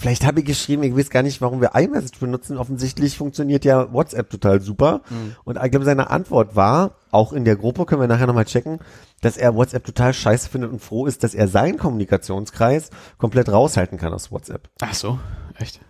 vielleicht 0.00 0.26
habe 0.26 0.40
ich 0.40 0.46
geschrieben, 0.46 0.82
ich 0.82 0.96
weiß 0.96 1.10
gar 1.10 1.22
nicht, 1.22 1.40
warum 1.40 1.60
wir 1.60 1.74
iMessage 1.74 2.18
benutzen. 2.18 2.56
Offensichtlich 2.56 3.16
funktioniert 3.16 3.64
ja 3.64 3.92
WhatsApp 3.92 4.30
total 4.30 4.60
super. 4.60 5.02
Und 5.44 5.58
ich 5.62 5.70
glaube, 5.70 5.84
seine 5.84 6.10
Antwort 6.10 6.56
war, 6.56 6.96
auch 7.10 7.32
in 7.32 7.44
der 7.44 7.56
Gruppe, 7.56 7.84
können 7.84 8.00
wir 8.00 8.08
nachher 8.08 8.26
nochmal 8.26 8.44
checken, 8.46 8.78
dass 9.20 9.36
er 9.36 9.54
WhatsApp 9.54 9.84
total 9.84 10.14
scheiße 10.14 10.48
findet 10.48 10.72
und 10.72 10.80
froh 10.80 11.06
ist, 11.06 11.22
dass 11.22 11.34
er 11.34 11.48
seinen 11.48 11.78
Kommunikationskreis 11.78 12.90
komplett 13.18 13.50
raushalten 13.50 13.98
kann 13.98 14.12
aus 14.12 14.32
WhatsApp. 14.32 14.70
Ach 14.80 14.94
so, 14.94 15.18
echt? 15.58 15.80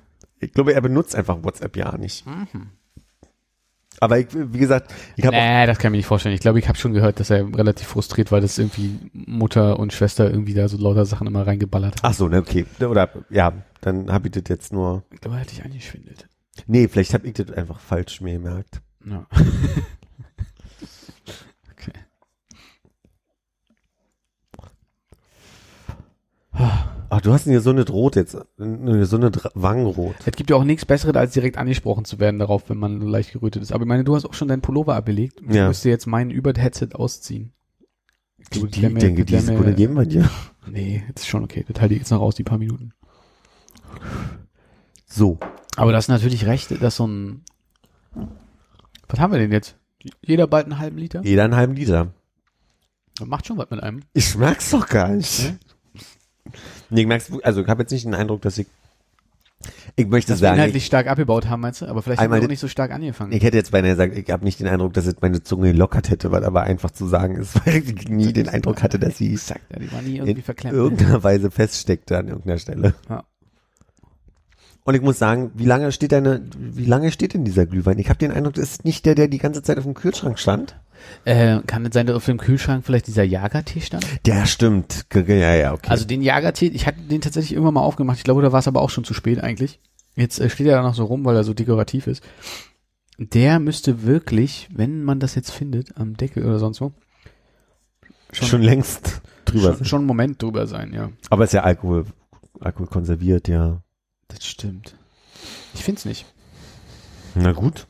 Ich 0.41 0.53
glaube, 0.53 0.75
er 0.75 0.81
benutzt 0.81 1.15
einfach 1.15 1.43
WhatsApp 1.43 1.77
ja 1.77 1.97
nicht. 1.97 2.25
Aber 4.01 4.19
ich, 4.19 4.29
wie 4.33 4.59
gesagt, 4.59 4.93
ich 5.17 5.27
habe 5.27 5.37
Nee, 5.37 5.67
das 5.67 5.79
kann 5.79 5.89
ich 5.89 5.93
mir 5.93 5.97
nicht 5.99 6.07
vorstellen. 6.07 6.35
Ich 6.35 6.41
glaube, 6.41 6.59
ich 6.59 6.69
habe 6.69 6.79
schon 6.79 6.95
gehört, 6.95 7.21
dass 7.21 7.29
er 7.29 7.47
relativ 7.55 7.87
frustriert 7.87 8.33
war, 8.33 8.41
dass 8.41 8.57
irgendwie 8.57 8.99
Mutter 9.13 9.79
und 9.79 9.93
Schwester 9.93 10.31
irgendwie 10.31 10.55
da 10.55 10.69
so 10.69 10.79
lauter 10.79 11.05
Sachen 11.05 11.27
immer 11.27 11.47
reingeballert 11.47 11.97
haben. 11.97 12.11
Ach 12.11 12.15
so, 12.15 12.29
ne, 12.29 12.39
okay. 12.39 12.65
Oder 12.81 13.11
ja, 13.29 13.53
dann 13.81 14.11
habe 14.13 14.29
ich 14.29 14.33
das 14.33 14.45
jetzt 14.49 14.73
nur. 14.73 15.05
Ich 15.13 15.21
glaube, 15.21 15.37
er 15.37 15.41
hat 15.43 15.51
dich 15.51 15.65
angeschwindelt. 15.65 16.29
Nee, 16.67 16.89
vielleicht 16.89 17.15
habe 17.15 17.27
ich 17.27 17.35
das 17.35 17.51
einfach 17.53 17.81
falsch 17.81 18.21
mir 18.21 18.35
gemerkt. 18.35 18.83
Ja. 19.07 19.27
okay. 21.73 21.93
Ach, 27.13 27.21
du 27.21 27.33
hast 27.33 27.47
eine 27.49 27.61
so 27.61 27.71
eine 27.71 27.87
Rot 27.89 28.17
jetzt, 28.17 28.37
eine 28.59 29.05
so 29.07 29.17
eine 29.17 29.31
Dra- 29.31 29.51
Wangenrot. 29.55 30.15
Es 30.27 30.33
gibt 30.37 30.51
ja 30.51 30.57
auch 30.57 30.65
nichts 30.65 30.85
Besseres, 30.85 31.17
als 31.17 31.33
direkt 31.33 31.57
angesprochen 31.59 32.05
zu 32.05 32.19
werden 32.21 32.39
darauf, 32.39 32.69
wenn 32.69 32.79
man 32.79 33.01
leicht 33.01 33.33
gerötet 33.33 33.63
ist. 33.63 33.73
Aber 33.73 33.83
ich 33.85 33.89
meine, 33.89 34.05
du 34.05 34.15
hast 34.15 34.25
auch 34.27 34.35
schon 34.35 34.49
deinen 34.49 34.63
Pullover 34.63 34.95
abgelegt. 34.95 35.41
Ich 35.49 35.55
Ja. 35.55 35.69
müsste 35.69 35.89
jetzt 35.89 36.07
meinen 36.07 36.31
über 36.31 36.53
das 36.53 36.63
Headset 36.63 36.89
ausziehen. 36.93 37.53
Ich 38.39 38.49
Die, 38.51 38.67
die, 38.67 38.81
denke, 38.95 39.25
die 39.25 39.39
Sekunde 39.39 39.75
geben 39.75 39.95
wir 39.95 40.07
dir. 40.07 40.29
Nee, 40.71 41.03
das 41.15 41.23
ist 41.23 41.29
schon 41.29 41.43
okay. 41.43 41.65
Das 41.67 41.81
halte 41.81 41.95
ich 41.95 42.01
jetzt 42.01 42.11
noch 42.11 42.21
aus, 42.21 42.35
die 42.37 42.45
paar 42.45 42.59
Minuten. 42.59 42.93
So. 45.07 45.39
Aber 45.77 45.93
das 45.93 46.05
ist 46.05 46.09
natürlich 46.09 46.47
recht, 46.47 46.83
dass 46.83 46.97
so 46.97 47.07
ein, 47.07 47.43
was 49.09 49.19
haben 49.19 49.33
wir 49.33 49.39
denn 49.39 49.53
jetzt? 49.53 49.77
Jeder 50.23 50.47
bald 50.47 50.67
einen 50.67 50.79
halben 50.79 50.99
Liter? 50.99 51.21
Jeder 51.23 51.45
einen 51.45 51.57
halben 51.57 51.75
Liter. 51.75 52.13
Das 53.19 53.27
macht 53.29 53.47
schon 53.47 53.59
was 53.59 53.71
mit 53.71 53.83
einem. 53.83 54.01
Ich 54.15 54.35
merk's 54.37 54.71
doch 54.71 54.89
gar 54.89 55.09
nicht. 55.09 55.55
Nee, 56.89 57.03
ich 57.03 57.07
merk's, 57.07 57.31
also 57.43 57.61
ich 57.63 57.69
habe 57.69 57.83
jetzt 57.83 57.91
nicht 57.93 58.05
den 58.05 58.15
Eindruck, 58.15 58.41
dass 58.43 58.57
ich, 58.59 58.67
ich 59.95 60.07
möchte 60.07 60.33
Dass 60.33 60.41
wir 60.41 60.49
sagen, 60.49 60.57
inhaltlich 60.57 60.87
stark 60.87 61.07
abgebaut 61.07 61.49
haben, 61.49 61.61
meinst 61.61 61.83
du? 61.83 61.87
Aber 61.87 62.01
vielleicht 62.03 62.21
haben 62.21 62.33
wir 62.33 62.43
auch 62.43 62.49
nicht 62.49 62.61
so 62.61 62.69
stark 62.69 62.93
angefangen. 62.93 63.33
ich, 63.33 63.39
ich 63.39 63.45
hätte 63.45 63.59
jetzt 63.59 63.73
beinahe 63.73 63.91
gesagt, 63.91 64.17
ich 64.17 64.31
habe 64.31 64.45
nicht 64.45 64.59
den 64.59 64.69
Eindruck, 64.69 64.95
dass 64.95 65.07
es 65.07 65.17
meine 65.21 65.43
Zunge 65.43 65.73
gelockert 65.73 66.09
hätte, 66.09 66.33
was 66.33 66.43
aber 66.45 66.63
einfach 66.63 66.91
zu 66.91 67.07
sagen 67.07 67.37
ist, 67.37 67.55
weil 67.67 67.77
ich 67.77 68.09
nie 68.09 68.33
den 68.33 68.49
Eindruck 68.49 68.83
hatte, 68.83 68.99
dass 68.99 69.19
sie 69.19 69.35
ja, 69.35 69.57
die 69.79 69.93
war 69.93 70.01
nie 70.01 70.17
irgendwie 70.17 70.31
in 70.33 70.43
verklemmt. 70.43 70.75
irgendeiner 70.75 71.23
Weise 71.23 71.51
feststeckte 71.51 72.17
an 72.17 72.29
irgendeiner 72.29 72.59
Stelle. 72.59 72.95
Ja. 73.09 73.25
Und 74.85 74.95
ich 74.95 75.03
muss 75.03 75.19
sagen, 75.19 75.51
wie 75.55 75.67
lange 75.67 75.93
steht 75.93 76.13
deine, 76.13 76.43
wie 76.59 76.87
lange 76.87 77.13
steht 77.13 77.35
denn 77.35 77.45
dieser 77.45 77.67
Glühwein? 77.67 77.99
Ich 77.99 78.09
habe 78.09 78.19
den 78.19 78.33
Eindruck, 78.33 78.55
das 78.55 78.71
ist 78.71 78.85
nicht 78.85 79.05
der, 79.05 79.15
der 79.15 79.29
die 79.29 79.39
ganze 79.39 79.63
Zeit 79.63 79.79
auf 79.79 79.85
dem 79.85 79.95
Kühlschrank 79.95 80.39
stand. 80.39 80.77
Äh, 81.25 81.61
kann 81.67 81.85
es 81.87 81.95
sein, 81.95 82.07
dass 82.07 82.17
auf 82.17 82.27
dem 82.27 82.39
Kühlschrank 82.39 82.85
vielleicht 82.85 83.07
dieser 83.07 83.25
Jagertee 83.25 83.81
stand? 83.81 84.07
Der 84.27 84.47
stimmt. 84.47 85.07
Ja, 85.15 85.55
ja, 85.55 85.73
okay. 85.73 85.89
Also 85.89 86.07
den 86.07 86.23
Jagertee, 86.23 86.69
ich 86.69 86.87
hatte 86.87 87.01
den 87.01 87.21
tatsächlich 87.21 87.53
irgendwann 87.53 87.75
mal 87.75 87.83
aufgemacht. 87.83 88.19
Ich 88.19 88.25
glaube, 88.25 88.43
da 88.43 88.53
war 88.53 88.61
es 88.61 88.69
aber 88.69 88.83
auch 88.83 88.91
schon 88.91 89.05
zu 89.05 89.15
spät 89.15 89.43
eigentlich. 89.43 89.81
Jetzt 90.17 90.41
äh, 90.41 90.51
steht 90.51 90.67
er 90.67 90.77
da 90.77 90.83
noch 90.83 90.95
so 90.95 91.05
rum, 91.05 91.25
weil 91.25 91.37
er 91.37 91.45
so 91.45 91.55
dekorativ 91.55 92.07
ist. 92.07 92.23
Der 93.19 93.59
müsste 93.59 94.05
wirklich, 94.05 94.69
wenn 94.73 95.05
man 95.05 95.21
das 95.21 95.35
jetzt 95.35 95.51
findet, 95.51 95.97
am 95.99 96.17
Deckel 96.17 96.45
oder 96.45 96.59
sonst 96.59 96.81
wo, 96.81 96.93
schon, 98.33 98.63
längst 98.63 99.21
drüber. 99.45 99.75
schon, 99.75 99.85
schon 99.85 99.99
einen 100.01 100.07
Moment 100.07 100.43
drüber 100.43 100.67
sein, 100.67 100.93
ja. 100.95 101.11
Aber 101.29 101.45
ist 101.45 101.53
ja 101.53 101.63
Alkohol, 101.63 102.07
Alkohol 102.61 102.87
konserviert, 102.87 103.49
ja. 103.49 103.83
Das 104.31 104.47
stimmt. 104.47 104.97
Ich 105.75 105.85
find's 105.85 106.05
nicht. 106.05 106.27
Na 107.35 107.53
gut. 107.53 107.87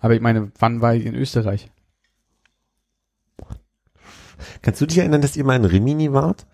Aber 0.00 0.14
ich 0.14 0.20
meine, 0.20 0.50
wann 0.58 0.80
war 0.80 0.94
ich 0.94 1.06
in 1.06 1.14
Österreich? 1.14 1.70
Kannst 4.62 4.80
du 4.80 4.86
dich 4.86 4.98
erinnern, 4.98 5.22
dass 5.22 5.36
ihr 5.36 5.44
mal 5.44 5.56
in 5.56 5.64
Rimini 5.64 6.12
wart? 6.12 6.46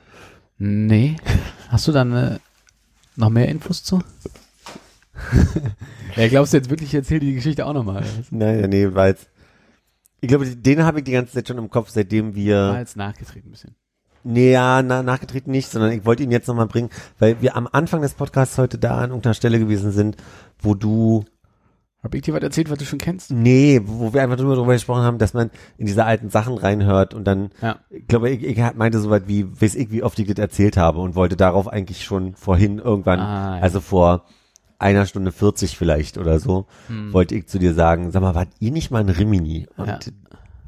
Nee. 0.58 1.16
Hast 1.68 1.88
du 1.88 1.92
dann 1.92 2.12
äh, 2.12 2.38
noch 3.16 3.30
mehr 3.30 3.48
Infos 3.48 3.82
zu? 3.82 4.02
ja, 6.16 6.28
glaubst 6.28 6.52
du 6.52 6.58
jetzt 6.58 6.70
wirklich, 6.70 6.90
ich 6.90 6.94
erzähle 6.94 7.20
die 7.20 7.34
Geschichte 7.34 7.66
auch 7.66 7.72
nochmal? 7.72 8.04
Nein, 8.30 8.70
nee, 8.70 8.88
weil 8.92 9.16
ich 10.20 10.28
glaube, 10.28 10.46
den 10.46 10.84
habe 10.84 11.00
ich 11.00 11.04
die 11.04 11.12
ganze 11.12 11.32
Zeit 11.32 11.48
schon 11.48 11.58
im 11.58 11.68
Kopf, 11.70 11.90
seitdem 11.90 12.28
War 12.28 12.34
wir, 12.34 12.78
jetzt 12.78 12.96
nachgetreten 12.96 13.48
ein 13.48 13.52
bisschen. 13.52 13.74
Nee, 14.24 14.52
ja, 14.52 14.82
na, 14.82 15.02
nachgetreten 15.02 15.50
nicht, 15.50 15.70
sondern 15.70 15.92
ich 15.92 16.04
wollte 16.04 16.22
ihn 16.22 16.30
jetzt 16.30 16.48
nochmal 16.48 16.66
bringen, 16.66 16.90
weil 17.18 17.40
wir 17.42 17.56
am 17.56 17.68
Anfang 17.70 18.02
des 18.02 18.14
Podcasts 18.14 18.58
heute 18.58 18.78
da 18.78 18.98
an 18.98 19.10
irgendeiner 19.10 19.34
Stelle 19.34 19.58
gewesen 19.58 19.90
sind, 19.92 20.16
wo 20.60 20.74
du 20.74 21.24
Hab 22.02 22.14
ich 22.16 22.22
dir 22.22 22.34
was 22.34 22.42
erzählt, 22.42 22.68
was 22.68 22.78
du 22.78 22.84
schon 22.84 22.98
kennst? 22.98 23.30
Nee, 23.30 23.80
wo 23.84 24.12
wir 24.12 24.22
einfach 24.22 24.36
nur 24.38 24.56
darüber 24.56 24.72
gesprochen 24.72 25.02
haben, 25.02 25.18
dass 25.18 25.34
man 25.34 25.50
in 25.78 25.86
diese 25.86 26.04
alten 26.04 26.30
Sachen 26.30 26.58
reinhört 26.58 27.14
und 27.14 27.24
dann, 27.24 27.50
Ja. 27.60 27.76
ich 27.90 28.06
glaube, 28.08 28.28
ich, 28.30 28.42
ich 28.42 28.58
meinte 28.74 28.98
so 28.98 29.08
weit 29.10 29.28
wie, 29.28 29.46
weiß 29.60 29.76
ich, 29.76 29.90
wie 29.92 30.02
oft 30.02 30.18
ich 30.18 30.26
das 30.26 30.38
erzählt 30.38 30.76
habe 30.76 30.98
und 30.98 31.14
wollte 31.14 31.36
darauf 31.36 31.68
eigentlich 31.68 32.02
schon 32.04 32.34
vorhin 32.34 32.78
irgendwann, 32.78 33.20
Ah, 33.20 33.56
ja. 33.58 33.62
also 33.62 33.80
vor 33.80 34.24
einer 34.80 35.06
Stunde 35.06 35.30
40 35.30 35.76
vielleicht 35.78 36.18
oder 36.18 36.40
so, 36.40 36.66
Hm. 36.88 37.12
wollte 37.12 37.36
ich 37.36 37.46
zu 37.46 37.60
dir 37.60 37.72
sagen, 37.72 38.10
sag 38.10 38.20
mal, 38.22 38.34
wart 38.34 38.48
ihr 38.58 38.72
nicht 38.72 38.90
mal 38.90 38.98
ein 38.98 39.08
Rimini? 39.08 39.68
Und 39.76 39.86
Ja. 39.86 39.98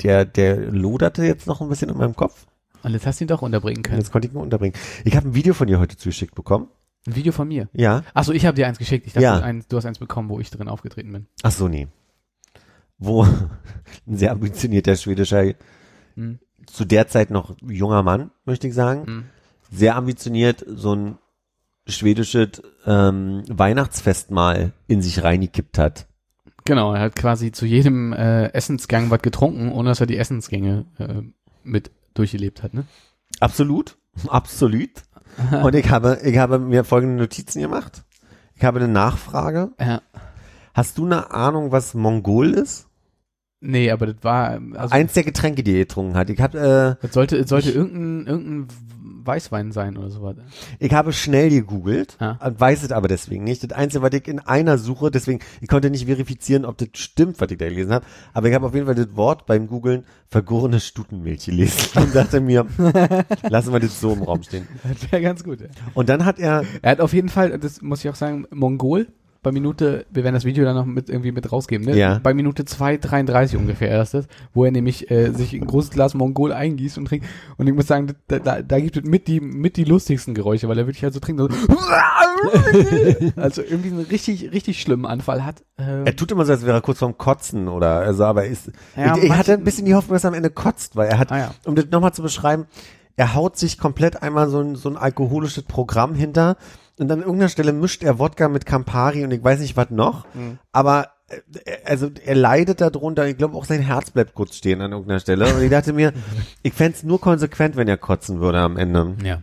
der, 0.04 0.24
der 0.24 0.70
loderte 0.70 1.24
jetzt 1.24 1.48
noch 1.48 1.60
ein 1.60 1.68
bisschen 1.68 1.90
in 1.90 1.96
meinem 1.98 2.14
Kopf. 2.14 2.46
Und 2.84 2.92
jetzt 2.92 3.06
hast 3.06 3.18
du 3.20 3.24
ihn 3.24 3.28
doch 3.28 3.42
unterbringen 3.42 3.82
können. 3.82 3.98
jetzt 3.98 4.12
konnte 4.12 4.28
ich 4.28 4.34
ihn 4.34 4.38
unterbringen. 4.40 4.74
Ich 5.04 5.16
habe 5.16 5.28
ein 5.28 5.34
Video 5.34 5.54
von 5.54 5.66
dir 5.66 5.78
heute 5.80 5.96
zugeschickt 5.96 6.34
bekommen. 6.34 6.68
Ein 7.06 7.16
Video 7.16 7.32
von 7.32 7.48
mir. 7.48 7.68
Ja. 7.72 8.02
Achso, 8.14 8.32
ich 8.32 8.46
habe 8.46 8.54
dir 8.54 8.66
eins 8.66 8.78
geschickt. 8.78 9.06
Ich 9.06 9.12
dachte, 9.14 9.24
Ja. 9.24 9.38
eins, 9.40 9.66
du 9.68 9.76
hast 9.76 9.84
eins 9.86 9.98
bekommen, 9.98 10.28
wo 10.28 10.38
ich 10.40 10.50
drin 10.50 10.68
aufgetreten 10.68 11.12
bin. 11.12 11.26
Ach 11.42 11.50
so, 11.50 11.68
nee. 11.68 11.88
Wo 12.98 13.22
ein 14.06 14.16
sehr 14.16 14.32
ambitionierter 14.32 14.96
schwedischer, 14.96 15.52
Hm. 16.16 16.38
zu 16.66 16.84
der 16.84 17.08
Zeit 17.08 17.30
noch 17.30 17.56
junger 17.62 18.02
Mann, 18.02 18.30
möchte 18.44 18.68
ich 18.68 18.74
sagen, 18.74 19.06
Hm. 19.06 19.24
sehr 19.70 19.96
ambitioniert 19.96 20.64
so 20.68 20.94
ein 20.94 21.18
schwedisches 21.86 22.62
ähm, 22.86 23.42
Weihnachtsfestmahl 23.48 24.72
in 24.86 25.02
sich 25.02 25.22
reingekippt 25.22 25.76
hat. 25.78 26.06
Genau, 26.64 26.94
er 26.94 27.00
hat 27.02 27.16
quasi 27.16 27.52
zu 27.52 27.66
jedem 27.66 28.12
äh, 28.14 28.46
Essensgang 28.54 29.10
was 29.10 29.20
getrunken, 29.20 29.70
ohne 29.72 29.90
dass 29.90 30.00
er 30.00 30.06
die 30.06 30.16
Essensgänge 30.16 30.86
äh, 30.98 31.20
mit 31.62 31.90
durchgelebt 32.14 32.62
hat, 32.62 32.74
ne? 32.74 32.84
Absolut, 33.40 33.96
absolut. 34.28 34.90
Und 35.62 35.74
ich 35.74 35.90
habe, 35.90 36.20
ich 36.22 36.38
habe 36.38 36.58
mir 36.58 36.84
folgende 36.84 37.16
Notizen 37.22 37.60
gemacht. 37.60 38.04
Ich 38.54 38.62
habe 38.64 38.78
eine 38.78 38.88
Nachfrage. 38.88 39.72
Ja. 39.80 40.00
Hast 40.74 40.98
du 40.98 41.06
eine 41.06 41.32
Ahnung, 41.32 41.72
was 41.72 41.94
Mongol 41.94 42.52
ist? 42.52 42.86
Nee, 43.60 43.90
aber 43.90 44.06
das 44.06 44.16
war, 44.22 44.60
also, 44.74 44.94
Eins 44.94 45.14
der 45.14 45.24
Getränke, 45.24 45.62
die 45.62 45.72
er 45.72 45.78
getrunken 45.80 46.16
hat. 46.16 46.28
Ich 46.30 46.40
habe, 46.40 46.98
das 47.00 47.12
sollte, 47.14 47.36
es 47.36 47.48
sollte 47.48 47.70
Ich- 47.70 47.76
irgendein, 47.76 48.26
irgendein 48.26 48.68
Weißwein 49.26 49.72
sein 49.72 49.96
oder 49.96 50.10
sowas. 50.10 50.36
ich 50.78 50.92
habe 50.92 51.12
schnell 51.12 51.50
gegoogelt, 51.50 52.16
Ja. 52.20 52.38
weiß 52.40 52.82
es 52.82 52.92
aber 52.92 53.08
deswegen 53.08 53.44
nicht. 53.44 53.62
Das 53.64 53.72
Einzige, 53.72 54.02
was 54.02 54.12
ich 54.12 54.28
in 54.28 54.38
einer 54.40 54.78
Suche, 54.78 55.10
deswegen, 55.10 55.40
ich 55.60 55.68
konnte 55.68 55.90
nicht 55.90 56.06
verifizieren, 56.06 56.64
ob 56.64 56.78
das 56.78 56.88
stimmt, 56.94 57.40
was 57.40 57.50
ich 57.50 57.58
da 57.58 57.68
gelesen 57.68 57.92
habe, 57.92 58.04
aber 58.32 58.48
ich 58.48 58.54
habe 58.54 58.66
auf 58.66 58.74
jeden 58.74 58.86
Fall 58.86 58.94
das 58.94 59.14
Wort 59.16 59.46
beim 59.46 59.66
Googlen 59.68 60.04
vergorene 60.28 60.80
Stutenmilch 60.80 61.46
gelesen 61.46 61.90
und 62.02 62.14
dachte 62.14 62.40
mir, 62.40 62.66
lassen 63.48 63.72
wir 63.72 63.80
das 63.80 64.00
so 64.00 64.12
im 64.12 64.22
Raum 64.22 64.42
stehen. 64.42 64.66
Das 64.82 65.10
wäre 65.12 65.22
ganz 65.22 65.44
gut. 65.44 65.60
Ja. 65.60 65.66
Und 65.94 66.08
dann 66.08 66.24
hat 66.24 66.38
er, 66.38 66.64
Er 66.82 66.90
hat 66.92 67.00
auf 67.00 67.12
jeden 67.12 67.28
Fall, 67.28 67.58
das 67.58 67.82
muss 67.82 68.04
ich 68.04 68.10
auch 68.10 68.14
sagen, 68.14 68.46
Mongol 68.50 69.08
bei 69.44 69.52
Minute, 69.52 70.06
wir 70.10 70.24
werden 70.24 70.34
das 70.34 70.44
Video 70.44 70.64
dann 70.64 70.74
noch 70.74 70.86
mit 70.86 71.08
irgendwie 71.08 71.30
mit 71.30 71.52
rausgeben, 71.52 71.86
ne? 71.86 71.96
Ja. 71.96 72.18
Bei 72.20 72.34
Minute 72.34 72.64
2,33 72.64 73.56
ungefähr 73.56 73.88
erst 73.88 74.14
das, 74.14 74.26
wo 74.52 74.64
er 74.64 74.72
nämlich 74.72 75.10
äh, 75.12 75.30
sich 75.30 75.52
ein 75.52 75.66
großes 75.66 75.90
Glas 75.90 76.14
Mongol 76.14 76.52
eingießt 76.52 76.98
und 76.98 77.04
trinkt. 77.06 77.26
Und 77.56 77.68
ich 77.68 77.74
muss 77.74 77.86
sagen, 77.86 78.14
da, 78.26 78.40
da, 78.40 78.62
da 78.62 78.80
gibt 78.80 78.96
es 78.96 79.04
mit 79.04 79.28
die, 79.28 79.40
mit 79.40 79.76
die 79.76 79.84
lustigsten 79.84 80.34
Geräusche, 80.34 80.68
weil 80.68 80.78
er 80.78 80.86
wirklich 80.86 81.04
halt 81.04 81.14
so 81.14 81.20
trinkt. 81.20 81.40
So 81.40 81.48
also 83.36 83.62
irgendwie 83.62 83.90
einen 83.90 84.06
richtig, 84.06 84.50
richtig 84.52 84.80
schlimmen 84.80 85.06
Anfall 85.06 85.44
hat. 85.44 85.62
Äh, 85.76 86.04
er 86.06 86.16
tut 86.16 86.32
immer 86.32 86.44
so, 86.44 86.52
als 86.52 86.64
wäre 86.66 86.78
er 86.78 86.80
kurz 86.82 86.98
vorm 86.98 87.16
Kotzen 87.18 87.68
oder, 87.68 88.00
also, 88.00 88.24
aber 88.24 88.44
er 88.44 88.50
ist, 88.50 88.72
Ja, 88.96 89.16
ich, 89.16 89.24
ich 89.24 89.32
hatte 89.32 89.52
ein 89.52 89.64
bisschen 89.64 89.84
die 89.84 89.94
Hoffnung, 89.94 90.14
dass 90.14 90.24
er 90.24 90.28
am 90.28 90.34
Ende 90.34 90.50
kotzt, 90.50 90.96
weil 90.96 91.08
er 91.08 91.18
hat, 91.18 91.30
Ah, 91.30 91.38
ja. 91.38 91.54
um 91.66 91.74
das 91.76 91.86
nochmal 91.90 92.12
zu 92.12 92.22
beschreiben, 92.22 92.66
er 93.16 93.34
haut 93.34 93.56
sich 93.56 93.78
komplett 93.78 94.22
einmal 94.22 94.48
so 94.48 94.60
ein, 94.60 94.74
so 94.76 94.88
ein 94.88 94.96
alkoholisches 94.96 95.62
Programm 95.64 96.14
hinter 96.14 96.56
und 96.98 97.10
an 97.10 97.20
irgendeiner 97.20 97.48
Stelle 97.48 97.72
mischt 97.72 98.02
er 98.02 98.18
Wodka 98.18 98.48
mit 98.48 98.66
Campari 98.66 99.24
und 99.24 99.30
ich 99.32 99.42
weiß 99.42 99.60
nicht 99.60 99.76
was 99.76 99.90
noch, 99.90 100.26
Mhm. 100.34 100.58
aber 100.72 101.08
äh, 101.28 101.36
also 101.84 102.10
er 102.24 102.34
leidet 102.34 102.80
darunter, 102.80 103.26
ich 103.26 103.36
glaube 103.36 103.56
auch 103.56 103.64
sein 103.64 103.80
Herz 103.80 104.10
bleibt 104.10 104.34
kurz 104.34 104.56
stehen 104.56 104.80
an 104.80 104.92
irgendeiner 104.92 105.20
Stelle 105.20 105.54
und 105.54 105.62
ich 105.62 105.70
dachte 105.70 105.92
mir, 105.92 106.12
ich 106.62 106.72
fänd's 106.72 107.02
nur 107.02 107.20
konsequent, 107.20 107.76
wenn 107.76 107.88
er 107.88 107.96
kotzen 107.96 108.40
würde 108.40 108.60
am 108.60 108.76
Ende. 108.76 109.16
Ja. 109.24 109.42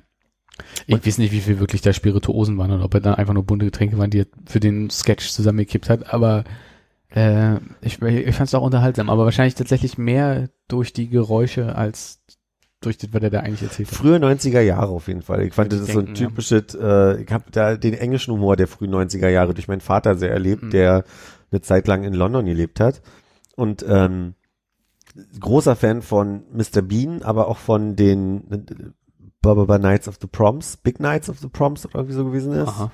Ich 0.85 1.05
weiß 1.05 1.17
nicht, 1.17 1.31
wie 1.31 1.39
viel 1.41 1.59
wirklich 1.59 1.81
da 1.81 1.91
Spirituosen 1.91 2.57
waren 2.57 2.71
oder 2.71 2.85
ob 2.85 2.93
er 2.93 2.99
dann 2.99 3.15
einfach 3.15 3.33
nur 3.33 3.43
bunte 3.43 3.65
Getränke 3.65 3.97
waren, 3.97 4.11
die 4.11 4.21
er 4.21 4.27
für 4.45 4.59
den 4.59 4.89
Sketch 4.89 5.29
zusammengekippt 5.31 5.89
hat, 5.89 6.13
aber 6.13 6.43
äh, 7.09 7.55
ich, 7.81 8.01
ich 8.01 8.35
fand 8.35 8.47
es 8.47 8.53
auch 8.55 8.61
unterhaltsam, 8.61 9.09
aber 9.09 9.25
wahrscheinlich 9.25 9.55
tatsächlich 9.55 9.97
mehr 9.97 10.49
durch 10.67 10.93
die 10.93 11.09
Geräusche 11.09 11.75
als 11.75 12.21
durch 12.81 12.97
das, 12.97 13.13
was 13.13 13.21
er 13.21 13.29
da 13.29 13.39
eigentlich 13.41 13.61
erzählt 13.63 13.89
hat. 13.89 13.95
Frühe 13.97 14.17
90er 14.17 14.61
Jahre 14.61 14.89
auf 14.91 15.07
jeden 15.07 15.21
Fall. 15.21 15.43
Ich 15.43 15.53
fand, 15.53 15.71
das 15.71 15.81
ist 15.81 15.91
so 15.93 15.99
ein 15.99 16.13
typisches, 16.13 16.73
äh, 16.75 17.21
ich 17.21 17.31
habe 17.31 17.45
da 17.51 17.77
den 17.77 17.93
englischen 17.93 18.33
Humor 18.33 18.55
der 18.55 18.67
frühen 18.67 18.93
90er 18.93 19.29
Jahre 19.29 19.53
durch 19.53 19.67
meinen 19.67 19.81
Vater 19.81 20.15
sehr 20.15 20.31
erlebt, 20.31 20.63
Mhm. 20.63 20.69
der 20.71 21.03
eine 21.51 21.61
Zeit 21.61 21.87
lang 21.87 22.03
in 22.03 22.13
London 22.13 22.45
gelebt 22.45 22.79
hat. 22.79 23.01
Und 23.55 23.85
ähm, 23.87 24.33
großer 25.39 25.75
Fan 25.75 26.01
von 26.01 26.43
Mr. 26.53 26.81
Bean, 26.81 27.21
aber 27.21 27.47
auch 27.47 27.57
von 27.57 27.95
den 27.95 28.93
Baba 29.41 29.77
Nights 29.77 30.07
of 30.07 30.17
the 30.21 30.27
Proms, 30.27 30.77
Big 30.77 30.99
Nights 30.99 31.29
of 31.29 31.39
the 31.39 31.47
Proms 31.49 31.85
oder 31.85 31.95
irgendwie 31.95 32.15
so 32.15 32.25
gewesen 32.25 32.53
ist. 32.53 32.67
Aha. 32.69 32.91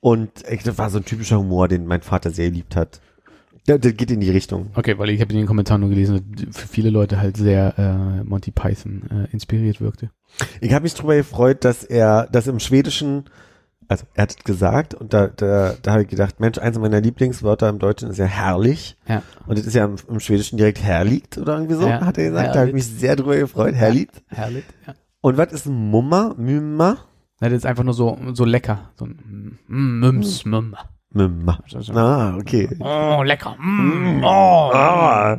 Und 0.00 0.44
echt, 0.46 0.66
das 0.66 0.78
war 0.78 0.88
so 0.88 0.98
ein 0.98 1.04
typischer 1.04 1.38
Humor, 1.38 1.68
den 1.68 1.86
mein 1.86 2.00
Vater 2.02 2.30
sehr 2.30 2.48
geliebt 2.50 2.76
hat. 2.76 3.00
Der, 3.68 3.78
der 3.78 3.92
geht 3.92 4.10
in 4.10 4.20
die 4.20 4.30
Richtung. 4.30 4.70
Okay, 4.74 4.98
weil 4.98 5.10
ich 5.10 5.20
habe 5.20 5.32
in 5.32 5.38
den 5.38 5.46
Kommentaren 5.46 5.80
nur 5.80 5.90
gelesen, 5.90 6.32
dass 6.46 6.58
für 6.58 6.68
viele 6.68 6.90
Leute 6.90 7.20
halt 7.20 7.36
sehr 7.36 7.74
äh, 7.78 8.24
Monty 8.24 8.50
Python 8.50 9.02
äh, 9.10 9.32
inspiriert 9.32 9.80
wirkte. 9.80 10.10
Ich 10.60 10.72
habe 10.72 10.84
mich 10.84 10.94
darüber 10.94 11.16
gefreut, 11.16 11.64
dass 11.64 11.84
er 11.84 12.28
das 12.32 12.46
im 12.46 12.58
Schwedischen, 12.58 13.24
also 13.88 14.04
er 14.14 14.22
hat 14.22 14.30
es 14.38 14.44
gesagt 14.44 14.94
und 14.94 15.12
da, 15.12 15.26
da, 15.28 15.74
da 15.82 15.92
habe 15.92 16.02
ich 16.02 16.08
gedacht, 16.08 16.40
Mensch, 16.40 16.58
eins 16.58 16.78
meiner 16.78 17.00
Lieblingswörter 17.00 17.68
im 17.68 17.78
Deutschen 17.78 18.10
ist 18.10 18.18
ja 18.18 18.24
herrlich 18.26 18.96
Ja. 19.08 19.22
und 19.46 19.58
das 19.58 19.66
ist 19.66 19.74
ja 19.74 19.84
im, 19.84 19.96
im 20.08 20.20
Schwedischen 20.20 20.56
direkt 20.56 20.82
herliegt 20.82 21.36
oder 21.38 21.54
irgendwie 21.56 21.74
so, 21.74 21.86
Ja, 21.86 22.00
hat 22.04 22.16
er 22.18 22.30
gesagt. 22.30 22.54
Da 22.54 22.60
habe 22.60 22.68
ich 22.68 22.74
mich 22.74 22.86
sehr 22.86 23.16
drüber 23.16 23.36
gefreut, 23.36 23.74
herliegt. 23.74 24.22
Herrlich. 24.28 24.64
Ja. 24.86 24.94
Und 25.20 25.36
was 25.36 25.52
ist 25.52 25.66
ein 25.66 25.90
Mummer? 25.90 26.34
Mümmer? 26.38 26.96
Na, 27.40 27.48
das 27.48 27.58
ist 27.58 27.66
einfach 27.66 27.84
nur 27.84 27.94
so 27.94 28.18
so 28.32 28.44
lecker, 28.44 28.90
so 28.96 29.04
ein 29.06 29.58
Mum. 29.66 30.24
Mümmer. 30.44 30.90
Ah, 31.14 32.36
okay. 32.38 32.68
Oh, 32.80 33.22
lecker. 33.24 33.56
Mm, 33.58 34.22
oh. 34.22 34.70
Ah, 34.72 35.36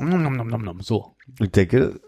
Nom, 0.00 0.22
nom, 0.22 0.48
nom, 0.48 0.62
nom. 0.64 0.80
So. 0.80 1.14
ich 1.38 1.50
denke, 1.50 2.00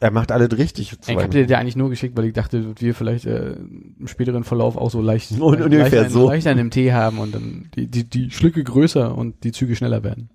er 0.00 0.10
macht 0.10 0.32
alles 0.32 0.56
richtig. 0.58 0.96
Ich 1.06 1.14
habe 1.16 1.28
dir 1.28 1.46
der 1.46 1.58
eigentlich 1.58 1.76
nur 1.76 1.90
geschickt, 1.90 2.16
weil 2.16 2.24
ich 2.24 2.32
dachte, 2.32 2.74
wir 2.78 2.94
vielleicht 2.94 3.26
äh, 3.26 3.52
im 3.52 4.06
späteren 4.06 4.42
Verlauf 4.44 4.76
auch 4.76 4.90
so 4.90 5.00
leicht, 5.00 5.30
Und 5.40 5.60
ungefähr 5.60 5.78
leicht, 5.78 5.94
einen- 5.96 6.10
so. 6.10 6.28
leicht 6.28 6.46
einen 6.46 6.60
im 6.60 6.70
Tee 6.70 6.92
haben 6.92 7.18
und 7.18 7.34
dann 7.34 7.70
die, 7.76 7.86
die, 7.86 8.04
die 8.04 8.30
Schlücke 8.30 8.64
größer 8.64 9.16
und 9.16 9.44
die 9.44 9.52
Züge 9.52 9.76
schneller 9.76 10.02
werden. 10.02 10.30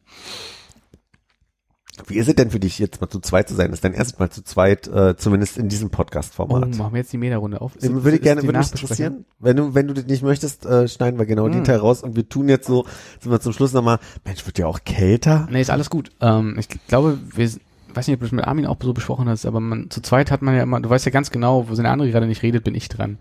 Wie 2.07 2.15
ist 2.17 2.27
es 2.27 2.35
denn 2.35 2.49
für 2.51 2.59
dich, 2.59 2.79
jetzt 2.79 3.01
mal 3.01 3.07
zu 3.09 3.19
zweit 3.19 3.47
zu 3.49 3.55
sein? 3.55 3.67
Das 3.71 3.77
ist 3.77 3.83
dein 3.83 3.93
erstes 3.93 4.17
Mal 4.19 4.29
zu 4.29 4.43
zweit, 4.43 4.87
äh, 4.87 5.15
zumindest 5.17 5.57
in 5.57 5.69
diesem 5.69 5.87
Oh, 5.87 5.91
Podcast-Format. 5.91 6.75
machen 6.77 6.93
wir 6.93 6.99
jetzt 6.99 7.11
die 7.13 7.17
Meta-Runde 7.17 7.61
auf? 7.61 7.75
Ist- 7.75 7.85
Ähm, 7.85 7.95
würde 8.03 8.09
ich 8.11 8.21
ist 8.21 8.23
gerne, 8.23 8.43
würde 8.43 8.57
mich 8.59 8.71
interessieren. 8.71 9.25
Wenn 9.39 9.57
du, 9.57 9.73
wenn 9.75 9.87
du 9.87 9.93
das 9.93 10.05
nicht 10.05 10.23
möchtest, 10.23 10.65
äh, 10.65 10.87
schneiden 10.87 11.19
wir 11.19 11.25
genau 11.25 11.47
den 11.49 11.61
Mm. 11.61 11.65
Teil 11.65 11.77
raus 11.77 12.01
und 12.03 12.15
wir 12.15 12.27
tun 12.27 12.49
jetzt 12.49 12.67
so, 12.67 12.85
sind 13.19 13.31
wir 13.31 13.39
zum 13.41 13.53
Schluss 13.53 13.73
nochmal, 13.73 13.99
Mensch, 14.25 14.45
wird 14.45 14.57
ja 14.59 14.67
auch 14.67 14.79
kälter? 14.85 15.47
Nee, 15.51 15.61
ist 15.61 15.69
alles 15.71 15.89
gut. 15.89 16.11
Ähm, 16.21 16.55
ich 16.59 16.67
glaube, 16.87 17.17
wir, 17.35 17.49
weiß 17.93 18.07
nicht, 18.07 18.15
ob 18.15 18.19
du 18.19 18.25
das 18.25 18.31
mit 18.31 18.45
Armin 18.45 18.65
auch 18.65 18.77
so 18.81 18.93
besprochen 18.93 19.27
hast, 19.29 19.45
aber 19.45 19.59
man, 19.59 19.89
zu 19.89 20.01
zweit 20.01 20.31
hat 20.31 20.41
man 20.41 20.55
ja 20.55 20.63
immer, 20.63 20.79
du 20.79 20.89
weißt 20.89 21.05
ja 21.05 21.11
ganz 21.11 21.31
genau, 21.31 21.69
wo 21.69 21.73
der 21.75 21.91
andere 21.91 22.09
gerade 22.11 22.27
nicht 22.27 22.43
redet, 22.43 22.63
bin 22.63 22.75
ich 22.75 22.87
dran. 22.89 23.17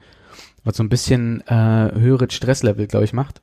Was 0.65 0.77
so 0.77 0.83
ein 0.83 0.89
bisschen 0.89 1.41
äh, 1.47 1.93
höheres 1.95 2.35
Stresslevel, 2.35 2.87
glaube 2.87 3.05
ich, 3.05 3.13
macht. 3.13 3.41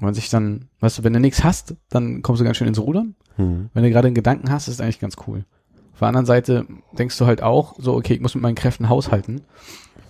Wenn 0.00 0.06
man 0.06 0.14
sich 0.14 0.30
dann, 0.30 0.68
weißt 0.80 0.98
du, 0.98 1.04
wenn 1.04 1.12
du 1.12 1.20
nichts 1.20 1.44
hast, 1.44 1.76
dann 1.90 2.22
kommst 2.22 2.40
du 2.40 2.44
ganz 2.44 2.56
schön 2.56 2.66
ins 2.66 2.80
Rudern. 2.80 3.14
Hm. 3.36 3.68
Wenn 3.74 3.82
du 3.82 3.90
gerade 3.90 4.06
einen 4.06 4.14
Gedanken 4.14 4.50
hast, 4.50 4.66
ist 4.66 4.80
eigentlich 4.80 4.98
ganz 4.98 5.16
cool. 5.26 5.44
Auf 5.92 5.98
der 5.98 6.08
anderen 6.08 6.26
Seite 6.26 6.66
denkst 6.98 7.18
du 7.18 7.26
halt 7.26 7.42
auch, 7.42 7.74
so, 7.78 7.94
okay, 7.94 8.14
ich 8.14 8.20
muss 8.20 8.34
mit 8.34 8.42
meinen 8.42 8.54
Kräften 8.54 8.88
haushalten. 8.88 9.42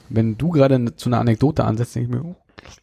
Wenn 0.08 0.38
du 0.38 0.50
gerade 0.50 0.78
ne- 0.78 0.94
zu 0.94 1.08
einer 1.08 1.18
Anekdote 1.18 1.64
ansetzt, 1.64 1.96
denke 1.96 2.08
ich 2.08 2.14
mir, 2.14 2.24
oh, 2.24 2.36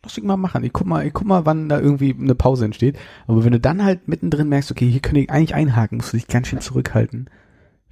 lass 0.04 0.18
ich 0.18 0.24
mal 0.26 0.36
machen. 0.36 0.66
Ich 0.66 0.74
guck 0.74 0.86
mal, 0.86 1.08
ich 1.08 1.14
guck 1.14 1.26
mal, 1.26 1.46
wann 1.46 1.70
da 1.70 1.80
irgendwie 1.80 2.14
eine 2.20 2.36
Pause 2.36 2.66
entsteht. 2.66 2.98
Aber 3.26 3.46
wenn 3.46 3.54
du 3.54 3.60
dann 3.62 3.86
halt 3.86 4.10
mittendrin 4.10 4.50
merkst, 4.50 4.72
okay, 4.72 4.90
hier 4.90 5.00
könnte 5.00 5.22
ich 5.22 5.30
eigentlich 5.30 5.56
einhaken, 5.56 5.98
musst 5.98 6.12
du 6.12 6.18
dich 6.18 6.28
ganz 6.28 6.48
schön 6.48 6.60
zurückhalten, 6.60 7.30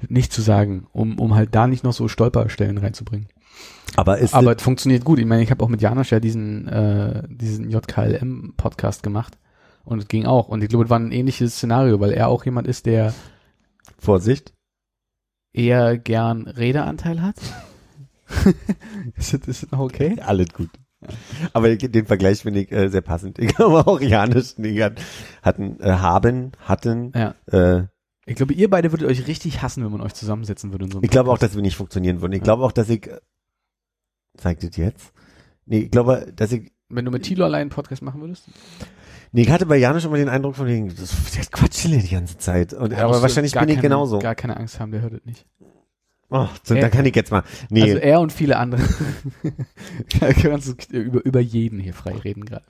nicht 0.09 0.33
zu 0.33 0.41
sagen, 0.41 0.87
um, 0.91 1.19
um 1.19 1.35
halt 1.35 1.55
da 1.55 1.67
nicht 1.67 1.85
noch 1.85 1.93
so 1.93 2.09
Stolperstellen 2.09 2.77
reinzubringen. 2.77 3.27
Aber 3.95 4.17
ist 4.17 4.33
Aber 4.33 4.55
es 4.55 4.61
funktioniert 4.61 5.05
gut. 5.05 5.19
Ich 5.19 5.25
meine, 5.25 5.41
ich 5.43 5.51
habe 5.51 5.63
auch 5.63 5.69
mit 5.69 5.81
Janosch 5.81 6.11
ja 6.11 6.19
diesen, 6.19 6.67
äh, 6.67 7.23
diesen 7.29 7.69
JKLM-Podcast 7.69 9.03
gemacht. 9.03 9.37
Und 9.83 9.99
es 9.99 10.07
ging 10.07 10.25
auch. 10.25 10.47
Und 10.47 10.63
ich 10.63 10.69
glaube, 10.69 10.85
es 10.85 10.89
war 10.89 10.99
ein 10.99 11.11
ähnliches 11.11 11.55
Szenario, 11.55 11.99
weil 11.99 12.11
er 12.11 12.27
auch 12.27 12.43
jemand 12.45 12.67
ist, 12.67 12.85
der 12.87 13.13
Vorsicht, 13.99 14.53
eher 15.53 15.97
gern 15.97 16.47
Redeanteil 16.47 17.21
hat. 17.21 17.35
ist, 19.15 19.33
das, 19.33 19.41
das 19.41 19.71
noch 19.71 19.79
okay? 19.79 20.17
alles 20.21 20.49
gut. 20.53 20.69
Aber 21.53 21.73
den 21.75 22.05
Vergleich 22.07 22.41
finde 22.41 22.61
ich 22.61 22.71
äh, 22.71 22.89
sehr 22.89 23.01
passend. 23.01 23.37
Ich 23.37 23.55
glaube 23.55 23.85
auch 23.87 24.01
Janisch 24.01 24.55
hatten, 25.43 25.79
äh, 25.79 25.91
haben, 25.91 26.51
hatten, 26.59 27.11
Ja. 27.15 27.35
äh, 27.51 27.83
Ich 28.25 28.35
glaube, 28.35 28.53
ihr 28.53 28.69
beide 28.69 28.91
würdet 28.91 29.07
euch 29.07 29.27
richtig 29.27 29.61
hassen, 29.61 29.83
wenn 29.85 29.91
man 29.91 30.01
euch 30.01 30.15
zusammensetzen 30.15 30.71
würde. 30.71 30.87
So 30.91 31.03
ich 31.03 31.09
glaube 31.11 31.29
auch, 31.31 31.37
dass 31.37 31.53
wir 31.53 31.61
nicht 31.61 31.75
funktionieren 31.75 32.21
würden. 32.21 32.33
Ich 32.33 32.39
Ja. 32.39 32.45
glaube 32.45 32.63
auch, 32.63 32.71
dass 32.71 32.89
ich, 32.89 33.07
zeigt 34.37 34.63
das 34.63 34.75
jetzt? 34.77 35.11
Nee, 35.65 35.79
ich 35.79 35.91
glaube, 35.91 36.31
dass 36.35 36.51
ich, 36.51 36.71
Wenn 36.89 37.05
du 37.05 37.11
mit 37.11 37.23
Tilo 37.23 37.45
allein 37.45 37.61
einen 37.61 37.69
Podcast 37.69 38.01
machen 38.01 38.21
würdest? 38.21 38.45
Nee, 39.31 39.41
ich 39.41 39.49
hatte 39.49 39.65
bei 39.65 39.77
Janusz 39.77 40.05
immer 40.05 40.17
den 40.17 40.29
Eindruck 40.29 40.55
von 40.55 40.67
wegen, 40.67 40.87
das 40.95 41.13
der 41.35 41.43
quatscht 41.45 41.79
hier 41.79 41.97
die 41.99 42.07
ganze 42.09 42.37
Zeit. 42.37 42.73
Und, 42.73 42.91
Da 42.93 42.99
aber 43.05 43.21
wahrscheinlich 43.21 43.53
bin 43.53 43.63
ich 43.63 43.69
keine, 43.75 43.81
genauso. 43.81 44.19
Gar 44.19 44.35
keine 44.35 44.55
Angst 44.57 44.79
haben, 44.79 44.91
der 44.91 45.01
hört 45.01 45.13
es 45.13 45.25
nicht. 45.25 45.45
Oh, 46.29 46.47
so, 46.63 46.73
Er- 46.73 46.81
dann 46.81 46.91
kann 46.91 47.05
ich 47.05 47.15
jetzt 47.15 47.31
mal. 47.31 47.43
Nee, 47.69 47.83
Also 47.83 47.97
er 47.97 48.19
und 48.19 48.31
viele 48.33 48.57
andere. 48.57 48.81
da 50.19 50.33
kannst 50.33 50.91
du 50.91 50.97
über, 50.97 51.23
über 51.25 51.39
jeden 51.39 51.79
hier 51.79 51.93
frei 51.93 52.13
reden 52.13 52.45
gerade. 52.45 52.65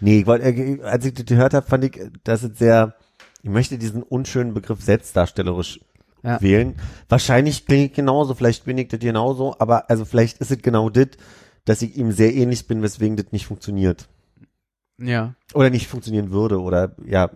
nee, 0.00 0.20
ich 0.20 0.26
wollte, 0.26 0.44
äh, 0.48 0.80
als 0.82 1.04
ich 1.04 1.14
das 1.14 1.26
gehört 1.26 1.52
habe, 1.54 1.66
fand 1.66 1.84
ich, 1.84 2.00
dass 2.24 2.42
es 2.42 2.58
sehr, 2.58 2.94
ich 3.42 3.50
möchte 3.50 3.76
diesen 3.76 4.02
unschönen 4.02 4.54
Begriff 4.54 4.80
selbstdarstellerisch 4.82 5.80
Ja. 6.24 6.40
wählen. 6.40 6.74
Wahrscheinlich 7.08 7.66
klinge 7.66 7.86
ich 7.86 7.92
genauso, 7.92 8.34
vielleicht 8.34 8.64
bin 8.64 8.78
ich 8.78 8.88
das 8.88 9.00
genauso, 9.00 9.56
aber 9.58 9.90
also 9.90 10.04
vielleicht 10.04 10.38
ist 10.38 10.50
es 10.50 10.58
genau 10.58 10.88
das, 10.88 11.08
dass 11.66 11.82
ich 11.82 11.96
ihm 11.96 12.12
sehr 12.12 12.34
ähnlich 12.34 12.66
bin, 12.66 12.82
weswegen 12.82 13.16
das 13.16 13.26
nicht 13.30 13.46
funktioniert. 13.46 14.08
Ja. 14.98 15.34
Oder 15.52 15.70
nicht 15.70 15.86
funktionieren 15.86 16.30
würde, 16.30 16.60
oder 16.60 16.96
ja. 17.04 17.30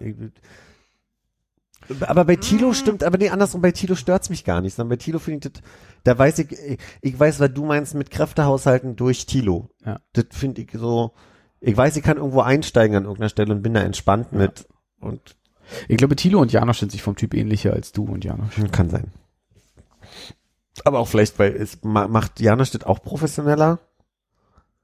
Aber 2.00 2.24
bei 2.24 2.36
Tilo 2.36 2.72
stimmt, 2.72 3.02
aber 3.02 3.18
nee, 3.18 3.30
andersrum, 3.30 3.62
bei 3.62 3.72
Tilo 3.72 3.94
stört's 3.94 4.30
mich 4.30 4.44
gar 4.44 4.60
nicht, 4.60 4.74
sondern 4.74 4.96
bei 4.96 5.02
Tilo 5.02 5.18
finde 5.18 5.48
ich 5.48 5.52
das, 5.52 5.62
da 6.04 6.18
weiß 6.18 6.38
ich, 6.40 6.52
ich, 6.52 6.78
ich 7.00 7.18
weiß, 7.18 7.40
was 7.40 7.52
du 7.52 7.64
meinst 7.64 7.94
mit 7.94 8.10
Kräftehaushalten 8.10 8.96
durch 8.96 9.26
Tilo. 9.26 9.70
Ja. 9.84 10.00
Das 10.12 10.26
finde 10.30 10.62
ich 10.62 10.70
so, 10.72 11.12
ich 11.60 11.76
weiß, 11.76 11.96
ich 11.96 12.02
kann 12.02 12.18
irgendwo 12.18 12.40
einsteigen 12.40 12.96
an 12.96 13.04
irgendeiner 13.04 13.30
Stelle 13.30 13.52
und 13.52 13.62
bin 13.62 13.74
da 13.74 13.80
entspannt 13.80 14.32
mit 14.32 14.66
und 15.00 15.36
Ich 15.88 15.96
glaube, 15.96 16.16
Tilo 16.16 16.40
und 16.40 16.52
Janosch 16.52 16.78
sind 16.80 16.92
sich 16.92 17.02
vom 17.02 17.16
Typ 17.16 17.34
ähnlicher 17.34 17.72
als 17.72 17.92
du 17.92 18.04
und 18.04 18.24
Janosch. 18.24 18.54
kann 18.72 18.90
sein. 18.90 19.12
Aber 20.84 20.98
auch 21.00 21.08
vielleicht, 21.08 21.38
weil 21.38 21.54
es 21.56 21.82
ma- 21.82 22.08
macht 22.08 22.40
Janusz 22.40 22.70
das 22.70 22.84
auch 22.84 23.02
professioneller. 23.02 23.78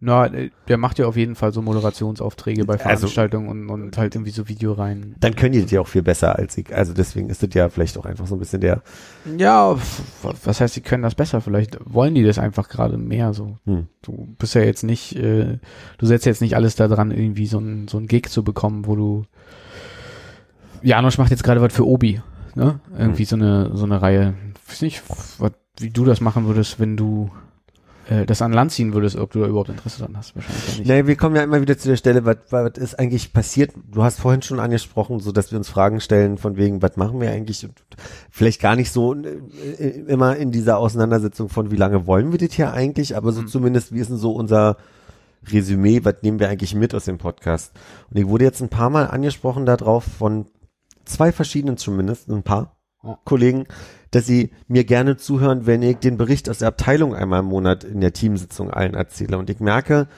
Na, 0.00 0.28
der 0.28 0.76
macht 0.76 0.98
ja 0.98 1.06
auf 1.06 1.16
jeden 1.16 1.34
Fall 1.34 1.52
so 1.54 1.62
Moderationsaufträge 1.62 2.66
bei 2.66 2.74
Also- 2.74 2.82
Veranstaltungen 3.06 3.48
und, 3.48 3.70
und 3.70 3.96
halt 3.96 4.14
irgendwie 4.14 4.32
so 4.32 4.48
Video 4.48 4.72
rein. 4.72 5.14
Dann 5.20 5.34
können 5.34 5.52
die 5.52 5.62
das 5.62 5.70
ja 5.70 5.80
auch 5.80 5.86
viel 5.88 6.02
besser 6.02 6.36
als 6.36 6.58
ich. 6.58 6.74
Also 6.74 6.92
deswegen 6.92 7.30
ist 7.30 7.42
das 7.42 7.50
ja 7.54 7.70
vielleicht 7.70 7.96
auch 7.96 8.04
einfach 8.04 8.26
so 8.26 8.34
ein 8.34 8.38
bisschen 8.38 8.60
der, 8.60 8.82
Ja, 9.38 9.78
was 10.42 10.60
heißt, 10.60 10.74
sie 10.74 10.82
können 10.82 11.04
das 11.04 11.14
besser? 11.14 11.40
Vielleicht 11.40 11.78
wollen 11.86 12.14
die 12.14 12.24
das 12.24 12.38
einfach 12.38 12.68
gerade 12.68 12.98
mehr 12.98 13.32
so. 13.32 13.56
hm. 13.64 13.86
Du 14.02 14.34
bist 14.38 14.54
ja 14.54 14.60
jetzt 14.62 14.82
nicht, 14.82 15.16
äh, 15.16 15.58
du 15.96 16.06
setzt 16.06 16.26
jetzt 16.26 16.42
nicht 16.42 16.56
alles 16.56 16.74
daran, 16.76 17.10
irgendwie 17.10 17.46
so 17.46 17.58
ein, 17.58 17.88
so 17.88 17.96
ein 17.96 18.06
Gig 18.08 18.28
zu 18.28 18.42
bekommen, 18.44 18.86
wo 18.86 18.96
du 18.96 19.24
Janosch 20.84 21.18
macht 21.18 21.30
jetzt 21.30 21.42
gerade 21.44 21.60
was 21.60 21.72
für 21.72 21.86
Obi, 21.86 22.20
ne? 22.54 22.78
Irgendwie 22.96 23.24
so 23.24 23.36
eine, 23.36 23.70
so 23.74 23.84
eine 23.84 24.00
Reihe. 24.02 24.34
Ich 24.66 24.70
weiß 24.72 24.82
nicht, 24.82 25.02
was, 25.38 25.52
wie 25.78 25.90
du 25.90 26.04
das 26.04 26.20
machen 26.20 26.46
würdest, 26.46 26.78
wenn 26.78 26.96
du 26.96 27.30
äh, 28.08 28.26
das 28.26 28.42
an 28.42 28.52
Land 28.52 28.72
ziehen 28.72 28.92
würdest, 28.92 29.16
ob 29.16 29.32
du 29.32 29.40
da 29.40 29.46
überhaupt 29.46 29.70
Interesse 29.70 30.00
dran 30.02 30.16
hast. 30.16 30.36
Wahrscheinlich 30.36 30.78
nicht. 30.80 30.88
Naja, 30.88 31.06
wir 31.06 31.16
kommen 31.16 31.36
ja 31.36 31.42
immer 31.42 31.60
wieder 31.60 31.78
zu 31.78 31.88
der 31.88 31.96
Stelle, 31.96 32.24
was, 32.24 32.36
was 32.50 32.72
ist 32.76 32.98
eigentlich 32.98 33.32
passiert? 33.32 33.72
Du 33.90 34.02
hast 34.04 34.20
vorhin 34.20 34.42
schon 34.42 34.60
angesprochen, 34.60 35.20
so 35.20 35.32
dass 35.32 35.50
wir 35.52 35.58
uns 35.58 35.68
Fragen 35.68 36.00
stellen 36.00 36.36
von 36.38 36.56
wegen, 36.56 36.82
was 36.82 36.96
machen 36.96 37.20
wir 37.20 37.30
eigentlich? 37.30 37.64
Und 37.64 37.72
vielleicht 38.30 38.60
gar 38.60 38.76
nicht 38.76 38.92
so 38.92 39.14
äh, 39.14 39.88
immer 40.06 40.36
in 40.36 40.50
dieser 40.50 40.78
Auseinandersetzung 40.78 41.48
von, 41.48 41.70
wie 41.70 41.76
lange 41.76 42.06
wollen 42.06 42.30
wir 42.30 42.38
das 42.38 42.52
hier 42.52 42.72
eigentlich? 42.72 43.16
Aber 43.16 43.32
so 43.32 43.42
Mhm. 43.42 43.46
zumindest, 43.48 43.92
wie 43.92 44.00
ist 44.00 44.10
denn 44.10 44.16
so 44.18 44.32
unser 44.32 44.76
Resümee? 45.50 46.00
Was 46.04 46.16
nehmen 46.22 46.40
wir 46.40 46.48
eigentlich 46.48 46.74
mit 46.74 46.94
aus 46.94 47.04
dem 47.04 47.18
Podcast? 47.18 47.72
Und 48.10 48.18
ich 48.18 48.26
wurde 48.28 48.44
jetzt 48.44 48.62
ein 48.62 48.68
paar 48.70 48.90
Mal 48.90 49.06
angesprochen 49.06 49.66
darauf 49.66 50.04
von 50.04 50.46
zwei 51.04 51.32
verschiedenen 51.32 51.76
zumindest, 51.76 52.28
ein 52.28 52.42
paar 52.42 52.76
Ja. 53.02 53.18
Kollegen, 53.24 53.66
dass 54.10 54.26
sie 54.26 54.50
mir 54.68 54.84
gerne 54.84 55.16
zuhören, 55.16 55.66
wenn 55.66 55.82
ich 55.82 55.98
den 55.98 56.16
Bericht 56.16 56.48
aus 56.48 56.58
der 56.58 56.68
Abteilung 56.68 57.14
einmal 57.14 57.40
im 57.40 57.46
Monat 57.46 57.84
in 57.84 58.00
der 58.00 58.12
Teamsitzung 58.12 58.70
allen 58.70 58.94
erzähle. 58.94 59.36
Und 59.38 59.50
ich 59.50 59.60
merke, 59.60 60.08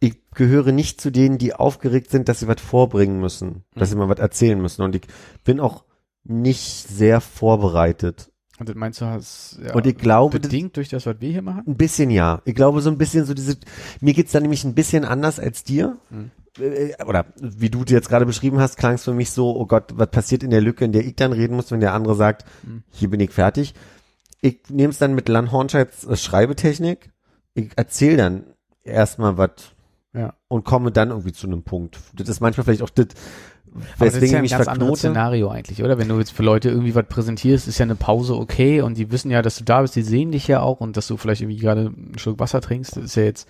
ich 0.00 0.16
gehöre 0.34 0.72
nicht 0.72 1.00
zu 1.00 1.10
denen, 1.10 1.38
die 1.38 1.54
aufgeregt 1.54 2.10
sind, 2.10 2.28
dass 2.28 2.40
sie 2.40 2.48
was 2.48 2.60
vorbringen 2.60 3.20
müssen, 3.20 3.64
dass 3.74 3.90
sie 3.90 3.96
mal 3.96 4.08
was 4.08 4.18
erzählen 4.18 4.60
müssen. 4.60 4.82
Und 4.82 4.94
ich 4.94 5.02
bin 5.44 5.60
auch 5.60 5.84
nicht 6.24 6.88
sehr 6.88 7.20
vorbereitet. 7.20 8.30
Und 8.58 8.68
das 8.70 8.76
meinst 8.76 9.00
du, 9.02 9.06
hast 9.06 9.58
ja, 9.62 9.74
Und 9.74 9.86
ich 9.86 9.96
glaube, 9.98 10.38
bedingt 10.40 10.76
durch 10.76 10.88
das, 10.88 11.04
was 11.04 11.20
wir 11.20 11.30
hier 11.30 11.42
machen? 11.42 11.64
ein 11.66 11.76
bisschen 11.76 12.10
ja. 12.10 12.40
Ich 12.46 12.54
glaube 12.54 12.80
so 12.80 12.90
ein 12.90 12.96
bisschen 12.98 13.26
so 13.26 13.34
diese, 13.34 13.58
mir 14.00 14.14
geht's 14.14 14.32
da 14.32 14.40
nämlich 14.40 14.64
ein 14.64 14.74
bisschen 14.74 15.04
anders 15.04 15.38
als 15.38 15.62
dir. 15.64 15.98
Mhm. 16.10 16.30
Äh, 16.60 16.94
Oder 17.04 17.26
wie 17.40 17.70
du 17.70 17.84
dir 17.84 17.94
jetzt 17.94 18.08
gerade 18.08 18.26
beschrieben 18.26 18.58
hast, 18.60 18.76
klang 18.76 18.94
es 18.94 19.04
für 19.04 19.12
mich 19.14 19.30
so, 19.30 19.56
oh 19.56 19.66
Gott, 19.66 19.92
was 19.94 20.10
passiert 20.10 20.42
in 20.42 20.50
der 20.50 20.60
Lücke, 20.60 20.84
in 20.84 20.92
der 20.92 21.04
ich 21.04 21.16
dann 21.16 21.32
reden 21.32 21.56
muss, 21.56 21.70
wenn 21.70 21.80
der 21.80 21.94
andere 21.94 22.14
sagt, 22.14 22.44
Mhm. 22.62 22.82
hier 22.90 23.10
bin 23.10 23.20
ich 23.20 23.30
fertig. 23.30 23.74
Ich 24.40 24.60
nehme 24.68 24.90
es 24.90 24.98
dann 24.98 25.14
mit 25.14 25.28
Lan 25.28 25.50
Hornscheids 25.52 26.04
äh, 26.04 26.16
Schreibetechnik. 26.16 27.10
Ich 27.54 27.70
erzähle 27.76 28.16
dann 28.16 28.44
erstmal 28.84 29.36
was 29.38 29.50
Ja. 30.14 30.34
und 30.48 30.64
komme 30.64 30.92
dann 30.92 31.10
irgendwie 31.10 31.32
zu 31.32 31.46
einem 31.46 31.62
Punkt. 31.62 31.98
Das 32.14 32.28
ist 32.28 32.40
manchmal 32.40 32.64
vielleicht 32.64 32.82
auch 32.82 32.90
das, 32.90 33.06
Aber 33.98 34.06
das 34.06 34.14
ist 34.16 34.30
ja 34.30 34.38
ein 34.38 34.46
ganz 34.46 34.68
anderes. 34.68 35.00
Szenario 35.00 35.48
eigentlich, 35.50 35.82
oder? 35.82 35.98
Wenn 35.98 36.08
du 36.08 36.18
jetzt 36.18 36.32
für 36.32 36.42
Leute 36.42 36.70
irgendwie 36.70 36.94
was 36.94 37.06
präsentierst, 37.08 37.68
ist 37.68 37.78
ja 37.78 37.84
eine 37.84 37.96
Pause 37.96 38.36
okay 38.36 38.80
und 38.80 38.96
die 38.96 39.10
wissen 39.10 39.30
ja, 39.30 39.42
dass 39.42 39.56
du 39.56 39.64
da 39.64 39.82
bist, 39.82 39.96
die 39.96 40.02
sehen 40.02 40.32
dich 40.32 40.46
ja 40.48 40.60
auch 40.60 40.80
und 40.80 40.96
dass 40.96 41.06
du 41.08 41.16
vielleicht 41.18 41.42
irgendwie 41.42 41.58
gerade 41.60 41.86
einen 41.94 42.14
Schluck 42.18 42.38
Wasser 42.38 42.60
trinkst, 42.62 42.96
ist 42.96 43.16
ja 43.16 43.24
jetzt, 43.24 43.48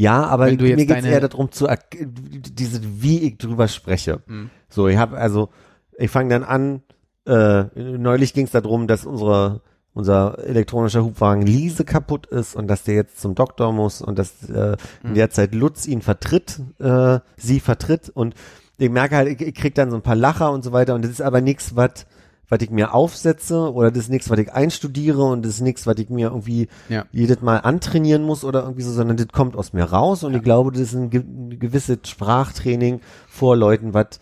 Ja, 0.00 0.24
aber 0.24 0.46
mir 0.46 0.56
geht's 0.56 0.88
deine- 0.88 1.08
eher 1.08 1.20
darum 1.20 1.50
zu 1.50 1.66
diese 2.12 2.80
wie 3.02 3.18
ich 3.20 3.38
drüber 3.38 3.68
spreche. 3.68 4.20
Mhm. 4.26 4.50
So, 4.68 4.88
ich 4.88 4.96
habe 4.96 5.16
also 5.18 5.48
ich 5.96 6.10
fange 6.10 6.30
dann 6.30 6.44
an. 6.44 6.82
Äh, 7.26 7.64
neulich 7.76 8.32
ging 8.32 8.46
es 8.46 8.52
darum, 8.52 8.86
dass 8.86 9.04
unsere 9.04 9.60
unser 9.94 10.38
elektronischer 10.38 11.02
Hubwagen 11.04 11.42
Liese 11.42 11.84
kaputt 11.84 12.26
ist 12.26 12.54
und 12.54 12.68
dass 12.68 12.84
der 12.84 12.94
jetzt 12.94 13.20
zum 13.20 13.34
Doktor 13.34 13.72
muss 13.72 14.00
und 14.00 14.16
dass 14.18 14.48
äh, 14.48 14.76
in 15.02 15.10
Mhm. 15.10 15.14
der 15.14 15.30
Zeit 15.30 15.54
Lutz 15.54 15.86
ihn 15.88 16.02
vertritt, 16.02 16.60
äh, 16.78 17.18
sie 17.36 17.58
vertritt 17.58 18.08
und 18.08 18.34
ich 18.78 18.90
merke 18.90 19.16
halt, 19.16 19.28
ich, 19.28 19.40
ich 19.46 19.54
krieg 19.56 19.74
dann 19.74 19.90
so 19.90 19.96
ein 19.96 20.02
paar 20.02 20.14
Lacher 20.14 20.52
und 20.52 20.62
so 20.62 20.70
weiter 20.72 20.94
und 20.94 21.02
das 21.02 21.10
ist 21.10 21.20
aber 21.20 21.40
nichts, 21.40 21.74
was 21.74 22.06
was 22.48 22.60
ich 22.62 22.70
mir 22.70 22.94
aufsetze 22.94 23.72
oder 23.72 23.90
das 23.90 24.04
ist 24.04 24.08
nichts, 24.10 24.30
was 24.30 24.38
ich 24.38 24.52
einstudiere 24.52 25.22
und 25.22 25.44
das 25.44 25.54
ist 25.56 25.60
nichts, 25.60 25.86
was 25.86 25.98
ich 25.98 26.08
mir 26.10 26.28
irgendwie 26.28 26.68
Ja. 26.88 27.04
jedes 27.12 27.40
Mal 27.42 27.58
antrainieren 27.58 28.22
muss 28.22 28.44
oder 28.44 28.62
irgendwie 28.62 28.82
so, 28.82 28.92
sondern 28.92 29.16
das 29.16 29.28
kommt 29.28 29.54
aus 29.56 29.72
mir 29.72 29.84
raus 29.84 30.24
und 30.24 30.34
ich 30.34 30.42
glaube, 30.42 30.72
das 30.72 30.80
ist 30.80 30.94
ein, 30.94 31.10
ge 31.10 31.20
ein 31.20 31.58
gewisses 31.58 31.98
Sprachtraining 32.04 33.00
vor 33.28 33.56
Leuten, 33.56 33.92
was 33.94 34.18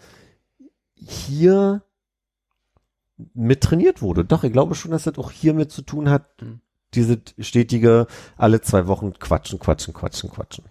hier 0.95 1.83
mit 3.35 3.63
trainiert 3.63 4.03
wurde. 4.03 4.25
Doch, 4.25 4.45
ich 4.45 4.53
glaube 4.53 4.75
schon, 4.75 4.91
dass 4.91 5.05
das 5.05 5.19
auch 5.19 5.31
hier 5.31 5.55
mit 5.55 5.71
zu 5.71 5.83
tun 5.83 6.11
hat, 6.11 6.27
Mhm. 6.43 6.61
diese 6.95 7.21
stetige, 7.39 8.07
alle 8.37 8.61
zwei 8.61 8.87
Wochen 8.87 9.13
quatschen, 9.15 9.59
quatschen, 9.59 9.95
quatschen, 9.95 10.31
quatschen. 10.31 10.65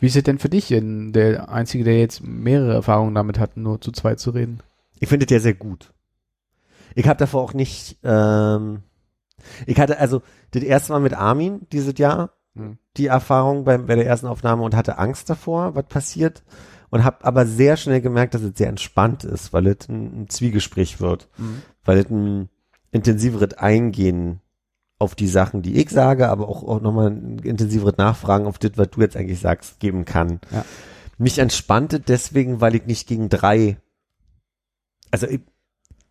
wie 0.00 0.06
ist 0.06 0.16
es 0.16 0.22
denn 0.24 0.38
für 0.38 0.48
dich, 0.50 0.68
der 0.68 1.48
Einzige, 1.48 1.82
der 1.84 1.98
jetzt 1.98 2.22
mehrere 2.22 2.74
Erfahrungen 2.74 3.14
damit 3.14 3.38
hat, 3.38 3.56
nur 3.56 3.80
zu 3.80 3.90
zweit 3.92 4.20
zu 4.20 4.30
reden? 4.30 4.60
Ich 5.00 5.08
finde 5.08 5.24
das 5.24 5.32
ja 5.32 5.40
sehr 5.40 5.54
gut. 5.54 5.93
Ich 6.94 7.06
habe 7.08 7.18
davor 7.18 7.42
auch 7.42 7.54
nicht, 7.54 7.98
ähm, 8.04 8.82
ich 9.66 9.78
hatte 9.80 9.98
also 9.98 10.22
das 10.52 10.62
erste 10.62 10.92
Mal 10.92 11.00
mit 11.00 11.14
Armin 11.14 11.66
dieses 11.70 11.98
Jahr 11.98 12.30
Mhm. 12.54 12.78
die 12.96 13.06
Erfahrung 13.06 13.64
bei, 13.64 13.76
bei 13.78 13.96
der 13.96 14.06
ersten 14.06 14.28
Aufnahme 14.28 14.62
und 14.62 14.76
hatte 14.76 14.98
Angst 14.98 15.28
davor, 15.28 15.74
was 15.74 15.86
passiert 15.86 16.44
und 16.90 17.02
habe 17.02 17.24
aber 17.24 17.46
sehr 17.46 17.76
schnell 17.76 18.00
gemerkt, 18.00 18.34
dass 18.34 18.42
es 18.42 18.56
sehr 18.56 18.68
entspannt 18.68 19.24
ist, 19.24 19.52
weil 19.52 19.66
es 19.66 19.88
ein, 19.88 20.22
ein 20.22 20.28
Zwiegespräch 20.28 21.00
wird, 21.00 21.28
weil 21.84 21.98
es 21.98 22.08
ein 22.10 22.48
intensiveres 22.92 23.54
Eingehen 23.54 24.40
auf 25.00 25.16
die 25.16 25.26
Sachen, 25.26 25.62
die 25.62 25.74
ich 25.74 25.90
sage, 25.90 26.28
aber 26.28 26.48
auch, 26.48 26.62
auch 26.62 26.80
nochmal 26.80 27.10
ein 27.10 27.40
intensiveres 27.40 27.96
Nachfragen 27.96 28.46
auf 28.46 28.58
das, 28.58 28.72
was 28.76 28.90
du 28.90 29.00
jetzt 29.00 29.16
eigentlich 29.16 29.40
sagst, 29.40 29.80
geben 29.80 30.04
kann. 30.04 30.40
Ja. 30.52 30.64
Mich 31.18 31.38
entspannte 31.40 31.98
deswegen, 31.98 32.60
weil 32.60 32.76
ich 32.76 32.86
nicht 32.86 33.08
gegen 33.08 33.28
drei, 33.28 33.78
also 35.10 35.26
ich, 35.26 35.40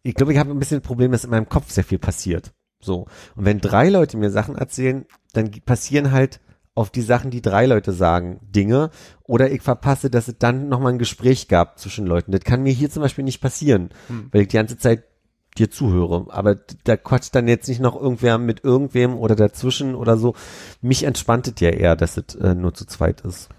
ich 0.03 0.15
glaube, 0.15 0.33
ich 0.33 0.39
habe 0.39 0.51
ein 0.51 0.59
bisschen 0.59 0.79
ein 0.79 0.83
Problem, 0.83 1.11
dass 1.11 1.23
in 1.23 1.31
meinem 1.31 1.49
Kopf 1.49 1.71
sehr 1.71 1.83
viel 1.83 1.99
passiert. 1.99 2.51
So. 2.81 3.07
Und 3.35 3.45
wenn 3.45 3.61
drei 3.61 3.89
Leute 3.89 4.17
mir 4.17 4.29
Sachen 4.29 4.55
erzählen, 4.55 5.05
dann 5.31 5.49
passieren 5.65 6.11
halt 6.11 6.41
auf 6.75 6.89
die 6.89 7.01
Sachen, 7.01 7.31
die 7.31 7.41
drei 7.41 7.65
Leute 7.65 7.93
sagen, 7.93 8.39
Dinge. 8.41 8.89
Oder 9.23 9.51
ich 9.51 9.61
verpasse, 9.61 10.09
dass 10.09 10.27
es 10.27 10.37
dann 10.39 10.67
nochmal 10.67 10.93
ein 10.93 10.99
Gespräch 10.99 11.47
gab 11.47 11.79
zwischen 11.79 12.05
Leuten. 12.05 12.31
Das 12.31 12.41
kann 12.41 12.63
mir 12.63 12.73
hier 12.73 12.89
zum 12.89 13.01
Beispiel 13.01 13.23
nicht 13.23 13.41
passieren, 13.41 13.89
Hm. 14.07 14.29
weil 14.31 14.41
ich 14.41 14.47
die 14.49 14.57
ganze 14.57 14.77
Zeit 14.77 15.03
dir 15.57 15.69
zuhöre. 15.69 16.25
Aber 16.29 16.55
da 16.83 16.97
quatscht 16.97 17.33
dann 17.35 17.47
jetzt 17.47 17.67
nicht 17.69 17.79
noch 17.79 17.95
irgendwer 17.95 18.39
mit 18.39 18.63
irgendwem 18.63 19.15
oder 19.15 19.35
dazwischen 19.35 19.95
oder 19.95 20.17
so. 20.17 20.33
Mich 20.81 21.03
entspanntet 21.03 21.61
ja 21.61 21.69
eher, 21.69 21.95
dass 21.95 22.17
es 22.17 22.35
äh, 22.35 22.55
nur 22.55 22.73
zu 22.73 22.85
zweit 22.85 23.21
ist. 23.21 23.49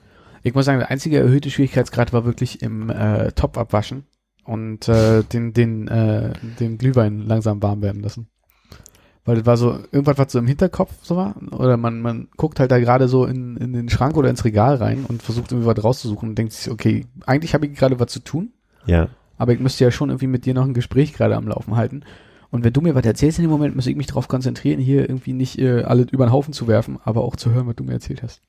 Ich 0.43 0.55
muss 0.55 0.67
sagen, 0.67 0.81
der 0.81 0.91
einzige 0.91 1.19
erhöhte 1.19 1.51
Schwierigkeitsgrad 1.51 2.13
war 2.13 2.27
wirklich 2.27 2.61
im 2.63 2.91
äh, 2.91 3.33
Topf 3.33 3.57
abwaschen 3.57 4.05
und 4.45 4.89
äh, 4.89 5.23
den, 5.23 5.53
den, 5.53 5.89
äh, 5.89 6.33
den 6.61 6.79
Glühwein 6.79 7.21
langsam 7.21 7.63
warm 7.63 7.83
werden 7.83 8.03
lassen. 8.03 8.29
Weil 9.25 9.37
das 9.37 9.47
war 9.47 9.57
so, 9.57 9.79
irgendwas, 9.91 10.19
was 10.19 10.33
so 10.33 10.39
im 10.39 10.47
Hinterkopf 10.47 10.93
so 11.03 11.17
war, 11.17 11.35
oder 11.53 11.79
man, 11.79 12.03
man 12.03 12.29
guckt 12.37 12.61
halt 12.61 12.71
da 12.71 12.79
gerade 12.79 13.09
so 13.09 13.25
in, 13.25 13.57
in 13.57 13.73
den 13.73 13.89
Schrank 13.89 14.17
oder 14.19 14.29
ins 14.29 14.45
Regal 14.45 14.75
rein 14.77 15.07
und 15.09 15.23
versucht 15.23 15.51
irgendwie 15.51 15.67
was 15.67 15.83
rauszusuchen 15.83 16.29
und 16.29 16.35
denkt 16.37 16.53
sich, 16.53 16.71
okay, 16.71 17.07
eigentlich 17.25 17.55
habe 17.55 17.67
ich 17.67 17.75
gerade 17.75 17.99
was 17.99 18.13
zu 18.13 18.21
tun, 18.21 18.53
Ja. 18.85 19.09
aber 19.39 19.53
ich 19.55 19.61
müsste 19.61 19.83
ja 19.85 19.91
schon 19.91 20.11
irgendwie 20.11 20.27
mit 20.27 20.45
dir 20.45 20.53
noch 20.53 20.65
ein 20.67 20.75
Gespräch 20.75 21.15
gerade 21.15 21.37
am 21.37 21.49
Laufen 21.49 21.75
halten. 21.75 22.03
Und 22.55 22.63
wenn 22.63 22.73
du 22.73 22.81
mir 22.81 22.95
was 22.95 23.05
erzählst 23.05 23.41
in 23.41 23.43
dem 23.43 23.51
Moment, 23.51 23.75
muss 23.75 23.89
ich 23.89 23.97
mich 23.97 24.07
darauf 24.07 24.29
konzentrieren, 24.29 24.79
hier 24.79 25.01
irgendwie 25.01 25.33
nicht 25.33 25.59
äh, 25.59 25.83
alle 25.83 26.03
über 26.03 26.25
den 26.25 26.31
Haufen 26.31 26.55
zu 26.55 26.69
werfen, 26.69 27.01
aber 27.03 27.25
auch 27.25 27.35
zu 27.35 27.51
hören, 27.51 27.67
was 27.67 27.75
du 27.75 27.83
mir 27.83 27.95
erzählt 27.95 28.23
hast. 28.23 28.43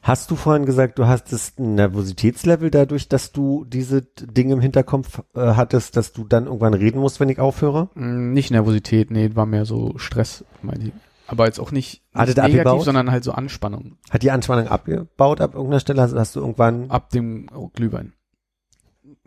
Hast 0.00 0.30
du 0.30 0.36
vorhin 0.36 0.64
gesagt, 0.64 0.98
du 0.98 1.06
hast 1.06 1.30
das 1.30 1.58
Nervositätslevel 1.58 2.70
dadurch, 2.70 3.10
dass 3.10 3.32
du 3.32 3.66
diese 3.68 4.00
Dinge 4.00 4.54
im 4.54 4.62
Hinterkopf 4.62 5.22
äh, 5.34 5.40
hattest, 5.40 5.98
dass 5.98 6.14
du 6.14 6.24
dann 6.24 6.46
irgendwann 6.46 6.72
reden 6.72 7.00
musst, 7.00 7.20
wenn 7.20 7.28
ich 7.28 7.38
aufhöre? 7.38 7.90
Mm, 7.96 8.32
Nicht 8.32 8.50
Nervosität, 8.50 9.10
nee, 9.10 9.32
war 9.34 9.44
mehr 9.44 9.66
so 9.66 9.92
Stress, 9.98 10.42
meine 10.62 10.84
ich. 10.84 10.92
Aber 11.26 11.44
jetzt 11.44 11.60
auch 11.60 11.70
nicht, 11.70 12.02
nicht 12.14 12.14
er 12.14 12.26
negativ, 12.28 12.60
abgebaut? 12.60 12.84
sondern 12.86 13.10
halt 13.10 13.24
so 13.24 13.32
Anspannung 13.32 13.98
Hat 14.08 14.22
die 14.22 14.30
Anspannung 14.30 14.68
abgebaut 14.68 15.42
ab 15.42 15.52
irgendeiner 15.52 15.80
Stelle? 15.80 16.00
Hast, 16.00 16.14
hast 16.14 16.34
du 16.34 16.40
irgendwann 16.40 16.90
ab 16.90 17.10
dem 17.10 17.46
Glühwein. 17.74 18.14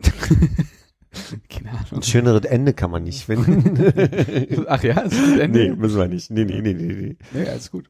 Keine 1.48 1.70
Ahnung. 1.70 1.86
ein 1.92 2.02
schöneres 2.02 2.44
Ende 2.44 2.72
kann 2.72 2.90
man 2.90 3.04
nicht 3.04 3.24
finden. 3.24 4.64
Ach 4.68 4.82
ja, 4.82 5.00
ist 5.00 5.18
gut 5.18 5.38
Ende. 5.38 5.58
nee, 5.58 5.74
müssen 5.74 5.98
wir 5.98 6.08
nicht. 6.08 6.30
Nee, 6.30 6.44
nee, 6.44 6.60
nee, 6.60 6.74
nee, 6.74 6.92
nee. 6.92 7.16
Nee, 7.32 7.48
alles 7.48 7.70
gut. 7.70 7.88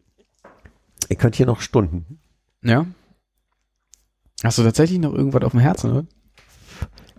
Ihr 1.08 1.16
könnt 1.16 1.36
hier 1.36 1.46
noch 1.46 1.60
Stunden. 1.60 2.18
Ja. 2.62 2.86
Hast 4.42 4.58
du 4.58 4.62
tatsächlich 4.62 4.98
noch 4.98 5.14
irgendwas 5.14 5.42
auf 5.42 5.52
dem 5.52 5.60
Herzen, 5.60 5.90
oder? 5.90 6.06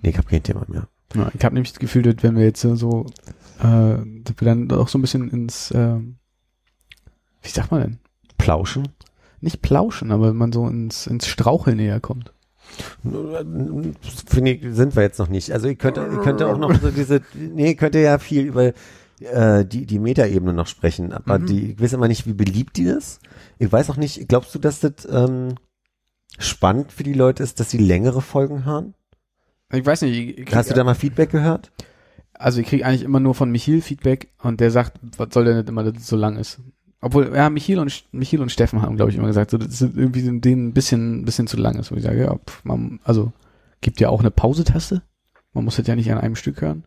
Nee, 0.01 0.09
ich 0.09 0.17
habe 0.17 0.27
kein 0.27 0.43
Thema 0.43 0.65
mehr. 0.67 0.87
Ja, 1.15 1.31
ich 1.33 1.43
habe 1.43 1.55
nämlich 1.55 1.71
das 1.71 1.79
Gefühl, 1.79 2.03
dass 2.03 2.21
wenn 2.23 2.35
wir 2.35 2.43
jetzt 2.43 2.61
so, 2.61 3.05
äh, 3.59 3.63
dass 3.63 4.35
wir 4.37 4.45
dann 4.45 4.71
auch 4.71 4.87
so 4.87 4.97
ein 4.97 5.01
bisschen 5.01 5.29
ins, 5.29 5.71
ähm, 5.75 6.17
wie 7.41 7.49
sagt 7.49 7.71
man 7.71 7.81
denn? 7.81 7.99
Plauschen? 8.37 8.89
Nicht 9.41 9.61
plauschen, 9.61 10.11
aber 10.11 10.29
wenn 10.29 10.35
man 10.35 10.51
so 10.51 10.67
ins, 10.67 11.07
ins 11.07 11.27
Straucheln 11.27 11.77
näher 11.77 11.99
kommt. 11.99 12.33
Finde 14.27 14.51
ich, 14.51 14.75
sind 14.75 14.95
wir 14.95 15.03
jetzt 15.03 15.19
noch 15.19 15.29
nicht. 15.29 15.51
Also 15.51 15.67
ihr 15.67 15.75
könnt, 15.75 15.97
ihr 15.97 16.19
könnt 16.21 16.41
auch 16.41 16.57
noch 16.57 16.73
so 16.81 16.91
diese, 16.91 17.21
nee, 17.33 17.69
ihr 17.69 17.75
könnt 17.75 17.95
ja 17.95 18.17
viel 18.19 18.45
über 18.45 18.73
äh, 19.19 19.65
die, 19.65 19.85
die 19.85 19.99
Metaebene 19.99 20.53
noch 20.53 20.67
sprechen, 20.67 21.13
aber 21.13 21.39
Mhm. 21.39 21.45
die, 21.45 21.71
ich 21.71 21.81
weiß 21.81 21.93
immer 21.93 22.07
nicht, 22.07 22.27
wie 22.27 22.33
beliebt 22.33 22.77
die 22.77 22.83
ist. 22.85 23.19
Ich 23.59 23.71
weiß 23.71 23.89
auch 23.89 23.97
nicht, 23.97 24.27
glaubst 24.27 24.53
du, 24.55 24.59
dass 24.59 24.79
das 24.81 25.07
ähm, 25.09 25.55
spannend 26.37 26.91
für 26.91 27.03
die 27.03 27.13
Leute 27.13 27.43
ist, 27.43 27.59
dass 27.59 27.69
sie 27.69 27.77
längere 27.77 28.21
Folgen 28.21 28.65
hören? 28.65 28.93
Ich 29.71 29.85
weiß 29.85 30.01
nicht, 30.03 30.17
ich, 30.17 30.37
ich 30.47 30.55
Hast 30.55 30.69
du 30.69 30.73
da 30.75 30.83
mal 30.83 30.95
Feedback 30.95 31.29
gehört? 31.31 31.71
also 32.37 32.59
ich 32.59 32.67
kriege 32.67 32.85
eigentlich 32.85 33.03
immer 33.03 33.21
nur 33.21 33.33
von 33.33 33.49
Michiel 33.49 33.81
Feedback 33.81 34.27
und 34.43 34.59
der 34.59 34.69
sagt, 34.69 34.99
was 35.17 35.29
soll 35.33 35.45
denn 35.45 35.55
nicht 35.55 35.69
immer, 35.69 35.85
dass 35.85 36.01
es 36.01 36.07
so 36.07 36.17
lang 36.17 36.35
ist. 36.35 36.59
Obwohl, 37.05 37.31
ja, 37.35 37.51
Michiel 37.51 37.77
und, 37.77 38.03
Michiel 38.13 38.41
und 38.41 38.51
Steffen 38.51 38.81
haben, 38.81 38.95
glaube 38.95 39.11
ich, 39.11 39.17
immer 39.17 39.27
gesagt, 39.27 39.51
so, 39.51 39.59
das 39.59 39.79
ist 39.79 39.95
irgendwie 39.95 40.23
denen 40.39 40.69
ein 40.69 40.73
bisschen, 40.73 41.21
ein 41.21 41.25
bisschen 41.25 41.45
zu 41.45 41.55
lang 41.55 41.77
ist, 41.77 41.91
wo 41.91 41.95
ich 41.95 42.01
sage, 42.01 42.19
ja, 42.19 42.35
pf, 42.35 42.65
man, 42.65 42.99
also, 43.03 43.31
gibt 43.79 43.99
ja 43.99 44.09
auch 44.09 44.21
eine 44.21 44.31
Pausetaste. 44.31 45.03
Man 45.53 45.65
muss 45.65 45.75
das 45.75 45.85
ja 45.85 45.95
nicht 45.95 46.11
an 46.11 46.17
einem 46.17 46.35
Stück 46.35 46.61
hören. 46.61 46.83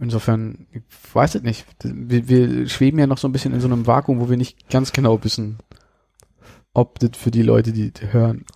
Insofern, 0.00 0.66
ich 0.72 0.80
weiß 1.12 1.34
es 1.34 1.42
nicht. 1.42 1.66
Wir, 1.84 2.28
wir 2.30 2.66
schweben 2.66 2.98
ja 2.98 3.06
noch 3.06 3.18
so 3.18 3.28
ein 3.28 3.32
bisschen 3.32 3.52
in 3.52 3.60
so 3.60 3.66
einem 3.66 3.86
Vakuum, 3.86 4.20
wo 4.20 4.30
wir 4.30 4.38
nicht 4.38 4.70
ganz 4.70 4.92
genau 4.92 5.22
wissen, 5.22 5.58
ob 6.72 6.98
das 6.98 7.10
für 7.12 7.30
die 7.30 7.42
Leute, 7.42 7.72
die 7.72 7.92
hören, 8.10 8.46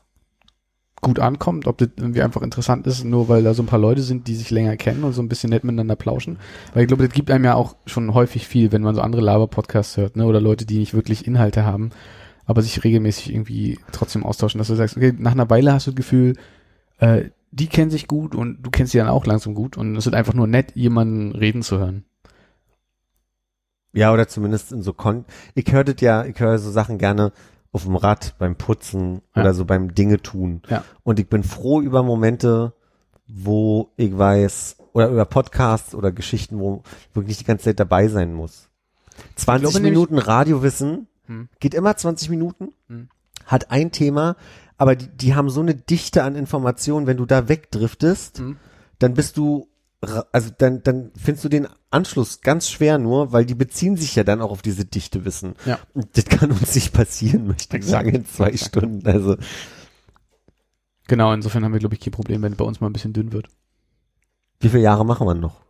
gut 1.06 1.20
ankommt, 1.20 1.68
ob 1.68 1.78
das 1.78 1.90
irgendwie 1.96 2.20
einfach 2.20 2.42
interessant 2.42 2.86
ist, 2.88 3.04
nur 3.04 3.28
weil 3.28 3.44
da 3.44 3.54
so 3.54 3.62
ein 3.62 3.66
paar 3.66 3.78
Leute 3.78 4.02
sind, 4.02 4.26
die 4.26 4.34
sich 4.34 4.50
länger 4.50 4.76
kennen 4.76 5.04
und 5.04 5.12
so 5.12 5.22
ein 5.22 5.28
bisschen 5.28 5.50
nett 5.50 5.62
miteinander 5.62 5.94
plauschen. 5.94 6.38
Weil 6.74 6.82
ich 6.82 6.88
glaube, 6.88 7.06
das 7.06 7.14
gibt 7.14 7.30
einem 7.30 7.44
ja 7.44 7.54
auch 7.54 7.76
schon 7.86 8.12
häufig 8.12 8.48
viel, 8.48 8.72
wenn 8.72 8.82
man 8.82 8.96
so 8.96 9.00
andere 9.02 9.22
Laber-Podcasts 9.22 9.96
hört, 9.96 10.16
ne? 10.16 10.26
Oder 10.26 10.40
Leute, 10.40 10.66
die 10.66 10.78
nicht 10.78 10.94
wirklich 10.94 11.24
Inhalte 11.24 11.64
haben, 11.64 11.90
aber 12.44 12.60
sich 12.60 12.82
regelmäßig 12.82 13.32
irgendwie 13.32 13.78
trotzdem 13.92 14.24
austauschen, 14.24 14.58
dass 14.58 14.66
du 14.66 14.74
sagst, 14.74 14.96
okay, 14.96 15.14
nach 15.16 15.32
einer 15.32 15.48
Weile 15.48 15.72
hast 15.72 15.86
du 15.86 15.92
das 15.92 15.96
Gefühl, 15.96 16.34
äh, 16.98 17.26
die 17.52 17.68
kennen 17.68 17.92
sich 17.92 18.08
gut 18.08 18.34
und 18.34 18.64
du 18.64 18.70
kennst 18.70 18.90
sie 18.90 18.98
dann 18.98 19.08
auch 19.08 19.26
langsam 19.26 19.54
gut 19.54 19.76
und 19.76 19.94
es 19.94 20.06
ist 20.06 20.14
einfach 20.14 20.34
nur 20.34 20.48
nett, 20.48 20.72
jemanden 20.74 21.36
reden 21.36 21.62
zu 21.62 21.78
hören. 21.78 22.04
Ja, 23.92 24.12
oder 24.12 24.26
zumindest 24.26 24.72
in 24.72 24.82
so 24.82 24.92
Kon 24.92 25.24
ich 25.54 25.72
höre 25.72 25.84
das 25.84 26.00
ja, 26.00 26.24
ich 26.24 26.38
höre 26.38 26.58
so 26.58 26.70
Sachen 26.70 26.98
gerne 26.98 27.32
auf 27.77 27.85
dem 27.85 27.97
Rad 27.97 28.35
beim 28.39 28.57
Putzen 28.57 29.23
Ja. 29.35 29.43
oder 29.43 29.55
so 29.55 29.65
beim 29.65 29.94
Dinge 29.94 30.20
tun. 30.20 30.62
Ja. 30.69 30.82
Und 31.05 31.19
ich 31.20 31.28
bin 31.28 31.43
froh 31.44 31.81
über 31.81 32.03
Momente, 32.03 32.73
wo 33.28 33.90
ich 33.97 34.16
weiß, 34.16 34.77
oder 34.93 35.09
über 35.09 35.24
Podcasts 35.24 35.94
oder 35.94 36.11
Geschichten, 36.12 36.59
wo 36.59 36.82
wirklich 37.15 37.39
die 37.39 37.44
ganze 37.44 37.65
Zeit 37.66 37.78
dabei 37.81 38.09
sein 38.09 38.32
muss. 38.35 38.69
20 39.36 39.70
glaube 39.73 39.81
Minuten 39.89 40.19
Radiowissen, 40.19 41.07
Hm. 41.27 41.48
geht 41.61 41.74
immer 41.74 41.97
20 41.97 42.31
Minuten, 42.31 42.73
Hm. 42.89 43.09
hat 43.47 43.70
ein 43.70 43.90
Thema, 43.93 44.36
aber 44.78 44.94
die, 44.97 45.09
die 45.09 45.35
haben 45.35 45.51
so 45.51 45.61
eine 45.61 45.74
Dichte 45.74 46.23
an 46.23 46.36
Informationen, 46.36 47.07
wenn 47.07 47.16
du 47.16 47.27
da 47.27 47.48
wegdriftest, 47.48 48.39
Hm. 48.39 48.57
dann 48.98 49.15
bist 49.15 49.36
du, 49.36 49.69
also 50.32 50.50
dann, 50.56 50.82
dann 50.82 51.10
findest 51.16 51.44
du 51.44 51.48
den 51.48 51.68
Anschluss 51.90 52.40
ganz 52.40 52.68
schwer 52.68 52.98
nur, 52.98 53.32
weil 53.32 53.44
die 53.46 53.54
beziehen 53.54 53.96
sich 53.96 54.14
ja 54.16 54.24
dann 54.24 54.40
auch 54.40 54.50
auf 54.50 54.62
diese 54.62 54.84
dichte 54.84 55.24
Wissen. 55.24 55.54
Ja. 55.64 55.78
Und 55.94 56.08
das 56.16 56.26
kann 56.26 56.50
uns 56.50 56.74
nicht 56.74 56.92
passieren, 56.92 57.46
möchte 57.46 57.76
ich 57.76 57.84
sagen, 57.84 58.10
in 58.10 58.26
zwei 58.26 58.48
Exakt. 58.48 58.76
Stunden. 58.76 59.06
Also, 59.06 59.36
Genau, 61.08 61.32
insofern 61.32 61.64
haben 61.64 61.72
wir, 61.72 61.78
glaube 61.78 61.94
ich, 61.94 62.00
kein 62.00 62.12
Problem, 62.12 62.42
wenn 62.42 62.52
es 62.52 62.58
bei 62.58 62.64
uns 62.64 62.80
mal 62.80 62.88
ein 62.88 62.92
bisschen 62.92 63.12
dünn 63.12 63.32
wird. 63.32 63.48
wie 64.60 64.68
viele 64.68 64.82
Jahre 64.82 65.04
machen 65.04 65.26
wir 65.26 65.34
noch? 65.34 65.60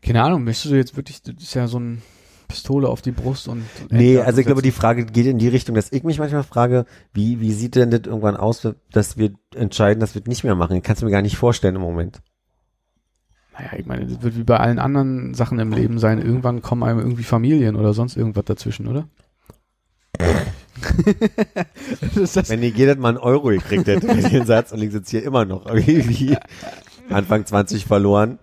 Keine 0.00 0.22
Ahnung, 0.22 0.44
möchtest 0.44 0.72
du 0.72 0.76
jetzt 0.76 0.96
wirklich, 0.96 1.22
das 1.22 1.34
ist 1.36 1.54
ja 1.54 1.68
so 1.68 1.78
ein 1.78 2.02
Pistole 2.48 2.88
auf 2.88 3.02
die 3.02 3.12
Brust 3.12 3.48
und. 3.48 3.64
Nee, 3.90 4.18
also 4.18 4.40
ich 4.40 4.46
glaube, 4.46 4.62
die 4.62 4.72
Frage 4.72 5.06
geht 5.06 5.26
in 5.26 5.38
die 5.38 5.48
Richtung, 5.48 5.74
dass 5.74 5.92
ich 5.92 6.02
mich 6.02 6.18
manchmal 6.18 6.42
frage, 6.42 6.86
wie, 7.12 7.40
wie 7.40 7.52
sieht 7.52 7.76
denn 7.76 7.90
das 7.90 8.02
irgendwann 8.04 8.36
aus, 8.36 8.66
dass 8.90 9.16
wir 9.16 9.32
entscheiden, 9.54 10.00
dass 10.00 10.14
wir 10.14 10.22
das 10.22 10.28
nicht 10.28 10.44
mehr 10.44 10.54
machen? 10.54 10.76
Ich 10.76 10.82
kann 10.82 10.96
es 10.96 11.02
mir 11.02 11.10
gar 11.10 11.22
nicht 11.22 11.36
vorstellen 11.36 11.76
im 11.76 11.82
Moment. 11.82 12.20
Naja, 13.54 13.70
ich 13.78 13.86
meine, 13.86 14.06
das 14.06 14.22
wird 14.22 14.36
wie 14.36 14.44
bei 14.44 14.58
allen 14.58 14.78
anderen 14.78 15.34
Sachen 15.34 15.58
im 15.58 15.72
Leben 15.72 15.98
sein. 15.98 16.20
Irgendwann 16.20 16.62
kommen 16.62 16.82
einem 16.82 17.00
irgendwie 17.00 17.22
Familien 17.22 17.76
oder 17.76 17.92
sonst 17.92 18.16
irgendwas 18.16 18.44
dazwischen, 18.44 18.88
oder? 18.88 19.08
das 22.14 22.32
das, 22.32 22.48
Wenn 22.48 22.62
ihr 22.62 22.70
jedes 22.70 22.96
Mal 22.96 23.10
einen 23.10 23.18
Euro 23.18 23.48
gekriegt 23.48 23.86
hätte 23.86 24.08
für 24.08 24.28
den 24.28 24.46
Satz 24.46 24.72
und 24.72 24.82
ich 24.82 24.90
sitze 24.92 25.18
hier 25.18 25.26
immer 25.26 25.44
noch 25.44 25.66
irgendwie 25.74 26.36
Anfang 27.10 27.44
20 27.44 27.84
verloren. 27.84 28.38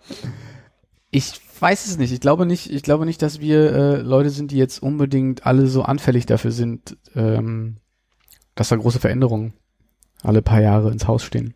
ich 1.11 1.41
weiß 1.59 1.87
es 1.87 1.97
nicht. 1.97 2.13
Ich 2.13 2.21
glaube 2.21 2.45
nicht, 2.45 2.71
ich 2.71 2.83
glaube 2.83 3.05
nicht, 3.05 3.21
dass 3.21 3.39
wir 3.39 3.73
äh, 3.73 4.01
Leute 4.01 4.29
sind, 4.29 4.51
die 4.51 4.57
jetzt 4.57 4.81
unbedingt 4.81 5.45
alle 5.45 5.67
so 5.67 5.83
anfällig 5.83 6.25
dafür 6.25 6.51
sind, 6.51 6.97
ähm, 7.15 7.77
dass 8.55 8.69
da 8.69 8.75
große 8.75 8.99
Veränderungen 8.99 9.53
alle 10.21 10.41
paar 10.41 10.61
Jahre 10.61 10.91
ins 10.91 11.07
Haus 11.07 11.23
stehen. 11.23 11.55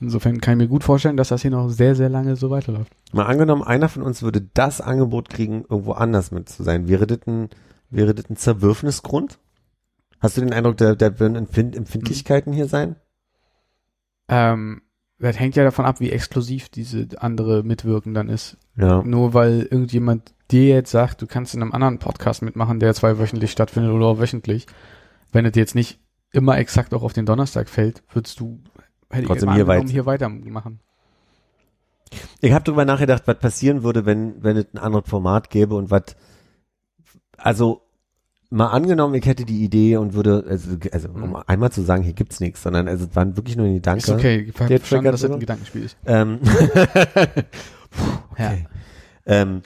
Insofern 0.00 0.40
kann 0.40 0.54
ich 0.54 0.64
mir 0.64 0.68
gut 0.68 0.84
vorstellen, 0.84 1.16
dass 1.16 1.28
das 1.28 1.42
hier 1.42 1.50
noch 1.50 1.68
sehr, 1.68 1.94
sehr 1.94 2.08
lange 2.08 2.36
so 2.36 2.50
weiterläuft. 2.50 2.92
Mal 3.12 3.26
angenommen, 3.26 3.62
einer 3.62 3.88
von 3.88 4.02
uns 4.02 4.22
würde 4.22 4.42
das 4.54 4.80
Angebot 4.80 5.30
kriegen, 5.30 5.64
irgendwo 5.68 5.92
anders 5.92 6.30
mit 6.30 6.48
zu 6.48 6.62
sein. 6.62 6.88
Wäre 6.88 7.06
das 7.06 7.20
ein, 7.26 7.48
wäre 7.88 8.14
das 8.14 8.28
ein 8.28 8.36
Zerwürfnisgrund? 8.36 9.38
Hast 10.20 10.36
du 10.36 10.42
den 10.42 10.52
Eindruck, 10.52 10.76
da, 10.76 10.94
da 10.94 11.18
würden 11.18 11.36
Empfind 11.36 11.76
Empfindlichkeiten 11.76 12.52
hier 12.52 12.68
sein? 12.68 12.96
Ähm, 14.28 14.82
das 15.18 15.38
hängt 15.38 15.56
ja 15.56 15.64
davon 15.64 15.86
ab, 15.86 16.00
wie 16.00 16.10
exklusiv 16.10 16.68
diese 16.68 17.08
andere 17.18 17.62
Mitwirken 17.62 18.12
dann 18.12 18.28
ist. 18.28 18.58
Ja. 18.76 19.02
Nur 19.02 19.32
weil 19.32 19.62
irgendjemand 19.62 20.34
dir 20.50 20.66
jetzt 20.68 20.90
sagt, 20.90 21.22
du 21.22 21.26
kannst 21.26 21.54
in 21.54 21.62
einem 21.62 21.72
anderen 21.72 21.98
Podcast 21.98 22.42
mitmachen, 22.42 22.80
der 22.80 22.94
zweiwöchentlich 22.94 23.50
stattfindet 23.50 23.92
oder 23.92 24.06
auch 24.06 24.18
wöchentlich. 24.18 24.66
Wenn 25.32 25.46
es 25.46 25.52
dir 25.52 25.60
jetzt 25.60 25.74
nicht 25.74 26.00
immer 26.32 26.58
exakt 26.58 26.92
auch 26.92 27.02
auf 27.02 27.14
den 27.14 27.26
Donnerstag 27.26 27.68
fällt, 27.68 28.02
würdest 28.12 28.40
du 28.40 28.60
hätte 29.10 29.22
ich 29.22 29.26
Trotzdem 29.28 29.46
mal 29.48 29.54
hier 29.54 29.66
weit- 29.66 29.88
hier 29.88 30.06
weitermachen. 30.06 30.80
Ich 32.40 32.52
habe 32.52 32.64
darüber 32.64 32.84
nachgedacht, 32.84 33.22
was 33.26 33.38
passieren 33.38 33.82
würde, 33.82 34.06
wenn, 34.06 34.42
wenn 34.42 34.56
es 34.56 34.66
ein 34.72 34.78
anderes 34.78 35.08
Format 35.08 35.50
gäbe 35.50 35.74
und 35.74 35.90
was, 35.90 36.02
also 37.36 37.82
mal 38.48 38.68
angenommen, 38.68 39.14
ich 39.14 39.26
hätte 39.26 39.44
die 39.44 39.64
Idee 39.64 39.96
und 39.96 40.14
würde, 40.14 40.44
also, 40.48 40.76
also 40.92 41.08
um 41.08 41.30
Mhm. 41.30 41.36
einmal 41.46 41.72
zu 41.72 41.82
sagen, 41.82 42.04
hier 42.04 42.12
gibt's 42.12 42.38
nichts, 42.38 42.62
sondern 42.62 42.86
also, 42.86 43.06
es 43.06 43.16
waren 43.16 43.36
wirklich 43.36 43.56
nur 43.56 43.66
die 43.66 43.74
Gedanken. 43.74 43.98
Ist 43.98 44.08
okay, 44.10 44.40
ich 44.42 44.60
habe 44.60 44.78
verstanden, 44.78 45.10
dass 45.10 45.20
das 45.22 45.30
ein 45.32 45.40
Gedankenspiel 45.40 45.82
ist. 45.84 45.96
Ähm, 46.06 46.38
okay. 48.30 48.66
Ähm, 49.26 49.62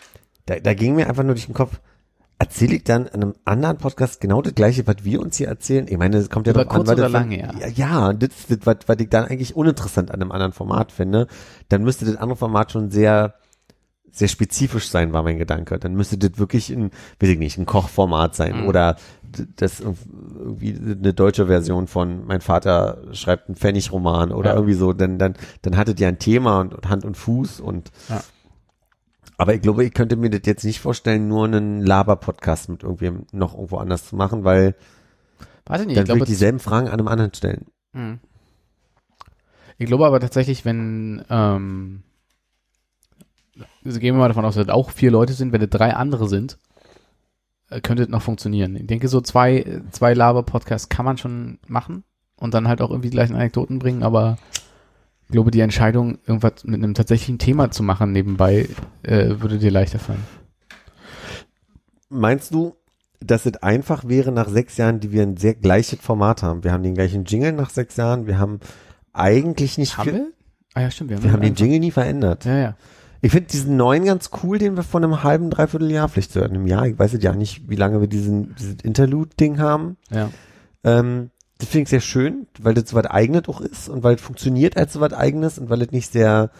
da, 0.47 0.59
da 0.61 0.75
ging 0.75 0.95
mir 0.95 1.09
einfach 1.09 1.23
nur 1.23 1.35
durch 1.35 1.47
den 1.47 1.55
Kopf, 1.55 1.81
erzähle 2.41 2.77
ich 2.77 2.85
dann 2.85 3.07
in 3.07 3.23
einem 3.23 3.35
anderen 3.45 3.77
Podcast 3.77 4.21
genau 4.21 4.41
das 4.41 4.55
gleiche, 4.55 4.87
was 4.87 4.97
wir 5.05 5.21
uns 5.21 5.37
hier 5.37 5.49
erzählen? 5.49 5.87
Ich 5.89 5.99
meine, 5.99 6.17
das 6.19 6.31
kommt 6.31 6.47
ja 6.47 6.55
drauf 6.55 6.71
an, 6.71 6.87
weil 6.87 6.95
oder 6.95 7.03
das 7.05 7.12
lange, 7.12 7.39
ja. 7.39 7.53
ja. 7.61 7.67
Ja, 7.69 8.12
das 8.15 8.31
das, 8.49 8.59
was, 8.65 8.77
was 8.87 8.97
ich 8.99 9.11
dann 9.11 9.27
eigentlich 9.27 9.55
uninteressant 9.55 10.11
an 10.11 10.21
einem 10.23 10.33
anderen 10.33 10.53
Format 10.53 10.91
finde. 10.91 11.27
Dann 11.69 11.83
müsste 11.85 12.07
das 12.07 12.17
andere 12.17 12.37
Format 12.39 12.73
schon 12.73 12.91
sehr, 12.91 13.35
sehr 14.11 14.29
spezifisch 14.29 14.89
sein, 14.89 15.12
war 15.12 15.23
mein 15.23 15.37
Gedanke. 15.39 15.79
Dann 15.79 15.95
müsste 15.95 16.17
das 16.17 16.39
wirklich 16.39 16.71
ein, 16.71 16.91
weiß 17.21 17.29
ich 17.29 17.39
nicht, 17.39 17.59
ein 17.59 17.67
Kochformat 17.67 18.35
sein 18.35 18.62
Mhm. 18.62 18.69
oder 18.69 18.97
das 19.57 19.79
irgendwie 19.81 20.77
eine 20.99 21.12
deutsche 21.12 21.47
Version 21.47 21.87
von 21.89 22.27
mein 22.27 22.41
Vater 22.41 23.03
schreibt 23.12 23.49
einen 23.49 23.57
Pfennigroman 23.57 24.33
oder 24.33 24.51
Ja. 24.51 24.57
irgendwie 24.57 24.75
so, 24.75 24.93
dann, 24.95 25.19
dann, 25.19 25.35
dann 25.62 25.77
hattet 25.77 26.01
ihr 26.01 26.09
ein 26.09 26.19
Thema 26.19 26.61
und, 26.61 26.75
und 26.75 26.89
Hand 26.89 27.05
und 27.05 27.17
Fuß 27.17 27.61
und 27.61 27.93
Ja. 28.09 28.23
Aber 29.41 29.55
ich 29.55 29.62
glaube, 29.62 29.87
ich 29.87 29.95
könnte 29.95 30.17
mir 30.17 30.29
das 30.29 30.43
jetzt 30.45 30.65
nicht 30.65 30.81
vorstellen, 30.81 31.27
nur 31.27 31.47
einen 31.47 31.81
Laber-Podcast 31.81 32.69
mit 32.69 32.83
irgendwem 32.83 33.25
noch 33.33 33.55
irgendwo 33.55 33.79
anders 33.79 34.07
zu 34.07 34.15
machen, 34.15 34.45
weil 34.45 34.75
Weiß 35.65 35.81
ich 35.81 35.87
nicht, 35.87 35.97
dann 35.97 36.05
ich 36.05 36.09
würde 36.09 36.19
glaube, 36.19 36.25
ich 36.25 36.29
dieselben 36.29 36.59
Fragen 36.59 36.89
an 36.89 36.93
einem 36.93 37.09
anderen 37.09 37.33
stellen. 37.33 37.65
Mhm. 37.95 38.19
Ich 39.79 39.87
glaube 39.87 40.05
aber 40.05 40.21
tatsächlich, 40.21 40.67
wenn, 40.67 41.25
ähm, 41.31 42.03
also 43.83 43.99
gehen 43.99 44.15
wir 44.15 44.21
mal 44.21 44.29
davon 44.29 44.45
aus, 44.45 44.57
dass 44.57 44.65
es 44.67 44.71
auch 44.71 44.91
vier 44.91 45.11
Leute 45.11 45.33
sind, 45.33 45.55
wenn 45.55 45.62
es 45.62 45.71
drei 45.71 45.95
andere 45.95 46.29
sind, 46.29 46.59
äh, 47.71 47.81
könnte 47.81 48.03
es 48.03 48.11
noch 48.11 48.21
funktionieren. 48.21 48.77
Ich 48.77 48.89
denke, 48.89 49.09
so 49.09 49.23
zwei, 49.23 49.81
zwei 49.91 50.12
Laber-Podcasts 50.12 50.91
kann 50.91 51.07
man 51.07 51.17
schon 51.17 51.61
machen 51.67 52.05
und 52.37 52.53
dann 52.53 52.69
halt 52.69 52.83
auch 52.83 52.91
irgendwie 52.91 53.09
die 53.09 53.17
gleichen 53.17 53.37
Anekdoten 53.37 53.79
bringen, 53.79 54.03
aber 54.03 54.37
glaube, 55.31 55.51
die 55.51 55.61
Entscheidung, 55.61 56.19
irgendwas 56.27 56.65
mit 56.65 56.82
einem 56.82 56.94
tatsächlichen 56.94 57.39
Thema 57.39 57.70
zu 57.70 57.82
machen 57.82 58.12
nebenbei, 58.12 58.69
äh, 59.02 59.40
würde 59.40 59.59
dir 59.59 59.70
leichter 59.70 59.98
fallen. 59.98 60.24
Meinst 62.09 62.52
du, 62.55 62.74
dass 63.20 63.47
es 63.47 63.57
einfach 63.57 64.09
wäre 64.09 64.32
nach 64.32 64.48
sechs 64.48 64.77
Jahren, 64.77 65.01
die 65.01 65.12
wir 65.12 65.23
ein 65.23 65.36
sehr 65.36 65.55
gleiches 65.55 66.01
Format 66.01 66.43
haben? 66.43 66.65
Wir 66.65 66.73
haben 66.73 66.82
den 66.82 66.94
gleichen 66.94 67.24
Jingle 67.24 67.52
nach 67.52 67.70
sechs 67.70 67.97
Jahren, 67.97 68.27
wir 68.27 68.39
haben 68.39 68.61
eigentlich 69.12 69.78
nicht 69.78 69.98
Haben 69.98 70.05
viel, 70.05 70.12
wir? 70.15 70.32
Ah 70.74 70.81
ja, 70.82 70.90
stimmt. 70.90 71.11
Wir 71.11 71.16
haben, 71.16 71.24
wir 71.24 71.32
haben 71.32 71.43
den 71.43 71.55
Jingle 71.55 71.81
nie 71.81 71.90
verändert. 71.90 72.44
Ja, 72.44 72.57
ja. 72.57 72.77
Ich 73.23 73.32
finde 73.32 73.48
diesen 73.48 73.77
neuen 73.77 74.05
ganz 74.07 74.31
cool, 74.43 74.59
den 74.59 74.77
wir 74.77 74.82
vor 74.82 75.02
einem 75.02 75.23
halben, 75.23 75.51
dreiviertel 75.51 75.90
Jahr, 75.90 76.09
vielleicht 76.09 76.32
so 76.32 76.43
einem 76.43 76.66
Jahr, 76.66 76.86
ich 76.86 76.98
weiß 76.98 77.12
es 77.12 77.23
ja 77.23 77.35
nicht, 77.35 77.69
wie 77.69 77.77
lange 77.77 78.01
wir 78.01 78.09
diesen, 78.09 78.55
dieses 78.55 78.77
Interlude-Ding 78.82 79.59
haben. 79.59 79.98
Ja. 80.11 80.31
Ähm, 80.85 81.31
das 81.61 81.69
finde 81.69 81.82
ich 81.85 81.89
sehr 81.91 82.01
schön, 82.01 82.47
weil 82.59 82.74
das 82.74 82.91
so 82.91 82.97
was 82.97 83.07
eigenes 83.07 83.49
auch 83.49 83.61
ist 83.61 83.89
und 83.89 84.03
weil 84.03 84.16
es 84.16 84.20
funktioniert 84.20 84.77
als 84.77 84.93
so 84.95 85.01
was 85.01 85.12
eigenes 85.12 85.59
und 85.59 85.70
weil 85.70 85.82
es 85.82 85.91
nicht 85.93 86.11
sehr, 86.12 86.51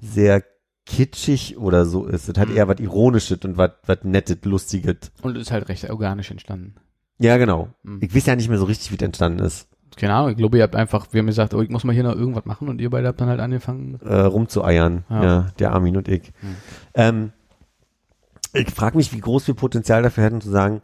sehr 0.00 0.42
kitschig 0.84 1.56
oder 1.58 1.86
so 1.86 2.06
ist. 2.06 2.28
Es 2.28 2.36
hat 2.38 2.48
Mhm. 2.48 2.56
eher 2.56 2.68
was 2.68 2.80
Ironisches 2.80 3.38
und 3.44 3.56
was, 3.56 3.70
was 3.86 3.98
Nettes, 4.02 4.38
Lustiges. 4.44 4.96
Und 5.22 5.36
ist 5.38 5.52
halt 5.52 5.68
recht 5.68 5.88
organisch 5.88 6.30
entstanden. 6.30 6.74
Ja, 7.18 7.36
genau. 7.36 7.68
Mhm. 7.84 8.00
Ich 8.02 8.14
weiß 8.14 8.26
ja 8.26 8.36
nicht 8.36 8.48
mehr 8.48 8.58
so 8.58 8.64
richtig, 8.64 8.90
wie 8.92 8.96
das 8.96 9.06
entstanden 9.06 9.38
ist, 9.38 9.68
Keine 9.96 10.14
Ahnung, 10.14 10.30
ich 10.30 10.36
glaube, 10.38 10.56
ihr 10.56 10.62
habt 10.64 10.74
einfach, 10.74 11.06
wir 11.12 11.18
haben 11.20 11.26
gesagt, 11.26 11.52
oh, 11.54 11.60
ich 11.62 11.68
muss 11.68 11.84
mal 11.84 11.92
hier 11.92 12.02
noch 12.02 12.16
irgendwas 12.16 12.46
machen 12.46 12.68
und 12.68 12.80
ihr 12.80 12.88
beide 12.90 13.06
habt 13.08 13.20
dann 13.20 13.28
halt 13.28 13.40
angefangen. 13.40 14.00
äh, 14.04 14.14
rumzueiern. 14.20 15.04
Ja. 15.10 15.22
Ja. 15.24 15.46
der 15.58 15.72
Armin 15.72 15.96
und 15.98 16.08
ich. 16.08 16.32
Mhm. 16.42 16.56
Ähm, 16.94 17.32
ich 18.54 18.70
frage 18.70 18.96
mich, 18.96 19.12
wie 19.12 19.20
groß 19.20 19.46
wir 19.46 19.54
Potenzial 19.54 20.02
dafür 20.02 20.24
hätten 20.24 20.40
zu 20.40 20.50
sagen, 20.50 20.80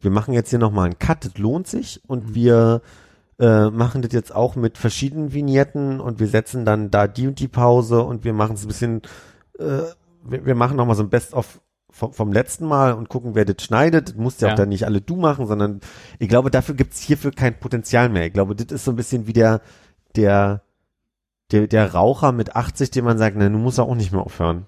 wir 0.00 0.10
machen 0.10 0.32
jetzt 0.32 0.50
hier 0.50 0.58
nochmal 0.58 0.86
einen 0.86 0.98
Cut, 0.98 1.24
das 1.24 1.36
lohnt 1.38 1.66
sich 1.66 2.00
und 2.06 2.28
Mhm. 2.30 2.34
wir 2.34 2.82
äh, 3.40 3.70
machen 3.70 4.02
das 4.02 4.12
jetzt 4.12 4.34
auch 4.34 4.54
mit 4.54 4.78
verschiedenen 4.78 5.32
Vignetten 5.32 5.98
und 5.98 6.20
wir 6.20 6.28
setzen 6.28 6.64
dann 6.64 6.90
da 6.90 7.08
die 7.08 7.26
und 7.26 7.40
die 7.40 7.48
Pause 7.48 8.02
und 8.02 8.22
wir 8.24 8.32
machen 8.34 8.54
es 8.54 8.62
ein 8.64 8.68
bisschen, 8.68 9.02
äh, 9.58 9.82
wir, 10.24 10.44
wir 10.46 10.54
machen 10.54 10.76
nochmal 10.76 10.94
so 10.96 11.02
ein 11.02 11.08
Best-of 11.10 11.60
vom, 11.90 12.12
vom 12.12 12.32
letzten 12.32 12.66
Mal 12.66 12.92
und 12.92 13.08
gucken, 13.08 13.34
wer 13.34 13.44
das 13.44 13.64
schneidet. 13.64 14.10
Das 14.10 14.14
musst 14.16 14.42
ja, 14.42 14.48
Ja. 14.48 14.52
auch 14.54 14.58
dann 14.58 14.68
nicht 14.68 14.84
alle 14.84 15.00
du 15.00 15.16
machen, 15.16 15.46
sondern 15.46 15.80
ich 16.18 16.28
glaube, 16.28 16.50
dafür 16.50 16.74
gibt's 16.74 17.00
hierfür 17.00 17.32
kein 17.32 17.58
Potenzial 17.58 18.08
mehr. 18.10 18.26
Ich 18.26 18.32
glaube, 18.32 18.54
das 18.54 18.66
ist 18.70 18.84
so 18.84 18.92
ein 18.92 18.96
bisschen 18.96 19.26
wie 19.26 19.32
der, 19.32 19.60
der, 20.16 20.62
der, 21.50 21.66
der 21.66 21.92
Raucher 21.94 22.30
mit 22.32 22.54
80, 22.54 22.90
dem 22.92 23.06
man 23.06 23.18
sagt, 23.18 23.36
na, 23.36 23.48
du 23.48 23.58
musst 23.58 23.80
auch 23.80 23.94
nicht 23.94 24.12
mehr 24.12 24.20
aufhören. 24.22 24.66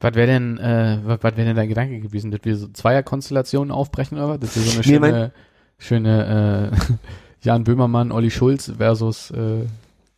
Was 0.00 0.14
wäre 0.14 0.26
denn, 0.26 0.58
äh, 0.58 1.00
was, 1.04 1.18
was 1.22 1.36
wäre 1.36 1.46
denn 1.48 1.56
dein 1.56 1.68
Gedanke 1.68 2.00
gewesen, 2.00 2.30
dass 2.30 2.40
wir 2.44 2.56
so 2.56 2.68
Zweierkonstellationen 2.68 3.70
aufbrechen 3.70 4.16
oder 4.18 4.30
was? 4.30 4.40
Dass 4.40 4.56
wir 4.56 4.62
so 4.62 4.70
eine 4.70 4.78
Nee, 4.78 4.84
schöne, 4.84 5.32
schöne, 5.78 6.70
äh, 6.72 6.76
Jan 7.42 7.64
Böhmermann, 7.64 8.12
Olli 8.12 8.30
Schulz 8.30 8.72
versus, 8.76 9.30
äh, 9.32 9.66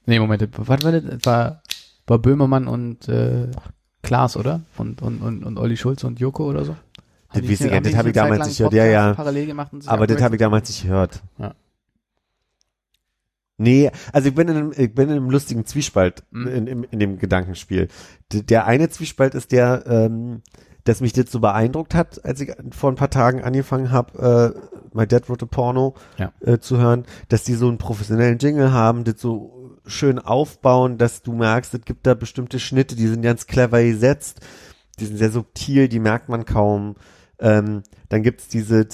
nee, 0.07 0.19
Moment, 0.19 0.49
was 0.57 0.69
war 0.69 0.77
das? 0.93 1.03
War, 1.25 1.63
war 2.07 2.19
Böhmermann 2.19 2.69
und, 2.69 3.09
äh, 3.09 3.49
Klaas, 4.03 4.37
oder? 4.37 4.61
Und, 4.77 5.03
und, 5.03 5.23
und, 5.23 5.43
und 5.45 5.59
Olli 5.59 5.77
Schulz 5.77 6.05
und 6.05 6.21
Joko 6.21 6.45
oder 6.45 6.65
so? 6.65 6.77
Das 7.33 7.43
ich 7.43 7.59
ja, 7.59 7.81
das 7.81 7.91
die 7.91 7.97
hab 7.97 8.05
nicht 8.05 8.17
ich 8.17 8.23
damals 8.23 8.47
nicht 8.47 8.59
gehört, 8.59 8.75
ja, 8.75 8.85
ja. 8.85 9.17
Aber 9.87 10.07
das 10.07 10.23
habe 10.23 10.37
ich 10.37 10.39
damals 10.39 10.69
nicht 10.69 10.83
gehört. 10.83 11.23
Ja. 11.39 11.55
Nee, 13.57 13.91
also 14.13 14.29
ich 14.29 14.35
bin 14.35 14.49
in 14.49 14.57
einem, 14.57 14.73
ich 14.77 14.95
bin 14.95 15.09
in 15.09 15.17
einem 15.17 15.31
lustigen 15.31 15.65
Zwiespalt 15.65 16.25
Mhm. 16.31 16.47
in, 16.49 16.67
in, 16.67 16.85
in 16.85 16.99
dem 16.99 17.19
Gedankenspiel. 17.19 17.89
D 18.33 18.43
der 18.43 18.67
eine 18.67 18.89
Zwiespalt 18.89 19.35
ist 19.35 19.53
der, 19.53 19.85
ähm, 19.87 20.43
dass 20.85 21.01
mich 21.01 21.13
das 21.13 21.31
so 21.31 21.41
beeindruckt 21.41 21.95
hat, 21.95 22.25
als 22.25 22.41
ich 22.41 22.53
vor 22.73 22.93
ein 22.93 22.97
paar 22.97 23.11
Tagen 23.11 23.43
angefangen 23.43 23.91
habe, 23.91 24.55
äh, 24.55 24.79
My 24.97 25.07
Dad 25.07 25.29
Wrote 25.29 25.47
a 25.47 25.49
Porno 25.49 25.95
Ja. 26.19 26.33
äh, 26.41 26.59
zu 26.59 26.79
hören, 26.79 27.05
dass 27.29 27.43
die 27.43 27.55
so 27.55 27.69
einen 27.69 27.79
professionellen 27.79 28.39
Jingle 28.39 28.73
haben, 28.73 29.05
das 29.05 29.21
so 29.21 29.79
schön 29.87 30.19
aufbauen, 30.19 30.99
dass 30.99 31.23
du 31.23 31.33
merkst, 31.33 31.75
es 31.75 31.85
gibt 31.85 32.07
da 32.07 32.15
bestimmte 32.15 32.59
Schnitte, 32.61 32.97
die 32.97 33.07
sind 33.07 33.23
ganz 33.23 33.47
clever 33.47 33.83
gesetzt, 33.83 34.41
die 34.99 35.07
sind 35.07 35.17
sehr 35.17 35.31
subtil, 35.31 35.89
die 35.89 35.99
merkt 35.99 36.29
man 36.29 36.45
kaum. 36.45 36.95
Ähm, 37.39 37.83
dann 38.09 38.23
gibt's 38.23 38.49
diese, 38.49 38.87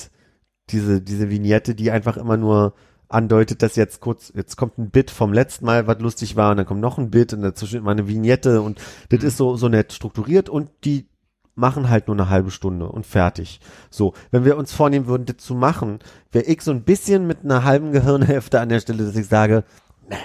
diese, 0.70 1.00
diese 1.00 1.28
Vignette, 1.30 1.74
die 1.74 1.90
einfach 1.90 2.16
immer 2.16 2.36
nur 2.36 2.74
andeutet, 3.08 3.62
dass 3.62 3.76
jetzt 3.76 4.00
kurz, 4.00 4.32
jetzt 4.34 4.56
kommt 4.56 4.78
ein 4.78 4.90
Bit 4.90 5.10
vom 5.10 5.32
letzten 5.32 5.66
Mal, 5.66 5.86
was 5.86 5.98
lustig 6.00 6.36
war, 6.36 6.52
und 6.52 6.56
dann 6.56 6.66
kommt 6.66 6.80
noch 6.80 6.96
ein 6.96 7.10
Bit 7.10 7.32
und 7.34 7.42
dazwischen 7.42 7.78
immer 7.80 7.90
eine 7.90 8.06
Vignette 8.08 8.62
und 8.62 8.80
das 9.10 9.24
ist 9.24 9.36
so, 9.36 9.56
so 9.56 9.68
nett 9.68 9.92
strukturiert 9.92 10.48
und 10.48 10.70
die 10.84 11.09
machen 11.54 11.90
halt 11.90 12.06
nur 12.06 12.16
eine 12.16 12.28
halbe 12.28 12.50
Stunde 12.50 12.88
und 12.88 13.06
fertig. 13.06 13.60
So, 13.90 14.14
wenn 14.30 14.44
wir 14.44 14.56
uns 14.56 14.72
vornehmen 14.72 15.06
würden, 15.06 15.26
das 15.26 15.38
zu 15.38 15.54
machen, 15.54 15.98
wäre 16.32 16.44
ich 16.44 16.62
so 16.62 16.70
ein 16.70 16.82
bisschen 16.82 17.26
mit 17.26 17.44
einer 17.44 17.64
halben 17.64 17.92
Gehirnhälfte 17.92 18.60
an 18.60 18.68
der 18.68 18.80
Stelle, 18.80 19.04
dass 19.04 19.16
ich 19.16 19.26
sage, 19.26 19.64
nee, 20.08 20.16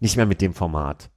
nicht 0.00 0.16
mehr 0.16 0.26
mit 0.26 0.40
dem 0.40 0.54
Format. 0.54 1.10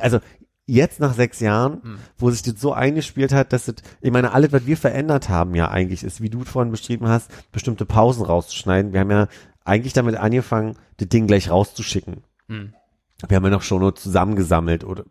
Also 0.00 0.20
jetzt 0.66 1.00
nach 1.00 1.14
sechs 1.14 1.40
Jahren, 1.40 1.82
Hm. 1.82 1.98
wo 2.18 2.30
sich 2.30 2.42
das 2.42 2.60
so 2.60 2.72
eingespielt 2.72 3.32
hat, 3.32 3.52
dass 3.52 3.66
das, 3.66 3.76
ich 4.00 4.10
meine, 4.10 4.32
alles, 4.32 4.52
was 4.52 4.66
wir 4.66 4.76
verändert 4.76 5.28
haben 5.28 5.54
ja 5.54 5.70
eigentlich, 5.70 6.02
ist, 6.04 6.20
wie 6.20 6.30
du 6.30 6.44
vorhin 6.44 6.72
beschrieben 6.72 7.08
hast, 7.08 7.30
bestimmte 7.52 7.86
Pausen 7.86 8.24
rauszuschneiden. 8.24 8.92
Wir 8.92 9.00
haben 9.00 9.10
ja 9.10 9.28
eigentlich 9.64 9.92
damit 9.92 10.16
angefangen, 10.16 10.76
das 10.98 11.08
Ding 11.08 11.26
gleich 11.26 11.50
rauszuschicken. 11.50 12.22
Hm. 12.48 12.72
Wir 13.28 13.36
haben 13.36 13.44
ja 13.44 13.50
noch 13.50 13.62
schon 13.62 13.80
nur 13.80 13.94
zusammengesammelt 13.94 14.84
oder 14.84 15.04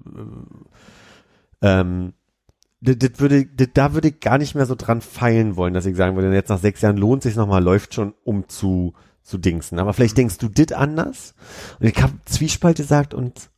äh, 1.61 1.79
ähm, 1.79 2.13
das, 2.85 3.19
würde, 3.19 3.45
das, 3.45 3.69
da 3.73 3.93
würde 3.93 4.09
ich 4.09 4.19
gar 4.19 4.37
nicht 4.37 4.55
mehr 4.55 4.65
so 4.65 4.75
dran 4.75 5.01
feilen 5.01 5.55
wollen, 5.55 5.73
dass 5.73 5.85
ich 5.85 5.95
sagen 5.95 6.15
würde, 6.15 6.33
jetzt 6.33 6.49
nach 6.49 6.59
sechs 6.59 6.81
Jahren 6.81 6.97
lohnt 6.97 7.23
sich 7.23 7.35
nochmal, 7.35 7.63
läuft 7.63 7.93
schon, 7.93 8.13
um 8.23 8.47
zu, 8.47 8.93
zu 9.23 9.37
dingsen. 9.37 9.79
Aber 9.79 9.93
vielleicht 9.93 10.17
denkst 10.17 10.37
du 10.37 10.47
dit 10.47 10.73
anders? 10.73 11.33
Und 11.79 11.87
ich 11.87 12.01
habe 12.01 12.13
Zwiespalt 12.25 12.77
gesagt 12.77 13.13
und 13.13 13.49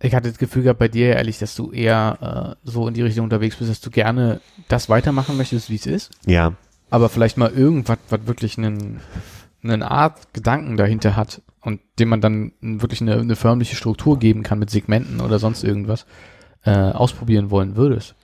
Ich 0.00 0.14
hatte 0.14 0.28
das 0.28 0.38
Gefühl 0.38 0.64
gehabt 0.64 0.78
bei 0.78 0.88
dir, 0.88 1.14
ehrlich, 1.16 1.38
dass 1.38 1.54
du 1.54 1.72
eher 1.72 2.56
äh, 2.64 2.68
so 2.68 2.86
in 2.88 2.94
die 2.94 3.02
Richtung 3.02 3.24
unterwegs 3.24 3.56
bist, 3.56 3.70
dass 3.70 3.80
du 3.80 3.90
gerne 3.90 4.40
das 4.68 4.88
weitermachen 4.88 5.36
möchtest, 5.36 5.70
wie 5.70 5.76
es 5.76 5.86
ist, 5.86 6.10
ja, 6.26 6.52
aber 6.90 7.08
vielleicht 7.08 7.36
mal 7.36 7.50
irgendwas, 7.50 7.98
was 8.10 8.26
wirklich 8.26 8.58
einen, 8.58 9.00
einen 9.62 9.82
Art 9.82 10.32
Gedanken 10.34 10.76
dahinter 10.76 11.16
hat 11.16 11.42
und 11.60 11.80
dem 11.98 12.08
man 12.08 12.20
dann 12.20 12.52
wirklich 12.60 13.00
eine, 13.00 13.14
eine 13.14 13.36
förmliche 13.36 13.76
Struktur 13.76 14.18
geben 14.18 14.42
kann 14.42 14.58
mit 14.58 14.70
Segmenten 14.70 15.20
oder 15.20 15.38
sonst 15.38 15.64
irgendwas, 15.64 16.06
äh, 16.66 16.70
ausprobieren 16.92 17.50
wollen 17.50 17.76
würdest. 17.76 18.14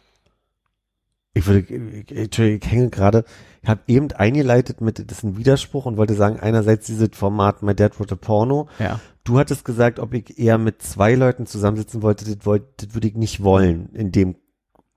ich 1.35 1.47
würde, 1.47 1.61
ich, 1.61 2.15
Entschuldigung, 2.15 2.61
ich 2.63 2.71
hänge 2.71 2.91
gerade, 2.91 3.25
ich 3.63 3.69
habe 3.69 3.81
eben 3.87 4.13
eingeleitet 4.13 4.81
mit, 4.83 4.99
das 4.99 5.19
ist 5.19 5.25
ein 5.25 5.39
Widerspruch 5.39 5.87
und 5.87 5.97
wollte 5.97 6.15
sagen, 6.15 6.39
einerseits 6.41 6.87
dieses 6.87 7.09
Format 7.15 7.63
My 7.63 7.75
Dad 7.75 7.99
Wrote 7.99 8.15
a 8.15 8.17
Porno, 8.17 8.69
Ja. 8.79 9.01
Du 9.25 9.39
hattest 9.39 9.65
gesagt, 9.65 10.01
ob 10.01 10.15
ich 10.15 10.37
eher 10.37 10.59
mit 10.59 10.83
zwei 10.83 11.15
Leuten 11.15 11.47
zusammensitzen 11.47 12.03
wollte, 12.03 12.25
das, 12.25 12.45
wollte, 12.45 12.67
das 12.87 12.95
würde 12.95 13.07
ich 13.07 13.15
nicht 13.15 13.43
wollen 13.45 13.89
in 13.95 14.11
dem 14.11 14.35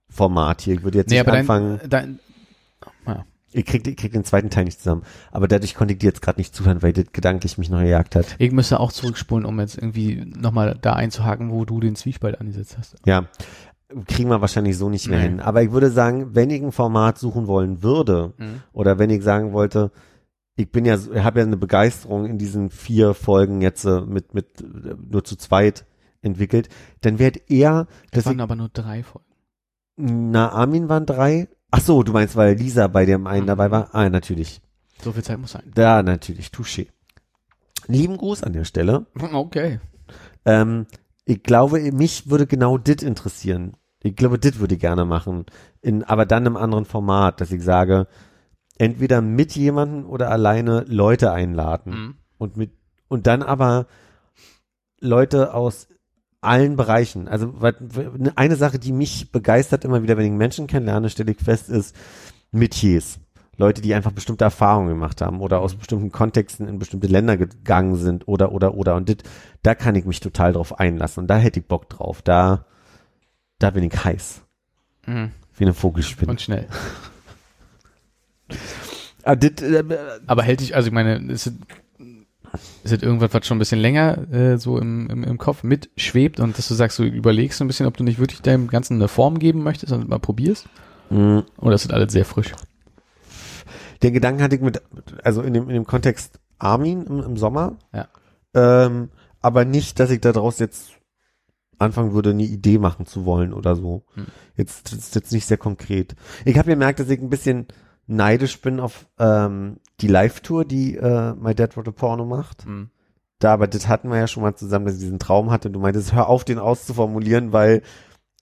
Format 0.09 0.61
hier. 0.61 0.73
Ich 0.73 0.83
würde 0.83 0.97
jetzt 0.97 1.11
Nee, 1.11 1.19
nicht 1.19 1.27
anfangen, 1.27 1.79
dein, 1.87 2.19
dein, 3.05 3.23
ich 3.55 3.65
krieg, 3.65 3.87
ich 3.87 3.95
krieg 3.95 4.11
den 4.11 4.23
zweiten 4.23 4.49
Teil 4.49 4.65
nicht 4.65 4.79
zusammen. 4.79 5.03
Aber 5.31 5.47
dadurch 5.47 5.75
konnte 5.75 5.93
ich 5.93 5.99
dir 5.99 6.07
jetzt 6.07 6.21
gerade 6.21 6.39
nicht 6.39 6.53
zuhören, 6.55 6.81
weil 6.83 6.93
das 6.93 7.05
gedanklich 7.13 7.57
mich 7.57 7.69
noch 7.69 7.79
gejagt 7.81 8.15
hat. 8.15 8.35
ich 8.37 8.51
müsste 8.51 8.79
auch 8.79 8.91
zurückspulen, 8.91 9.45
um 9.45 9.59
jetzt 9.59 9.77
irgendwie 9.77 10.25
nochmal 10.25 10.77
da 10.81 10.93
einzuhaken, 10.93 11.51
wo 11.51 11.65
du 11.65 11.79
den 11.79 11.95
Zwiespalt 11.95 12.39
angesetzt 12.41 12.77
hast. 12.77 12.95
Ja, 13.05 13.27
kriegen 14.07 14.29
wir 14.29 14.41
wahrscheinlich 14.41 14.77
so 14.77 14.89
nicht 14.89 15.07
mehr 15.07 15.19
Nee. 15.19 15.25
hin. 15.25 15.39
Aber 15.39 15.61
ich 15.63 15.71
würde 15.71 15.89
sagen, 15.91 16.35
wenn 16.35 16.49
ich 16.49 16.61
ein 16.61 16.71
Format 16.71 17.17
suchen 17.17 17.47
wollen 17.47 17.81
würde, 17.83 18.33
Mhm. 18.37 18.61
oder 18.73 18.99
wenn 18.99 19.09
ich 19.09 19.23
sagen 19.23 19.53
wollte, 19.53 19.91
ich 20.57 20.71
bin 20.71 20.85
ja, 20.85 20.95
ich 20.95 21.23
habe 21.23 21.39
ja 21.39 21.45
eine 21.45 21.57
Begeisterung 21.57 22.25
in 22.25 22.37
diesen 22.37 22.69
vier 22.69 23.13
Folgen 23.13 23.61
jetzt 23.61 23.85
äh, 23.85 24.01
mit, 24.01 24.33
mit 24.33 24.61
äh, 24.61 24.95
nur 25.09 25.23
zu 25.23 25.35
zweit 25.35 25.85
entwickelt, 26.21 26.69
dann 27.01 27.19
wäre 27.19 27.33
eher, 27.47 27.87
Das 28.11 28.11
dass 28.11 28.19
ich 28.23 28.25
waren 28.37 28.41
aber 28.41 28.55
nur 28.55 28.69
drei 28.69 29.03
Folgen. 29.03 29.27
Na, 29.97 30.49
Armin 30.51 30.89
waren 30.89 31.05
drei. 31.05 31.47
Ach 31.77 31.81
so, 31.81 32.03
du 32.03 32.13
meinst, 32.13 32.37
weil 32.37 32.55
Lisa 32.55 32.87
bei 32.87 33.05
dem 33.05 33.27
einen 33.27 33.43
Mhm. 33.43 33.47
dabei 33.47 33.69
war? 33.69 33.93
Ah, 33.93 34.09
natürlich. 34.09 34.61
So 35.03 35.11
viel 35.11 35.23
Zeit 35.23 35.39
muss 35.39 35.51
sein. 35.51 35.69
Da, 35.75 36.01
natürlich. 36.03 36.47
Touché. 36.47 36.87
Lieben 37.87 38.15
Gruß 38.15 38.43
an 38.43 38.53
der 38.53 38.63
Stelle. 38.63 39.07
Okay. 39.19 39.81
Ähm, 40.45 40.85
ich 41.25 41.43
glaube, 41.43 41.81
mich 41.91 42.29
würde 42.29 42.47
genau 42.47 42.77
dit 42.77 43.03
interessieren. 43.03 43.73
Ich 44.01 44.15
glaube, 44.15 44.39
dit 44.39 44.59
würde 44.59 44.75
ich 44.75 44.79
gerne 44.79 45.03
machen. 45.03 45.45
In, 45.81 46.05
aber 46.05 46.25
dann 46.25 46.45
im 46.45 46.55
anderen 46.55 46.85
Format, 46.85 47.41
dass 47.41 47.51
ich 47.51 47.61
sage, 47.61 48.07
entweder 48.77 49.21
mit 49.21 49.53
jemandem 49.53 50.05
oder 50.05 50.31
alleine 50.31 50.85
Leute 50.87 51.33
einladen. 51.33 51.91
Mhm. 51.91 52.15
Und 52.37 52.55
mit, 52.55 52.71
und 53.09 53.27
dann 53.27 53.43
aber 53.43 53.87
Leute 55.01 55.53
aus 55.53 55.89
allen 56.45 56.75
Bereichen. 56.75 57.27
Also 57.27 57.53
eine 58.35 58.55
Sache, 58.55 58.79
die 58.79 58.91
mich 58.91 59.31
begeistert 59.31 59.85
immer 59.85 60.03
wieder, 60.03 60.17
wenn 60.17 60.25
ich 60.25 60.31
Menschen 60.31 60.67
kennenlerne, 60.67 61.09
stelle 61.09 61.31
ich 61.31 61.39
fest, 61.39 61.69
ist 61.69 61.95
Metiers. 62.51 63.19
Leute, 63.57 63.81
die 63.81 63.93
einfach 63.93 64.11
bestimmte 64.11 64.43
Erfahrungen 64.43 64.89
gemacht 64.89 65.21
haben 65.21 65.39
oder 65.39 65.59
aus 65.59 65.75
bestimmten 65.75 66.11
Kontexten 66.11 66.67
in 66.67 66.77
bestimmte 66.77 67.07
Länder 67.07 67.37
gegangen 67.37 67.95
sind 67.95 68.27
oder, 68.27 68.51
oder, 68.51 68.75
oder. 68.75 68.95
Und 68.95 69.07
dit, 69.07 69.23
da 69.63 69.75
kann 69.75 69.95
ich 69.95 70.05
mich 70.05 70.19
total 70.19 70.53
drauf 70.53 70.79
einlassen 70.79 71.21
und 71.21 71.27
da 71.27 71.37
hätte 71.37 71.59
ich 71.59 71.65
Bock 71.65 71.89
drauf. 71.89 72.21
Da, 72.21 72.65
da 73.59 73.69
bin 73.69 73.83
ich 73.83 74.03
heiß. 74.03 74.41
Mhm. 75.05 75.31
Wie 75.57 75.63
eine 75.63 75.73
Vogelspinne. 75.73 76.31
Und 76.31 76.41
schnell. 76.41 76.67
Ah, 79.23 79.33
äh, 79.33 79.83
Aber 80.27 80.43
hält 80.43 80.59
dich, 80.59 80.75
also 80.75 80.87
ich 80.87 80.93
meine, 80.93 81.15
ist 81.31 81.51
ist 82.83 82.91
es 82.91 83.01
irgendwas, 83.03 83.33
was 83.33 83.45
schon 83.45 83.57
ein 83.57 83.59
bisschen 83.59 83.79
länger 83.79 84.31
äh, 84.31 84.57
so 84.57 84.77
im, 84.77 85.09
im, 85.09 85.23
im 85.23 85.37
Kopf 85.37 85.63
mitschwebt 85.63 86.39
und 86.39 86.57
dass 86.57 86.67
du 86.67 86.73
sagst, 86.73 86.99
du 86.99 87.03
überlegst 87.03 87.57
so 87.57 87.63
ein 87.63 87.67
bisschen, 87.67 87.85
ob 87.85 87.97
du 87.97 88.03
nicht 88.03 88.19
wirklich 88.19 88.41
deinem 88.41 88.67
Ganzen 88.67 88.95
eine 88.95 89.07
Form 89.07 89.39
geben 89.39 89.63
möchtest 89.63 89.93
und 89.93 90.07
mal 90.09 90.19
probierst? 90.19 90.67
mh, 91.09 91.43
Oder 91.57 91.75
ist 91.75 91.85
das 91.85 91.91
alles 91.93 92.13
sehr 92.13 92.25
frisch? 92.25 92.53
den 94.03 94.13
Gedanken 94.13 94.41
hatte 94.43 94.55
ich 94.55 94.61
mit, 94.61 94.81
also 95.23 95.41
in 95.41 95.53
dem, 95.53 95.63
in 95.63 95.75
dem 95.75 95.85
Kontext 95.85 96.39
Armin 96.59 97.03
im, 97.03 97.23
im 97.23 97.37
Sommer. 97.37 97.77
Ja. 97.93 98.07
Ähm, 98.53 99.09
aber 99.41 99.65
nicht, 99.65 99.99
dass 99.99 100.11
ich 100.11 100.21
daraus 100.21 100.59
jetzt 100.59 100.91
anfangen 101.77 102.13
würde, 102.13 102.31
eine 102.31 102.43
Idee 102.43 102.77
machen 102.77 103.05
zu 103.05 103.25
wollen 103.25 103.53
oder 103.53 103.75
so. 103.75 104.03
Hm. 104.13 104.27
Jetzt 104.55 104.91
das 104.91 104.99
ist 104.99 105.15
jetzt 105.15 105.31
nicht 105.31 105.45
sehr 105.45 105.57
konkret. 105.57 106.15
Ich 106.45 106.57
habe 106.57 106.69
gemerkt, 106.69 106.99
dass 106.99 107.09
ich 107.09 107.19
ein 107.19 107.29
bisschen 107.29 107.67
neidisch 108.07 108.61
bin 108.61 108.79
auf 108.79 109.07
ähm, 109.19 109.77
die 110.01 110.07
Live-Tour, 110.07 110.65
die 110.65 110.95
äh, 110.95 111.33
My 111.35 111.55
Dad 111.55 111.75
Wrote 111.77 111.89
a 111.89 111.93
Porno 111.93 112.25
macht. 112.25 112.65
Mhm. 112.65 112.89
Da, 113.39 113.53
aber 113.53 113.67
das 113.67 113.87
hatten 113.87 114.09
wir 114.09 114.17
ja 114.17 114.27
schon 114.27 114.43
mal 114.43 114.55
zusammen, 114.55 114.85
dass 114.85 114.95
ich 114.95 115.01
diesen 115.01 115.19
Traum 115.19 115.51
hatte. 115.51 115.69
Du 115.69 115.79
meintest, 115.79 116.13
hör 116.13 116.27
auf, 116.29 116.45
den 116.45 116.57
auszuformulieren, 116.59 117.51
weil 117.51 117.81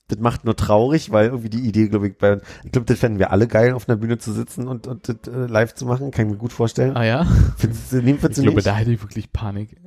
das 0.08 0.20
macht 0.20 0.46
nur 0.46 0.56
traurig, 0.56 1.12
weil 1.12 1.28
irgendwie 1.28 1.50
die 1.50 1.68
Idee, 1.68 1.88
glaube 1.88 2.08
ich, 2.10 2.18
bei 2.18 2.40
ich 2.64 2.72
glaube, 2.72 2.86
das 2.86 3.00
fänden 3.00 3.20
wir 3.20 3.32
alle 3.32 3.48
geil, 3.48 3.74
auf 3.74 3.88
einer 3.88 3.98
Bühne 3.98 4.18
zu 4.18 4.32
sitzen 4.34 4.68
und, 4.68 4.86
und 4.88 5.10
das 5.10 5.34
äh, 5.34 5.46
live 5.48 5.74
zu 5.74 5.86
machen. 5.86 6.12
Kann 6.12 6.26
ich 6.28 6.32
mir 6.34 6.38
gut 6.38 6.54
vorstellen. 6.54 6.96
Ah 6.96 7.06
ja? 7.06 7.26
Findest 7.58 7.92
du, 7.92 7.96
nehmen 7.98 8.16
Ich 8.16 8.20
findest 8.20 8.38
du 8.40 8.44
glaube, 8.44 8.58
nicht? 8.58 8.68
da 8.68 8.76
hätte 8.76 8.92
ich 8.92 9.02
wirklich 9.02 9.32
Panik. 9.32 9.78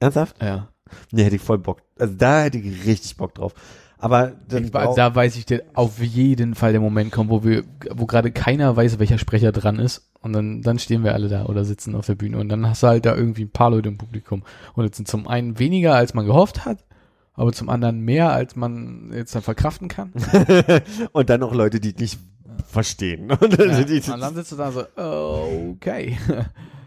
Ernsthaft? 0.00 0.42
Ja. 0.42 0.68
Nee, 1.10 1.24
hätte 1.24 1.36
ich 1.36 1.42
voll 1.42 1.58
Bock. 1.58 1.82
Also 1.98 2.14
da 2.14 2.42
hätte 2.42 2.58
ich 2.58 2.86
richtig 2.86 3.16
Bock 3.16 3.34
drauf. 3.34 3.54
Aber 3.98 4.32
dann 4.48 4.64
Ich, 4.64 4.70
da 4.70 5.14
weiß 5.14 5.36
ich, 5.36 5.46
der 5.46 5.62
auf 5.74 6.02
jeden 6.02 6.54
Fall 6.54 6.72
der 6.72 6.80
Moment 6.80 7.12
kommt, 7.12 7.30
wo 7.30 7.44
wir, 7.44 7.64
wo 7.94 8.06
gerade 8.06 8.30
keiner 8.30 8.76
weiß, 8.76 8.98
welcher 8.98 9.18
Sprecher 9.18 9.52
dran 9.52 9.78
ist. 9.78 10.10
Und 10.20 10.32
dann, 10.32 10.60
dann 10.62 10.78
stehen 10.78 11.02
wir 11.02 11.14
alle 11.14 11.28
da 11.28 11.46
oder 11.46 11.64
sitzen 11.64 11.94
auf 11.94 12.06
der 12.06 12.14
Bühne. 12.14 12.38
Und 12.38 12.48
dann 12.48 12.68
hast 12.68 12.82
du 12.82 12.88
halt 12.88 13.06
da 13.06 13.14
irgendwie 13.14 13.44
ein 13.44 13.50
paar 13.50 13.70
Leute 13.70 13.88
im 13.88 13.96
Publikum. 13.96 14.42
Und 14.74 14.84
jetzt 14.84 14.96
sind 14.96 15.08
zum 15.08 15.26
einen 15.26 15.58
weniger, 15.58 15.94
als 15.94 16.14
man 16.14 16.26
gehofft 16.26 16.66
hat, 16.66 16.84
aber 17.34 17.52
zum 17.52 17.70
anderen 17.70 18.00
mehr, 18.00 18.32
als 18.32 18.54
man 18.56 19.12
jetzt 19.14 19.34
dann 19.34 19.42
verkraften 19.42 19.88
kann. 19.88 20.12
und 21.12 21.30
dann 21.30 21.40
noch 21.40 21.54
Leute, 21.54 21.80
die 21.80 21.94
nicht 21.98 22.18
verstehen. 22.66 23.30
Und 23.40 23.58
Ja. 23.58 23.82
die, 23.84 24.10
Und 24.10 24.20
dann 24.20 24.34
sitzt 24.34 24.52
du 24.52 24.56
da 24.56 24.72
so, 24.72 24.84
okay. 24.96 26.18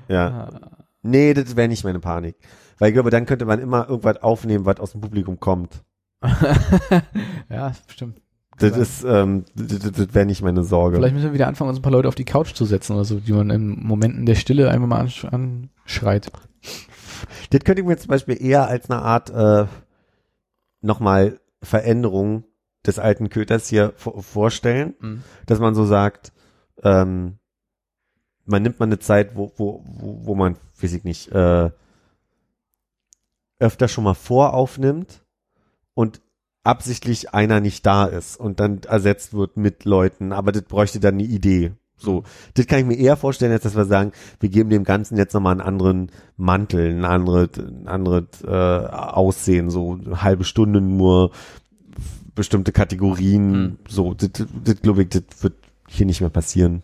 ja. 0.08 0.50
Nee, 1.02 1.34
das 1.34 1.56
wäre 1.56 1.70
nicht 1.70 1.86
meine 1.86 2.02
Panik. 2.02 2.36
Weil 2.78 2.90
ich 2.90 2.94
glaube, 2.94 3.10
dann 3.10 3.26
könnte 3.26 3.46
man 3.46 3.60
immer 3.60 3.88
irgendwas 3.88 4.18
aufnehmen, 4.18 4.66
was 4.66 4.82
aus 4.82 4.92
dem 4.92 5.00
Publikum 5.00 5.40
kommt. 5.40 5.82
ja, 7.50 7.72
stimmt. 7.88 8.22
Das 8.58 8.76
ist, 8.78 9.04
ähm, 9.06 9.46
das, 9.56 9.80
das- 9.92 10.14
wäre 10.14 10.26
nicht 10.26 10.42
meine 10.42 10.64
Sorge. 10.64 10.98
Vielleicht 10.98 11.14
müssen 11.14 11.28
wir 11.28 11.34
wieder 11.34 11.48
anfangen, 11.48 11.70
uns 11.70 11.80
ein 11.80 11.82
paar 11.82 11.94
Leute 11.94 12.10
auf 12.10 12.16
die 12.16 12.26
Couch 12.26 12.54
zu 12.54 12.66
setzen 12.66 12.94
oder 12.94 13.06
so, 13.06 13.20
die 13.20 13.32
man 13.32 13.50
in 13.50 13.70
Momenten 13.86 14.26
der 14.26 14.36
Stille 14.36 14.70
einfach 14.70 14.88
mal 14.88 15.00
ansch 15.00 15.24
anschreit. 15.26 16.30
Das 17.52 17.62
könnte 17.64 17.82
ich 17.82 17.88
mir 17.88 17.98
zum 17.98 18.10
Beispiel 18.10 18.42
eher 18.42 18.68
als 18.68 18.90
eine 18.90 19.02
Art 19.02 19.30
äh, 19.30 19.66
nochmal 20.82 21.40
Veränderung 21.62 22.44
des 22.86 23.00
alten 23.00 23.30
Köters 23.30 23.68
hier 23.70 23.94
vor- 23.96 24.22
vorstellen, 24.24 24.94
Mhm. 25.00 25.24
dass 25.46 25.60
man 25.60 25.74
so 25.76 25.86
sagt, 25.86 26.34
ähm, 26.84 27.38
man 28.46 28.62
nimmt 28.62 28.80
mal 28.80 28.86
eine 28.88 29.00
Zeit, 29.00 29.36
wo, 29.36 29.54
wo, 29.58 29.84
wo, 29.86 30.26
wo 30.26 30.36
man, 30.36 30.58
weiß 30.82 30.92
ich 30.94 31.04
nicht, 31.06 31.32
äh, 31.32 31.70
öfter 33.60 33.88
schon 33.88 34.04
mal 34.06 34.14
voraufnimmt 34.16 35.24
und 36.00 36.22
absichtlich 36.64 37.34
einer 37.34 37.60
nicht 37.60 37.86
da 37.86 38.06
ist 38.06 38.40
und 38.40 38.62
dann 38.62 38.80
ersetzt 38.88 39.34
wird 39.34 39.58
mit 39.58 39.84
Leuten, 39.84 40.32
aber 40.32 40.54
das 40.54 40.62
bräuchte 40.62 41.02
dann 41.02 41.16
eine 41.16 41.24
Idee. 41.24 41.74
So, 41.98 42.24
das 42.54 42.68
kann 42.68 42.80
ich 42.80 42.86
mir 42.86 42.98
eher 42.98 43.18
vorstellen, 43.18 43.52
als 43.52 43.64
dass 43.64 43.76
wir 43.76 43.84
sagen, 43.84 44.14
wir 44.40 44.48
geben 44.48 44.70
dem 44.70 44.86
Ganzen 44.86 45.18
jetzt 45.18 45.34
nochmal 45.34 45.52
einen 45.52 45.68
anderen 45.68 46.10
Mantel, 46.38 46.90
ein 46.92 47.04
anderes, 47.04 47.50
ein 47.58 47.90
anderes 47.90 48.24
äh, 48.46 48.48
Aussehen, 48.48 49.70
so 49.70 49.96
eine 50.02 50.22
halbe 50.22 50.46
Stunde 50.46 50.80
nur 50.80 51.32
bestimmte 52.34 52.72
Kategorien, 52.72 53.52
Mhm. 53.52 53.78
so, 53.90 54.14
das, 54.14 54.30
das, 54.64 54.82
glaube 54.82 55.02
ich, 55.04 55.10
das 55.10 55.24
wird 55.42 55.56
hier 55.90 56.06
nicht 56.06 56.22
mehr 56.22 56.30
passieren. 56.30 56.84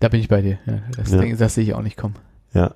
Da 0.00 0.08
bin 0.08 0.20
ich 0.20 0.28
bei 0.28 0.42
dir. 0.42 0.58
Ja, 0.66 0.80
das, 0.94 1.10
Ja. 1.12 1.34
Das 1.34 1.54
sehe 1.54 1.64
ich 1.64 1.72
auch 1.72 1.82
nicht 1.82 1.96
kommen. 1.96 2.16
Ja. 2.52 2.74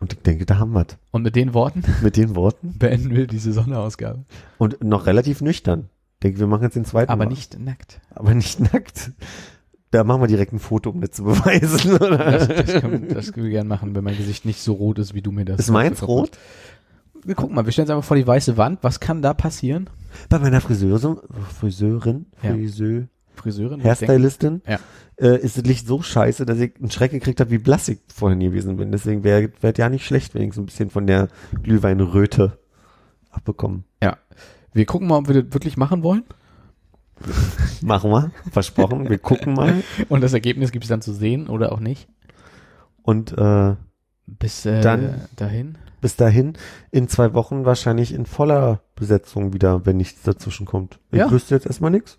Und 0.00 0.14
ich 0.14 0.18
denke, 0.22 0.46
da 0.46 0.58
haben 0.58 0.72
wir 0.72 0.86
Und 1.10 1.22
mit 1.22 1.36
den 1.36 1.54
Worten 1.54 1.84
Mit 2.02 2.16
den 2.16 2.34
Worten. 2.34 2.74
beenden 2.78 3.14
wir 3.14 3.26
diese 3.26 3.52
Sonderausgabe. 3.52 4.24
Und 4.58 4.82
noch 4.82 5.06
relativ 5.06 5.40
nüchtern. 5.42 5.90
Ich 6.14 6.20
denke, 6.24 6.40
wir 6.40 6.46
machen 6.46 6.62
jetzt 6.64 6.76
den 6.76 6.84
zweiten. 6.84 7.10
Aber 7.12 7.24
Mal. 7.24 7.30
nicht 7.30 7.58
nackt. 7.58 8.00
Aber 8.14 8.34
nicht 8.34 8.60
nackt. 8.72 9.12
Da 9.90 10.04
machen 10.04 10.20
wir 10.22 10.28
direkt 10.28 10.52
ein 10.52 10.58
Foto, 10.58 10.90
um 10.90 11.00
das 11.00 11.10
zu 11.12 11.24
beweisen. 11.24 11.94
Oder? 11.96 12.16
Das, 12.16 12.48
das, 12.48 12.80
können, 12.80 13.08
das 13.08 13.32
können 13.32 13.44
wir 13.44 13.50
gerne 13.50 13.68
machen, 13.68 13.94
wenn 13.94 14.04
mein 14.04 14.16
Gesicht 14.16 14.44
nicht 14.44 14.60
so 14.60 14.72
rot 14.74 14.98
ist, 14.98 15.14
wie 15.14 15.22
du 15.22 15.32
mir 15.32 15.44
das 15.44 15.58
Ist 15.60 15.70
meins 15.70 16.06
rot? 16.06 16.30
Wir 17.24 17.34
gucken 17.34 17.54
mal, 17.54 17.66
wir 17.66 17.72
stellen 17.72 17.86
es 17.86 17.90
einfach 17.90 18.04
vor 18.06 18.16
die 18.16 18.26
weiße 18.26 18.56
Wand. 18.56 18.78
Was 18.82 19.00
kann 19.00 19.20
da 19.20 19.34
passieren? 19.34 19.90
Bei 20.28 20.38
meiner 20.38 20.60
Friseurin, 20.60 21.18
Friseurin, 21.58 22.26
Ja. 22.42 22.54
Friseur, 23.42 23.68
Friseurin? 23.70 23.84
Hairstylistin, 23.84 24.62
Ja. 24.66 24.78
äh, 25.16 25.38
ist 25.40 25.56
das 25.58 25.64
Licht 25.64 25.86
so 25.86 26.02
scheiße, 26.02 26.44
dass 26.46 26.58
ich 26.58 26.76
einen 26.76 26.90
Schreck 26.90 27.10
gekriegt 27.10 27.40
habe, 27.40 27.50
wie 27.50 27.58
blass 27.58 27.88
ich 27.88 27.98
vorhin 28.14 28.40
gewesen 28.40 28.76
bin. 28.76 28.92
Deswegen 28.92 29.24
wäre 29.24 29.50
wär 29.60 29.74
ja 29.76 29.88
nicht 29.88 30.04
schlecht, 30.06 30.34
wenn 30.34 30.42
ich 30.42 30.54
so 30.54 30.60
ein 30.62 30.66
bisschen 30.66 30.90
von 30.90 31.06
der 31.06 31.28
Glühweinröte 31.62 32.58
abbekommen. 33.30 33.84
Wir 34.72 34.86
gucken 34.86 35.08
mal, 35.08 35.18
ob 35.18 35.26
wir 35.28 35.42
das 35.42 35.52
wirklich 35.52 35.76
machen 35.76 36.02
wollen. 36.04 36.22
Machen 37.82 38.10
wir, 38.10 38.30
versprochen. 38.52 39.08
Wir 39.08 39.18
gucken 39.18 39.54
mal. 39.54 39.82
Und 40.08 40.20
das 40.22 40.32
Ergebnis 40.32 40.70
gibt 40.72 40.84
es 40.84 40.88
dann 40.88 41.02
zu 41.02 41.12
sehen 41.12 41.48
oder 41.48 41.72
auch 41.72 41.80
nicht. 41.80 42.08
Und 43.02 43.36
äh, 43.36 43.74
Bis 44.26 44.64
äh, 44.64 44.80
Dann- 44.80 45.22
dahin. 45.36 45.76
bis 46.00 46.14
dahin 46.16 46.52
in 46.92 47.08
zwei 47.08 47.34
Wochen 47.34 47.64
wahrscheinlich 47.64 48.14
in 48.14 48.26
voller 48.26 48.80
Besetzung 48.94 49.52
wieder, 49.52 49.84
wenn 49.86 49.96
nichts 49.96 50.22
dazwischen 50.22 50.66
kommt. 50.66 51.00
Ich 51.10 51.18
Ja. 51.18 51.30
wüsste 51.30 51.54
jetzt 51.56 51.66
erstmal 51.66 51.90
nichts. 51.90 52.18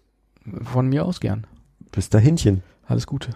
Von 0.63 0.87
mir 0.87 1.05
aus 1.05 1.19
gern. 1.19 1.45
Bis 1.91 2.09
dahinchen. 2.09 2.63
Alles 2.85 3.07
Gute. 3.07 3.31